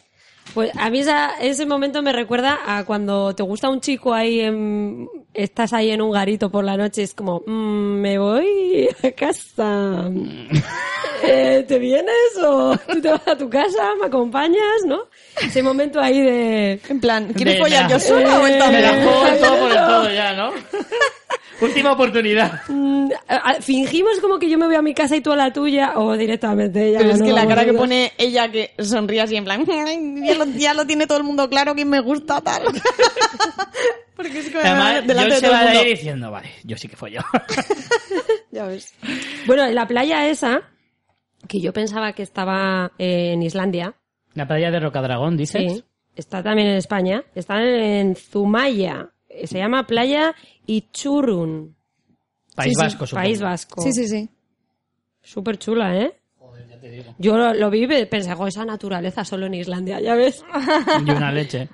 Pues 0.53 0.71
a 0.79 0.89
mí 0.89 0.99
esa- 1.01 1.33
ese 1.41 1.65
momento 1.67 2.01
me 2.01 2.11
recuerda 2.11 2.57
a 2.65 2.85
cuando 2.85 3.35
te 3.35 3.43
gusta 3.43 3.69
un 3.69 3.81
chico 3.81 4.13
ahí 4.15 4.39
en, 4.39 5.07
estás 5.43 5.73
ahí 5.73 5.91
en 5.91 6.01
un 6.01 6.11
garito 6.11 6.49
por 6.51 6.63
la 6.63 6.77
noche, 6.77 7.03
es 7.03 7.13
como, 7.13 7.41
"Mm, 7.45 8.01
me 8.01 8.17
voy 8.17 8.89
a 9.03 9.11
casa. 9.11 10.09
Eh, 11.21 11.65
¿Te 11.67 11.77
vienes 11.79 12.13
o 12.45 12.77
tú 12.77 13.01
te 13.01 13.09
vas 13.09 13.27
a 13.27 13.37
tu 13.37 13.49
casa? 13.49 13.89
¿Me 13.99 14.05
acompañas? 14.07 14.85
¿no? 14.85 15.01
Ese 15.41 15.61
momento 15.61 15.99
ahí 15.99 16.21
de... 16.21 16.79
En 16.87 16.99
plan, 17.01 17.33
¿quieres 17.33 17.55
De 17.55 17.59
follar 17.59 17.83
la- 17.83 17.89
yo 17.89 17.99
sola 17.99 18.39
o 18.39 18.47
Eh, 18.47 18.51
esta 18.53 18.71
Me 18.71 18.81
la 18.81 18.89
juego 19.03 19.27
el 19.27 19.39
todo 19.39 19.57
por 19.59 19.69
el 19.71 19.77
todo 19.77 20.09
ya, 20.13 20.33
¿no? 20.33 20.51
Última 21.61 21.91
oportunidad. 21.91 22.61
mm, 22.69 23.09
fingimos 23.59 24.19
como 24.21 24.39
que 24.39 24.49
yo 24.49 24.57
me 24.57 24.65
voy 24.67 24.75
a 24.75 24.81
mi 24.81 24.93
casa 24.93 25.17
y 25.17 25.21
tú 25.21 25.33
a 25.33 25.35
la 25.35 25.51
tuya 25.51 25.91
o 25.97 26.15
directamente 26.15 26.93
ya 26.93 26.99
Pero 26.99 27.11
es 27.11 27.19
no 27.19 27.25
que 27.25 27.33
la 27.33 27.45
cara 27.47 27.65
que 27.65 27.73
pone 27.73 28.13
ella 28.17 28.49
que 28.49 28.71
sonríe 28.79 29.19
así 29.21 29.35
en 29.35 29.43
plan, 29.43 29.65
ya 29.65 30.35
lo, 30.35 30.45
ya 30.45 30.73
lo 30.73 30.85
tiene 30.87 31.05
todo 31.05 31.17
el 31.17 31.25
mundo 31.25 31.49
claro 31.49 31.75
quién 31.75 31.89
me 31.89 31.99
gusta 31.99 32.39
tal. 32.39 32.63
Porque 34.19 34.39
es 34.39 34.49
que 34.49 34.57
Además, 34.57 35.07
delante 35.07 35.21
John 35.21 35.29
de 35.29 35.35
se 35.37 35.41
todo 35.43 35.51
va 35.53 35.59
el 35.61 35.65
mundo. 35.67 35.79
ahí 35.79 35.89
diciendo, 35.91 36.31
vale, 36.31 36.49
yo 36.65 36.75
sí 36.77 36.87
que 36.89 36.97
fui 36.97 37.11
yo. 37.11 37.21
Ya 38.51 38.65
ves. 38.65 38.93
Bueno, 39.47 39.65
en 39.65 39.75
la 39.75 39.87
playa 39.87 40.27
esa, 40.27 40.61
que 41.47 41.61
yo 41.61 41.71
pensaba 41.71 42.11
que 42.13 42.23
estaba 42.23 42.91
eh, 42.97 43.31
en 43.33 43.43
Islandia, 43.43 43.95
La 44.33 44.45
playa 44.47 44.71
de 44.71 44.79
Rocadragón, 44.81 45.37
dices. 45.37 45.71
Sí, 45.73 45.83
está 46.15 46.43
también 46.43 46.67
en 46.69 46.75
España. 46.75 47.23
Está 47.33 47.61
en 47.63 48.15
Zumaya. 48.15 49.09
Se 49.45 49.57
llama 49.59 49.85
Playa 49.87 50.35
Ichurun, 50.65 51.75
País 52.55 52.71
Sí, 52.71 52.75
sí, 52.75 52.81
Vasco, 52.83 53.07
supongo. 53.07 53.23
País 53.25 53.41
Vasco. 53.41 53.81
Sí, 53.83 53.93
sí, 53.93 54.07
sí. 54.07 54.29
Súper 55.21 55.57
chula, 55.57 55.95
¿eh? 55.95 56.13
Yo 57.19 57.37
lo, 57.37 57.53
lo 57.53 57.69
vi 57.69 57.83
y 57.83 58.05
pensé, 58.05 58.33
"Jo, 58.33 58.47
esa 58.47 58.65
naturaleza 58.65 59.23
solo 59.23 59.45
en 59.45 59.53
Islandia, 59.53 59.99
ya 60.01 60.15
ves. 60.15 60.43
Y 61.05 61.11
una 61.11 61.31
leche. 61.31 61.69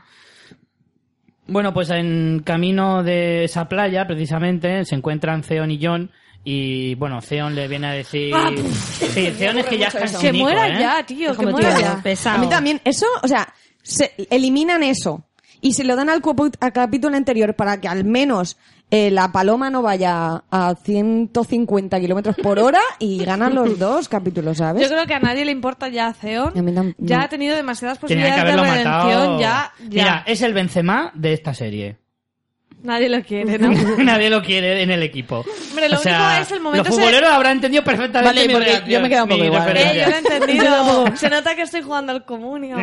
Bueno, 1.48 1.74
pues 1.74 1.90
en 1.92 2.42
camino 2.44 3.04
de 3.04 3.44
esa 3.44 3.68
playa, 3.68 4.08
precisamente, 4.08 4.84
se 4.86 4.96
encuentran 4.96 5.42
Theon 5.42 5.72
y 5.72 5.80
John. 5.82 6.12
Y 6.44 6.96
bueno, 6.96 7.22
Theon 7.22 7.56
le 7.56 7.68
viene 7.68 7.88
a 7.88 7.92
decir. 7.92 8.34
Ah, 8.36 8.52
sí, 8.56 9.32
Theon 9.38 9.60
es 9.60 9.66
que 9.66 9.78
ya 9.78 9.88
es 9.88 9.94
mucho 9.96 10.06
eso. 10.06 10.20
Que 10.20 10.34
muera 10.34 10.68
¿eh? 10.68 10.80
ya, 10.80 11.06
tío, 11.06 11.36
que 11.36 11.46
muera 11.46 11.76
tío, 11.76 11.86
ya. 11.86 12.02
pesado. 12.02 12.38
A 12.38 12.42
mí 12.42 12.50
también, 12.50 12.82
eso, 12.84 13.06
o 13.22 13.28
sea, 13.28 13.54
se 13.82 14.14
eliminan 14.30 14.84
eso 14.84 15.24
y 15.62 15.74
se 15.74 15.84
lo 15.84 15.96
dan 15.96 16.10
al 16.10 16.22
capítulo 16.74 17.16
anterior 17.16 17.56
para 17.56 17.80
que 17.82 17.88
al 17.88 18.06
menos 18.06 18.58
eh, 18.92 19.10
la 19.12 19.32
paloma 19.32 19.70
no 19.70 19.82
vaya 19.82 20.44
a 20.52 20.76
150 20.84 22.00
kilómetros 22.00 22.36
por 22.42 22.60
hora 22.60 22.80
y 23.00 23.24
ganan 23.26 23.56
los 23.56 23.78
dos 23.80 24.08
capítulos, 24.08 24.58
¿sabes? 24.58 24.84
Yo 24.84 24.90
creo 24.90 25.06
que 25.06 25.14
a 25.16 25.20
nadie 25.20 25.44
le 25.46 25.52
importa 25.52 25.88
ya 25.90 26.08
a 26.08 26.14
Theon. 26.14 26.58
A 26.58 26.62
mí 26.62 26.72
tam- 26.72 26.96
Ya 26.98 27.18
no. 27.18 27.24
ha 27.24 27.28
tenido 27.30 27.56
demasiadas 27.56 27.98
posibilidades 27.98 28.44
de 28.46 28.52
redención. 28.52 28.84
matado. 28.84 29.40
Ya, 29.40 29.74
ya. 29.80 29.90
Mira, 29.90 30.24
es 30.28 30.42
el 30.42 30.54
Benzema 30.54 31.12
de 31.16 31.34
esta 31.34 31.54
serie. 31.54 31.98
Nadie 32.84 33.10
lo 33.10 33.24
quiere, 33.24 33.58
¿no? 33.58 33.72
Nadie 34.04 34.30
lo 34.30 34.44
quiere 34.44 34.84
en 34.84 34.92
el 34.92 35.02
equipo. 35.02 35.44
Hombre, 35.72 35.90
lo 35.90 35.98
O 35.98 36.00
sea, 36.00 36.28
único 36.28 36.42
es 36.44 36.52
el 36.52 36.60
momento 36.60 36.88
Los 36.90 36.96
futboleros 36.96 37.32
habrán 37.32 37.54
entendido 37.54 37.84
perfectamente 37.84 38.30
Vale, 38.36 38.48
mi 38.48 38.54
porque 38.54 38.70
reacción, 38.70 38.90
yo 38.92 39.00
me 39.02 39.08
he 39.08 39.10
quedado 39.10 39.26
un 39.26 39.30
poco 39.32 39.44
igual. 39.44 39.78
Eh, 39.78 40.02
yo 40.04 40.10
lo 40.10 40.16
he 40.16 40.20
entendido. 40.20 41.06
Se 41.18 41.30
nota 41.32 41.56
que 41.56 41.64
estoy 41.64 41.82
jugando 41.82 42.12
al 42.12 42.24
comunio. 42.26 42.78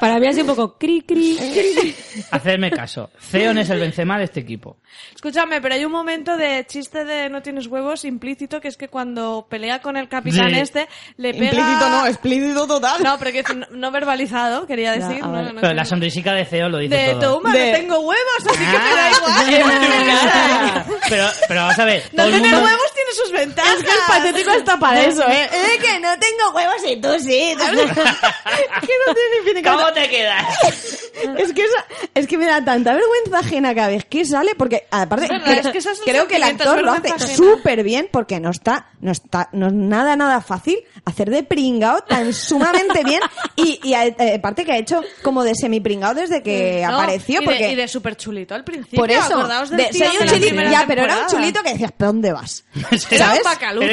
Para 0.00 0.18
mí 0.18 0.26
ha 0.26 0.32
sido 0.32 0.44
un 0.52 0.56
poco 0.56 0.76
cri 0.78 1.02
cri. 1.02 1.94
Hacerme 2.30 2.70
caso. 2.70 3.10
Theon 3.30 3.58
es 3.58 3.70
el 3.70 3.80
Benzema 3.80 4.18
de 4.18 4.24
este 4.24 4.40
equipo. 4.40 4.78
Escúchame, 5.14 5.60
pero 5.60 5.74
hay 5.74 5.84
un 5.84 5.92
momento 5.92 6.36
de 6.36 6.64
chiste 6.66 7.04
de 7.04 7.28
no 7.28 7.42
tienes 7.42 7.66
huevos 7.66 8.04
implícito 8.04 8.60
que 8.60 8.68
es 8.68 8.76
que 8.76 8.88
cuando 8.88 9.46
pelea 9.48 9.80
con 9.80 9.96
el 9.96 10.08
capitán 10.08 10.50
Sí. 10.50 10.58
este 10.60 10.88
le 11.16 11.32
pega... 11.34 11.46
Implícito 11.52 11.88
no, 11.88 12.06
explícito 12.06 12.66
total. 12.66 13.02
No, 13.02 13.18
pero 13.18 13.32
que 13.32 13.40
es 13.40 13.46
no, 13.70 13.90
verbalizado, 13.90 14.66
quería 14.66 14.92
decir. 14.92 15.20
no, 15.22 15.42
no 15.52 15.60
Pero 15.60 15.74
la 15.74 15.84
sonrisica 15.84 16.32
de 16.32 16.44
Theon 16.44 16.70
lo 16.72 16.78
dice 16.78 16.94
De 16.96 17.12
todo. 17.14 17.36
toma, 17.38 17.52
De- 17.52 17.72
no 17.72 17.78
tengo 17.78 17.98
huevos, 18.00 18.46
así 18.46 18.58
que 18.58 18.64
me 18.64 18.72
da 18.72 19.10
Ah. 19.10 19.10
igual. 19.56 20.98
pero, 21.08 21.26
pero 21.48 21.60
vamos 21.62 21.78
a 21.78 21.84
ver. 21.84 22.02
No 22.12 22.24
tener 22.24 22.40
mundo- 22.40 22.56
huevos 22.58 22.92
tiene 22.94 23.10
sus 23.12 23.32
ventajas. 23.32 23.76
Es 23.78 23.84
que 23.84 23.90
el 23.90 23.98
patético 24.06 24.50
está 24.52 24.78
para 24.78 25.00
eso, 25.04 25.26
¿eh? 25.28 25.48
Eh, 25.52 25.78
que 25.80 26.00
no 26.00 26.08
tengo 26.18 26.50
huevos 26.54 26.76
y 26.88 26.96
tú 27.00 27.08
sí. 27.20 27.54
que 27.58 27.66
no 27.66 29.14
tiene 29.14 29.44
ni 29.54 29.62
¿Cómo 29.62 29.92
te 29.92 30.08
quedas? 30.08 30.44
Es 31.38 31.52
que, 31.54 31.62
esa- 31.62 31.84
es 32.14 32.26
que 32.26 32.36
me 32.36 32.44
da 32.44 32.62
tanta 32.62 32.92
vergüenza 32.92 33.38
ajena 33.38 33.74
cada 33.74 33.88
vez 33.88 34.04
que 34.04 34.24
sale, 34.26 34.54
porque 34.56 34.86
aparte 34.90 35.24
Es 35.26 35.30
verdad, 35.30 35.44
creo, 35.70 35.78
es 35.92 36.00
que 36.04 36.10
creo 36.10 36.28
que 36.28 36.36
el 36.36 36.42
actor 36.42 36.82
lo 36.82 36.92
hace 36.92 37.18
súper 37.34 37.82
bien 37.82 38.08
porque 38.12 38.40
no 38.40 38.50
está, 38.50 38.88
no 39.00 39.12
está, 39.12 39.48
no 39.52 39.68
es 39.68 39.72
nada, 39.72 40.16
nada 40.16 40.40
fácil 40.42 40.78
hacer 41.06 41.30
de 41.30 41.42
pringao 41.44 42.00
tan 42.02 42.34
sumamente 42.34 43.04
bien 43.04 43.20
y, 43.56 43.78
y 43.88 43.94
a- 43.94 44.06
eh, 44.06 44.34
aparte 44.38 44.64
que 44.64 44.72
ha 44.72 44.76
hecho 44.76 45.00
como 45.22 45.44
de 45.44 45.54
semi 45.54 45.80
pringao 45.80 46.14
desde 46.14 46.42
que 46.42 46.84
No, 46.86 46.96
apareció, 46.96 47.40
y 47.40 47.44
porque 47.44 47.64
de, 47.68 47.72
y 47.72 47.74
de 47.76 47.88
súper 47.88 48.16
chulito 48.16 48.54
al 48.54 48.64
principio. 48.64 48.98
por 48.98 49.10
eso, 49.10 49.22
acordaos 49.22 49.70
del 49.70 49.78
de- 49.78 49.84
tío 49.90 50.06
soy 50.06 50.16
un 50.20 50.28
chulito, 50.28 50.62
ya, 50.70 50.84
pero 50.86 51.04
era 51.04 51.18
un 51.20 51.26
chulito 51.28 51.62
que 51.62 51.70
decías, 51.72 51.92
¿pero 51.96 52.08
dónde 52.12 52.32
vas? 52.32 52.64
Era 52.74 52.90
un 52.90 52.98
¿Sabes? 53.30 53.42
bacaluzo. 53.44 53.86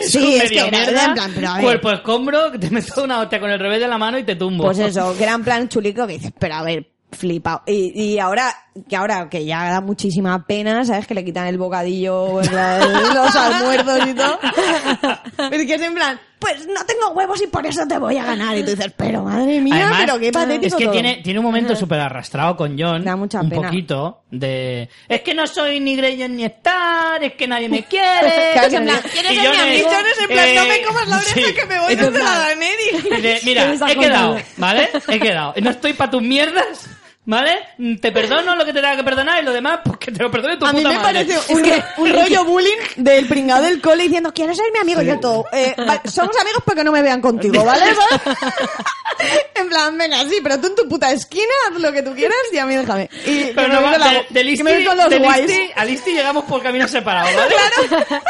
Sí, 0.00 0.36
es 0.36 0.50
que 0.50 0.58
era 0.60 0.70
mierda, 0.70 1.04
en 1.06 1.14
plan, 1.14 1.32
pero 1.34 1.48
a 1.48 1.54
ver. 1.54 1.62
Cuerpo 1.64 1.90
escombro, 1.92 2.52
que 2.52 2.58
te 2.58 2.70
meto 2.70 3.02
una 3.04 3.20
hostia 3.20 3.40
con 3.40 3.50
el 3.50 3.58
revés 3.58 3.80
de 3.80 3.88
la 3.88 3.98
mano 3.98 4.16
y 4.18 4.22
te 4.24 4.36
tumbo. 4.36 4.64
Pues 4.64 4.78
eso, 4.78 5.07
que 5.16 5.24
era 5.24 5.34
en 5.34 5.44
plan 5.44 5.68
chulico 5.68 6.06
que 6.06 6.14
dices, 6.14 6.32
pero 6.38 6.54
a 6.54 6.62
ver, 6.62 6.90
flipado. 7.12 7.62
Y, 7.66 8.00
y 8.00 8.18
ahora, 8.18 8.54
que 8.88 8.96
ahora 8.96 9.28
que 9.28 9.44
ya 9.44 9.70
da 9.70 9.80
muchísima 9.80 10.46
pena, 10.46 10.84
¿sabes? 10.84 11.06
Que 11.06 11.14
le 11.14 11.24
quitan 11.24 11.46
el 11.46 11.58
bocadillo, 11.58 12.40
los 12.42 13.36
almuerzos 13.36 14.06
y 14.08 14.14
todo. 14.14 14.38
Es 15.50 15.66
que 15.66 15.74
es 15.74 15.82
en 15.82 15.94
plan, 15.94 16.20
pues 16.38 16.66
no 16.66 16.84
tengo 16.86 17.08
huevos 17.10 17.42
y 17.42 17.46
por 17.48 17.66
eso 17.66 17.86
te 17.86 17.98
voy 17.98 18.16
a 18.16 18.24
ganar. 18.24 18.56
Y 18.56 18.62
tú 18.64 18.70
dices, 18.70 18.92
pero 18.96 19.22
madre 19.22 19.60
mía, 19.60 19.74
Además, 19.76 20.02
pero 20.06 20.18
qué 20.20 20.32
patético 20.32 20.66
Es 20.66 20.74
que 20.74 20.84
todo. 20.84 20.92
tiene, 20.92 21.16
tiene 21.22 21.38
un 21.40 21.44
momento 21.44 21.74
súper 21.76 22.00
arrastrado 22.00 22.56
con 22.56 22.76
John. 22.78 23.04
Da 23.04 23.16
mucha 23.16 23.40
un 23.40 23.48
pena. 23.50 23.62
poquito 23.62 24.22
de. 24.30 24.88
Es 25.08 25.22
que 25.22 25.34
no 25.34 25.46
soy 25.46 25.80
ni 25.80 25.96
Greyjoy 25.96 26.28
ni 26.28 26.44
Star, 26.44 27.22
es 27.24 27.32
que 27.34 27.46
nadie 27.48 27.68
me 27.68 27.82
quiere. 27.88 28.52
¿quieres 28.52 28.70
ser 28.70 28.80
mi 28.82 29.58
amigo? 29.58 29.90
En 30.20 30.28
plan, 30.28 30.54
no 30.54 30.64
me 30.66 30.76
Eh, 30.76 30.82
comas 30.86 31.08
la 31.08 31.16
oreja 31.16 31.34
sí. 31.34 31.54
que 31.54 31.66
me 31.66 31.80
voy 31.80 31.94
desde 31.96 32.18
la 32.18 32.38
Daenerys. 32.38 32.92
Dice, 33.04 33.10
¿Qué 33.20 33.40
mira, 33.44 33.72
he 33.88 33.96
quedado? 33.96 34.36
¿vale? 34.56 34.88
He 35.08 35.18
quedado. 35.20 35.54
No 35.60 35.70
estoy 35.70 35.92
para 35.94 36.10
tus 36.10 36.22
mierdas, 36.22 36.88
¿vale? 37.28 37.52
Te 38.00 38.10
perdono 38.10 38.56
lo 38.56 38.64
que 38.64 38.72
te 38.72 38.80
tenga 38.80 38.96
que 38.96 39.04
perdonar 39.04 39.40
y 39.42 39.44
lo 39.44 39.52
demás, 39.52 39.80
pues 39.84 39.98
que 39.98 40.10
te 40.10 40.22
lo 40.22 40.30
perdone 40.30 40.56
tu 40.56 40.64
A 40.66 40.72
mí 40.72 40.78
puta 40.78 40.88
me 40.88 40.94
madre. 40.96 41.24
parece 41.26 41.52
un, 41.52 41.62
un 42.04 42.12
rollo 42.14 42.44
bullying 42.46 42.78
del 42.96 43.26
pringado 43.28 43.62
del 43.64 43.80
cole 43.82 44.04
diciendo, 44.04 44.32
quiero 44.34 44.54
ser 44.54 44.64
mi 44.72 44.78
amigo. 44.80 45.02
Y 45.02 45.06
yo 45.06 45.20
todo, 45.20 45.44
eh, 45.52 45.74
va- 45.78 46.00
somos 46.10 46.34
amigos 46.40 46.62
para 46.64 46.76
que 46.78 46.84
no 46.84 46.90
me 46.92 47.02
vean 47.02 47.20
contigo, 47.20 47.62
¿vale? 47.64 47.84
En 49.54 49.68
plan, 49.68 49.98
venga, 49.98 50.20
sí, 50.28 50.38
pero 50.42 50.60
tú 50.60 50.68
en 50.68 50.76
tu 50.76 50.88
puta 50.88 51.10
esquina 51.10 51.52
haz 51.68 51.80
lo 51.80 51.92
que 51.92 52.02
tú 52.02 52.14
quieras 52.14 52.36
y 52.52 52.58
a 52.58 52.66
mí 52.66 52.76
déjame. 52.76 53.10
Y 53.26 53.46
que 53.46 53.52
Pero 53.54 53.68
me 53.68 53.74
no, 53.74 53.80
voy 53.80 53.90
va- 53.90 53.98
con 53.98 54.00
la- 54.06 54.12
de, 54.12 54.18
de 54.18 54.26
que 54.34 54.44
Listi, 54.44 54.62
me 54.62 54.74
voy 54.74 54.84
con 54.84 54.96
los 54.96 55.10
de 55.10 55.18
guays. 55.18 55.46
Listi 55.46 55.70
a 55.74 55.84
Listi 55.84 56.12
llegamos 56.12 56.44
por 56.44 56.62
caminos 56.62 56.90
separados, 56.90 57.30
¿vale? 57.34 57.54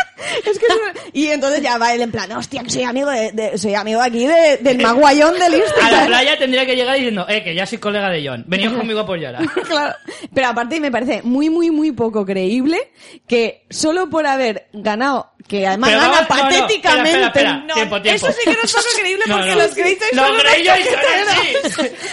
Es 0.44 0.58
que 0.58 0.66
es 0.66 0.72
una- 0.74 0.92
Y 1.12 1.26
entonces 1.28 1.60
ya 1.62 1.76
va 1.78 1.92
él 1.92 2.00
en 2.02 2.10
plan, 2.10 2.30
hostia, 2.32 2.62
que 2.62 2.70
soy 2.70 2.84
amigo 2.84 3.10
de, 3.10 3.32
de- 3.32 3.58
soy 3.58 3.74
amigo 3.74 4.00
aquí 4.00 4.26
de- 4.26 4.56
del 4.62 4.78
maguayón 4.78 5.38
de 5.38 5.50
Listi. 5.50 5.80
A 5.82 5.90
la 5.90 6.06
playa 6.06 6.38
tendría 6.38 6.64
que 6.64 6.74
llegar 6.74 6.96
diciendo, 6.96 7.26
eh, 7.28 7.44
que 7.44 7.54
ya 7.54 7.66
soy 7.66 7.78
colega 7.78 8.08
de 8.08 8.26
John. 8.26 8.44
Veníos 8.46 8.72
conmigo 8.88 9.00
a 9.00 9.02
apoyar. 9.02 9.36
Claro. 9.68 9.94
Pero 10.34 10.46
aparte 10.48 10.80
me 10.80 10.90
parece 10.90 11.22
muy, 11.22 11.50
muy, 11.50 11.70
muy 11.70 11.92
poco 11.92 12.24
creíble 12.24 12.90
que 13.26 13.64
solo 13.70 14.08
por 14.08 14.26
haber 14.26 14.66
ganado, 14.72 15.32
que 15.46 15.66
además 15.66 15.90
Pero 15.90 16.00
gana 16.02 16.12
vamos, 16.12 16.28
no, 16.30 16.36
no, 16.36 16.42
patéticamente. 16.42 17.10
espera, 17.10 17.26
espera, 17.26 17.50
espera. 17.50 17.52
No, 17.66 17.74
Tiempo, 17.74 18.02
tiempo. 18.02 18.26
eso 18.26 18.32
sí 18.38 18.44
que 18.44 18.52
no 18.52 18.62
es 18.62 18.72
poco 18.72 18.84
creíble 19.00 19.24
No, 19.28 19.36
porque 19.36 19.50
no. 19.50 19.56
los. 19.56 19.76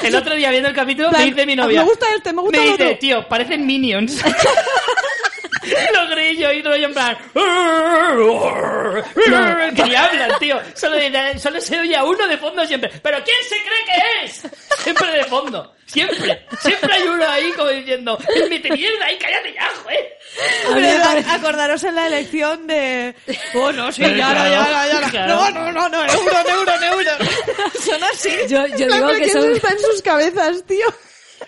El 0.03 0.15
otro 0.15 0.35
día 0.35 0.51
viendo 0.51 0.69
el 0.69 0.75
capítulo 0.75 1.07
me 1.09 1.13
Plan, 1.15 1.29
dice 1.29 1.45
mi 1.45 1.55
novia. 1.55 1.79
me 1.81 1.85
gusta 1.87 2.05
este, 2.15 2.33
me 2.33 2.41
gusta 2.41 2.57
Me 2.57 2.63
el 2.65 2.71
dice, 2.71 2.83
otro. 2.85 2.97
tío, 2.99 3.27
parecen 3.27 3.65
minions. 3.65 4.21
Los 5.93 6.09
Greyjoy, 6.09 6.61
rollo 6.61 6.85
en 6.85 6.93
plan. 6.93 7.17
Que 9.75 9.83
ni 9.83 9.95
hablan, 9.95 10.39
tío. 10.39 10.59
Solo, 10.73 10.97
solo 11.39 11.61
se 11.61 11.79
oye 11.79 11.95
a 11.95 12.03
uno 12.03 12.27
de 12.27 12.37
fondo 12.37 12.65
siempre. 12.65 12.91
¿Pero 13.01 13.17
quién 13.23 13.37
se 13.47 13.55
cree 13.55 13.85
que 13.85 14.25
es? 14.25 14.43
Siempre 14.83 15.11
de 15.11 15.23
fondo. 15.25 15.75
Siempre. 15.85 16.45
Siempre 16.61 16.93
hay 16.93 17.03
uno 17.03 17.27
ahí 17.29 17.51
como 17.51 17.69
diciendo, 17.69 18.17
mete 18.49 18.71
mierda 18.71 19.05
ahí, 19.05 19.17
cállate 19.17 19.53
ya, 19.53 19.71
joder. 19.83 20.17
Pero 20.73 21.31
acordaros 21.31 21.83
en 21.83 21.95
la 21.95 22.07
elección 22.07 22.67
de... 22.67 23.15
Oh, 23.53 23.71
no, 23.71 23.91
sí, 23.91 24.01
ya, 24.01 24.09
ya, 24.17 24.49
ya, 24.49 24.87
ya, 24.87 25.01
ya. 25.01 25.09
Claro. 25.09 25.35
No, 25.35 25.51
no, 25.51 25.71
no, 25.71 25.89
no, 25.89 26.05
euro, 26.05 26.49
euro, 26.49 26.73
euro. 26.81 27.11
Son 27.79 28.03
así. 28.03 28.29
Yo, 28.49 28.65
yo 28.67 28.85
En 28.85 28.91
digo 28.91 29.07
¿pero 29.07 29.19
que 29.19 29.29
son, 29.29 29.51
está 29.51 29.69
en 29.69 29.79
sus 29.79 30.01
cabezas, 30.01 30.65
tío. 30.65 30.87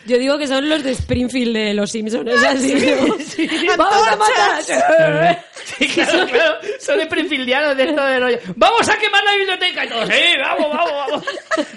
Yo 0.07 0.17
digo 0.17 0.37
que 0.37 0.47
son 0.47 0.67
los 0.69 0.83
de 0.83 0.91
Springfield 0.91 1.55
de 1.55 1.73
los 1.73 1.91
Simpsons. 1.91 2.31
Es 2.31 2.43
así. 2.43 2.73
¿no? 2.73 3.77
Vamos 3.77 4.07
a 4.07 4.15
matar. 4.15 5.43
Sí, 5.77 5.87
claro, 5.89 6.25
claro. 6.27 6.59
Son 6.79 6.99
espringfieldianos 7.01 7.75
de 7.75 7.83
esto 7.83 8.01
de 8.05 8.19
rollo. 8.19 8.39
¡Vamos 8.55 8.87
a 8.87 8.97
quemar 8.97 9.21
la 9.23 9.35
biblioteca! 9.35 9.85
Y 9.85 9.89
todos, 9.89 10.07
¡sí, 10.07 10.23
vamos, 10.39 10.69
vamos, 10.69 10.93
vamos! 10.97 11.25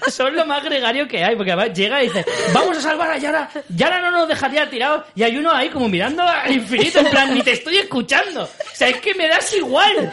Son 0.15 0.35
lo 0.35 0.47
más 0.47 0.63
gregario 0.63 1.09
que 1.09 1.25
hay, 1.25 1.35
porque 1.35 1.53
además 1.53 1.77
llega 1.77 2.03
y 2.03 2.07
dice, 2.07 2.25
¡vamos 2.55 2.79
a 2.79 2.81
salvar 2.81 3.11
a 3.11 3.19
Yara! 3.19 3.51
Yara 3.69 4.01
no 4.01 4.13
nos 4.13 4.29
dejaría 4.29 4.71
tirados. 4.71 5.05
Y 5.17 5.25
hay 5.25 5.37
uno 5.37 5.51
ahí 5.53 5.69
como 5.71 5.89
mirando 5.89 6.23
al 6.23 6.53
infinito, 6.53 7.01
en 7.01 7.07
plan, 7.07 7.35
ni 7.35 7.43
te 7.43 7.53
estoy 7.53 7.79
escuchando. 7.79 8.45
O 8.45 8.75
sea, 8.77 8.89
es 8.89 9.01
que 9.01 9.13
me 9.15 9.29
das 9.29 9.53
igual. 9.55 10.13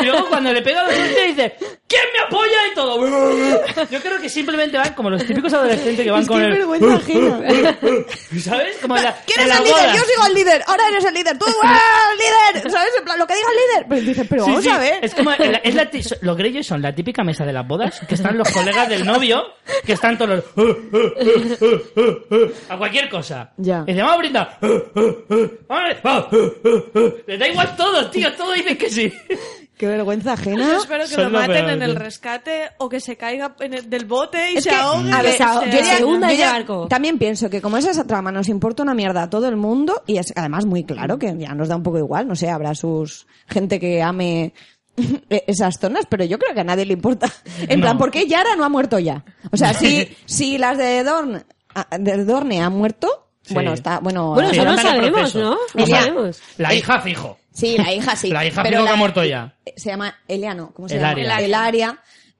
Y 0.00 0.04
luego 0.04 0.28
cuando 0.28 0.52
le 0.52 0.60
pega 0.60 0.80
a 0.80 0.84
los 0.84 0.94
dice, 1.26 1.56
¿quién 1.88 2.02
me 2.12 2.18
apoya? 2.26 2.56
Y 2.70 2.74
todo. 2.74 3.06
Yo 3.90 4.00
creo 4.00 4.20
que 4.20 4.28
simplemente 4.28 4.76
van 4.76 4.94
como 4.94 5.10
los 5.10 5.24
típicos 5.24 5.52
adolescentes 5.52 6.04
que 6.04 6.10
van 6.10 6.22
Es 6.22 6.28
que 6.28 6.32
con 6.34 6.42
es 6.42 6.48
el... 6.48 6.52
vergüenza 6.54 6.94
ajena. 6.96 7.40
¿Sabes? 8.42 8.76
Como 8.82 8.96
la, 8.96 9.14
¿Quién 9.26 9.40
es 9.48 9.56
el 9.58 9.64
líder? 9.64 9.86
Yo 9.94 10.00
sigo 10.04 10.26
el 10.28 10.34
líder. 10.34 10.62
Ahora 10.66 10.88
eres 10.88 11.04
el 11.04 11.14
líder. 11.14 11.38
Tú, 11.38 11.46
¡ah, 11.62 12.08
el 12.12 12.18
líder! 12.18 12.70
¿Sabes? 12.72 12.90
En 12.98 13.04
plan, 13.04 13.18
lo 13.18 13.26
que 13.26 13.34
diga 13.34 13.48
el 13.50 13.56
líder. 13.56 13.86
Pero 13.88 14.00
dices, 14.02 14.26
pero 14.28 14.44
Sí, 14.44 14.50
vamos 14.50 14.64
sí. 14.64 14.70
a 14.70 14.78
ver. 14.78 15.04
Es 15.04 15.14
como 15.14 15.30
la- 15.30 15.60
es 15.62 15.74
la 15.74 15.90
ti- 15.90 16.02
los 16.22 16.36
Greyjoy 16.36 16.64
son 16.64 16.82
la 16.82 16.94
típica 16.94 17.22
mesa 17.24 17.44
de 17.44 17.52
las 17.52 17.66
bodas 17.66 18.00
que 18.08 18.14
están 18.14 18.36
los 18.36 18.48
colegas 18.50 18.88
del 18.88 19.04
novio 19.04 19.44
que 19.84 19.92
están 19.92 20.18
todos 20.18 20.42
los 20.56 20.56
a 22.68 22.76
cualquier 22.76 23.08
cosa. 23.08 23.52
Ya. 23.56 23.84
Y 23.86 23.94
vamos 23.94 24.14
a 24.14 24.18
brindar. 24.18 24.58
Vamos. 25.68 26.26
Les 27.26 27.38
da 27.38 27.48
igual 27.48 27.76
todo, 27.76 28.10
tío, 28.10 28.32
todo 28.34 28.52
dicen 28.52 28.76
que 28.76 28.90
sí. 28.90 29.12
Qué 29.76 29.86
vergüenza 29.86 30.32
ajena. 30.32 30.66
Yo 30.66 30.76
espero 30.78 31.02
que 31.04 31.08
Son 31.14 31.24
lo 31.32 31.38
maten 31.38 31.52
peor, 31.66 31.70
en 31.70 31.82
el 31.82 31.96
rescate 31.96 32.70
o 32.78 32.88
que 32.88 32.98
se 32.98 33.16
caiga 33.16 33.54
en 33.60 33.74
el- 33.74 33.90
del 33.90 34.06
bote 34.06 34.52
y 34.52 34.56
Es 34.56 34.64
se 34.64 34.70
que, 34.70 34.76
ahogue. 34.76 35.12
a 35.12 35.16
que 35.20 35.22
ver, 35.26 35.32
yo 35.38 35.78
ya- 35.80 35.96
se 35.98 36.04
hunda 36.04 36.28
barco. 36.52 36.86
También 36.88 37.18
pienso 37.18 37.50
que 37.50 37.60
como 37.60 37.76
es 37.76 37.84
esa 37.84 38.06
trama 38.06 38.32
nos 38.32 38.48
importa 38.48 38.82
una 38.82 38.94
mierda 38.94 39.24
a 39.24 39.30
todo 39.30 39.46
el 39.48 39.56
mundo 39.56 40.02
y 40.06 40.16
es 40.16 40.32
además 40.34 40.64
muy 40.64 40.84
claro 40.84 41.18
que 41.18 41.34
ya 41.36 41.54
nos 41.54 41.68
da 41.68 41.76
un 41.76 41.82
poco 41.82 41.98
igual, 41.98 42.26
no 42.26 42.34
sé, 42.34 42.48
habrá 42.48 42.74
sus 42.74 43.26
gente 43.48 43.78
que 43.78 44.02
ame 44.02 44.54
esas 45.28 45.78
zonas, 45.78 46.06
pero 46.08 46.24
yo 46.24 46.38
creo 46.38 46.54
que 46.54 46.60
a 46.60 46.64
nadie 46.64 46.86
le 46.86 46.94
importa. 46.94 47.30
En 47.68 47.80
No. 47.80 47.84
plan, 47.84 47.98
¿por 47.98 48.10
qué 48.10 48.26
Yara 48.26 48.56
no 48.56 48.64
ha 48.64 48.68
muerto 48.70 48.98
ya? 48.98 49.24
O 49.52 49.56
sea, 49.58 49.74
si, 49.74 50.08
si 50.24 50.56
las 50.56 50.78
de 50.78 51.04
Dorne, 51.04 51.44
a- 51.74 51.98
de 51.98 52.24
Dorne 52.24 52.62
han 52.62 52.72
muerto, 52.72 53.28
Sí. 53.42 53.52
bueno, 53.52 53.74
está, 53.74 53.98
bueno, 54.00 54.32
Bueno, 54.32 54.48
Sí, 54.50 54.56
eso 54.56 54.64
no 54.64 54.76
sabemos, 54.78 55.10
proceso. 55.20 55.38
¿no? 55.40 55.56
No 55.74 55.86
sabemos. 55.86 56.40
La 56.56 56.74
hija 56.74 57.00
fijo. 57.00 57.38
Sí, 57.56 57.76
la 57.78 57.92
hija 57.92 58.14
sí. 58.16 58.28
La 58.32 58.44
hija 58.44 58.62
pero 58.62 58.76
fijo 58.76 58.86
que 58.86 58.92
ha 58.92 58.96
muerto 58.96 59.24
ya. 59.24 59.54
Se 59.76 59.88
llama 59.90 60.14
Eliano, 60.28 60.72
¿cómo 60.74 60.88
se 60.88 60.96
Elaria. 60.98 61.24
llama? 61.24 61.40
Elaria. 61.40 61.98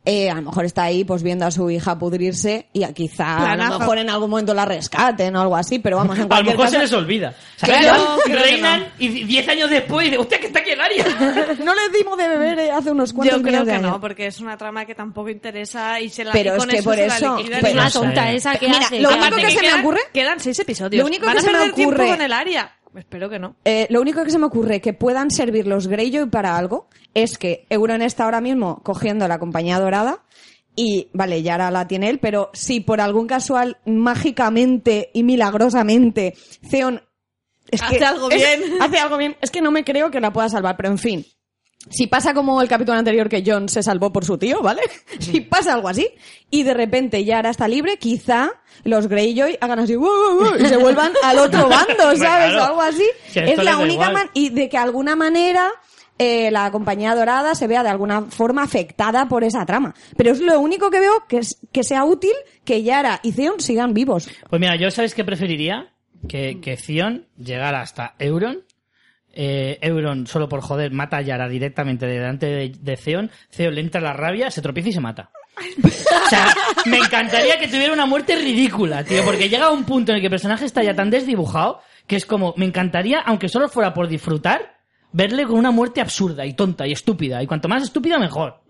Eh, 0.08 0.30
a 0.30 0.34
lo 0.36 0.42
mejor 0.42 0.64
está 0.64 0.84
ahí 0.84 1.02
pues 1.02 1.24
viendo 1.24 1.44
a 1.46 1.50
su 1.50 1.68
hija 1.68 1.98
pudrirse 1.98 2.68
y 2.72 2.84
a 2.84 2.92
quizá 2.92 3.38
a 3.38 3.38
Planazo. 3.40 3.72
lo 3.72 3.78
mejor 3.80 3.98
en 3.98 4.08
algún 4.08 4.30
momento 4.30 4.54
la 4.54 4.64
rescaten 4.64 5.34
o 5.34 5.40
algo 5.40 5.56
así, 5.56 5.80
pero 5.80 5.96
vamos, 5.96 6.14
en 6.16 6.20
A 6.22 6.24
lo 6.26 6.28
cualquier 6.28 6.54
mejor 6.56 6.68
se 6.68 6.72
caso, 6.76 6.82
les 6.84 6.92
olvida. 6.92 7.34
¿Sabes? 7.56 7.78
Claro, 7.78 8.18
Y 8.24 8.32
reinan 8.32 8.88
y 9.00 9.08
diez 9.24 9.48
años 9.48 9.68
después 9.68 10.04
dicen, 10.04 10.20
hostia, 10.20 10.38
que 10.38 10.46
está 10.46 10.60
aquí 10.60 10.70
el 10.70 10.80
área. 10.80 11.04
no 11.64 11.74
les 11.74 11.92
dimos 11.92 12.16
de 12.18 12.28
beber 12.28 12.56
eh, 12.60 12.70
hace 12.70 12.92
unos 12.92 13.12
cuantos 13.12 13.36
Yo 13.38 13.42
creo 13.42 13.64
que 13.64 13.72
años. 13.72 13.90
no, 13.90 14.00
porque 14.00 14.26
es 14.28 14.38
una 14.38 14.56
trama 14.56 14.84
que 14.84 14.94
tampoco 14.94 15.28
interesa 15.28 15.98
y 16.00 16.08
se 16.08 16.22
la 16.24 16.30
Pero 16.30 16.52
es 16.52 16.58
con 16.58 16.68
que 16.68 16.76
eso 16.76 16.84
por 16.84 16.94
se 16.94 17.08
la 17.08 17.16
eso- 17.16 17.34
pues 17.34 17.46
y 17.48 17.72
Una 17.72 17.84
no 17.86 17.90
tonta 17.90 18.30
esa 18.32 18.54
que 18.54 18.66
Mira, 18.68 18.78
hace. 18.78 19.00
lo 19.00 19.08
que 19.08 19.14
único 19.16 19.26
hace- 19.34 19.44
que 19.44 19.50
se 19.50 19.56
me 19.56 19.62
quedan- 19.62 19.80
ocurre- 19.84 20.00
Quedan 20.12 20.38
seis 20.38 20.58
episodios. 20.60 21.00
Lo 21.00 21.06
único 21.08 21.26
Van 21.26 21.32
que 21.34 21.38
a 21.40 21.42
se 21.42 21.50
me 21.50 21.72
ocurre- 21.72 22.06
con 22.10 22.22
el 22.22 22.32
área. 22.32 22.76
Espero 22.96 23.28
que 23.28 23.38
no. 23.38 23.56
Eh, 23.64 23.86
lo 23.90 24.00
único 24.00 24.24
que 24.24 24.30
se 24.30 24.38
me 24.38 24.46
ocurre 24.46 24.80
que 24.80 24.92
puedan 24.94 25.30
servir 25.30 25.66
los 25.66 25.86
Greyjoy 25.86 26.30
para 26.30 26.56
algo 26.56 26.88
es 27.14 27.36
que 27.38 27.66
Euron 27.70 28.02
está 28.02 28.24
ahora 28.24 28.40
mismo 28.40 28.80
cogiendo 28.82 29.28
la 29.28 29.38
compañía 29.38 29.78
dorada 29.78 30.24
y, 30.74 31.08
vale, 31.12 31.42
Yara 31.42 31.70
la 31.70 31.86
tiene 31.88 32.08
él, 32.10 32.18
pero 32.18 32.50
si 32.52 32.80
por 32.80 33.00
algún 33.00 33.26
casual, 33.26 33.78
mágicamente 33.86 35.10
y 35.14 35.22
milagrosamente, 35.22 36.34
Theon 36.70 37.02
es 37.70 37.82
Hace 37.82 37.98
que 37.98 38.04
algo 38.04 38.30
es- 38.30 38.36
bien. 38.36 38.80
hace 38.82 38.98
algo 38.98 39.16
bien. 39.16 39.36
Es 39.40 39.50
que 39.50 39.60
no 39.60 39.70
me 39.70 39.84
creo 39.84 40.10
que 40.10 40.20
la 40.20 40.32
pueda 40.32 40.48
salvar, 40.48 40.76
pero 40.76 40.88
en 40.90 40.98
fin. 40.98 41.26
Si 41.88 42.06
pasa 42.08 42.34
como 42.34 42.60
el 42.60 42.68
capítulo 42.68 42.98
anterior 42.98 43.28
que 43.28 43.42
John 43.46 43.68
se 43.68 43.82
salvó 43.82 44.12
por 44.12 44.24
su 44.24 44.36
tío, 44.38 44.60
¿vale? 44.62 44.82
Si 45.20 45.40
pasa 45.40 45.74
algo 45.74 45.88
así 45.88 46.08
y 46.50 46.62
de 46.64 46.74
repente 46.74 47.24
Yara 47.24 47.50
está 47.50 47.68
libre, 47.68 47.96
quizá 47.98 48.50
los 48.84 49.06
Greyjoy 49.08 49.56
hagan 49.60 49.78
así 49.78 49.94
"Wow, 49.96 50.08
wow, 50.08 50.38
wow", 50.50 50.56
y 50.58 50.66
se 50.66 50.76
vuelvan 50.76 51.12
al 51.22 51.38
otro 51.38 51.68
bando, 51.68 52.16
¿sabes? 52.16 52.54
O 52.54 52.62
algo 52.64 52.82
así. 52.82 53.04
Si 53.28 53.38
es 53.40 53.62
la 53.62 53.78
única 53.78 54.10
man 54.10 54.30
y 54.34 54.48
de 54.50 54.68
que 54.68 54.78
alguna 54.78 55.14
manera 55.16 55.70
eh, 56.18 56.50
la 56.50 56.70
compañía 56.72 57.14
dorada 57.14 57.54
se 57.54 57.66
vea 57.66 57.82
de 57.82 57.90
alguna 57.90 58.22
forma 58.22 58.62
afectada 58.62 59.28
por 59.28 59.44
esa 59.44 59.66
trama. 59.66 59.94
Pero 60.16 60.32
es 60.32 60.40
lo 60.40 60.58
único 60.60 60.90
que 60.90 60.98
veo 61.00 61.24
que, 61.28 61.38
es- 61.38 61.58
que 61.72 61.84
sea 61.84 62.04
útil 62.04 62.32
que 62.64 62.82
Yara 62.82 63.20
y 63.22 63.32
Theon 63.32 63.60
sigan 63.60 63.92
vivos. 63.94 64.28
Pues 64.48 64.58
mira, 64.60 64.76
yo 64.76 64.90
sabes 64.90 65.14
qué 65.14 65.24
preferiría 65.24 65.92
que, 66.28 66.58
que 66.60 66.76
Theon 66.76 67.26
llegara 67.36 67.80
hasta 67.82 68.14
Euron. 68.18 68.64
Eh, 69.38 69.78
Euron, 69.82 70.26
solo 70.26 70.48
por 70.48 70.62
joder, 70.62 70.92
mata 70.92 71.18
a 71.18 71.20
Yara 71.20 71.46
directamente 71.46 72.06
delante 72.06 72.46
de, 72.46 72.72
de 72.80 72.96
Theon. 72.96 73.30
Theon 73.54 73.74
le 73.74 73.82
entra 73.82 74.00
la 74.00 74.14
rabia, 74.14 74.50
se 74.50 74.62
tropieza 74.62 74.88
y 74.88 74.92
se 74.94 75.00
mata. 75.00 75.30
O 75.86 76.28
sea, 76.30 76.54
me 76.86 76.96
encantaría 76.96 77.58
que 77.58 77.68
tuviera 77.68 77.92
una 77.92 78.06
muerte 78.06 78.34
ridícula, 78.36 79.04
tío, 79.04 79.22
porque 79.24 79.50
llega 79.50 79.70
un 79.70 79.84
punto 79.84 80.12
en 80.12 80.16
el 80.16 80.22
que 80.22 80.28
el 80.28 80.30
personaje 80.30 80.64
está 80.64 80.82
ya 80.82 80.94
tan 80.94 81.10
desdibujado 81.10 81.80
que 82.06 82.16
es 82.16 82.24
como, 82.24 82.54
me 82.56 82.64
encantaría, 82.64 83.20
aunque 83.20 83.48
solo 83.48 83.68
fuera 83.68 83.92
por 83.92 84.08
disfrutar, 84.08 84.76
verle 85.12 85.44
con 85.44 85.58
una 85.58 85.70
muerte 85.70 86.00
absurda 86.00 86.46
y 86.46 86.54
tonta 86.54 86.86
y 86.86 86.92
estúpida. 86.92 87.42
Y 87.42 87.46
cuanto 87.46 87.68
más 87.68 87.82
estúpida, 87.82 88.18
mejor. 88.18 88.62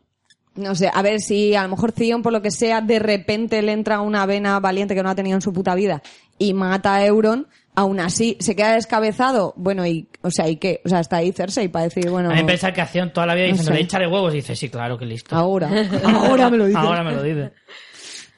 No 0.56 0.74
sé, 0.74 0.90
a 0.92 1.02
ver 1.02 1.20
si 1.20 1.54
a 1.54 1.62
lo 1.62 1.68
mejor 1.68 1.92
Theon, 1.92 2.22
por 2.22 2.32
lo 2.32 2.40
que 2.40 2.50
sea, 2.50 2.80
de 2.80 2.98
repente 2.98 3.60
le 3.62 3.72
entra 3.72 4.00
una 4.00 4.24
vena 4.24 4.58
valiente 4.58 4.94
que 4.94 5.02
no 5.02 5.10
ha 5.10 5.14
tenido 5.14 5.36
en 5.36 5.42
su 5.42 5.52
puta 5.52 5.74
vida 5.74 6.02
y 6.38 6.54
mata 6.54 6.94
a 6.94 7.06
Euron, 7.06 7.46
aún 7.76 8.00
así 8.00 8.36
se 8.40 8.56
queda 8.56 8.74
descabezado. 8.74 9.54
Bueno, 9.56 9.86
y, 9.86 10.08
o 10.22 10.30
sea, 10.32 10.48
¿y 10.48 10.56
qué? 10.56 10.80
O 10.84 10.88
sea, 10.88 10.98
está 11.00 11.18
ahí 11.18 11.30
Cersei 11.32 11.68
para 11.68 11.84
decir, 11.84 12.10
bueno, 12.10 12.30
A 12.30 12.34
mí 12.34 12.40
me 12.40 12.46
pensar 12.48 12.72
que 12.74 12.80
hacían 12.80 13.12
toda 13.12 13.26
la 13.26 13.34
vida 13.34 13.44
No 13.46 13.52
diciéndole, 13.52 13.78
sé. 13.78 13.84
échale 13.84 14.06
huevos, 14.08 14.32
y 14.32 14.36
dice, 14.38 14.56
sí, 14.56 14.68
claro, 14.68 14.98
que 14.98 15.06
listo. 15.06 15.36
ahora, 15.36 15.70
ahora 16.04 16.50
me 16.50 16.56
lo 16.56 16.66
dice. 16.66 16.78
Ahora 16.78 17.04
me 17.04 17.12
lo 17.12 17.22
dice. 17.22 17.52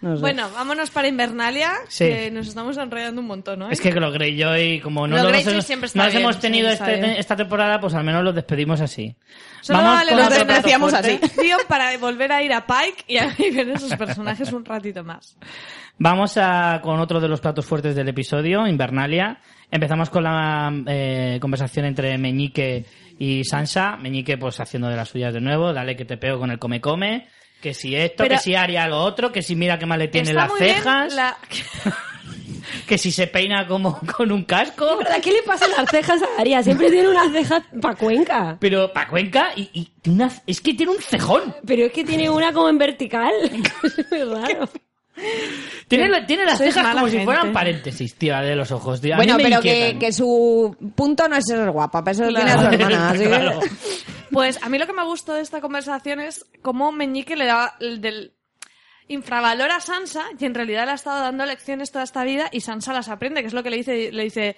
No 0.01 0.15
sé. 0.15 0.20
Bueno, 0.20 0.48
vámonos 0.55 0.90
para 0.90 1.09
Invernalia, 1.09 1.73
Sí. 1.89 2.05
que 2.05 2.31
nos 2.31 2.47
estamos 2.47 2.77
enrollando 2.77 3.20
un 3.20 3.27
montón, 3.27 3.59
¿no? 3.59 3.69
Es 3.69 3.81
que 3.81 3.90
los 3.90 4.12
Greyjoy, 4.15 4.78
como 4.81 5.09
no 5.09 5.16
Los 5.16 5.24
los, 5.24 5.32
Greyjoy 5.32 5.52
hemos- 5.55 5.65
siempre 5.66 5.86
está 5.89 6.05
no 6.05 6.09
bien, 6.09 6.23
hemos 6.23 6.39
tenido 6.39 6.69
este- 6.70 7.19
esta 7.19 7.35
temporada, 7.35 7.81
pues 7.81 7.94
al 7.94 8.05
menos 8.05 8.23
los 8.23 8.32
despedimos 8.32 8.81
así. 8.81 9.16
Solo 9.60 9.81
vale 9.82 10.12
pena- 10.12 10.28
plato 10.28 10.52
decíamos 10.55 10.90
fuerte. 10.93 11.19
así. 11.20 11.40
Tío, 11.40 11.56
para 11.66 11.98
volver 11.98 12.31
a 12.31 12.40
ir 12.44 12.52
a 12.52 12.65
Pike 12.65 13.05
y 13.09 13.16
a 13.19 13.27
vivir 13.39 13.69
esos 13.70 13.93
personajes 13.97 14.52
un 14.52 14.65
ratito 14.65 15.02
más. 15.02 15.36
Vamos 16.00 16.36
a, 16.36 16.80
con 16.82 17.00
otro 17.00 17.20
de 17.20 17.28
los 17.28 17.40
platos 17.40 17.66
fuertes 17.66 17.96
del 17.96 18.08
episodio, 18.08 18.66
Invernalia. 18.66 19.40
Empezamos 19.70 20.10
con 20.10 20.22
la 20.24 20.72
eh, 20.86 21.38
conversación 21.40 21.86
entre 21.86 22.16
Meñique 22.18 22.84
y 23.18 23.42
Sansa. 23.44 23.96
Meñique, 23.96 24.38
pues 24.38 24.60
haciendo 24.60 24.88
de 24.88 24.96
las 24.96 25.08
suyas 25.08 25.34
de 25.34 25.40
nuevo. 25.40 25.72
Dale 25.72 25.96
que 25.96 26.04
te 26.04 26.16
pego 26.16 26.38
con 26.38 26.50
el 26.50 26.58
come-come. 26.58 27.26
Que 27.60 27.74
si 27.74 27.96
esto, 27.96 28.22
Pero- 28.22 28.36
que 28.36 28.40
si 28.40 28.54
Aria 28.54 28.86
lo 28.86 28.98
otro, 28.98 29.32
que 29.32 29.42
si 29.42 29.56
mira 29.56 29.76
qué 29.78 29.86
mal 29.86 29.98
le 29.98 30.06
tiene 30.08 30.30
Está 30.30 30.42
las 30.46 30.52
cejas, 30.56 31.14
la- 31.14 31.36
que 32.86 32.96
si 32.96 33.10
se 33.10 33.26
peina 33.26 33.66
como 33.66 33.98
con 34.16 34.30
un 34.30 34.44
casco. 34.44 34.96
¿Verdad? 34.98 35.16
¿Qué 35.20 35.32
le 35.32 35.42
pasa 35.42 35.64
a 35.64 35.82
las 35.82 35.90
cejas 35.90 36.22
a 36.22 36.40
Aria? 36.40 36.62
Siempre 36.62 36.88
tiene 36.92 37.08
unas 37.08 37.32
cejas 37.32 37.64
pa' 37.82 37.96
Cuenca. 37.96 38.56
Pero 38.60 38.92
pa' 38.92 39.08
Cuenca, 39.08 39.48
y, 39.56 39.68
y 39.72 40.08
una- 40.08 40.30
es 40.46 40.60
que 40.60 40.74
tiene 40.74 40.92
un 40.92 41.02
cejón. 41.02 41.56
Pero 41.66 41.86
es 41.86 41.92
que 41.92 42.04
tiene 42.04 42.30
una 42.30 42.52
como 42.52 42.68
en 42.68 42.78
vertical. 42.78 43.32
es 43.82 44.10
muy 44.12 44.22
raro. 44.22 44.68
Tiene, 45.89 46.09
la- 46.09 46.27
tiene 46.27 46.45
las 46.45 46.59
Sois 46.59 46.74
cejas 46.74 46.95
como 46.95 47.09
si 47.09 47.20
fueran 47.20 47.53
paréntesis, 47.53 48.15
tío, 48.15 48.36
de 48.39 48.55
los 48.57 48.70
ojos. 48.70 49.01
tío. 49.01 49.15
A 49.15 49.19
mí 49.19 49.24
Bueno, 49.24 49.36
me 49.39 49.45
pero 49.45 49.61
que, 49.99 50.12
su 50.12 50.77
punto 50.95 51.28
no 51.28 51.36
es 51.36 51.45
ser 51.47 51.70
guapa, 51.70 52.05
para 52.05 52.12
eso 52.12 52.24
lo 52.24 52.35
tiene 52.35 52.51
a 52.51 52.55
su 52.55 52.61
Claro. 52.61 52.74
hermana. 52.77 53.11
así 53.11 53.19
que- 53.23 53.28
Claro. 53.28 53.61
Pues 54.31 54.62
a 54.62 54.69
mí 54.69 54.78
lo 54.78 54.86
que 54.86 54.93
me 54.93 55.05
gustó 55.05 55.32
de 55.35 55.40
esta 55.40 55.61
conversación 55.62 56.20
es 56.20 56.45
cómo 56.62 56.93
Meñique 56.93 57.35
le 57.36 57.47
da 57.47 57.74
el 57.81 58.01
del 58.03 58.32
infravalora 59.09 59.77
a 59.77 59.81
Sansa 59.81 60.24
y 60.39 60.45
en 60.45 60.55
realidad 60.55 60.85
le 60.85 60.90
ha 60.93 60.95
estado 60.95 61.20
dando 61.23 61.47
lecciones 61.47 61.90
toda 61.90 62.05
esta 62.05 62.24
vida 62.24 62.49
y 62.53 62.61
Sansa 62.61 62.93
las 62.93 63.09
aprende, 63.09 63.40
que 63.40 63.47
es 63.47 63.55
lo 63.55 63.62
que 63.62 63.70
le 63.70 63.78
dice, 63.78 64.12
le 64.12 64.24
dice, 64.24 64.57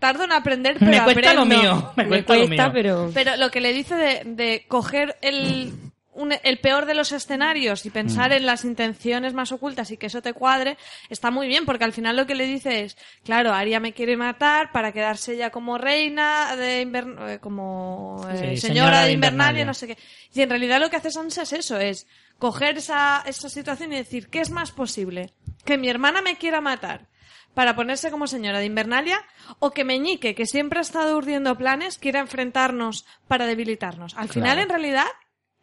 tardo 0.00 0.24
en 0.24 0.32
aprender, 0.32 0.76
pero 0.80 0.90
Me 0.90 1.04
cuesta 1.04 1.32
lo 1.34 1.42
aprendo". 1.42 1.62
mío. 1.62 1.92
Me 1.96 2.02
Me 2.02 2.08
cuesta, 2.08 2.34
lo 2.34 2.46
cuesta, 2.46 2.64
mío. 2.64 2.72
pero... 2.74 3.10
Pero 3.14 3.36
lo 3.36 3.50
que 3.50 3.60
le 3.60 3.72
dice 3.72 3.94
de, 3.94 4.22
de 4.24 4.64
coger 4.66 5.16
el, 5.22 5.72
un- 6.14 6.34
el 6.42 6.58
peor 6.60 6.86
de 6.86 6.94
los 6.94 7.12
escenarios 7.12 7.84
y 7.86 7.90
pensar 7.90 8.30
Mm. 8.30 8.34
en 8.34 8.46
las 8.46 8.64
intenciones 8.64 9.34
más 9.34 9.52
ocultas 9.52 9.90
y 9.90 9.96
que 9.96 10.06
eso 10.06 10.22
te 10.22 10.32
cuadre, 10.32 10.76
está 11.10 11.30
muy 11.30 11.46
bien, 11.48 11.64
porque 11.66 11.84
al 11.84 11.92
final 11.92 12.16
lo 12.16 12.26
que 12.26 12.34
le 12.34 12.46
dice 12.46 12.82
es, 12.84 12.96
claro, 13.24 13.52
Aria 13.52 13.80
me 13.80 13.92
quiere 13.92 14.16
matar 14.16 14.72
para 14.72 14.92
quedarse 14.92 15.34
ella 15.34 15.50
como 15.50 15.76
reina 15.78 16.54
de 16.56 16.86
Invern- 16.86 17.28
eh, 17.34 17.38
como 17.40 18.24
eh, 18.30 18.36
Sí, 18.36 18.38
señora, 18.38 18.56
señora 18.60 19.00
de 19.04 19.12
Invernalia, 19.12 19.14
Invernalia. 19.62 19.64
no 19.64 19.74
sé 19.74 19.86
qué. 19.88 19.98
Y 20.32 20.40
en 20.42 20.50
realidad 20.50 20.80
lo 20.80 20.88
que 20.90 20.96
hace 20.96 21.10
Sansa 21.10 21.42
es 21.42 21.52
eso, 21.52 21.78
es 21.78 22.06
coger 22.38 22.78
esa, 22.78 23.22
esa 23.26 23.48
situación 23.48 23.92
y 23.92 23.96
decir, 23.96 24.28
¿qué 24.28 24.40
es 24.40 24.50
más 24.50 24.72
posible? 24.72 25.32
Que 25.64 25.78
mi 25.78 25.88
hermana 25.88 26.22
me 26.22 26.36
quiera 26.36 26.60
matar 26.60 27.06
para 27.54 27.76
ponerse 27.76 28.10
como 28.10 28.26
señora 28.26 28.58
de 28.58 28.64
Invernalia 28.66 29.24
o 29.60 29.70
que 29.70 29.84
Meñique, 29.84 30.34
que 30.34 30.44
siempre 30.46 30.80
ha 30.80 30.82
estado 30.82 31.16
urdiendo 31.16 31.56
planes, 31.56 31.98
quiera 31.98 32.18
enfrentarnos 32.20 33.06
para 33.28 33.46
debilitarnos. 33.46 34.14
Al 34.16 34.28
final, 34.28 34.58
en 34.58 34.68
realidad, 34.68 35.06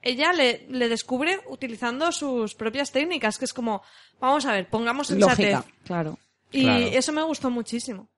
ella 0.02 0.34
le, 0.34 0.66
le 0.70 0.90
descubre 0.90 1.40
utilizando 1.50 2.12
sus 2.12 2.56
propias 2.56 2.92
técnicas, 2.92 3.38
que 3.38 3.46
es 3.46 3.54
como, 3.54 3.82
vamos 4.20 4.46
a 4.46 4.54
ver, 4.54 4.68
pongamos 4.70 5.08
sensatez. 5.08 5.54
Lógica, 5.54 5.66
claro. 5.86 6.18
Y 6.52 6.64
Claro. 6.64 6.86
eso 6.86 7.12
me 7.14 7.24
gustó 7.24 7.50
muchísimo. 7.50 8.10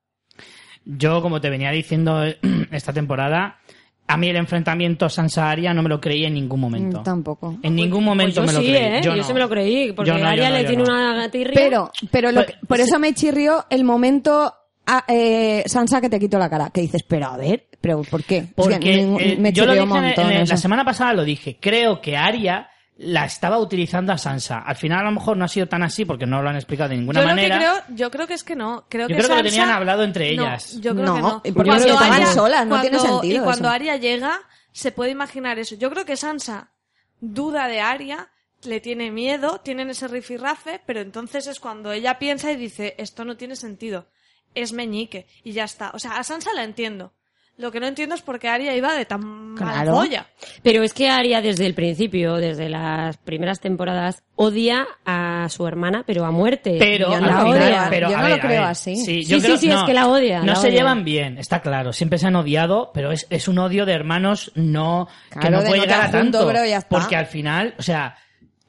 Yo, 0.86 1.22
como 1.22 1.40
te 1.40 1.50
venía 1.50 1.72
diciendo 1.72 2.24
esta 2.72 2.92
temporada, 2.94 3.60
a 4.08 4.18
mí 4.18 4.28
el 4.30 4.36
enfrentamiento 4.36 5.08
Sansa-Aria 5.10 5.74
no 5.74 5.82
me 5.84 5.90
lo 5.90 6.02
creí 6.02 6.26
en 6.26 6.34
ningún 6.34 6.60
momento. 6.60 7.02
Mm, 7.02 7.04
Tampoco. 7.04 7.58
En 7.64 7.76
ningún 7.76 8.04
momento 8.04 8.42
Pues 8.44 8.48
me 8.48 8.54
yo 8.54 8.60
lo 8.60 8.66
sí, 8.66 8.72
creí. 8.72 8.98
¿eh? 8.98 9.02
Yo, 9.04 9.16
no. 9.16 9.24
sí 9.24 9.34
me 9.34 9.40
lo 9.40 9.50
creí, 9.50 9.92
porque 9.94 10.08
Yo 10.10 10.14
no, 10.16 10.20
yo 10.22 10.28
Aria 10.28 10.50
no, 10.50 10.56
le 10.56 10.62
yo 10.64 10.68
tiene 10.68 10.84
no. 10.84 10.90
una 10.94 11.14
gatirria. 11.16 11.54
Pero, 11.54 11.92
pero 12.12 12.32
lo 12.32 12.44
Pues- 12.44 12.48
que- 12.60 12.66
por 12.68 12.80
eso 12.82 13.00
me 13.00 13.14
chirrió 13.14 13.66
el 13.70 13.84
momento 13.86 14.54
a- 14.86 15.04
eh, 15.08 15.64
Sansa 15.66 16.02
que 16.02 16.10
te 16.10 16.20
quito 16.20 16.38
la 16.38 16.50
cara. 16.50 16.70
Que 16.72 16.82
dices, 16.82 17.04
pero 17.04 17.28
a 17.28 17.38
ver, 17.38 17.68
pero 17.82 18.02
¿por 18.04 18.24
qué? 18.24 18.38
Es 18.38 18.46
que 18.48 18.54
Porque 18.56 18.80
me- 18.80 19.34
eh, 19.34 19.38
me 19.40 19.52
yo 19.54 19.66
lo 19.66 19.72
dije 19.74 19.84
en- 19.84 19.90
montón 19.90 20.32
en- 20.32 20.48
la 20.48 20.58
semana 20.58 20.84
pasada 20.86 21.14
lo 21.14 21.24
dije. 21.24 21.58
Creo 21.60 22.02
que 22.02 22.18
Aria 22.18 22.70
la 22.98 23.26
estaba 23.26 23.58
utilizando 23.58 24.14
a 24.14 24.18
Sansa. 24.18 24.60
Al 24.60 24.76
final 24.76 25.00
a 25.00 25.04
lo 25.04 25.12
mejor 25.12 25.36
no 25.36 25.46
ha 25.46 25.48
sido 25.48 25.68
tan 25.68 25.82
así 25.84 26.06
porque 26.06 26.26
no 26.28 26.42
lo 26.44 26.50
han 26.50 26.56
explicado 26.56 26.90
de 26.90 26.98
ninguna 26.98 27.22
yo 27.22 27.28
manera. 27.28 27.56
Lo 27.56 27.62
que 27.62 27.68
creo, 27.88 27.96
yo 27.98 28.12
creo 28.12 28.28
que 28.28 28.34
es 28.36 28.44
que 28.44 28.56
no. 28.56 28.86
Creo 28.90 29.08
Yo 29.08 29.16
que 29.16 29.24
creo 29.24 29.30
que 29.38 29.44
lo 29.44 29.50
tenían 29.50 29.70
hablado 29.70 30.04
entre 30.04 30.36
No, 30.36 30.44
ellas. 30.44 30.80
yo 30.80 30.94
creo 30.94 31.06
No, 31.06 31.16
que 31.16 31.22
no. 31.22 31.42
y 31.44 31.52
porque 31.52 31.70
Cuando 31.70 31.88
estaban 31.88 32.22
Arya- 32.22 32.34
solas, 32.34 32.68
no 32.68 32.82
tiene 32.82 33.00
sentido 33.00 33.42
Y 33.42 33.44
cuando 33.44 33.68
eso. 33.68 33.74
Aria 33.76 33.96
llega, 33.98 34.40
se 34.72 34.92
puede 34.92 35.12
imaginar 35.12 35.58
eso. 35.60 35.76
Yo 35.76 35.90
creo 35.90 36.06
que 36.06 36.16
Sansa 36.18 36.70
duda 37.20 37.68
de 37.68 37.80
Aria, 37.82 38.30
le 38.64 38.80
tiene 38.80 39.12
miedo, 39.12 39.60
tienen 39.62 39.90
ese 39.90 40.08
rifirrafe, 40.08 40.80
pero 40.86 41.02
entonces 41.02 41.48
es 41.48 41.60
cuando 41.60 41.92
ella 41.92 42.18
piensa 42.20 42.52
y 42.52 42.56
dice, 42.56 42.96
esto 42.98 43.26
no 43.26 43.36
tiene 43.38 43.56
sentido. 43.56 44.08
Es 44.56 44.74
meñique. 44.74 45.26
Y 45.44 45.52
ya 45.54 45.64
está. 45.66 45.92
O 45.94 46.00
sea, 46.00 46.18
a 46.18 46.24
Sansa 46.24 46.52
la 46.54 46.64
entiendo. 46.64 47.14
Lo 47.56 47.72
que 47.72 47.80
no 47.80 47.86
entiendo 47.86 48.16
es 48.16 48.24
por 48.24 48.40
qué 48.40 48.50
Aria 48.50 48.76
iba 48.76 48.96
de 48.96 49.06
tan 49.06 49.24
mala 49.54 49.74
Claro. 49.84 49.92
polla. 49.94 50.26
Pero 50.64 50.82
es 50.82 50.92
que 50.92 51.08
Aria 51.12 51.40
desde 51.40 51.68
el 51.68 51.76
principio, 51.76 52.38
desde 52.38 52.68
las 52.68 53.18
primeras 53.18 53.60
temporadas, 53.60 54.24
odia 54.36 54.88
a 55.06 55.48
su 55.50 55.68
hermana, 55.68 56.04
pero 56.08 56.26
a 56.26 56.32
muerte. 56.32 56.78
Pero, 56.80 57.10
Yo 57.10 57.14
al 57.14 57.22
no 57.22 57.28
la 57.28 57.46
odia. 57.46 57.88
pero, 57.92 58.10
yo 58.10 58.18
no 58.18 58.24
lo 58.24 58.30
ver, 58.30 58.40
creo 58.42 58.64
así. 58.64 58.96
Sí, 58.96 59.06
Sí, 59.06 59.24
yo 59.26 59.38
sí, 59.40 59.46
creo- 59.46 59.58
sí, 59.58 59.70
es 59.70 59.76
no, 59.76 59.86
que 59.86 59.94
la 59.94 60.08
odia, 60.08 60.40
No 60.40 60.48
la 60.48 60.56
se 60.56 60.70
odia. 60.70 60.78
llevan 60.80 61.04
bien, 61.06 61.38
está 61.38 61.62
claro. 61.62 61.94
Siempre 61.94 62.18
se 62.18 62.26
han 62.26 62.36
odiado, 62.36 62.90
pero 62.92 63.12
es, 63.12 63.28
es 63.30 63.48
un 63.48 63.60
odio 63.60 63.86
de 63.86 63.94
hermanos 63.94 64.52
no 64.56 65.08
que 65.40 65.52
no 65.52 65.60
de 65.62 65.68
puede 65.68 65.78
no 65.82 65.84
llegar 65.86 66.02
a 66.02 66.04
junto, 66.06 66.40
tanto. 66.40 66.48
pero 66.48 66.66
ya 66.66 66.78
está. 66.78 66.90
Porque 66.90 67.16
al 67.16 67.28
final, 67.28 67.76
o 67.78 67.84
sea, 67.84 68.18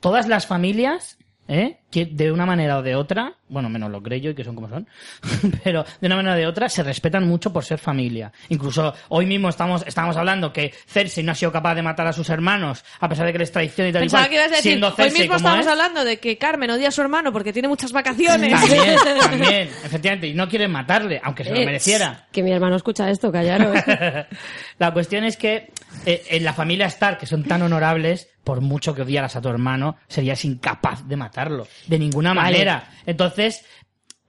todas 0.00 0.28
las 0.28 0.46
familias, 0.46 1.16
¿eh? 1.48 1.80
Que 1.94 2.06
de 2.06 2.32
una 2.32 2.44
manera 2.44 2.78
o 2.78 2.82
de 2.82 2.96
otra, 2.96 3.34
bueno, 3.48 3.68
menos 3.70 3.88
los 3.88 4.02
Greyjoy, 4.02 4.34
que 4.34 4.42
son 4.42 4.56
como 4.56 4.68
son, 4.68 4.88
pero 5.64 5.84
de 6.00 6.06
una 6.08 6.16
manera 6.16 6.34
o 6.34 6.38
de 6.38 6.46
otra 6.48 6.68
se 6.68 6.82
respetan 6.82 7.24
mucho 7.28 7.52
por 7.52 7.64
ser 7.64 7.78
familia. 7.78 8.32
Incluso 8.48 8.92
hoy 9.10 9.26
mismo 9.26 9.48
estamos, 9.48 9.84
estábamos 9.86 10.16
hablando 10.16 10.52
que 10.52 10.74
Cersei 10.88 11.22
no 11.22 11.30
ha 11.30 11.34
sido 11.36 11.52
capaz 11.52 11.76
de 11.76 11.82
matar 11.82 12.06
a 12.08 12.12
sus 12.12 12.28
hermanos, 12.30 12.84
a 12.98 13.08
pesar 13.08 13.26
de 13.26 13.32
que 13.32 13.38
les 13.38 13.52
traiciona 13.52 13.90
y 13.90 13.92
tal 13.92 14.02
y 14.02 14.04
Pensaba 14.06 14.24
cual, 14.24 14.30
que 14.30 14.34
ibas 14.36 14.46
a 14.48 14.56
decir, 14.56 14.62
siendo 14.72 14.88
hoy 14.88 14.94
Cersei 14.96 15.20
mismo 15.20 15.36
estamos 15.36 15.60
es. 15.60 15.66
hablando 15.68 16.04
de 16.04 16.18
que 16.18 16.36
Carmen 16.36 16.70
odia 16.70 16.88
a 16.88 16.90
su 16.90 17.00
hermano 17.00 17.32
porque 17.32 17.52
tiene 17.52 17.68
muchas 17.68 17.92
vacaciones. 17.92 18.60
También, 18.60 18.96
también, 19.20 19.68
efectivamente, 19.84 20.26
y 20.26 20.34
no 20.34 20.48
quieren 20.48 20.72
matarle, 20.72 21.20
aunque 21.22 21.44
se 21.44 21.50
lo 21.50 21.56
Eh, 21.56 21.64
mereciera. 21.64 22.26
Que 22.32 22.42
mi 22.42 22.50
hermano 22.50 22.74
escucha 22.74 23.08
esto, 23.08 23.30
callaros. 23.30 23.76
La 24.78 24.92
cuestión 24.92 25.22
es 25.22 25.36
que 25.36 25.70
eh, 26.06 26.24
en 26.30 26.44
la 26.44 26.52
familia 26.52 26.86
Stark, 26.86 27.18
que 27.18 27.26
son 27.26 27.44
tan 27.44 27.62
honorables, 27.62 28.28
por 28.42 28.60
mucho 28.60 28.94
que 28.94 29.02
odiaras 29.02 29.36
a 29.36 29.40
tu 29.40 29.48
hermano, 29.48 29.96
serías 30.08 30.44
incapaz 30.44 31.06
de 31.06 31.16
matarlo. 31.16 31.66
De 31.86 31.98
ninguna 31.98 32.34
Vale. 32.34 32.52
manera. 32.52 32.90
Entonces, 33.06 33.64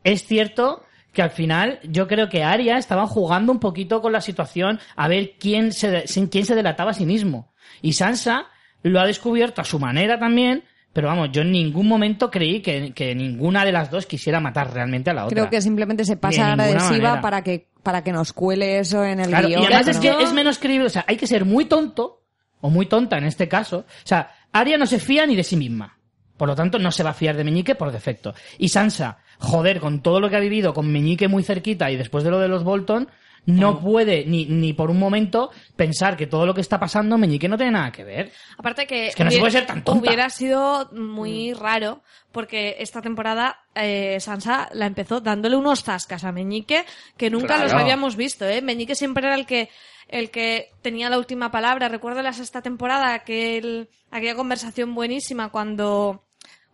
es 0.03 0.25
cierto 0.25 0.83
que 1.13 1.21
al 1.21 1.31
final 1.31 1.79
yo 1.83 2.07
creo 2.07 2.27
que 2.29 2.43
Arya 2.43 2.77
estaba 2.77 3.07
jugando 3.07 3.51
un 3.51 3.59
poquito 3.59 4.01
con 4.01 4.11
la 4.11 4.21
situación 4.21 4.79
a 4.95 5.07
ver 5.07 5.33
quién 5.39 5.71
se, 5.71 6.03
quién 6.29 6.45
se 6.45 6.55
delataba 6.55 6.91
a 6.91 6.93
sí 6.93 7.05
mismo. 7.05 7.53
Y 7.81 7.93
Sansa 7.93 8.47
lo 8.83 8.99
ha 8.99 9.05
descubierto 9.05 9.61
a 9.61 9.63
su 9.63 9.79
manera 9.79 10.19
también, 10.19 10.63
pero 10.91 11.07
vamos, 11.07 11.29
yo 11.31 11.41
en 11.41 11.51
ningún 11.51 11.87
momento 11.87 12.29
creí 12.29 12.61
que, 12.61 12.93
que 12.93 13.15
ninguna 13.15 13.63
de 13.65 13.71
las 13.71 13.89
dos 13.89 14.05
quisiera 14.05 14.39
matar 14.39 14.73
realmente 14.73 15.09
a 15.09 15.13
la 15.13 15.25
otra. 15.25 15.33
Creo 15.35 15.49
que 15.49 15.61
simplemente 15.61 16.03
se 16.05 16.17
pasa 16.17 16.51
agradesiva 16.51 16.89
manera. 17.09 17.21
para 17.21 17.41
que, 17.41 17.69
para 17.81 18.03
que 18.03 18.11
nos 18.11 18.33
cuele 18.33 18.79
eso 18.79 19.03
en 19.03 19.19
el 19.21 19.27
Claro, 19.29 19.47
guion. 19.47 19.61
y 19.63 19.65
además 19.65 19.87
es 19.87 19.97
que 19.99 20.09
es 20.21 20.33
menos 20.33 20.59
creíble, 20.59 20.87
o 20.87 20.89
sea, 20.89 21.05
hay 21.07 21.15
que 21.17 21.27
ser 21.27 21.45
muy 21.45 21.65
tonto, 21.65 22.23
o 22.61 22.69
muy 22.69 22.87
tonta 22.87 23.17
en 23.17 23.25
este 23.25 23.47
caso. 23.47 23.79
O 23.79 24.07
sea, 24.07 24.31
Arya 24.51 24.77
no 24.77 24.85
se 24.85 24.99
fía 24.99 25.25
ni 25.25 25.35
de 25.35 25.43
sí 25.43 25.55
misma. 25.55 25.94
Por 26.37 26.47
lo 26.49 26.55
tanto, 26.55 26.79
no 26.79 26.91
se 26.91 27.03
va 27.03 27.11
a 27.11 27.13
fiar 27.13 27.35
de 27.37 27.43
Meñique 27.43 27.75
por 27.75 27.91
defecto. 27.91 28.33
Y 28.57 28.69
Sansa, 28.69 29.19
joder, 29.39 29.79
con 29.79 30.01
todo 30.01 30.19
lo 30.19 30.29
que 30.29 30.35
ha 30.35 30.39
vivido, 30.39 30.73
con 30.73 30.91
Meñique 30.91 31.27
muy 31.27 31.43
cerquita 31.43 31.89
y 31.91 31.95
después 31.95 32.23
de 32.23 32.31
lo 32.31 32.39
de 32.39 32.47
los 32.49 32.63
Bolton, 32.63 33.07
no 33.47 33.79
puede 33.79 34.25
ni, 34.25 34.45
ni 34.45 34.73
por 34.73 34.89
un 34.89 34.97
momento 34.97 35.51
pensar 35.75 36.17
que 36.17 36.25
todo 36.25 36.47
lo 36.47 36.55
que 36.55 36.61
está 36.61 36.79
pasando 36.79 37.15
Meñique 37.17 37.47
no 37.47 37.57
tiene 37.57 37.73
nada 37.73 37.91
que 37.91 38.03
ver. 38.03 38.31
Aparte 38.57 38.87
que, 38.87 39.09
Es 39.09 39.15
que 39.15 39.23
no 39.23 39.29
se 39.29 39.35
hubiera- 39.37 39.41
puede 39.43 39.51
ser 39.59 39.65
tan 39.67 39.83
tonta. 39.83 39.99
hubiera 40.07 40.29
sido 40.31 40.89
muy 40.93 41.53
raro 41.53 42.01
porque 42.31 42.77
esta 42.79 43.01
temporada 43.03 43.59
eh, 43.75 44.17
Sansa 44.19 44.67
la 44.73 44.87
empezó 44.87 45.21
dándole 45.21 45.55
unos 45.57 45.83
zascas 45.83 46.23
a 46.23 46.31
Meñique 46.31 46.85
que 47.17 47.29
nunca 47.29 47.47
Claro. 47.55 47.63
los 47.65 47.73
habíamos 47.73 48.15
visto. 48.15 48.45
¿eh? 48.47 48.63
Meñique 48.63 48.95
siempre 48.95 49.27
era 49.27 49.35
el 49.35 49.45
que 49.45 49.69
el 50.07 50.29
que 50.31 50.71
tenía 50.81 51.09
la 51.09 51.17
última 51.19 51.49
palabra. 51.51 51.87
Recuerdo 51.87 52.21
la 52.23 52.33
sexta 52.33 52.61
temporada 52.63 53.13
aquel, 53.13 53.89
aquella 54.11 54.35
conversación 54.35 54.93
buenísima 54.95 55.49
cuando 55.49 56.24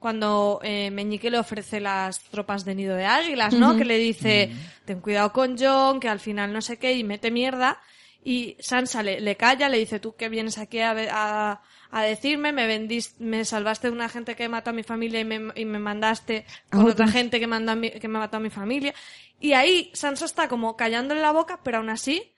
cuando 0.02 0.60
eh, 0.64 0.90
Meñique 0.92 1.30
le 1.32 1.38
ofrece 1.38 1.80
las 1.80 2.20
tropas 2.32 2.66
de 2.66 2.76
nido 2.76 2.96
de 2.98 3.06
águilas, 3.06 3.54
¿no? 3.54 3.78
Que 3.78 3.86
le 3.86 3.98
dice, 4.00 4.50
ten 4.84 5.00
cuidado 5.00 5.32
con 5.32 5.56
John, 5.58 6.00
que 6.02 6.10
al 6.10 6.20
final 6.20 6.52
no 6.52 6.62
sé 6.62 6.78
qué, 6.78 6.94
y 6.94 7.04
mete 7.04 7.30
mierda. 7.32 7.80
Y 8.24 8.58
Sansa 8.60 9.02
le, 9.04 9.22
le 9.22 9.38
calla, 9.38 9.70
le 9.70 9.78
dice, 9.78 10.00
tú 10.00 10.16
que 10.16 10.28
vienes 10.28 10.58
aquí 10.58 10.80
a, 10.80 10.92
a, 11.12 11.62
a 11.92 12.02
decirme, 12.04 12.52
me 12.52 12.66
vendís, 12.68 13.16
me 13.20 13.46
salvaste 13.46 13.88
de 13.88 13.94
una 13.94 14.10
gente 14.10 14.36
que 14.36 14.50
mató 14.50 14.72
a 14.72 14.74
mi 14.74 14.84
familia 14.84 15.20
y 15.22 15.26
me, 15.26 15.40
y 15.56 15.66
me 15.66 15.80
mandaste 15.80 16.46
con 16.72 16.88
otra 16.90 17.08
gente 17.08 17.40
que, 17.40 17.48
manda 17.48 17.74
a 17.74 17.76
mi- 17.76 17.92
que 17.92 18.08
me 18.08 18.20
mató 18.20 18.38
a 18.38 18.40
mi 18.40 18.50
familia. 18.50 18.94
Y 19.40 19.54
ahí 19.54 19.92
Sansa 19.94 20.26
está 20.26 20.48
como 20.48 20.76
callándole 20.76 21.22
la 21.22 21.32
boca, 21.32 21.62
pero 21.64 21.78
aún 21.78 21.90
así, 21.90 22.34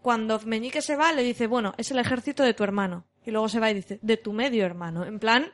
cuando 0.00 0.40
Meñique 0.46 0.82
se 0.82 0.96
va, 0.96 1.12
le 1.12 1.22
dice, 1.22 1.46
bueno, 1.46 1.74
es 1.78 1.90
el 1.90 1.98
ejército 1.98 2.42
de 2.42 2.54
tu 2.54 2.64
hermano. 2.64 3.04
Y 3.24 3.30
luego 3.30 3.48
se 3.48 3.60
va 3.60 3.70
y 3.70 3.74
dice, 3.74 3.98
de 4.02 4.16
tu 4.16 4.32
medio 4.32 4.64
hermano. 4.66 5.04
En 5.04 5.18
plan, 5.18 5.52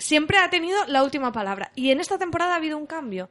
siempre 0.00 0.38
ha 0.38 0.50
tenido 0.50 0.78
la 0.86 1.02
última 1.02 1.30
palabra. 1.32 1.70
Y 1.76 1.90
en 1.90 2.00
esta 2.00 2.18
temporada 2.18 2.54
ha 2.54 2.56
habido 2.56 2.76
un 2.76 2.86
cambio. 2.86 3.30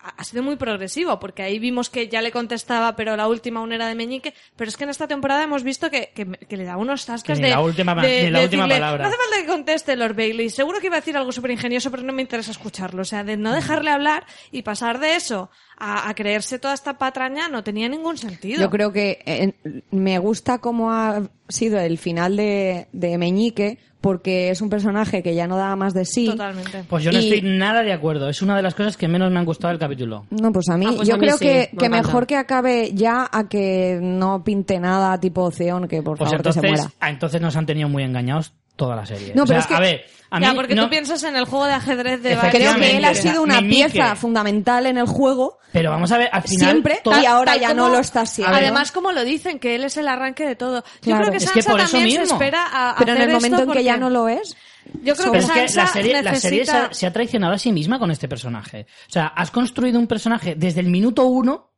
Ha 0.00 0.22
sido 0.22 0.44
muy 0.44 0.54
progresivo, 0.54 1.18
porque 1.18 1.42
ahí 1.42 1.58
vimos 1.58 1.90
que 1.90 2.06
ya 2.06 2.22
le 2.22 2.30
contestaba, 2.30 2.94
pero 2.94 3.16
la 3.16 3.26
última 3.26 3.58
aún 3.58 3.72
era 3.72 3.88
de 3.88 3.96
Meñique. 3.96 4.32
Pero 4.54 4.68
es 4.68 4.76
que 4.76 4.84
en 4.84 4.90
esta 4.90 5.08
temporada 5.08 5.42
hemos 5.42 5.64
visto 5.64 5.90
que, 5.90 6.12
que, 6.14 6.24
que 6.24 6.56
le 6.56 6.62
da 6.62 6.76
unos 6.76 7.04
tascas 7.04 7.40
de. 7.40 7.50
la 7.50 7.60
última 7.60 7.96
pa- 7.96 8.02
de- 8.02 8.22
ni 8.26 8.30
la 8.30 8.38
de 8.38 8.44
última 8.44 8.62
decirle, 8.68 8.80
palabra. 8.80 9.02
No 9.02 9.08
hace 9.08 9.16
falta 9.16 9.36
que 9.42 9.46
conteste 9.48 9.96
Lord 9.96 10.14
Bailey. 10.14 10.50
Seguro 10.50 10.78
que 10.78 10.86
iba 10.86 10.94
a 10.98 11.00
decir 11.00 11.16
algo 11.16 11.32
súper 11.32 11.50
ingenioso, 11.50 11.90
pero 11.90 12.04
no 12.04 12.12
me 12.12 12.22
interesa 12.22 12.52
escucharlo. 12.52 13.02
O 13.02 13.04
sea, 13.04 13.24
de 13.24 13.36
no 13.36 13.52
dejarle 13.52 13.90
hablar 13.90 14.24
y 14.52 14.62
pasar 14.62 15.00
de 15.00 15.16
eso 15.16 15.50
a, 15.76 16.08
a 16.08 16.14
creerse 16.14 16.60
toda 16.60 16.74
esta 16.74 16.96
patraña 16.96 17.48
no 17.48 17.64
tenía 17.64 17.88
ningún 17.88 18.18
sentido. 18.18 18.60
Yo 18.60 18.70
creo 18.70 18.92
que 18.92 19.18
eh, 19.26 19.52
me 19.90 20.20
gusta 20.20 20.58
cómo 20.58 20.92
ha 20.92 21.22
sido 21.48 21.80
el 21.80 21.98
final 21.98 22.36
de, 22.36 22.86
de 22.92 23.18
Meñique, 23.18 23.78
porque 24.00 24.50
es 24.50 24.60
un 24.60 24.70
personaje 24.70 25.22
que 25.22 25.34
ya 25.34 25.46
no 25.48 25.56
da 25.56 25.74
más 25.76 25.92
de 25.94 26.04
sí. 26.04 26.26
Totalmente. 26.26 26.84
Pues 26.88 27.02
yo 27.04 27.10
no 27.12 27.18
Y- 27.18 27.32
estoy 27.32 27.42
nada 27.50 27.82
de 27.82 27.92
acuerdo. 27.92 28.28
Es 28.28 28.42
una 28.42 28.56
de 28.56 28.62
las 28.62 28.74
cosas 28.74 28.96
que 28.96 29.08
menos 29.08 29.30
me 29.32 29.38
han 29.38 29.44
gustado 29.44 29.70
del 29.70 29.78
capítulo. 29.80 30.26
No, 30.30 30.52
pues 30.52 30.68
a 30.68 30.76
mí, 30.76 30.86
Ah, 30.88 30.92
pues 30.96 31.08
yo 31.08 31.14
a 31.14 31.18
mí 31.18 31.24
creo 31.26 31.36
sí, 31.38 31.44
que, 31.44 31.68
me 31.72 31.78
que 31.78 31.86
encanta. 31.86 32.06
mejor 32.06 32.26
que 32.26 32.36
acabe 32.36 32.90
ya 32.94 33.28
a 33.30 33.48
que 33.48 33.98
no 34.00 34.44
pinte 34.44 34.78
nada 34.78 35.18
tipo 35.18 35.42
Oceón, 35.42 35.88
que 35.88 36.02
por 36.02 36.16
Pues 36.16 36.30
favor 36.30 36.44
que 36.44 36.52
se 36.52 36.58
entonces, 36.60 36.80
muera. 36.86 36.94
ah, 37.00 37.10
entonces 37.10 37.40
nos 37.40 37.56
han 37.56 37.66
tenido 37.66 37.88
muy 37.88 38.02
engañados 38.04 38.52
toda 38.76 38.94
la 38.94 39.04
serie. 39.04 39.32
No, 39.34 39.42
O 39.42 39.46
pero 39.46 39.46
sea, 39.46 39.58
es 39.60 39.66
que- 39.66 39.74
a 39.74 39.80
ver, 39.80 40.04
a 40.30 40.38
mí 40.40 40.46
ya, 40.46 40.54
porque 40.54 40.74
no- 40.74 40.84
tú 40.84 40.90
piensas 40.90 41.22
en 41.24 41.36
el 41.36 41.44
juego 41.46 41.64
de 41.66 41.72
ajedrez 41.72 42.22
de. 42.22 42.36
Creo 42.50 42.74
que 42.76 42.96
él 42.98 43.04
ha 43.04 43.14
sido 43.14 43.42
una 43.42 43.60
pieza 43.60 44.14
fundamental 44.16 44.86
en 44.86 44.98
el 44.98 45.06
juego 45.06 45.58
Pero 45.72 45.90
vamos 45.90 46.12
a 46.12 46.18
ver, 46.18 46.28
al 46.32 46.42
final... 46.42 46.70
siempre 46.70 47.00
todo- 47.02 47.18
y 47.20 47.24
ahora 47.26 47.52
Tal 47.52 47.60
ya 47.60 47.68
como- 47.68 47.82
no 47.82 47.88
lo 47.90 47.98
está 47.98 48.26
siendo. 48.26 48.54
Además, 48.54 48.92
como 48.92 49.12
lo 49.12 49.24
dicen, 49.24 49.58
que 49.58 49.74
él 49.74 49.84
es 49.84 49.96
el 49.96 50.06
arranque 50.08 50.46
de 50.46 50.56
todo. 50.56 50.82
Yo 50.84 51.00
Claro. 51.00 51.20
creo 51.22 51.30
que 51.32 51.36
Es 51.38 51.50
que 51.50 51.62
Sansa 51.62 51.70
por 51.70 51.80
eso 51.80 51.92
también 51.92 52.26
se 52.26 52.32
espera 52.32 52.66
a 52.70 52.94
pero 52.98 53.12
en 53.14 53.22
el 53.22 53.30
momento 53.32 53.56
esto 53.58 53.70
en 53.72 53.76
que 53.78 53.84
ya 53.84 53.96
no 53.96 54.10
lo 54.10 54.28
es, 54.28 54.56
Yo 55.02 55.14
creo 55.14 55.32
que 55.32 55.38
es 55.38 55.50
que 55.50 55.68
Sansa 55.68 55.80
la 55.82 55.86
serie, 55.88 56.22
la 56.22 56.34
serie 56.34 56.64
se, 56.64 56.72
necesita... 56.72 56.86
ha- 56.90 56.94
se 56.94 57.06
ha 57.06 57.12
traicionado 57.12 57.52
a 57.54 57.58
sí 57.58 57.72
misma 57.72 57.98
con 57.98 58.10
este 58.10 58.28
personaje. 58.28 58.86
O 59.08 59.10
sea, 59.12 59.26
has 59.28 59.50
construido 59.50 59.98
un 59.98 60.06
personaje 60.06 60.54
desde 60.56 60.80
el 60.80 60.88
minuto 60.88 61.24
uno, 61.26 61.70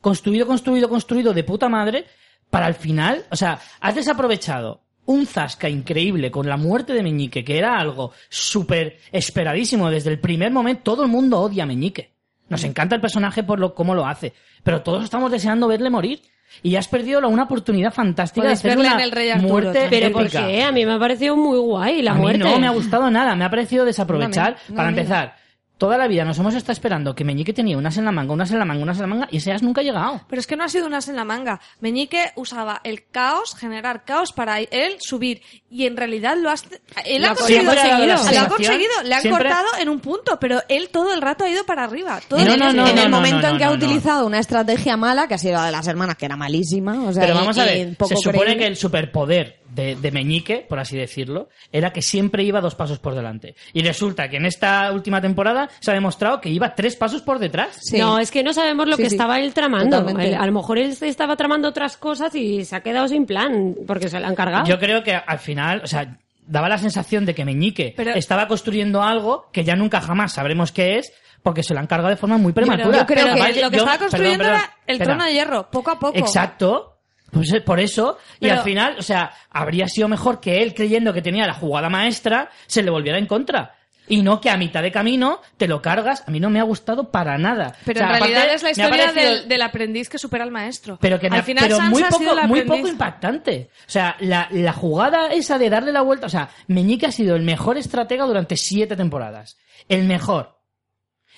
construido, 0.00 0.46
construido, 0.46 0.88
construido 0.88 1.32
de 1.34 1.44
puta 1.44 1.68
madre, 1.68 2.06
para 2.50 2.66
el 2.68 2.74
final, 2.74 3.24
o 3.30 3.36
sea, 3.36 3.58
has 3.80 3.94
desaprovechado 3.94 4.82
un 5.08 5.26
zasca 5.26 5.68
increíble 5.68 6.30
con 6.30 6.48
la 6.48 6.56
muerte 6.56 6.92
de 6.92 7.02
Meñique, 7.02 7.42
que 7.44 7.58
era 7.58 7.78
algo 7.78 8.12
súper 8.28 8.98
esperadísimo 9.10 9.90
desde 9.90 10.10
el 10.10 10.18
primer 10.20 10.52
momento. 10.52 10.82
Todo 10.92 11.02
el 11.04 11.08
mundo 11.08 11.40
odia 11.40 11.62
a 11.62 11.66
Meñique. 11.66 12.12
Nos 12.48 12.62
encanta 12.64 12.94
el 12.94 13.00
personaje 13.00 13.42
por 13.42 13.58
lo, 13.58 13.74
cómo 13.74 13.94
lo 13.94 14.06
hace. 14.06 14.32
Pero 14.62 14.82
todos 14.82 15.04
estamos 15.04 15.30
deseando 15.30 15.66
verle 15.68 15.90
morir. 15.90 16.20
Y 16.62 16.76
has 16.76 16.88
perdido 16.88 17.20
la- 17.20 17.28
una 17.28 17.44
oportunidad 17.44 17.92
fantástica 17.92 18.46
de 18.46 18.52
hacer 18.54 18.70
verle 18.70 18.84
una 18.86 18.94
en 18.94 19.00
el 19.00 19.10
Rey 19.12 19.28
Arturo 19.30 19.48
muerte 19.52 19.80
también. 19.80 19.90
Pero 20.02 20.12
¿por 20.12 20.22
épica. 20.26 20.46
qué? 20.46 20.62
A 20.62 20.72
mí 20.72 20.86
me 20.86 20.92
ha 20.92 20.98
parecido 20.98 21.36
muy 21.36 21.58
guay 21.58 22.00
la 22.02 22.12
a 22.12 22.14
mí 22.14 22.20
muerte. 22.20 22.38
no 22.44 22.58
me 22.58 22.66
ha 22.66 22.70
gustado 22.70 23.10
nada, 23.10 23.34
me 23.36 23.44
ha 23.44 23.50
parecido 23.50 23.84
desaprovechar. 23.84 24.52
No, 24.52 24.70
no, 24.70 24.76
para 24.76 24.88
empezar, 24.88 25.36
toda 25.78 25.96
la 25.96 26.08
vida 26.08 26.24
nos 26.24 26.38
hemos 26.38 26.54
estado 26.54 26.72
esperando 26.72 27.14
que 27.14 27.24
Meñique 27.24 27.52
tenía 27.52 27.78
unas 27.78 27.96
en 27.96 28.04
la 28.04 28.12
manga, 28.12 28.32
unas 28.32 28.50
en 28.50 28.58
la 28.58 28.64
manga, 28.64 28.82
unas 28.82 28.96
en 28.98 29.02
la 29.02 29.06
manga, 29.06 29.28
y 29.30 29.36
ese 29.38 29.52
as 29.52 29.62
nunca 29.62 29.80
ha 29.80 29.84
llegado. 29.84 30.20
Pero 30.28 30.40
es 30.40 30.46
que 30.46 30.56
no 30.56 30.64
ha 30.64 30.68
sido 30.68 30.86
unas 30.86 31.08
en 31.08 31.16
la 31.16 31.24
manga. 31.24 31.60
Meñique 31.80 32.32
usaba 32.36 32.80
el 32.84 33.06
caos, 33.10 33.54
generar 33.56 34.04
caos 34.04 34.32
para 34.32 34.60
él 34.60 34.96
subir. 35.00 35.40
Y 35.70 35.86
en 35.86 35.96
realidad 35.96 36.36
lo 36.36 36.50
has... 36.50 36.64
Él 37.04 37.22
Lo 37.22 37.28
ha 37.30 37.34
conseguido... 37.34 37.72
conseguido. 37.72 38.06
Lo 38.06 38.40
ha 38.40 38.48
conseguido. 38.48 38.92
Le 39.04 39.14
han 39.14 39.22
siempre- 39.22 39.44
cortado 39.44 39.66
en 39.80 39.88
un 39.88 40.00
punto, 40.00 40.38
pero 40.40 40.60
él 40.68 40.88
todo 40.90 41.14
el 41.14 41.20
rato 41.22 41.44
ha 41.44 41.48
ido 41.48 41.64
para 41.64 41.84
arriba. 41.84 42.20
Todo 42.28 42.44
No, 42.44 42.54
el- 42.54 42.58
no, 42.58 42.72
no, 42.72 42.86
en 42.88 42.98
el 42.98 43.08
momento 43.10 43.42
no, 43.42 43.48
en 43.50 43.58
que 43.58 43.64
no, 43.64 43.70
ha 43.70 43.76
no. 43.76 43.84
utilizado 43.84 44.26
una 44.26 44.38
estrategia 44.40 44.96
mala, 44.96 45.28
que 45.28 45.34
ha 45.34 45.38
sido 45.38 45.54
la 45.54 45.66
de 45.66 45.72
las 45.72 45.86
hermanas, 45.86 46.16
que 46.16 46.26
era 46.26 46.36
malísima, 46.36 47.04
o 47.04 47.12
sea, 47.12 47.22
Pero 47.22 47.34
y- 47.34 47.38
vamos 47.38 47.58
a 47.58 47.64
ver, 47.64 47.96
poco 47.96 48.08
se 48.08 48.16
supone 48.16 48.38
creíble. 48.40 48.58
que 48.58 48.66
el 48.66 48.76
superpoder 48.76 49.60
de, 49.68 49.94
de 49.96 50.10
Meñique, 50.10 50.66
por 50.68 50.78
así 50.80 50.96
decirlo, 50.96 51.50
era 51.70 51.92
que 51.92 52.02
siempre 52.02 52.42
iba 52.42 52.60
dos 52.60 52.74
pasos 52.74 52.98
por 52.98 53.14
delante. 53.14 53.54
Y 53.74 53.82
resulta 53.82 54.28
que 54.28 54.38
en 54.38 54.46
esta 54.46 54.90
última 54.92 55.20
temporada 55.20 55.67
se 55.80 55.90
ha 55.90 55.94
demostrado 55.94 56.40
que 56.40 56.48
iba 56.48 56.74
tres 56.74 56.96
pasos 56.96 57.22
por 57.22 57.38
detrás. 57.38 57.78
Sí. 57.80 57.98
No, 57.98 58.18
es 58.18 58.30
que 58.30 58.42
no 58.42 58.52
sabemos 58.52 58.86
lo 58.88 58.96
Sí, 58.96 59.02
que 59.04 59.08
sí. 59.10 59.14
estaba 59.16 59.38
él 59.40 59.52
tramando. 59.54 60.08
Él- 60.18 60.34
a 60.34 60.46
lo 60.46 60.52
mejor 60.52 60.78
él 60.78 60.94
se 60.94 61.08
estaba 61.08 61.36
tramando 61.36 61.68
otras 61.68 61.96
cosas 61.96 62.34
y 62.34 62.64
se 62.64 62.76
ha 62.76 62.80
quedado 62.80 63.08
sin 63.08 63.26
plan, 63.26 63.74
porque 63.86 64.08
se 64.08 64.18
le 64.20 64.26
han 64.26 64.34
cargado. 64.34 64.66
Yo 64.66 64.78
creo 64.78 65.02
que 65.02 65.14
al 65.14 65.38
final, 65.38 65.80
o 65.84 65.86
sea, 65.86 66.16
daba 66.46 66.68
la 66.68 66.78
sensación 66.78 67.26
de 67.26 67.34
que 67.34 67.44
Meñique 67.44 67.92
Pero- 67.96 68.14
estaba 68.14 68.48
construyendo 68.48 69.02
algo 69.02 69.48
que 69.52 69.64
ya 69.64 69.76
nunca 69.76 70.00
jamás 70.00 70.32
sabremos 70.32 70.72
qué 70.72 70.98
es, 70.98 71.12
porque 71.42 71.62
se 71.62 71.72
lo 71.74 71.80
han 71.80 71.86
cargado 71.86 72.10
de 72.10 72.16
forma 72.16 72.36
muy 72.38 72.52
prematura. 72.52 72.98
yo 72.98 73.06
creo 73.06 73.24
Pero 73.24 73.34
que 73.36 73.60
lo 73.60 73.70
que 73.70 73.76
yo- 73.76 73.82
estaba 73.82 73.98
construyendo 73.98 74.38
perdón, 74.44 74.60
perdón, 74.60 74.70
era 74.70 74.82
el 74.86 74.92
espera. 74.94 75.04
trono 75.10 75.24
de 75.24 75.32
hierro, 75.32 75.70
poco 75.70 75.90
a 75.90 75.98
poco. 75.98 76.18
Exacto. 76.18 76.94
Pues 77.30 77.52
eh, 77.52 77.60
por 77.60 77.78
eso, 77.78 78.16
y 78.40 78.48
al 78.48 78.60
final, 78.60 78.96
o 78.98 79.02
sea, 79.02 79.30
habría 79.50 79.86
sido 79.86 80.08
mejor 80.08 80.40
que 80.40 80.62
él, 80.62 80.72
creyendo 80.72 81.12
que 81.12 81.20
tenía 81.20 81.46
la 81.46 81.52
jugada 81.52 81.90
maestra, 81.90 82.48
se 82.66 82.82
le 82.82 82.90
volviera 82.90 83.18
en 83.18 83.26
contra. 83.26 83.74
Y 84.08 84.22
no 84.22 84.40
que 84.40 84.50
a 84.50 84.56
mitad 84.56 84.82
de 84.82 84.90
camino 84.90 85.40
te 85.56 85.68
lo 85.68 85.82
cargas. 85.82 86.24
A 86.26 86.30
mí 86.30 86.40
no 86.40 86.50
me 86.50 86.60
ha 86.60 86.62
gustado 86.62 87.10
para 87.10 87.36
nada. 87.38 87.74
Pero 87.84 88.00
O 88.00 88.02
sea, 88.02 88.12
en 88.14 88.18
realidad 88.20 88.38
aparte, 88.42 88.54
es 88.56 88.62
la 88.62 88.70
historia 88.70 89.06
parecido- 89.06 89.30
del, 89.40 89.48
del 89.48 89.62
aprendiz 89.62 90.08
que 90.08 90.18
supera 90.18 90.44
al 90.44 90.50
maestro. 90.50 90.98
Pero 91.00 91.20
que 91.20 91.26
al 91.28 91.42
final 91.42 91.64
pero 91.68 91.80
muy 91.82 92.02
poco, 92.04 92.46
muy 92.46 92.62
poco 92.62 92.88
impactante. 92.88 93.70
O 93.86 93.90
sea, 93.90 94.16
la, 94.20 94.48
la 94.50 94.72
jugada 94.72 95.28
esa 95.28 95.58
de 95.58 95.70
darle 95.70 95.92
la 95.92 96.02
vuelta, 96.02 96.26
o 96.26 96.30
sea, 96.30 96.48
Meñique 96.68 97.06
ha 97.06 97.12
sido 97.12 97.36
el 97.36 97.42
mejor 97.42 97.76
estratega 97.78 98.24
durante 98.24 98.56
siete 98.56 98.96
temporadas. 98.96 99.58
El 99.88 100.04
mejor. 100.04 100.58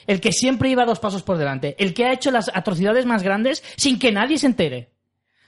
El 0.06 0.20
que 0.20 0.32
siempre 0.32 0.70
iba 0.70 0.86
dos 0.86 0.98
pasos 0.98 1.22
por 1.22 1.36
delante. 1.36 1.76
El 1.78 1.92
que 1.92 2.06
ha 2.06 2.12
hecho 2.12 2.30
las 2.30 2.51
atrocidades 2.55 3.05
más 3.06 3.22
grandes 3.22 3.62
sin 3.76 3.98
que 3.98 4.12
nadie 4.12 4.38
se 4.38 4.47
entere. 4.47 4.92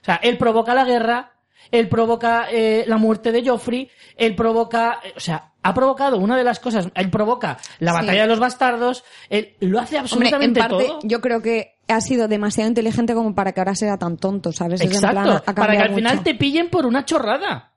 O 0.03 0.05
sea, 0.05 0.17
él 0.17 0.37
provoca 0.37 0.75
la 0.75 0.85
guerra, 0.85 1.33
él 1.71 1.89
provoca 1.89 2.49
eh, 2.51 2.85
la 2.87 2.97
muerte 2.99 3.33
de 3.33 3.49
Joffrey, 3.49 3.89
él 4.17 4.35
provoca, 4.35 4.99
eh, 5.05 5.13
o 5.17 5.21
sea, 5.21 5.52
ha 5.63 5.75
provocado 5.75 6.19
una 6.19 6.37
de 6.37 6.45
las 6.45 6.59
cosas, 6.61 6.89
él 6.95 7.11
provoca 7.11 7.59
la 7.79 7.93
Sí. 7.93 8.01
batalla 8.01 8.23
de 8.23 8.29
los 8.29 8.39
bastardos, 8.41 9.05
él 9.31 9.55
lo 9.61 9.79
hace 9.79 9.97
Hombre, 9.97 9.99
en 9.99 10.03
absolutamente 10.35 10.61
parte, 10.61 10.85
todo. 10.87 10.99
yo 11.05 11.21
creo 11.21 11.41
que 11.43 11.77
ha 11.89 12.01
sido 12.01 12.27
demasiado 12.29 12.69
inteligente 12.69 13.15
como 13.15 13.35
para 13.35 13.53
que 13.53 13.61
ahora 13.61 13.75
sea 13.75 13.97
tan 13.99 14.17
tonto, 14.17 14.51
¿sabes? 14.53 14.81
Es 14.81 14.87
en 14.89 14.93
Exacto, 14.95 15.23
plan, 15.23 15.43
ha 15.47 15.55
para 15.55 15.73
que 15.77 15.83
al 15.83 15.95
final 15.95 16.17
mucho. 16.17 16.25
te 16.25 16.35
pillen 16.35 16.69
por 16.71 16.87
una 16.87 17.05
chorrada. 17.05 17.73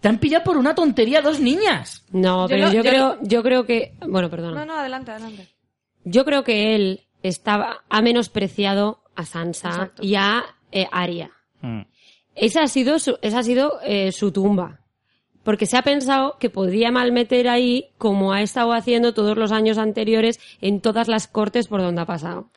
Te 0.00 0.08
han 0.08 0.18
pillado 0.18 0.44
por 0.44 0.56
una 0.56 0.74
tontería 0.76 1.20
dos 1.22 1.40
niñas. 1.40 2.04
No, 2.12 2.42
Yo 2.42 2.48
pero 2.48 2.66
lo- 2.66 2.72
yo, 2.72 2.82
yo 2.82 2.82
creo, 2.90 3.18
yo 3.22 3.42
creo 3.42 3.66
que, 3.66 3.94
bueno, 4.06 4.30
perdona. 4.30 4.60
No, 4.60 4.64
no, 4.74 4.78
adelante, 4.78 5.10
adelante. 5.10 5.48
Yo 6.04 6.24
creo 6.24 6.44
que 6.44 6.76
él 6.76 7.00
estaba, 7.24 7.78
ha 7.90 8.00
menospreciado 8.00 9.02
a 9.16 9.24
Sansa 9.24 9.68
Exacto. 9.70 10.02
y 10.04 10.14
a 10.14 10.44
eh, 10.70 10.86
Arya. 10.92 11.30
Esa 12.36 12.62
ha 12.62 12.66
sido 12.68 12.98
su, 13.00 13.18
esa 13.22 13.40
ha 13.40 13.42
sido 13.42 13.80
eh, 13.82 14.12
su 14.12 14.30
tumba. 14.30 14.78
Porque 15.48 15.64
se 15.64 15.78
ha 15.78 15.82
pensado 15.82 16.36
que 16.38 16.50
podría 16.50 16.90
malmeter 16.90 17.48
ahí 17.48 17.86
como 17.96 18.34
ha 18.34 18.42
estado 18.42 18.74
haciendo 18.74 19.14
todos 19.14 19.38
los 19.38 19.50
años 19.50 19.78
anteriores 19.78 20.38
en 20.60 20.82
todas 20.82 21.08
las 21.08 21.26
cortes 21.26 21.68
por 21.68 21.80
donde 21.80 22.02
ha 22.02 22.04
pasado. 22.04 22.50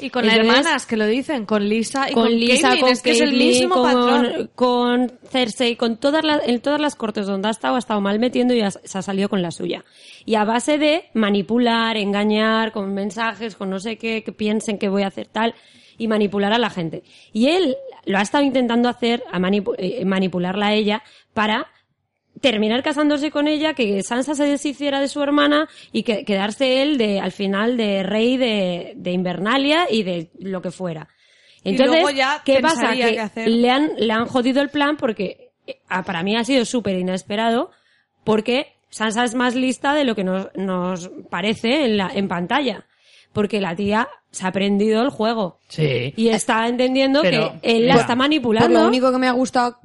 Y 0.00 0.10
con 0.10 0.26
las 0.26 0.34
hermanas 0.38 0.84
que 0.84 0.96
lo 0.96 1.06
dicen, 1.06 1.46
con 1.46 1.68
Lisa 1.68 2.10
y 2.10 2.14
con, 2.14 2.24
con, 2.24 2.32
Lisa, 2.32 2.70
Caitlyn, 2.70 2.80
con 2.80 2.90
es 2.92 3.02
que 3.02 3.10
es 3.12 3.20
el 3.20 3.32
mismo 3.36 3.76
con, 3.76 3.84
patrón. 3.84 4.50
con 4.56 5.12
Cersei, 5.30 5.76
con 5.76 5.98
todas 5.98 6.24
las, 6.24 6.40
en 6.48 6.58
todas 6.60 6.80
las 6.80 6.96
cortes 6.96 7.28
donde 7.28 7.46
ha 7.46 7.52
estado, 7.52 7.76
ha 7.76 7.78
estado 7.78 8.00
mal 8.00 8.18
metiendo 8.18 8.54
y 8.54 8.62
ha- 8.62 8.72
se 8.72 8.98
ha 8.98 9.02
salido 9.02 9.28
con 9.28 9.40
la 9.40 9.52
suya. 9.52 9.84
Y 10.24 10.34
a 10.34 10.42
base 10.44 10.78
de 10.78 11.04
manipular, 11.14 11.96
engañar, 11.96 12.72
con 12.72 12.92
mensajes, 12.92 13.54
con 13.54 13.70
no 13.70 13.78
sé 13.78 13.98
qué, 13.98 14.24
que 14.24 14.32
piensen 14.32 14.78
que 14.78 14.88
voy 14.88 15.04
a 15.04 15.06
hacer 15.06 15.28
tal, 15.28 15.54
y 15.96 16.08
manipular 16.08 16.52
a 16.52 16.58
la 16.58 16.70
gente. 16.70 17.04
Y 17.32 17.46
él 17.50 17.76
lo 18.04 18.18
ha 18.18 18.22
estado 18.22 18.42
intentando 18.42 18.88
hacer, 18.88 19.22
a 19.30 19.38
manipu- 19.38 19.76
eh, 19.78 20.04
manipularla 20.04 20.66
a 20.68 20.74
ella, 20.74 21.04
para 21.34 21.68
terminar 22.40 22.82
casándose 22.82 23.30
con 23.30 23.46
ella, 23.46 23.74
que 23.74 24.02
Sansa 24.02 24.34
se 24.34 24.44
deshiciera 24.44 25.00
de 25.00 25.08
su 25.08 25.22
hermana 25.22 25.68
y 25.92 26.02
que 26.02 26.24
quedarse 26.24 26.82
él 26.82 26.98
de, 26.98 27.20
al 27.20 27.32
final 27.32 27.76
de 27.76 28.02
rey 28.02 28.36
de, 28.36 28.92
de 28.96 29.12
Invernalia 29.12 29.86
y 29.90 30.02
de 30.02 30.30
lo 30.38 30.60
que 30.62 30.70
fuera. 30.70 31.08
Entonces, 31.64 32.04
¿qué 32.44 32.60
pasa? 32.60 32.92
Que 32.92 33.46
le 33.46 33.70
han, 33.70 33.92
le 33.96 34.12
han 34.12 34.26
jodido 34.26 34.60
el 34.60 34.70
plan 34.70 34.96
porque 34.96 35.52
eh, 35.66 35.78
para 36.04 36.22
mí 36.22 36.36
ha 36.36 36.44
sido 36.44 36.64
súper 36.64 36.98
inesperado 36.98 37.70
porque 38.24 38.74
Sansa 38.90 39.24
es 39.24 39.34
más 39.34 39.54
lista 39.54 39.94
de 39.94 40.04
lo 40.04 40.14
que 40.14 40.24
nos, 40.24 40.48
nos 40.54 41.10
parece 41.30 41.84
en, 41.84 41.96
la, 41.96 42.10
en 42.12 42.28
pantalla. 42.28 42.86
Porque 43.32 43.62
la 43.62 43.74
tía 43.74 44.08
se 44.30 44.44
ha 44.44 44.48
aprendido 44.48 45.02
el 45.02 45.08
juego. 45.08 45.58
Sí. 45.68 46.12
Y 46.16 46.28
está 46.28 46.68
entendiendo 46.68 47.22
Pero, 47.22 47.58
que 47.62 47.76
él 47.76 47.86
la 47.86 47.94
mira, 47.94 48.00
está 48.02 48.14
manipulando. 48.14 48.80
lo 48.80 48.86
único 48.86 49.10
que 49.10 49.16
me 49.18 49.26
ha 49.26 49.32
gustado 49.32 49.78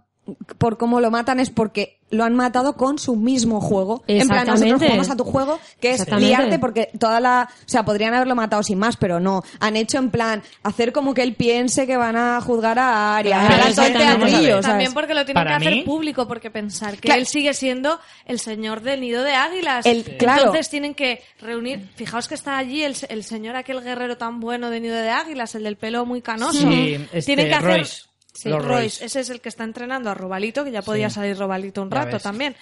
por 0.57 0.77
cómo 0.77 0.99
lo 0.99 1.11
matan 1.11 1.39
es 1.39 1.49
porque 1.49 1.97
lo 2.09 2.23
han 2.23 2.35
matado 2.35 2.77
con 2.77 2.99
su 2.99 3.17
mismo 3.17 3.59
juego. 3.59 4.01
En 4.07 4.27
plan, 4.29 4.47
nosotros 4.47 4.81
jugamos 4.81 5.09
a 5.09 5.17
tu 5.17 5.23
juego, 5.25 5.59
que 5.81 5.91
es 5.91 6.09
liarte 6.09 6.57
porque 6.57 6.89
toda 6.97 7.19
la... 7.19 7.49
O 7.51 7.69
sea, 7.69 7.83
podrían 7.83 8.13
haberlo 8.13 8.33
matado 8.33 8.63
sin 8.63 8.79
más, 8.79 8.95
pero 8.95 9.19
no. 9.19 9.43
Han 9.59 9.75
hecho 9.75 9.97
en 9.97 10.09
plan, 10.09 10.41
hacer 10.63 10.93
como 10.93 11.13
que 11.13 11.21
él 11.21 11.33
piense 11.35 11.85
que 11.85 11.97
van 11.97 12.15
a 12.15 12.39
juzgar 12.39 12.79
a 12.79 13.17
Arya. 13.17 13.45
Claro, 13.47 13.75
todo 13.75 13.85
el 13.85 14.55
a. 14.55 14.61
También 14.61 14.93
porque 14.93 15.13
lo 15.13 15.25
tienen 15.25 15.43
Para 15.43 15.57
que 15.59 15.67
hacer 15.67 15.83
público, 15.83 16.27
porque 16.29 16.49
pensar 16.49 16.93
que 16.95 17.01
Claro. 17.01 17.19
él 17.19 17.27
sigue 17.27 17.53
siendo 17.53 17.99
el 18.25 18.39
señor 18.39 18.81
del 18.81 19.01
nido 19.01 19.23
de 19.23 19.33
águilas. 19.33 19.85
El- 19.85 20.03
claro. 20.17 20.43
Entonces 20.43 20.69
tienen 20.69 20.95
que 20.95 21.21
reunir. 21.41 21.89
Fijaos 21.95 22.29
que 22.29 22.35
está 22.35 22.57
allí 22.57 22.83
el, 22.83 22.95
el 23.09 23.23
señor, 23.25 23.57
aquel 23.57 23.81
guerrero 23.81 24.15
tan 24.17 24.39
bueno 24.39 24.69
de 24.69 24.79
nido 24.79 24.95
de 24.95 25.09
águilas, 25.09 25.55
el 25.55 25.63
del 25.63 25.75
pelo 25.75 26.05
muy 26.05 26.21
canoso. 26.21 26.57
Sí, 26.57 26.93
este, 27.11 27.21
tienen 27.23 27.49
que 27.49 27.53
hacer. 27.55 27.69
Royce. 27.79 28.06
Sí, 28.37 28.49
Royce. 28.51 28.67
Royce. 28.67 29.05
Ese 29.05 29.19
es 29.21 29.29
el 29.29 29.41
que 29.41 29.49
está 29.49 29.63
entrenando 29.63 30.09
a 30.09 30.13
Robalito, 30.13 30.63
que 30.63 30.71
ya 30.71 30.81
podía 30.81 31.09
Sí. 31.09 31.15
salir 31.15 31.37
Robalito 31.37 31.81
un 31.81 31.89
Ya 31.89 31.95
rato 31.97 32.13
ves, 32.13 32.23
también. 32.23 32.55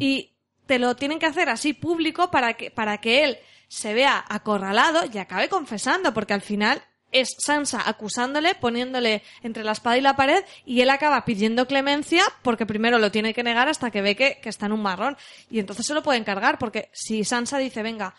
Y 0.00 0.32
te 0.66 0.78
lo 0.78 0.96
tienen 0.96 1.18
que 1.18 1.26
hacer 1.26 1.48
así 1.48 1.72
público 1.72 2.30
para 2.30 2.54
que, 2.54 2.70
para 2.70 2.98
que 2.98 3.24
él 3.24 3.38
se 3.68 3.94
vea 3.94 4.24
acorralado 4.28 5.02
y 5.12 5.18
acabe 5.18 5.48
confesando, 5.48 6.12
porque 6.12 6.34
al 6.34 6.40
final 6.42 6.82
es 7.12 7.34
Sansa 7.38 7.88
acusándole, 7.88 8.54
poniéndole 8.54 9.22
entre 9.42 9.64
la 9.64 9.72
espada 9.72 9.98
y 9.98 10.00
la 10.00 10.14
pared, 10.16 10.44
y 10.64 10.80
él 10.80 10.90
acaba 10.90 11.24
pidiendo 11.24 11.66
clemencia 11.66 12.22
porque 12.42 12.66
primero 12.66 12.98
lo 12.98 13.10
tiene 13.10 13.34
que 13.34 13.42
negar 13.42 13.68
hasta 13.68 13.90
que 13.90 14.00
ve 14.02 14.14
que, 14.16 14.38
que 14.40 14.48
está 14.48 14.66
en 14.66 14.72
un 14.72 14.82
marrón. 14.82 15.16
Y 15.50 15.58
entonces 15.58 15.86
se 15.86 15.94
lo 15.94 16.02
pueden 16.04 16.22
cargar, 16.24 16.58
porque 16.58 16.88
si 16.92 17.24
Sansa 17.24 17.58
dice, 17.58 17.82
venga, 17.82 18.14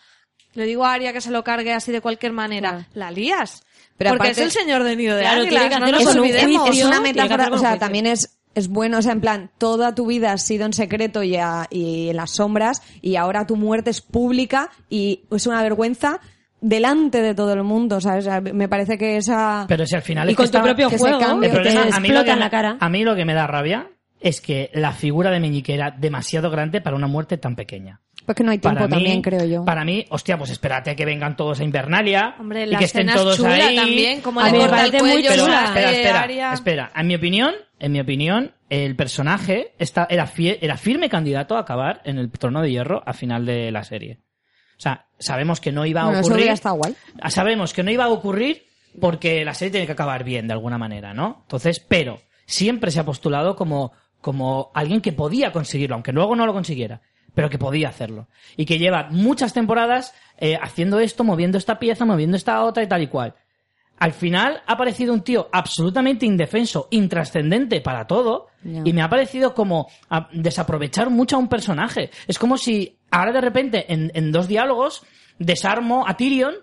le 0.54 0.66
digo 0.66 0.84
a 0.84 0.92
Arya 0.92 1.12
que 1.14 1.22
se 1.22 1.30
lo 1.30 1.42
cargue 1.42 1.72
así 1.72 1.90
de 1.92 2.02
cualquier 2.02 2.32
manera, 2.32 2.70
Claro. 2.70 2.86
la 2.92 3.10
lías. 3.10 3.64
Pero 3.98 4.10
porque 4.10 4.28
aparte- 4.28 4.42
es 4.44 4.46
el 4.56 4.62
señor 4.62 4.82
de 4.84 4.96
Nido 4.96 5.16
de 5.16 5.22
Claro, 5.22 5.42
Águilas, 5.42 5.68
que 5.68 5.80
no 5.80 5.86
nos 5.92 6.00
es, 6.02 6.06
un- 6.14 6.18
olvidemos. 6.20 6.70
es 6.70 6.84
una 6.84 7.00
metáfora, 7.00 7.48
o 7.52 7.58
sea, 7.58 7.78
también 7.78 8.06
es, 8.06 8.38
es 8.54 8.68
bueno, 8.68 8.98
o 8.98 9.02
sea, 9.02 9.12
en 9.12 9.20
plan, 9.20 9.50
toda 9.58 9.94
tu 9.94 10.06
vida 10.06 10.32
has 10.32 10.42
sido 10.42 10.66
en 10.66 10.72
secreto 10.72 11.22
y, 11.22 11.36
a- 11.36 11.66
y 11.70 12.08
en 12.10 12.16
las 12.16 12.32
sombras 12.32 12.82
y 13.00 13.16
ahora 13.16 13.46
tu 13.46 13.56
muerte 13.56 13.90
es 13.90 14.00
pública 14.00 14.70
y 14.90 15.22
es 15.30 15.46
una 15.46 15.62
vergüenza 15.62 16.20
delante 16.60 17.22
de 17.22 17.34
todo 17.34 17.52
el 17.54 17.62
mundo, 17.64 18.00
¿sabes? 18.00 18.26
O 18.26 18.30
sea, 18.30 18.40
me 18.40 18.68
parece 18.68 18.96
que 18.98 19.16
esa... 19.16 19.64
Pero 19.68 19.84
si 19.86 19.96
al 19.96 20.02
final 20.02 20.28
y 20.28 20.32
es 20.32 20.36
con 20.36 20.46
que 20.46 20.50
tu 20.52 20.56
está- 20.58 20.64
propio 20.64 20.88
que 20.90 20.98
juego, 20.98 21.18
cambie. 21.18 21.48
El 21.48 21.54
problema, 21.54 21.80
a 21.82 22.00
mí, 22.00 22.08
lo 22.08 22.20
explota 22.20 22.24
que 22.24 22.30
en 22.30 22.38
me, 22.38 22.44
la 22.44 22.50
cara. 22.50 22.76
a 22.78 22.88
mí 22.88 23.04
lo 23.04 23.16
que 23.16 23.24
me 23.24 23.34
da 23.34 23.46
rabia 23.46 23.88
es 24.20 24.40
que 24.40 24.70
la 24.74 24.92
figura 24.92 25.30
de 25.32 25.40
Meñique 25.40 25.74
era 25.74 25.90
demasiado 25.90 26.50
grande 26.50 26.80
para 26.80 26.94
una 26.94 27.08
muerte 27.08 27.38
tan 27.38 27.56
pequeña. 27.56 28.00
Pues 28.24 28.36
que 28.36 28.44
no 28.44 28.50
hay 28.52 28.58
tiempo 28.58 28.76
Para 28.76 28.86
mí, 28.88 28.92
también, 28.94 29.22
creo 29.22 29.44
yo. 29.44 29.64
Para 29.64 29.84
mí, 29.84 30.06
hostia, 30.10 30.38
pues 30.38 30.50
espérate 30.50 30.90
a 30.90 30.96
que 30.96 31.04
vengan 31.04 31.36
todos 31.36 31.58
a 31.60 31.64
Invernalia 31.64 32.36
Hombre, 32.38 32.64
y 32.64 32.66
la 32.66 32.78
que 32.78 32.84
estén 32.84 33.08
todos 33.08 33.36
chula 33.36 33.54
ahí. 33.66 33.76
también, 33.76 34.20
como 34.20 34.40
A 34.40 34.50
le 34.50 34.58
corta 34.58 34.84
el 34.84 34.90
cuello, 34.98 35.28
Pero 35.30 35.42
espera, 35.46 35.90
espera, 35.90 36.52
espera. 36.54 36.92
En 36.94 37.06
mi 37.08 37.14
opinión, 37.16 37.54
en 37.78 37.92
mi 37.92 38.00
opinión, 38.00 38.52
el 38.70 38.94
personaje 38.96 39.74
está, 39.78 40.06
era, 40.08 40.26
fie- 40.26 40.58
era 40.60 40.76
firme 40.76 41.08
candidato 41.08 41.56
a 41.56 41.60
acabar 41.60 42.00
en 42.04 42.18
el 42.18 42.30
trono 42.30 42.62
de 42.62 42.70
hierro 42.70 43.02
a 43.04 43.12
final 43.12 43.44
de 43.44 43.70
la 43.72 43.82
serie. 43.84 44.20
O 44.78 44.80
sea, 44.82 45.06
sabemos 45.18 45.60
que 45.60 45.72
no 45.72 45.84
iba 45.86 46.02
a 46.02 46.04
Bueno, 46.06 46.20
ocurrir. 46.20 46.52
guay. 46.74 46.94
Sabemos 47.28 47.72
que 47.72 47.82
no 47.82 47.90
iba 47.90 48.04
a 48.04 48.08
ocurrir 48.08 48.64
porque 49.00 49.44
la 49.44 49.54
serie 49.54 49.70
tiene 49.72 49.86
que 49.86 49.92
acabar 49.92 50.24
bien 50.24 50.46
de 50.46 50.52
alguna 50.52 50.78
manera, 50.78 51.14
¿no? 51.14 51.38
Entonces, 51.42 51.80
pero 51.80 52.20
siempre 52.46 52.90
se 52.90 53.00
ha 53.00 53.04
postulado 53.04 53.56
como, 53.56 53.92
como 54.20 54.70
alguien 54.74 55.00
que 55.00 55.12
podía 55.12 55.52
conseguirlo, 55.52 55.94
aunque 55.94 56.12
luego 56.12 56.34
no 56.36 56.46
lo 56.46 56.52
consiguiera, 56.52 57.00
pero 57.34 57.48
que 57.50 57.58
podía 57.58 57.88
hacerlo. 57.88 58.28
Y 58.56 58.64
que 58.66 58.78
lleva 58.78 59.08
muchas 59.10 59.52
temporadas 59.52 60.14
eh, 60.38 60.58
haciendo 60.60 60.98
esto, 61.00 61.24
moviendo 61.24 61.58
esta 61.58 61.78
pieza, 61.78 62.04
moviendo 62.04 62.36
esta 62.36 62.62
otra 62.64 62.82
y 62.82 62.86
tal 62.88 63.02
y 63.02 63.06
cual. 63.08 63.34
Al 63.98 64.12
final 64.12 64.62
ha 64.66 64.72
aparecido 64.72 65.12
un 65.14 65.22
tío 65.22 65.48
absolutamente 65.52 66.26
indefenso, 66.26 66.88
intrascendente 66.90 67.80
para 67.80 68.06
todo, 68.06 68.48
y 68.84 68.92
me 68.92 69.02
ha 69.02 69.08
parecido 69.08 69.54
como 69.54 69.88
a- 70.10 70.28
desaprovechar 70.32 71.08
mucho 71.10 71.36
a 71.36 71.38
un 71.38 71.48
personaje. 71.48 72.10
Es 72.26 72.38
como 72.38 72.56
si 72.58 72.98
ahora 73.10 73.32
de 73.32 73.40
repente 73.40 73.92
en, 73.92 74.10
en 74.14 74.32
dos 74.32 74.48
diálogos 74.48 75.04
desarmo 75.38 76.04
a 76.06 76.16
Tyrion 76.16 76.54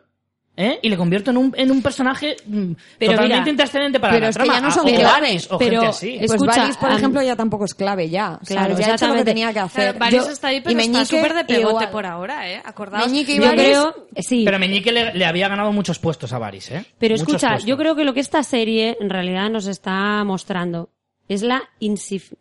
¿eh? 0.61 0.77
y 0.83 0.89
le 0.89 0.97
convierto 0.97 1.31
en 1.31 1.37
un, 1.37 1.53
en 1.57 1.71
un 1.71 1.81
personaje 1.81 2.35
mm, 2.45 2.71
Pero 2.99 3.11
totalmente 3.13 3.39
mira, 3.41 3.49
intrascendente 3.51 3.99
para 3.99 4.13
pero 4.13 4.23
la 4.25 4.29
es 4.29 4.37
que 4.37 4.43
trama. 4.43 4.53
ya 4.55 4.61
no 4.61 4.67
a- 4.67 4.71
son 4.71 4.87
o 4.87 4.95
claves, 4.99 5.47
o 5.51 5.57
pero 5.57 5.71
gente 5.71 5.85
así. 5.87 6.09
es- 6.15 6.17
Pues 6.19 6.31
Escucha, 6.33 6.61
Varys, 6.61 6.77
por 6.77 6.91
ejemplo, 6.91 7.21
ya 7.23 7.35
tampoco 7.35 7.65
es 7.65 7.73
clave 7.73 8.09
ya. 8.09 8.37
O 8.41 8.45
sea, 8.45 8.57
Claro, 8.57 8.77
ya 8.79 8.91
ha 8.91 8.95
hecho 8.95 9.07
lo 9.07 9.13
que 9.15 9.23
tenía 9.25 9.53
que 9.53 9.59
hacer. 9.59 9.83
Claro, 9.83 9.99
Varys 9.99 10.25
Yo- 10.25 10.31
está 10.31 10.47
ahí, 10.49 10.57
y 10.57 10.61
pero 10.61 10.77
está 10.79 10.91
Meñique 10.91 11.05
súper 11.17 11.33
de 11.33 11.45
pegote 11.45 11.69
igual. 11.71 11.89
por 11.91 12.05
ahora, 12.05 12.51
¿eh? 12.51 12.61
Acordaos. 12.63 13.07
Meñique 13.07 13.33
y 13.35 13.37
Yo 13.39 13.49
creo, 13.51 14.07
sí. 14.17 14.43
Pero 14.45 14.59
Meñique 14.59 14.91
le, 14.91 15.13
le 15.13 15.25
había 15.25 15.47
ganado 15.47 15.71
muchos 15.71 15.97
puestos 15.97 16.33
a 16.33 16.37
Varys, 16.39 16.71
¿eh? 16.71 16.85
Pero 16.99 17.13
Muchos 17.13 17.27
escucha, 17.27 17.47
puestos. 17.49 17.65
yo 17.67 17.77
creo 17.77 17.95
que 17.95 18.03
lo 18.03 18.13
que 18.13 18.19
esta 18.19 18.43
serie 18.43 18.97
en 18.99 19.09
realidad 19.09 19.49
nos 19.49 19.65
está 19.65 20.23
mostrando 20.25 20.89
es 21.27 21.41
la 21.41 21.61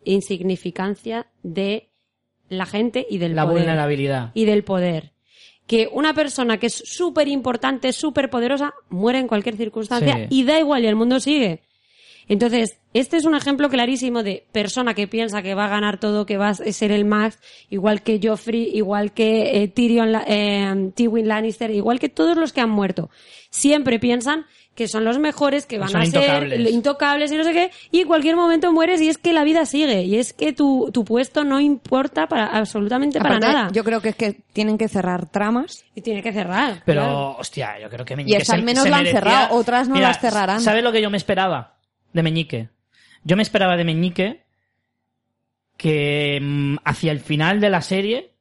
insignificancia 0.05 1.27
de 1.43 1.89
la 2.49 2.65
gente 2.65 3.05
y 3.09 3.17
del 3.19 3.35
La 3.35 3.43
poder. 3.45 3.59
vulnerabilidad. 3.59 4.31
Y 4.33 4.45
del 4.45 4.63
poder. 4.63 5.11
Que 5.69 5.87
una 5.91 6.15
persona 6.15 6.57
que 6.57 6.65
es 6.65 6.73
súper 6.83 7.27
importante, 7.27 7.93
súper 7.93 8.31
poderosa, 8.31 8.73
muere 8.89 9.19
en 9.19 9.27
cualquier 9.27 9.55
circunstancia 9.55 10.15
Sí. 10.15 10.25
y 10.31 10.43
da 10.43 10.57
igual 10.59 10.83
y 10.83 10.87
el 10.87 10.95
mundo 10.95 11.19
sigue. 11.19 11.61
Entonces, 12.27 12.79
este 12.93 13.17
es 13.17 13.25
un 13.25 13.35
ejemplo 13.35 13.69
clarísimo 13.69 14.21
de 14.23 14.45
persona 14.51 14.93
que 14.93 15.07
piensa 15.07 15.41
que 15.41 15.55
va 15.55 15.65
a 15.65 15.69
ganar 15.69 15.99
todo, 15.99 16.25
que 16.25 16.37
va 16.37 16.49
a 16.49 16.53
ser 16.55 16.91
el 16.91 17.05
Max, 17.05 17.39
igual 17.69 18.01
que 18.03 18.19
Joffrey, 18.21 18.69
igual 18.73 19.13
que 19.13 19.61
eh, 19.63 19.67
Tyrion, 19.67 20.15
eh, 20.27 20.91
Tywin 20.95 21.27
Lannister, 21.27 21.71
igual 21.71 21.99
que 21.99 22.09
todos 22.09 22.35
los 22.37 22.51
que 22.51 22.61
han 22.61 22.69
muerto. 22.69 23.09
Siempre 23.49 23.99
piensan 23.99 24.45
que 24.79 24.87
son 24.87 25.03
los 25.03 25.19
mejores, 25.19 25.65
que 25.65 25.77
van 25.77 25.89
Son 25.89 25.99
a 26.01 26.05
intocables. 26.05 26.63
ser 26.63 26.73
intocables 26.73 27.31
y 27.33 27.35
no 27.37 27.43
sé 27.43 27.51
qué, 27.51 27.71
y 27.91 27.99
en 27.99 28.07
cualquier 28.07 28.35
momento 28.37 28.71
mueres 28.71 29.01
y 29.01 29.09
es 29.09 29.17
que 29.17 29.33
la 29.33 29.43
vida 29.43 29.65
sigue, 29.65 30.03
y 30.03 30.15
es 30.15 30.31
que 30.31 30.53
tu, 30.53 30.89
tu 30.93 31.03
puesto 31.03 31.43
no 31.43 31.59
importa 31.59 32.27
para 32.27 32.45
absolutamente 32.47 33.19
para 33.19 33.39
nada. 33.39 33.69
Yo 33.73 33.83
creo 33.83 33.99
que 34.01 34.09
es 34.09 34.15
que 34.15 34.41
tienen 34.53 34.77
que 34.77 34.87
cerrar 34.87 35.25
tramas. 35.29 35.83
Y 35.93 36.01
tiene 36.01 36.23
que 36.23 36.31
cerrar. 36.31 36.81
Pero, 36.85 37.01
claro. 37.01 37.35
hostia, 37.37 37.77
yo 37.79 37.89
creo 37.89 38.05
que 38.05 38.15
Meñique 38.15 38.37
esa 38.41 38.53
al 38.53 38.59
se- 38.61 38.65
menos 38.65 38.83
se 38.85 38.89
la 38.89 38.97
han 38.97 39.03
merecía- 39.03 39.19
cerrado, 39.19 39.55
otras 39.57 39.87
no 39.89 39.95
Mira, 39.95 40.07
las 40.07 40.19
cerrarán. 40.19 40.61
¿Sabes 40.61 40.81
lo 40.83 40.91
que 40.93 41.01
yo 41.01 41.09
me 41.09 41.17
esperaba 41.17 41.75
de 42.13 42.23
Meñique? 42.23 42.69
Yo 43.25 43.35
me 43.35 43.43
esperaba 43.43 43.75
de 43.75 43.83
Meñique 43.83 44.43
que 45.77 46.39
mm, 46.41 46.77
hacia 46.85 47.11
el 47.11 47.19
final 47.19 47.59
de 47.59 47.69
la 47.69 47.81
serie 47.81 48.33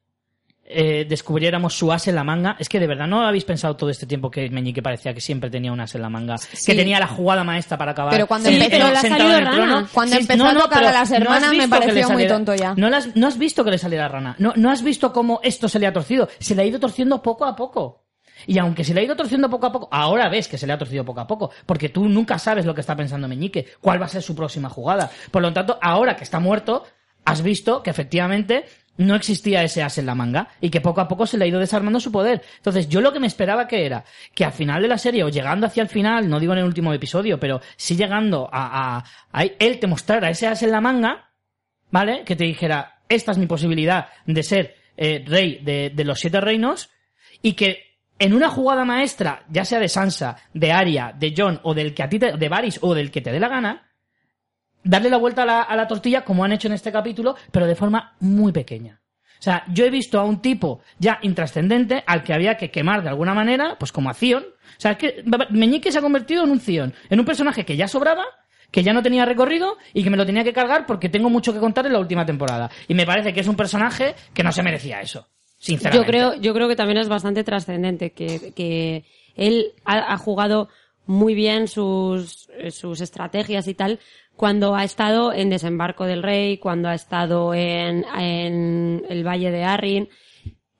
eh, 0.70 1.06
descubriéramos 1.08 1.74
su 1.76 1.90
as 1.90 2.06
en 2.08 2.14
la 2.14 2.24
manga. 2.24 2.56
Es 2.58 2.68
que 2.68 2.78
de 2.78 2.86
verdad 2.86 3.06
no 3.06 3.26
habéis 3.26 3.44
pensado 3.44 3.74
todo 3.76 3.88
este 3.90 4.06
tiempo 4.06 4.30
que 4.30 4.50
Meñique 4.50 4.82
parecía 4.82 5.14
que 5.14 5.20
siempre 5.20 5.48
tenía 5.50 5.72
un 5.72 5.80
as 5.80 5.94
en 5.94 6.02
la 6.02 6.10
manga, 6.10 6.36
que 6.66 6.74
tenía 6.74 7.00
la 7.00 7.06
jugada 7.06 7.42
maestra 7.44 7.78
para 7.78 7.92
acabar. 7.92 8.12
Pero 8.12 8.26
cuando 8.26 8.48
Sí, 8.50 8.56
empezó- 8.56 8.88
en 9.06 9.12
el 9.14 9.44
rana. 9.44 9.50
trono. 9.52 9.88
Cuando 9.92 10.16
empezó 10.16 10.46
a 10.46 10.54
tocar 10.54 10.84
a 10.84 10.92
las 10.92 11.10
no 11.10 11.16
hermanas 11.16 11.50
me 11.50 11.56
que 11.56 11.62
le 11.62 11.68
pareció 11.68 12.10
muy 12.10 12.26
tonto 12.28 12.54
ya. 12.54 12.74
No, 12.76 12.90
las- 12.90 13.16
no 13.16 13.26
has 13.26 13.38
visto 13.38 13.64
que 13.64 13.70
le 13.70 13.78
saliera 13.78 14.08
rana. 14.08 14.36
No, 14.38 14.52
no 14.56 14.70
has 14.70 14.82
visto 14.82 15.12
cómo 15.12 15.40
esto 15.42 15.68
se 15.68 15.78
le 15.78 15.86
ha 15.86 15.92
torcido. 15.92 16.28
Se 16.38 16.54
le 16.54 16.62
ha 16.62 16.64
ido 16.66 16.78
torciendo 16.78 17.22
poco 17.22 17.44
a 17.46 17.56
poco. 17.56 18.04
Y 18.46 18.58
aunque 18.58 18.84
se 18.84 18.94
le 18.94 19.00
ha 19.00 19.04
ido 19.04 19.16
torciendo 19.16 19.50
poco 19.50 19.66
a 19.66 19.72
poco, 19.72 19.88
ahora 19.90 20.28
ves 20.28 20.46
que 20.46 20.58
se 20.58 20.66
le 20.66 20.72
ha 20.72 20.78
torcido 20.78 21.04
poco 21.04 21.20
a 21.20 21.26
poco, 21.26 21.50
porque 21.66 21.88
tú 21.88 22.08
nunca 22.08 22.38
sabes 22.38 22.64
lo 22.66 22.72
que 22.74 22.82
está 22.82 22.94
pensando 22.94 23.26
Meñique, 23.26 23.66
cuál 23.80 24.00
va 24.00 24.06
a 24.06 24.08
ser 24.08 24.22
su 24.22 24.36
próxima 24.36 24.68
jugada. 24.68 25.10
Por 25.32 25.42
lo 25.42 25.52
tanto, 25.52 25.76
ahora 25.82 26.14
que 26.14 26.22
está 26.22 26.38
muerto, 26.38 26.84
has 27.24 27.42
visto 27.42 27.82
que 27.82 27.90
efectivamente 27.90 28.64
no 28.98 29.14
existía 29.14 29.62
ese 29.62 29.82
as 29.82 29.96
en 29.96 30.06
la 30.06 30.14
manga 30.14 30.48
y 30.60 30.70
que 30.70 30.80
poco 30.80 31.00
a 31.00 31.08
poco 31.08 31.26
se 31.26 31.38
le 31.38 31.44
ha 31.44 31.48
ido 31.48 31.58
desarmando 31.58 32.00
su 32.00 32.12
poder. 32.12 32.42
Entonces, 32.56 32.88
yo 32.88 33.00
lo 33.00 33.12
que 33.12 33.20
me 33.20 33.26
esperaba 33.26 33.66
que 33.66 33.86
era 33.86 34.04
que 34.34 34.44
al 34.44 34.52
final 34.52 34.82
de 34.82 34.88
la 34.88 34.98
serie, 34.98 35.24
o 35.24 35.28
llegando 35.28 35.66
hacia 35.66 35.82
el 35.82 35.88
final, 35.88 36.28
no 36.28 36.38
digo 36.38 36.52
en 36.52 36.58
el 36.58 36.64
último 36.64 36.92
episodio, 36.92 37.40
pero 37.40 37.60
sí 37.76 37.96
llegando 37.96 38.48
a, 38.52 38.98
a, 38.98 39.04
a 39.32 39.44
él 39.44 39.78
te 39.78 39.86
mostrara 39.86 40.30
ese 40.30 40.46
as 40.46 40.62
en 40.62 40.72
la 40.72 40.80
manga, 40.80 41.30
¿vale? 41.90 42.24
Que 42.24 42.36
te 42.36 42.44
dijera, 42.44 43.00
esta 43.08 43.32
es 43.32 43.38
mi 43.38 43.46
posibilidad 43.46 44.08
de 44.26 44.42
ser 44.42 44.76
eh, 44.96 45.24
rey 45.26 45.60
de, 45.62 45.90
de 45.94 46.04
los 46.04 46.20
siete 46.20 46.40
reinos 46.40 46.90
y 47.40 47.52
que 47.52 47.88
en 48.18 48.34
una 48.34 48.48
jugada 48.48 48.84
maestra, 48.84 49.44
ya 49.48 49.64
sea 49.64 49.78
de 49.78 49.88
Sansa, 49.88 50.36
de 50.52 50.72
Arya, 50.72 51.14
de 51.16 51.32
John 51.36 51.60
o 51.62 51.72
del 51.72 51.94
que 51.94 52.02
a 52.02 52.08
ti 52.08 52.18
te, 52.18 52.36
de 52.36 52.48
Varys 52.48 52.80
o 52.82 52.94
del 52.94 53.10
que 53.12 53.20
te 53.20 53.30
dé 53.30 53.38
la 53.38 53.48
gana, 53.48 53.87
darle 54.88 55.10
la 55.10 55.18
vuelta 55.18 55.42
a 55.42 55.76
la, 55.76 55.86
tortilla 55.86 56.24
como 56.24 56.44
han 56.44 56.52
hecho 56.52 56.66
en 56.66 56.72
este 56.72 56.90
capítulo, 56.90 57.36
pero 57.52 57.66
de 57.66 57.74
forma 57.74 58.14
muy 58.20 58.52
pequeña. 58.52 59.00
O 59.38 59.42
sea, 59.42 59.62
yo 59.68 59.84
he 59.84 59.90
visto 59.90 60.18
a 60.18 60.24
un 60.24 60.40
tipo 60.40 60.80
ya 60.98 61.18
intrascendente 61.22 62.02
al 62.06 62.24
que 62.24 62.32
había 62.32 62.56
que 62.56 62.70
quemar 62.70 63.02
de 63.02 63.10
alguna 63.10 63.34
manera, 63.34 63.76
pues 63.78 63.92
como 63.92 64.10
a 64.10 64.14
Zion. 64.14 64.42
O 64.44 64.80
sea, 64.80 64.92
es 64.92 64.98
que 64.98 65.24
Meñique 65.50 65.92
se 65.92 65.98
ha 65.98 66.02
convertido 66.02 66.42
en 66.42 66.50
un 66.50 66.60
Zion, 66.60 66.94
en 67.10 67.20
un 67.20 67.26
personaje 67.26 67.64
que 67.64 67.76
ya 67.76 67.86
sobraba, 67.86 68.24
que 68.70 68.82
ya 68.82 68.92
no 68.92 69.02
tenía 69.02 69.26
recorrido 69.26 69.76
y 69.92 70.02
que 70.02 70.10
me 70.10 70.16
lo 70.16 70.26
tenía 70.26 70.42
que 70.42 70.52
cargar 70.52 70.86
porque 70.86 71.08
tengo 71.08 71.28
mucho 71.28 71.52
que 71.52 71.60
contar 71.60 71.86
en 71.86 71.92
la 71.92 72.00
última 72.00 72.24
temporada. 72.24 72.70
Y 72.88 72.94
me 72.94 73.06
parece 73.06 73.32
que 73.32 73.40
es 73.40 73.46
un 73.46 73.56
personaje 73.56 74.14
que 74.32 74.42
no 74.42 74.52
se 74.52 74.62
merecía 74.62 75.00
eso. 75.00 75.28
Sinceramente. 75.58 76.06
Yo 76.06 76.10
creo, 76.10 76.34
yo 76.40 76.54
creo 76.54 76.68
que 76.68 76.76
también 76.76 76.98
es 76.98 77.08
bastante 77.08 77.44
trascendente, 77.44 78.12
que, 78.12 78.52
que 78.54 79.04
él 79.34 79.72
ha, 79.84 80.14
ha 80.14 80.16
jugado 80.16 80.68
muy 81.08 81.34
bien 81.34 81.68
sus, 81.68 82.48
sus 82.70 83.00
estrategias 83.00 83.66
y 83.66 83.74
tal 83.74 83.98
cuando 84.38 84.74
ha 84.76 84.84
estado 84.84 85.32
en 85.34 85.50
Desembarco 85.50 86.06
del 86.06 86.22
Rey, 86.22 86.58
cuando 86.58 86.88
ha 86.88 86.94
estado 86.94 87.52
en, 87.54 88.04
en 88.18 89.02
el 89.10 89.26
Valle 89.26 89.50
de 89.50 89.64
Arryn, 89.64 90.08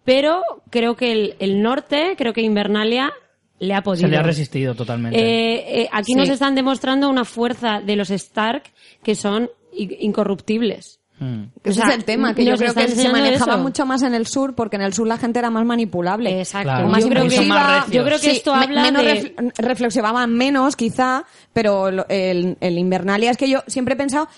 pero 0.05 0.43
creo 0.71 0.95
que 0.95 1.11
el, 1.13 1.35
el 1.41 1.61
norte, 1.61 2.15
creo 2.17 2.33
que 2.33 2.41
Invernalia 2.41 3.13
le 3.59 3.75
ha 3.75 3.83
podido. 3.83 4.07
Se 4.07 4.11
le 4.11 4.17
ha 4.17 4.23
resistido 4.23 4.75
totalmente. 4.77 5.19
Eh, 5.19 5.83
eh, 5.83 5.89
aquí 5.93 6.13
Sí. 6.13 6.19
nos 6.19 6.29
están 6.29 6.55
demostrando 6.55 7.11
una 7.11 7.25
fuerza 7.25 7.81
de 7.85 7.97
los 7.97 8.11
Stark 8.11 8.63
que 9.03 9.17
son 9.17 9.51
incorruptibles. 9.73 11.01
Mm. 11.20 11.43
Ese 11.65 11.70
O 11.70 11.73
sea, 11.85 11.89
es 11.89 11.95
el 11.97 12.05
tema, 12.05 12.35
que 12.35 12.45
yo 12.45 12.55
creo 12.57 12.73
que 12.74 12.89
se 12.89 13.09
manejaba 13.09 13.55
eso. 13.55 13.62
mucho 13.62 13.85
más 13.86 14.03
en 14.03 14.15
el 14.15 14.27
sur, 14.27 14.55
porque 14.55 14.77
en 14.77 14.82
el 14.82 14.93
sur 14.95 15.07
la 15.09 15.19
gente 15.19 15.39
era 15.39 15.51
más 15.51 15.65
manipulable. 15.66 16.39
Exacto. 16.40 16.69
Claro. 16.69 16.89
Más 16.89 17.03
yo, 17.03 17.11
creo 17.11 17.28
que, 17.28 17.40
más 17.43 17.90
yo 17.90 18.05
creo 18.05 18.19
que 18.20 18.31
Sí, 18.31 18.36
esto 18.36 18.55
me- 18.55 18.65
habla 18.65 18.82
menos 18.82 19.03
de... 19.05 19.35
ref- 19.36 19.53
reflexionaban 19.59 20.32
menos, 20.35 20.77
quizá, 20.77 21.24
pero 21.53 21.90
lo- 21.90 22.07
el, 22.09 22.57
el 22.61 22.78
Invernalia 22.78 23.31
es 23.31 23.36
que 23.36 23.49
yo 23.49 23.62
siempre 23.66 23.95
he 23.95 23.97
pensado, 23.97 24.28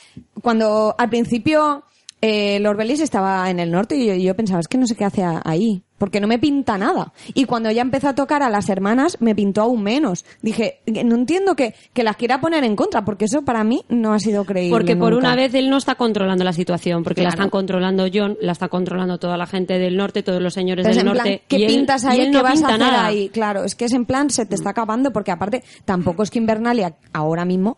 cuando 0.42 0.94
al 0.98 1.08
principio 1.10 1.84
eh, 2.22 2.58
Lord 2.60 2.76
Bellis 2.78 3.00
estaba 3.00 3.48
en 3.50 3.60
el 3.60 3.70
norte 3.70 3.96
y 3.96 4.06
yo, 4.06 4.14
yo 4.14 4.34
pensaba, 4.36 4.60
es 4.60 4.68
que 4.68 4.78
no 4.78 4.86
sé 4.86 4.94
qué 4.94 5.04
hace 5.04 5.22
ahí, 5.44 5.82
porque 6.00 6.18
no 6.18 6.26
me 6.26 6.38
pinta 6.38 6.78
nada. 6.78 7.12
Y 7.34 7.44
cuando 7.44 7.70
ya 7.70 7.82
empezó 7.82 8.08
a 8.08 8.14
tocar 8.14 8.42
a 8.42 8.48
las 8.48 8.70
hermanas, 8.70 9.18
me 9.20 9.34
pintó 9.34 9.60
aún 9.60 9.82
menos. 9.82 10.24
Dije, 10.40 10.80
no 11.04 11.14
entiendo 11.14 11.54
que, 11.54 11.74
que 11.92 12.02
las 12.02 12.16
quiera 12.16 12.40
poner 12.40 12.64
en 12.64 12.74
contra, 12.74 13.04
porque 13.04 13.26
eso 13.26 13.42
para 13.42 13.64
mí 13.64 13.84
no 13.90 14.14
ha 14.14 14.18
sido 14.18 14.46
creíble. 14.46 14.70
Porque 14.74 14.96
por 14.96 15.12
nunca. 15.12 15.26
una 15.26 15.36
vez 15.36 15.52
él 15.52 15.68
no 15.68 15.76
está 15.76 15.96
controlando 15.96 16.42
la 16.42 16.54
situación, 16.54 17.04
porque 17.04 17.22
la 17.22 17.28
están 17.28 17.50
controlando 17.50 18.06
John, 18.12 18.38
la 18.40 18.52
está 18.52 18.68
controlando 18.68 19.18
toda 19.18 19.36
la 19.36 19.46
gente 19.46 19.78
del 19.78 19.98
norte, 19.98 20.22
todos 20.22 20.40
los 20.40 20.54
señores 20.54 20.86
Entonces, 20.86 21.04
del 21.04 21.10
en 21.12 21.14
norte. 21.18 21.30
plan, 21.38 21.40
¿qué 21.46 21.58
y 21.58 21.64
él- 21.64 21.70
pintas 21.76 22.04
y 22.04 22.06
ahí? 22.06 22.20
él 22.20 22.26
¿Qué 22.28 22.38
no 22.38 22.42
vas 22.44 22.62
a 22.62 22.66
hacer 22.68 22.78
nada. 22.80 23.04
ahí? 23.04 23.28
Claro, 23.28 23.64
es 23.64 23.74
que 23.74 23.84
es 23.84 23.92
en 23.92 24.06
plan, 24.06 24.30
se 24.30 24.46
te 24.46 24.54
está 24.54 24.70
acabando, 24.70 25.12
porque 25.12 25.30
aparte, 25.32 25.62
tampoco 25.84 26.22
es 26.22 26.30
que 26.30 26.38
Invernalia 26.38 26.96
ahora 27.12 27.44
mismo 27.44 27.76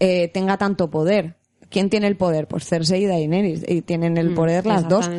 eh, 0.00 0.28
tenga 0.32 0.56
tanto 0.56 0.88
poder. 0.90 1.34
¿Quién 1.70 1.90
tiene 1.90 2.06
el 2.06 2.16
poder? 2.16 2.48
Pues 2.48 2.64
Cersei 2.66 3.02
y 3.02 3.06
Daenerys, 3.06 3.62
y 3.68 3.82
tienen 3.82 4.16
el 4.16 4.30
Mm, 4.30 4.34
poder 4.34 4.64
las 4.66 4.88
dos. 4.88 5.10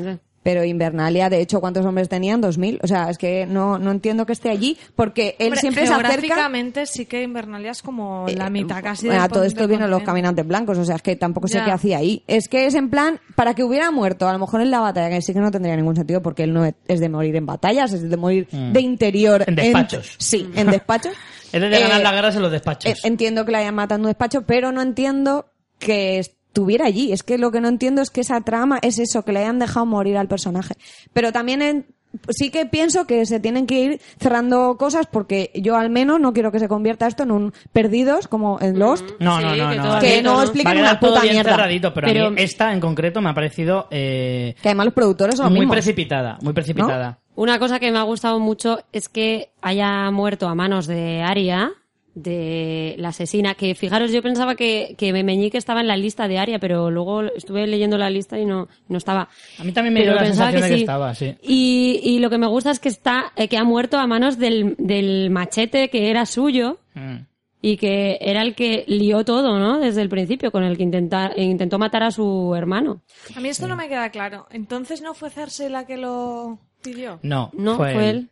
Pero 0.42 0.64
Invernalia, 0.64 1.30
de 1.30 1.42
hecho, 1.42 1.60
¿cuántos 1.60 1.86
hombres 1.86 2.08
tenían? 2.08 2.40
Dos 2.40 2.58
mil. 2.58 2.80
O 2.82 2.88
sea, 2.88 3.10
es 3.10 3.18
que 3.18 3.46
no, 3.46 3.78
no 3.78 3.92
entiendo 3.92 4.26
que 4.26 4.32
esté 4.34 4.50
allí, 4.50 4.78
porque 4.96 5.36
él 5.38 5.48
Hombre, 5.48 5.60
siempre 5.62 5.86
se 5.86 5.94
acerca... 5.94 6.10
geográficamente 6.12 6.86
sí 6.86 7.06
que 7.06 7.24
Invernalia 7.24 7.72
es 7.72 7.82
como 7.82 8.26
la 8.34 8.50
mitad 8.50 8.82
casi 8.82 9.08
Bueno, 9.08 9.22
del 9.24 9.32
todo 9.32 9.44
esto 9.44 9.68
vienen 9.68 9.90
los 9.92 10.02
caminantes 10.04 10.48
blancos, 10.48 10.78
o 10.78 10.86
sea, 10.86 10.96
es 10.96 11.02
que 11.02 11.16
tampoco 11.18 11.48
sé 11.48 11.58
Ya. 11.58 11.66
qué 11.66 11.72
hacía 11.72 11.98
ahí. 11.98 12.24
Es 12.28 12.48
que 12.48 12.66
es 12.66 12.76
en 12.76 12.90
plan, 12.90 13.20
para 13.36 13.54
que 13.54 13.64
hubiera 13.64 13.92
muerto, 13.92 14.28
a 14.30 14.34
lo 14.34 14.40
mejor 14.40 14.62
en 14.62 14.72
la 14.72 14.80
batalla, 14.80 15.10
que 15.10 15.22
sí 15.22 15.34
que 15.34 15.40
no 15.40 15.52
tendría 15.52 15.76
ningún 15.76 15.96
sentido, 15.98 16.22
porque 16.22 16.44
él 16.44 16.54
no 16.54 16.64
es 16.66 17.00
de 17.00 17.10
morir 17.10 17.36
en 17.36 17.46
batallas, 17.46 17.92
es 17.92 18.10
de 18.10 18.18
morir 18.18 18.48
de 18.50 18.80
interior. 18.82 19.44
En 19.46 19.56
despachos. 19.56 20.16
sí, 20.20 20.50
en 20.56 20.68
despachos. 20.72 21.14
Es 21.52 21.60
de 21.62 21.70
ganar 21.70 22.00
Eh, 22.00 22.04
las 22.04 22.14
guerras 22.14 22.36
en 22.38 22.42
los 22.44 22.52
despachos. 22.52 22.92
eh, 22.92 22.96
Entiendo 23.04 23.44
que 23.44 23.52
la 23.52 23.58
hayan 23.58 23.76
matado 23.76 23.98
en 23.98 24.02
un 24.06 24.08
despacho, 24.08 24.44
pero 24.44 24.72
no 24.72 24.82
entiendo 24.82 25.48
que 25.80 26.20
estuviera 26.60 26.86
allí. 26.86 27.12
Es 27.14 27.24
que 27.24 27.38
lo 27.38 27.52
que 27.52 27.62
no 27.62 27.68
entiendo 27.70 28.02
es 28.02 28.10
que 28.10 28.22
esa 28.22 28.42
trama 28.42 28.80
es 28.82 29.00
eso, 29.00 29.24
que 29.24 29.32
le 29.32 29.40
hayan 29.40 29.60
dejado 29.60 29.86
morir 29.86 30.18
al 30.18 30.28
personaje. 30.28 30.76
Pero 31.14 31.32
también 31.32 31.62
en- 31.62 31.86
sí 32.30 32.50
que 32.50 32.66
pienso 32.66 33.06
que 33.06 33.26
se 33.28 33.40
tienen 33.40 33.66
que 33.68 33.80
ir 33.80 34.02
cerrando 34.20 34.76
cosas 34.78 35.06
porque 35.06 35.52
yo 35.54 35.78
al 35.78 35.90
menos 35.92 36.20
no 36.20 36.34
quiero 36.34 36.52
que 36.52 36.58
se 36.60 36.68
convierta 36.68 37.06
esto 37.08 37.24
en 37.24 37.32
un 37.32 37.54
perdidos 37.72 38.28
como 38.28 38.60
en 38.62 38.78
Lost. 38.80 39.06
No, 39.20 39.38
Sí, 39.38 39.44
no, 39.44 39.56
no, 39.56 39.70
que 39.70 39.76
no. 39.78 40.00
Que 40.00 40.22
no 40.24 40.42
expliquen 40.42 40.68
Va 40.68 40.72
a 40.72 40.76
quedar 40.76 40.92
una 40.92 41.00
puta 41.00 41.22
mierda. 41.22 41.52
cerradito, 41.52 41.94
pero, 41.94 42.08
a 42.28 42.30
mí 42.32 42.36
esta 42.42 42.74
en 42.74 42.80
concreto 42.80 43.22
me 43.22 43.30
ha 43.30 43.34
parecido 43.34 43.88
eh, 43.92 44.56
Que 44.62 44.70
además 44.70 44.86
los 44.88 44.94
productores 44.96 45.36
son 45.36 45.46
los 45.46 45.52
muy 45.52 45.60
mismos. 45.62 45.76
precipitada, 45.76 46.38
muy 46.42 46.54
precipitada. 46.54 47.20
Una 47.36 47.58
cosa 47.60 47.80
que 47.80 47.92
me 47.92 48.00
ha 48.00 48.04
gustado 48.04 48.40
mucho 48.40 48.80
es 48.92 49.08
que 49.08 49.52
haya 49.62 50.10
muerto 50.12 50.48
a 50.50 50.56
manos 50.56 50.88
de 50.88 51.22
Aria, 51.22 51.72
de 52.16 52.96
la 52.98 53.10
asesina, 53.10 53.54
que 53.56 53.76
fijaros, 53.76 54.12
yo 54.12 54.22
pensaba 54.22 54.56
que, 54.56 54.96
que 54.98 55.12
Meñique 55.24 55.58
estaba 55.58 55.82
en 55.82 55.88
la 55.88 55.96
lista 55.98 56.28
de 56.28 56.38
Aria, 56.38 56.60
pero 56.60 56.92
luego 56.92 57.24
estuve 57.24 57.66
leyendo 57.68 57.98
la 57.98 58.10
lista 58.10 58.38
y 58.40 58.46
no, 58.46 58.68
no 58.88 58.98
estaba. 58.98 59.30
A 59.58 59.64
mí 59.64 59.72
también 59.72 59.94
me 59.94 60.02
dio 60.02 60.14
la 60.14 60.22
pensaba 60.22 60.52
sensación 60.52 60.62
de 60.62 60.68
que 60.70 60.76
sí. 60.76 60.82
estaba, 60.82 61.16
sí. 61.16 61.36
Y, 61.42 62.00
y 62.04 62.20
lo 62.20 62.30
que 62.30 62.38
me 62.38 62.48
gusta 62.48 62.72
es 62.72 62.80
que 62.80 62.90
está, 62.90 63.32
eh, 63.36 63.48
que 63.48 63.58
ha 63.58 63.64
muerto 63.64 63.98
a 63.98 64.08
manos 64.08 64.38
del, 64.38 64.76
del 64.78 65.30
machete 65.30 65.90
que 65.90 66.10
era 66.10 66.26
suyo 66.26 66.80
Mm. 66.96 67.18
y 67.62 67.78
que 67.78 68.18
era 68.20 68.42
el 68.42 68.56
que 68.56 68.84
lió 68.88 69.24
todo, 69.24 69.60
¿no? 69.60 69.80
Desde 69.80 70.02
el 70.02 70.10
principio, 70.10 70.52
con 70.52 70.64
el 70.64 70.76
que 70.76 70.84
intenta, 70.84 71.32
intentó 71.38 71.78
matar 71.78 72.02
a 72.04 72.12
su 72.12 72.54
hermano. 72.56 73.02
A 73.36 73.40
mí 73.40 73.48
esto 73.50 73.68
no 73.68 73.76
me 73.76 73.88
queda 73.88 74.10
claro. 74.10 74.48
Entonces 74.52 75.02
no 75.02 75.14
fue 75.14 75.30
Cersei 75.30 75.70
la 75.70 75.86
que 75.86 75.98
lo 75.98 76.60
pidió. 76.82 77.20
No, 77.22 77.52
No, 77.54 77.78
fue, 77.78 77.94
fue 77.94 78.10
él. 78.10 78.18
él. 78.18 78.30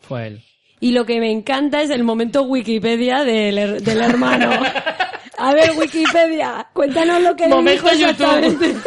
Fue 0.00 0.26
él. 0.28 0.42
Y 0.80 0.92
lo 0.92 1.06
que 1.06 1.18
me 1.20 1.30
encanta 1.30 1.80
es 1.82 1.90
el 1.90 2.04
momento 2.04 2.42
Wikipedia 2.42 3.24
del, 3.24 3.82
del 3.82 4.00
hermano. 4.00 4.50
A 5.38 5.52
ver, 5.52 5.72
Wikipedia, 5.76 6.66
cuéntanos 6.72 7.22
lo 7.22 7.36
que 7.36 7.46
Momento 7.48 7.88
dijo 7.90 8.06
YouTube. 8.08 8.82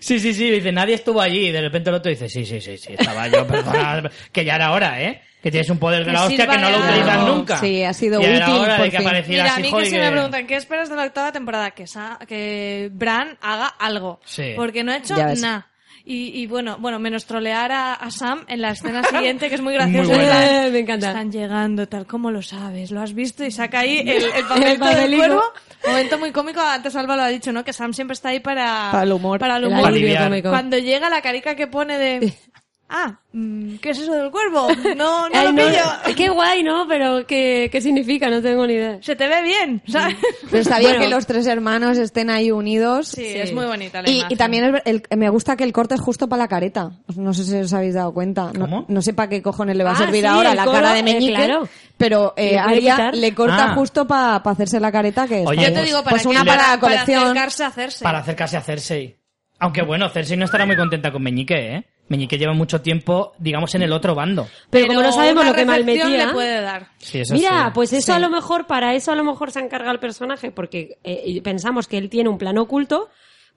Sí, 0.00 0.20
sí, 0.20 0.32
sí, 0.32 0.48
dice, 0.50 0.70
nadie 0.70 0.94
estuvo 0.94 1.20
allí. 1.20 1.48
Y 1.48 1.50
de 1.52 1.60
repente 1.60 1.90
el 1.90 1.96
otro 1.96 2.08
dice, 2.10 2.28
sí, 2.28 2.46
sí, 2.46 2.60
sí, 2.60 2.78
sí, 2.78 2.94
estaba 2.96 3.26
yo, 3.28 3.44
perdona, 3.48 4.08
que 4.30 4.44
ya 4.44 4.54
era 4.56 4.70
hora, 4.72 5.02
¿eh? 5.02 5.22
Que 5.42 5.50
tienes 5.50 5.68
un 5.70 5.78
poder 5.78 6.00
de 6.00 6.06
Que 6.06 6.12
la 6.12 6.24
hostia 6.24 6.46
que 6.46 6.56
no 6.58 6.70
lo 6.70 6.78
utilizas 6.78 7.16
No, 7.18 7.34
nunca. 7.34 7.58
sí, 7.58 7.82
ha 7.82 7.92
sido 7.92 8.20
Ya 8.22 8.28
era 8.30 8.46
útil, 8.48 8.60
hora 8.62 8.76
por 8.76 8.84
de 8.84 8.90
que 8.92 8.96
fin. 8.98 9.06
aparecieras, 9.06 9.44
Mira, 9.44 9.54
a 9.54 9.58
mí 9.72 9.82
que 9.82 9.88
y 9.88 9.90
si 9.90 9.98
me 9.98 10.10
preguntan 10.12 10.46
qué 10.46 10.56
esperas 10.56 10.88
de 10.88 10.96
la 10.96 11.04
octava 11.04 11.32
temporada, 11.32 11.72
que, 11.72 11.86
sa- 11.86 12.18
que 12.26 12.90
Bran 12.92 13.36
haga 13.42 13.66
algo. 13.66 14.20
Sí. 14.24 14.52
Porque 14.56 14.84
no 14.84 14.92
ha 14.92 14.96
hecho 14.98 15.16
nada. 15.16 15.68
Y, 16.06 16.38
y 16.42 16.46
bueno, 16.46 16.76
bueno, 16.78 16.98
menos 16.98 17.24
trolear 17.24 17.72
a, 17.72 17.94
a 17.94 18.10
Sam 18.10 18.44
en 18.48 18.60
la 18.60 18.72
escena 18.72 19.02
siguiente, 19.10 19.48
que 19.48 19.54
es 19.54 19.60
muy 19.62 19.72
gracioso. 19.72 20.10
Muy 20.12 20.20
Eh, 20.22 20.68
me 20.70 20.80
encanta. 20.80 21.08
Están 21.08 21.32
llegando, 21.32 21.88
tal 21.88 22.06
como 22.06 22.30
lo 22.30 22.42
sabes, 22.42 22.90
lo 22.90 23.00
has 23.00 23.14
visto 23.14 23.42
y 23.44 23.50
saca 23.50 23.80
ahí 23.80 24.00
el, 24.00 24.08
el 24.24 24.44
papelito 24.48 24.88
El 24.90 24.96
del 25.10 25.16
cuervo. 25.18 25.42
Momento 25.86 26.18
muy 26.18 26.30
cómico, 26.30 26.60
antes 26.60 26.94
Alba 26.96 27.16
lo 27.16 27.22
ha 27.22 27.28
dicho, 27.28 27.52
¿no? 27.52 27.64
Que 27.64 27.72
Sam 27.72 27.92
siempre 27.94 28.12
está 28.12 28.30
ahí 28.30 28.40
para... 28.40 28.90
Para 28.90 29.02
el 29.04 29.12
humor. 29.12 29.38
Para 29.38 29.56
el 29.56 29.64
El 29.64 29.72
humor. 29.72 29.92
cómico. 30.24 30.50
Cuando 30.50 30.76
llega 30.78 31.08
la 31.08 31.22
carica 31.22 31.54
que 31.56 31.66
pone 31.66 31.96
de... 31.98 32.34
Ah, 32.88 33.18
mm, 33.32 33.76
¿qué 33.76 33.90
es 33.90 33.98
eso 33.98 34.12
del 34.12 34.30
cuervo? 34.30 34.68
No, 34.96 35.28
no 35.28 35.30
Ay, 35.34 35.46
lo 35.46 35.52
no, 35.52 35.66
pillo. 35.66 36.14
Qué 36.16 36.28
guay, 36.28 36.62
¿no? 36.62 36.86
Pero 36.86 37.26
¿qué, 37.26 37.68
qué 37.72 37.80
significa? 37.80 38.28
No 38.28 38.40
tengo 38.42 38.66
ni 38.66 38.74
idea. 38.74 38.98
Se 39.00 39.16
te 39.16 39.26
ve 39.26 39.42
bien, 39.42 39.82
¿sabes? 39.88 40.14
Pero 40.50 40.58
está 40.62 40.78
bien 40.78 40.92
Bueno. 40.92 41.04
que 41.06 41.10
los 41.10 41.26
tres 41.26 41.46
hermanos 41.46 41.98
estén 41.98 42.30
ahí 42.30 42.50
unidos. 42.52 43.08
Sí, 43.08 43.24
es 43.24 43.52
muy 43.52 43.64
bonita 43.64 44.02
la 44.02 44.08
Y, 44.10 44.18
imagen. 44.18 44.32
y 44.32 44.36
también 44.36 44.64
es 44.66 44.72
ver- 44.72 44.82
el- 44.84 45.02
me 45.18 45.28
gusta 45.30 45.56
que 45.56 45.64
el 45.64 45.72
corte 45.72 45.94
es 45.94 46.00
justo 46.00 46.28
para 46.28 46.42
la 46.44 46.48
careta. 46.48 46.90
No 47.16 47.32
sé 47.34 47.44
si 47.44 47.56
os 47.56 47.72
habéis 47.72 47.94
dado 47.94 48.12
cuenta. 48.12 48.50
No, 48.52 48.60
¿Cómo? 48.66 48.84
no 48.88 49.02
sé 49.02 49.14
para 49.14 49.28
qué 49.30 49.42
cojones 49.42 49.76
le 49.76 49.82
va 49.84 49.90
a 49.90 49.94
Ah, 49.94 49.98
servir 49.98 50.20
sí, 50.20 50.26
ahora 50.26 50.54
la 50.54 50.64
coro, 50.64 50.76
cara 50.78 50.92
de 50.92 51.00
eh, 51.00 51.02
Meñique. 51.02 51.34
claro. 51.34 51.68
Pero 51.96 52.34
eh, 52.36 52.58
Aria 52.58 53.10
le 53.12 53.34
corta 53.34 53.72
Ah. 53.72 53.74
justo 53.74 54.06
para 54.06 54.36
hacerse 54.36 54.78
la 54.78 54.92
careta 54.92 55.26
que 55.26 55.42
Oye, 55.46 55.68
Yo 55.68 55.72
te 55.72 55.82
digo, 55.84 55.98
para 56.04 56.10
pues 56.10 56.22
que- 56.22 56.28
una 56.28 56.44
para 56.44 56.68
la 56.72 56.78
colección. 56.80 57.18
Para 57.20 57.30
acercarse 57.30 57.64
a 57.64 57.66
hacerse. 57.68 58.04
Para 58.04 58.18
acercarse 58.18 58.56
a 58.56 58.60
Cersei. 58.60 59.16
Aunque 59.58 59.82
bueno, 59.82 60.08
Cersei 60.10 60.36
no 60.36 60.44
estará 60.44 60.66
muy 60.66 60.76
contenta 60.76 61.10
con 61.10 61.22
Meñique, 61.22 61.54
¿eh? 61.76 61.86
Meñique 62.08 62.36
lleva 62.36 62.52
mucho 62.52 62.82
tiempo, 62.82 63.32
digamos, 63.38 63.74
en 63.74 63.82
el 63.82 63.92
otro 63.92 64.14
bando. 64.14 64.46
Pero, 64.70 64.88
como 64.88 65.02
no 65.02 65.12
sabemos 65.12 65.46
lo 65.46 65.54
que 65.54 65.64
malmetía... 65.64 66.26
le 66.26 66.32
puede 66.32 66.60
dar. 66.60 66.88
Sí, 66.98 67.20
eso 67.20 67.34
Mira, 67.34 67.66
sí. 67.66 67.70
pues 67.74 67.92
eso 67.92 68.06
Sí. 68.06 68.12
a 68.12 68.18
lo 68.18 68.28
mejor, 68.28 68.66
para 68.66 68.94
eso 68.94 69.12
a 69.12 69.14
lo 69.14 69.24
mejor 69.24 69.50
se 69.50 69.60
encarga 69.60 69.90
el 69.90 69.98
personaje, 69.98 70.50
porque 70.50 70.98
eh, 71.02 71.40
pensamos 71.42 71.88
que 71.88 71.96
él 71.96 72.10
tiene 72.10 72.28
un 72.28 72.36
plan 72.36 72.58
oculto, 72.58 73.08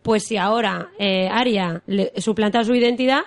pues 0.01 0.23
si 0.23 0.37
ahora 0.37 0.89
eh, 0.97 1.27
Aria 1.29 1.81
le, 1.87 2.13
suplanta 2.17 2.63
su 2.63 2.73
identidad, 2.73 3.23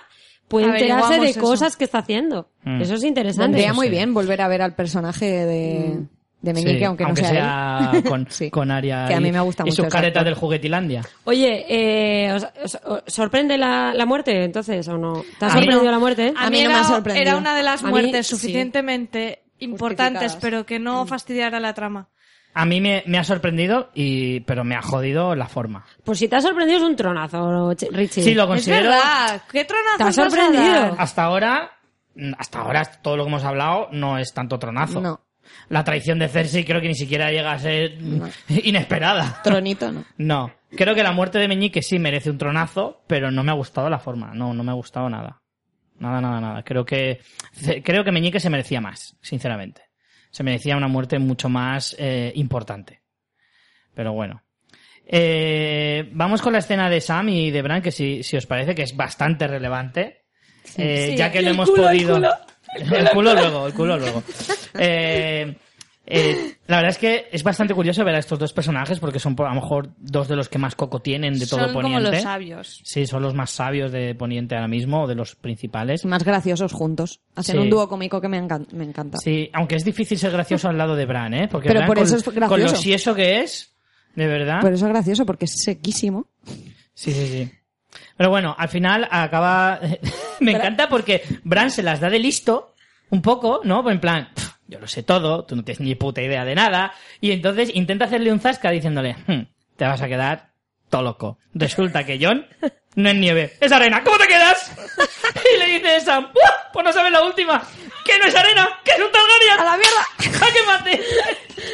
puede 0.47 0.65
enterarse 0.65 1.19
de 1.19 1.29
eso. 1.29 1.39
cosas 1.39 1.77
que 1.77 1.83
está 1.83 1.99
haciendo. 1.99 2.49
Mm. 2.63 2.81
Eso 2.81 2.95
es 2.95 3.03
interesante. 3.03 3.51
Vendría 3.51 3.73
muy 3.73 3.87
sí. 3.87 3.91
bien 3.91 4.13
volver 4.13 4.41
a 4.41 4.47
ver 4.47 4.63
al 4.63 4.75
personaje 4.75 5.25
de, 5.25 5.99
de 6.41 6.53
Meñique, 6.53 6.79
Sí, 6.79 6.83
aunque 6.85 7.03
no 7.05 7.15
sea, 7.15 7.91
él. 7.93 8.03
con, 8.09 8.27
Sí. 8.29 8.49
con 8.49 8.71
Aria 8.71 9.05
Que 9.07 9.13
a 9.13 9.17
y- 9.17 9.23
mí 9.23 9.31
me 9.31 9.39
gusta 9.41 9.63
y 9.63 9.69
mucho 9.69 9.83
sus 9.83 9.91
caretas 9.91 10.25
del 10.25 10.33
juguetilandia. 10.33 11.03
Oye, 11.25 11.65
eh, 11.69 12.33
¿os, 12.33 12.47
os- 12.63 12.79
os 12.83 13.03
sorprende 13.13 13.57
la, 13.57 13.93
la 13.93 14.05
muerte 14.05 14.43
entonces 14.43 14.87
o 14.87 14.97
no? 14.97 15.23
¿Te 15.37 15.45
ha 15.45 15.49
A 15.49 15.51
mí 15.55 15.59
sorprendido 15.61 15.83
no. 15.85 15.91
la 15.91 15.99
muerte? 15.99 16.33
A 16.35 16.49
mí 16.49 16.63
no 16.63 16.69
me 16.69 16.73
era, 16.75 16.81
ha 16.81 16.83
sorprendido. 16.83 17.27
Era 17.29 17.37
una 17.37 17.55
de 17.55 17.63
las 17.63 17.81
A 17.83 17.85
mí, 17.85 17.91
muertes 17.91 18.27
sí. 18.27 18.35
suficientemente 18.35 19.43
importantes, 19.59 20.35
pero 20.41 20.65
que 20.65 20.79
no 20.79 21.05
fastidiara 21.05 21.59
la 21.59 21.73
trama. 21.73 22.07
A 22.53 22.65
mí 22.65 22.81
me, 22.81 23.03
me 23.05 23.17
ha 23.17 23.23
sorprendido, 23.23 23.91
y, 23.93 24.41
pero 24.41 24.65
me 24.65 24.75
ha 24.75 24.81
jodido 24.81 25.35
la 25.35 25.47
forma. 25.47 25.85
Pues 26.03 26.19
si 26.19 26.27
te 26.27 26.35
ha 26.35 26.41
sorprendido 26.41 26.79
es 26.79 26.83
un 26.83 26.95
tronazo, 26.97 27.71
Ch- 27.73 27.89
Richie. 27.91 28.23
Sí, 28.23 28.33
lo 28.33 28.43
Es 28.43 28.47
considero. 28.49 28.89
verdad. 28.89 29.41
¿Qué 29.49 29.63
tronazo 29.63 29.97
¿Te 29.99 30.03
ha 30.03 30.07
a 30.07 30.11
sorprendido? 30.11 30.95
Hasta 30.97 31.23
ahora, 31.23 31.71
mm, 32.15 32.33
hasta 32.37 32.59
ahora 32.59 32.83
todo 33.01 33.15
lo 33.15 33.23
que 33.23 33.29
hemos 33.29 33.43
hablado 33.45 33.87
no 33.93 34.17
es 34.17 34.33
tanto 34.33 34.59
tronazo. 34.59 34.99
No. 34.99 35.21
La 35.69 35.83
traición 35.83 36.19
de 36.19 36.27
Cersei 36.27 36.65
creo 36.65 36.81
que 36.81 36.87
ni 36.87 36.95
siquiera 36.95 37.31
llega 37.31 37.51
a 37.53 37.59
ser 37.59 37.97
inesperada. 38.63 39.41
Tronito, 39.43 39.91
¿no? 39.91 40.05
No. 40.17 40.53
Creo 40.75 40.95
que 40.95 41.03
la 41.03 41.11
muerte 41.11 41.37
de 41.37 41.47
Meñique 41.49 41.81
sí 41.81 41.99
merece 41.99 42.29
un 42.29 42.37
tronazo, 42.37 43.03
pero 43.07 43.29
no 43.29 43.43
me 43.43 43.51
ha 43.51 43.55
gustado 43.55 43.89
la 43.89 43.99
forma. 43.99 44.33
No, 44.33 44.53
no 44.53 44.63
me 44.63 44.71
ha 44.71 44.75
gustado 44.75 45.09
nada. 45.09 45.41
Nada, 45.99 46.21
nada, 46.21 46.39
nada. 46.39 46.63
Creo 46.63 46.85
que, 46.85 47.19
creo 47.83 48.03
que 48.03 48.11
Meñique 48.11 48.39
se 48.39 48.49
merecía 48.49 48.79
más, 48.81 49.17
sinceramente. 49.21 49.81
Se 50.31 50.43
merecía 50.43 50.77
una 50.77 50.87
muerte 50.87 51.19
mucho 51.19 51.49
más 51.49 51.93
eh, 51.99 52.31
importante. 52.35 53.01
Pero 53.93 54.13
bueno. 54.13 54.43
Eh, 55.05 56.09
vamos 56.13 56.41
con 56.41 56.53
la 56.53 56.59
escena 56.59 56.89
de 56.89 57.01
Sam 57.01 57.29
y 57.29 57.51
de 57.51 57.61
Bran, 57.61 57.81
que 57.81 57.91
si, 57.91 58.23
si 58.23 58.37
os 58.37 58.45
parece 58.45 58.73
que 58.73 58.83
es 58.83 58.95
bastante 58.95 59.47
relevante. 59.47 60.23
Eh, 60.77 61.07
Sí, 61.09 61.17
ya 61.17 61.31
que 61.31 61.39
el 61.39 61.47
hemos 61.49 61.69
culo, 61.69 61.83
podido. 61.83 62.21
El 62.75 63.09
culo 63.09 63.33
luego, 63.33 63.67
el 63.67 63.73
culo 63.73 63.97
luego. 63.97 64.23
Eh, 64.75 65.55
eh, 66.05 66.55
la 66.67 66.77
verdad 66.77 66.91
es 66.91 66.97
que 66.97 67.27
es 67.31 67.43
bastante 67.43 67.73
curioso 67.73 68.03
ver 68.03 68.15
a 68.15 68.19
estos 68.19 68.39
dos 68.39 68.53
personajes 68.53 68.99
porque 68.99 69.19
son 69.19 69.35
a 69.39 69.49
lo 69.53 69.61
mejor 69.61 69.89
dos 69.97 70.27
de 70.27 70.35
los 70.35 70.49
que 70.49 70.57
más 70.57 70.75
coco 70.75 70.99
tienen 71.01 71.37
de 71.37 71.45
todo 71.45 71.59
Son 71.61 71.73
como 71.73 71.81
Poniente. 71.83 72.11
los 72.11 72.21
sabios. 72.23 72.81
Sí, 72.83 73.05
son 73.05 73.21
los 73.21 73.33
más 73.33 73.51
sabios 73.51 73.91
de 73.91 74.15
Poniente 74.15 74.55
ahora 74.55 74.67
mismo, 74.67 75.03
o 75.03 75.07
de 75.07 75.15
los 75.15 75.35
principales. 75.35 76.03
Más 76.05 76.23
graciosos 76.23 76.73
juntos. 76.73 77.21
Hacen 77.35 77.55
Sí. 77.55 77.61
un 77.61 77.69
dúo 77.69 77.87
cómico 77.87 78.19
que 78.19 78.27
me, 78.29 78.41
encan- 78.41 78.67
me 78.71 78.83
encanta. 78.83 79.17
Sí, 79.19 79.49
aunque 79.53 79.75
es 79.75 79.85
difícil 79.85 80.17
ser 80.17 80.31
gracioso 80.31 80.67
al 80.69 80.77
lado 80.77 80.95
de 80.95 81.05
Bran, 81.05 81.33
¿eh? 81.33 81.47
Porque 81.51 81.67
Pero 81.67 81.79
Bran 81.81 81.87
por 81.87 81.97
con, 81.97 82.05
eso 82.07 82.15
es 82.17 82.23
gracioso. 82.23 82.49
con 82.49 82.61
lo 82.61 82.69
si 82.69 82.93
eso 82.93 83.13
que 83.15 83.39
es, 83.41 83.73
de 84.15 84.27
verdad. 84.27 84.59
Pero 84.61 84.75
eso 84.75 84.85
es 84.87 84.91
gracioso 84.91 85.25
porque 85.25 85.45
es 85.45 85.61
sequísimo. 85.63 86.27
Sí, 86.93 87.11
sí, 87.13 87.27
sí. 87.27 87.51
Pero 88.21 88.29
bueno, 88.29 88.53
al 88.55 88.69
final 88.69 89.07
acaba... 89.09 89.79
Me 90.41 90.51
encanta 90.51 90.87
porque 90.89 91.23
Bran 91.43 91.71
se 91.71 91.81
las 91.81 91.99
da 91.99 92.07
de 92.11 92.19
listo, 92.19 92.75
un 93.09 93.23
poco, 93.23 93.61
¿no? 93.63 93.89
En 93.89 93.99
plan, 93.99 94.29
"Pf, 94.35 94.47
yo 94.67 94.79
lo 94.79 94.87
sé 94.87 95.01
todo, 95.01 95.43
tú 95.43 95.55
no 95.55 95.63
tienes 95.63 95.79
ni 95.79 95.95
puta 95.95 96.21
idea 96.21 96.45
de 96.45 96.53
nada. 96.53 96.93
Y 97.19 97.31
entonces 97.31 97.71
intenta 97.73 98.05
hacerle 98.05 98.31
un 98.31 98.39
zasca 98.39 98.69
diciéndole, 98.69 99.15
"Hmm, 99.25 99.47
te 99.75 99.85
vas 99.85 100.03
a 100.03 100.07
quedar 100.07 100.50
todo 100.91 101.01
loco. 101.01 101.39
Resulta 101.55 102.05
que 102.05 102.19
John 102.21 102.45
no 102.95 103.09
es 103.09 103.15
nieve, 103.15 103.53
es 103.59 103.71
arena. 103.71 104.03
¿Cómo 104.03 104.17
te 104.19 104.27
quedas? 104.27 104.71
Y 105.55 105.57
le 105.59 105.65
dice 105.79 106.01
Sam, 106.01 106.25
"Buah, 106.33 106.71
pues 106.73 106.85
no 106.85 106.93
sabes 106.93 107.11
la 107.11 107.23
última, 107.23 107.63
que 108.05 108.19
no 108.19 108.25
es 108.25 108.35
arena, 108.35 108.67
que 108.83 108.91
es 108.91 108.97
un 108.99 109.11
Targaryen. 109.11 109.59
¡A 109.59 109.63
la 109.63 109.77
mierda! 109.77 110.45
¡A 110.45 110.53
que 110.53 110.63
mate! 110.65 111.03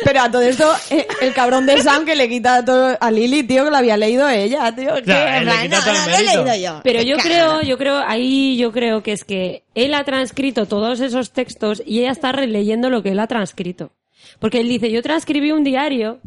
Pero 0.05 0.21
a 0.21 0.31
todo 0.31 0.41
esto, 0.41 0.73
eh, 0.91 1.07
el 1.21 1.33
cabrón 1.33 1.65
de 1.65 1.81
Sam 1.81 2.05
que 2.05 2.15
le 2.15 2.29
quita 2.29 2.63
todo 2.63 2.95
a 2.99 3.11
Lily, 3.11 3.43
tío, 3.43 3.65
que 3.65 3.71
lo 3.71 3.77
había 3.77 3.97
leído 3.97 4.29
ella, 4.29 4.73
tío. 4.75 4.93
que, 4.95 5.03
Ya, 5.05 5.41
no, 5.41 5.51
todo 5.51 5.61
el 5.63 5.69
no, 5.69 5.77
lo 5.85 5.91
he 5.91 6.05
mérito. 6.23 6.43
leído 6.45 6.55
yo. 6.75 6.81
Pero 6.83 7.01
yo 7.01 7.17
creo, 7.17 7.61
yo 7.61 7.77
creo, 7.77 7.97
ahí 8.07 8.57
yo 8.57 8.71
creo 8.71 9.01
que 9.03 9.11
es 9.13 9.23
que 9.25 9.63
él 9.75 9.93
ha 9.95 10.03
transcrito 10.03 10.65
todos 10.67 10.99
esos 11.01 11.31
textos 11.33 11.81
y 11.85 11.99
ella 12.01 12.11
está 12.11 12.31
releyendo 12.31 12.89
lo 12.89 13.01
que 13.03 13.09
él 13.09 13.19
ha 13.19 13.27
transcrito. 13.27 13.91
Porque 14.39 14.59
él 14.61 14.69
dice, 14.69 14.91
yo 14.91 15.01
transcribí 15.01 15.51
un 15.51 15.63
diario 15.63 16.19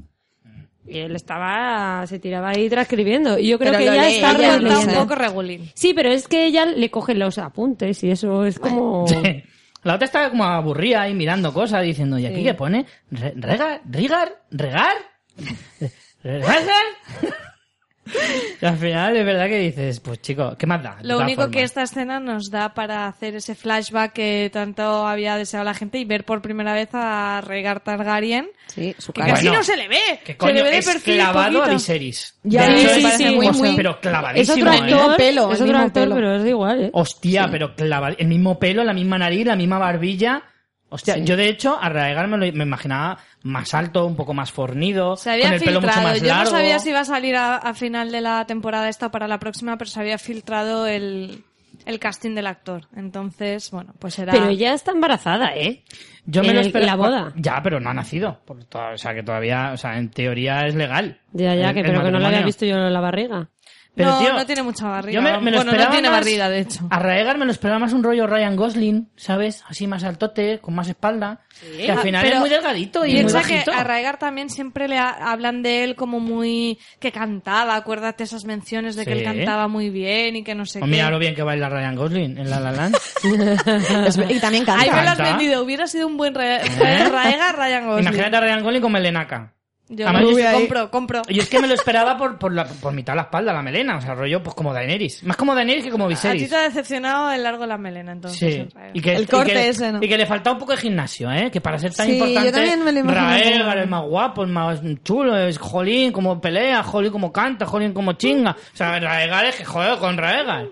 y 0.86 0.98
él 0.98 1.15
estaba, 1.16 2.07
se 2.07 2.19
tiraba 2.19 2.51
ahí 2.51 2.69
transcribiendo. 2.69 3.39
Y 3.39 3.48
yo 3.48 3.59
creo 3.59 3.73
Pero 3.73 3.85
que 3.85 3.90
ella 3.93 4.05
lee 4.09 4.15
está 4.16 4.32
ella, 4.32 4.78
un 4.78 4.94
poco 4.94 5.15
regulín. 5.15 5.70
Sí, 5.74 5.93
pero 5.94 6.11
es 6.11 6.27
que 6.28 6.47
ella 6.47 6.66
le 6.66 6.90
coge 6.90 7.15
los 7.15 7.39
apuntes 7.39 8.02
y 8.05 8.11
eso 8.11 8.44
es 8.44 8.59
como... 8.59 9.07
Sí. 9.09 9.43
La 9.82 9.94
otra 9.94 10.05
está 10.05 10.28
como 10.28 10.44
aburrida 10.44 11.01
ahí 11.02 11.15
mirando 11.15 11.55
cosas, 11.55 11.82
diciendo, 11.82 12.19
¿y 12.19 12.27
aquí 12.27 12.36
Sí. 12.36 12.44
qué 12.44 12.52
pone? 12.55 12.85
Re- 13.11 13.32
¿Regar? 13.35 13.81
¿Rigar? 13.89 14.43
¿Regar? 14.51 14.97
¿Regar? 16.23 16.59
Y 18.61 18.66
al 18.66 18.77
final 18.77 19.16
es 19.16 19.24
verdad 19.24 19.47
que 19.49 19.59
dices, 19.59 20.01
pues 20.01 20.20
chico, 20.20 20.55
¿qué 20.59 20.66
más 20.66 20.82
da? 20.82 20.99
Lo 21.03 21.19
único 21.19 21.51
que 21.51 21.62
esta 21.62 21.82
escena 21.82 22.20
nos 22.20 22.51
da 22.51 22.74
para 22.74 23.07
hacer 23.07 23.35
ese 23.37 23.55
flashback 23.55 24.12
que 24.12 24.51
tanto 24.53 25.07
había 25.07 25.37
deseado 25.37 25.65
la 25.65 25.74
gente 25.74 25.99
y 25.99 26.05
ver 26.05 26.24
por 26.24 26.43
primera 26.43 26.73
vez 26.74 26.89
a 26.93 27.41
Rhaegar 27.41 27.81
Targaryen. 27.81 28.49
Sí, 28.66 28.95
su 28.99 29.12
Que 29.12 29.20
cara. 29.23 29.32
casi 29.35 29.47
Bueno, 29.47 29.59
no 29.59 29.65
se 29.65 29.77
le 29.77 29.89
ve. 29.89 29.99
Que 30.24 30.37
se 30.39 30.53
le 30.53 30.62
ve 30.62 30.70
de 30.70 30.78
es 30.78 30.87
perfil 30.87 31.15
clavado 31.16 31.62
a. 31.65 31.69
Viserys. 31.69 32.35
Ya, 32.43 32.66
De 32.69 32.77
sí, 32.78 32.85
hecho, 32.87 32.95
sí, 32.95 33.05
es- 33.07 33.16
sí, 33.16 33.24
muy, 33.35 33.51
muy- 33.51 33.77
Pero 33.77 33.91
Es 33.91 33.97
clavadísimo, 33.99 34.70
otro 34.70 34.73
¿eh? 34.73 34.77
actor, 34.93 35.16
pelo, 35.16 35.53
es 35.53 35.61
otro 35.61 35.78
actor, 35.78 36.03
pelo. 36.03 36.15
pero 36.15 36.37
es 36.37 36.47
igual, 36.47 36.85
¿eh? 36.85 36.91
Hostia, 36.93 37.49
pero 37.51 37.74
clavado. 37.74 38.16
El 38.19 38.28
mismo 38.28 38.59
pelo, 38.59 38.85
la 38.85 38.93
misma 38.93 39.19
nariz, 39.19 39.47
la 39.47 39.57
misma 39.57 39.78
barbilla. 39.78 40.43
Hostia, 40.91 41.15
Sí. 41.15 41.25
yo 41.25 41.37
de 41.37 41.49
hecho 41.49 41.79
a 41.81 41.89
Raegar 41.89 42.27
me, 42.29 42.37
lo- 42.37 42.53
me 42.53 42.65
imaginaba 42.65 43.19
más 43.45 43.73
alto, 43.75 44.05
un 44.07 44.17
poco 44.17 44.35
más 44.35 44.51
fornido, 44.53 45.17
Se 45.17 45.31
había 45.31 45.45
con 45.47 45.55
el 45.55 45.61
pelo 45.61 45.81
mucho 45.81 45.93
filtrado. 45.93 46.09
más 46.09 46.21
Yo 46.21 46.27
largo. 46.29 46.45
no 46.45 46.51
sabía 46.51 46.79
si 46.81 46.91
iba 46.91 47.01
a 47.01 47.05
salir 47.05 47.37
a, 47.37 47.57
a 47.57 47.75
final 47.75 48.11
de 48.12 48.21
la 48.21 48.45
temporada 48.47 48.89
esta 48.89 49.07
o 49.07 49.11
para 49.11 49.29
la 49.29 49.39
próxima, 49.39 49.79
pero 49.79 49.89
se 49.91 50.01
había 50.01 50.19
filtrado 50.19 50.87
el, 50.87 51.45
el 51.87 51.99
casting 52.01 52.35
del 52.35 52.49
actor. 52.49 52.89
Entonces, 52.97 53.71
bueno, 53.71 53.95
pues 53.99 54.19
era... 54.19 54.33
Pero 54.33 54.49
ella 54.49 54.75
está 54.75 54.91
embarazada, 54.93 55.55
¿eh? 55.57 55.85
Yo 56.27 56.43
me 56.43 56.49
En 56.51 56.57
lo 56.57 56.61
esperaba. 56.61 56.87
la 56.91 56.97
boda. 56.97 57.33
Ya, 57.37 57.61
pero 57.62 57.81
no 57.81 57.89
ha 57.91 57.95
nacido. 57.95 58.41
Por 58.45 58.59
o 58.59 58.99
sea, 58.99 59.15
que 59.15 59.23
todavía, 59.23 59.71
o 59.73 59.77
sea, 59.77 59.97
en 59.97 60.11
teoría 60.11 60.67
es 60.67 60.75
legal. 60.75 61.19
Ya, 61.33 61.55
ya, 61.55 61.69
El- 61.69 61.75
que 61.75 61.81
el 61.81 61.87
pero 61.87 62.03
que 62.05 62.11
no 62.11 62.19
la 62.19 62.29
había 62.29 62.43
visto 62.43 62.67
yo 62.67 62.77
en 62.77 62.93
la 62.93 63.01
barriga. 63.01 63.49
Pero, 63.95 64.11
no, 64.12 64.19
tío, 64.21 64.33
no 64.35 64.47
tiene 64.47 64.62
mucha 64.62 64.89
barriga. 64.89 65.15
Yo 65.17 65.23
me, 65.23 65.31
me 65.41 65.51
lo 65.51 65.57
bueno, 65.59 65.65
no 65.65 65.71
esperaba 65.73 65.91
tiene 65.91 66.09
más- 66.11 66.21
barriga, 66.21 66.49
de 66.49 66.61
hecho. 66.61 66.87
A 66.91 66.99
Raegar 67.01 67.37
me 67.39 67.45
lo 67.45 67.51
esperaba 67.51 67.79
más 67.81 67.93
un 67.93 68.03
rollo 68.05 68.27
Ryan 68.27 68.55
Gosling, 68.57 69.11
¿sabes? 69.17 69.65
Así 69.69 69.87
más 69.87 70.05
altote, 70.05 70.61
con 70.61 70.75
más 70.75 70.89
espalda. 70.89 71.41
Que 71.77 71.91
al 71.91 71.99
final 71.99 72.23
pero 72.23 72.37
es 72.37 72.41
muy 72.41 72.49
delgadito 72.51 73.05
y 73.05 73.09
muy 73.11 73.19
Piensa 73.19 73.43
que 73.43 73.55
bajito. 73.55 73.73
a 73.73 73.85
Rhaegar 73.85 74.19
también 74.19 74.49
siempre 74.49 74.89
le 74.89 74.97
ha- 74.97 75.31
hablan 75.33 75.62
de 75.62 75.85
él 75.85 75.97
como 75.97 76.21
muy... 76.21 76.79
que 77.01 77.12
cantaba, 77.12 77.75
acuérdate 77.77 78.23
esas 78.25 78.45
menciones 78.45 78.95
de 78.97 79.05
que 79.05 79.12
él 79.12 79.25
cantaba 79.25 79.69
muy 79.69 79.91
bien 79.91 80.37
y 80.37 80.45
que 80.45 80.55
no 80.55 80.65
sé 80.67 80.79
O 80.79 80.83
qué. 80.85 80.91
mira 80.91 81.11
lo 81.11 81.19
bien 81.19 81.35
que 81.35 81.43
baila 81.43 81.69
Ryan 81.69 81.97
Gosling 81.97 82.39
en 82.39 82.49
La 82.49 82.61
La 82.61 82.73
Land. 82.73 82.97
Y 84.31 84.39
también 84.41 84.65
canta. 84.65 84.83
Ahí 84.83 84.91
me 84.91 85.03
lo 85.05 85.11
has 85.11 85.19
vendido, 85.19 85.62
hubiera 85.62 85.87
sido 85.87 86.07
un 86.07 86.17
buen 86.17 86.35
¿Eh? 86.41 86.61
Rhaegar 87.11 87.57
Ryan 87.57 87.87
Gosling. 87.87 88.07
Imagínate 88.09 88.37
a 88.37 88.41
Ryan 88.41 88.62
Gosling 88.62 88.83
con 88.83 88.93
melenaca. 88.93 89.53
Yo 89.93 90.07
Además, 90.09 90.37
yo 90.37 90.53
compro, 90.53 90.91
compro. 90.91 91.23
Yo 91.29 91.43
es 91.43 91.49
que 91.49 91.59
me 91.59 91.67
lo 91.67 91.75
esperaba 91.75 92.17
por, 92.17 92.39
por, 92.39 92.53
la, 92.55 92.65
por 92.65 92.93
mitad 92.93 93.12
de 93.15 93.17
la 93.17 93.23
espalda, 93.23 93.53
la 93.53 93.61
melena. 93.61 93.97
O 93.97 94.01
sea, 94.01 94.15
rollo 94.15 94.41
pues 94.41 94.55
como 94.55 94.73
Daenerys. 94.73 95.25
Más 95.25 95.37
como 95.37 95.53
Daenerys 95.53 95.83
que 95.85 95.91
como 95.91 96.05
A 96.05 96.09
ti 96.09 96.15
Viserys. 96.15 96.49
te 96.49 96.55
ha 96.57 96.62
decepcionado 96.62 97.33
el 97.33 97.43
largo 97.43 97.62
de 97.62 97.67
la 97.67 97.77
melena, 97.77 98.12
entonces. 98.12 98.39
Sí, 98.55 98.61
en 98.61 98.69
y 98.95 99.01
que, 99.01 99.17
El 99.17 99.23
y 99.25 99.27
corte 99.27 99.53
que- 99.53 99.69
ese, 99.69 99.91
¿no? 99.91 99.99
y 100.01 100.09
que 100.09 100.17
le 100.17 100.27
faltaba 100.27 100.55
un 100.55 100.61
poco 100.61 100.73
de 100.73 100.79
gimnasio, 100.79 101.31
¿eh? 101.33 101.51
Que 101.51 101.61
para 101.61 101.77
ser 101.79 101.93
tan 101.93 102.07
Sí, 102.07 102.19
yo 102.19 102.25
importante, 102.25 102.53
también 102.53 102.85
me 102.85 102.93
lo 102.93 103.01
imagino 103.01 103.21
Raegar 103.29 103.79
es 103.79 103.89
más 103.89 104.05
guapo, 104.05 104.45
es 104.45 104.51
más 104.51 104.81
chulo, 105.03 105.37
es 105.37 105.59
Jolín 105.59 106.12
como 106.12 106.41
pelea, 106.41 106.85
Jolín 106.85 107.11
como 107.11 107.33
canta, 107.33 107.67
Jolín 107.67 107.93
como 107.93 108.12
chinga. 108.12 108.53
O 108.53 108.77
sea, 108.77 109.01
Raegar 109.01 109.47
es 109.47 109.57
que 109.57 109.65
joder 109.65 109.99
con 109.99 110.17
Raegar. 110.17 110.67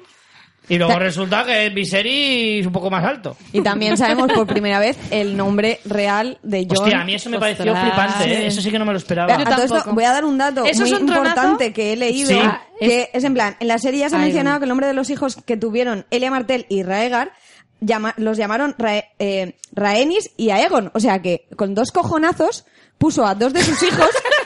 Y 0.69 0.77
luego 0.77 0.99
resulta 0.99 1.45
que 1.45 1.67
es 1.67 1.75
Viserys 1.75 2.67
un 2.67 2.73
poco 2.73 2.91
más 2.91 3.05
alto. 3.05 3.37
Y 3.53 3.63
también 3.63 3.97
sabemos 3.97 4.31
por 4.33 4.47
primera 4.47 4.79
vez 4.79 4.99
el 5.11 5.37
nombre 5.37 5.81
real 5.87 6.39
de 6.43 6.67
John. 6.69 6.85
Hostia, 6.85 7.01
a 7.01 7.05
mí 7.05 7.15
eso 7.15 7.31
me 7.31 7.39
pareció 7.39 7.73
Ostras. 7.73 7.83
flipante, 7.95 8.33
¿eh? 8.33 8.47
Eso 8.49 8.61
sí 8.61 8.71
que 8.71 8.79
no 8.79 8.85
me 8.85 8.93
lo 8.93 8.99
esperaba. 8.99 9.33
A 9.35 9.45
todo 9.45 9.63
esto, 9.79 9.93
voy 9.95 10.05
a 10.05 10.13
dar 10.13 10.25
un 10.25 10.37
dato 10.39 10.65
¿Eso 10.65 10.83
muy 10.83 10.93
es 10.93 11.01
un 11.01 11.07
tronazo? 11.07 11.29
importante 11.29 11.73
que 11.73 11.93
he 11.93 11.97
leído, 11.97 12.29
Sí. 12.31 12.41
que 12.81 13.11
es... 13.13 13.25
en 13.25 13.35
plan, 13.35 13.57
en 13.61 13.69
la 13.69 13.79
serie 13.79 14.01
ya 14.01 14.11
se 14.11 14.17
ha 14.17 14.19
mencionado 14.19 14.59
que 14.59 14.65
el 14.65 14.69
nombre 14.69 14.87
de 14.87 14.93
los 14.95 15.09
hijos 15.11 15.37
que 15.45 15.57
tuvieron 15.57 16.05
Elia 16.11 16.31
Martell 16.31 16.67
y 16.69 16.83
Raegar 16.83 17.33
llama- 17.81 18.15
los 18.19 18.37
llamaron 18.37 18.75
Rae- 18.79 19.07
eh, 19.19 19.55
Rhaenys 19.73 20.31
y 20.37 20.51
Aegon, 20.51 20.91
o 20.95 21.01
sea 21.01 21.23
que 21.23 21.47
con 21.57 21.75
dos 21.75 21.93
cojonazos 21.93 22.65
puso 22.99 23.25
a 23.27 23.35
dos 23.35 23.53
de 23.53 23.63
sus 23.63 23.83
hijos 23.85 24.09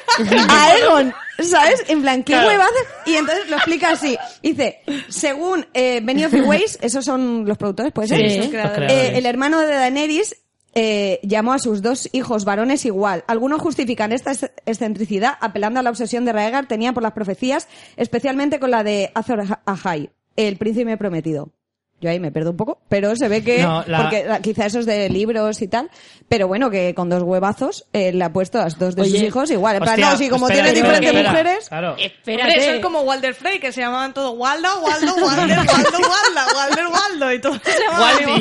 a 0.48 0.64
Aegon, 0.66 1.14
¿sabes? 1.42 1.84
En 1.88 2.02
plan, 2.02 2.22
¿qué 2.22 2.32
Claro. 2.32 2.48
hueva? 2.48 2.66
Y 3.06 3.14
entonces 3.14 3.48
lo 3.50 3.56
explica 3.56 3.90
así, 3.90 4.16
dice, 4.42 4.80
según 5.08 5.66
eh, 5.74 6.00
Benioff 6.02 6.34
y 6.34 6.40
Weiss, 6.40 6.78
esos 6.82 7.04
son 7.04 7.44
los 7.46 7.58
productores, 7.58 7.92
¿puede 7.92 8.08
ser? 8.08 8.30
Sí, 8.44 8.50
creadores. 8.50 8.92
Eh, 8.92 9.18
el 9.18 9.26
hermano 9.26 9.60
de 9.60 9.66
Daenerys 9.74 10.36
eh, 10.74 11.20
llamó 11.22 11.52
a 11.52 11.58
sus 11.58 11.82
dos 11.82 12.08
hijos 12.12 12.44
varones 12.46 12.84
igual. 12.86 13.24
Algunos 13.26 13.60
justifican 13.60 14.10
esta 14.12 14.32
ex- 14.32 14.50
excentricidad 14.64 15.34
apelando 15.40 15.80
a 15.80 15.82
la 15.82 15.90
obsesión 15.90 16.24
de 16.24 16.32
Raegar 16.32 16.66
tenía 16.66 16.92
por 16.94 17.02
las 17.02 17.12
profecías, 17.12 17.68
especialmente 17.96 18.58
con 18.58 18.70
la 18.70 18.82
de 18.82 19.10
Azor 19.14 19.42
Ahai, 19.66 20.10
el 20.36 20.56
príncipe 20.56 20.96
prometido. 20.96 21.50
Yo 22.02 22.10
ahí 22.10 22.20
me 22.20 22.30
pierdo 22.32 22.50
un 22.50 22.56
poco, 22.56 22.78
pero 22.88 23.16
se 23.16 23.28
ve 23.28 23.42
que, 23.42 23.62
No, 23.62 23.82
la- 23.86 24.02
porque 24.02 24.26
quizá 24.42 24.66
eso 24.66 24.80
es 24.80 24.86
de 24.86 25.08
libros 25.08 25.62
y 25.62 25.68
tal, 25.68 25.88
pero 26.28 26.48
bueno, 26.48 26.68
que 26.68 26.94
con 26.94 27.08
dos 27.08 27.22
huevazos 27.22 27.86
eh, 27.92 28.12
le 28.12 28.24
ha 28.24 28.32
puesto 28.32 28.60
a 28.60 28.64
los 28.64 28.78
dos 28.78 28.96
de 28.96 29.04
sus 29.04 29.14
hijos 29.22 29.50
igual. 29.52 29.76
En 29.76 29.82
plan, 29.82 29.94
Hostia, 29.94 30.10
no, 30.10 30.16
si 30.18 30.28
como 30.28 30.48
espera, 30.48 30.64
tiene 30.72 30.78
espera, 30.80 30.98
diferentes 30.98 31.24
espera. 31.24 31.30
mujeres, 31.30 31.68
Claro. 31.68 31.96
Espérate. 31.98 32.42
Hombre, 32.50 32.62
eso 32.66 32.74
es 32.74 32.80
como 32.82 33.00
Walder 33.02 33.34
Frey, 33.34 33.58
que 33.60 33.70
se 33.72 33.80
llamaban 33.80 34.12
todos 34.12 34.36
Waldo, 34.36 34.68
Waldo, 34.82 35.14
Walder, 35.24 35.58
Waldo, 35.58 35.98
Walda, 35.98 36.46
Walder, 36.56 36.86
Waldo, 36.88 37.32
y 37.32 37.40
todos 37.40 37.60
se 37.62 37.80
llamaban. 37.80 38.40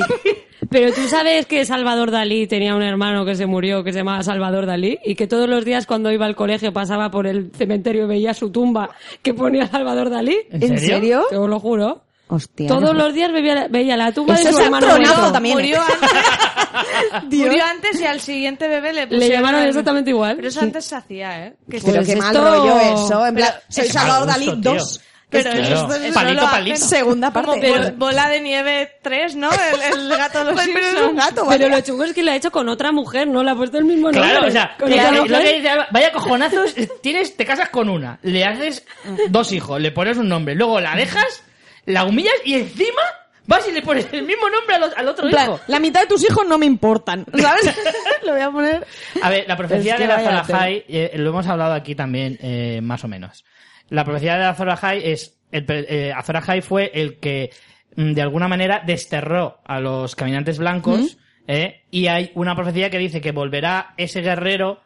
Pero 0.69 0.93
tú 0.93 1.05
sabes 1.09 1.47
que 1.47 1.65
Salvador 1.65 2.11
Dalí 2.11 2.47
tenía 2.47 2.75
un 2.75 2.81
hermano 2.81 3.25
que 3.25 3.35
se 3.35 3.45
murió 3.45 3.83
que 3.83 3.91
se 3.91 3.99
llamaba 3.99 4.23
Salvador 4.23 4.65
Dalí 4.65 4.99
y 5.03 5.15
que 5.15 5.27
todos 5.27 5.49
los 5.49 5.65
días 5.65 5.85
cuando 5.85 6.11
iba 6.11 6.25
al 6.25 6.35
colegio 6.35 6.71
pasaba 6.71 7.11
por 7.11 7.27
el 7.27 7.51
cementerio 7.53 8.05
y 8.05 8.07
veía 8.07 8.33
su 8.33 8.51
tumba 8.51 8.89
que 9.21 9.33
ponía 9.33 9.67
Salvador 9.67 10.09
Dalí. 10.09 10.37
¿En 10.49 10.79
serio? 10.79 11.25
Te 11.29 11.35
lo 11.35 11.59
juro. 11.59 12.03
Hostia. 12.33 12.67
Todos 12.69 12.95
los 12.95 13.13
días 13.13 13.29
veía, 13.33 13.67
veía 13.69 13.97
la 13.97 14.11
tumba 14.13 14.35
Eso 14.35 14.43
de 14.45 14.49
es 14.51 14.55
su 14.55 14.61
un 14.61 14.65
hermano 14.67 14.87
tronazo 14.87 15.15
muerto. 15.15 15.31
también. 15.33 15.59
¿eh? 15.59 15.61
Murió 15.61 15.81
antes, 15.81 17.29
murió 17.39 17.63
antes 17.65 18.01
y 18.01 18.05
al 18.05 18.21
siguiente 18.21 18.67
bebé 18.67 18.93
le 18.93 19.07
pusieron... 19.07 19.29
llamaron 19.31 19.61
el- 19.63 19.67
exactamente 19.69 20.09
igual. 20.11 20.35
Pero 20.37 20.47
eso 20.47 20.61
antes 20.61 20.85
se 20.85 20.95
hacía, 20.95 21.47
¿eh? 21.47 21.53
Que 21.69 21.79
Pero 21.81 21.97
Pues 21.97 22.07
qué 22.07 22.15
mal 22.15 22.35
esto- 22.35 22.43
rollo 22.57 22.79
eso, 22.79 23.25
en 23.27 23.35
plan, 23.35 23.49
Pero 23.53 23.65
soy 23.69 23.87
Salvador 23.89 24.27
Dalí 24.27 24.45
gusto, 24.45 24.61
tío. 24.61 24.73
2. 24.73 25.01
Pero 25.29 25.49
Es 25.49 25.55
que 25.55 25.61
Claro, 25.61 25.75
esto 25.93 25.95
es 26.07 26.13
palito, 26.13 26.41
palito. 26.43 26.77
Segunda 26.77 27.31
como 27.31 27.47
parte. 27.53 27.69
bol- 27.71 27.91
bola 27.97 28.27
de 28.29 28.41
nieve 28.41 28.91
3, 29.01 29.35
¿no? 29.37 29.49
El, 29.49 29.99
el 30.01 30.09
gato 30.17 30.39
de 30.43 30.51
los 30.53 30.65
Pero 30.65 30.79
es 30.87 31.01
un 31.09 31.15
gato. 31.15 31.45
Pero 31.47 31.69
lo 31.69 31.79
chungo 31.81 32.03
es 32.03 32.13
que 32.13 32.21
lo 32.23 32.31
ha 32.31 32.35
hecho 32.35 32.51
con 32.51 32.67
otra 32.67 32.91
mujer, 32.91 33.27
no 33.29 33.41
le 33.41 33.51
ha 33.51 33.55
puesto 33.55 33.77
el 33.77 33.85
mismo 33.85 34.11
nombre. 34.11 34.29
Claro, 34.29 34.47
o 34.47 34.51
sea, 34.51 34.75
Con 34.77 34.89
lo 34.89 35.23
que 35.25 35.53
dice 35.55 35.69
vaya 35.91 36.11
cojonazos, 36.11 36.75
tienes, 37.01 37.37
te 37.37 37.45
casas 37.45 37.69
con 37.69 37.87
una, 37.89 38.19
le 38.23 38.43
haces 38.43 38.85
dos 39.29 39.53
hijos, 39.53 39.79
le 39.81 39.91
pones 39.93 40.17
un 40.17 40.27
nombre, 40.27 40.53
luego 40.53 40.81
la 40.81 40.95
dejas, 40.97 41.43
la 41.85 42.05
humillas 42.05 42.33
y 42.45 42.55
encima 42.55 43.01
vas 43.47 43.67
y 43.67 43.71
le 43.71 43.81
pones 43.81 44.07
el 44.11 44.23
mismo 44.23 44.49
nombre 44.49 44.75
al, 44.95 45.07
otro 45.07 45.29
plan, 45.29 45.49
hijo. 45.49 45.59
la 45.67 45.79
mitad 45.79 46.01
de 46.01 46.07
tus 46.07 46.23
hijos 46.23 46.47
no 46.47 46.57
me 46.57 46.65
importan, 46.65 47.25
¿sabes? 47.33 47.75
lo 48.23 48.33
voy 48.33 48.41
a 48.41 48.51
poner... 48.51 48.87
A 49.21 49.29
ver, 49.29 49.45
la 49.47 49.57
profecía 49.57 49.93
Es 49.93 49.97
que 49.97 50.03
de 50.03 50.07
la 50.07 50.15
vaya 50.15 50.39
Azor 50.39 50.55
Ahai, 50.55 50.85
eh, 50.87 51.11
lo 51.15 51.29
hemos 51.29 51.47
hablado 51.47 51.73
aquí 51.73 51.95
también, 51.95 52.37
eh, 52.41 52.79
más 52.81 53.03
o 53.03 53.07
menos. 53.07 53.43
La 53.89 54.05
profecía 54.05 54.33
de 54.33 54.39
la 54.39 54.49
Azor 54.49 54.69
Ahai 54.69 55.01
es, 55.03 55.37
el, 55.51 55.65
eh, 55.69 56.13
Azor 56.15 56.37
Ahai 56.37 56.61
fue 56.61 56.91
el 56.93 57.19
que, 57.19 57.51
mm, 57.95 58.13
de 58.13 58.21
alguna 58.21 58.47
manera, 58.47 58.81
desterró 58.85 59.59
a 59.65 59.79
los 59.79 60.15
caminantes 60.15 60.59
blancos, 60.59 61.17
eh, 61.47 61.83
y 61.91 62.07
hay 62.07 62.31
una 62.35 62.55
profecía 62.55 62.89
que 62.89 62.97
dice 62.97 63.21
que 63.21 63.31
volverá 63.31 63.93
ese 63.97 64.21
guerrero, 64.21 64.81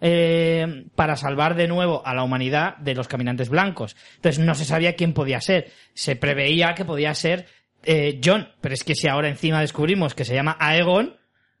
eh, 0.00 0.84
para 0.94 1.16
salvar 1.16 1.54
de 1.54 1.68
nuevo 1.68 2.06
a 2.06 2.14
la 2.14 2.22
humanidad 2.22 2.76
de 2.78 2.94
los 2.94 3.08
caminantes 3.08 3.48
blancos. 3.48 3.96
Entonces 4.16 4.44
no 4.44 4.54
se 4.54 4.64
sabía 4.64 4.94
quién 4.96 5.12
podía 5.12 5.40
ser. 5.40 5.70
Se 5.94 6.16
preveía 6.16 6.74
que 6.74 6.84
podía 6.84 7.14
ser 7.14 7.46
eh, 7.84 8.20
John, 8.24 8.48
pero 8.60 8.74
es 8.74 8.84
que 8.84 8.94
si 8.94 9.08
ahora 9.08 9.28
encima 9.28 9.60
descubrimos 9.60 10.14
que 10.14 10.24
se 10.24 10.34
llama 10.34 10.56
Aegon, 10.60 11.16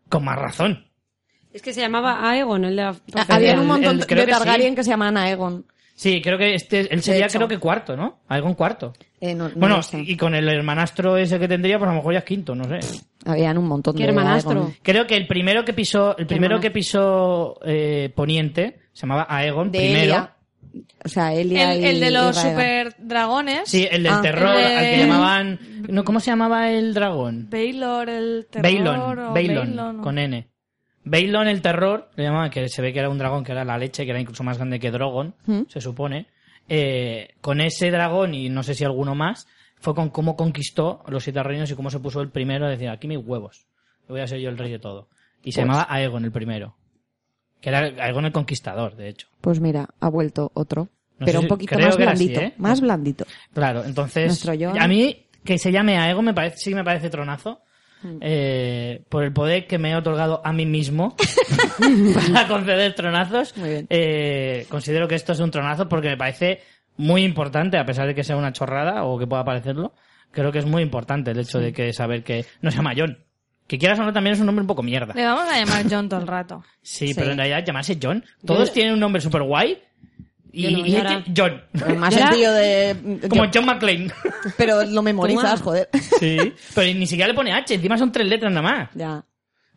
con 0.08 0.24
más 0.24 0.36
razón. 0.38 0.86
Es 1.52 1.62
que 1.62 1.72
se 1.72 1.80
llamaba 1.80 2.28
Aegon, 2.30 2.64
el 2.64 2.76
de 2.76 2.82
la 2.82 2.96
Había 3.28 3.60
un 3.60 3.66
montón 3.66 3.98
el- 4.00 4.06
creo 4.06 4.20
de 4.20 4.26
que 4.26 4.32
Targaryen 4.32 4.70
sí. 4.70 4.74
que 4.76 4.84
se 4.84 4.90
llaman 4.90 5.16
Aegon. 5.16 5.64
Sí, 5.94 6.20
creo 6.22 6.38
que 6.38 6.54
este, 6.54 6.92
él 6.94 7.02
sería 7.02 7.26
hecho. 7.26 7.38
creo 7.38 7.48
que 7.48 7.58
cuarto, 7.58 7.96
¿no? 7.96 8.20
Aegon 8.28 8.54
cuarto. 8.54 8.92
Eh, 9.20 9.34
no, 9.34 9.48
no 9.48 9.54
bueno, 9.56 9.76
lo 9.78 9.82
sé. 9.82 10.00
y 10.00 10.16
con 10.16 10.34
el 10.36 10.48
hermanastro 10.48 11.16
ese 11.16 11.40
que 11.40 11.48
tendría, 11.48 11.76
pues 11.78 11.88
a 11.88 11.92
lo 11.92 11.96
mejor 11.98 12.12
ya 12.12 12.20
es 12.20 12.24
quinto, 12.24 12.54
no 12.54 12.64
sé. 12.64 12.78
Habían 13.28 13.58
un 13.58 13.66
montón 13.68 13.94
¿Qué 13.94 14.02
de 14.04 14.08
hermanastro? 14.08 14.60
Aegon. 14.60 14.74
Creo 14.82 15.06
que 15.06 15.16
el 15.16 15.26
primero 15.26 15.64
que 15.64 15.72
pisó, 15.72 16.16
el 16.16 16.26
primero 16.26 16.58
que 16.60 16.70
pisó 16.70 17.58
eh, 17.64 18.10
Poniente 18.14 18.80
se 18.92 19.02
llamaba 19.02 19.26
Aegon 19.28 19.70
De 19.70 19.78
primero. 19.78 20.02
Elia. 20.02 20.34
O 21.04 21.08
sea, 21.08 21.32
Elia 21.34 21.74
El, 21.74 21.80
y 21.80 21.84
el 21.86 22.00
de 22.00 22.10
los 22.10 22.36
y 22.36 22.48
super 22.48 22.94
dragones. 22.98 23.62
Sí, 23.68 23.86
el 23.90 24.02
del 24.02 24.12
Ah. 24.12 24.20
terror, 24.22 24.56
El 24.56 24.68
de- 24.68 24.76
al 24.76 24.84
que 24.84 24.98
llamaban... 24.98 25.58
No, 25.88 26.04
¿Cómo 26.04 26.20
se 26.20 26.30
llamaba 26.30 26.70
el 26.70 26.92
dragón? 26.94 27.48
Baylor, 27.50 28.08
el 28.08 28.46
terror. 28.50 28.62
Bailon, 28.62 29.00
o 29.00 29.32
Bailon, 29.32 29.66
Baelon, 29.76 30.00
o- 30.00 30.02
con 30.02 30.18
N. 30.18 30.48
Bailon 31.04 31.48
el 31.48 31.62
terror, 31.62 32.10
le 32.16 32.24
llamaban, 32.24 32.50
que 32.50 32.68
se 32.68 32.82
ve 32.82 32.92
que 32.92 32.98
era 32.98 33.08
un 33.08 33.18
dragón 33.18 33.42
que 33.44 33.52
era 33.52 33.64
la 33.64 33.78
leche, 33.78 34.04
que 34.04 34.10
era 34.10 34.20
incluso 34.20 34.42
más 34.44 34.58
grande 34.58 34.78
que 34.78 34.90
Drogon, 34.90 35.34
¿Mm? 35.46 35.62
se 35.68 35.80
supone. 35.80 36.26
Eh, 36.68 37.30
con 37.40 37.60
ese 37.62 37.90
dragón 37.90 38.34
y 38.34 38.50
no 38.50 38.62
sé 38.62 38.74
si 38.74 38.84
alguno 38.84 39.14
más, 39.14 39.46
fue 39.80 39.94
con 39.94 40.10
cómo 40.10 40.36
conquistó 40.36 41.02
los 41.08 41.22
siete 41.24 41.42
reinos 41.42 41.70
y 41.70 41.74
cómo 41.74 41.90
se 41.90 42.00
puso 42.00 42.20
el 42.20 42.30
primero 42.30 42.66
a 42.66 42.70
decir, 42.70 42.88
aquí 42.88 43.06
mis 43.08 43.18
huevos, 43.18 43.66
voy 44.08 44.20
a 44.20 44.26
ser 44.26 44.40
yo 44.40 44.48
el 44.50 44.58
rey 44.58 44.70
de 44.70 44.78
todo. 44.78 45.08
Y 45.42 45.52
se 45.52 45.60
Pues- 45.60 45.66
llamaba 45.68 45.86
Aegon 45.88 46.24
el 46.24 46.32
primero. 46.32 46.76
Que 47.60 47.70
era 47.70 47.80
Aegon 48.04 48.24
el 48.24 48.32
conquistador, 48.32 48.94
de 48.96 49.08
hecho. 49.08 49.28
Pues 49.40 49.60
mira, 49.60 49.88
ha 50.00 50.08
vuelto 50.08 50.50
otro. 50.54 50.88
No 51.18 51.26
pero 51.26 51.40
un 51.40 51.48
poquito 51.48 51.76
más 51.78 51.88
así, 51.88 51.96
blandito. 52.02 52.40
¿eh? 52.40 52.54
Más 52.58 52.80
blandito. 52.80 53.26
Claro, 53.52 53.84
entonces 53.84 54.40
Jon. 54.44 54.80
a 54.80 54.86
mí 54.86 55.26
que 55.44 55.58
se 55.58 55.72
llame 55.72 55.98
Aegon 55.98 56.24
me 56.24 56.34
parece 56.34 56.58
sí 56.58 56.74
me 56.74 56.84
parece 56.84 57.10
tronazo. 57.10 57.60
Mm. 58.00 58.18
eh, 58.20 59.02
por 59.08 59.24
el 59.24 59.32
poder 59.32 59.66
que 59.66 59.76
me 59.76 59.90
he 59.90 59.96
otorgado 59.96 60.40
a 60.44 60.52
mí 60.52 60.64
mismo 60.66 61.16
para 62.32 62.46
conceder 62.46 62.94
tronazos, 62.94 63.56
Muy 63.56 63.68
bien. 63.70 63.86
eh, 63.90 64.66
considero 64.68 65.08
que 65.08 65.16
esto 65.16 65.32
es 65.32 65.40
un 65.40 65.50
tronazo 65.50 65.88
porque 65.88 66.08
me 66.10 66.16
parece 66.16 66.60
muy 66.98 67.24
importante, 67.24 67.78
a 67.78 67.86
pesar 67.86 68.06
de 68.06 68.14
que 68.14 68.22
sea 68.24 68.36
una 68.36 68.52
chorrada 68.52 69.04
o 69.04 69.18
que 69.18 69.26
pueda 69.26 69.44
parecerlo, 69.44 69.94
creo 70.30 70.52
que 70.52 70.58
es 70.58 70.66
muy 70.66 70.82
importante 70.82 71.30
el 71.30 71.38
hecho 71.38 71.58
de 71.58 71.72
que 71.72 71.92
saber 71.94 72.22
que 72.22 72.44
no 72.60 72.70
se 72.70 72.76
llama 72.76 72.92
John. 72.96 73.16
Que 73.66 73.78
quieras 73.78 73.98
o 73.98 74.02
no, 74.02 74.12
también 74.12 74.34
es 74.34 74.40
un 74.40 74.46
nombre 74.46 74.62
un 74.62 74.66
poco 74.66 74.82
mierda. 74.82 75.12
Le 75.14 75.24
vamos 75.24 75.46
a 75.50 75.58
llamar 75.58 75.84
John 75.90 76.08
todo 76.08 76.20
el 76.20 76.26
rato. 76.26 76.62
Sí, 76.82 77.08
Sí. 77.08 77.14
pero 77.14 77.30
en 77.32 77.38
realidad 77.38 77.64
llamarse 77.66 77.98
John. 78.02 78.24
Todos 78.44 78.68
Yo- 78.68 78.74
tienen 78.74 78.94
un 78.94 79.00
nombre 79.00 79.20
súper 79.20 79.42
guay. 79.42 79.78
Y, 80.50 80.62
Yo 80.62 80.70
no, 80.70 80.86
y 80.86 80.90
yo 80.92 80.98
este- 80.98 81.08
ahora- 81.08 81.24
John. 81.36 81.98
Más 81.98 82.14
Ya. 82.16 82.26
sentido 82.28 82.52
de... 82.54 83.20
Como 83.28 83.44
John 83.52 83.66
McClane. 83.66 84.10
Pero 84.56 84.84
lo 84.84 85.02
memorizas, 85.02 85.52
Toma. 85.60 85.64
joder. 85.64 85.88
Sí, 86.18 86.38
pero 86.74 86.98
ni 86.98 87.06
siquiera 87.06 87.28
le 87.28 87.34
pone 87.34 87.52
H, 87.52 87.74
encima 87.74 87.98
son 87.98 88.10
tres 88.10 88.26
letras 88.26 88.50
nada 88.52 88.62
más. 88.66 88.88
ya. 88.94 89.22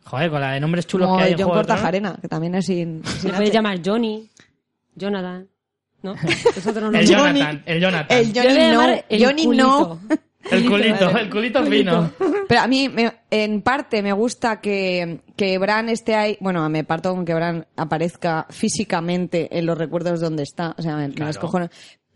Joder, 0.04 0.30
con 0.30 0.40
la 0.40 0.52
de 0.52 0.60
nombres 0.60 0.86
chulos 0.86 1.06
Como 1.06 1.18
que 1.18 1.24
hay 1.26 1.32
en 1.32 1.38
John 1.38 1.46
Tronos. 1.48 1.66
Cortajarena, 1.66 2.16
que 2.20 2.26
también 2.28 2.54
es 2.56 2.66
sin... 2.66 3.04
sin 3.04 3.30
Se 3.30 3.36
H. 3.36 3.50
llamar 3.52 3.78
Johnny, 3.84 4.28
Jonathan, 4.96 5.46
¿no? 6.02 6.12
Otro 6.68 6.80
nombre. 6.80 7.00
El 7.00 7.06
Johnny. 7.14 7.38
Jonathan, 7.40 7.62
el 7.66 7.80
Jonathan. 7.80 8.18
El 8.18 8.32
Johnny 8.34 8.70
no. 8.72 9.02
el 9.08 9.24
Johnny 9.24 9.46
no. 9.46 10.00
culito. 10.00 10.00
El 10.50 10.68
culito, 10.68 11.08
el 11.16 11.30
culito 11.30 11.64
fino. 11.64 12.10
Pero 12.48 12.60
a 12.62 12.66
mí, 12.66 12.88
me- 12.88 13.12
en 13.30 13.62
parte, 13.62 14.02
me 14.02 14.12
gusta 14.12 14.60
que, 14.60 15.20
que 15.36 15.56
Bran 15.56 15.88
esté 15.88 16.16
ahí. 16.16 16.36
Bueno, 16.40 16.68
me 16.68 16.82
parto 16.82 17.14
con 17.14 17.24
que 17.24 17.32
Bran 17.32 17.64
aparezca 17.76 18.48
físicamente 18.50 19.56
en 19.56 19.66
los 19.66 19.78
recuerdos 19.78 20.20
donde 20.20 20.42
está. 20.42 20.74
O 20.76 20.82
sea, 20.82 20.96
me, 20.96 21.06
me 21.06 21.14
Claro. 21.14 21.30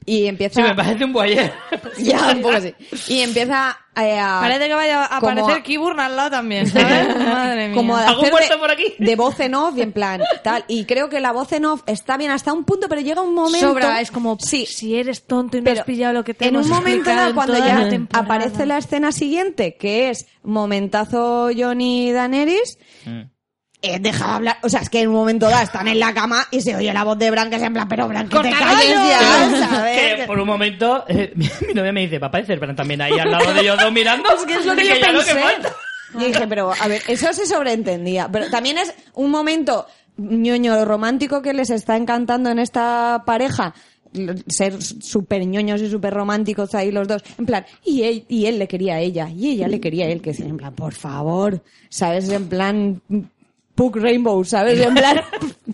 Y 0.05 0.27
empieza. 0.27 0.63
Sí, 0.63 0.69
me 0.69 0.75
parece 0.75 1.05
un 1.05 1.13
boyer. 1.13 1.53
Ya, 1.99 2.29
un 2.33 2.43
poco 2.43 2.55
así. 2.57 2.75
Y 3.09 3.21
empieza 3.21 3.77
eh, 3.97 4.19
a. 4.21 4.39
Parece 4.41 4.69
que 4.69 4.75
vaya 4.75 5.05
a 5.07 5.19
como 5.21 5.33
aparecer 5.33 5.57
a- 5.57 5.63
Kiburn 5.63 5.99
al 5.99 6.15
lado 6.15 6.31
también, 6.31 6.67
¿sabes? 6.69 7.17
Madre 7.19 7.69
mía. 7.69 7.75
como 7.77 7.97
de 7.97 8.05
¿Algún 8.05 8.21
hacer 8.27 8.33
muerto 8.33 8.55
de, 8.55 8.61
por 8.61 8.71
aquí? 8.71 8.95
de 8.99 9.17
voz 9.17 9.41
en 9.41 9.55
off 9.55 9.77
y 9.79 9.81
en 9.83 9.93
plan 9.93 10.21
tal 10.45 10.65
y 10.69 10.85
creo 10.85 11.09
que 11.09 11.21
la 11.21 11.33
voz 11.33 11.53
en 11.53 11.65
off 11.65 11.83
está 11.87 12.19
bien 12.19 12.31
hasta 12.31 12.53
un 12.53 12.65
punto 12.65 12.87
pero 12.89 13.01
llega 13.01 13.23
un 13.23 13.35
momento 13.35 13.67
Sobra, 13.67 14.01
es 14.03 14.11
como, 14.11 14.37
sí 14.39 14.67
si 14.67 14.97
eres 14.99 15.27
tonto 15.27 15.57
y 15.57 15.61
no 15.61 15.65
pero 15.65 15.81
has 15.81 15.87
pillado 15.87 16.13
lo 16.13 16.23
que 16.25 16.35
te 16.35 16.47
en 16.49 16.55
hemos 16.55 16.67
un 16.67 16.73
momento 16.73 17.09
dado 17.09 17.29
en 17.31 17.35
cuando 17.35 17.59
ya 17.59 17.79
la 17.81 18.07
aparece 18.13 18.67
la 18.67 18.77
escena 18.79 19.11
siguiente 19.13 19.77
que 19.77 20.11
es 20.11 20.27
momentazo 20.43 21.49
Johnny 21.57 22.13
Daenerys 22.13 22.79
Mm. 23.07 23.23
Eh, 23.83 23.99
deja 24.01 24.27
de 24.27 24.33
hablar, 24.33 24.57
o 24.63 24.69
sea, 24.69 24.81
es 24.81 24.89
que 24.91 25.01
en 25.03 25.09
un 25.09 25.15
momento 25.15 25.49
dado 25.49 25.63
están 25.63 25.87
en 25.89 26.01
la 26.01 26.13
cama 26.15 26.47
y 26.51 26.61
se 26.61 26.75
oye 26.75 26.93
la 26.93 27.05
voz 27.05 27.19
de 27.19 27.31
Bran 27.31 27.51
que 27.51 27.57
es 27.57 27.63
en 27.63 27.73
plan, 27.73 27.89
pero 27.89 28.09
Bran, 28.09 28.29
que 28.29 28.37
te 28.37 28.51
¡Corta 28.51 28.59
calles 28.59 28.91
ya, 28.91 29.69
¿sabes? 29.69 30.17
Que 30.17 30.25
por 30.27 30.39
un 30.41 30.47
momento 30.47 31.05
eh, 31.09 31.33
mi, 31.37 31.49
mi 31.69 31.75
novia 31.75 31.93
me 31.93 32.01
dice, 32.01 32.19
va 32.19 32.27
a 32.27 32.29
aparecer, 32.29 32.59
pero 32.59 32.75
también 32.75 33.01
ahí 33.03 33.19
al 33.19 33.31
lado 33.31 33.53
de 33.53 33.61
ellos 33.61 33.79
dos 33.81 33.93
mirando. 33.93 34.29
Es 34.35 34.45
que 34.45 34.55
es 34.55 34.67
lo 34.67 34.75
que 34.75 34.83
Dije, 34.83 35.01
yo 35.01 35.13
lo 35.13 35.19
que 35.21 35.25
pensé. 35.27 35.41
falta. 35.41 35.73
Y 36.19 36.25
dije, 36.25 36.47
pero 36.49 36.73
a 36.81 36.89
ver, 36.89 37.03
eso 37.09 37.33
se 37.33 37.47
sobreentendía. 37.47 38.29
Pero 38.33 38.49
también 38.49 38.79
es 38.79 38.95
un 39.15 39.31
momento 39.31 39.87
ñoño 40.17 40.85
romántico 40.87 41.43
que 41.43 41.53
les 41.53 41.69
está 41.69 41.97
encantando 41.97 42.49
en 42.49 42.59
esta 42.59 43.23
pareja. 43.27 43.75
Ser 44.49 44.81
súper 44.83 45.45
ñoños 45.45 45.83
y 45.83 45.91
súper 45.91 46.15
románticos 46.15 46.75
ahí 46.75 46.91
los 46.91 47.07
dos. 47.07 47.23
En 47.39 47.45
plan, 47.45 47.67
y 47.85 48.05
él, 48.05 48.25
y 48.29 48.47
él 48.47 48.59
le 48.59 48.67
quería 48.67 48.95
a 48.95 49.01
ella, 49.01 49.29
y 49.29 49.51
ella 49.51 49.69
le 49.69 49.79
quería 49.79 50.07
a 50.07 50.09
él. 50.09 50.23
Que 50.23 50.31
es 50.31 50.41
en 50.41 50.57
plan, 50.57 50.73
por 50.75 50.95
favor, 50.95 51.61
¿sabes? 51.91 52.31
En 52.31 52.49
plan, 52.49 53.03
Puck 53.77 53.97
Rainbow, 53.97 54.43
¿sabes? 54.45 54.81
En 54.81 54.95
plan, 54.95 55.21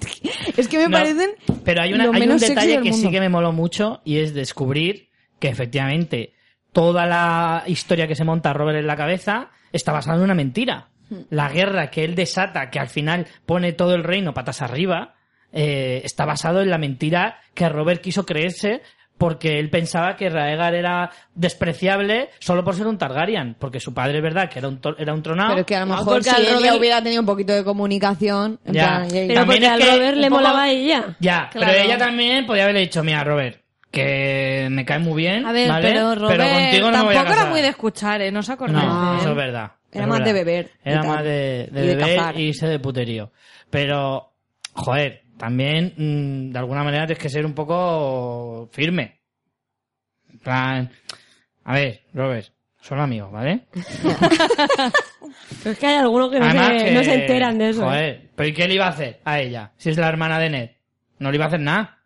es 0.56 0.68
que 0.68 0.76
me 0.76 0.84
No, 0.84 0.90
parecen. 0.90 1.30
Pero 1.64 1.82
hay, 1.82 1.94
una, 1.94 2.04
lo 2.06 2.12
hay 2.12 2.20
un 2.20 2.26
menos 2.26 2.40
detalle 2.40 2.82
que 2.82 2.92
sí 2.92 3.10
que 3.10 3.20
me 3.20 3.28
moló 3.28 3.52
mucho 3.52 4.02
y 4.04 4.18
es 4.18 4.34
descubrir 4.34 5.08
que 5.38 5.48
efectivamente 5.48 6.34
toda 6.72 7.06
la 7.06 7.62
historia 7.66 8.08
que 8.08 8.16
se 8.16 8.24
monta 8.24 8.50
a 8.50 8.52
Robert 8.52 8.78
en 8.78 8.86
la 8.86 8.96
cabeza 8.96 9.50
está 9.72 9.92
basada 9.92 10.18
en 10.18 10.24
una 10.24 10.34
mentira. 10.34 10.88
Hmm. 11.08 11.20
La 11.30 11.48
guerra 11.48 11.90
que 11.90 12.04
él 12.04 12.14
desata, 12.16 12.70
que 12.70 12.80
al 12.80 12.88
final 12.88 13.26
pone 13.46 13.72
todo 13.72 13.94
el 13.94 14.02
reino 14.02 14.34
patas 14.34 14.62
arriba, 14.62 15.14
eh, 15.52 16.02
está 16.04 16.24
basado 16.24 16.60
en 16.60 16.70
la 16.70 16.78
mentira 16.78 17.38
que 17.54 17.68
Robert 17.68 18.02
quiso 18.02 18.26
creerse 18.26 18.82
porque 19.22 19.60
él 19.60 19.70
pensaba 19.70 20.16
que 20.16 20.28
Raegar 20.28 20.74
era 20.74 21.10
despreciable 21.34 22.30
solo 22.40 22.64
por 22.64 22.74
ser 22.74 22.88
un 22.88 22.98
Targaryen, 22.98 23.54
porque 23.56 23.78
su 23.78 23.94
padre 23.94 24.16
es 24.18 24.22
verdad 24.22 24.48
que 24.50 24.58
era 24.58 24.66
un, 24.66 24.80
era 24.98 25.14
un 25.14 25.22
tronado. 25.22 25.54
Pero 25.54 25.64
que 25.64 25.76
a 25.76 25.80
lo 25.80 25.86
mejor 25.86 26.24
si 26.24 26.30
al 26.30 26.42
ella 26.42 26.54
Robert- 26.56 26.76
hubiera 26.78 27.02
tenido 27.02 27.20
un 27.20 27.26
poquito 27.26 27.52
de 27.52 27.62
comunicación, 27.62 28.58
en 28.64 28.74
Ya. 28.74 28.86
plan, 28.86 29.08
Pero 29.12 29.34
También 29.34 29.46
porque 29.46 29.64
es 29.64 29.70
al 29.70 29.78
que 29.78 29.90
Robert 29.96 30.16
le 30.16 30.28
poco- 30.28 30.40
molaba 30.40 30.62
a 30.64 30.70
ella. 30.70 31.16
Ya, 31.20 31.48
Claro. 31.52 31.72
pero 31.72 31.84
ella 31.84 31.98
también 31.98 32.46
podía 32.46 32.64
haberle 32.64 32.80
dicho, 32.80 33.04
mira, 33.04 33.22
Robert, 33.22 33.60
que 33.92 34.66
me 34.70 34.84
cae 34.84 34.98
muy 34.98 35.22
bien, 35.22 35.46
A 35.46 35.52
ver, 35.52 35.68
¿vale? 35.68 35.88
pero 35.88 36.14
Robert 36.16 36.42
contigo 36.42 36.90
no 36.90 36.98
me 36.98 37.04
voy 37.04 37.14
a 37.14 37.18
tampoco 37.18 37.20
era 37.20 37.24
casar". 37.36 37.50
muy 37.50 37.60
de 37.60 37.68
escuchar, 37.68 38.22
¿eh? 38.22 38.32
No 38.32 38.40
os 38.40 38.50
acordáis 38.50 38.84
No, 38.88 39.18
eso 39.20 39.30
es 39.30 39.36
verdad. 39.36 39.72
Era 39.92 40.04
es 40.04 40.08
más 40.08 40.18
verdad. 40.20 40.32
de 40.34 40.44
beber 40.44 40.70
Era 40.84 41.02
más 41.04 41.22
de, 41.22 41.68
de 41.70 41.80
Y 41.84 41.86
de 41.86 41.94
beber 41.96 42.16
cazar. 42.16 42.40
y 42.40 42.42
irse 42.48 42.66
de 42.66 42.78
puterío. 42.80 43.30
Pero, 43.70 44.32
joder, 44.72 45.21
también, 45.42 45.92
mm, 45.96 46.52
de 46.52 46.58
alguna 46.60 46.84
manera 46.84 47.04
tienes 47.04 47.20
que 47.20 47.28
ser 47.28 47.44
un 47.44 47.52
poco 47.52 48.68
firme. 48.70 49.18
En 50.32 50.38
plan, 50.38 50.88
a 51.64 51.74
ver, 51.74 52.02
Robert, 52.14 52.46
son 52.80 53.00
amigos, 53.00 53.32
¿vale? 53.32 53.62
Pero 53.72 53.74
es 55.72 55.78
que 55.80 55.86
hay 55.88 55.96
algunos 55.96 56.30
que 56.30 56.38
no, 56.38 56.48
se, 56.48 56.84
que- 56.84 56.90
no 56.92 57.02
se 57.02 57.14
enteran 57.14 57.58
de 57.58 57.70
eso. 57.70 57.82
¿eh? 57.82 57.86
Joder, 57.86 58.30
¿pero 58.36 58.48
¿y 58.48 58.52
qué 58.52 58.68
le 58.68 58.74
iba 58.74 58.86
a 58.86 58.90
hacer 58.90 59.18
a 59.24 59.40
ella? 59.40 59.72
Si 59.78 59.90
es 59.90 59.96
la 59.98 60.08
hermana 60.08 60.38
de 60.38 60.48
Ned. 60.50 60.70
No 61.18 61.32
le 61.32 61.36
iba 61.38 61.46
a 61.46 61.48
hacer 61.48 61.60
nada. 61.60 61.98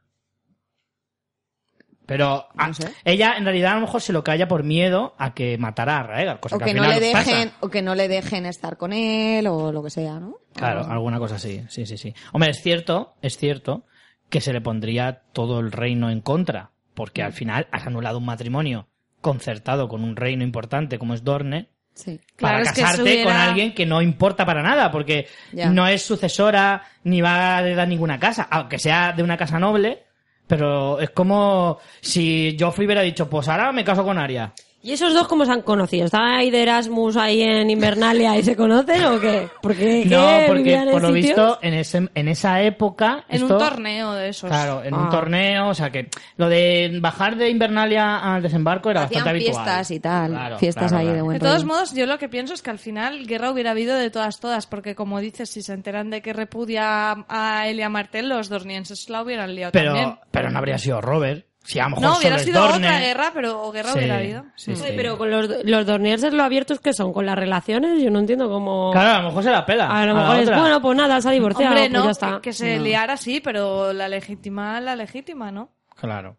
Pero 2.06 2.48
a- 2.56 2.68
No 2.68 2.74
sé. 2.74 2.92
ella 3.04 3.34
en 3.36 3.44
realidad 3.44 3.72
a 3.72 3.74
lo 3.76 3.80
mejor 3.82 4.00
se 4.00 4.12
lo 4.12 4.22
calla 4.22 4.46
por 4.48 4.62
miedo 4.62 5.14
a 5.18 5.34
que 5.34 5.58
matara 5.58 5.98
a 5.98 6.02
Raegar, 6.04 6.38
cosa 6.40 6.56
o 6.56 6.58
que, 6.60 6.64
que 6.66 6.70
al 6.70 6.76
no 6.76 6.82
final 6.84 7.00
le 7.00 7.12
pasa. 7.12 7.30
dejen 7.30 7.52
o 7.60 7.68
que 7.68 7.82
no 7.82 7.94
le 7.96 8.08
dejen 8.08 8.46
estar 8.46 8.76
con 8.76 8.92
él 8.92 9.46
o 9.48 9.72
lo 9.72 9.82
que 9.82 9.90
sea 9.90 10.20
no 10.20 10.36
Claro, 10.54 10.82
O- 10.82 10.90
alguna 10.90 11.18
cosa 11.18 11.34
así, 11.34 11.62
sí, 11.68 11.84
sí, 11.84 11.98
sí. 11.98 12.14
Hombre, 12.32 12.50
es 12.50 12.62
cierto, 12.62 13.14
es 13.22 13.36
cierto 13.36 13.84
que 14.30 14.40
se 14.40 14.52
le 14.52 14.60
pondría 14.60 15.22
todo 15.32 15.60
el 15.60 15.72
reino 15.72 16.10
en 16.10 16.20
contra. 16.20 16.70
porque 16.94 17.22
al 17.22 17.32
final 17.34 17.66
has 17.72 17.86
anulado 17.86 18.16
un 18.18 18.24
matrimonio 18.24 18.88
concertado 19.20 19.86
con 19.88 20.02
un 20.04 20.16
reino 20.16 20.42
importante 20.44 20.98
como 20.98 21.12
es 21.14 21.24
Dorne 21.24 21.68
Sí. 21.92 22.20
Claro, 22.36 22.56
para 22.58 22.62
es 22.62 22.72
que 22.72 22.80
casarte 22.82 23.22
con 23.24 23.32
alguien 23.32 23.74
que 23.74 23.86
no 23.86 24.00
importa 24.02 24.44
para 24.46 24.62
nada, 24.62 24.90
porque 24.90 25.26
Ya. 25.52 25.70
no 25.70 25.86
es 25.86 26.02
sucesora 26.02 26.82
ni 27.04 27.22
va 27.22 27.56
a 27.56 27.60
heredar 27.60 27.88
ninguna 27.88 28.18
casa, 28.18 28.46
aunque 28.50 28.78
sea 28.78 29.12
de 29.14 29.22
una 29.22 29.36
casa 29.38 29.58
noble, 29.58 30.04
pero 30.46 31.00
es 31.00 31.10
como 31.10 31.78
si 32.00 32.56
Joffrey 32.58 32.86
hubiera 32.86 33.02
dicho, 33.02 33.28
pues 33.28 33.48
ahora 33.48 33.72
me 33.72 33.84
caso 33.84 34.04
con 34.04 34.18
Arya. 34.18 34.52
¿Y 34.82 34.92
esos 34.92 35.12
dos 35.14 35.26
cómo 35.26 35.44
se 35.44 35.50
han 35.50 35.62
conocido? 35.62 36.04
¿Estaban 36.04 36.34
ahí 36.34 36.48
de 36.50 36.62
Erasmus 36.62 37.16
ahí 37.16 37.42
en 37.42 37.68
Invernalia 37.70 38.36
y 38.38 38.44
se 38.44 38.54
conocen 38.54 39.04
o 39.06 39.18
qué? 39.18 39.48
Porque 39.60 40.04
No, 40.06 40.28
¿qué? 40.28 40.44
porque 40.46 40.62
¿Vivían 40.62 40.86
en 40.86 40.92
por 40.92 41.02
lo 41.02 41.08
sitios? 41.08 41.24
visto 41.26 41.58
en 41.62 41.74
ese 41.74 42.08
en 42.14 42.28
esa 42.28 42.62
época 42.62 43.24
En 43.28 43.42
esto- 43.42 43.54
un 43.54 43.58
torneo 43.60 44.12
de 44.12 44.28
esos. 44.28 44.48
Claro, 44.48 44.84
en 44.84 44.94
Ah. 44.94 44.98
un 44.98 45.10
torneo, 45.10 45.68
o 45.70 45.74
sea 45.74 45.90
que 45.90 46.08
lo 46.36 46.48
de 46.48 46.98
bajar 47.00 47.34
de 47.34 47.50
Invernalia 47.50 48.18
al 48.18 48.42
desembarco 48.42 48.90
era 48.90 49.02
Hacían 49.04 49.24
bastante 49.24 49.30
habitual. 49.44 49.64
fiestas 49.64 49.90
y 49.90 49.98
tal, 50.00 50.30
Claro, 50.30 50.58
fiestas 50.58 50.92
claro, 50.92 51.08
ahí 51.08 51.14
de 51.16 51.22
buen 51.22 51.38
De 51.38 51.40
todos 51.40 51.62
rollo. 51.62 51.66
modos, 51.66 51.92
yo 51.94 52.06
lo 52.06 52.18
que 52.18 52.28
pienso 52.28 52.54
es 52.54 52.62
que 52.62 52.70
al 52.70 52.78
final 52.78 53.26
guerra 53.26 53.50
hubiera 53.50 53.72
habido 53.72 53.96
de 53.96 54.10
todas, 54.10 54.38
todas, 54.38 54.68
porque 54.68 54.94
como 54.94 55.18
dices, 55.20 55.50
si 55.50 55.62
se 55.62 55.72
enteran 55.72 56.10
de 56.10 56.22
que 56.22 56.32
repudia 56.32 57.24
a 57.28 57.66
Elia 57.66 57.88
Martel, 57.88 58.28
los 58.28 58.48
dornienses 58.48 59.08
la 59.10 59.22
hubieran 59.22 59.52
liado 59.56 59.72
Pero, 59.72 59.94
también. 59.94 60.18
pero 60.30 60.50
no 60.50 60.58
habría 60.58 60.78
sido 60.78 61.00
Robert. 61.00 61.44
Si 61.66 61.78
a 61.80 61.84
lo 61.84 61.90
mejor 61.90 62.02
No, 62.04 62.18
hubiera 62.18 62.36
es 62.36 62.42
sido 62.44 62.64
otra 62.64 63.00
guerra, 63.00 63.30
pero 63.34 63.70
guerra 63.72 63.90
Sí, 63.92 63.98
hubiera 63.98 64.16
habido. 64.18 64.44
sí, 64.54 64.76
sí. 64.76 64.84
pero 64.96 65.18
con 65.18 65.30
los, 65.30 65.48
los 65.64 65.84
dornienses 65.86 66.32
lo 66.32 66.44
abiertos 66.44 66.78
que 66.80 66.92
son, 66.92 67.12
con 67.12 67.26
las 67.26 67.34
relaciones, 67.36 68.00
yo 68.02 68.10
no 68.10 68.20
entiendo 68.20 68.48
cómo... 68.48 68.92
Claro, 68.92 69.10
a 69.10 69.18
lo 69.22 69.28
mejor 69.28 69.42
se 69.42 69.50
la 69.50 69.66
pela. 69.66 69.86
A 69.88 70.06
lo 70.06 70.14
mejor 70.14 70.36
es, 70.36 70.42
otra. 70.48 70.60
bueno, 70.60 70.80
pues 70.80 70.96
nada, 70.96 71.20
se 71.20 71.28
ha 71.28 71.32
divorciado, 71.32 71.68
Hombre, 71.74 71.90
pues 71.90 71.92
no, 71.92 72.04
ya 72.04 72.10
está. 72.12 72.34
que, 72.36 72.40
que 72.42 72.52
se 72.52 72.78
liara 72.78 73.16
sí, 73.16 73.40
pero 73.40 73.92
la 73.92 74.08
legítima, 74.08 74.80
la 74.80 74.94
legítima, 74.96 75.50
¿no? 75.50 75.70
Claro. 75.98 76.36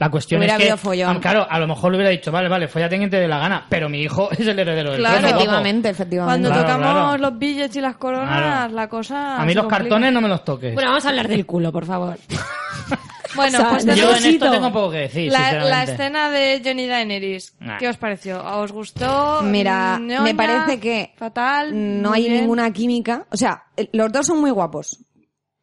La 0.00 0.10
cuestión 0.10 0.40
Hubiera 0.40 0.54
es 0.54 0.58
que, 0.58 0.64
habido 0.64 0.76
follón. 0.76 1.16
ah, 1.16 1.20
claro, 1.20 1.46
a 1.48 1.56
lo 1.60 1.68
mejor 1.68 1.92
le 1.92 1.98
hubiera 1.98 2.10
dicho, 2.10 2.32
vale, 2.32 2.48
vale, 2.48 2.66
follate 2.66 2.98
quien 2.98 3.08
te 3.10 3.16
dé 3.20 3.28
la 3.28 3.38
gana, 3.38 3.64
pero 3.68 3.88
mi 3.88 4.02
hijo 4.02 4.28
es 4.32 4.40
el 4.40 4.58
heredero 4.58 4.90
del 4.90 4.98
Claro. 4.98 5.18
trono. 5.20 5.28
Efectivamente, 5.36 5.88
efectivamente. 5.88 6.30
Cuando 6.42 6.48
Claro, 6.48 6.62
tocamos 6.80 7.02
claro. 7.06 7.18
los 7.22 7.38
billets 7.38 7.76
y 7.76 7.80
las 7.80 7.96
coronas, 7.96 8.38
Claro. 8.42 8.74
la 8.74 8.88
cosa. 8.88 9.40
A 9.40 9.46
mí 9.46 9.54
los 9.54 9.62
complica. 9.64 9.82
cartones 9.84 10.12
no 10.12 10.20
me 10.20 10.28
los 10.28 10.44
toques. 10.44 10.74
Bueno, 10.74 10.90
vamos 10.90 11.06
a 11.06 11.08
hablar 11.10 11.28
del 11.28 11.46
culo, 11.46 11.70
por 11.72 11.86
favor. 11.86 12.18
Bueno, 13.34 13.58
O 13.58 13.60
sea, 13.60 13.70
pues 13.70 13.84
yo 13.96 14.14
en 14.16 14.24
esto 14.24 14.50
tengo 14.50 14.72
poco 14.72 14.90
que 14.90 14.98
decir, 14.98 15.30
la, 15.32 15.52
la 15.64 15.82
escena 15.84 16.30
de 16.30 16.62
Johnny 16.64 16.86
Daenerys. 16.86 17.54
Nah. 17.60 17.78
¿Qué 17.78 17.88
os 17.88 17.96
pareció? 17.96 18.42
¿Os 18.60 18.72
gustó? 18.72 19.42
Mira, 19.42 19.98
¿Ñoña? 19.98 20.22
me 20.22 20.34
parece 20.34 20.80
que 20.80 21.12
Fatal. 21.16 21.70
no 22.02 22.12
hay 22.12 22.28
bien. 22.28 22.40
ninguna 22.40 22.72
química. 22.72 23.26
O 23.30 23.36
sea, 23.36 23.64
los 23.92 24.10
dos 24.12 24.26
son 24.26 24.40
muy 24.40 24.50
guapos. 24.50 24.98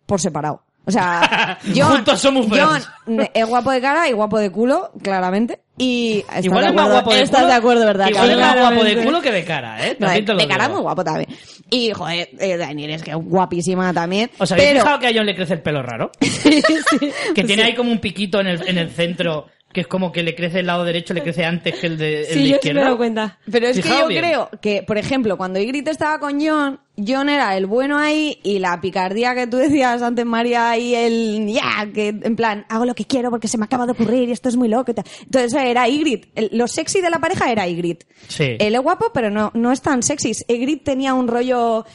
Por 0.06 0.22
separado. 0.22 0.64
O 0.86 0.92
sea, 0.92 1.58
John, 1.76 1.96
Juntos 2.06 2.22
feos. 2.22 2.90
John 3.08 3.28
es 3.34 3.46
guapo 3.48 3.72
de 3.72 3.82
cara 3.82 4.08
y 4.08 4.12
guapo 4.14 4.38
de 4.38 4.52
culo, 4.52 4.92
claramente. 5.02 5.62
Y 5.78 6.20
estás 6.20 6.46
Igual 6.46 6.64
de 6.64 6.70
es 6.70 6.74
más 6.76 6.84
acuerdo, 6.86 7.02
guapo 7.02 7.14
de 7.14 7.22
estás 7.22 7.40
culo. 7.42 7.48
de 7.52 7.54
acuerdo, 7.58 7.86
¿verdad? 7.86 8.08
Igual 8.10 8.32
es 8.32 8.38
más 8.38 8.60
guapo 8.60 8.84
de 8.86 9.04
culo 9.04 9.22
que 9.22 9.32
de 9.32 9.44
cara, 9.44 9.86
¿eh? 9.88 9.98
No, 10.00 10.06
También 10.08 10.26
te 10.26 10.32
lo 10.34 10.40
de 10.40 10.48
cara 10.48 10.64
digo. 10.66 10.74
muy 10.76 10.82
guapo 10.84 11.04
también. 11.04 11.30
Y, 11.70 11.92
joder, 11.92 12.30
eh, 12.40 12.58
Daenerys, 12.58 13.02
que 13.04 13.12
es 13.12 13.18
guapísima 13.18 13.92
también. 13.94 14.30
¿Os 14.38 14.52
habéis 14.52 14.70
pero, 14.70 14.80
fijado 14.82 15.00
que 15.00 15.08
a 15.08 15.12
John 15.14 15.26
le 15.26 15.36
crece 15.36 15.54
el 15.56 15.62
pelo 15.62 15.82
raro? 15.84 16.12
Que 17.36 17.44
tiene 17.44 17.64
ahí 17.64 17.76
como 17.76 17.92
un 17.92 18.00
piquito 18.00 18.40
en 18.40 18.48
el, 18.48 18.68
en 18.68 18.78
el 18.78 18.90
centro, 18.92 19.48
que 19.74 19.82
es 19.82 19.88
como 19.88 20.12
que 20.12 20.24
le 20.24 20.34
crece 20.36 20.60
el 20.60 20.68
lado 20.68 20.86
derecho, 20.86 21.14
le 21.14 21.22
crece 21.24 21.44
antes 21.44 21.76
que 21.78 21.88
el 21.88 21.98
de, 21.98 22.22
el 22.22 22.28
de 22.28 22.34
Sí, 22.34 22.34
yo 22.34 22.40
sí 22.40 22.44
me 22.44 22.50
he 22.52 22.56
izquierda. 22.56 22.82
dado 22.84 22.98
cuenta. 22.98 23.40
Pero 23.52 23.68
es 23.68 23.80
que 23.82 23.90
yo 23.90 24.08
bien. 24.08 24.22
creo 24.22 24.50
que, 24.62 24.84
por 24.84 24.98
ejemplo, 24.98 25.36
cuando 25.38 25.60
Ygritte 25.60 25.90
estaba 25.90 26.20
con 26.20 26.40
John, 26.40 26.80
John 26.98 27.30
era 27.30 27.56
el 27.58 27.66
bueno 27.66 27.98
ahí 27.98 28.40
y 28.44 28.60
la 28.60 28.80
picardía 28.80 29.36
que 29.36 29.48
tú 29.48 29.58
decías 29.58 30.02
antes, 30.02 30.26
María, 30.26 30.78
y 30.78 30.96
el 30.96 31.46
ya, 31.48 31.88
que 31.94 32.10
en 32.10 32.36
plan, 32.36 32.66
hago 32.70 32.86
lo 32.86 32.96
que 32.96 33.06
quiero 33.06 33.30
porque 33.30 33.48
se 33.48 33.58
me 33.58 33.66
acaba 33.66 33.86
de 33.86 33.92
ocurrir 33.94 34.30
y 34.30 34.32
esto 34.32 34.50
es 34.50 34.56
muy 34.56 34.68
loco. 34.68 34.92
y 34.92 34.94
tal. 34.94 35.06
Entonces 35.24 35.54
era 35.54 35.88
Ygritte. 35.90 36.30
El- 36.36 36.50
lo 36.54 36.68
sexy 36.68 37.02
de 37.02 37.10
la 37.10 37.20
pareja 37.20 37.52
era 37.52 37.68
Ygritte. 37.68 38.06
Sí. 38.28 38.56
Él 38.60 38.76
es 38.76 38.82
guapo, 38.82 39.12
pero 39.14 39.30
no, 39.30 39.52
no 39.54 39.72
es 39.72 39.82
tan 39.82 40.02
sexy. 40.04 40.32
Ygritte 40.48 40.84
tenía 40.84 41.14
un 41.14 41.28
rollo, 41.28 41.86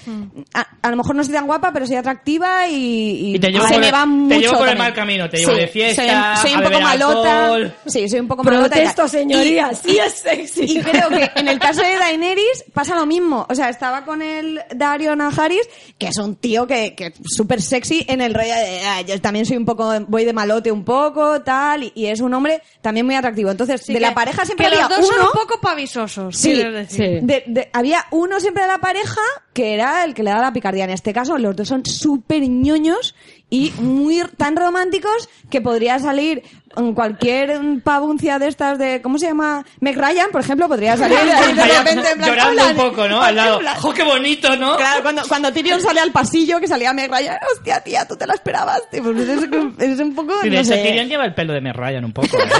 a, 0.54 0.66
a 0.82 0.90
lo 0.90 0.96
mejor 0.96 1.14
no 1.16 1.24
soy 1.24 1.32
tan 1.34 1.46
guapa, 1.46 1.72
pero 1.72 1.86
soy 1.86 1.96
atractiva 1.96 2.68
y, 2.68 2.74
y, 2.74 3.34
Y 3.36 3.38
te 3.38 3.50
llevo 3.50 3.66
se 3.66 3.72
por 3.74 3.80
me 3.80 3.86
el- 3.88 3.94
va 3.94 4.00
te 4.02 4.06
mucho 4.06 4.38
llevo 4.40 4.58
por 4.58 4.68
el 4.68 4.78
mal 4.78 4.92
camino, 4.94 5.28
te 5.30 5.38
llevo 5.38 5.52
de 5.54 5.66
fiesta, 5.68 6.36
soy, 6.36 6.42
soy 6.42 6.52
a 6.52 6.56
un 6.58 6.62
poco 6.64 6.70
beber 6.78 6.82
malota. 6.84 7.44
alcohol. 7.44 7.74
Sí, 7.86 8.08
soy 8.08 8.20
un 8.20 8.28
poco 8.28 8.44
malota. 8.44 8.66
y. 8.66 8.68
Protesto, 8.80 9.08
señoría, 9.08 9.72
sí 9.74 9.98
es 9.98 10.12
sexy. 10.14 10.64
Y 10.64 10.80
creo 10.80 11.08
que 11.08 11.30
en 11.36 11.48
el 11.48 11.58
caso 11.58 11.82
de 11.82 11.96
Daenerys 11.96 12.64
pasa 12.72 12.94
lo 12.94 13.06
mismo. 13.06 13.46
O 13.48 13.54
sea, 13.54 13.68
estaba 13.68 14.04
con 14.04 14.22
el 14.22 14.60
Dario 14.90 15.16
Najaris, 15.16 15.68
que 15.98 16.08
es 16.08 16.18
un 16.18 16.36
tío 16.36 16.66
que, 16.66 16.94
que 16.94 17.06
es 17.06 17.12
súper 17.24 17.60
sexy 17.62 18.04
en 18.08 18.20
el 18.20 18.34
rollo 18.34 18.54
de, 18.54 18.80
"Ah, 18.86 19.00
yo 19.02 19.20
también 19.20 19.46
soy 19.46 19.56
un 19.56 19.64
poco, 19.64 19.90
voy 20.08 20.24
de 20.24 20.32
malote 20.32 20.70
un 20.72 20.84
poco, 20.84 21.40
tal, 21.42 21.84
y, 21.84 21.92
y 21.94 22.06
es 22.06 22.20
un 22.20 22.32
hombre 22.34 22.62
también 22.82 23.06
muy 23.06 23.14
atractivo. 23.14 23.50
Entonces, 23.50 23.80
Sí, 23.82 23.92
de 23.92 23.98
que- 23.98 24.06
la 24.06 24.14
pareja 24.14 24.44
siempre 24.44 24.68
que 24.68 24.74
había 24.74 24.88
los 24.88 24.98
dos 24.98 25.08
uno... 25.08 25.16
son 25.18 25.26
un 25.26 25.32
poco 25.32 25.60
pavisosos, 25.60 26.36
Sí, 26.36 26.52
quiero 26.52 26.72
decir. 26.72 27.20
sí. 27.20 27.26
de- 27.26 27.44
de- 27.46 27.70
había 27.72 28.04
uno 28.10 28.38
siempre 28.40 28.62
de 28.64 28.68
la 28.68 28.78
pareja 28.78 29.20
que 29.52 29.74
era 29.74 30.04
el 30.04 30.14
que 30.14 30.22
le 30.22 30.30
daba 30.30 30.42
la 30.42 30.52
picardía. 30.52 30.84
En 30.84 30.90
este 30.90 31.12
caso, 31.12 31.36
los 31.36 31.56
dos 31.56 31.66
son 31.68 31.84
súper 31.84 32.42
ñoños 32.48 33.14
y 33.50 33.72
muy 33.80 34.22
tan 34.36 34.54
románticos 34.56 35.28
que 35.50 35.60
podría 35.60 35.98
salir 35.98 36.42
en 36.76 36.94
cualquier 36.94 37.58
pavuncia 37.82 38.38
de 38.38 38.48
estas 38.48 38.78
de, 38.78 39.00
¿cómo 39.02 39.18
se 39.18 39.26
llama? 39.26 39.64
Meg 39.80 39.96
Ryan, 39.96 40.30
por 40.30 40.40
ejemplo, 40.40 40.68
podría 40.68 40.96
salir 40.96 41.18
de 41.18 41.64
repente 41.78 42.10
en 42.12 42.18
plan, 42.18 42.30
llorando 42.30 42.66
un 42.68 42.76
poco, 42.76 43.08
¿no? 43.08 43.20
Al 43.20 43.34
lado. 43.34 43.60
¡Jo, 43.80 43.92
qué 43.92 44.04
bonito, 44.04 44.56
¿no? 44.56 44.76
Claro, 44.76 45.02
cuando, 45.02 45.22
cuando 45.28 45.52
Tyrion 45.52 45.80
sale 45.80 46.00
al 46.00 46.12
pasillo, 46.12 46.60
que 46.60 46.68
salía 46.68 46.92
Meg 46.92 47.10
Ryan, 47.10 47.38
hostia, 47.52 47.80
tía, 47.80 48.06
tú 48.06 48.16
te 48.16 48.26
la 48.26 48.34
esperabas. 48.34 48.82
pues 48.90 49.28
es, 49.28 49.48
es 49.78 50.00
un 50.00 50.14
poco, 50.14 50.32
Sí, 50.42 50.50
no 50.50 50.64
sé. 50.64 50.76
Tyrion 50.82 51.08
lleva 51.08 51.24
el 51.24 51.34
pelo 51.34 51.52
de 51.52 51.60
Meg 51.60 51.74
Ryan 51.74 52.04
un 52.04 52.12
poco, 52.12 52.38
¿eh? 52.38 52.50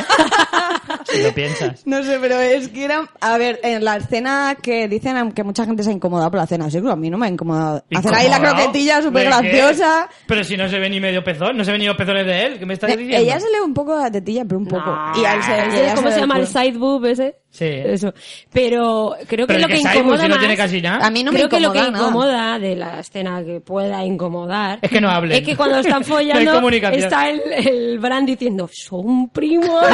si 1.05 1.23
lo 1.23 1.33
piensas. 1.33 1.87
No 1.87 2.03
sé, 2.03 2.19
pero 2.21 2.39
es 2.41 2.69
que 2.69 2.85
era... 2.85 3.09
A 3.21 3.39
ver, 3.39 3.61
en 3.63 3.85
la 3.85 3.97
escena 3.97 4.57
que 4.61 4.89
dicen 4.89 5.33
que 5.33 5.45
mucha 5.45 5.65
gente 5.65 5.83
se 5.83 5.91
ha 5.91 5.93
incomodado 5.93 6.31
por 6.31 6.41
la 6.41 6.47
cena, 6.47 6.71
sí, 6.71 6.79
pero 6.79 6.93
a 6.93 6.97
mí 6.97 7.11
no 7.11 7.19
me 7.19 7.27
ha 7.27 7.31
incomodado. 7.31 7.85
Hacer 7.95 8.15
ahí 8.15 8.29
la 8.29 8.41
croquetilla 8.41 9.03
súper 9.03 9.27
graciosa. 9.27 10.09
Pero 10.27 10.45
si 10.45 10.57
no 10.57 10.69
se 10.69 10.79
ve 10.79 10.91
ni 10.91 11.01
medio 11.01 11.23
pezón, 11.23 11.57
no 11.57 11.65
se 11.65 11.71
ven 11.71 11.81
ni 11.81 11.87
los 11.87 11.97
pezones 11.97 12.27
de 12.27 12.47
él, 12.47 12.59
¿qué 12.59 12.67
me 12.67 12.75
estás 12.75 12.91
diciendo? 12.91 13.17
Ella 13.17 13.39
se 13.39 13.47
le 13.51 13.59
ve 13.59 13.65
un 13.65 13.75
poco 13.75 14.00
la 14.03 14.11
tetilla, 14.11 14.45
pero 14.45 14.59
un 14.59 14.67
poco. 14.67 14.91
No. 14.91 15.21
Y 15.21 15.25
a 15.25 15.35
él 15.35 15.43
se, 15.43 15.53
y 15.53 15.55
¿Sabes 15.55 15.75
ella 15.75 15.95
¿Cómo 15.95 16.11
se 16.11 16.21
llama 16.21 16.39
el 16.39 16.47
side 16.47 16.79
boob 16.79 17.05
ese? 17.07 17.39
Sí. 17.53 17.65
Eso. 17.67 18.15
Pero 18.53 19.17
creo 19.27 19.47
que 19.47 19.55
Pero 19.55 19.67
lo 19.67 19.69
que 19.69 19.81
incomoda 19.81 20.19
si 20.19 20.23
no 20.29 20.35
más... 20.37 20.39
tiene 20.39 20.57
casi 20.57 20.81
nada. 20.81 21.05
A 21.05 21.11
mí 21.11 21.25
no 21.25 21.33
me 21.33 21.39
creo 21.39 21.49
que 21.49 21.59
lo 21.61 21.73
que 21.73 21.79
incomoda 21.81 21.91
nada. 21.91 22.07
incomoda 22.09 22.59
de 22.61 22.77
la 22.77 23.01
escena 23.01 23.43
que 23.45 23.61
pueda 23.61 24.05
incomodar 24.05 24.79
Es 24.83 24.89
que 24.91 25.01
no 25.01 25.11
hablen. 25.11 25.37
es 25.39 25.45
que 25.47 25.57
cuando 25.57 25.79
están 25.81 26.03
No 26.09 26.17
hay 26.17 26.27
follando 26.33 26.71
está 26.93 27.29
el, 27.29 27.41
el 27.53 27.99
Bran 27.99 28.25
diciendo 28.25 28.71
son 28.73 29.29
primos 29.31 29.85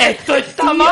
¡Esto 0.00 0.36
está 0.36 0.64
No, 0.64 0.74
mal! 0.74 0.88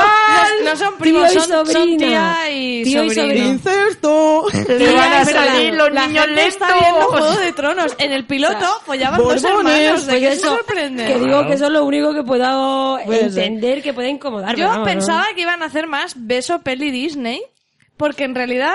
no 0.65 0.77
son 0.77 0.97
primos, 0.99 1.31
Tío 1.31 1.41
y 1.41 1.43
son, 1.45 1.67
son 1.67 1.97
tía 1.99 2.37
y 2.51 2.83
Tío 2.85 3.05
y 3.05 3.11
sobrino. 3.11 4.45
Le 4.69 4.93
van 4.95 5.13
a 5.13 5.25
salir 5.25 5.75
los 5.75 5.93
la 5.93 6.07
niños 6.07 6.25
gente 6.27 6.47
está 6.47 6.67
viendo 6.81 7.01
Juego 7.09 7.33
de 7.41 7.53
Tronos. 7.53 7.95
En 7.99 8.13
el 8.13 8.25
piloto 8.25 8.67
follaban 8.85 9.19
dos 9.21 9.43
hermanos. 9.45 10.07
¿De 10.07 10.13
Pues 10.13 10.21
qué 10.21 10.33
eso, 10.33 10.57
sorprende? 10.57 11.05
que 11.07 11.15
digo 11.15 11.27
Claro. 11.27 11.49
que 11.49 11.55
eso 11.55 11.67
es 11.67 11.73
lo 11.73 11.85
único 11.85 12.15
que 12.15 12.23
puedo 12.23 12.99
ser. 12.99 13.31
Entender 13.57 13.83
que 13.83 13.93
puede 13.93 14.09
incomodar 14.11 14.55
Yo 14.57 14.67
vamos, 14.69 14.79
¿no? 14.79 14.85
pensaba 14.93 15.27
que 15.35 15.43
iban 15.43 15.63
a 15.63 15.67
hacer 15.67 15.87
más 15.87 16.15
beso 16.17 16.63
peli 16.63 16.91
Disney, 16.91 17.41
porque 17.97 18.25
en 18.25 18.35
realidad 18.35 18.75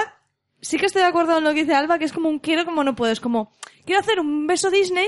sí 0.61 0.77
que 0.77 0.85
estoy 0.85 1.01
de 1.01 1.07
acuerdo 1.07 1.33
con 1.35 1.43
lo 1.43 1.53
que 1.53 1.61
dice 1.61 1.73
Alba, 1.75 1.97
que 1.99 2.05
es 2.05 2.13
como 2.13 2.29
un 2.29 2.39
quiero 2.39 2.65
como 2.65 2.83
no 2.83 2.95
puedo. 2.95 3.11
Es 3.11 3.19
como, 3.19 3.51
quiero 3.85 4.01
hacer 4.01 4.19
un 4.19 4.45
beso 4.47 4.69
Disney, 4.69 5.07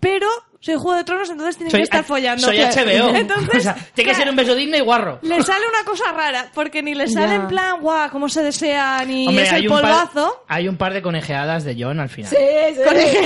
pero 0.00 0.28
soy 0.60 0.74
Juego 0.74 0.94
de 0.94 1.02
Tronos, 1.04 1.28
entonces 1.30 1.56
tienen 1.56 1.72
que 1.72 1.82
estar 1.82 2.04
follando. 2.04 2.46
soy 2.46 2.58
HBO. 2.58 3.08
Entonces, 3.16 3.56
o 3.56 3.60
sea, 3.60 3.76
tiene 3.94 4.10
que 4.12 4.16
ser 4.16 4.28
un 4.30 4.36
beso 4.36 4.54
Disney 4.54 4.80
guarro. 4.80 5.18
Le 5.22 5.42
sale 5.42 5.64
una 5.68 5.84
cosa 5.84 6.12
rara, 6.12 6.52
porque 6.54 6.82
ni 6.84 6.94
le 6.94 7.08
sale 7.08 7.28
Ya. 7.30 7.34
en 7.34 7.48
plan, 7.48 7.80
guau, 7.80 8.08
cómo 8.10 8.28
se 8.28 8.42
desea, 8.44 9.04
ni 9.04 9.26
Hombre, 9.26 9.42
es 9.44 9.52
hay 9.52 9.62
el 9.64 9.70
un, 9.72 9.80
par, 9.80 9.82
polvazo. 9.82 10.44
hay 10.46 10.68
un 10.68 10.76
par 10.76 10.92
de 10.94 11.02
conejeadas 11.02 11.64
de 11.64 11.76
John 11.76 11.98
al 11.98 12.08
final. 12.08 12.30
Sí, 12.30 12.36
sí. 12.76 13.18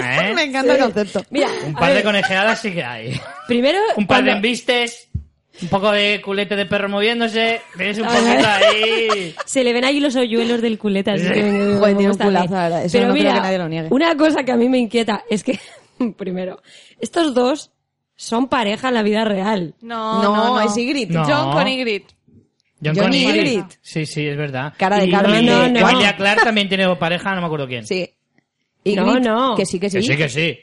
¿Eh? 0.00 0.32
Me 0.34 0.44
encanta 0.44 0.74
el 0.74 0.78
concepto. 0.82 1.24
Mira, 1.30 1.48
Un 1.66 1.74
par 1.74 1.92
de 1.92 2.02
conejeadas 2.04 2.60
sí 2.60 2.72
que 2.72 2.84
hay. 2.84 3.20
primero 3.48 3.78
Un 3.96 4.06
par 4.06 4.18
de 4.18 4.22
cuando- 4.30 4.32
embistes, 4.36 5.05
un 5.62 5.68
poco 5.68 5.90
de 5.92 6.20
culete 6.22 6.54
de 6.56 6.66
perro 6.66 6.88
moviéndose. 6.88 7.60
Ves 7.76 7.98
un 7.98 8.06
poquito 8.06 8.46
ahí. 8.46 9.34
Se 9.46 9.64
le 9.64 9.72
ven 9.72 9.84
ahí 9.84 10.00
los 10.00 10.14
hoyuelos 10.16 10.60
del 10.60 10.78
culeta. 10.78 11.12
así 11.14 11.24
que 11.30 11.42
me- 11.42 11.76
Joder, 11.78 11.96
tiene 11.96 12.12
un 12.12 12.18
culazo, 12.18 12.54
la 12.54 12.62
verdad. 12.64 12.84
Eso 12.84 12.92
Pero 12.98 13.08
no 13.08 13.12
creo 13.14 13.24
mira, 13.24 13.34
que 13.34 13.40
nadie 13.40 13.58
lo 13.58 13.68
niegue. 13.68 13.88
una 13.90 14.16
cosa 14.16 14.44
que 14.44 14.52
a 14.52 14.56
mí 14.56 14.68
me 14.68 14.78
inquieta 14.78 15.24
es 15.30 15.42
que, 15.42 15.58
primero, 16.16 16.60
estos 17.00 17.34
dos 17.34 17.70
son 18.16 18.48
pareja 18.48 18.88
en 18.88 18.94
la 18.94 19.02
vida 19.02 19.24
real. 19.24 19.74
No, 19.80 20.22
No, 20.22 20.36
no, 20.36 20.46
no. 20.56 20.60
es 20.60 20.76
Ygritte. 20.76 21.12
No. 21.12 21.24
John 21.24 21.52
con 21.52 21.68
Ygritte. 21.68 22.14
John, 22.84 22.94
John 22.94 23.04
con 23.04 23.14
y 23.14 23.24
Ygritte. 23.24 23.38
Ygritte. 23.52 23.78
Sí, 23.80 24.06
sí, 24.06 24.26
es 24.26 24.36
verdad. 24.36 24.74
Cara 24.76 24.98
de 24.98 25.06
y, 25.06 25.10
Carmen 25.10 25.46
No, 25.46 25.68
no. 25.68 25.88
Emilia 25.90 26.14
Clarke 26.16 26.44
también 26.44 26.68
tiene 26.68 26.94
pareja, 26.96 27.34
no 27.34 27.40
me 27.40 27.46
acuerdo 27.46 27.66
quién. 27.66 27.86
Sí. 27.86 28.08
No, 28.84 28.92
Ygritte, 29.06 29.20
no. 29.28 29.54
Que 29.56 29.64
sí, 29.66 29.80
que 29.80 29.88
sí. 29.90 29.96
Que 29.98 30.02
sí, 30.02 30.16
que 30.16 30.28
sí. 30.28 30.58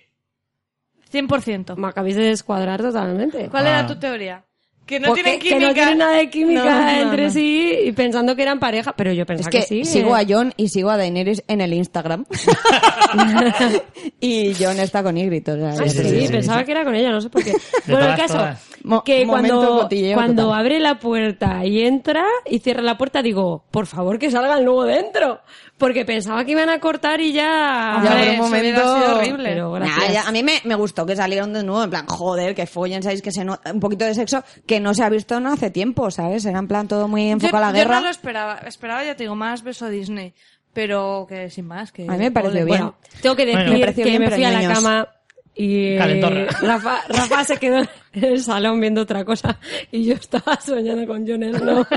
100%. 1.12 1.76
Me 1.76 1.88
acabáis 1.88 2.16
de 2.16 2.24
descuadrar 2.24 2.82
totalmente. 2.82 3.50
¿Cuál 3.50 3.68
Ah. 3.68 3.70
era 3.70 3.88
tu 3.88 3.96
teoría? 4.00 4.44
Que 4.86 5.00
no 5.00 5.08
Porque- 5.08 5.24
tienen 5.24 5.40
que 5.40 5.48
química. 5.50 5.68
no 5.68 5.74
tienen 5.74 5.98
nada 5.98 6.12
de 6.18 6.30
química 6.30 6.64
No, 6.66 6.82
no, 6.82 6.90
entre 6.90 7.24
no. 7.26 7.30
sí 7.32 7.74
y 7.86 7.92
pensando 7.94 8.36
que 8.36 8.42
eran 8.42 8.60
pareja, 8.60 8.94
pero 8.98 9.14
yo 9.14 9.22
Es 9.22 9.28
pensaba 9.28 9.50
que, 9.50 9.60
que, 9.60 9.66
sí. 9.66 9.86
sigo 9.86 10.18
eh. 10.18 10.22
a 10.22 10.26
John 10.28 10.54
y 10.58 10.68
sigo 10.68 10.90
a 10.90 10.98
Daenerys 10.98 11.42
en 11.48 11.62
el 11.62 11.74
Instagram. 11.74 12.26
y 14.20 14.54
John 14.60 14.80
está 14.80 15.04
con 15.04 15.18
Ygritte. 15.18 15.52
O 15.52 15.56
sea, 15.58 15.70
Ah, 15.70 15.90
sí, 15.90 15.98
que- 15.98 16.04
sí, 16.10 16.28
sí. 16.28 16.32
pensaba 16.34 16.64
que 16.64 16.72
era 16.72 16.84
con 16.84 16.96
ella, 16.96 17.12
no 17.12 17.22
sé 17.22 17.30
por 17.30 17.44
qué. 17.44 17.54
bueno, 17.88 18.10
el 18.10 18.16
caso, 18.18 18.34
todas. 18.36 18.62
Que 19.06 19.26
cuando, 19.26 19.88
cuando 20.14 20.44
total. 20.44 20.60
abre 20.60 20.80
la 20.80 21.00
puerta 21.00 21.66
y 21.66 21.82
entra 21.82 22.26
y 22.46 22.60
cierra 22.60 22.82
la 22.82 22.98
puerta, 22.98 23.22
digo, 23.22 23.64
por 23.72 23.86
favor 23.88 24.20
que 24.20 24.30
salga 24.32 24.58
el 24.58 24.66
nuevo 24.66 24.84
dentro. 24.84 25.40
Porque 25.78 26.06
pensaba 26.06 26.46
que 26.46 26.52
iban 26.52 26.70
a 26.70 26.80
cortar 26.80 27.20
y 27.20 27.34
ya... 27.34 27.96
Hombre, 27.98 28.10
Ya, 28.10 28.16
por 28.16 28.28
un 28.28 28.34
eso 28.34 28.44
momento- 28.44 28.80
sido 29.00 29.16
horrible. 29.18 29.50
Pero 29.50 29.80
Nah, 29.80 30.12
ya- 30.12 30.28
a 30.28 30.32
mí 30.32 30.44
me, 30.44 30.62
me 30.64 30.76
gustó 30.76 31.06
que 31.06 31.16
salieron 31.16 31.52
de 31.52 31.64
nuevo, 31.64 31.84
en 31.84 31.90
plan, 31.90 32.06
joder, 32.08 32.56
que 32.56 32.66
follen, 32.68 33.04
¿sabéis? 33.04 33.22
Que 33.22 33.32
se 33.32 33.44
no- 33.44 33.60
un 33.74 33.80
poquito 33.80 34.06
de 34.06 34.14
sexo 34.14 34.44
que 34.66 34.80
no 34.80 34.94
se 34.94 35.04
ha 35.04 35.10
visto 35.10 35.40
no 35.40 35.52
hace 35.52 35.72
tiempo, 35.72 36.10
¿sabes? 36.12 36.46
Era 36.46 36.60
en 36.60 36.68
plan 36.68 36.88
todo 36.88 37.08
muy 37.08 37.26
Yo, 37.26 37.32
enfocado 37.34 37.58
a 37.58 37.60
la 37.62 37.68
yo 37.72 37.74
guerra. 37.84 37.96
no 37.96 38.02
lo 38.06 38.10
esperaba. 38.10 38.60
Esperaba, 38.66 39.04
ya 39.04 39.16
te 39.16 39.24
digo, 39.24 39.36
más 39.36 39.64
beso 39.64 39.90
Disney. 39.90 40.34
Pero 40.74 41.26
que 41.28 41.50
sin 41.50 41.66
más. 41.68 41.92
Que, 41.92 42.04
A 42.08 42.12
mí 42.14 42.18
me 42.18 42.32
pareció 42.32 42.66
bien. 42.66 42.68
Bueno, 42.68 42.96
tengo 43.22 43.36
que 43.36 43.46
decir 43.46 43.62
Bueno. 43.68 43.72
Me 43.86 43.94
que 43.94 44.20
me 44.20 44.32
fui 44.32 44.44
a 44.44 44.52
la 44.52 44.60
niños. 44.60 44.74
cama 44.74 45.08
y 45.56 45.86
eh. 45.98 46.48
Rafa, 46.62 47.02
Rafa 47.10 47.44
se 47.44 47.58
quedó 47.58 47.80
en 48.14 48.24
el 48.24 48.42
salón 48.44 48.80
viendo 48.80 49.02
otra 49.02 49.24
cosa 49.26 49.60
y 49.92 50.06
yo 50.06 50.14
estaba 50.16 50.60
soñando 50.62 51.06
con 51.08 51.28
Jon 51.28 51.44
Snow. 51.54 51.86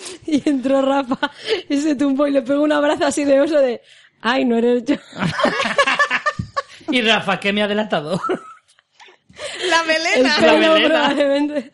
y 0.26 0.48
entró 0.48 0.82
Rafa 0.82 1.30
y 1.68 1.76
se 1.80 1.94
tumbó 1.94 2.26
y 2.26 2.32
le 2.32 2.42
pegó 2.42 2.62
un 2.62 2.72
abrazo 2.72 3.06
así 3.06 3.24
de 3.24 3.40
oso 3.40 3.58
de 3.58 3.80
ay, 4.22 4.44
no 4.44 4.56
eres 4.56 4.84
yo. 4.84 4.96
Y 6.92 7.02
Rafa, 7.02 7.38
¿qué 7.38 7.52
me 7.52 7.62
ha 7.62 7.68
delatado? 7.68 8.20
La 9.68 9.80
El 9.82 9.86
melena. 9.86 10.40
La 10.40 10.52
melena. 10.54 10.88
probablemente. 10.88 11.72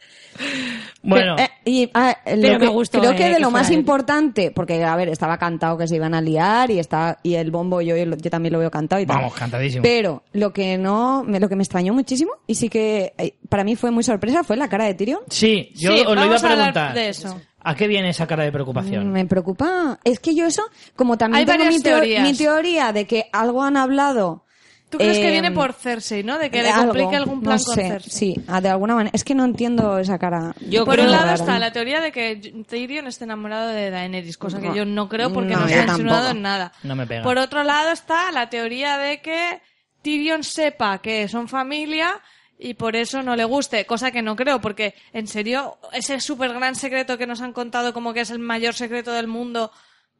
bueno, 1.02 1.36
Pero, 1.36 1.48
eh, 1.48 1.50
y, 1.64 1.90
ah, 1.94 2.14
lo 2.26 2.42
Pero 2.42 2.58
me 2.58 2.66
que- 2.66 2.72
gustó, 2.72 2.98
creo 3.00 3.12
eh, 3.12 3.16
que 3.16 3.24
de 3.28 3.34
que 3.36 3.40
lo 3.40 3.50
más 3.50 3.70
él. 3.70 3.76
importante, 3.78 4.50
porque 4.50 4.84
a 4.84 4.94
ver, 4.94 5.08
estaba 5.08 5.38
cantado 5.38 5.78
que 5.78 5.88
se 5.88 5.96
iban 5.96 6.12
a 6.14 6.20
liar 6.20 6.70
y 6.70 6.78
está 6.78 7.18
y 7.22 7.34
el 7.36 7.50
bombo 7.50 7.80
yo, 7.80 7.96
yo 7.96 8.30
también 8.30 8.52
lo 8.52 8.58
veo 8.58 8.70
cantado 8.70 9.00
y 9.00 9.06
tal. 9.06 9.16
Vamos, 9.16 9.34
cantadísimo. 9.34 9.82
Pero 9.82 10.22
lo 10.32 10.52
que 10.52 10.76
no, 10.76 11.24
me- 11.24 11.40
lo 11.40 11.48
que 11.48 11.56
me 11.56 11.62
extrañó 11.62 11.94
muchísimo 11.94 12.32
y 12.46 12.54
sí 12.56 12.68
que 12.68 13.14
eh, 13.16 13.36
para 13.48 13.64
mí 13.64 13.74
fue 13.74 13.90
muy 13.90 14.04
sorpresa 14.04 14.44
fue 14.44 14.56
la 14.58 14.68
cara 14.68 14.84
de 14.84 14.92
Tyrion. 14.94 15.20
sí, 15.30 15.70
yo 15.74 15.96
Sí, 15.96 16.04
os 16.06 16.14
lo 16.14 16.24
iba 16.26 16.36
a 16.36 16.40
preguntar. 16.40 16.92
de 16.94 17.08
eso. 17.08 17.40
¿A 17.68 17.74
qué 17.74 17.88
viene 17.88 18.10
esa 18.10 18.26
cara 18.26 18.44
de 18.44 18.52
preocupación? 18.52 19.10
Me 19.10 19.26
preocupa. 19.26 19.98
Es 20.04 20.20
que 20.20 20.34
yo 20.34 20.46
eso, 20.46 20.62
como 20.94 21.18
también 21.18 21.40
Hay 21.40 21.58
tengo 21.58 21.68
mi, 21.68 21.78
teo- 21.80 21.96
teorías. 21.98 22.22
mi 22.22 22.36
teoría 22.36 22.92
de 22.92 23.06
que 23.06 23.28
algo 23.32 23.62
han 23.62 23.76
hablado. 23.76 24.44
¿Tú 24.88 24.98
crees 24.98 25.18
que 25.18 25.32
viene 25.32 25.50
por 25.50 25.72
Cersei, 25.72 26.22
no? 26.22 26.38
De 26.38 26.48
que 26.48 26.62
le 26.62 26.70
algo, 26.70 26.84
complique 26.92 27.16
algún 27.16 27.40
plan 27.42 27.58
no 27.58 27.64
con 27.64 27.74
Cersei. 27.74 28.12
Sí, 28.12 28.44
ah, 28.46 28.60
de 28.60 28.68
alguna 28.68 28.94
manera. 28.94 29.10
Es 29.12 29.24
que 29.24 29.34
no 29.34 29.44
entiendo 29.44 29.98
esa 29.98 30.16
cara. 30.16 30.54
Yo 30.70 30.84
Por 30.84 31.00
un 31.00 31.10
lado 31.10 31.24
rara. 31.24 31.34
está 31.34 31.58
la 31.58 31.72
teoría 31.72 32.00
de 32.00 32.12
que 32.12 32.36
Tyrion 32.68 33.08
esté 33.08 33.24
enamorado 33.24 33.66
de 33.70 33.90
Daenerys, 33.90 34.38
cosa 34.38 34.60
que 34.60 34.72
yo 34.72 34.84
no 34.84 35.08
creo 35.08 35.32
porque 35.32 35.54
No, 35.54 35.60
no, 35.62 35.68
se 35.68 35.74
ha 35.74 35.86
insinuado 35.86 36.30
en 36.30 36.40
nada. 36.42 36.70
No 36.84 36.94
me 36.94 37.04
pega. 37.04 37.24
Por 37.24 37.36
otro 37.36 37.64
lado 37.64 37.90
está 37.90 38.30
la 38.30 38.48
teoría 38.48 38.96
de 38.96 39.20
que 39.20 39.60
Tyrion 40.02 40.44
sepa 40.44 40.98
que 40.98 41.26
son 41.26 41.48
familia 41.48 42.20
y 42.58 42.74
por 42.74 42.96
eso 42.96 43.22
no 43.22 43.36
le 43.36 43.44
guste, 43.44 43.84
cosa 43.86 44.10
que 44.10 44.22
no 44.22 44.34
creo, 44.36 44.60
porque 44.60 44.94
en 45.12 45.26
serio, 45.26 45.78
ese 45.92 46.20
súper 46.20 46.52
gran 46.54 46.74
secreto 46.74 47.18
que 47.18 47.26
nos 47.26 47.40
han 47.42 47.52
contado 47.52 47.92
como 47.92 48.14
que 48.14 48.20
es 48.20 48.30
el 48.30 48.38
mayor 48.38 48.74
secreto 48.74 49.12
del 49.12 49.26
mundo, 49.26 49.70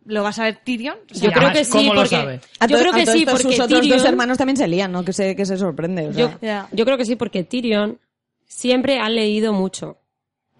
¿lo 0.04 0.22
va 0.22 0.28
a 0.28 0.32
saber 0.32 0.60
Tyrion? 0.62 0.98
O 1.10 1.14
sea, 1.14 1.28
Yo 1.30 1.32
creo 1.32 1.52
que 1.52 1.64
sí, 1.64 1.70
¿cómo 1.72 1.94
lo 1.94 2.00
porque 2.02 2.40
yo 2.68 2.78
creo 2.78 2.92
que 2.92 3.06
sí, 3.06 3.24
porque 3.24 3.42
sus 3.42 3.60
otros 3.60 3.80
Tyrion- 3.80 3.96
dos 3.96 4.04
hermanos 4.04 4.38
también 4.38 4.56
se 4.56 4.68
lían, 4.68 4.92
¿no? 4.92 5.04
Que 5.04 5.12
se, 5.12 5.34
que 5.34 5.46
se 5.46 5.56
sorprende. 5.56 6.08
o 6.08 6.12
sea. 6.12 6.68
Yo, 6.72 6.84
creo 6.84 6.96
que 6.98 7.04
sí, 7.04 7.16
porque 7.16 7.42
Tyrion 7.44 7.98
siempre 8.46 8.98
ha 9.00 9.08
leído 9.08 9.52
mucho. 9.52 9.98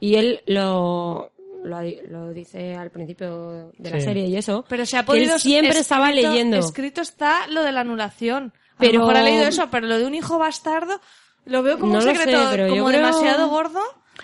Y 0.01 0.17
él 0.17 0.41
lo, 0.47 1.33
lo, 1.65 1.79
lo 2.11 2.33
dice 2.33 2.75
al 2.75 2.91
principio 2.91 3.71
de 3.79 3.91
la 3.91 3.99
Sí. 4.01 4.05
serie 4.07 4.27
y 4.27 4.37
eso. 4.37 4.65
Pero 4.69 4.85
se 4.87 4.97
ha 4.97 5.05
que 5.05 5.13
él 5.13 5.19
podido 5.19 5.39
siempre 5.39 5.79
estaba 5.79 6.11
leyendo. 6.11 6.57
Escrito 6.59 7.01
está 7.01 7.47
lo 7.49 7.63
de 7.63 7.73
la 7.73 7.81
anulación. 7.83 8.53
A 8.77 8.79
Pero- 8.81 8.93
lo 8.95 8.99
mejor 9.01 9.17
ha 9.17 9.23
leído 9.23 9.45
eso, 9.47 9.69
pero 9.71 9.87
lo 9.87 9.99
de 9.99 10.05
un 10.05 10.15
hijo 10.15 10.39
bastardo 10.39 11.01
lo 11.47 11.63
veo 11.63 11.79
como 11.79 11.95
No 11.95 11.99
un 12.01 12.05
lo 12.05 12.15
secreto 12.15 12.43
sé, 12.43 12.47
pero 12.51 12.67
yo 12.69 12.75
como 12.75 12.89
creo- 12.89 13.01
demasiado 13.07 13.49
gordo. 13.49 13.81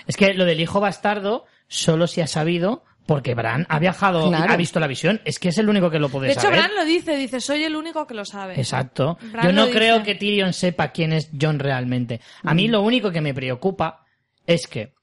Es 0.06 0.16
que 0.16 0.34
lo 0.34 0.44
del 0.44 0.60
hijo 0.60 0.80
bastardo 0.80 1.44
solo 1.68 2.06
se 2.06 2.22
ha 2.22 2.26
sabido 2.26 2.84
porque 3.06 3.34
Bran 3.34 3.66
ha 3.68 3.78
viajado 3.78 4.28
Claro. 4.28 4.52
ha 4.52 4.56
visto 4.56 4.78
la 4.78 4.86
visión. 4.86 5.20
Es 5.24 5.38
que 5.38 5.48
es 5.48 5.58
el 5.58 5.68
único 5.68 5.90
que 5.90 5.98
lo 5.98 6.08
puede 6.08 6.26
De 6.28 6.32
hecho, 6.34 6.42
saber. 6.42 6.58
Bran 6.60 6.74
lo 6.76 6.84
dice, 6.84 7.16
dice, 7.16 7.40
soy 7.40 7.64
el 7.64 7.74
único 7.76 8.06
que 8.06 8.14
lo 8.14 8.24
sabe. 8.24 8.54
Exacto. 8.58 9.18
Bran 9.32 9.46
Yo 9.46 9.52
no 9.52 9.68
creo 9.70 9.98
dice. 10.00 10.04
que 10.12 10.14
Tyrion 10.18 10.52
sepa 10.52 10.88
quién 10.92 11.12
es 11.12 11.30
John 11.38 11.58
realmente. 11.58 12.20
A 12.44 12.52
Mm. 12.52 12.56
mí 12.56 12.68
lo 12.68 12.80
único 12.82 13.10
que 13.10 13.20
me 13.20 13.34
preocupa 13.34 14.04
es 14.46 14.66
que, 14.68 14.94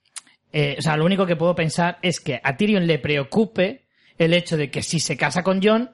eh, 0.53 0.75
o 0.79 0.81
sea, 0.81 0.95
lo 0.97 1.05
único 1.05 1.25
que 1.25 1.35
puedo 1.35 1.53
pensar 1.55 1.99
es 2.01 2.19
que 2.21 2.39
a 2.43 2.55
Tyrion 2.55 2.87
le 2.87 2.99
preocupe 2.99 3.85
el 4.17 4.33
hecho 4.33 4.57
de 4.57 4.71
que 4.71 4.81
si 4.81 4.99
se 4.99 5.17
casa 5.17 5.43
con 5.43 5.59
John, 5.61 5.91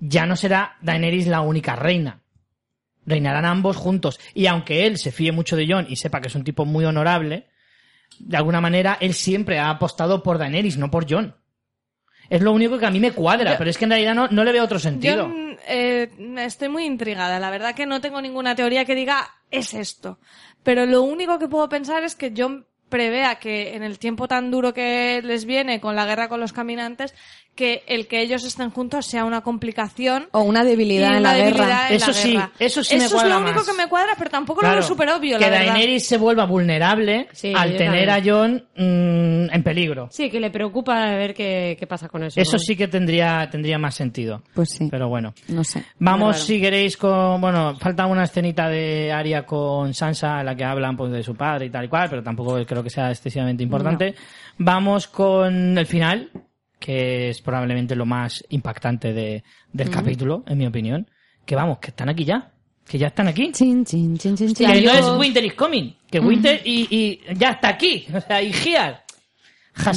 ya 0.00 0.26
no 0.26 0.36
será 0.36 0.76
Daenerys 0.82 1.26
la 1.28 1.40
única 1.40 1.74
reina. 1.76 2.20
Reinarán 3.06 3.44
ambos 3.44 3.76
juntos. 3.76 4.18
Y 4.34 4.46
aunque 4.46 4.86
él 4.86 4.98
se 4.98 5.12
fíe 5.12 5.32
mucho 5.32 5.56
de 5.56 5.66
John 5.68 5.86
y 5.88 5.96
sepa 5.96 6.20
que 6.20 6.28
es 6.28 6.34
un 6.34 6.44
tipo 6.44 6.64
muy 6.64 6.84
honorable, 6.84 7.46
de 8.18 8.36
alguna 8.36 8.60
manera 8.60 8.98
él 9.00 9.14
siempre 9.14 9.58
ha 9.58 9.70
apostado 9.70 10.22
por 10.22 10.38
Daenerys, 10.38 10.76
no 10.76 10.90
por 10.90 11.06
John. 11.08 11.34
Es 12.28 12.42
lo 12.42 12.50
único 12.52 12.78
que 12.78 12.86
a 12.86 12.90
mí 12.90 12.98
me 12.98 13.12
cuadra, 13.12 13.52
Yo- 13.52 13.58
pero 13.58 13.70
es 13.70 13.78
que 13.78 13.84
en 13.84 13.90
realidad 13.90 14.14
no, 14.14 14.26
no 14.28 14.42
le 14.42 14.52
veo 14.52 14.64
otro 14.64 14.78
sentido. 14.80 15.28
Yo 15.28 15.56
eh, 15.68 16.10
estoy 16.38 16.68
muy 16.68 16.84
intrigada. 16.84 17.38
La 17.38 17.50
verdad 17.50 17.74
que 17.74 17.86
no 17.86 18.00
tengo 18.00 18.20
ninguna 18.20 18.54
teoría 18.56 18.84
que 18.84 18.94
diga 18.96 19.28
es 19.50 19.74
esto. 19.74 20.18
Pero 20.64 20.84
lo 20.86 21.02
único 21.02 21.38
que 21.38 21.46
puedo 21.48 21.68
pensar 21.68 22.02
es 22.02 22.16
que 22.16 22.32
John 22.36 22.66
prevea 22.88 23.36
que 23.36 23.74
en 23.74 23.82
el 23.82 23.98
tiempo 23.98 24.28
tan 24.28 24.50
duro 24.50 24.72
que 24.72 25.20
les 25.24 25.44
viene 25.44 25.80
con 25.80 25.96
la 25.96 26.06
guerra 26.06 26.28
con 26.28 26.40
los 26.40 26.52
caminantes, 26.52 27.14
que 27.54 27.82
el 27.86 28.06
que 28.06 28.20
ellos 28.20 28.44
estén 28.44 28.68
juntos 28.70 29.06
sea 29.06 29.24
una 29.24 29.40
complicación 29.40 30.28
O 30.32 30.40
una 30.42 30.62
debilidad 30.62 31.16
en 31.16 31.22
la 31.22 31.34
guerra. 31.36 31.88
Eso 31.88 32.08
la 32.08 32.12
sí, 32.12 32.32
guerra. 32.32 32.52
eso 32.58 32.84
sí 32.84 32.96
me 32.98 33.04
es 33.06 33.12
cuadra 33.12 33.30
lo 33.30 33.40
único 33.40 33.56
más. 33.56 33.66
que 33.66 33.72
me 33.72 33.88
cuadra, 33.88 34.12
pero 34.18 34.28
tampoco 34.28 34.60
Claro, 34.60 34.74
lo 34.76 34.80
veo 34.82 34.88
súper 34.88 35.08
obvio, 35.08 35.38
que 35.38 35.50
la. 35.50 35.64
Daenerys 35.64 36.06
se 36.06 36.18
vuelva 36.18 36.44
vulnerable 36.44 37.28
Sí, 37.32 37.52
al 37.56 37.76
tener 37.76 38.10
a. 38.10 38.20
John 38.22 38.62
mm, 38.76 39.54
en 39.54 39.62
peligro. 39.64 40.08
Sí, 40.10 40.28
que 40.30 40.38
le 40.38 40.50
preocupa 40.50 41.00
ver 41.12 41.32
qué, 41.34 41.76
qué 41.80 41.86
pasa 41.86 42.08
con 42.08 42.24
eso. 42.24 42.38
Eso 42.38 42.52
¿no? 42.56 42.58
sí 42.58 42.76
que 42.76 42.88
tendría, 42.88 43.48
tendría 43.50 43.78
más 43.78 43.94
sentido. 43.94 44.42
Pues 44.54 44.70
sí. 44.70 44.88
Pero 44.90 45.08
bueno. 45.08 45.32
No 45.48 45.64
sé. 45.64 45.82
Vamos, 45.98 46.38
si 46.40 46.60
queréis, 46.60 46.96
con... 46.98 47.40
Bueno, 47.40 47.74
falta 47.78 48.04
una 48.06 48.24
escenita 48.24 48.68
de 48.68 49.12
Aria 49.12 49.46
con 49.46 49.94
Sansa 49.94 50.40
en 50.40 50.46
la 50.46 50.54
que 50.54 50.64
hablan 50.64 50.94
pues, 50.96 51.10
de 51.10 51.22
su 51.22 51.34
padre 51.34 51.66
y 51.66 51.70
tal 51.70 51.86
y 51.86 51.88
cual, 51.88 52.08
pero 52.10 52.22
tampoco 52.22 52.56
creo 52.76 52.84
que 52.84 52.90
sea 52.90 53.10
excesivamente 53.10 53.62
importante. 53.62 54.14
Vamos 54.58 55.06
con 55.08 55.78
el 55.78 55.86
final, 55.86 56.30
que 56.78 57.30
es 57.30 57.40
probablemente 57.40 57.96
lo 57.96 58.04
más 58.06 58.44
impactante 58.50 59.12
de, 59.12 59.42
del 59.72 59.90
capítulo, 59.90 60.44
en 60.46 60.58
mi 60.58 60.66
opinión. 60.66 61.08
Que 61.44 61.56
vamos, 61.56 61.78
que 61.78 61.88
están 61.88 62.08
aquí 62.08 62.24
ya. 62.24 62.50
Que 62.86 62.98
ya 62.98 63.06
están 63.08 63.28
aquí. 63.28 63.50
Chin, 63.52 63.84
chin, 63.84 64.16
chin, 64.18 64.36
chin, 64.36 64.54
chin. 64.54 64.70
que 64.72 64.82
yo- 64.82 64.92
no 64.92 64.98
es 65.14 65.18
Winter 65.18 65.44
is 65.44 65.54
coming, 65.54 65.92
que 66.10 66.20
Winter 66.20 66.60
y, 66.64 66.86
y 66.90 67.34
ya 67.34 67.50
está 67.52 67.68
aquí. 67.68 68.06
O 68.14 68.20
sea, 68.20 68.42
y 68.42 68.52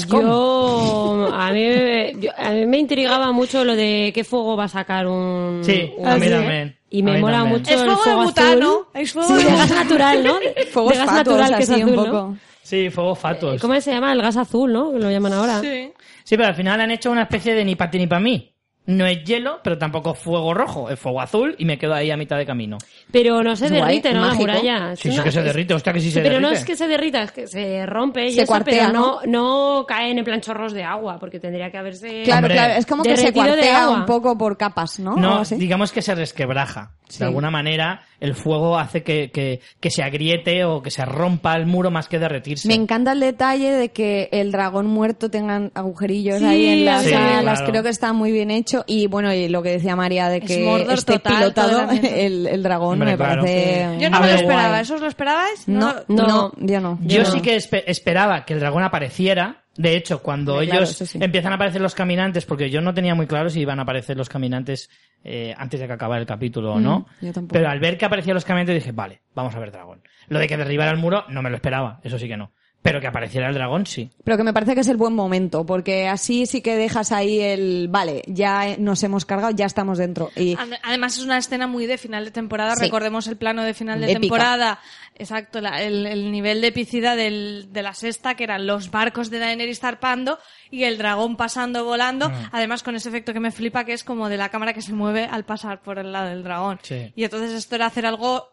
come. 0.07 0.23
Yo 0.23 1.29
a, 1.33 1.51
mí, 1.51 2.21
yo- 2.21 2.31
a 2.37 2.49
mí 2.51 2.65
me 2.65 2.77
intrigaba 2.79 3.31
mucho 3.31 3.63
lo 3.63 3.75
de 3.75 4.11
qué 4.13 4.23
fuego 4.23 4.57
va 4.57 4.65
a 4.65 4.67
sacar 4.69 5.07
un... 5.07 5.61
Sí, 5.63 5.91
un- 5.97 6.07
a 6.07 6.15
mí 6.17 6.25
sí. 6.25 6.31
también. 6.31 6.75
Y 6.89 7.03
me 7.03 7.19
mola 7.19 7.37
también. 7.39 7.59
mucho 7.59 7.71
Es 7.73 7.81
el 7.81 7.85
fuego 7.85 7.97
de 7.97 8.03
fuego 8.03 8.23
butano. 8.23 8.87
Es 8.95 9.11
fuego 9.13 9.27
Sí, 9.37 9.43
de 9.45 9.51
gas 9.51 9.69
natural, 9.69 10.23
¿no? 10.23 10.33
Fuegos 10.71 10.93
de 10.93 10.97
gas 10.99 11.13
natural 11.13 11.55
que 11.57 11.63
es 11.63 11.69
así 11.69 11.81
azul, 11.81 11.97
un 11.97 12.11
¿no? 12.11 12.37
Sí, 12.69 12.91
fuego 12.91 13.15
fatos. 13.15 13.59
¿Cómo 13.59 13.81
se 13.81 13.91
llama? 13.91 14.13
El 14.13 14.21
gas 14.21 14.37
azul, 14.37 14.71
¿no? 14.71 14.91
Que 14.91 14.99
lo 14.99 15.09
llaman 15.09 15.33
ahora. 15.33 15.59
Sí. 15.59 15.91
Sí, 16.23 16.37
pero 16.37 16.49
al 16.49 16.53
final 16.53 16.79
han 16.79 16.91
hecho 16.91 17.09
una 17.09 17.23
especie 17.23 17.55
de 17.55 17.65
ni 17.65 17.75
para 17.75 17.89
ti 17.89 17.97
ni 17.97 18.05
para 18.05 18.19
mí. 18.19 18.53
No 18.85 19.07
es 19.07 19.23
hielo, 19.23 19.59
pero 19.63 19.79
tampoco 19.79 20.13
fuego 20.13 20.53
rojo. 20.53 20.87
Es 20.91 20.99
fuego 20.99 21.19
azul 21.19 21.55
y 21.57 21.65
me 21.65 21.79
quedo 21.79 21.95
ahí 21.95 22.11
a 22.11 22.17
mitad 22.17 22.37
de 22.37 22.45
camino. 22.45 22.77
Pero 23.11 23.41
no 23.43 23.55
se 23.55 23.65
Es 23.65 23.71
guay, 23.71 23.81
derrite, 24.01 24.13
¿no? 24.13 24.21
mágico. 24.21 24.45
La 24.47 24.53
muralla. 24.59 24.91
Es 24.93 24.99
Sí, 24.99 25.11
sí 25.11 25.19
que 25.21 25.31
se 25.31 25.41
derrite. 25.41 25.73
Hostia, 25.73 25.93
que 25.93 25.99
sí 25.99 26.11
se 26.11 26.19
pero 26.21 26.35
derrite. 26.35 26.49
no 26.51 26.55
es 26.55 26.63
que 26.65 26.75
se 26.75 26.87
derrita, 26.87 27.23
es 27.23 27.31
que 27.31 27.47
se 27.47 27.85
rompe 27.87 28.27
y 28.27 28.33
Se 28.33 28.41
eso, 28.43 28.47
cuartea, 28.47 28.87
pero 28.91 28.99
no, 28.99 29.19
no 29.25 29.85
caen 29.87 30.17
en 30.19 30.25
plan 30.25 30.41
chorros 30.41 30.73
de 30.73 30.83
agua, 30.83 31.17
porque 31.19 31.39
tendría 31.39 31.71
que 31.71 31.77
haberse... 31.77 32.21
Claro, 32.23 32.39
Hombre, 32.45 32.53
claro. 32.55 32.73
Es 32.75 32.85
como 32.85 33.03
que 33.03 33.15
se 33.17 33.31
derretido 33.31 33.43
de 33.45 33.51
cuartea 33.51 33.83
agua. 33.85 33.97
un 33.97 34.05
poco 34.05 34.37
por 34.37 34.57
capas, 34.57 34.99
¿no? 34.99 35.15
No, 35.15 35.27
Algo 35.29 35.41
así. 35.41 35.55
digamos 35.55 35.91
que 35.91 36.01
se 36.01 36.13
resquebraja. 36.15 36.91
Sí. 37.09 37.17
De 37.19 37.25
alguna 37.25 37.49
manera, 37.49 38.03
el 38.19 38.35
fuego 38.35 38.77
hace 38.77 39.01
que, 39.01 39.31
que, 39.31 39.61
que 39.79 39.89
se 39.89 40.03
agriete 40.03 40.63
o 40.65 40.83
que 40.83 40.91
se 40.91 41.03
rompa 41.05 41.55
el 41.55 41.65
muro 41.65 41.89
más 41.89 42.07
que 42.07 42.19
derretirse. 42.19 42.67
Me 42.67 42.75
encanta 42.75 43.13
el 43.13 43.19
detalle 43.19 43.71
de 43.71 43.89
que 43.89 44.29
el 44.31 44.51
dragón 44.51 44.85
muerto 44.85 45.31
tengan 45.31 45.71
agujerillos 45.73 46.37
Sí, 46.37 46.45
ahí 46.45 46.65
en 46.67 46.85
las 46.85 47.03
sí, 47.05 47.13
alas. 47.15 47.57
claro. 47.59 47.71
Creo 47.71 47.81
que 47.83 47.89
está 47.89 48.13
muy 48.13 48.31
bien 48.31 48.51
hecho. 48.51 48.83
Y 48.85 49.07
bueno, 49.07 49.33
y 49.33 49.47
lo 49.49 49.63
que 49.63 49.69
decía 49.71 49.95
María 49.95 50.29
de 50.29 50.37
Es 50.37 50.43
que 50.45 50.63
Mordor 50.63 50.93
esté 50.93 51.13
total, 51.13 51.35
pilotado 51.37 51.89
el, 52.13 52.45
el 52.45 52.61
dragón 52.61 52.98
Hombre, 53.01 53.11
me 53.11 53.17
claro. 53.17 53.41
parece. 53.41 53.97
Yo 53.99 54.09
no 54.09 54.17
A 54.17 54.19
me 54.21 54.27
lo 54.27 54.33
esperaba. 54.33 54.67
guay. 54.69 54.81
¿Eso 54.81 54.95
os 54.95 55.01
lo 55.01 55.07
esperabais? 55.07 55.67
No, 55.67 55.93
no, 56.07 56.25
No. 56.25 56.51
yo 56.57 56.79
no. 56.81 56.99
Yo 57.03 57.19
no. 57.23 57.25
sí 57.25 57.41
que 57.41 57.55
espe- 57.57 57.83
esperaba 57.87 58.45
que 58.45 58.53
el 58.53 58.59
dragón 58.59 58.83
apareciera. 58.83 59.63
De 59.75 59.95
hecho, 59.95 60.21
cuando 60.21 60.59
ellos 60.59 60.89
sí. 60.89 61.19
empiezan 61.21 61.53
a 61.53 61.55
aparecer 61.55 61.79
los 61.79 61.95
caminantes, 61.95 62.45
porque 62.45 62.69
yo 62.69 62.81
no 62.81 62.93
tenía 62.93 63.15
muy 63.15 63.27
claro 63.27 63.49
si 63.49 63.61
iban 63.61 63.79
a 63.79 63.83
aparecer 63.83 64.17
los 64.17 64.27
caminantes 64.27 64.89
eh, 65.23 65.53
antes 65.57 65.79
de 65.79 65.87
que 65.87 65.93
acabara 65.93 66.19
el 66.19 66.27
capítulo 66.27 66.73
o 66.73 66.79
no. 66.81 67.07
Mm, 67.21 67.25
yo 67.27 67.33
tampoco. 67.33 67.53
Pero 67.53 67.69
al 67.69 67.79
ver 67.79 67.97
que 67.97 68.05
aparecían 68.05 68.33
los 68.33 68.43
caminantes 68.43 68.75
dije, 68.75 68.91
vale, 68.91 69.21
vamos 69.33 69.55
a 69.55 69.59
ver 69.59 69.71
dragón. 69.71 70.01
Lo 70.27 70.37
de 70.39 70.47
que 70.47 70.57
derribara 70.57 70.91
el 70.91 70.97
muro 70.97 71.23
no 71.29 71.41
me 71.41 71.49
lo 71.49 71.55
esperaba, 71.55 72.01
eso 72.03 72.19
sí 72.19 72.27
que 72.27 72.35
no. 72.35 72.51
Pero 72.81 73.01
que 73.01 73.07
apareciera 73.07 73.49
el 73.49 73.53
dragón, 73.55 73.85
sí. 73.85 74.09
Pero 74.23 74.37
que 74.37 74.43
me 74.43 74.53
parece 74.53 74.73
que 74.73 74.81
es 74.81 74.87
el 74.87 74.95
buen 74.95 75.13
momento, 75.13 75.65
porque 75.65 76.07
así 76.07 76.45
sí 76.45 76.61
que 76.61 76.75
dejas 76.77 77.11
ahí 77.11 77.41
el, 77.41 77.87
vale, 77.89 78.21
ya 78.27 78.77
nos 78.77 79.03
hemos 79.03 79.25
cargado, 79.25 79.51
ya 79.53 79.65
estamos 79.65 79.97
dentro. 79.97 80.29
Y 80.35 80.55
Ade- 80.55 80.79
Además 80.83 81.17
es 81.17 81.23
una 81.25 81.37
escena 81.37 81.67
muy 81.67 81.87
de 81.87 81.97
final 81.97 82.23
de 82.23 82.31
temporada. 82.31 82.75
Sí. 82.75 82.83
Recordemos 82.85 83.27
el 83.27 83.35
plano 83.35 83.63
de 83.63 83.73
final 83.73 83.99
de 83.99 84.05
Épica. 84.07 84.19
temporada. 84.21 84.79
Exacto, 85.15 85.59
la- 85.59 85.81
el, 85.83 86.05
el 86.05 86.31
nivel 86.31 86.61
de 86.61 86.67
epicidad 86.67 87.17
del- 87.17 87.67
de 87.73 87.83
la 87.83 87.93
sexta, 87.93 88.35
que 88.35 88.45
eran 88.45 88.65
los 88.65 88.89
barcos 88.91 89.29
de 89.29 89.39
Daenerys 89.39 89.81
zarpando 89.81 90.39
y 90.71 90.85
el 90.85 90.97
dragón 90.97 91.35
pasando, 91.35 91.83
volando. 91.83 92.29
Mm. 92.29 92.33
Además 92.53 92.81
con 92.83 92.95
ese 92.95 93.09
efecto 93.09 93.33
que 93.33 93.41
me 93.41 93.51
flipa, 93.51 93.83
que 93.83 93.91
es 93.91 94.05
como 94.05 94.29
de 94.29 94.37
la 94.37 94.47
cámara 94.47 94.73
que 94.73 94.81
se 94.81 94.93
mueve 94.93 95.25
al 95.29 95.43
pasar 95.43 95.81
por 95.81 95.99
el 95.99 96.13
lado 96.13 96.29
del 96.29 96.43
dragón. 96.43 96.79
Sí. 96.83 97.11
Y 97.13 97.25
entonces 97.25 97.51
esto 97.51 97.75
era 97.75 97.87
hacer 97.87 98.05
algo 98.05 98.47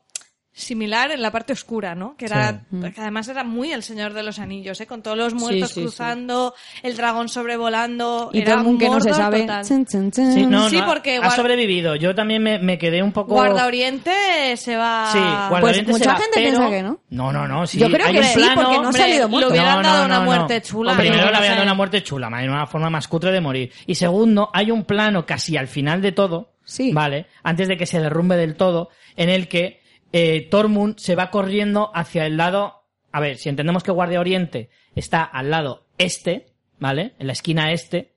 similar 0.57 1.11
en 1.11 1.21
la 1.21 1.31
parte 1.31 1.53
oscura, 1.53 1.95
¿no? 1.95 2.17
Que 2.17 2.25
era, 2.25 2.63
que 2.95 2.99
además 3.03 3.29
era 3.29 3.45
muy 3.45 3.73
el 3.73 3.83
Señor 3.83 4.15
de 4.15 4.23
los 4.23 4.39
Anillos, 4.39 4.81
¿eh? 4.81 4.87
Con 4.87 5.03
todos 5.03 5.17
los 5.17 5.35
muertos 5.35 5.69
sí, 5.69 5.75
sí. 5.75 5.83
cruzando, 5.83 6.55
el 6.83 6.97
dragón 6.97 7.29
sobrevolando. 7.29 8.31
y 8.33 8.41
era 8.41 8.55
Tormund 8.55 8.81
que 8.81 8.89
no 8.89 8.99
se 9.01 9.13
sabe. 9.13 9.47
Sí, 9.65 10.47
no, 10.47 10.71
Sí, 10.71 10.79
no, 10.79 10.87
porque 10.87 11.19
ha 11.23 11.31
sobrevivido. 11.31 11.95
Yo 11.97 12.15
también 12.15 12.43
me, 12.43 12.59
me 12.59 12.79
quedé 12.79 13.03
un 13.03 13.13
poco... 13.13 13.35
Guarda 13.35 13.67
Oriente 13.67 14.57
se 14.57 14.77
va. 14.77 15.11
Sí, 15.13 15.19
Guarda 15.19 15.61
Pues 15.61 15.73
Oriente 15.73 15.93
mucha 15.93 16.05
se 16.05 16.11
va, 16.11 16.17
gente 16.17 16.31
pero- 16.37 16.49
piensa 16.51 16.71
que 16.71 16.83
no. 16.83 17.01
No, 17.11 17.33
no, 17.33 17.47
no. 17.47 17.67
Sí, 17.67 17.79
Yo 17.79 17.91
creo 17.91 18.07
hay 18.07 18.15
que 18.15 18.19
un 18.21 18.25
sí, 18.25 18.35
plano, 18.39 18.63
porque 18.63 18.79
no 18.79 18.89
ha 18.89 18.93
salido 18.93 19.19
le 19.25 19.27
muerto. 19.29 19.51
hubieran 19.51 19.83
dado 19.83 20.07
una 20.07 20.21
muerte 20.21 20.63
chula. 20.63 20.93
Hombre, 20.93 21.09
Primero 21.11 21.27
No, 21.27 21.31
le 21.33 21.37
habían 21.37 21.51
no 21.53 21.57
dado 21.57 21.67
una 21.67 21.75
muerte 21.75 22.03
chula, 22.03 22.29
una 22.29 22.67
forma 22.67 22.89
más 22.89 23.09
cutre 23.09 23.31
de 23.31 23.41
morir. 23.43 23.73
Y 23.87 23.95
segundo, 23.95 24.49
hay 24.55 24.71
un 24.71 24.85
plano 24.85 25.27
casi 25.27 25.59
al 25.59 25.69
final 25.69 26.01
de 26.01 26.13
todo, 26.13 26.55
Sí. 26.65 26.93
¿vale? 26.93 27.27
Antes 27.43 27.69
de 27.69 27.77
que 27.77 27.85
se 27.85 28.01
derrumbe 28.01 28.37
del 28.37 28.57
todo, 28.57 28.89
en 29.17 29.29
el 29.29 29.49
que 29.49 29.85
eh, 30.19 30.49
Tormund 30.51 30.97
se 30.99 31.15
va 31.15 31.31
corriendo 31.31 31.91
hacia 31.95 32.25
el 32.27 32.37
lado... 32.37 32.85
A 33.13 33.21
ver, 33.21 33.37
si 33.37 33.49
entendemos 33.49 33.83
que 33.83 33.91
Guardia 33.93 34.21
Oriente 34.21 34.71
está 34.95 35.23
al 35.25 35.51
lado 35.51 35.87
este, 35.99 36.47
¿vale? 36.79 37.15
En 37.19 37.27
la 37.27 37.33
esquina 37.35 37.73
este, 37.73 38.15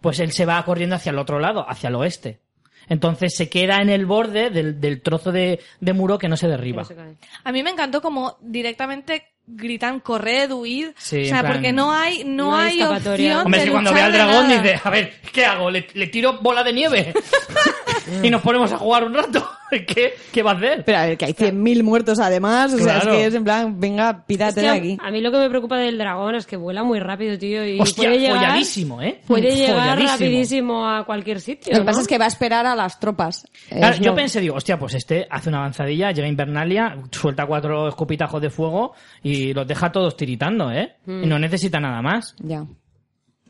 pues 0.00 0.20
él 0.20 0.32
se 0.32 0.44
va 0.46 0.62
corriendo 0.64 0.96
hacia 0.96 1.10
el 1.10 1.18
otro 1.18 1.38
lado, 1.38 1.64
hacia 1.68 1.88
el 1.88 1.94
oeste. 1.96 2.40
Entonces 2.88 3.34
se 3.36 3.48
queda 3.50 3.82
en 3.82 3.90
el 3.90 4.06
borde 4.06 4.48
del, 4.50 4.80
del 4.80 5.02
trozo 5.02 5.30
de, 5.32 5.60
de 5.80 5.92
muro 5.92 6.16
que 6.18 6.28
no 6.28 6.36
se 6.38 6.48
derriba. 6.48 6.82
No 6.82 6.88
se 6.88 6.94
cae. 6.96 7.16
A 7.44 7.52
mí 7.52 7.62
me 7.62 7.70
encantó 7.70 8.00
como 8.00 8.38
directamente 8.40 9.34
gritan 9.46 10.00
corred, 10.00 10.50
huid. 10.52 10.88
Sí, 10.96 11.22
o 11.22 11.24
sea, 11.26 11.40
plan- 11.40 11.52
porque 11.54 11.72
no 11.72 11.92
hay, 11.92 12.24
no, 12.24 12.50
No 12.50 12.56
hay 12.56 12.82
opción 12.82 13.46
Hombre, 13.46 13.60
de 13.60 13.66
si 13.66 13.72
cuando 13.72 13.92
ve 13.92 14.00
al 14.00 14.12
dragón 14.12 14.48
nada. 14.48 14.62
dice, 14.62 14.80
a 14.82 14.90
ver, 14.90 15.12
¿qué 15.32 15.44
hago? 15.44 15.70
¿Le, 15.70 15.86
le 15.92 16.06
tiro 16.06 16.38
bola 16.40 16.62
de 16.64 16.72
nieve? 16.72 17.12
y 18.22 18.30
nos 18.30 18.42
ponemos 18.42 18.72
a 18.72 18.78
jugar 18.78 19.04
un 19.04 19.14
rato. 19.14 19.48
¿Qué, 19.70 20.14
qué 20.32 20.42
va 20.42 20.52
a 20.52 20.54
hacer? 20.54 20.82
Pero 20.82 20.96
a 20.98 21.04
ver, 21.06 21.18
que 21.18 21.26
hay 21.26 21.34
100.000 21.34 21.82
muertos 21.82 22.18
además, 22.20 22.72
o 22.72 22.78
sea, 22.78 23.00
Claro. 23.00 23.10
es 23.12 23.16
que 23.18 23.26
es 23.26 23.34
en 23.34 23.44
plan, 23.44 23.78
venga, 23.78 24.24
pídate 24.26 24.62
de 24.62 24.68
a, 24.68 24.72
aquí. 24.72 24.96
a 24.98 25.10
mí 25.10 25.20
lo 25.20 25.30
que 25.30 25.36
me 25.36 25.50
preocupa 25.50 25.76
del 25.76 25.98
dragón 25.98 26.36
es 26.36 26.46
que 26.46 26.56
vuela 26.56 26.84
muy 26.84 27.00
rápido, 27.00 27.36
tío, 27.36 27.66
y 27.66 27.78
Hostia, 27.78 28.08
puede 28.08 28.18
llegar, 28.20 28.38
folladísimo, 28.38 29.02
¿eh? 29.02 29.20
puede 29.26 29.54
llegar 29.54 29.76
Folladísimo. 29.76 30.10
rapidísimo 30.12 30.88
a 30.88 31.04
cualquier 31.04 31.40
sitio. 31.42 31.72
Lo 31.72 31.80
que 31.80 31.84
¿no? 31.84 31.86
pasa 31.86 32.00
es 32.00 32.08
que 32.08 32.16
va 32.16 32.24
a 32.24 32.28
esperar 32.28 32.64
a 32.64 32.74
las 32.74 32.98
tropas. 32.98 33.46
Claro, 33.68 33.96
yo 33.98 34.14
pensé, 34.14 34.40
digo, 34.40 34.54
hostia, 34.56 34.78
pues 34.78 34.94
este 34.94 35.26
hace 35.30 35.50
una 35.50 35.58
avanzadilla, 35.58 36.12
llega 36.12 36.26
Invernalia, 36.28 36.96
suelta 37.10 37.44
cuatro 37.44 37.88
escupitajos 37.88 38.40
de 38.40 38.48
fuego 38.48 38.94
y 39.22 39.52
los 39.52 39.66
deja 39.66 39.92
todos 39.92 40.16
tiritando, 40.16 40.72
¿eh? 40.72 40.94
Y 41.06 41.26
no 41.26 41.38
necesita 41.38 41.78
nada 41.78 42.00
más. 42.00 42.34
Ya. 42.38 42.64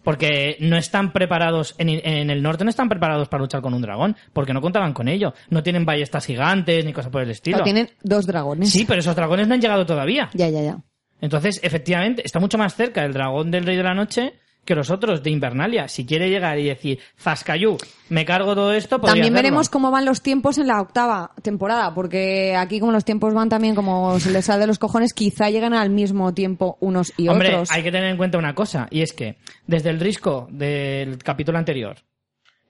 Porque 0.09 0.57
no 0.61 0.79
están 0.79 1.13
preparados, 1.13 1.75
en, 1.77 1.91
en 1.91 2.31
el 2.31 2.43
norte 2.43 2.65
no 2.65 2.71
están 2.71 2.89
preparados 2.89 3.29
para 3.29 3.43
luchar 3.43 3.61
con 3.61 3.75
un 3.75 3.83
dragón, 3.83 4.17
porque 4.33 4.55
no 4.55 4.63
contaban 4.63 4.95
con 4.95 5.07
ello. 5.07 5.35
No 5.51 5.63
tienen 5.63 5.85
ballestas 5.85 6.25
gigantes 6.25 6.83
ni 6.87 6.95
cosas 6.95 7.13
por 7.13 7.21
el 7.21 7.31
estilo. 7.31 7.59
Pero 7.59 7.65
tienen 7.65 7.91
dos 8.03 8.27
dragones. 8.27 8.71
Sí, 8.71 8.87
pero 8.89 9.01
esos 9.01 9.15
dragones 9.15 9.47
no 9.49 9.53
han 9.53 9.61
llegado 9.61 9.85
todavía. 9.85 10.31
Ya, 10.33 10.49
ya, 10.49 10.63
ya. 10.63 10.79
Entonces, 11.21 11.61
efectivamente, 11.63 12.23
está 12.25 12.41
mucho 12.41 12.57
más 12.57 12.75
cerca 12.75 13.05
el 13.05 13.13
dragón 13.13 13.51
del 13.51 13.67
Rey 13.67 13.77
de 13.77 13.83
la 13.83 13.93
Noche 13.93 14.33
que 14.69 14.75
los 14.75 14.91
otros 14.91 15.23
de 15.23 15.31
Invernalia. 15.31 15.89
Si 15.89 16.05
quiere 16.05 16.29
llegar 16.29 16.59
y 16.59 16.65
decir, 16.65 16.99
Zascayú, 17.19 17.79
me 18.11 18.27
cargo 18.27 18.55
todo 18.55 18.75
esto, 18.75 19.01
También 19.01 19.25
hacerlo. 19.25 19.37
veremos 19.37 19.69
cómo 19.71 19.91
van 19.91 20.05
los 20.05 20.21
tiempos 20.21 20.59
en 20.59 20.67
la 20.67 20.81
octava 20.83 21.33
temporada, 21.43 21.95
porque 21.95 22.55
aquí 22.55 22.79
como 22.79 22.93
los 22.93 23.05
tiempos 23.05 23.33
van 23.33 23.49
también 23.49 23.75
como 23.75 24.21
se 24.21 24.31
les 24.31 24.45
sale 24.45 24.61
de 24.61 24.67
los 24.67 24.79
cojones, 24.79 25.15
quizá 25.15 25.49
lleguen 25.49 25.73
al 25.73 25.89
mismo 25.89 26.35
tiempo 26.35 26.77
unos 26.81 27.15
y 27.17 27.29
Hombre, 27.29 27.49
otros. 27.55 27.71
hay 27.73 27.83
que 27.83 27.91
tener 27.91 28.11
en 28.11 28.19
cuenta 28.19 28.37
una 28.37 28.55
cosa, 28.55 28.89
y 28.91 29.01
es 29.01 29.15
que 29.15 29.37
desde 29.67 29.89
el 29.89 29.99
risco 30.01 30.47
del 30.51 31.17
capítulo 31.19 31.57
anterior 31.57 31.97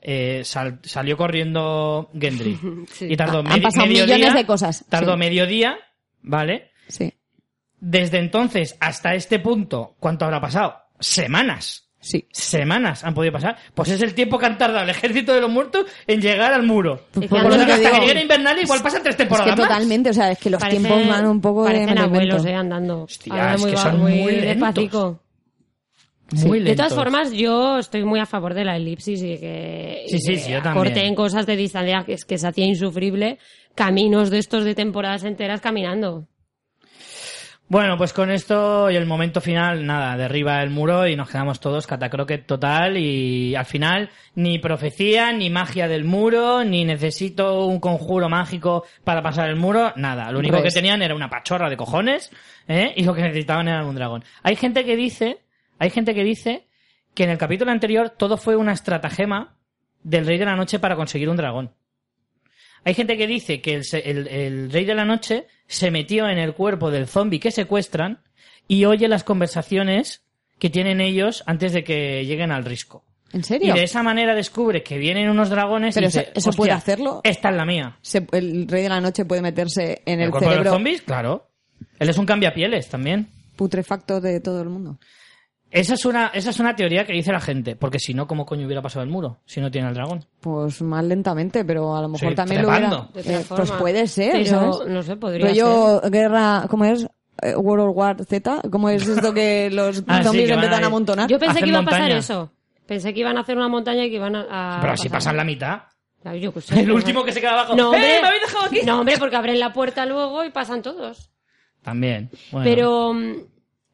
eh, 0.01 0.43
sal- 0.45 0.79
salió 0.85 1.17
corriendo 1.17 2.11
Gendry 2.19 2.59
Sí. 2.93 3.07
y 3.11 3.17
tardó 3.17 3.41
Han 3.41 3.61
pasado 3.61 3.87
medio 3.87 4.05
millones 4.05 4.27
día, 4.27 4.35
de 4.35 4.47
cosas, 4.47 4.85
Tardó 4.89 5.15
sí. 5.15 5.19
medio 5.19 5.47
día, 5.49 5.77
¿vale? 6.23 6.71
Sí, 6.87 7.13
Desde 7.81 8.19
entonces 8.19 8.77
hasta 8.79 9.15
este 9.17 9.41
punto, 9.41 9.97
¿cuánto 9.99 10.25
habrá 10.25 10.41
pasado? 10.41 10.77
Semanas. 11.01 11.88
Sí. 12.01 12.27
Semanas 12.31 13.05
han 13.05 13.15
podido 13.15 13.33
pasar. 13.33 13.57
Pues 13.75 13.89
es 13.91 14.01
el 14.03 14.15
tiempo 14.15 14.39
que 14.39 14.47
han 14.47 14.57
tardado 14.59 14.85
el 14.85 14.91
ejército 14.91 15.33
de 15.35 15.41
los 15.41 15.51
muertos 15.51 15.87
en 16.07 16.21
llegar 16.21 16.53
al 16.53 16.63
muro. 16.65 17.03
Por 17.13 17.43
lo 17.43 17.57
tanto, 17.57 17.73
hasta 17.75 17.91
que 17.93 18.01
lleguen 18.01 18.19
Invernalia 18.23 18.63
igual 18.63 18.83
pasan 18.83 19.03
tres 19.03 19.15
Es 19.15 19.17
que 19.17 19.23
temporadas 19.25 19.57
más. 19.59 19.69
totalmente, 19.69 20.11
o 20.11 20.15
sea, 20.15 20.31
es 20.31 20.39
que 20.39 20.51
los 20.51 20.61
Parecen- 20.63 20.83
tiempos 20.87 21.09
van 21.09 21.27
un 21.27 21.41
poco 21.41 21.65
de 21.69 21.85
abuelos, 21.99 22.45
eh, 22.47 22.55
andando. 22.55 23.03
Hostia, 23.03 23.55
es 23.55 23.61
muy 23.61 23.71
que 23.71 23.77
son 23.77 23.99
muy 24.01 24.33
lentos. 24.33 25.17
Muy 26.31 26.61
De 26.61 26.77
todas 26.77 26.95
formas, 26.95 27.33
yo 27.33 27.79
estoy 27.79 28.05
muy 28.05 28.21
a 28.21 28.27
favor 28.27 28.53
de 28.53 28.63
la 28.63 28.77
elipsis 28.77 29.23
y 29.23 29.39
que, 29.39 30.03
Sí, 30.09 30.19
sí, 30.19 30.33
que 30.35 30.39
sí, 30.41 30.51
yo 30.53 30.63
también. 30.63 30.85
corten 30.85 31.15
cosas 31.15 31.47
de 31.47 31.57
distancia 31.57 32.05
que, 32.05 32.13
es 32.13 32.27
que 32.27 32.37
se 32.37 32.47
hacía 32.47 32.67
insufrible 32.67 33.39
caminos 33.75 34.29
de 34.29 34.39
estos 34.39 34.65
de 34.65 34.75
temporadas 34.75 35.25
enteras 35.25 35.63
caminando. 35.63 36.27
Bueno, 37.71 37.99
pues 37.99 38.15
con 38.15 38.31
esto 38.31 38.91
y 38.91 38.97
el 38.97 39.05
momento 39.05 39.43
final, 39.43 39.85
nada, 39.85 40.17
derriba 40.17 40.63
el 40.63 40.71
muro 40.71 41.07
y 41.07 41.17
nos 41.17 41.29
quedamos 41.29 41.61
todos 41.61 41.87
catacroquet 41.87 42.47
total 42.47 42.97
y 42.97 43.55
al 43.55 43.67
final 43.67 44.09
ni 44.35 44.59
profecía, 44.59 45.33
ni 45.33 45.51
magia 45.51 45.87
del 45.87 46.07
muro, 46.07 46.65
ni 46.65 46.87
necesito 46.87 47.67
un 47.67 47.79
conjuro 47.79 48.31
mágico 48.31 48.87
para 49.05 49.21
pasar 49.21 49.51
el 49.51 49.57
muro, 49.57 49.93
nada. 49.97 50.33
Lo 50.33 50.39
único 50.39 50.57
Res. 50.57 50.73
que 50.73 50.81
tenían 50.81 51.03
era 51.03 51.15
una 51.15 51.29
pachorra 51.29 51.69
de 51.69 51.77
cojones, 51.77 52.31
¿eh? 52.69 52.95
Y 52.97 53.05
lo 53.05 53.13
que 53.13 53.21
necesitaban 53.21 53.69
era 53.69 53.85
un 53.85 53.95
dragón. 53.95 54.25
Hay 54.43 54.57
gente 54.57 54.87
que 54.87 54.97
dice, 54.97 55.37
hay 55.79 55.91
gente 55.91 56.15
que 56.15 56.25
dice 56.25 56.67
que 57.13 57.25
en 57.25 57.31
el 57.31 57.37
capítulo 57.37 57.71
anterior 57.71 58.09
todo 58.09 58.39
fue 58.39 58.57
una 58.57 58.73
estratagema 58.73 59.59
del 60.03 60.27
Rey 60.27 60.39
de 60.39 60.47
la 60.47 60.57
Noche 60.57 60.79
para 60.79 60.97
conseguir 60.97 61.29
un 61.29 61.37
dragón. 61.37 61.73
Hay 62.85 62.95
gente 62.95 63.17
que 63.17 63.27
dice 63.27 63.61
que 63.61 63.75
el, 63.75 63.83
el- 64.05 64.29
el 64.29 64.71
Rey 64.73 64.85
de 64.85 64.95
la 64.95 65.05
Noche 65.05 65.47
se 65.67 65.91
metió 65.91 66.29
en 66.29 66.39
el 66.39 66.55
cuerpo 66.55 66.91
del 66.91 67.07
zombie 67.07 67.41
que 67.41 67.51
secuestran 67.51 68.21
y 68.67 68.85
oye 68.85 69.09
las 69.09 69.25
conversaciones 69.25 70.23
que 70.59 70.71
tienen 70.71 71.01
ellos 71.01 71.43
antes 71.47 71.73
de 71.73 71.85
que 71.85 72.25
lleguen 72.25 72.51
al 72.53 72.65
risco. 72.65 73.05
¿En 73.33 73.41
Y 73.41 73.45
serio? 73.45 73.75
de 73.75 73.83
esa 73.83 74.03
manera 74.03 74.35
descubre 74.35 74.83
que 74.83 74.97
vienen 74.97 75.29
unos 75.29 75.51
dragones 75.51 75.95
Pero 75.95 76.07
y 76.07 76.09
dice, 76.09 76.21
eso- 76.21 76.31
eso 76.35 76.49
"Hostia, 76.51 76.57
puede 76.57 76.73
hacerlo". 76.73 77.21
Esta 77.25 77.51
es 77.51 77.57
la 77.57 77.65
mía. 77.67 77.99
Se- 78.01 78.27
el 78.33 78.67
rey 78.67 78.85
de 78.85 78.89
la 78.89 79.01
noche 79.03 79.25
puede 79.27 79.43
meterse 79.43 80.01
en 80.07 80.21
el, 80.21 80.31
cuerpo 80.31 80.49
de 80.49 80.57
los 80.57 80.65
cerebro 80.65 80.71
zombies? 80.73 81.03
Claro. 81.03 81.51
Él 81.99 82.09
es 82.09 82.17
un 82.19 82.27
cambiapieles 82.27 82.89
también. 82.89 83.29
putrefacto 83.57 84.21
de 84.21 84.41
todo 84.41 84.63
el 84.63 84.69
mundo. 84.69 84.99
Esa 85.71 85.95
es 85.95 86.05
una, 86.07 86.29
esa 86.29 86.51
es 86.51 86.61
una 86.61 86.75
teoría 86.75 87.05
que 87.05 87.13
dice 87.13 87.31
la 87.31 87.41
gente, 87.41 87.77
porque 87.77 87.99
si 87.99 88.15
no, 88.15 88.27
¿cómo 88.27 88.47
coño 88.47 88.65
hubiera 88.65 88.81
pasado 88.81 89.03
el 89.05 89.11
muro? 89.11 89.41
Si 89.45 89.61
no 89.61 89.71
tiene 89.71 89.89
el 89.89 89.95
dragón. 89.95 90.25
Pues 90.41 90.81
más 90.81 91.05
lentamente, 91.05 91.65
pero 91.65 91.95
a 91.95 92.01
lo 92.01 92.09
mejor 92.09 92.31
Sí, 92.31 92.35
también 92.35 92.63
lo 92.63 92.69
trepando. 92.69 93.11
hubiera... 93.13 93.31
De 93.31 93.37
otra 93.45 93.57
Eh, 93.57 93.57
pues 93.59 93.71
puede 93.73 94.07
ser, 94.07 94.33
Pero, 94.33 94.47
¿sabes? 94.47 94.89
no 94.93 95.03
sé, 95.03 95.17
podría 95.17 95.47
Rollo 95.49 96.01
guerra, 96.11 96.65
¿cómo 96.71 96.85
es? 96.87 97.07
Eh, 97.43 97.55
World 97.55 97.93
War 97.95 98.25
Z, 98.25 98.63
¿cómo 98.73 98.89
es 98.89 99.07
esto 99.07 99.33
que 99.35 99.69
los 99.73 100.03
Ah, 100.09 100.19
sí, 100.19 100.25
zombies 100.25 100.47
que 100.47 100.55
van 100.55 100.65
empiezan 100.65 100.79
ahí. 100.79 100.85
a 100.85 100.87
amontonar? 100.87 101.29
Yo 101.31 101.39
pensé 101.39 101.61
que 101.61 101.69
iba 101.69 101.79
a 101.81 101.85
pasar 101.85 102.01
montaña. 102.01 102.19
eso. 102.19 102.51
Pensé 102.87 103.13
que 103.13 103.21
iban 103.21 103.37
a 103.37 103.41
hacer 103.43 103.57
una 103.59 103.69
montaña 103.69 104.07
y 104.07 104.11
que 104.11 104.17
iban 104.17 104.35
a... 104.37 104.79
a 104.79 104.81
Pero 104.81 104.97
si 104.97 105.09
pasar. 105.09 105.19
pasan 105.19 105.37
la 105.37 105.45
mitad. 105.45 105.81
Yo 106.41 106.51
sé, 106.61 106.75
El 106.81 106.85
pero- 106.87 106.95
último 106.97 107.25
que 107.25 107.33
se 107.33 107.41
queda 107.41 107.53
abajo. 107.53 107.77
No, 107.77 107.93
¡Eh, 107.93 107.97
hombre, 107.97 108.21
me 108.23 108.27
habéis 108.27 108.43
dejado 108.43 108.65
aquí! 108.65 108.81
No, 108.87 109.01
hombre, 109.01 109.17
porque 109.19 109.37
abren 109.37 109.61
la 109.61 109.73
puerta 109.73 110.05
luego 110.07 110.45
y 110.45 110.51
pasan 110.51 110.81
todos. 110.83 111.31
También. 111.83 112.31
Bueno. 112.51 112.65
Pero 112.65 113.13
mm, 113.15 113.33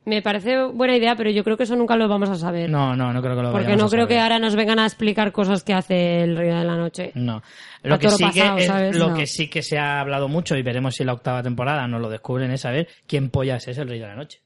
me 0.07 0.21
parece 0.23 0.63
buena 0.65 0.97
idea, 0.97 1.17
pero 1.17 1.31
yo 1.31 1.43
creo 1.45 1.57
que 1.57 1.63
eso 1.63 1.77
nunca 1.77 1.97
lo 1.97 2.09
vamos 2.09 2.29
a 2.31 2.35
saber. 2.35 2.69
No, 2.71 2.95
no, 2.95 3.13
no 3.13 3.23
creo 3.23 3.37
que 3.37 3.43
lo 3.43 3.53
porque 3.53 3.77
no 3.77 3.87
a 3.87 3.89
creo 3.91 4.07
que 4.07 4.19
ahora 4.21 4.39
nos 4.39 4.55
vengan 4.57 4.79
a 4.79 4.85
explicar 4.87 5.33
cosas 5.33 5.65
que 5.65 5.73
hace 5.73 6.23
el 6.23 6.37
Rey 6.37 6.49
de 6.49 6.65
la 6.65 6.77
Noche. 6.77 7.13
No. 7.15 7.43
Lo 7.83 7.99
que 7.99 8.11
sí 8.11 8.23
pasado, 8.25 8.57
que 8.57 8.63
es- 8.63 8.67
¿sabes? 8.69 8.97
lo 8.97 9.11
No. 9.11 9.17
que 9.17 9.27
sí 9.27 9.49
que 9.49 9.63
se 9.63 9.79
ha 9.79 10.01
hablado 10.01 10.29
mucho 10.29 10.57
y 10.57 10.63
veremos 10.63 10.95
si 10.95 11.03
en 11.03 11.07
la 11.09 11.13
octava 11.15 11.43
temporada 11.43 11.87
nos 11.89 12.01
lo 12.01 12.09
descubren 12.11 12.51
es 12.51 12.61
saber 12.63 12.89
quién 13.07 13.31
pollas 13.31 13.67
es 13.69 13.79
el 13.79 13.89
Rey 13.89 13.99
de 14.01 14.07
la 14.07 14.15
Noche. 14.17 14.41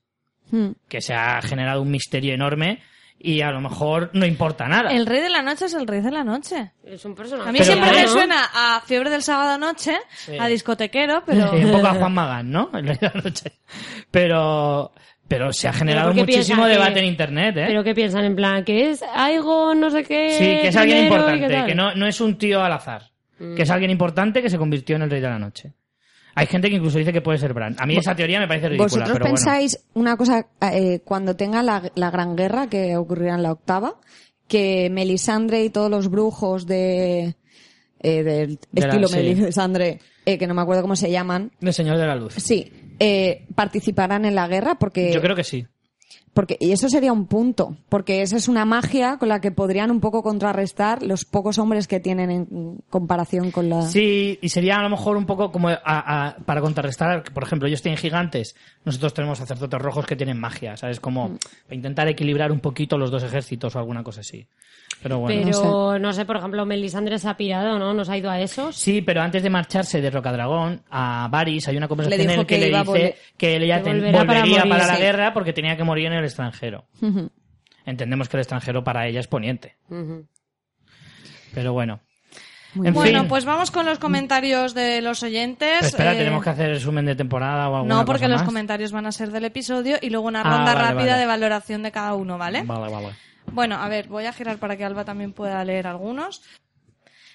Hmm. 0.51 0.71
Que 0.89 1.01
se 1.01 1.13
ha 1.15 1.43
generado 1.43 1.83
un 1.83 1.91
misterio 1.91 2.35
enorme 2.35 2.81
y 3.21 3.41
a 3.41 3.51
lo 3.51 3.61
mejor 3.61 4.11
no 4.15 4.25
importa 4.27 4.69
nada. 4.69 4.91
El 4.93 5.05
rey 5.05 5.21
de 5.21 5.29
la 5.29 5.43
noche 5.43 5.65
es 5.65 5.75
el 5.75 5.89
rey 5.89 6.01
de 6.01 6.13
la 6.13 6.23
noche. 6.23 6.71
Es 6.85 7.05
un 7.05 7.17
personaje. 7.17 7.49
A 7.49 7.53
mí 7.53 7.59
Pero 7.59 7.73
siempre 7.73 7.91
me 8.01 8.07
suena 8.07 8.45
a 8.55 8.81
fiebre 8.87 9.11
del 9.11 9.23
sábado 9.23 9.59
noche, 9.59 9.99
Sí. 10.17 10.39
a 10.39 10.47
discotequero, 10.47 11.25
pero... 11.27 11.51
Sí, 11.51 11.65
un 11.65 11.73
poco 11.73 11.89
a 11.89 11.95
Juan 11.95 12.15
Magán, 12.15 12.51
¿no? 12.53 12.71
El 12.73 12.87
Rey 12.87 12.97
de 12.97 13.11
la 13.13 13.21
Noche. 13.21 13.53
Pero, 14.13 14.93
pero 15.29 15.53
se 15.53 15.69
ha 15.69 15.73
generado 15.73 16.09
¿por 16.09 16.15
qué 16.17 16.21
muchísimo 16.23 16.65
que- 16.65 16.71
debate 16.71 16.99
en 17.01 17.05
internet, 17.05 17.57
¿eh? 17.59 17.65
Pero 17.69 17.85
que 17.85 17.95
piensan 17.95 18.25
en 18.25 18.35
plan, 18.35 18.65
que 18.65 18.91
es 18.91 19.03
algo 19.15 19.75
no 19.75 19.91
sé 19.91 20.03
qué. 20.05 20.31
Sí, 20.33 20.45
que 20.45 20.69
es 20.69 20.77
alguien 20.77 20.99
qué 20.99 21.05
importante, 21.05 21.65
que 21.67 21.75
no, 21.75 21.95
no 21.95 22.07
es 22.07 22.21
un 22.21 22.37
tío 22.39 22.63
al 22.63 22.73
azar. 22.73 23.03
Mm. 23.39 23.55
Que 23.55 23.63
es 23.63 23.71
alguien 23.71 23.91
importante 23.91 24.43
que 24.43 24.51
se 24.51 24.59
convirtió 24.59 24.97
en 24.97 25.03
el 25.03 25.11
Rey 25.11 25.21
de 25.21 25.29
la 25.29 25.39
Noche. 25.39 25.73
Hay 26.35 26.47
gente 26.47 26.69
que 26.71 26.77
incluso 26.77 26.99
dice 26.99 27.13
que 27.13 27.21
puede 27.21 27.39
ser 27.39 27.53
Bran. 27.53 27.75
A 27.79 27.87
mí 27.87 27.97
esa 27.97 28.15
teoría 28.15 28.39
me 28.41 28.47
parece 28.49 28.69
ridícula, 28.69 28.85
¿Vosotros 28.87 29.13
pero 29.13 29.25
bueno. 29.25 29.35
pensáis 29.37 29.79
una 29.95 30.17
cosa, 30.17 30.47
eh, 30.73 31.01
cuando 31.05 31.35
tenga 31.37 31.63
la, 31.63 31.83
la 31.97 32.11
gran 32.11 32.37
guerra 32.37 32.69
que 32.69 32.97
ocurrirá 32.97 33.35
en 33.35 33.43
la 33.43 33.53
octava, 33.53 33.97
que 34.47 34.89
Melisandre 34.91 35.65
y 35.65 35.71
todos 35.71 35.91
los 35.91 36.09
brujos 36.11 36.67
de, 36.67 37.35
eh, 38.01 38.23
del 38.23 38.59
De 38.71 38.81
la- 38.81 38.87
estilo 38.87 39.09
sí. 39.09 39.17
Melisandre, 39.17 39.99
eh, 40.25 40.39
que 40.39 40.47
no 40.47 40.55
me 40.55 40.63
acuerdo 40.63 40.83
cómo 40.83 40.95
se 40.97 41.11
llaman, 41.11 41.51
El 41.61 41.73
Señor 41.73 41.97
de 41.99 42.07
la 42.07 42.15
Luz. 42.15 42.35
sí, 42.35 42.73
eh, 42.99 43.47
participarán 43.55 44.25
en 44.25 44.35
la 44.35 44.49
guerra 44.49 44.77
porque, 44.77 45.13
Yo 45.13 45.21
creo 45.21 45.37
que 45.37 45.45
sí. 45.45 45.67
porque, 46.35 46.57
y 46.61 46.71
eso 46.73 46.89
sería 46.89 47.13
un 47.13 47.27
punto, 47.27 47.77
porque 47.89 48.23
esa 48.23 48.37
es 48.37 48.47
una 48.49 48.65
magia 48.65 49.17
con 49.19 49.29
la 49.29 49.41
que 49.41 49.51
podrían 49.51 49.91
un 49.91 49.99
poco 50.01 50.23
contrarrestar 50.23 51.03
los 51.03 51.25
pocos 51.25 51.59
hombres 51.59 51.89
que 51.89 51.99
tienen 52.01 52.31
en 52.31 52.79
comparación 52.91 53.51
con 53.51 53.69
la... 53.69 53.83
Sí, 53.83 54.39
y 54.41 54.49
sería 54.51 54.77
a 54.77 54.83
lo 54.83 54.89
mejor 54.91 55.17
un 55.17 55.27
poco 55.27 55.51
como 55.51 55.69
a- 55.69 55.81
a- 55.85 56.37
para 56.45 56.61
contrarrestar, 56.61 57.25
por 57.33 57.43
ejemplo, 57.43 57.67
ellos 57.67 57.83
tienen 57.83 57.99
gigantes, 57.99 58.55
nosotros 58.85 59.15
tenemos 59.15 59.39
sacerdotes 59.39 59.81
rojos 59.81 60.07
que 60.07 60.15
tienen 60.17 60.39
magia, 60.39 60.77
¿sabes? 60.77 61.01
Como 61.01 61.31
Mm. 61.31 61.39
para 61.65 61.75
intentar 61.75 62.09
equilibrar 62.09 62.53
un 62.53 62.61
poquito 62.61 62.99
los 62.99 63.11
dos 63.11 63.23
ejércitos 63.25 63.75
o 63.75 63.79
alguna 63.81 64.03
cosa 64.05 64.21
así. 64.21 64.47
Pero 65.03 65.19
bueno. 65.21 65.43
Pero, 65.45 65.99
no 66.01 66.13
sé. 66.13 66.25
por 66.25 66.37
ejemplo, 66.37 66.67
Melisandre 66.67 67.19
se 67.19 67.29
ha 67.29 67.37
pirado, 67.37 67.79
¿no? 67.79 67.95
¿Nos 67.95 68.09
ha 68.09 68.17
ido 68.17 68.31
a 68.31 68.41
esos? 68.41 68.75
Sí, 68.77 69.01
pero 69.01 69.23
antes 69.23 69.43
de 69.45 69.51
marcharse 69.51 70.01
de 70.01 70.11
Rocadragón 70.11 70.83
a 70.91 71.29
Varys 71.31 71.69
hay 71.69 71.77
una 71.77 71.87
conversación 71.87 72.29
en 72.31 72.37
la 72.37 72.45
que, 72.45 72.55
que 72.59 72.59
le 72.71 72.79
dice 72.79 73.17
que 73.37 73.57
él 73.57 73.67
ya 73.67 73.79
que 73.79 73.85
ten- 73.85 73.97
volverá 73.99 74.25
para 74.27 74.41
volvería 74.41 74.63
para, 74.69 74.87
la 74.89 74.95
sí. 74.97 75.03
guerra 75.03 75.33
porque 75.33 75.53
tenía 75.53 75.77
que 75.77 75.85
morir 75.85 76.07
en 76.07 76.15
el 76.15 76.25
extranjero. 76.25 76.87
Entendemos 77.87 78.29
que 78.29 78.37
el 78.37 78.41
extranjero 78.41 78.83
para 78.83 79.07
ella 79.07 79.21
es 79.21 79.29
poniente. 79.29 79.77
Pero 81.55 81.73
bueno. 81.73 82.01
En. 82.75 82.93
Bueno, 82.93 83.21
fin. 83.21 83.29
pues 83.29 83.45
vamos 83.45 83.71
con 83.71 83.87
los 83.87 83.99
comentarios 83.99 84.75
de 84.75 85.01
los 85.01 85.23
oyentes. 85.23 85.83
Espera, 85.87 86.13
Eh, 86.15 86.19
tenemos 86.19 86.45
que 86.45 86.51
hacer 86.51 86.69
resumen 86.71 87.07
de 87.07 87.15
temporada 87.17 87.69
o 87.71 87.77
alguna 87.77 87.95
No, 87.95 88.05
porque 88.05 88.23
cosa 88.25 88.29
los 88.33 88.41
más? 88.43 88.47
comentarios 88.47 88.93
van 88.93 89.07
a 89.07 89.13
ser 89.13 89.31
del 89.31 89.45
episodio 89.47 89.97
y 90.03 90.11
luego 90.11 90.27
una 90.29 90.43
Ah, 90.43 90.57
ronda 90.57 90.75
vale, 90.75 90.89
rápida 90.89 91.13
vale. 91.13 91.19
de 91.21 91.27
valoración 91.27 91.83
de 91.83 91.91
cada 91.93 92.15
uno, 92.15 92.37
¿vale? 92.37 92.63
Vale, 92.65 92.93
vale. 92.93 93.09
Bueno, 93.53 93.77
a 93.77 93.89
ver, 93.89 94.09
voy 94.09 94.27
a 94.27 94.33
girar 94.33 94.59
para 94.59 94.77
que 94.77 94.85
Alba 94.85 95.05
también 95.05 95.33
pueda 95.33 95.65
leer 95.65 95.87
algunos. 95.87 96.43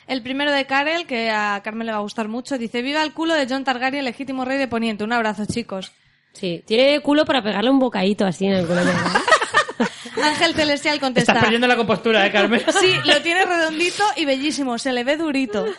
El 0.08 0.22
primero 0.22 0.52
de 0.52 0.66
Karel, 0.66 1.06
que 1.06 1.30
a 1.30 1.62
Carmen 1.64 1.88
le 1.88 1.94
va 1.94 2.00
a 2.00 2.02
gustar 2.02 2.28
mucho, 2.28 2.58
dice: 2.58 2.82
Viva 2.82 3.04
el 3.04 3.14
culo 3.14 3.34
de 3.36 3.48
John 3.50 3.64
Targaryen, 3.64 4.04
legítimo 4.04 4.44
rey 4.46 4.58
de 4.58 4.68
Poniente. 4.68 5.04
Un 5.04 5.14
abrazo, 5.14 5.46
chicos. 5.46 5.92
Sí, 6.34 6.64
tiene 6.66 7.00
culo 7.02 7.26
para 7.26 7.42
pegarle 7.42 7.70
un 7.70 7.80
bocadito 7.80 8.26
así 8.26 8.46
en 8.46 8.54
el 8.54 8.68
culo. 8.68 8.82
Ángel 10.24 10.54
Celestial 10.54 11.00
contesta: 11.00 11.32
Estás 11.32 11.44
perdiendo 11.44 11.68
la 11.68 11.76
compostura, 11.78 12.26
¿eh, 12.26 12.32
Carmen? 12.32 12.62
Sí, 12.82 12.94
lo 13.06 13.22
tiene 13.22 13.46
redondito 13.46 14.04
y 14.18 14.26
bellísimo, 14.26 14.78
se 14.78 14.92
le 14.92 15.04
ve 15.04 15.18
durito. 15.18 15.66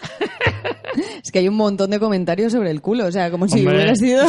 Es 1.25 1.33
que 1.33 1.41
hay 1.41 1.49
un 1.49 1.57
montón 1.57 1.91
de 1.91 1.99
comentarios 1.99 2.53
sobre 2.53 2.71
el 2.71 2.81
culo, 2.81 3.07
o 3.07 3.11
sea, 3.11 3.29
como 3.31 3.49
si 3.49 3.59
Hombre. 3.61 3.75
hubiera 3.75 3.97
sido 3.97 4.25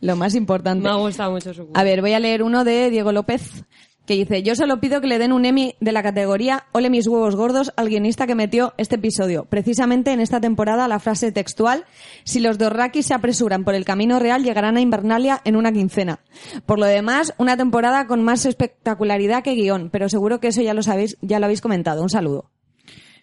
lo 0.00 0.14
más 0.16 0.34
importante. 0.34 0.82
Me 0.82 0.90
ha 0.90 0.96
gustado 0.96 1.30
mucho 1.30 1.54
su 1.54 1.66
culo. 1.66 1.72
A 1.78 1.82
ver, 1.84 2.02
voy 2.02 2.12
a 2.12 2.20
leer 2.20 2.42
uno 2.42 2.64
de 2.64 2.90
Diego 2.90 3.12
López, 3.12 3.64
que 4.06 4.14
dice, 4.14 4.42
yo 4.42 4.54
solo 4.54 4.80
pido 4.80 5.00
que 5.00 5.06
le 5.06 5.18
den 5.18 5.32
un 5.32 5.44
Emmy 5.46 5.74
de 5.80 5.92
la 5.92 6.02
categoría 6.02 6.64
Ole 6.72 6.90
mis 6.90 7.06
huevos 7.06 7.36
gordos 7.36 7.72
al 7.76 7.88
guionista 7.88 8.26
que 8.26 8.34
metió 8.34 8.74
este 8.76 8.96
episodio. 8.96 9.46
Precisamente 9.46 10.12
en 10.12 10.20
esta 10.20 10.40
temporada 10.40 10.86
la 10.88 10.98
frase 10.98 11.32
textual, 11.32 11.84
si 12.24 12.40
los 12.40 12.58
Dorrakis 12.58 13.06
se 13.06 13.14
apresuran 13.14 13.64
por 13.64 13.74
el 13.74 13.84
camino 13.84 14.18
real 14.18 14.42
llegarán 14.44 14.76
a 14.76 14.80
Invernalia 14.82 15.40
en 15.44 15.56
una 15.56 15.72
quincena. 15.72 16.20
Por 16.66 16.78
lo 16.78 16.86
demás, 16.86 17.32
una 17.38 17.56
temporada 17.56 18.06
con 18.06 18.22
más 18.22 18.44
espectacularidad 18.44 19.42
que 19.42 19.54
guion, 19.54 19.88
pero 19.90 20.08
seguro 20.08 20.38
que 20.40 20.48
eso 20.48 20.60
ya 20.62 20.74
lo 20.74 20.82
sabéis, 20.82 21.16
ya 21.22 21.38
lo 21.38 21.46
habéis 21.46 21.60
comentado. 21.62 22.02
Un 22.02 22.10
saludo. 22.10 22.50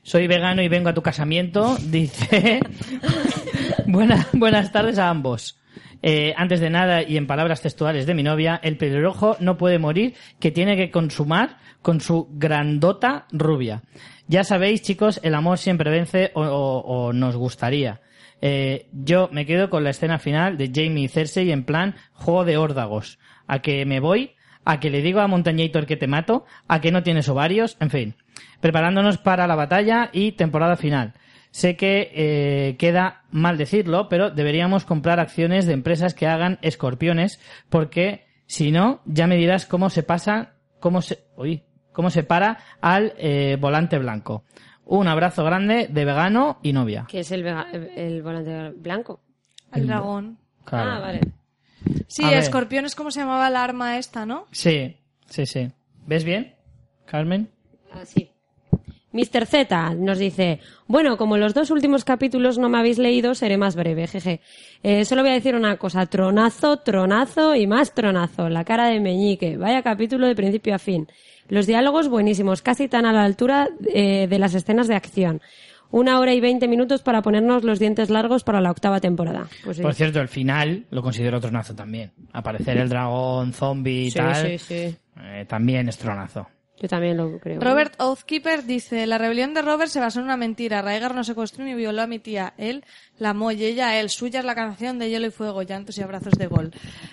Soy 0.04 0.26
vegano 0.26 0.64
y 0.64 0.68
vengo 0.68 0.90
a 0.90 0.96
tu 0.96 1.04
casamiento, 1.04 1.78
dice. 1.90 2.60
Buena- 3.86 4.28
buenas 4.34 4.72
tardes 4.72 4.98
a 4.98 5.10
ambos. 5.10 5.58
Eh, 6.02 6.34
antes 6.38 6.60
de 6.60 6.70
nada, 6.70 7.04
y 7.04 7.18
en 7.18 7.28
palabras 7.28 7.62
textuales 7.62 8.06
de 8.06 8.14
mi 8.14 8.24
novia, 8.24 8.60
el 8.64 8.78
pelirrojo 8.78 9.38
no 9.40 9.58
puede 9.58 9.80
morir, 9.80 10.16
que 10.40 10.52
tiene 10.52 10.76
que 10.76 10.92
consumar 10.92 11.58
con 11.82 12.02
su 12.02 12.28
grandota 12.32 13.26
rubia. 13.32 13.82
Ya 14.28 14.44
sabéis, 14.44 14.82
chicos, 14.82 15.20
el 15.24 15.36
amor 15.36 15.58
siempre 15.58 15.92
vence 15.92 16.32
o, 16.36 16.42
o- 16.44 17.14
nos 17.14 17.36
gustaría. 17.36 18.02
Eh, 18.42 18.88
yo 18.92 19.30
me 19.32 19.46
quedo 19.46 19.70
con 19.70 19.84
la 19.84 19.92
escena 19.92 20.18
final 20.20 20.58
de 20.58 20.72
Jamie 20.74 21.04
y 21.06 21.08
Cersei 21.08 21.52
en 21.52 21.64
plan 21.64 21.96
juego 22.14 22.46
de 22.46 22.58
órdagos. 22.58 23.20
A 23.48 23.60
que 23.60 23.86
me 23.86 24.00
voy, 24.00 24.32
a 24.66 24.80
que 24.80 24.90
le 24.90 25.02
digo 25.02 25.20
a 25.20 25.28
Montañator 25.28 25.86
que 25.86 25.98
te 25.98 26.08
mato, 26.08 26.46
a 26.68 26.82
que 26.82 26.92
no 26.92 27.04
tienes 27.04 27.28
ovarios, 27.30 27.78
en 27.80 27.90
fin. 27.90 28.16
Preparándonos 28.60 29.18
para 29.18 29.48
la 29.48 29.56
batalla 29.56 30.10
y 30.14 30.32
temporada 30.34 30.76
final. 30.78 31.14
Sé 31.52 31.76
que 31.76 32.10
eh, 32.14 32.76
queda 32.78 33.24
mal 33.32 33.58
decirlo, 33.58 34.08
pero 34.10 34.30
deberíamos 34.32 34.86
comprar 34.86 35.20
acciones 35.20 35.66
de 35.66 35.74
empresas 35.74 36.14
que 36.14 36.26
hagan 36.28 36.60
escorpiones, 36.62 37.40
porque 37.70 38.26
si 38.48 38.72
no, 38.72 39.02
ya 39.06 39.28
me 39.28 39.36
dirás 39.36 39.66
cómo 39.66 39.90
se 39.90 40.02
pasa, 40.04 40.54
cómo 40.80 41.02
se, 41.02 41.20
uy, 41.36 41.64
cómo 41.92 42.10
se 42.10 42.24
para 42.24 42.58
al 42.82 43.14
eh, 43.18 43.58
volante 43.60 43.98
blanco. 44.00 44.44
Un 44.86 45.08
abrazo 45.08 45.44
grande 45.44 45.88
de 45.90 46.06
vegano 46.06 46.60
y 46.64 46.74
novia. 46.74 47.06
Que 47.10 47.20
es 47.20 47.32
el, 47.32 47.44
vega- 47.44 47.68
el 47.72 48.22
volante 48.24 48.72
blanco. 48.78 49.22
El 49.74 49.88
dragón. 49.88 50.38
Claro. 50.66 50.92
Ah, 50.92 51.00
vale. 51.00 51.22
Sí, 52.08 52.24
A 52.24 52.30
ver. 52.30 52.40
escorpión 52.40 52.86
es 52.86 52.96
como 52.96 53.12
se 53.12 53.22
llamaba 53.22 53.50
la 53.50 53.64
arma 53.64 53.98
esta, 53.98 54.26
¿no? 54.26 54.48
Sí, 54.52 54.98
sí, 55.28 55.46
sí. 55.46 55.72
¿Ves 56.06 56.24
bien, 56.24 56.56
Carmen? 57.06 57.50
Así. 57.94 58.31
Mr. 59.14 59.46
Z 59.46 59.96
nos 59.96 60.18
dice, 60.20 60.60
bueno, 60.88 61.18
como 61.18 61.38
los 61.38 61.54
dos 61.54 61.70
últimos 61.72 62.06
capítulos 62.06 62.58
no 62.58 62.70
me 62.70 62.78
habéis 62.80 62.98
leído, 62.98 63.36
seré 63.36 63.58
más 63.58 63.76
breve, 63.76 64.08
jeje. 64.08 64.40
Eh, 64.84 65.04
solo 65.06 65.22
voy 65.22 65.32
a 65.32 65.36
decir 65.36 65.56
una 65.56 65.78
cosa, 65.78 66.06
tronazo, 66.06 66.78
tronazo 66.78 67.56
y 67.56 67.68
más 67.68 67.94
tronazo, 67.94 68.48
la 68.50 68.64
cara 68.64 68.88
de 68.88 69.00
Meñique, 69.00 69.58
vaya 69.58 69.82
capítulo 69.82 70.28
de 70.28 70.36
principio 70.36 70.74
a 70.76 70.80
fin. 70.80 71.08
Los 71.50 71.68
diálogos 71.68 72.08
buenísimos, 72.08 72.62
casi 72.62 72.88
tan 72.88 73.06
a 73.06 73.12
la 73.12 73.24
altura 73.26 73.68
eh, 73.94 74.28
de 74.30 74.40
las 74.40 74.54
escenas 74.56 74.88
de 74.88 74.96
acción. 74.96 75.42
Una 75.94 76.20
hora 76.22 76.34
y 76.34 76.40
veinte 76.40 76.70
minutos 76.70 77.02
para 77.02 77.22
ponernos 77.22 77.66
los 77.66 77.78
dientes 77.78 78.10
largos 78.10 78.46
para 78.46 78.62
la 78.62 78.72
octava 78.72 79.02
temporada. 79.02 79.48
Pues 79.66 79.76
sí. 79.76 79.84
Por 79.84 79.94
cierto, 79.94 80.22
el 80.22 80.30
final 80.30 80.86
lo 80.90 81.02
considero 81.02 81.42
tronazo 81.42 81.76
también. 81.76 82.14
Aparecer 82.32 82.78
el 82.78 82.88
dragón, 82.88 83.52
zombie 83.52 84.04
y 84.06 84.12
Sí, 84.12 84.18
tal. 84.18 84.36
sí, 84.36 84.58
sí. 84.58 84.96
eh, 85.22 85.46
también 85.50 85.90
es 85.90 85.98
tronazo. 85.98 86.48
Yo 86.82 86.88
también 86.88 87.16
lo 87.16 87.38
creo. 87.38 87.62
Robert 87.62 87.94
Oathkeeper 88.00 88.66
dice, 88.66 89.06
la 89.06 89.20
rebelión 89.20 89.54
de 89.54 89.62
Robert 89.62 89.92
se 89.92 90.00
basó 90.00 90.18
en 90.18 90.26
una 90.26 90.36
mentira. 90.36 90.82
Rhaegar 90.82 91.14
no 91.14 91.24
secuestró 91.24 91.64
ni 91.64 91.76
violó 91.76 92.02
a 92.02 92.08
mi 92.08 92.18
tía. 92.18 92.56
Él 92.58 92.84
la 93.20 93.30
amó 93.30 93.52
y 93.52 93.64
ella 93.64 93.90
a 93.90 94.00
él. 94.00 94.10
Suya 94.10 94.40
es 94.40 94.46
la 94.46 94.56
canción 94.56 94.98
de 94.98 95.08
Hielo 95.08 95.28
y 95.28 95.30
Fuego, 95.30 95.62
llantos 95.62 96.00
y 96.00 96.02
abrazos 96.02 96.34
de 96.40 96.48
gol. 96.48 96.72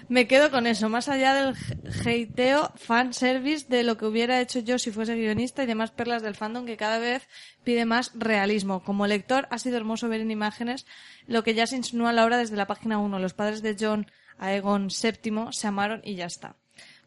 Me 0.08 0.26
quedo 0.26 0.50
con 0.50 0.66
eso. 0.66 0.88
Más 0.88 1.10
allá 1.10 1.34
del 1.34 1.54
hateo, 1.84 2.72
fan 2.76 3.12
service 3.12 3.66
de 3.68 3.82
lo 3.82 3.98
que 3.98 4.06
hubiera 4.06 4.40
hecho 4.40 4.60
yo 4.60 4.78
si 4.78 4.90
fuese 4.90 5.16
guionista 5.16 5.64
y 5.64 5.66
demás 5.66 5.90
perlas 5.90 6.22
del 6.22 6.34
fandom 6.34 6.64
que 6.64 6.78
cada 6.78 6.98
vez 6.98 7.28
pide 7.62 7.84
más 7.84 8.12
realismo. 8.14 8.82
Como 8.82 9.06
lector 9.06 9.48
ha 9.50 9.58
sido 9.58 9.76
hermoso 9.76 10.08
ver 10.08 10.22
en 10.22 10.30
imágenes 10.30 10.86
lo 11.26 11.44
que 11.44 11.52
ya 11.52 11.66
se 11.66 11.76
insinúa 11.76 12.08
a 12.08 12.12
la 12.14 12.24
obra 12.24 12.38
desde 12.38 12.56
la 12.56 12.66
página 12.66 12.96
1. 12.96 13.18
Los 13.18 13.34
padres 13.34 13.60
de 13.60 13.76
John 13.78 14.06
Aegon 14.38 14.88
VII 14.88 15.48
se 15.50 15.66
amaron 15.66 16.00
y 16.04 16.14
ya 16.14 16.24
está. 16.24 16.56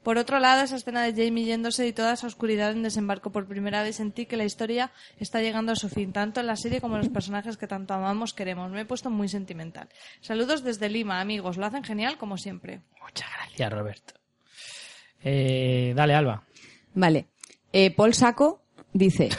Por 0.03 0.17
otro 0.17 0.39
lado, 0.39 0.63
esa 0.63 0.77
escena 0.77 1.03
de 1.03 1.11
Jamie 1.11 1.45
yéndose 1.45 1.85
y 1.87 1.93
toda 1.93 2.13
esa 2.13 2.25
oscuridad 2.25 2.71
en 2.71 2.81
desembarco 2.81 3.31
por 3.31 3.47
primera 3.47 3.83
vez 3.83 3.97
sentí 3.97 4.25
que 4.25 4.35
la 4.35 4.45
historia 4.45 4.91
está 5.19 5.41
llegando 5.41 5.71
a 5.71 5.75
su 5.75 5.89
fin, 5.89 6.11
tanto 6.11 6.39
en 6.39 6.47
la 6.47 6.55
serie 6.55 6.81
como 6.81 6.95
en 6.95 7.01
los 7.01 7.09
personajes 7.09 7.57
que 7.57 7.67
tanto 7.67 7.93
amamos, 7.93 8.33
queremos. 8.33 8.71
Me 8.71 8.81
he 8.81 8.85
puesto 8.85 9.11
muy 9.11 9.29
sentimental. 9.29 9.89
Saludos 10.21 10.63
desde 10.63 10.89
Lima, 10.89 11.21
amigos. 11.21 11.57
Lo 11.57 11.65
hacen 11.67 11.83
genial 11.83 12.17
como 12.17 12.37
siempre. 12.37 12.81
Muchas 13.01 13.29
gracias, 13.35 13.71
Roberto. 13.71 14.13
Eh, 15.23 15.93
dale, 15.95 16.15
Alba. 16.15 16.43
Vale. 16.95 17.27
Eh, 17.71 17.91
Paul 17.91 18.13
Saco 18.13 18.60
dice, 18.93 19.29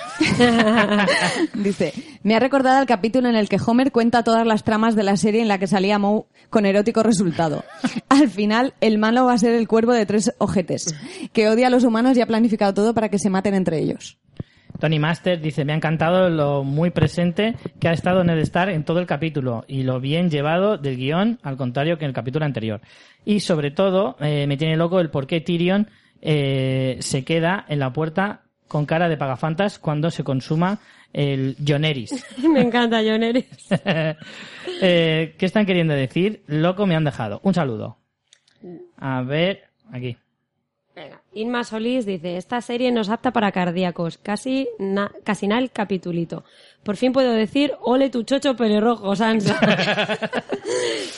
dice, 1.55 1.92
me 2.22 2.34
ha 2.34 2.40
recordado 2.40 2.81
el 2.81 2.86
capítulo 2.86 3.28
en 3.28 3.36
el 3.36 3.48
que 3.48 3.58
Homer 3.64 3.92
cuenta 3.92 4.24
todas 4.24 4.47
las 4.47 4.64
tramas 4.64 4.97
de 4.97 5.02
la 5.02 5.16
serie 5.16 5.42
en 5.42 5.48
la 5.48 5.58
que 5.58 5.66
salía 5.66 5.98
Moe 5.98 6.24
con 6.50 6.66
erótico 6.66 7.02
resultado. 7.02 7.64
Al 8.08 8.28
final, 8.28 8.74
el 8.81 8.98
malo 8.98 9.26
va 9.26 9.34
a 9.34 9.39
ser 9.39 9.55
el 9.55 9.68
cuervo 9.68 9.92
de 9.92 10.06
tres 10.06 10.34
ojetes, 10.39 10.94
que 11.32 11.48
odia 11.48 11.68
a 11.68 11.70
los 11.70 11.84
humanos 11.84 12.16
y 12.16 12.20
ha 12.20 12.26
planificado 12.26 12.74
todo 12.74 12.94
para 12.94 13.08
que 13.08 13.18
se 13.18 13.31
maten 13.31 13.55
entre 13.55 13.78
ellos. 13.78 14.18
Tony 14.82 14.98
Master 14.98 15.40
dice, 15.40 15.64
me 15.64 15.72
ha 15.72 15.76
encantado 15.76 16.28
lo 16.28 16.64
muy 16.64 16.90
presente 16.90 17.55
que 17.78 17.86
ha 17.86 17.92
estado 17.92 18.24
Ned 18.24 18.39
Stark 18.39 18.72
en 18.72 18.84
todo 18.84 18.98
el 18.98 19.06
capítulo 19.06 19.64
y 19.68 19.84
lo 19.84 20.00
bien 20.00 20.28
llevado 20.28 20.76
del 20.76 20.97
guion, 20.97 21.39
al 21.44 21.56
contrario 21.56 21.98
que 21.98 22.05
en 22.05 22.08
el 22.08 22.14
capítulo 22.14 22.44
anterior. 22.44 22.81
Y 23.24 23.40
sobre 23.40 23.70
todo, 23.70 24.16
eh, 24.18 24.47
me 24.48 24.56
tiene 24.56 24.76
loco 24.76 24.98
el 24.98 25.10
por 25.10 25.28
qué 25.28 25.40
Tyrion 25.40 25.89
eh, 26.20 26.97
se 26.98 27.24
queda 27.24 27.64
en 27.68 27.78
la 27.78 27.92
puerta 27.92 28.42
con 28.73 28.86
cara 28.86 29.10
de 29.10 29.18
pagafantas 29.18 29.78
cuando 29.78 30.10
se 30.10 30.25
consuma 30.25 30.78
el 31.12 31.57
Joneris. 31.65 32.25
Me 32.42 32.62
encanta, 32.62 33.02
John 33.05 33.23
Eres. 33.23 33.47
Eh, 34.84 35.36
¿Qué 35.39 35.47
están 35.47 35.65
queriendo 35.65 35.94
decir? 35.94 36.42
Loco 36.49 36.86
me 36.86 36.97
han 36.97 37.05
dejado. 37.05 37.41
Un 37.44 37.55
saludo. 37.55 37.99
A 38.97 39.23
ver, 39.23 39.68
aquí. 39.92 40.17
Venga, 40.97 41.23
Inma 41.34 41.62
Solís 41.62 42.05
dice, 42.05 42.36
esta 42.36 42.60
serie 42.60 42.91
no 42.91 43.02
es 43.02 43.09
apta 43.09 43.31
para 43.31 43.52
cardíacos, 43.52 44.18
casi, 44.18 44.68
na, 44.81 45.12
casi 45.23 45.47
nada 45.47 45.60
el 45.60 45.70
capitulito. 45.70 46.42
Por 46.83 46.97
fin 46.97 47.12
puedo 47.12 47.31
decir, 47.33 47.73
ole 47.81 48.11
tu 48.11 48.25
chocho 48.25 48.57
pelirrojo, 48.57 49.15
Sansa. 49.15 49.57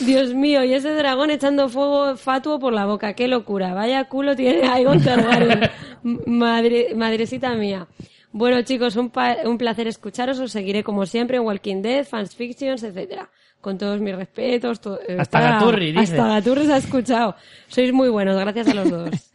Dios 0.01 0.35
mío, 0.35 0.63
y 0.65 0.75
ese 0.75 0.91
dragón 0.95 1.31
echando 1.31 1.69
fuego 1.69 2.17
fatuo 2.17 2.59
por 2.59 2.73
la 2.73 2.85
boca, 2.87 3.15
qué 3.15 3.29
locura. 3.29 3.73
Vaya 3.75 4.05
culo 4.05 4.37
tiene 4.37 4.69
Aegon 4.69 5.03
Targaryen. 5.03 5.71
Madre, 6.27 6.95
madrecita 6.95 7.55
mía. 7.55 7.87
Bueno 8.33 8.61
chicos, 8.63 8.97
un, 8.97 9.11
pa- 9.11 9.37
un 9.45 9.57
placer 9.59 9.87
escucharos, 9.89 10.39
os 10.41 10.51
seguiré 10.53 10.83
como 10.83 11.07
siempre 11.07 11.37
en 11.37 11.45
Walking 11.45 11.83
Dead, 11.83 12.05
Fans 12.05 12.35
Fictions, 12.35 12.83
etcétera. 12.83 13.31
Con 13.61 13.79
todos 13.79 14.01
mis 14.01 14.15
respetos. 14.15 14.81
to- 14.81 14.99
eh, 15.09 15.17
Hasta 15.19 15.39
para- 15.39 15.53
Gaturri, 15.53 15.93
dice. 15.93 16.01
Hasta 16.21 16.27
Gaturri 16.29 16.67
se 16.67 16.73
ha 16.75 16.77
escuchado. 16.77 17.37
Sois 17.69 17.93
muy 17.93 18.09
buenos, 18.11 18.37
gracias 18.39 18.69
a 18.69 18.75
los 18.75 18.91
dos. 18.91 19.11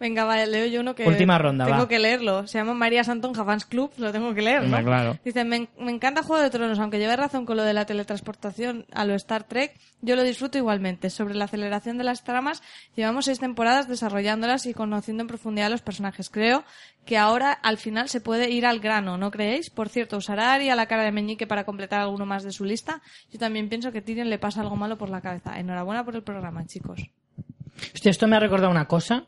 Venga, 0.00 0.24
vale, 0.24 0.46
leo 0.46 0.66
yo 0.66 0.80
uno 0.80 0.94
que 0.94 1.04
Última 1.08 1.38
ronda, 1.38 1.64
tengo 1.66 1.78
va. 1.80 1.88
que 1.88 1.98
leerlo. 1.98 2.46
Se 2.46 2.58
llama 2.58 2.72
María 2.72 3.02
Santonja 3.02 3.44
Fans 3.44 3.66
Club, 3.66 3.90
lo 3.98 4.12
tengo 4.12 4.32
que 4.32 4.42
leer, 4.42 4.62
¿no? 4.62 4.80
Claro. 4.84 5.18
Dice, 5.24 5.44
me, 5.44 5.56
en- 5.56 5.68
me 5.76 5.90
encanta 5.90 6.22
Juego 6.22 6.40
de 6.40 6.50
Tronos, 6.50 6.78
aunque 6.78 7.00
lleve 7.00 7.16
razón 7.16 7.44
con 7.44 7.56
lo 7.56 7.64
de 7.64 7.72
la 7.74 7.84
teletransportación 7.84 8.86
a 8.92 9.04
lo 9.04 9.14
Star 9.16 9.42
Trek, 9.44 9.76
yo 10.00 10.14
lo 10.14 10.22
disfruto 10.22 10.56
igualmente. 10.56 11.10
Sobre 11.10 11.34
la 11.34 11.46
aceleración 11.46 11.98
de 11.98 12.04
las 12.04 12.22
tramas, 12.22 12.62
llevamos 12.94 13.24
seis 13.24 13.40
temporadas 13.40 13.88
desarrollándolas 13.88 14.66
y 14.66 14.74
conociendo 14.74 15.22
en 15.22 15.26
profundidad 15.26 15.66
a 15.66 15.70
los 15.70 15.82
personajes. 15.82 16.30
Creo 16.30 16.62
que 17.04 17.18
ahora 17.18 17.50
al 17.52 17.76
final 17.78 18.08
se 18.08 18.20
puede 18.20 18.50
ir 18.50 18.66
al 18.66 18.78
grano, 18.78 19.18
¿no 19.18 19.32
creéis? 19.32 19.68
Por 19.68 19.88
cierto, 19.88 20.18
¿usará 20.18 20.52
Ari 20.52 20.70
a 20.70 20.76
la 20.76 20.86
cara 20.86 21.02
de 21.02 21.10
Meñique 21.10 21.48
para 21.48 21.64
completar 21.64 22.00
alguno 22.00 22.24
más 22.24 22.44
de 22.44 22.52
su 22.52 22.64
lista? 22.64 23.02
Yo 23.32 23.38
también 23.40 23.68
pienso 23.68 23.90
que 23.90 24.00
Tyrion 24.00 24.30
le 24.30 24.38
pasa 24.38 24.60
algo 24.60 24.76
malo 24.76 24.96
por 24.96 25.10
la 25.10 25.20
cabeza. 25.20 25.58
Enhorabuena 25.58 26.04
por 26.04 26.14
el 26.14 26.22
programa, 26.22 26.64
chicos. 26.66 27.00
Hostia, 27.94 28.10
esto 28.10 28.28
me 28.28 28.36
ha 28.36 28.40
recordado 28.40 28.70
una 28.70 28.86
cosa 28.86 29.26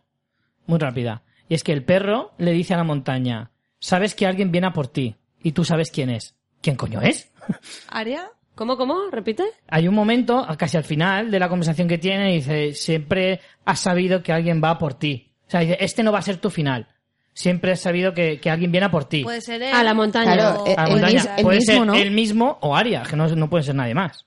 muy 0.66 0.78
rápida. 0.78 1.22
Y 1.48 1.54
es 1.54 1.64
que 1.64 1.72
el 1.72 1.84
perro 1.84 2.32
le 2.38 2.52
dice 2.52 2.74
a 2.74 2.76
la 2.76 2.84
montaña, 2.84 3.50
sabes 3.80 4.14
que 4.14 4.26
alguien 4.26 4.52
viene 4.52 4.68
a 4.68 4.72
por 4.72 4.88
ti. 4.88 5.16
Y 5.42 5.52
tú 5.52 5.64
sabes 5.64 5.90
quién 5.90 6.10
es. 6.10 6.34
¿Quién 6.62 6.76
coño 6.76 7.00
es? 7.00 7.30
¿Aria? 7.88 8.30
¿Cómo, 8.54 8.76
cómo? 8.76 9.08
¿Repite? 9.10 9.44
Hay 9.68 9.88
un 9.88 9.94
momento, 9.94 10.46
casi 10.58 10.76
al 10.76 10.84
final 10.84 11.30
de 11.30 11.38
la 11.38 11.48
conversación 11.48 11.88
que 11.88 11.96
tiene, 11.98 12.32
dice, 12.34 12.74
siempre 12.74 13.40
has 13.64 13.80
sabido 13.80 14.22
que 14.22 14.32
alguien 14.32 14.60
va 14.62 14.70
a 14.70 14.78
por 14.78 14.94
ti. 14.94 15.32
O 15.46 15.50
sea, 15.50 15.60
dice, 15.60 15.78
este 15.80 16.02
no 16.02 16.12
va 16.12 16.18
a 16.18 16.22
ser 16.22 16.36
tu 16.36 16.50
final. 16.50 16.86
Siempre 17.32 17.72
has 17.72 17.80
sabido 17.80 18.12
que, 18.12 18.38
que 18.38 18.50
alguien 18.50 18.70
viene 18.70 18.86
a 18.86 18.90
por 18.90 19.04
ti. 19.06 19.22
Puede 19.22 19.40
ser 19.40 19.62
él. 19.62 19.72
A 19.72 19.82
la 19.82 19.94
montaña. 19.94 20.34
Claro, 20.34 20.62
o- 20.64 20.78
A 20.78 20.82
la 20.82 20.84
el 20.84 20.90
montaña. 20.90 21.36
el 21.38 21.42
puede 21.44 21.58
mismo, 21.58 21.72
ser 21.74 21.86
¿no? 21.86 21.94
él 21.94 22.10
mismo 22.10 22.58
o 22.60 22.76
Aria, 22.76 23.02
que 23.08 23.16
no, 23.16 23.26
no 23.28 23.48
puede 23.48 23.64
ser 23.64 23.74
nadie 23.76 23.94
más. 23.94 24.26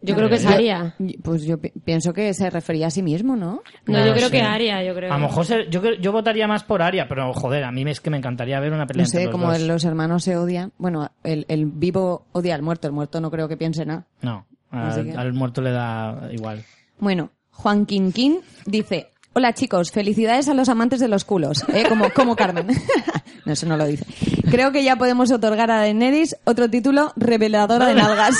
Yo 0.00 0.14
creo 0.14 0.28
que 0.28 0.36
es 0.36 0.42
Yo- 0.44 0.50
Aria. 0.50 0.94
Pues 1.24 1.42
yo 1.44 1.58
pi- 1.58 1.72
pienso 1.84 2.12
que 2.12 2.32
se 2.32 2.48
refería 2.50 2.86
a 2.86 2.90
sí 2.90 3.02
mismo, 3.02 3.34
¿no? 3.34 3.62
No, 3.86 3.98
No 3.98 4.06
yo 4.06 4.14
creo 4.14 4.30
que 4.30 4.40
Aria, 4.40 4.82
yo 4.84 4.94
creo. 4.94 5.12
A 5.12 5.18
lo 5.18 5.26
mejor 5.26 5.44
se- 5.44 5.68
yo, 5.68 5.80
creo- 5.80 5.96
yo 5.96 6.12
votaría 6.12 6.46
más 6.46 6.62
por 6.62 6.82
Aria, 6.82 7.06
pero 7.08 7.32
joder, 7.34 7.64
a 7.64 7.72
mí 7.72 7.84
me- 7.84 7.90
es 7.90 8.00
que 8.00 8.08
me 8.10 8.16
encantaría 8.18 8.60
ver 8.60 8.72
una 8.72 8.86
pelea 8.86 9.02
No 9.02 9.06
entre 9.06 9.18
sé, 9.18 9.24
los 9.24 9.32
como 9.32 9.52
dos. 9.52 9.60
los 9.62 9.84
hermanos 9.84 10.22
se 10.22 10.36
odian. 10.36 10.72
Bueno, 10.78 11.10
el, 11.24 11.44
el 11.48 11.66
vivo 11.66 12.26
odia 12.32 12.54
al 12.54 12.62
muerto, 12.62 12.86
el 12.86 12.92
muerto 12.92 13.20
no 13.20 13.30
creo 13.30 13.48
que 13.48 13.56
piense 13.56 13.84
nada. 13.84 14.06
No, 14.22 14.46
Así 14.70 15.00
al, 15.00 15.06
que- 15.06 15.12
al 15.16 15.32
muerto 15.32 15.62
le 15.62 15.72
da 15.72 16.28
igual. 16.30 16.62
Bueno, 17.00 17.30
Juan 17.50 17.84
Quinquín 17.84 18.38
dice, 18.66 19.08
hola 19.38 19.54
chicos, 19.54 19.92
felicidades 19.92 20.48
a 20.48 20.54
los 20.54 20.68
amantes 20.68 20.98
de 20.98 21.06
los 21.06 21.24
culos, 21.24 21.64
¿eh? 21.72 21.84
como, 21.88 22.10
como 22.10 22.34
Carmen. 22.34 22.66
no, 23.44 23.52
eso 23.52 23.66
no 23.66 23.76
lo 23.76 23.86
dice. 23.86 24.04
Creo 24.50 24.72
que 24.72 24.82
ya 24.82 24.96
podemos 24.96 25.30
otorgar 25.30 25.70
a 25.70 25.76
Daenerys 25.76 26.34
otro 26.42 26.68
título, 26.68 27.12
reveladora 27.14 27.86
de 27.86 27.94
nalgas. 27.94 28.34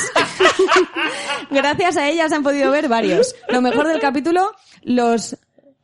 Gracias 1.53 1.97
a 1.99 2.09
ella 2.09 2.29
se 2.29 2.35
han 2.35 2.43
podido 2.43 2.73
ver 2.73 2.89
varios. 2.89 3.37
Lo 3.49 3.63
mejor 3.63 3.87
del 3.87 4.01
capítulo, 4.01 4.51
los, 4.83 5.37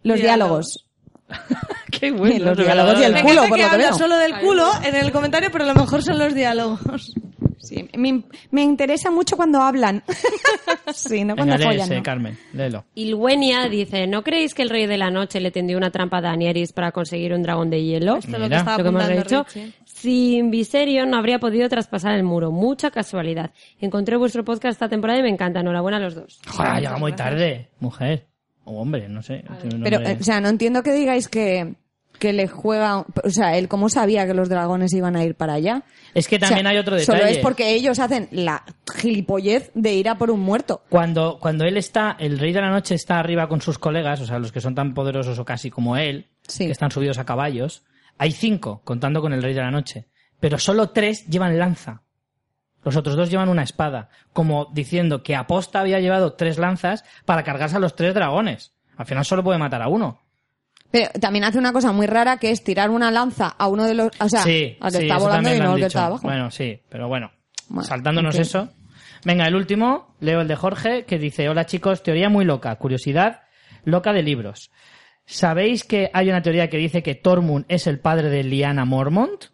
los 0.03 0.19
diálogos. 0.19 0.85
Qué 1.93 2.11
Los 2.11 2.57
diálogos 2.59 2.99
y 2.99 3.05
el 3.05 3.23
culo, 3.23 3.47
por 3.49 3.61
lo 3.61 3.71
que 3.71 3.77
veo. 3.77 3.95
solo 3.95 4.17
del 4.17 4.41
culo 4.41 4.69
en 4.83 4.97
el 4.97 5.13
comentario, 5.13 5.49
pero 5.53 5.65
lo 5.65 5.77
mejor 5.77 6.03
son 6.03 6.19
los 6.19 6.35
diálogos. 6.35 7.15
Sí, 7.75 7.89
me, 7.97 8.23
me 8.51 8.63
interesa 8.63 9.11
mucho 9.11 9.37
cuando 9.37 9.61
hablan. 9.61 10.03
sí, 10.95 11.25
no 11.25 11.35
cuando 11.35 11.55
Venga, 11.55 11.67
follan. 11.67 11.89
léese, 11.89 11.97
¿no? 11.97 12.03
Carmen, 12.03 12.39
léelo. 12.53 12.85
Ilwenia 12.95 13.69
dice, 13.69 14.07
¿no 14.07 14.23
creéis 14.23 14.55
que 14.55 14.63
el 14.63 14.71
rey 14.71 14.87
de 14.87 14.97
la 14.99 15.11
noche 15.11 15.41
le 15.41 15.51
tendió 15.51 15.77
una 15.77 15.91
trampa 15.91 16.19
a 16.19 16.21
Daenerys 16.21 16.73
para 16.73 16.93
conseguir 16.93 17.33
un 17.33 17.43
dragón 17.43 17.71
de 17.71 17.83
hielo? 17.83 18.17
Esto 18.17 18.33
es 18.33 18.39
lo 18.39 18.49
que 18.49 18.55
estaba 18.57 18.79
Lo 18.79 18.85
que 18.85 18.89
hemos 18.91 19.03
apuntando 19.03 19.23
dicho. 19.23 19.45
Richie. 19.55 19.73
Sin 19.85 20.51
Viserion 20.51 21.11
no 21.11 21.17
habría 21.17 21.39
podido 21.39 21.69
traspasar 21.69 22.15
el 22.15 22.23
muro. 22.25 22.51
Mucha 22.51 22.91
casualidad. 22.91 23.51
Encontré 23.81 24.17
vuestro 24.17 24.45
podcast 24.45 24.73
esta 24.75 24.89
temporada 24.89 25.19
y 25.19 25.23
me 25.23 25.31
encanta. 25.31 25.61
Enhorabuena 25.61 25.97
a 25.97 26.01
los 26.01 26.15
dos. 26.15 26.41
Joder, 26.47 26.77
llega 26.81 26.99
muy 26.99 27.13
tarde, 27.13 27.71
mujer. 27.81 28.27
O 28.65 28.81
hombre, 28.81 29.09
no 29.09 29.23
sé. 29.23 29.45
Pero, 29.83 29.99
o 29.99 30.23
sea, 30.23 30.41
no 30.41 30.49
entiendo 30.49 30.83
que 30.83 30.93
digáis 30.93 31.29
que, 31.29 31.75
que 32.19 32.33
le 32.33 32.49
juega, 32.49 32.99
o 33.23 33.31
sea, 33.31 33.57
él 33.57 33.69
cómo 33.69 33.89
sabía 33.89 34.27
que 34.27 34.35
los 34.35 34.49
dragones 34.49 34.93
iban 34.93 35.17
a 35.17 35.25
ir 35.25 35.35
para 35.35 35.55
allá. 35.55 35.83
es 36.15 36.29
que 36.29 36.39
también 36.39 36.61
O 36.61 36.63
sea, 36.63 36.71
hay 36.71 36.79
otro 36.79 36.97
detalle. 36.97 37.19
Solo 37.19 37.31
es 37.31 37.39
porque 37.39 37.75
ellos 37.75 37.99
hacen 37.99 38.29
la 38.31 38.65
gilipollez 38.97 39.71
de 39.75 39.95
ir 39.95 40.09
a 40.09 40.17
por 40.17 40.31
un 40.31 40.41
muerto. 40.41 40.83
Cuando, 40.89 41.39
cuando 41.41 41.65
él 41.65 41.77
está, 41.77 42.17
el 42.19 42.39
rey 42.39 42.53
de 42.53 42.61
la 42.61 42.71
noche 42.71 42.95
está 42.95 43.19
arriba 43.19 43.49
con 43.49 43.61
sus 43.61 43.79
colegas, 43.79 44.21
o 44.21 44.27
sea, 44.27 44.39
los 44.39 44.53
que 44.53 44.61
son 44.61 44.75
tan 44.75 44.95
poderosos 44.95 45.39
o 45.39 45.45
casi 45.45 45.71
como 45.71 45.97
él, 45.97 46.29
Sí. 46.47 46.67
que 46.67 46.73
están 46.73 46.91
subidos 46.91 47.19
a 47.19 47.25
caballos, 47.25 47.85
hay 48.19 48.33
cinco, 48.33 48.83
contando 48.85 49.21
con 49.21 49.33
el 49.33 49.43
rey 49.43 49.55
de 49.55 49.61
la 49.61 49.71
noche. 49.71 50.09
Pero 50.41 50.59
solo 50.59 50.91
tres 50.91 51.27
llevan 51.27 51.59
lanza. 51.59 52.03
Los 52.85 52.97
otros 52.97 53.17
dos 53.17 53.31
llevan 53.31 53.49
una 53.49 53.63
espada, 53.63 54.11
como 54.35 54.69
diciendo 54.73 55.23
que 55.23 55.35
Aposta 55.35 55.81
había 55.81 56.01
llevado 56.01 56.35
tres 56.35 56.59
lanzas 56.59 57.03
para 57.25 57.43
cargarse 57.43 57.77
a 57.77 57.81
los 57.81 57.97
tres 57.97 58.13
dragones. 58.15 58.73
Al 58.97 59.07
final 59.07 59.25
solo 59.25 59.43
puede 59.43 59.59
matar 59.59 59.81
a 59.83 59.89
uno. 59.89 60.21
Pero 60.91 61.11
también 61.21 61.45
hace 61.45 61.59
una 61.59 61.73
cosa 61.73 61.93
muy 61.93 62.07
rara 62.07 62.37
que 62.37 62.51
es 62.51 62.63
tirar 62.63 62.91
una 62.91 63.11
lanza 63.11 63.49
a 63.49 63.67
uno 63.69 63.85
de 63.85 63.95
los, 63.95 64.11
o 64.21 64.29
sea, 64.29 64.43
sí, 64.43 64.77
al 64.81 64.93
que 64.93 64.99
sí, 64.99 65.05
está 65.05 65.19
volando 65.19 65.55
y 65.55 65.59
no 65.59 65.73
al 65.73 65.81
que 65.81 65.87
está 65.87 66.07
abajo. 66.07 66.23
Bueno, 66.23 66.51
sí, 66.51 66.81
pero 66.89 67.09
bueno, 67.09 67.33
Bueno, 67.69 67.85
saltándonos 67.85 68.39
eso. 68.39 68.69
Venga, 69.25 69.47
el 69.47 69.55
último, 69.57 70.15
leo 70.21 70.41
el 70.43 70.49
de 70.49 70.55
Jorge, 70.55 71.05
que 71.05 71.19
dice, 71.19 71.49
hola 71.49 71.65
chicos, 71.67 72.03
teoría 72.03 72.29
muy 72.29 72.45
loca, 72.45 72.75
curiosidad 72.77 73.41
loca 73.85 74.13
de 74.13 74.23
libros. 74.23 74.71
¿Sabéis 75.27 75.85
que 75.85 76.11
hay 76.13 76.29
una 76.29 76.43
teoría 76.43 76.69
que 76.69 76.77
dice 76.77 77.03
que 77.03 77.15
Tormund 77.15 77.65
es 77.69 77.87
el 77.87 77.99
padre 77.99 78.29
de 78.29 78.45
Lyanna 78.45 78.85
Mormont? 78.85 79.47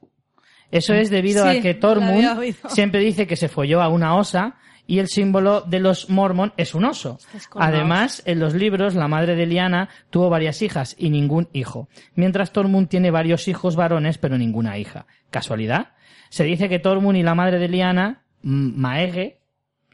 Eso 0.71 0.95
es 0.95 1.11
debido 1.11 1.45
Sí, 1.51 1.59
a 1.59 1.63
que 1.63 1.75
Tormund 1.75 2.55
siempre 2.69 3.01
dice 3.01 3.27
que 3.27 3.37
se 3.37 3.49
folló 3.49 3.81
a 3.81 3.89
una 3.89 4.17
osa 4.17 4.57
y 4.91 4.99
el 4.99 5.07
símbolo 5.09 5.61
de 5.61 5.79
los 5.79 6.11
Mormon 6.11 6.53
es 6.57 6.75
un 6.75 6.85
oso. 6.85 7.19
Además, 7.55 8.23
en 8.27 8.41
los 8.41 8.55
libros, 8.55 8.95
la 8.97 9.07
madre 9.07 9.37
de 9.37 9.47
Lyanna 9.47 9.89
tuvo 10.11 10.29
varias 10.31 10.63
hijas 10.63 10.97
y 10.99 11.11
ningún 11.11 11.49
hijo, 11.53 11.89
mientras 12.17 12.53
Tormund 12.53 12.89
tiene 12.89 13.11
varios 13.13 13.47
hijos 13.47 13.77
varones 13.77 14.19
pero 14.19 14.37
ninguna 14.37 14.79
hija. 14.79 15.07
¿Casualidad? 15.31 15.93
Se 16.29 16.43
dice 16.43 16.69
que 16.69 16.81
Tormund 16.81 17.17
y 17.19 17.23
la 17.23 17.35
madre 17.37 17.59
de 17.59 17.69
Lyanna, 17.69 18.23
M- 18.43 18.73
Maege, 18.75 19.39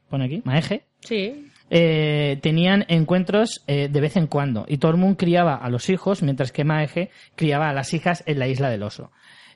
pone 0.09 0.25
aquí, 0.25 0.41
Maege, 0.45 0.85
Sí. 1.01 1.51
eh, 1.69 2.39
tenían 2.43 2.85
encuentros 2.89 3.65
eh, 3.67 3.89
de 3.93 4.01
vez 4.01 4.17
en 4.17 4.29
cuando 4.29 4.65
y 4.69 4.79
Tormund 4.79 5.17
criaba 5.17 5.57
a 5.57 5.69
los 5.69 5.91
hijos 5.91 6.23
mientras 6.23 6.53
que 6.53 6.65
Maege 6.65 7.11
criaba 7.35 7.69
a 7.69 7.73
las 7.75 7.93
hijas 7.93 8.23
en 8.27 8.39
la 8.39 8.49
isla 8.49 8.71
del 8.71 8.83
oso. 8.83 9.11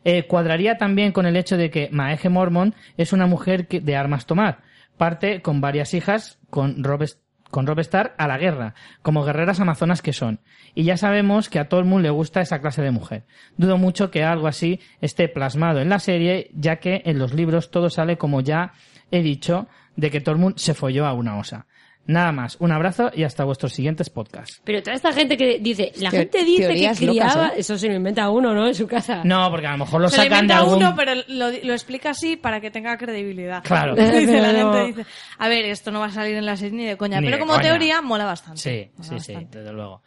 Eh, 0.05 0.25
cuadraría 0.27 0.77
también 0.77 1.12
con 1.12 1.27
el 1.27 1.36
hecho 1.36 1.57
de 1.57 1.70
que 1.70 1.89
Maege 1.93 2.28
Mormon 2.31 2.75
es 2.97 3.12
una 3.12 3.27
mujer 3.27 3.67
que- 3.69 3.81
de 3.81 3.97
armas 3.97 4.27
tomar. 4.27 4.69
Parte 5.01 5.41
con 5.41 5.62
varias 5.62 5.95
hijas 5.95 6.39
con 6.51 6.85
Rob, 6.85 7.07
con 7.51 7.67
Rob 7.67 7.81
a 8.19 8.29
la 8.29 8.37
guerra, 8.37 8.75
como 9.01 9.25
guerreras 9.25 9.59
amazonas 9.59 10.03
que 10.03 10.12
son. 10.12 10.41
Y 10.75 10.85
ya 10.85 10.99
sabemos 10.99 11.49
que 11.49 11.59
a 11.59 11.70
Tormund 11.70 12.03
le 12.03 12.11
gusta 12.11 12.43
esa 12.43 12.61
clase 12.61 12.83
de 12.83 12.91
mujer. 12.91 13.25
Dudo 13.57 13.79
mucho 13.79 14.11
que 14.11 14.25
algo 14.25 14.47
así 14.47 14.79
esté 15.01 15.29
plasmado 15.29 15.81
en 15.81 15.89
la 15.89 16.01
serie, 16.01 16.51
ya 16.53 16.81
que 16.81 17.01
en 17.07 17.19
los 17.19 17.33
libros 17.33 17.70
todo 17.70 17.89
sale 17.89 18.19
como 18.19 18.43
ya 18.43 18.75
he 19.11 19.23
dicho, 19.23 19.69
de 19.97 20.11
que 20.11 20.20
Tormund 20.20 20.59
se 20.59 20.75
folló 20.75 21.07
a 21.07 21.15
una 21.15 21.39
osa. 21.39 21.65
Nada 22.10 22.32
más, 22.32 22.56
un 22.58 22.72
abrazo 22.72 23.10
y 23.14 23.22
hasta 23.22 23.44
vuestros 23.44 23.72
siguientes 23.72 24.10
podcasts. 24.10 24.60
Pero 24.64 24.82
toda 24.82 24.97
esta 24.97 25.12
gente 25.12 25.36
que 25.36 25.58
dice, 25.60 25.92
la 25.97 26.10
Teo- 26.10 26.20
gente 26.20 26.44
dice 26.44 26.68
que 26.74 26.82
locas, 26.82 26.98
criaba, 26.98 27.48
¿eh? 27.48 27.52
eso 27.58 27.78
se 27.78 27.86
lo 27.89 27.94
inventa 27.94 28.28
uno, 28.30 28.52
¿no? 28.52 28.66
En 28.66 28.74
su 28.74 28.86
casa. 28.89 29.22
No, 29.24 29.48
porque 29.50 29.66
a 29.68 29.72
lo 29.72 29.78
mejor 29.78 30.00
lo 30.00 30.08
Se 30.08 30.16
lo 30.16 30.22
sacan 30.24 30.47
de 30.48 30.55
inventa 30.55 30.58
algún... 30.58 30.76
uno, 30.84 30.94
pero 30.97 31.12
lo, 31.28 31.50
lo 31.50 31.72
explica 31.72 32.10
así 32.10 32.36
para 32.36 32.60
que 32.60 32.70
tenga 32.72 32.97
credibilidad. 32.97 33.62
Claro. 33.62 33.94
Dice 34.20 34.40
la 34.40 34.50
gente, 34.52 34.86
dice, 34.86 35.06
a 35.39 35.48
ver, 35.48 35.64
esto 35.66 35.90
no 35.92 36.00
va 36.00 36.06
a 36.06 36.10
salir 36.10 36.34
en 36.34 36.47
la 36.47 36.56
serie 36.56 36.76
ni 36.78 36.84
de 36.86 36.97
coña, 36.97 37.20
Ni 37.20 37.26
pero 37.26 37.36
de 37.36 37.40
como 37.40 37.52
coña. 37.55 37.62
teoría 37.68 38.02
mola 38.02 38.24
bastante. 38.24 38.60
Sí, 38.60 38.90
Mola 38.97 39.20
sí, 39.22 39.32
sí, 39.34 39.47
desde 39.50 39.72
luego. 39.72 40.02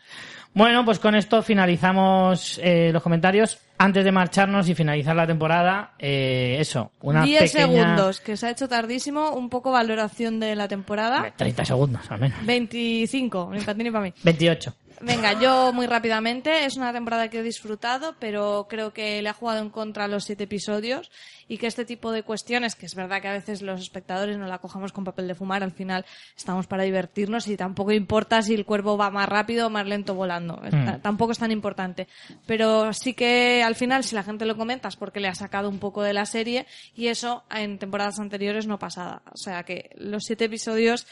Bueno, 0.53 0.85
pues 0.85 0.99
con 0.99 1.15
esto 1.15 1.41
finalizamos 1.41 2.59
eh, 2.64 2.91
los 2.93 3.01
comentarios. 3.01 3.57
Antes 3.77 4.06
de 4.06 4.11
marcharnos 4.11 4.69
y 4.69 4.75
finalizar 4.75 5.15
la 5.15 5.25
temporada, 5.25 5.93
eh, 5.98 6.57
eso, 6.59 6.91
una 7.01 7.23
10 7.23 7.51
pequeña... 7.51 7.65
segundos, 7.65 8.22
que 8.22 8.38
se 8.38 8.48
ha 8.48 8.49
hecho 8.51 8.69
tardísimo, 8.69 9.32
un 9.32 9.49
poco 9.49 9.72
valoración 9.72 10.40
de 10.40 10.56
la 10.56 10.67
temporada. 10.67 11.33
30 11.35 11.65
segundos, 11.65 12.09
al 12.09 12.19
menos. 12.19 12.45
25, 12.45 13.49
ni 13.51 13.59
para 13.61 13.75
ti 13.75 13.83
ni 13.83 13.91
para 13.91 14.03
mí. 14.06 14.14
28. 14.23 14.73
Venga, 15.02 15.40
yo 15.40 15.74
muy 15.74 15.86
rápidamente. 15.86 16.66
Es 16.66 16.78
una 16.78 16.94
temporada 16.94 17.30
que 17.30 17.40
he 17.40 17.44
disfrutado, 17.44 18.16
pero 18.20 18.68
creo 18.70 18.94
que 18.94 19.22
le 19.22 19.28
ha 19.30 19.34
jugado 19.34 19.60
en 19.60 19.70
contra 19.70 20.08
los 20.08 20.24
siete 20.24 20.46
episodios 20.46 21.12
y 21.50 21.58
que 21.58 21.68
este 21.68 21.84
tipo 21.84 22.12
de 22.14 22.24
cuestiones, 22.24 22.76
que 22.76 22.86
es 22.86 22.96
verdad 22.96 23.22
que 23.22 23.28
a 23.28 23.34
veces 23.34 23.62
los 23.62 23.82
espectadores 23.82 24.38
no 24.38 24.48
la 24.48 24.60
cojamos 24.60 24.94
con 24.94 25.04
papel 25.04 25.28
de 25.28 25.36
fumar, 25.36 25.62
al 25.62 25.72
final 25.74 26.06
estamos 26.38 26.68
para 26.68 26.84
divertirnos 26.84 27.48
y 27.50 27.58
tampoco 27.58 27.92
importa 27.92 28.42
si 28.42 28.54
el 28.54 28.66
cuervo 28.66 28.96
va 28.98 29.10
más 29.10 29.28
rápido 29.28 29.68
o 29.68 29.70
más 29.70 29.86
lento 29.86 30.16
volando. 30.16 30.62
Está- 30.64 31.00
Tampoco 31.00 31.34
es 31.34 31.40
tan 31.40 31.52
importante. 31.52 32.08
Pero 32.46 32.94
sí 32.94 33.14
que 33.14 33.62
al 33.62 33.76
final, 33.76 34.06
si 34.06 34.16
la 34.16 34.24
gente 34.24 34.46
lo 34.46 34.56
comenta, 34.56 34.88
es 34.88 34.96
porque 34.96 35.20
le 35.20 35.28
ha 35.28 35.36
sacado 35.36 35.68
un 35.70 35.80
poco 35.80 36.02
de 36.02 36.14
la 36.14 36.26
serie 36.26 36.66
y 36.96 37.08
eso 37.08 37.44
en 37.52 37.78
temporadas 37.78 38.20
anteriores 38.20 38.68
no 38.68 38.80
pasaba. 38.80 39.22
O 39.34 39.38
sea 39.38 39.64
que 39.64 39.90
los 39.98 40.24
siete 40.24 40.46
episodios 40.46 41.06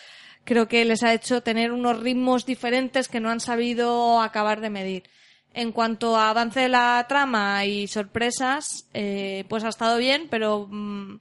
creo 0.44 0.68
que 0.68 0.86
les 0.86 1.04
ha 1.04 1.14
hecho 1.14 1.42
tener 1.42 1.72
unos 1.72 2.00
ritmos 2.00 2.46
diferentes 2.46 3.08
que 3.08 3.20
no 3.20 3.30
han 3.30 3.40
sabido 3.40 4.22
acabar 4.22 4.62
de 4.62 4.70
medir. 4.70 5.04
En 5.54 5.72
cuanto 5.72 6.16
a 6.16 6.30
avance 6.30 6.62
de 6.62 6.70
la 6.70 7.06
trama 7.10 7.66
y 7.66 7.88
sorpresas, 7.88 8.88
eh, 8.94 9.44
pues 9.50 9.64
ha 9.64 9.70
estado 9.70 9.98
bien, 9.98 10.28
pero 10.30 10.68
mm, 10.70 11.20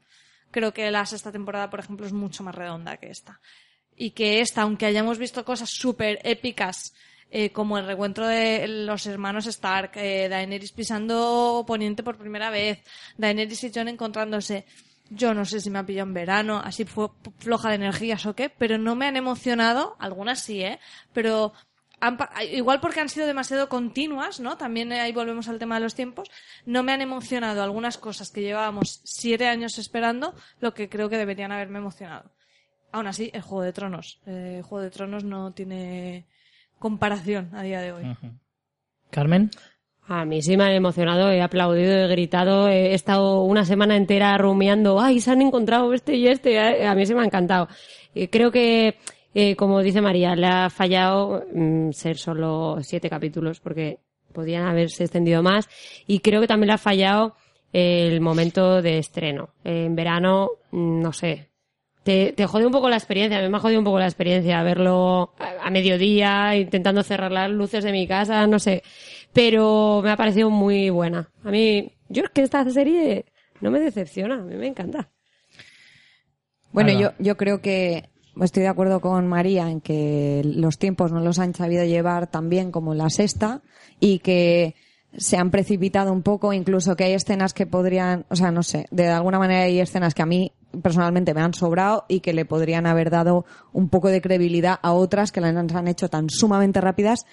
creo 0.51 0.73
que 0.73 0.91
la 0.91 1.05
sexta 1.05 1.33
temporada, 1.33 1.69
por 1.69 1.81
ejemplo, 1.81 2.07
es 2.07 2.13
mucho 2.13 2.45
más 2.45 2.55
redonda 2.55 2.97
que 2.97 3.11
esta. 3.11 3.41
Y 3.97 4.13
que 4.13 4.41
esta, 4.41 4.63
aunque 4.63 4.87
hayamos 4.87 5.19
visto 5.19 5.45
cosas 5.45 5.71
súper 5.71 6.21
épicas, 6.23 6.95
eh, 7.33 7.51
como 7.51 7.79
el 7.79 7.87
reencuentro 7.87 8.27
de 8.27 8.67
los 8.67 9.07
hermanos 9.07 9.47
Stark, 9.47 9.93
eh, 9.95 10.29
Daenerys 10.29 10.73
pisando 10.73 11.65
Poniente 11.67 12.03
por 12.03 12.19
primera 12.19 12.51
vez, 12.51 12.83
Daenerys 13.17 13.63
y 13.65 13.73
Jon 13.73 13.89
encontrándose, 13.89 14.65
yo 15.11 15.35
no 15.35 15.45
sé 15.45 15.61
si 15.61 15.71
me 15.71 15.81
ha 15.81 15.87
pillado 15.87 16.09
en 16.09 16.15
verano, 16.15 16.61
así 16.65 16.85
fue 16.85 17.09
floja 17.39 17.69
de 17.69 17.75
energías 17.75 18.25
o 18.27 18.35
qué, 18.35 18.49
pero 18.49 18.79
no 18.79 18.95
me 18.95 19.07
han 19.07 19.17
emocionado, 19.17 19.97
algunas 19.99 20.41
sí, 20.41 20.63
¿eh? 20.63 20.79
Pero 21.13 21.53
han 22.01 22.17
igual 22.53 22.81
porque 22.81 23.01
han 23.01 23.09
sido 23.09 23.27
demasiado 23.27 23.69
continuas, 23.69 24.41
¿no? 24.41 24.57
También 24.57 24.91
eh, 24.93 25.01
ahí 25.01 25.13
volvemos 25.13 25.49
al 25.49 25.59
tema 25.59 25.75
de 25.75 25.83
los 25.83 25.95
tiempos. 25.95 26.31
No 26.65 26.83
me 26.83 26.93
han 26.93 27.03
emocionado 27.03 27.63
algunas 27.63 27.99
cosas 27.99 28.31
que 28.31 28.41
llevábamos 28.41 29.01
siete 29.05 29.47
años 29.47 29.79
esperando, 29.79 30.35
lo 30.61 30.73
que 30.73 30.89
creo 30.89 31.09
que 31.09 31.19
deberían 31.19 31.53
haberme 31.53 31.79
emocionado. 31.79 32.31
Aún 32.93 33.07
así, 33.07 33.31
el 33.35 33.43
Juego 33.43 33.63
de 33.63 33.73
Tronos. 33.73 34.21
Eh, 34.27 34.57
el 34.59 34.63
Juego 34.63 34.83
de 34.83 34.91
Tronos 34.91 35.25
no 35.25 35.53
tiene 35.53 36.27
comparación 36.79 37.51
a 37.55 37.63
día 37.63 37.81
de 37.81 37.93
hoy. 37.93 38.17
Carmen. 39.11 39.51
A 40.13 40.25
mí 40.25 40.43
sí 40.43 40.57
me 40.57 40.65
han 40.65 40.73
emocionado, 40.73 41.31
he 41.31 41.41
aplaudido, 41.41 41.93
he 41.93 42.09
gritado, 42.09 42.67
he 42.67 42.95
estado 42.95 43.45
una 43.45 43.65
semana 43.65 43.97
entera 43.97 44.37
rumiando, 44.39 45.01
ay, 45.01 45.21
se 45.21 45.31
han 45.31 45.41
encontrado 45.41 45.93
este 45.95 46.17
y 46.17 46.27
este, 46.27 46.57
eh, 46.57 46.85
a 46.85 46.97
mí 46.97 47.07
sí 47.07 47.15
me 47.15 47.21
ha 47.21 47.25
encantado. 47.25 47.69
Creo 48.29 48.51
que, 48.51 48.97
eh, 49.35 49.55
como 49.55 49.81
dice 49.83 50.01
María, 50.01 50.35
le 50.35 50.49
ha 50.49 50.69
fallado 50.69 51.45
mm, 51.55 51.93
ser 51.93 52.19
solo 52.19 52.79
siete 52.81 53.09
capítulos, 53.09 53.61
porque 53.61 54.01
podían 54.33 54.67
haberse 54.67 55.05
extendido 55.05 55.45
más, 55.45 55.69
y 56.09 56.19
creo 56.19 56.41
que 56.41 56.49
también 56.49 56.67
le 56.67 56.75
ha 56.75 56.79
fallado 56.79 57.37
el 57.73 58.21
momento 58.21 58.83
de 58.83 58.99
estreno. 58.99 59.51
en 59.63 59.95
verano, 59.95 60.51
mm, 60.73 61.03
no 61.03 61.13
sé, 61.13 61.51
te, 62.03 62.33
te 62.33 62.47
jode 62.47 62.67
un 62.67 62.73
poco 62.73 62.89
la 62.89 62.97
experiencia, 62.97 63.49
me 63.49 63.57
ha 63.57 63.61
jodido 63.61 63.79
un 63.79 63.85
poco 63.85 63.99
la 63.99 64.07
experiencia 64.07 64.63
verlo 64.63 65.35
a 65.39 65.71
mediodía, 65.71 66.57
intentando 66.57 67.03
cerrar 67.03 67.31
las 67.31 67.51
luces 67.51 67.85
de 67.85 67.93
mi 67.93 68.09
casa, 68.09 68.47
no 68.47 68.59
sé. 68.59 68.83
Pero 69.33 70.01
me 70.03 70.11
ha 70.11 70.17
parecido 70.17 70.51
muy 70.51 70.91
buena. 70.91 71.31
A 71.45 71.51
mí, 71.51 71.93
yo 72.09 72.25
es 72.25 72.31
que 72.31 72.43
esta 72.43 72.69
serie 72.71 73.27
no 73.61 73.71
me 73.71 73.81
decepciona, 73.81 74.37
a 74.37 74.43
mí 74.43 74.57
me 74.57 74.67
encanta. 74.67 75.11
Bueno, 76.73 76.93
yo, 76.93 77.13
yo 77.19 77.37
creo 77.37 77.61
que 77.61 78.11
estoy 78.41 78.63
de 78.63 78.69
acuerdo 78.69 79.01
con 79.01 79.27
María 79.27 79.71
en 79.71 79.81
que 79.81 80.43
los 80.45 80.79
tiempos 80.79 81.13
no 81.13 81.21
los 81.21 81.39
han 81.39 81.55
sabido 81.55 81.85
llevar 81.85 82.29
tan 82.29 82.49
bien 82.49 82.71
como 82.71 82.95
la 82.95 83.11
sexta 83.11 83.63
y 83.99 84.21
que 84.21 84.75
se 85.17 85.37
han 85.37 85.51
precipitado 85.51 86.13
un 86.13 86.23
poco, 86.23 86.53
incluso 86.53 86.95
que 86.95 87.05
hay 87.05 87.15
escenas 87.15 87.53
que 87.53 87.67
podrían, 87.67 88.27
o 88.31 88.37
sea, 88.37 88.53
no 88.53 88.63
sé, 88.63 88.87
de 88.91 89.09
alguna 89.09 89.39
manera 89.39 89.65
hay 89.65 89.81
escenas 89.81 90.15
que 90.15 90.23
a 90.23 90.27
mí 90.27 90.53
personalmente 90.83 91.35
me 91.35 91.41
han 91.41 91.53
sobrado 91.53 92.05
y 92.09 92.21
que 92.21 92.33
le 92.33 92.45
podrían 92.45 92.87
haber 92.87 93.11
dado 93.11 93.45
un 93.73 93.89
poco 93.89 94.09
de 94.09 94.21
credibilidad 94.21 94.79
a 94.83 94.93
otras 94.93 95.33
que 95.33 95.41
las 95.41 95.57
han 95.57 95.89
hecho 95.89 96.09
tan 96.09 96.31
sumamente 96.31 96.81
rápidas 96.81 97.27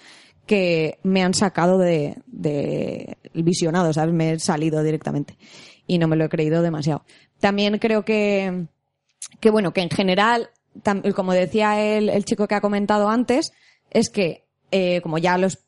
que 0.47 0.97
me 1.03 1.21
han 1.21 1.35
sacado 1.35 1.77
de, 1.77 2.15
de 2.25 3.17
visionado, 3.33 3.93
¿sabes? 3.93 4.13
Me 4.15 4.31
he 4.31 4.39
salido 4.39 4.81
directamente 4.81 5.37
y 5.85 5.99
no 5.99 6.07
me 6.07 6.15
lo 6.15 6.25
he 6.25 6.29
creído 6.29 6.61
demasiado. 6.61 7.03
También 7.39 7.77
creo 7.77 8.03
que, 8.03 8.65
que 9.39 9.51
bueno, 9.51 9.73
que 9.73 9.81
en 9.81 9.89
general, 9.89 10.49
como 11.15 11.33
decía 11.33 11.79
el, 11.81 12.09
el 12.09 12.25
chico 12.25 12.47
que 12.47 12.55
ha 12.55 12.61
comentado 12.61 13.09
antes, 13.09 13.51
es 13.91 14.09
que 14.09 14.45
eh, 14.71 15.01
como 15.01 15.17
ya 15.17 15.37
los 15.37 15.59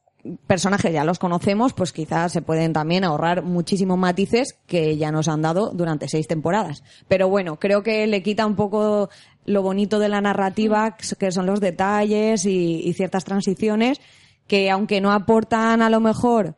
personajes 0.47 0.91
ya 0.91 1.05
los 1.05 1.19
conocemos, 1.19 1.73
pues 1.73 1.93
quizás 1.93 2.33
se 2.33 2.41
pueden 2.41 2.73
también 2.73 3.05
ahorrar 3.05 3.43
muchísimos 3.43 3.97
matices 3.97 4.57
que 4.67 4.97
ya 4.97 5.11
nos 5.11 5.29
han 5.29 5.41
dado 5.41 5.71
durante 5.73 6.09
seis 6.09 6.27
temporadas. 6.27 6.83
Pero 7.07 7.29
bueno, 7.29 7.57
creo 7.57 7.83
que 7.83 8.05
le 8.07 8.21
quita 8.21 8.45
un 8.45 8.55
poco 8.55 9.09
lo 9.45 9.61
bonito 9.61 9.97
de 9.99 10.09
la 10.09 10.19
narrativa, 10.21 10.97
que 10.97 11.31
son 11.31 11.45
los 11.45 11.61
detalles 11.61 12.45
y 12.45 12.93
ciertas 12.93 13.23
transiciones, 13.23 14.01
que 14.49 14.69
aunque 14.69 14.99
no 14.99 15.13
aportan 15.13 15.81
a 15.81 15.89
lo 15.89 16.01
mejor 16.01 16.55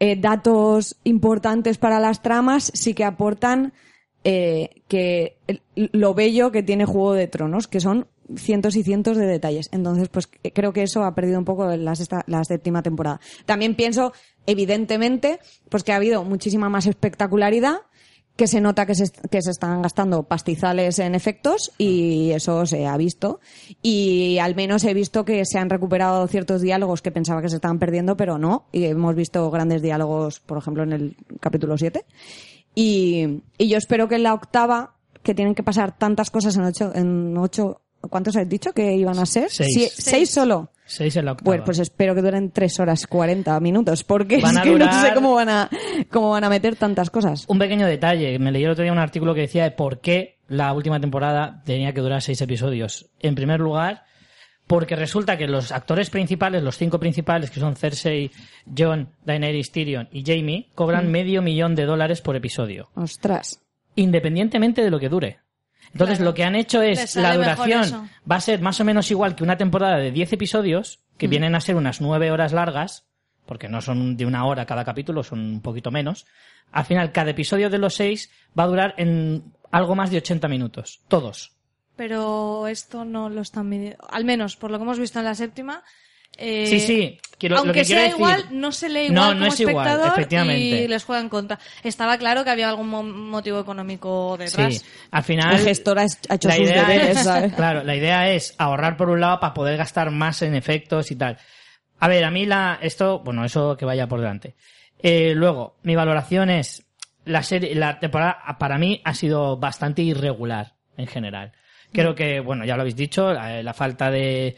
eh, 0.00 0.16
datos 0.16 0.96
importantes 1.04 1.76
para 1.76 2.00
las 2.00 2.22
tramas, 2.22 2.70
sí 2.74 2.94
que 2.94 3.04
aportan 3.04 3.74
eh, 4.24 4.82
que 4.88 5.36
lo 5.74 6.14
bello 6.14 6.50
que 6.50 6.62
tiene 6.62 6.86
Juego 6.86 7.12
de 7.12 7.26
Tronos, 7.26 7.68
que 7.68 7.80
son 7.80 8.06
cientos 8.36 8.74
y 8.76 8.82
cientos 8.82 9.18
de 9.18 9.26
detalles. 9.26 9.68
Entonces, 9.72 10.08
pues 10.08 10.30
eh, 10.42 10.50
creo 10.52 10.72
que 10.72 10.82
eso 10.82 11.04
ha 11.04 11.14
perdido 11.14 11.38
un 11.38 11.44
poco 11.44 11.66
la, 11.76 11.94
sexta- 11.94 12.24
la 12.26 12.42
séptima 12.44 12.82
temporada. 12.82 13.20
También 13.44 13.74
pienso, 13.74 14.14
evidentemente, 14.46 15.40
pues 15.68 15.84
que 15.84 15.92
ha 15.92 15.96
habido 15.96 16.24
muchísima 16.24 16.70
más 16.70 16.86
espectacularidad, 16.86 17.80
que 18.36 18.48
se 18.48 18.60
nota 18.60 18.84
que 18.84 18.94
se, 18.96 19.04
que 19.30 19.42
se 19.42 19.50
están 19.52 19.80
gastando 19.82 20.24
pastizales 20.24 20.98
en 20.98 21.14
efectos 21.14 21.70
y 21.78 22.30
eso 22.32 22.66
se 22.66 22.86
ha 22.86 22.96
visto. 22.96 23.38
Y 23.80 24.38
al 24.38 24.56
menos 24.56 24.82
he 24.84 24.92
visto 24.94 25.24
que 25.24 25.44
se 25.44 25.58
han 25.58 25.70
recuperado 25.70 26.26
ciertos 26.26 26.60
diálogos 26.60 27.00
que 27.00 27.12
pensaba 27.12 27.40
que 27.42 27.48
se 27.48 27.56
estaban 27.56 27.78
perdiendo, 27.78 28.16
pero 28.16 28.36
no. 28.38 28.66
Y 28.72 28.84
hemos 28.86 29.14
visto 29.14 29.48
grandes 29.52 29.82
diálogos, 29.82 30.40
por 30.40 30.58
ejemplo, 30.58 30.82
en 30.82 30.92
el 30.92 31.16
capítulo 31.40 31.78
7. 31.78 32.04
Y, 32.74 33.42
y 33.58 33.68
yo 33.68 33.78
espero 33.78 34.08
que 34.08 34.16
en 34.16 34.24
la 34.24 34.34
octava, 34.34 34.94
que 35.22 35.34
tienen 35.34 35.54
que 35.54 35.62
pasar 35.62 35.96
tantas 35.96 36.30
cosas 36.30 36.56
en 36.56 36.62
ocho, 36.64 36.90
en 36.94 37.36
ocho, 37.38 37.82
¿cuántos 38.10 38.36
has 38.36 38.48
dicho 38.48 38.72
que 38.72 38.94
iban 38.96 39.18
a 39.18 39.26
ser? 39.26 39.48
Seis. 39.50 39.74
Sie- 39.76 39.90
seis 39.96 40.30
solo. 40.30 40.70
Seis 40.86 41.16
en 41.16 41.24
la 41.24 41.32
octava. 41.32 41.46
Bueno, 41.46 41.64
pues 41.64 41.78
espero 41.78 42.14
que 42.14 42.22
duren 42.22 42.50
tres 42.50 42.78
horas 42.78 43.06
40 43.06 43.58
minutos, 43.60 44.04
porque 44.04 44.38
Van 44.38 44.52
es 44.52 44.58
a 44.58 44.62
que 44.62 44.74
no 44.74 45.00
sé 45.00 45.14
cómo 45.14 45.34
van 45.34 45.48
a, 45.48 45.70
cómo 46.10 46.30
van 46.30 46.44
a 46.44 46.50
meter 46.50 46.76
tantas 46.76 47.10
cosas. 47.10 47.44
Un 47.48 47.58
pequeño 47.58 47.86
detalle. 47.86 48.38
Me 48.38 48.52
leí 48.52 48.64
el 48.64 48.70
otro 48.70 48.82
día 48.82 48.92
un 48.92 48.98
artículo 48.98 49.34
que 49.34 49.42
decía 49.42 49.64
de 49.64 49.70
por 49.70 50.00
qué 50.00 50.38
la 50.48 50.72
última 50.72 51.00
temporada 51.00 51.62
tenía 51.64 51.92
que 51.94 52.00
durar 52.00 52.20
seis 52.20 52.40
episodios. 52.42 53.06
En 53.20 53.34
primer 53.34 53.60
lugar, 53.60 54.04
porque 54.66 54.96
resulta 54.96 55.36
que 55.38 55.46
los 55.46 55.72
actores 55.72 56.10
principales, 56.10 56.62
los 56.62 56.76
cinco 56.76 56.98
principales, 56.98 57.50
que 57.50 57.60
son 57.60 57.76
Cersei, 57.76 58.30
Jon, 58.76 59.08
Daenerys, 59.24 59.72
Tyrion 59.72 60.08
y 60.12 60.22
Jaime, 60.24 60.68
cobran 60.74 61.10
medio 61.10 61.42
millón 61.42 61.74
de 61.74 61.84
dólares 61.86 62.20
por 62.20 62.36
episodio, 62.36 62.90
Ostras. 62.94 63.60
independientemente 63.94 64.82
de 64.82 64.90
lo 64.90 64.98
que 64.98 65.08
dure. 65.08 65.38
Entonces, 65.94 66.18
Claro. 66.18 66.30
lo 66.30 66.34
que 66.34 66.44
han 66.44 66.54
hecho 66.56 66.82
es, 66.82 67.16
la 67.16 67.34
duración 67.36 68.10
va 68.30 68.36
a 68.36 68.40
ser 68.40 68.60
más 68.60 68.78
o 68.80 68.84
menos 68.84 69.10
igual 69.10 69.34
que 69.34 69.44
una 69.44 69.56
temporada 69.56 69.96
de 69.96 70.10
10 70.10 70.32
episodios, 70.34 71.00
que 71.16 71.28
vienen 71.28 71.54
a 71.54 71.60
ser 71.60 71.76
unas 71.76 72.00
nueve 72.00 72.30
horas 72.30 72.52
largas, 72.52 73.06
porque 73.46 73.68
no 73.68 73.80
son 73.80 74.16
de 74.16 74.26
una 74.26 74.44
hora 74.44 74.66
cada 74.66 74.84
capítulo, 74.84 75.22
son 75.22 75.38
un 75.40 75.60
poquito 75.60 75.90
menos. 75.90 76.26
Al 76.72 76.84
final, 76.84 77.12
cada 77.12 77.30
episodio 77.30 77.70
de 77.70 77.78
los 77.78 77.94
seis 77.94 78.30
va 78.58 78.64
a 78.64 78.66
durar 78.66 78.94
en 78.98 79.44
algo 79.70 79.94
más 79.94 80.10
de 80.10 80.18
80 80.18 80.48
minutos. 80.48 81.00
Todos. 81.08 81.52
Pero 81.96 82.66
esto 82.66 83.04
no 83.04 83.28
lo 83.28 83.40
están 83.40 83.68
midiendo. 83.68 83.98
Al 84.10 84.24
menos, 84.24 84.56
por 84.56 84.70
lo 84.72 84.78
que 84.78 84.82
hemos 84.84 84.98
visto 84.98 85.20
en 85.20 85.26
la 85.26 85.34
séptima. 85.36 85.84
Eh, 86.38 86.66
Sí, 86.66 86.80
sí. 86.80 87.18
Quiero, 87.38 87.56
lo 87.56 87.60
aunque 87.62 87.80
que 87.80 87.84
sea 87.84 88.02
decir- 88.02 88.14
igual, 88.16 88.46
no 88.52 88.70
se 88.72 88.88
lee 88.88 89.06
igual 89.06 89.14
no 89.14 89.32
como 89.40 89.46
es 89.52 89.60
igual, 89.60 89.76
espectador 89.86 90.12
efectivamente. 90.18 90.60
y 90.84 90.88
les 90.88 91.04
juega 91.04 91.20
en 91.20 91.28
contra. 91.28 91.58
Estaba 91.82 92.16
claro 92.16 92.44
que 92.44 92.50
había 92.50 92.68
algún 92.68 92.88
mo- 92.88 93.02
motivo 93.02 93.58
económico 93.60 94.36
detrás. 94.38 94.76
Sí. 94.78 94.82
Al 95.10 95.24
final. 95.24 95.58
Gestor 95.58 95.98
ha 95.98 96.02
ha 96.02 96.34
hecho 96.36 96.48
la 96.48 96.54
sus 96.54 96.64
idea 96.64 96.84
deberes, 96.84 97.16
es- 97.18 97.24
¿sabes? 97.24 97.52
Claro, 97.54 97.82
la 97.82 97.96
idea 97.96 98.30
es 98.30 98.54
ahorrar 98.58 98.96
por 98.96 99.10
un 99.10 99.20
lado 99.20 99.40
para 99.40 99.52
poder 99.52 99.76
gastar 99.76 100.10
más 100.12 100.40
en 100.42 100.54
efectos 100.54 101.10
y 101.10 101.16
tal. 101.16 101.36
A 101.98 102.08
ver, 102.08 102.24
a 102.24 102.30
mí 102.30 102.46
la, 102.46 102.78
esto, 102.80 103.18
bueno, 103.20 103.44
eso 103.44 103.76
que 103.76 103.84
vaya 103.84 104.06
por 104.06 104.20
delante. 104.20 104.54
Eh, 105.02 105.32
luego, 105.34 105.76
mi 105.82 105.96
valoración 105.96 106.50
es, 106.50 106.86
la 107.24 107.42
serie, 107.42 107.74
la 107.74 107.98
temporada 107.98 108.38
para 108.58 108.78
mí 108.78 109.02
ha 109.04 109.12
sido 109.14 109.56
bastante 109.58 110.02
irregular 110.02 110.74
en 110.96 111.06
general. 111.08 111.52
Creo 111.94 112.16
que, 112.16 112.40
bueno, 112.40 112.64
ya 112.64 112.74
lo 112.74 112.80
habéis 112.80 112.96
dicho, 112.96 113.32
la, 113.32 113.72
falta 113.72 114.10
de, 114.10 114.56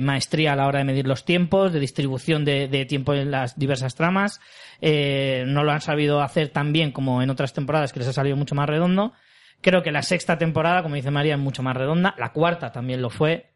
maestría 0.00 0.52
a 0.52 0.56
la 0.56 0.68
hora 0.68 0.78
de 0.78 0.84
medir 0.84 1.08
los 1.08 1.24
tiempos, 1.24 1.72
de 1.72 1.80
distribución 1.80 2.44
de, 2.44 2.86
tiempo 2.88 3.14
en 3.14 3.32
las 3.32 3.58
diversas 3.58 3.96
tramas, 3.96 4.40
eh, 4.80 5.42
no 5.48 5.64
lo 5.64 5.72
han 5.72 5.80
sabido 5.80 6.22
hacer 6.22 6.50
tan 6.50 6.72
bien 6.72 6.92
como 6.92 7.20
en 7.20 7.30
otras 7.30 7.52
temporadas 7.52 7.92
que 7.92 7.98
les 7.98 8.08
ha 8.08 8.12
salido 8.12 8.36
mucho 8.36 8.54
más 8.54 8.68
redondo. 8.68 9.12
Creo 9.60 9.82
que 9.82 9.90
la 9.90 10.02
sexta 10.02 10.38
temporada, 10.38 10.84
como 10.84 10.94
dice 10.94 11.10
María, 11.10 11.34
es 11.34 11.40
mucho 11.40 11.64
más 11.64 11.76
redonda. 11.76 12.14
La 12.16 12.32
cuarta 12.32 12.70
también 12.70 13.02
lo 13.02 13.10
fue. 13.10 13.50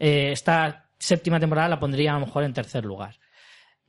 Eh, 0.00 0.32
está 0.32 0.86
séptima 0.98 1.38
temporada 1.38 1.68
la 1.68 1.78
pondría 1.78 2.12
a 2.12 2.18
lo 2.18 2.24
mejor 2.24 2.44
en 2.44 2.54
tercer 2.54 2.86
lugar. 2.86 3.16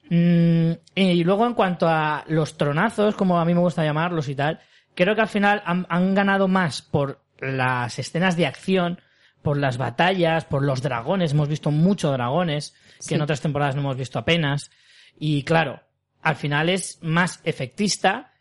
Mm, 0.09 0.71
y 0.95 1.23
luego 1.23 1.47
en 1.47 1.53
cuanto 1.53 1.87
a 1.87 2.25
los 2.27 2.57
tronazos, 2.57 3.15
como 3.15 3.39
a 3.39 3.45
mí 3.45 3.53
me 3.53 3.61
gusta 3.61 3.85
llamarlos 3.85 4.27
y 4.27 4.35
tal, 4.35 4.59
creo 4.93 5.15
que 5.15 5.21
al 5.21 5.29
final 5.29 5.63
han 5.65 6.13
ganado 6.13 6.49
más 6.49 6.81
por 6.81 7.24
las 7.39 7.99
escenas 7.99 8.37
de 8.37 8.45
acción, 8.45 8.99
por 9.41 9.57
las 9.57 9.77
batallas, 9.77 10.45
por 10.45 10.63
los 10.63 10.81
dragones. 10.81 11.31
Hemos 11.31 11.47
visto 11.47 11.69
muchos 11.71 12.11
dragones, 12.11 12.73
que 13.07 13.15
en 13.15 13.21
otras 13.21 13.41
temporadas 13.41 13.75
no 13.75 13.81
hemos 13.81 13.97
visto 13.97 14.17
apenas. 14.17 14.71
Y 15.19 15.43
claro, 15.43 15.81
al 16.21 16.35
final 16.35 16.69
es 16.69 16.97
más 17.01 17.41
efectista 17.43 18.33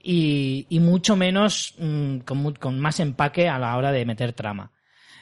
y, 0.00 0.66
y 0.68 0.78
mucho 0.78 1.16
menos, 1.16 1.74
mm, 1.78 2.18
con, 2.18 2.54
con 2.54 2.78
más 2.78 3.00
empaque 3.00 3.48
a 3.48 3.58
la 3.58 3.76
hora 3.76 3.90
de 3.90 4.06
meter 4.06 4.32
trama. 4.32 4.70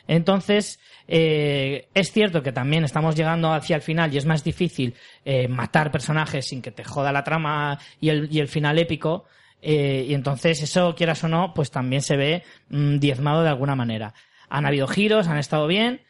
Entonces, 0.07 0.81
eh, 1.07 1.89
es 1.95 2.13
cierto 2.13 2.43
que 2.43 2.53
también 2.53 2.85
estamos 2.85 3.15
llegando 3.15 3.53
hacia 3.53 3.77
el 3.77 3.83
final 3.83 4.13
y 4.13 4.19
es 4.19 4.27
más 4.27 4.43
difícil 4.43 4.95
eh, 5.25 5.49
matar 5.49 5.91
personajes 5.91 6.49
sin 6.49 6.61
que 6.63 6.71
te 6.71 6.85
joda 6.85 7.13
la 7.13 7.25
trama 7.25 7.79
y 8.01 8.09
el, 8.09 8.29
y 8.31 8.41
el 8.41 8.49
final 8.49 8.79
épico. 8.79 9.27
Eh, 9.63 10.07
y 10.09 10.15
entonces 10.15 10.63
eso, 10.63 10.95
quieras 10.95 11.23
o 11.25 11.29
no, 11.29 11.53
pues 11.55 11.71
también 11.71 12.03
se 12.03 12.17
ve 12.17 12.43
mm, 12.69 12.99
diezmado 12.99 13.43
de 13.43 13.49
alguna 13.49 13.75
manera. 13.75 14.15
Han 14.49 14.67
habido 14.67 14.87
giros, 14.87 15.29
han 15.29 15.39
estado 15.39 15.67
bien, 15.67 16.01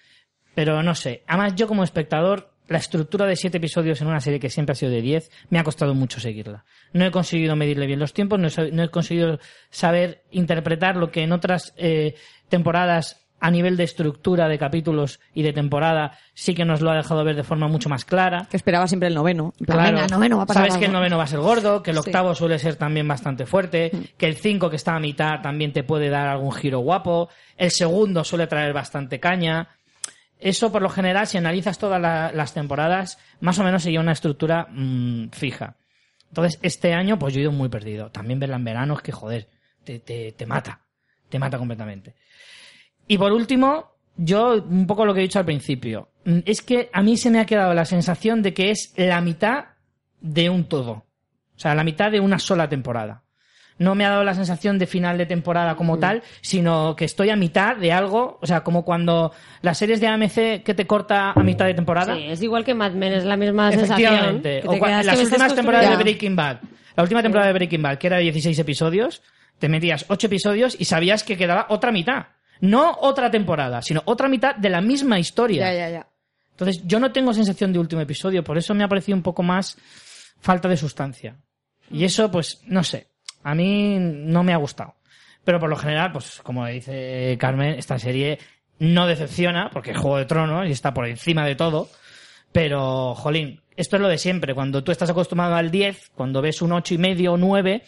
pero 0.54 0.82
no 0.82 0.94
sé. 0.94 1.22
Además, 1.26 1.54
yo 1.56 1.66
como 1.66 1.84
espectador, 1.84 2.52
la 2.68 2.78
estructura 2.78 3.26
de 3.26 3.36
siete 3.36 3.58
episodios 3.58 4.00
en 4.00 4.06
una 4.06 4.20
serie 4.20 4.38
que 4.38 4.50
siempre 4.50 4.72
ha 4.72 4.76
sido 4.76 4.92
de 4.92 5.02
diez, 5.02 5.30
me 5.48 5.58
ha 5.58 5.64
costado 5.64 5.94
mucho 5.94 6.20
seguirla. 6.20 6.64
No 6.92 7.04
he 7.04 7.10
conseguido 7.10 7.56
medirle 7.56 7.86
bien 7.86 7.98
los 7.98 8.12
tiempos, 8.12 8.38
no 8.38 8.48
he, 8.48 8.70
no 8.70 8.82
he 8.84 8.88
conseguido 8.88 9.40
saber 9.70 10.22
interpretar 10.30 10.96
lo 10.96 11.10
que 11.10 11.22
en 11.22 11.32
otras 11.32 11.74
eh, 11.76 12.14
temporadas 12.48 13.26
a 13.40 13.50
nivel 13.50 13.76
de 13.76 13.84
estructura 13.84 14.48
de 14.48 14.58
capítulos 14.58 15.18
y 15.34 15.42
de 15.42 15.52
temporada 15.52 16.18
sí 16.34 16.54
que 16.54 16.64
nos 16.64 16.80
lo 16.82 16.90
ha 16.90 16.96
dejado 16.96 17.24
ver 17.24 17.36
de 17.36 17.42
forma 17.42 17.68
mucho 17.68 17.88
más 17.88 18.04
clara. 18.04 18.46
Que 18.50 18.56
esperaba 18.56 18.86
siempre 18.86 19.08
el 19.08 19.14
noveno. 19.14 19.52
Claro. 19.64 19.82
Venga, 19.96 20.06
noveno 20.08 20.36
va 20.36 20.42
a 20.42 20.46
pasar 20.46 20.66
Sabes 20.66 20.78
que 20.78 20.86
el 20.86 20.92
noveno 20.92 21.16
va 21.18 21.24
a 21.24 21.26
ser 21.26 21.40
gordo, 21.40 21.82
que 21.82 21.90
el 21.90 21.96
Sí. 21.96 22.02
octavo 22.06 22.34
suele 22.34 22.58
ser 22.58 22.76
también 22.76 23.08
bastante 23.08 23.46
fuerte, 23.46 23.90
que 24.18 24.26
el 24.26 24.36
cinco 24.36 24.68
que 24.70 24.76
está 24.76 24.94
a 24.94 25.00
mitad 25.00 25.40
también 25.40 25.72
te 25.72 25.82
puede 25.82 26.10
dar 26.10 26.28
algún 26.28 26.52
giro 26.52 26.80
guapo, 26.80 27.28
el 27.56 27.70
segundo 27.70 28.24
suele 28.24 28.46
traer 28.46 28.72
bastante 28.72 29.18
caña. 29.20 29.68
Eso, 30.38 30.72
por 30.72 30.80
lo 30.82 30.88
general, 30.88 31.26
si 31.26 31.36
analizas 31.38 31.78
todas 31.78 32.00
la- 32.00 32.32
las 32.32 32.54
temporadas, 32.54 33.18
más 33.40 33.58
o 33.58 33.64
menos 33.64 33.82
seguía 33.82 34.00
una 34.00 34.12
estructura 34.12 34.66
mm, 34.70 35.28
fija. 35.32 35.76
Entonces, 36.28 36.58
este 36.62 36.94
año, 36.94 37.18
pues 37.18 37.34
yo 37.34 37.40
he 37.40 37.42
ido 37.42 37.52
muy 37.52 37.68
perdido. 37.68 38.10
También 38.10 38.38
verla 38.38 38.56
en 38.56 38.64
verano 38.64 38.94
es 38.94 39.02
que, 39.02 39.12
joder, 39.12 39.48
te, 39.84 39.98
te, 39.98 40.32
te 40.32 40.46
mata. 40.46 40.80
Te 41.28 41.38
mata 41.38 41.58
completamente. 41.58 42.14
Y 43.10 43.18
por 43.18 43.32
último, 43.32 43.96
yo, 44.16 44.62
un 44.62 44.86
poco 44.86 45.04
lo 45.04 45.12
que 45.12 45.18
he 45.18 45.24
dicho 45.24 45.40
al 45.40 45.44
principio, 45.44 46.10
mm, 46.26 46.38
es 46.44 46.62
que 46.62 46.90
a 46.92 47.02
mí 47.02 47.16
se 47.16 47.28
me 47.28 47.40
ha 47.40 47.44
quedado 47.44 47.74
la 47.74 47.84
sensación 47.84 48.40
de 48.40 48.54
que 48.54 48.70
es 48.70 48.94
la 48.96 49.20
mitad 49.20 49.64
de 50.20 50.48
un 50.48 50.62
todo. 50.62 50.92
O 50.92 51.58
sea, 51.58 51.74
la 51.74 51.82
mitad 51.82 52.12
de 52.12 52.20
una 52.20 52.38
sola 52.38 52.68
temporada. 52.68 53.24
No 53.78 53.96
me 53.96 54.04
ha 54.04 54.10
dado 54.10 54.22
la 54.22 54.34
sensación 54.34 54.78
de 54.78 54.86
final 54.86 55.18
de 55.18 55.26
temporada 55.26 55.74
como 55.74 55.98
tal, 55.98 56.22
sino 56.40 56.94
que 56.94 57.04
estoy 57.04 57.30
a 57.30 57.36
mitad 57.36 57.76
de 57.76 57.90
algo, 57.90 58.38
o 58.40 58.46
sea, 58.46 58.62
como 58.62 58.84
cuando 58.84 59.32
las 59.60 59.78
series 59.78 60.00
de 60.00 60.06
AMC 60.06 60.62
que 60.62 60.74
te 60.76 60.86
corta 60.86 61.32
a 61.32 61.42
mitad 61.42 61.66
de 61.66 61.74
temporada. 61.74 62.14
Sí, 62.14 62.26
es 62.28 62.40
igual 62.42 62.64
que 62.64 62.74
Mad 62.74 62.92
Men, 62.92 63.14
es 63.14 63.24
la 63.24 63.36
misma 63.36 63.72
sensación. 63.72 64.14
Efectivamente. 64.14 64.62
O 64.66 64.76
las 64.86 65.18
últimas 65.18 65.52
temporadas 65.56 65.90
de 65.90 65.96
Breaking 65.96 66.36
Bad. 66.36 66.60
La 66.94 67.02
última 67.02 67.22
temporada 67.22 67.48
de 67.48 67.54
Breaking 67.54 67.82
Bad, 67.82 67.98
que 67.98 68.06
era 68.06 68.18
de 68.18 68.22
16 68.22 68.56
episodios, 68.56 69.20
te 69.58 69.68
metías 69.68 70.04
8 70.06 70.28
episodios 70.28 70.76
y 70.78 70.84
sabías 70.84 71.24
que 71.24 71.36
quedaba 71.36 71.66
otra 71.70 71.90
mitad. 71.90 72.26
No 72.60 72.98
otra 73.00 73.30
temporada, 73.30 73.82
sino 73.82 74.02
otra 74.04 74.28
mitad 74.28 74.56
de 74.56 74.68
la 74.68 74.80
misma 74.80 75.18
historia. 75.18 75.72
Ya, 75.72 75.74
ya, 75.74 75.90
ya. 75.90 76.06
Entonces, 76.50 76.82
yo 76.86 77.00
no 77.00 77.10
tengo 77.10 77.32
sensación 77.32 77.72
de 77.72 77.78
último 77.78 78.02
episodio, 78.02 78.44
por 78.44 78.58
eso 78.58 78.74
me 78.74 78.84
ha 78.84 78.88
parecido 78.88 79.16
un 79.16 79.22
poco 79.22 79.42
más 79.42 79.78
falta 80.40 80.68
de 80.68 80.76
sustancia. 80.76 81.36
Y 81.90 82.04
eso, 82.04 82.30
pues, 82.30 82.60
no 82.66 82.84
sé. 82.84 83.08
A 83.42 83.54
mí 83.54 83.96
no 83.98 84.42
me 84.42 84.52
ha 84.52 84.58
gustado. 84.58 84.94
Pero 85.44 85.58
por 85.58 85.70
lo 85.70 85.76
general, 85.76 86.12
pues, 86.12 86.40
como 86.42 86.66
dice 86.66 87.36
Carmen, 87.40 87.78
esta 87.78 87.98
serie 87.98 88.38
no 88.78 89.06
decepciona, 89.06 89.70
porque 89.70 89.92
es 89.92 89.98
Juego 89.98 90.18
de 90.18 90.26
Tronos 90.26 90.68
y 90.68 90.72
está 90.72 90.92
por 90.92 91.06
encima 91.06 91.46
de 91.46 91.54
todo. 91.54 91.88
Pero, 92.52 93.14
jolín, 93.14 93.60
esto 93.76 93.96
es 93.96 94.02
lo 94.02 94.08
de 94.08 94.18
siempre. 94.18 94.54
Cuando 94.54 94.84
tú 94.84 94.92
estás 94.92 95.10
acostumbrado 95.10 95.54
al 95.54 95.70
10, 95.70 96.10
cuando 96.14 96.42
ves 96.42 96.60
un 96.62 96.72
ocho 96.72 96.94
y 96.94 96.98
medio 96.98 97.32
o 97.32 97.36
9, 97.36 97.82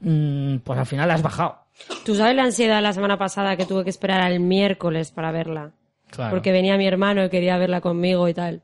mm, 0.00 0.56
pues 0.58 0.78
al 0.78 0.86
final 0.86 1.10
has 1.10 1.22
bajado. 1.22 1.63
¿Tú 2.04 2.14
sabes 2.14 2.36
la 2.36 2.44
ansiedad 2.44 2.82
la 2.82 2.92
semana 2.92 3.18
pasada 3.18 3.56
que 3.56 3.66
tuve 3.66 3.84
que 3.84 3.90
esperar 3.90 4.20
al 4.20 4.40
miércoles 4.40 5.10
para 5.10 5.32
verla? 5.32 5.72
Claro. 6.10 6.30
Porque 6.30 6.52
venía 6.52 6.76
mi 6.76 6.86
hermano 6.86 7.24
y 7.24 7.30
quería 7.30 7.58
verla 7.58 7.80
conmigo 7.80 8.28
y 8.28 8.34
tal. 8.34 8.62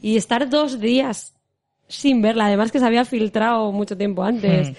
Y 0.00 0.16
estar 0.16 0.48
dos 0.48 0.80
días 0.80 1.34
sin 1.88 2.22
verla, 2.22 2.46
además 2.46 2.72
que 2.72 2.78
se 2.78 2.86
había 2.86 3.04
filtrado 3.04 3.72
mucho 3.72 3.96
tiempo 3.96 4.22
antes. 4.24 4.70
Mm. 4.70 4.74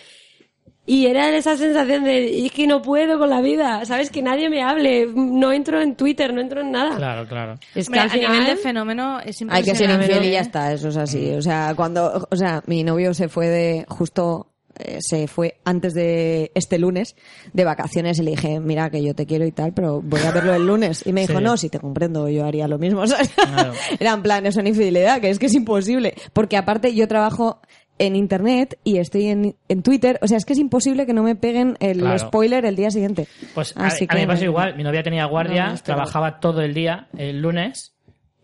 Y 0.88 1.08
era 1.08 1.36
esa 1.36 1.58
sensación 1.58 2.04
de, 2.04 2.46
es 2.46 2.52
que 2.52 2.68
no 2.68 2.80
puedo 2.84 3.18
con 3.18 3.30
la 3.32 3.42
vida, 3.42 3.84
¿sabes? 3.86 4.12
Que 4.12 4.22
nadie 4.22 4.52
me 4.52 4.62
hable, 4.62 5.08
no 5.16 5.52
entro 5.52 5.82
en 5.82 5.96
Twitter, 5.96 6.32
no 6.32 6.42
entro 6.42 6.62
en 6.62 6.72
nada. 6.72 6.96
Claro, 6.96 7.28
claro. 7.28 7.56
Es 7.74 7.88
Hombre, 7.88 8.02
que 8.02 8.06
al 8.06 8.12
a 8.12 8.16
nivel 8.16 8.32
final... 8.42 8.56
de 8.56 8.62
fenómeno 8.62 9.20
es 9.20 9.42
Hay 9.50 9.64
que 9.64 9.76
ser 9.76 9.90
impresionante. 9.90 10.06
infiel 10.06 10.26
y 10.26 10.32
ya 10.34 10.42
está, 10.42 10.72
eso 10.74 10.90
es 10.90 10.98
así. 10.98 11.32
O 11.32 11.42
sea, 11.42 11.74
cuando, 11.76 12.28
o 12.30 12.36
sea, 12.36 12.62
mi 12.68 12.84
novio 12.84 13.16
se 13.16 13.30
fue 13.30 13.48
de, 13.48 13.86
justo, 13.90 14.54
eh, 14.80 14.98
se 15.00 15.28
fue 15.28 15.58
antes 15.64 15.94
de 15.94 16.52
este 16.56 16.78
lunes 16.80 17.16
de 17.54 17.64
vacaciones 17.64 18.20
y 18.20 18.24
le 18.24 18.32
dije, 18.32 18.60
mira 18.60 18.90
que 18.90 19.02
yo 19.04 19.14
te 19.16 19.26
quiero 19.26 19.46
y 19.46 19.52
tal, 19.52 19.74
pero 19.74 20.02
voy 20.02 20.22
a 20.22 20.32
verlo 20.32 20.54
el 20.54 20.66
lunes. 20.68 21.04
Y 21.06 21.14
me 21.14 21.22
dijo, 21.22 21.38
Sí. 21.40 21.44
no, 21.44 21.58
si 21.58 21.70
te 21.70 21.80
comprendo, 21.80 22.28
yo 22.30 22.46
haría 22.46 22.68
lo 22.68 22.78
mismo. 22.78 23.04
Era 24.00 24.14
en 24.14 24.22
plan, 24.22 24.46
es 24.46 24.56
infidelidad, 24.58 25.22
que 25.22 25.30
es 25.30 25.40
que 25.40 25.46
es 25.48 25.54
imposible. 25.54 26.16
Porque 26.34 26.58
aparte 26.58 26.94
yo 26.94 27.08
trabajo 27.08 27.62
en 27.98 28.16
internet 28.18 28.78
y 28.84 28.98
estoy 28.98 29.28
en, 29.28 29.56
en 29.70 29.82
Twitter, 29.82 30.20
o 30.22 30.28
sea, 30.28 30.38
es 30.38 30.44
que 30.46 30.52
es 30.54 30.60
imposible 30.60 31.06
que 31.06 31.14
no 31.14 31.24
me 31.24 31.36
peguen 31.36 31.78
el 31.80 32.00
Claro. 32.00 32.20
spoiler 32.20 32.66
el 32.66 32.76
día 32.76 32.92
siguiente. 32.92 33.28
Pues 33.54 33.74
a, 33.78 33.88
Así 33.88 34.06
a 34.10 34.14
mí 34.16 34.20
me 34.22 34.26
que- 34.26 34.34
pasa 34.34 34.44
igual. 34.46 34.76
Mi 34.76 34.84
novia 34.84 35.02
tenía 35.04 35.26
guardia, 35.26 35.64
No, 35.64 35.70
no, 35.70 35.76
espera. 35.76 35.96
trabajaba 35.96 36.40
todo 36.42 36.62
el 36.62 36.74
día 36.74 37.08
el 37.18 37.42
lunes 37.42 37.95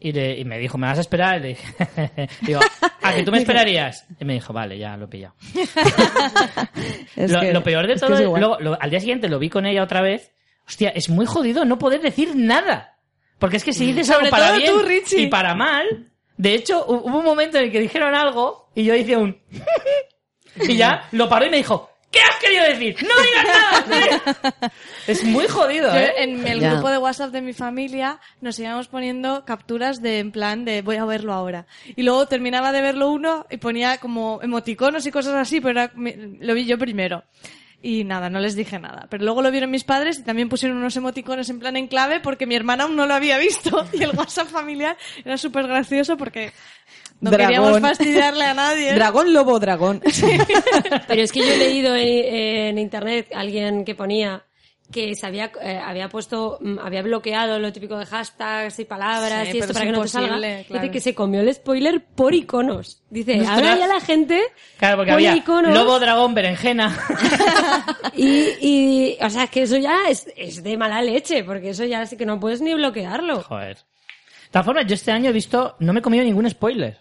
y, 0.01 0.11
le- 0.11 0.38
y 0.39 0.43
me 0.45 0.57
dijo, 0.57 0.77
¿me 0.77 0.88
vas 0.88 0.97
a 0.97 1.01
esperar? 1.01 1.38
Y 1.38 1.41
le 1.41 1.47
dije, 1.49 2.30
digo, 2.41 2.59
¿a 3.01 3.13
que 3.13 3.23
tú 3.23 3.31
me 3.31 3.38
esperarías? 3.39 4.05
Y 4.19 4.25
me 4.25 4.33
dijo, 4.33 4.51
vale, 4.51 4.77
ya 4.77 4.97
lo 4.97 5.05
he 5.05 5.07
pillado. 5.07 5.35
Lo, 7.15 7.39
que- 7.39 7.53
lo 7.53 7.63
peor 7.63 7.88
de 7.88 7.93
es 7.93 8.01
que 8.01 8.07
todo, 8.07 8.17
es 8.17 8.25
luego, 8.39 8.57
lo- 8.59 8.77
al 8.81 8.89
día 8.89 8.99
siguiente 8.99 9.30
lo 9.30 9.39
vi 9.39 9.49
con 9.49 9.65
ella 9.65 9.83
otra 9.83 10.01
vez. 10.01 10.31
Hostia, 10.67 10.89
es 10.89 11.09
muy 11.09 11.25
jodido 11.25 11.65
no 11.65 11.77
poder 11.77 12.01
decir 12.01 12.35
nada. 12.35 12.97
Porque 13.39 13.57
es 13.57 13.63
que 13.63 13.73
si 13.73 13.85
dices 13.88 14.09
algo 14.09 14.21
Sobre 14.27 14.31
para 14.31 14.55
bien 14.57 14.71
tú, 14.71 15.15
y 15.17 15.27
para 15.27 15.55
mal, 15.55 16.11
de 16.38 16.53
hecho, 16.53 16.85
hu- 16.85 17.01
hubo 17.09 17.19
un 17.19 17.25
momento 17.25 17.57
en 17.57 17.65
el 17.65 17.71
que 17.71 17.80
dijeron 17.80 18.13
algo 18.15 18.69
y 18.75 18.83
yo 18.83 18.95
hice 18.95 19.17
un... 19.17 19.38
y 20.55 20.75
ya 20.77 21.07
lo 21.11 21.27
paró 21.27 21.45
y 21.45 21.49
me 21.49 21.57
dijo, 21.57 21.89
¿qué 22.11 22.19
has 22.19 22.38
querido 22.40 22.64
decir? 22.65 22.95
¡No 23.01 23.14
digas 23.23 23.88
nada! 23.88 24.72
es 25.07 25.23
muy 25.23 25.48
jodido, 25.48 25.90
Yo 25.93 25.99
¿eh? 25.99 26.14
en 26.17 26.45
el 26.48 26.59
grupo 26.61 26.90
de 26.90 26.98
WhatsApp 26.98 27.31
de 27.31 27.41
mi 27.41 27.53
familia 27.53 28.19
nos 28.41 28.59
íbamos 28.59 28.88
poniendo 28.88 29.45
capturas 29.45 30.01
de 30.01 30.19
en 30.19 30.31
plan 30.31 30.65
de 30.65 30.81
voy 30.81 30.98
a 30.98 31.06
verlo 31.06 31.33
ahora. 31.33 31.65
Y 31.95 32.03
luego 32.03 32.27
terminaba 32.27 32.72
de 32.72 32.81
verlo 32.81 33.09
uno 33.11 33.45
y 33.49 33.57
ponía 33.57 33.98
como 33.98 34.40
emoticonos 34.43 35.06
y 35.06 35.11
cosas 35.11 35.35
así, 35.35 35.61
pero 35.61 35.80
era- 35.81 35.91
me- 35.95 36.35
lo 36.40 36.53
vi 36.53 36.65
yo 36.65 36.77
primero. 36.77 37.23
Y 37.83 38.03
nada, 38.03 38.30
no 38.30 38.40
les 38.40 38.56
dije 38.56 38.77
nada. 38.77 39.07
Pero 39.09 39.23
luego 39.23 39.41
lo 39.41 39.49
vieron 39.49 39.72
mis 39.72 39.83
padres 39.83 40.19
y 40.19 40.23
también 40.23 40.49
pusieron 40.49 40.77
unos 40.77 40.95
emoticonos 40.98 41.49
en 41.49 41.57
plan 41.59 41.75
en 41.77 41.88
clave 41.88 42.19
porque 42.19 42.45
mi 42.45 42.53
hermana 42.53 42.83
aún 42.83 42.95
no 42.95 43.07
lo 43.07 43.15
había 43.15 43.40
visto. 43.40 43.88
Y 43.93 44.03
el 44.03 44.11
WhatsApp 44.15 44.49
familiar 44.49 44.95
era 45.25 45.35
súper 45.38 45.65
gracioso 45.67 46.15
porque 46.15 46.51
no 47.22 47.32
Dragón. 47.32 47.53
queríamos 47.56 47.80
fastidiarle 47.80 48.43
a 48.45 48.53
nadie. 48.53 48.93
Dragón, 48.95 49.33
lobo, 49.33 49.59
dragón. 49.59 50.01
Pero 51.08 51.22
es 51.22 51.32
que 51.32 51.40
yo 51.40 51.53
he 51.53 51.58
leído 51.58 51.95
en, 51.95 52.08
en 52.08 52.77
internet 52.80 53.30
alguien 53.33 53.85
que 53.85 53.95
ponía 53.95 54.43
que 54.91 55.16
se 55.16 55.25
había, 55.25 55.51
eh, 55.61 55.80
había 55.83 56.09
puesto, 56.09 56.58
mm, 56.61 56.80
había 56.80 57.01
bloqueado 57.01 57.58
lo 57.59 57.72
típico 57.72 57.98
de 57.98 58.06
hashtags 58.06 58.77
y 58.80 58.85
palabras 58.85 59.48
Sí, 59.48 59.58
y 59.58 59.59
esto 59.61 59.74
para 59.74 59.85
es 59.85 59.91
que 59.91 59.98
no 59.98 60.01
te 60.03 60.08
salga. 60.09 60.38
claro. 60.38 60.66
Dice 60.69 60.91
que 60.91 61.00
se 61.00 61.16
comió 61.16 61.41
el 61.41 61.53
spoiler 61.53 62.03
por 62.03 62.33
iconos. 62.35 63.01
Dice, 63.09 63.45
ahora 63.48 63.77
ya 63.77 63.88
la 63.88 64.01
gente 64.01 64.41
Claro, 64.77 64.98
porque 64.98 65.11
había 65.11 65.35
iconos 65.35 65.74
lobo, 65.74 66.00
dragón, 66.00 66.33
berenjena. 66.33 66.98
y, 68.16 68.50
y, 68.59 69.17
o 69.22 69.30
sea, 69.30 69.48
que 69.48 69.64
eso 69.64 69.77
ya 69.77 70.09
es, 70.09 70.27
es 70.35 70.61
de 70.64 70.77
mala 70.77 71.01
leche, 71.01 71.43
porque 71.43 71.69
eso 71.69 71.85
ya 71.85 72.06
sí 72.06 72.17
que 72.17 72.25
no 72.25 72.40
puedes 72.40 72.61
ni 72.61 72.74
bloquearlo. 72.74 73.43
Joder. 73.43 73.77
De 73.77 74.51
todas 74.51 74.66
formas, 74.66 74.85
yo 74.85 74.95
este 74.95 75.11
año 75.11 75.30
he 75.30 75.33
visto, 75.33 75.75
no 75.80 75.93
me 75.93 76.00
he 76.00 76.03
comido 76.03 76.25
ningún 76.25 76.50
spoiler. 76.50 77.00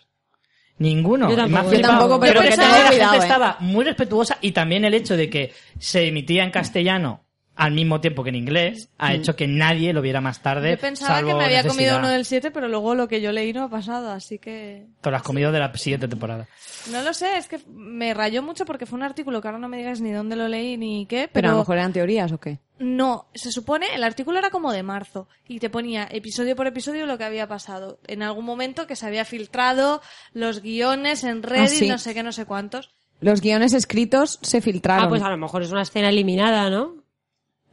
Ninguno. 0.81 1.29
Yo 1.29 1.37
tampoco. 1.37 1.73
Yo 1.75 1.81
tampoco, 1.83 2.21
pero 2.21 2.41
que 2.41 2.57
la 2.57 2.67
gente 2.89 3.05
¿eh? 3.05 3.19
estaba 3.19 3.57
muy 3.61 3.85
respetuosa 3.85 4.39
y 4.41 4.53
también 4.53 4.85
el 4.87 4.95
hecho 4.95 5.15
de 5.15 5.29
que 5.29 5.53
se 5.79 6.09
emitía 6.09 6.43
en 6.43 6.51
castellano 6.51 7.21
al 7.61 7.73
mismo 7.73 8.01
tiempo 8.01 8.25
que 8.25 8.31
en 8.31 8.37
inglés 8.37 8.89
ha 8.97 9.13
hecho 9.13 9.37
que 9.37 9.47
nadie 9.47 9.93
lo 9.93 10.01
viera 10.01 10.23
más 10.23 10.41
tarde. 10.41 10.71
Yo 10.71 10.79
pensaba 10.79 11.17
salvo 11.17 11.29
que 11.29 11.35
me 11.35 11.45
había 11.45 11.63
necesidad. 11.63 11.75
comido 11.75 11.99
uno 11.99 12.09
del 12.09 12.25
7, 12.25 12.51
pero 12.53 12.69
luego 12.69 12.95
lo 12.95 13.07
que 13.07 13.21
yo 13.21 13.33
leí 13.33 13.53
no 13.53 13.65
ha 13.65 13.69
pasado, 13.69 14.11
así 14.11 14.39
que... 14.39 14.87
Te 15.03 15.11
lo 15.11 15.17
has 15.17 15.23
comido 15.23 15.53
de 15.53 15.59
la 15.59 15.71
siguiente 15.77 16.09
temporada. 16.09 16.49
No 16.91 17.03
lo 17.03 17.13
sé, 17.13 17.37
es 17.37 17.49
que 17.49 17.61
me 17.69 18.15
rayó 18.15 18.43
mucho 18.43 18.65
porque 18.65 18.87
fue 18.87 18.97
un 18.97 19.03
artículo 19.03 19.43
que 19.43 19.49
ahora 19.49 19.59
no 19.59 19.69
me 19.69 19.77
digas 19.77 20.01
ni 20.01 20.11
dónde 20.11 20.37
lo 20.37 20.49
leí 20.49 20.79
ni 20.79 21.05
qué, 21.05 21.29
Pero 21.29 21.29
a 21.29 21.33
pero... 21.33 21.53
lo 21.53 21.59
mejor 21.59 21.77
eran 21.77 21.93
teorías 21.93 22.33
o 22.33 22.39
qué. 22.41 22.61
No, 22.79 23.27
se 23.35 23.53
supone, 23.53 23.95
el 23.95 24.05
artículo 24.05 24.39
era 24.39 24.49
como 24.49 24.73
de 24.73 24.83
marzo 24.83 25.29
y 25.47 25.59
te 25.59 25.69
ponía 25.69 26.09
episodio 26.11 26.57
por 26.57 26.67
episodio 26.67 27.05
lo 27.05 27.19
que 27.19 27.25
había 27.25 27.47
pasado. 27.47 27.99
En 28.07 28.23
algún 28.23 28.47
momento 28.47 28.87
que 28.87 28.97
se 28.97 29.07
había 29.07 29.27
filtrado 29.27 30.01
los 30.33 30.63
guiones 30.63 31.25
en 31.25 31.43
Reddit, 31.43 31.69
sí. 31.69 31.89
no 31.89 31.99
sé 31.99 32.15
qué, 32.15 32.23
no 32.23 32.33
sé 32.33 32.47
cuántos. 32.47 32.91
Los 33.21 33.43
guiones 33.43 33.75
escritos 33.75 34.39
se 34.41 34.63
filtraron. 34.63 35.05
Ah, 35.05 35.09
pues 35.11 35.21
a 35.21 35.29
lo 35.29 35.37
mejor 35.37 35.63
es 35.63 35.71
una 35.71 35.83
escena 35.83 36.09
eliminada, 36.09 36.71
¿no? 36.71 37.00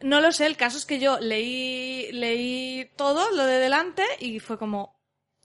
No 0.01 0.21
lo 0.21 0.31
sé, 0.31 0.45
el 0.45 0.57
caso 0.57 0.77
es 0.77 0.85
que 0.85 0.99
yo 0.99 1.19
leí, 1.19 2.11
leí 2.11 2.89
todo 2.95 3.31
lo 3.31 3.45
de 3.45 3.57
delante 3.57 4.03
y 4.19 4.39
fue 4.39 4.57
como, 4.59 4.95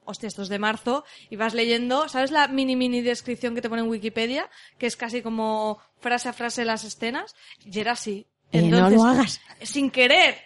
hostia, 0.05 0.27
esto 0.27 0.43
es 0.43 0.49
de 0.49 0.59
marzo, 0.59 1.05
y 1.31 1.37
vas 1.37 1.55
leyendo, 1.55 2.09
¿sabes 2.09 2.31
la 2.31 2.49
mini 2.49 2.77
mini 2.77 3.01
descripción 3.01 3.55
que 3.55 3.63
te 3.63 3.71
pone 3.71 3.83
en 3.83 3.89
Wikipedia? 3.89 4.51
Que 4.79 4.87
es 4.87 4.97
casi 4.97 5.23
como 5.23 5.81
frase 6.01 6.29
a 6.29 6.33
frase 6.33 6.65
las 6.65 6.85
escenas, 6.85 7.35
y 7.65 7.79
era 7.79 7.93
así. 7.93 8.27
Eh, 8.53 8.63
no 8.63 8.91
lo 8.91 9.05
hagas. 9.05 9.41
Sin 9.63 9.91
querer, 9.91 10.37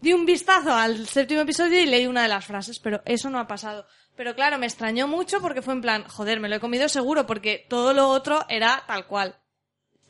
di 0.00 0.12
un 0.12 0.24
vistazo 0.24 0.72
al 0.72 1.06
séptimo 1.08 1.40
episodio 1.40 1.80
y 1.80 1.86
leí 1.86 2.06
una 2.06 2.22
de 2.22 2.28
las 2.28 2.44
frases, 2.44 2.78
pero 2.78 3.02
eso 3.04 3.28
no 3.30 3.40
ha 3.40 3.48
pasado. 3.48 3.86
Pero 4.14 4.34
claro, 4.34 4.58
me 4.58 4.66
extrañó 4.66 5.08
mucho 5.08 5.40
porque 5.40 5.62
fue 5.62 5.74
en 5.74 5.82
plan, 5.82 6.04
joder, 6.08 6.40
me 6.40 6.48
lo 6.48 6.56
he 6.56 6.60
comido 6.60 6.88
seguro 6.88 7.26
porque 7.26 7.66
todo 7.68 7.92
lo 7.92 8.08
otro 8.08 8.44
era 8.48 8.84
tal 8.86 9.06
cual. 9.06 9.36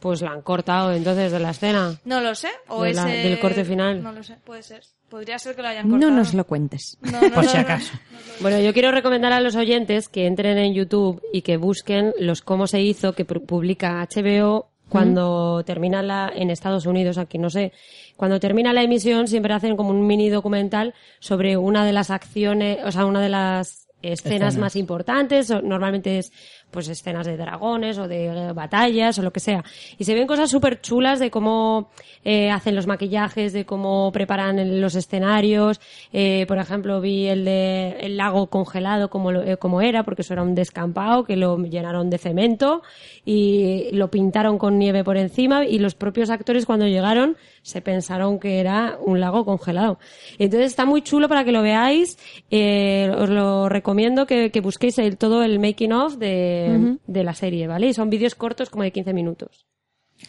Pues 0.01 0.21
la 0.23 0.31
han 0.31 0.43
cortado 0.43 0.93
entonces 0.93 1.33
de 1.33 1.39
la 1.41 1.51
escena. 1.51 1.97
No 2.05 2.21
lo 2.21 2.35
sé. 2.35 2.49
O 2.69 2.83
De 2.83 2.93
la- 2.95 3.13
ese... 3.13 3.29
del 3.29 3.39
corte 3.41 3.65
final. 3.65 4.03
No 4.03 4.13
lo 4.13 4.23
sé, 4.23 4.37
puede 4.45 4.63
ser. 4.63 4.83
Podría 5.09 5.39
ser 5.39 5.55
que 5.57 5.63
lo 5.63 5.69
hayan 5.69 5.87
No 5.89 5.93
cortado. 5.95 6.13
nos 6.13 6.35
lo 6.35 6.45
cuentes. 6.45 6.99
No, 7.01 7.13
no, 7.13 7.31
Por 7.33 7.45
no, 7.45 7.51
si 7.51 7.57
no. 7.57 7.63
acaso. 7.63 7.93
Bueno, 8.41 8.59
yo 8.61 8.73
quiero 8.73 8.91
recomendar 8.93 9.33
a 9.33 9.41
los 9.41 9.55
oyentes 9.57 10.09
que 10.09 10.27
entren 10.27 10.59
en 10.59 10.75
YouTube 10.75 11.23
y 11.33 11.43
que 11.43 11.57
busquen 11.57 12.13
los 12.19 12.43
cómo 12.43 12.67
se 12.67 12.81
hizo 12.81 13.13
que 13.15 13.27
pu- 13.27 13.45
publica 13.47 14.07
HBO 14.15 14.69
cuando 14.89 15.63
termina 15.65 16.03
la 16.03 16.31
en 16.35 16.51
Estados 16.51 16.87
Unidos, 16.87 17.19
aquí 17.19 17.39
no 17.39 17.51
sé, 17.51 17.73
cuando 18.17 18.39
termina 18.39 18.73
la 18.73 18.83
emisión 18.85 19.27
siempre 19.27 19.53
hacen 19.53 19.77
como 19.77 19.91
un 19.91 20.07
mini 20.07 20.29
documental 20.29 20.95
sobre 21.19 21.57
una 21.57 21.85
de 21.85 21.93
las 21.93 22.11
acciones, 22.11 22.79
o 22.85 22.93
sea, 22.93 23.05
una 23.05 23.21
de 23.21 23.29
las 23.29 23.89
escenas, 24.03 24.21
Escenas. 24.27 24.57
más 24.59 24.77
importantes, 24.77 25.51
normalmente 25.51 26.19
es 26.19 26.33
pues 26.77 26.89
escenas 26.91 27.25
de 27.27 27.39
dragones 27.39 27.97
o 27.97 28.07
de 28.07 28.27
eh, 28.27 28.53
batallas 28.53 29.19
o 29.19 29.23
lo 29.23 29.31
que 29.33 29.41
sea. 29.41 29.65
Y 29.97 30.05
se 30.05 30.13
ven 30.15 30.27
cosas 30.27 30.51
súper 30.51 30.83
chulas 30.83 31.19
de 31.19 31.31
cómo 31.31 31.89
eh, 32.23 32.51
hacen 32.51 32.77
los 32.77 32.87
maquillajes, 32.87 33.55
de 33.55 33.65
cómo 33.65 34.13
preparan 34.13 34.79
los 34.83 34.95
escenarios. 34.95 35.81
Eh, 36.13 36.45
por 36.47 36.59
ejemplo, 36.59 37.01
vi 37.01 37.29
el 37.29 37.47
de 37.47 37.97
el 38.01 38.19
lago 38.19 38.49
congelado 38.49 39.09
como, 39.09 39.33
lo- 39.33 39.59
como 39.59 39.81
era, 39.81 40.03
porque 40.03 40.21
eso 40.21 40.35
era 40.35 40.43
un 40.43 40.55
descampado 40.55 41.25
que 41.25 41.37
lo 41.37 41.57
llenaron 41.57 42.11
de 42.11 42.19
cemento 42.19 42.83
y 43.25 43.89
lo 43.93 44.11
pintaron 44.11 44.59
con 44.59 44.79
nieve 44.79 45.03
por 45.03 45.17
encima 45.17 45.65
y 45.65 45.79
los 45.79 45.95
propios 45.95 46.29
actores 46.29 46.67
cuando 46.67 46.87
llegaron 46.87 47.37
se 47.67 47.81
pensaron 47.81 48.39
que 48.39 48.61
era 48.61 48.97
un 49.01 49.19
lago 49.19 49.45
congelado. 49.45 49.99
Entonces 50.39 50.69
está 50.69 50.85
muy 50.85 51.03
chulo 51.03 51.29
para 51.29 51.43
que 51.45 51.51
lo 51.51 51.63
veáis. 51.63 52.17
Eh, 52.49 53.11
os 53.19 53.29
lo 53.29 53.69
recomiendo 53.69 54.25
que, 54.25 54.53
que 54.53 54.61
busquéis 54.61 54.99
el, 55.01 55.17
todo 55.17 55.43
el 55.43 55.59
making 55.59 55.93
of 55.93 56.15
de, 56.17 56.97
de 57.05 57.25
la 57.25 57.35
serie, 57.35 57.67
¿vale? 57.67 57.89
Y 57.89 57.93
son 57.93 58.09
vídeos 58.09 58.37
cortos 58.37 58.71
como 58.71 58.85
de 58.85 58.93
15 58.93 59.13
minutos. 59.13 59.67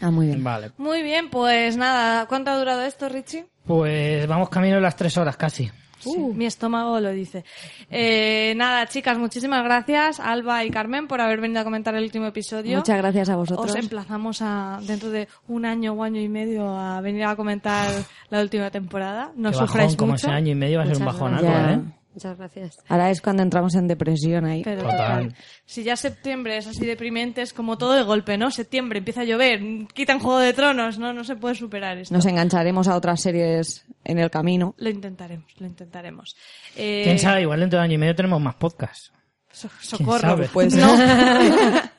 Ah, 0.01 0.09
muy 0.09 0.25
bien. 0.25 0.43
Vale. 0.43 0.71
Muy 0.77 1.03
bien, 1.03 1.29
pues 1.29 1.77
nada. 1.77 2.25
¿Cuánto 2.25 2.49
ha 2.49 2.57
durado 2.57 2.81
esto, 2.81 3.07
Richie? 3.07 3.45
Pues 3.67 4.25
vamos 4.27 4.49
camino 4.49 4.75
de 4.75 4.81
las 4.81 4.95
tres 4.95 5.15
horas 5.17 5.37
casi. 5.37 5.69
Sí, 5.99 6.17
mi 6.17 6.45
estómago 6.45 6.99
lo 6.99 7.11
dice. 7.11 7.43
Eh, 7.89 8.53
nada, 8.55 8.85
chicas, 8.87 9.17
muchísimas 9.17 9.63
gracias, 9.63 10.19
Alba 10.19 10.63
y 10.63 10.69
Carmen, 10.69 11.07
por 11.07 11.21
haber 11.21 11.41
venido 11.41 11.61
a 11.61 11.63
comentar 11.63 11.95
el 11.95 12.03
último 12.03 12.27
episodio. 12.27 12.77
Muchas 12.77 12.97
gracias 12.97 13.29
a 13.29 13.35
vosotros. 13.35 13.71
Os 13.71 13.75
emplazamos 13.75 14.41
a, 14.41 14.79
dentro 14.83 15.09
de 15.09 15.27
un 15.47 15.65
año 15.65 15.93
o 15.93 16.03
año 16.03 16.21
y 16.21 16.29
medio 16.29 16.69
a 16.69 17.01
venir 17.01 17.23
a 17.25 17.35
comentar 17.35 17.89
la 18.29 18.41
última 18.41 18.69
temporada. 18.69 19.31
No 19.35 19.51
Qué 19.51 19.57
sufráis 19.57 19.91
bajón, 19.91 19.97
como 19.97 20.11
mucho. 20.13 20.27
ese 20.27 20.35
año 20.35 20.51
y 20.51 20.55
medio 20.55 20.77
va 20.79 20.83
a 20.83 20.87
ser 20.87 20.97
un 20.97 21.05
gracias. 21.05 21.79
¿eh? 21.79 21.96
Muchas 22.17 22.35
gracias. 22.35 22.79
Ahora 22.87 23.11
es 23.11 23.21
cuando 23.21 23.43
entramos 23.43 23.75
en 23.75 23.87
depresión 23.87 24.43
ahí. 24.45 24.63
Pero 24.63 24.81
Total. 24.81 25.35
Si 25.65 25.83
ya 25.83 25.95
septiembre 25.95 26.57
es 26.57 26.65
así 26.65 26.83
deprimente, 26.83 27.43
es 27.43 27.53
como 27.53 27.77
todo 27.77 27.93
de 27.93 28.01
golpe, 28.01 28.39
¿no? 28.39 28.49
Septiembre 28.49 28.97
empieza 28.97 29.21
a 29.21 29.23
llover, 29.23 29.61
quitan 29.93 30.17
Juego 30.17 30.39
de 30.39 30.51
Tronos, 30.53 30.97
¿no? 30.97 31.13
No 31.13 31.23
se 31.23 31.35
puede 31.35 31.53
superar 31.53 31.95
esto. 31.99 32.15
Nos 32.15 32.25
engancharemos 32.25 32.87
a 32.87 32.95
otras 32.95 33.21
series 33.21 33.85
en 34.03 34.17
el 34.17 34.31
camino. 34.31 34.73
Lo 34.79 34.89
intentaremos, 34.89 35.45
lo 35.59 35.67
intentaremos. 35.67 36.35
Eh, 36.75 37.01
¿Quién 37.03 37.19
sabe? 37.19 37.43
Igual 37.43 37.59
dentro 37.59 37.77
de 37.77 37.85
año 37.85 37.93
y 37.93 37.97
medio 37.99 38.15
tenemos 38.15 38.41
más 38.41 38.55
podcast. 38.55 39.13
so- 39.51 39.69
¿Quién 39.69 39.81
socorro. 39.99 40.19
sabe? 40.21 40.49
Pues 40.51 40.73
no. 40.75 40.91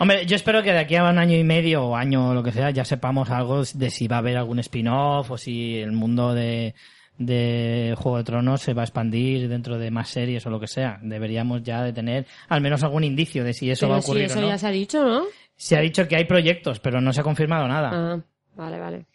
Hombre, 0.00 0.24
yo 0.24 0.36
espero 0.36 0.62
que 0.62 0.72
de 0.72 0.78
aquí 0.78 0.96
a 0.96 1.04
un 1.04 1.18
año 1.18 1.36
y 1.36 1.44
medio 1.44 1.84
o 1.88 1.94
año 1.96 2.28
o 2.30 2.34
lo 2.34 2.42
que 2.42 2.52
sea 2.52 2.70
ya 2.70 2.86
sepamos 2.86 3.28
algo 3.30 3.64
de 3.74 3.90
si 3.90 4.06
va 4.08 4.16
a 4.16 4.18
haber 4.20 4.38
algún 4.38 4.60
spin-off 4.60 5.30
o 5.32 5.36
si 5.36 5.76
el 5.76 5.90
mundo 5.92 6.32
de, 6.34 6.74
de 7.18 7.94
Juego 7.98 8.18
de 8.18 8.24
Tronos 8.24 8.62
se 8.62 8.74
va 8.74 8.82
a 8.82 8.84
expandir 8.84 9.48
dentro 9.48 9.76
de 9.76 9.90
más 9.90 10.08
series 10.08 10.46
o 10.46 10.50
lo 10.50 10.60
que 10.60 10.68
sea. 10.68 10.98
Deberíamos 11.02 11.62
ya 11.62 11.82
de 11.82 11.92
tener 11.92 12.26
al 12.48 12.60
menos 12.60 12.82
algún 12.84 13.04
indicio 13.04 13.44
de 13.44 13.52
si 13.52 13.70
eso 13.70 13.86
Pero 13.86 13.92
va 13.92 13.98
a 13.98 14.02
si 14.02 14.06
ocurrir 14.06 14.24
eso 14.26 14.38
o 14.38 14.42
no. 14.42 14.48
ya 14.48 14.58
se 14.58 14.66
ha 14.68 14.70
dicho, 14.70 15.04
¿no? 15.04 15.24
Se 15.56 15.76
ha 15.76 15.80
dicho 15.80 16.06
que 16.06 16.16
hay 16.16 16.24
proyectos, 16.24 16.78
pero 16.78 17.00
no 17.00 17.12
se 17.12 17.20
ha 17.20 17.24
confirmado 17.24 17.66
nada. 17.66 17.90
Ah, 17.92 18.20
vale, 18.54 18.78
vale. 18.78 19.06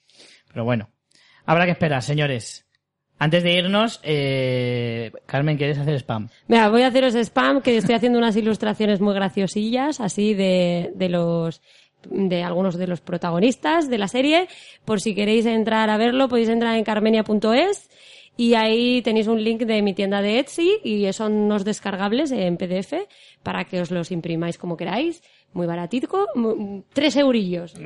Pero 0.52 0.66
bueno, 0.66 0.90
habrá 1.46 1.66
que 1.66 1.72
esperar, 1.72 2.04
señores. 2.04 2.66
Antes 3.20 3.44
de 3.44 3.54
irnos, 3.54 4.02
eh, 4.04 5.12
Carmen, 5.26 5.56
¿quieres 5.56 5.78
hacer 5.78 5.96
spam? 5.96 6.28
Mira, 6.48 6.68
voy 6.68 6.82
a 6.82 6.88
haceros 6.88 7.16
spam, 7.16 7.62
que 7.62 7.78
estoy 7.78 7.96
haciendo 7.96 8.20
unas 8.20 8.36
ilustraciones 8.36 9.00
muy 9.00 9.14
graciosillas, 9.14 10.02
así 10.02 10.34
de, 10.34 10.92
de 10.96 11.08
los 11.10 11.62
de 12.10 12.44
algunos 12.44 12.78
de 12.78 12.86
los 12.88 13.00
protagonistas 13.00 13.90
de 13.90 13.98
la 13.98 14.10
serie. 14.10 14.50
Por 14.84 15.00
si 15.00 15.16
queréis 15.16 15.46
entrar 15.46 15.90
a 15.90 15.96
verlo, 15.98 16.28
podéis 16.28 16.50
entrar 16.50 16.76
en 16.76 16.84
carmenia.es 16.84 17.90
y 18.36 18.56
ahí 18.56 19.02
tenéis 19.02 19.28
un 19.28 19.44
link 19.44 19.62
de 19.62 19.82
mi 19.82 19.94
tienda 19.94 20.22
de 20.22 20.40
Etsy 20.40 20.80
y 20.84 21.12
son 21.14 21.34
unos 21.34 21.64
descargables 21.66 22.32
en 22.32 22.58
PDF 22.58 22.94
para 23.44 23.66
que 23.66 23.82
os 23.82 23.92
los 23.92 24.12
imprimáis 24.12 24.58
como 24.58 24.76
queráis. 24.78 25.22
Muy 25.53 25.68
baratito, 25.68 26.28
tres 26.94 27.16
eurillos. 27.16 27.74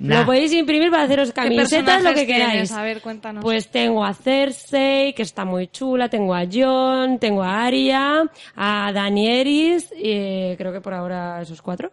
Nah. 0.00 0.20
Lo 0.20 0.24
podéis 0.24 0.50
imprimir 0.54 0.90
para 0.90 1.02
haceros 1.02 1.28
¿Qué 1.28 1.34
camisetas, 1.34 2.02
lo 2.02 2.14
que 2.14 2.24
tienes? 2.24 2.48
queráis. 2.48 2.72
A 2.72 2.82
ver, 2.82 3.02
cuéntanos. 3.02 3.44
Pues 3.44 3.68
tengo 3.70 4.02
a 4.02 4.14
Cersei, 4.14 5.12
que 5.12 5.20
está 5.20 5.44
muy 5.44 5.66
chula, 5.68 6.08
tengo 6.08 6.34
a 6.34 6.44
Jon, 6.50 7.18
tengo 7.18 7.42
a 7.42 7.64
Arya, 7.66 8.22
a 8.56 8.92
Danieris, 8.94 9.92
eh, 9.94 10.54
creo 10.56 10.72
que 10.72 10.80
por 10.80 10.94
ahora 10.94 11.42
esos 11.42 11.60
cuatro. 11.60 11.92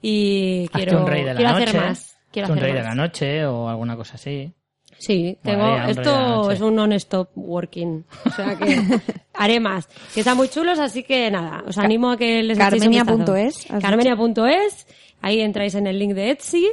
Y 0.00 0.66
Hazte 0.66 0.84
quiero, 0.84 1.00
un 1.00 1.06
rey 1.08 1.24
de 1.24 1.34
la 1.34 1.36
quiero 1.36 1.52
noche. 1.52 1.64
hacer 1.64 1.80
más. 1.80 2.18
Quiero 2.30 2.44
Hazte 2.46 2.52
un 2.52 2.58
hacer 2.60 2.70
rey 2.70 2.80
de 2.80 2.88
la 2.88 2.94
noche 2.94 3.46
o 3.46 3.68
alguna 3.68 3.96
cosa 3.96 4.14
así. 4.14 4.52
Sí, 4.98 5.38
tengo, 5.42 5.76
esto 5.86 6.50
es 6.50 6.60
un 6.60 6.74
non-stop 6.74 7.30
working. 7.36 8.04
O 8.24 8.30
sea 8.30 8.56
que 8.56 8.76
haré 9.34 9.60
más. 9.60 9.86
Que 10.12 10.20
están 10.20 10.36
muy 10.36 10.48
chulos, 10.48 10.78
así 10.78 11.02
que 11.04 11.30
nada, 11.30 11.62
os 11.66 11.78
animo 11.78 12.10
a 12.10 12.16
que 12.16 12.42
les. 12.42 12.58
Carmenia.es, 12.58 13.66
Carmenia.es, 13.80 14.86
ahí 15.22 15.40
entráis 15.40 15.74
en 15.76 15.86
el 15.86 15.98
link 15.98 16.14
de 16.14 16.30
Etsy. 16.30 16.68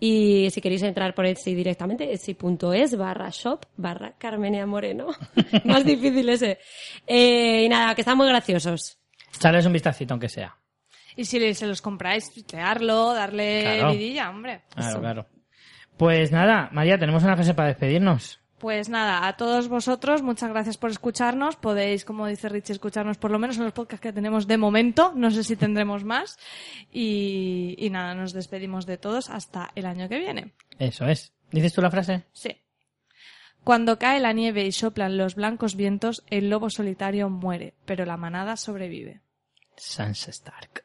Y 0.00 0.50
si 0.50 0.60
queréis 0.60 0.82
entrar 0.82 1.14
por 1.14 1.24
Etsy 1.24 1.54
directamente, 1.54 2.12
etsy.es 2.12 2.96
barra 2.98 3.30
shop 3.30 3.60
barra 3.76 4.14
Carmenia 4.18 4.66
Moreno. 4.66 5.06
Más 5.64 5.84
difícil 5.84 6.28
ese. 6.28 6.58
Eh, 7.06 7.62
y 7.64 7.68
nada, 7.68 7.94
que 7.94 8.02
están 8.02 8.16
muy 8.16 8.26
graciosos. 8.28 8.98
Echarles 9.34 9.64
un 9.64 9.72
vistacito, 9.72 10.12
aunque 10.14 10.28
sea. 10.28 10.54
Y 11.16 11.24
si 11.24 11.54
se 11.54 11.66
los 11.66 11.80
compráis, 11.80 12.32
tuitearlo, 12.32 13.14
darle 13.14 13.60
Claro. 13.62 13.92
vidilla, 13.92 14.30
hombre. 14.30 14.62
Claro, 14.74 15.00
claro. 15.00 15.26
Pues 15.96 16.32
nada, 16.32 16.68
María, 16.72 16.98
tenemos 16.98 17.22
una 17.22 17.36
frase 17.36 17.54
para 17.54 17.68
despedirnos. 17.68 18.40
Pues 18.58 18.88
nada, 18.88 19.28
a 19.28 19.36
todos 19.36 19.68
vosotros, 19.68 20.22
muchas 20.22 20.48
gracias 20.50 20.78
por 20.78 20.90
escucharnos. 20.90 21.56
Podéis, 21.56 22.04
como 22.04 22.26
dice 22.26 22.48
Richie, 22.48 22.72
escucharnos 22.72 23.18
por 23.18 23.30
lo 23.30 23.38
menos 23.38 23.58
en 23.58 23.64
los 23.64 23.72
podcasts 23.74 24.02
que 24.02 24.12
tenemos 24.12 24.46
de 24.46 24.56
momento. 24.56 25.12
No 25.14 25.30
sé 25.30 25.44
si 25.44 25.54
tendremos 25.54 26.04
más. 26.04 26.38
Y, 26.90 27.74
y 27.78 27.90
nada, 27.90 28.14
nos 28.14 28.32
despedimos 28.32 28.86
de 28.86 28.96
todos 28.96 29.28
hasta 29.28 29.70
el 29.74 29.84
año 29.86 30.08
que 30.08 30.18
viene. 30.18 30.52
Eso 30.78 31.04
es. 31.06 31.32
¿Dices 31.50 31.74
tú 31.74 31.82
la 31.82 31.90
frase? 31.90 32.24
Sí. 32.32 32.56
Cuando 33.64 33.98
cae 33.98 34.20
la 34.20 34.32
nieve 34.32 34.64
y 34.64 34.72
soplan 34.72 35.16
los 35.16 35.34
blancos 35.34 35.74
vientos, 35.74 36.22
el 36.30 36.50
lobo 36.50 36.70
solitario 36.70 37.30
muere, 37.30 37.74
pero 37.84 38.04
la 38.04 38.16
manada 38.16 38.56
sobrevive. 38.56 39.20
Sansa 39.76 40.30
Stark. 40.30 40.84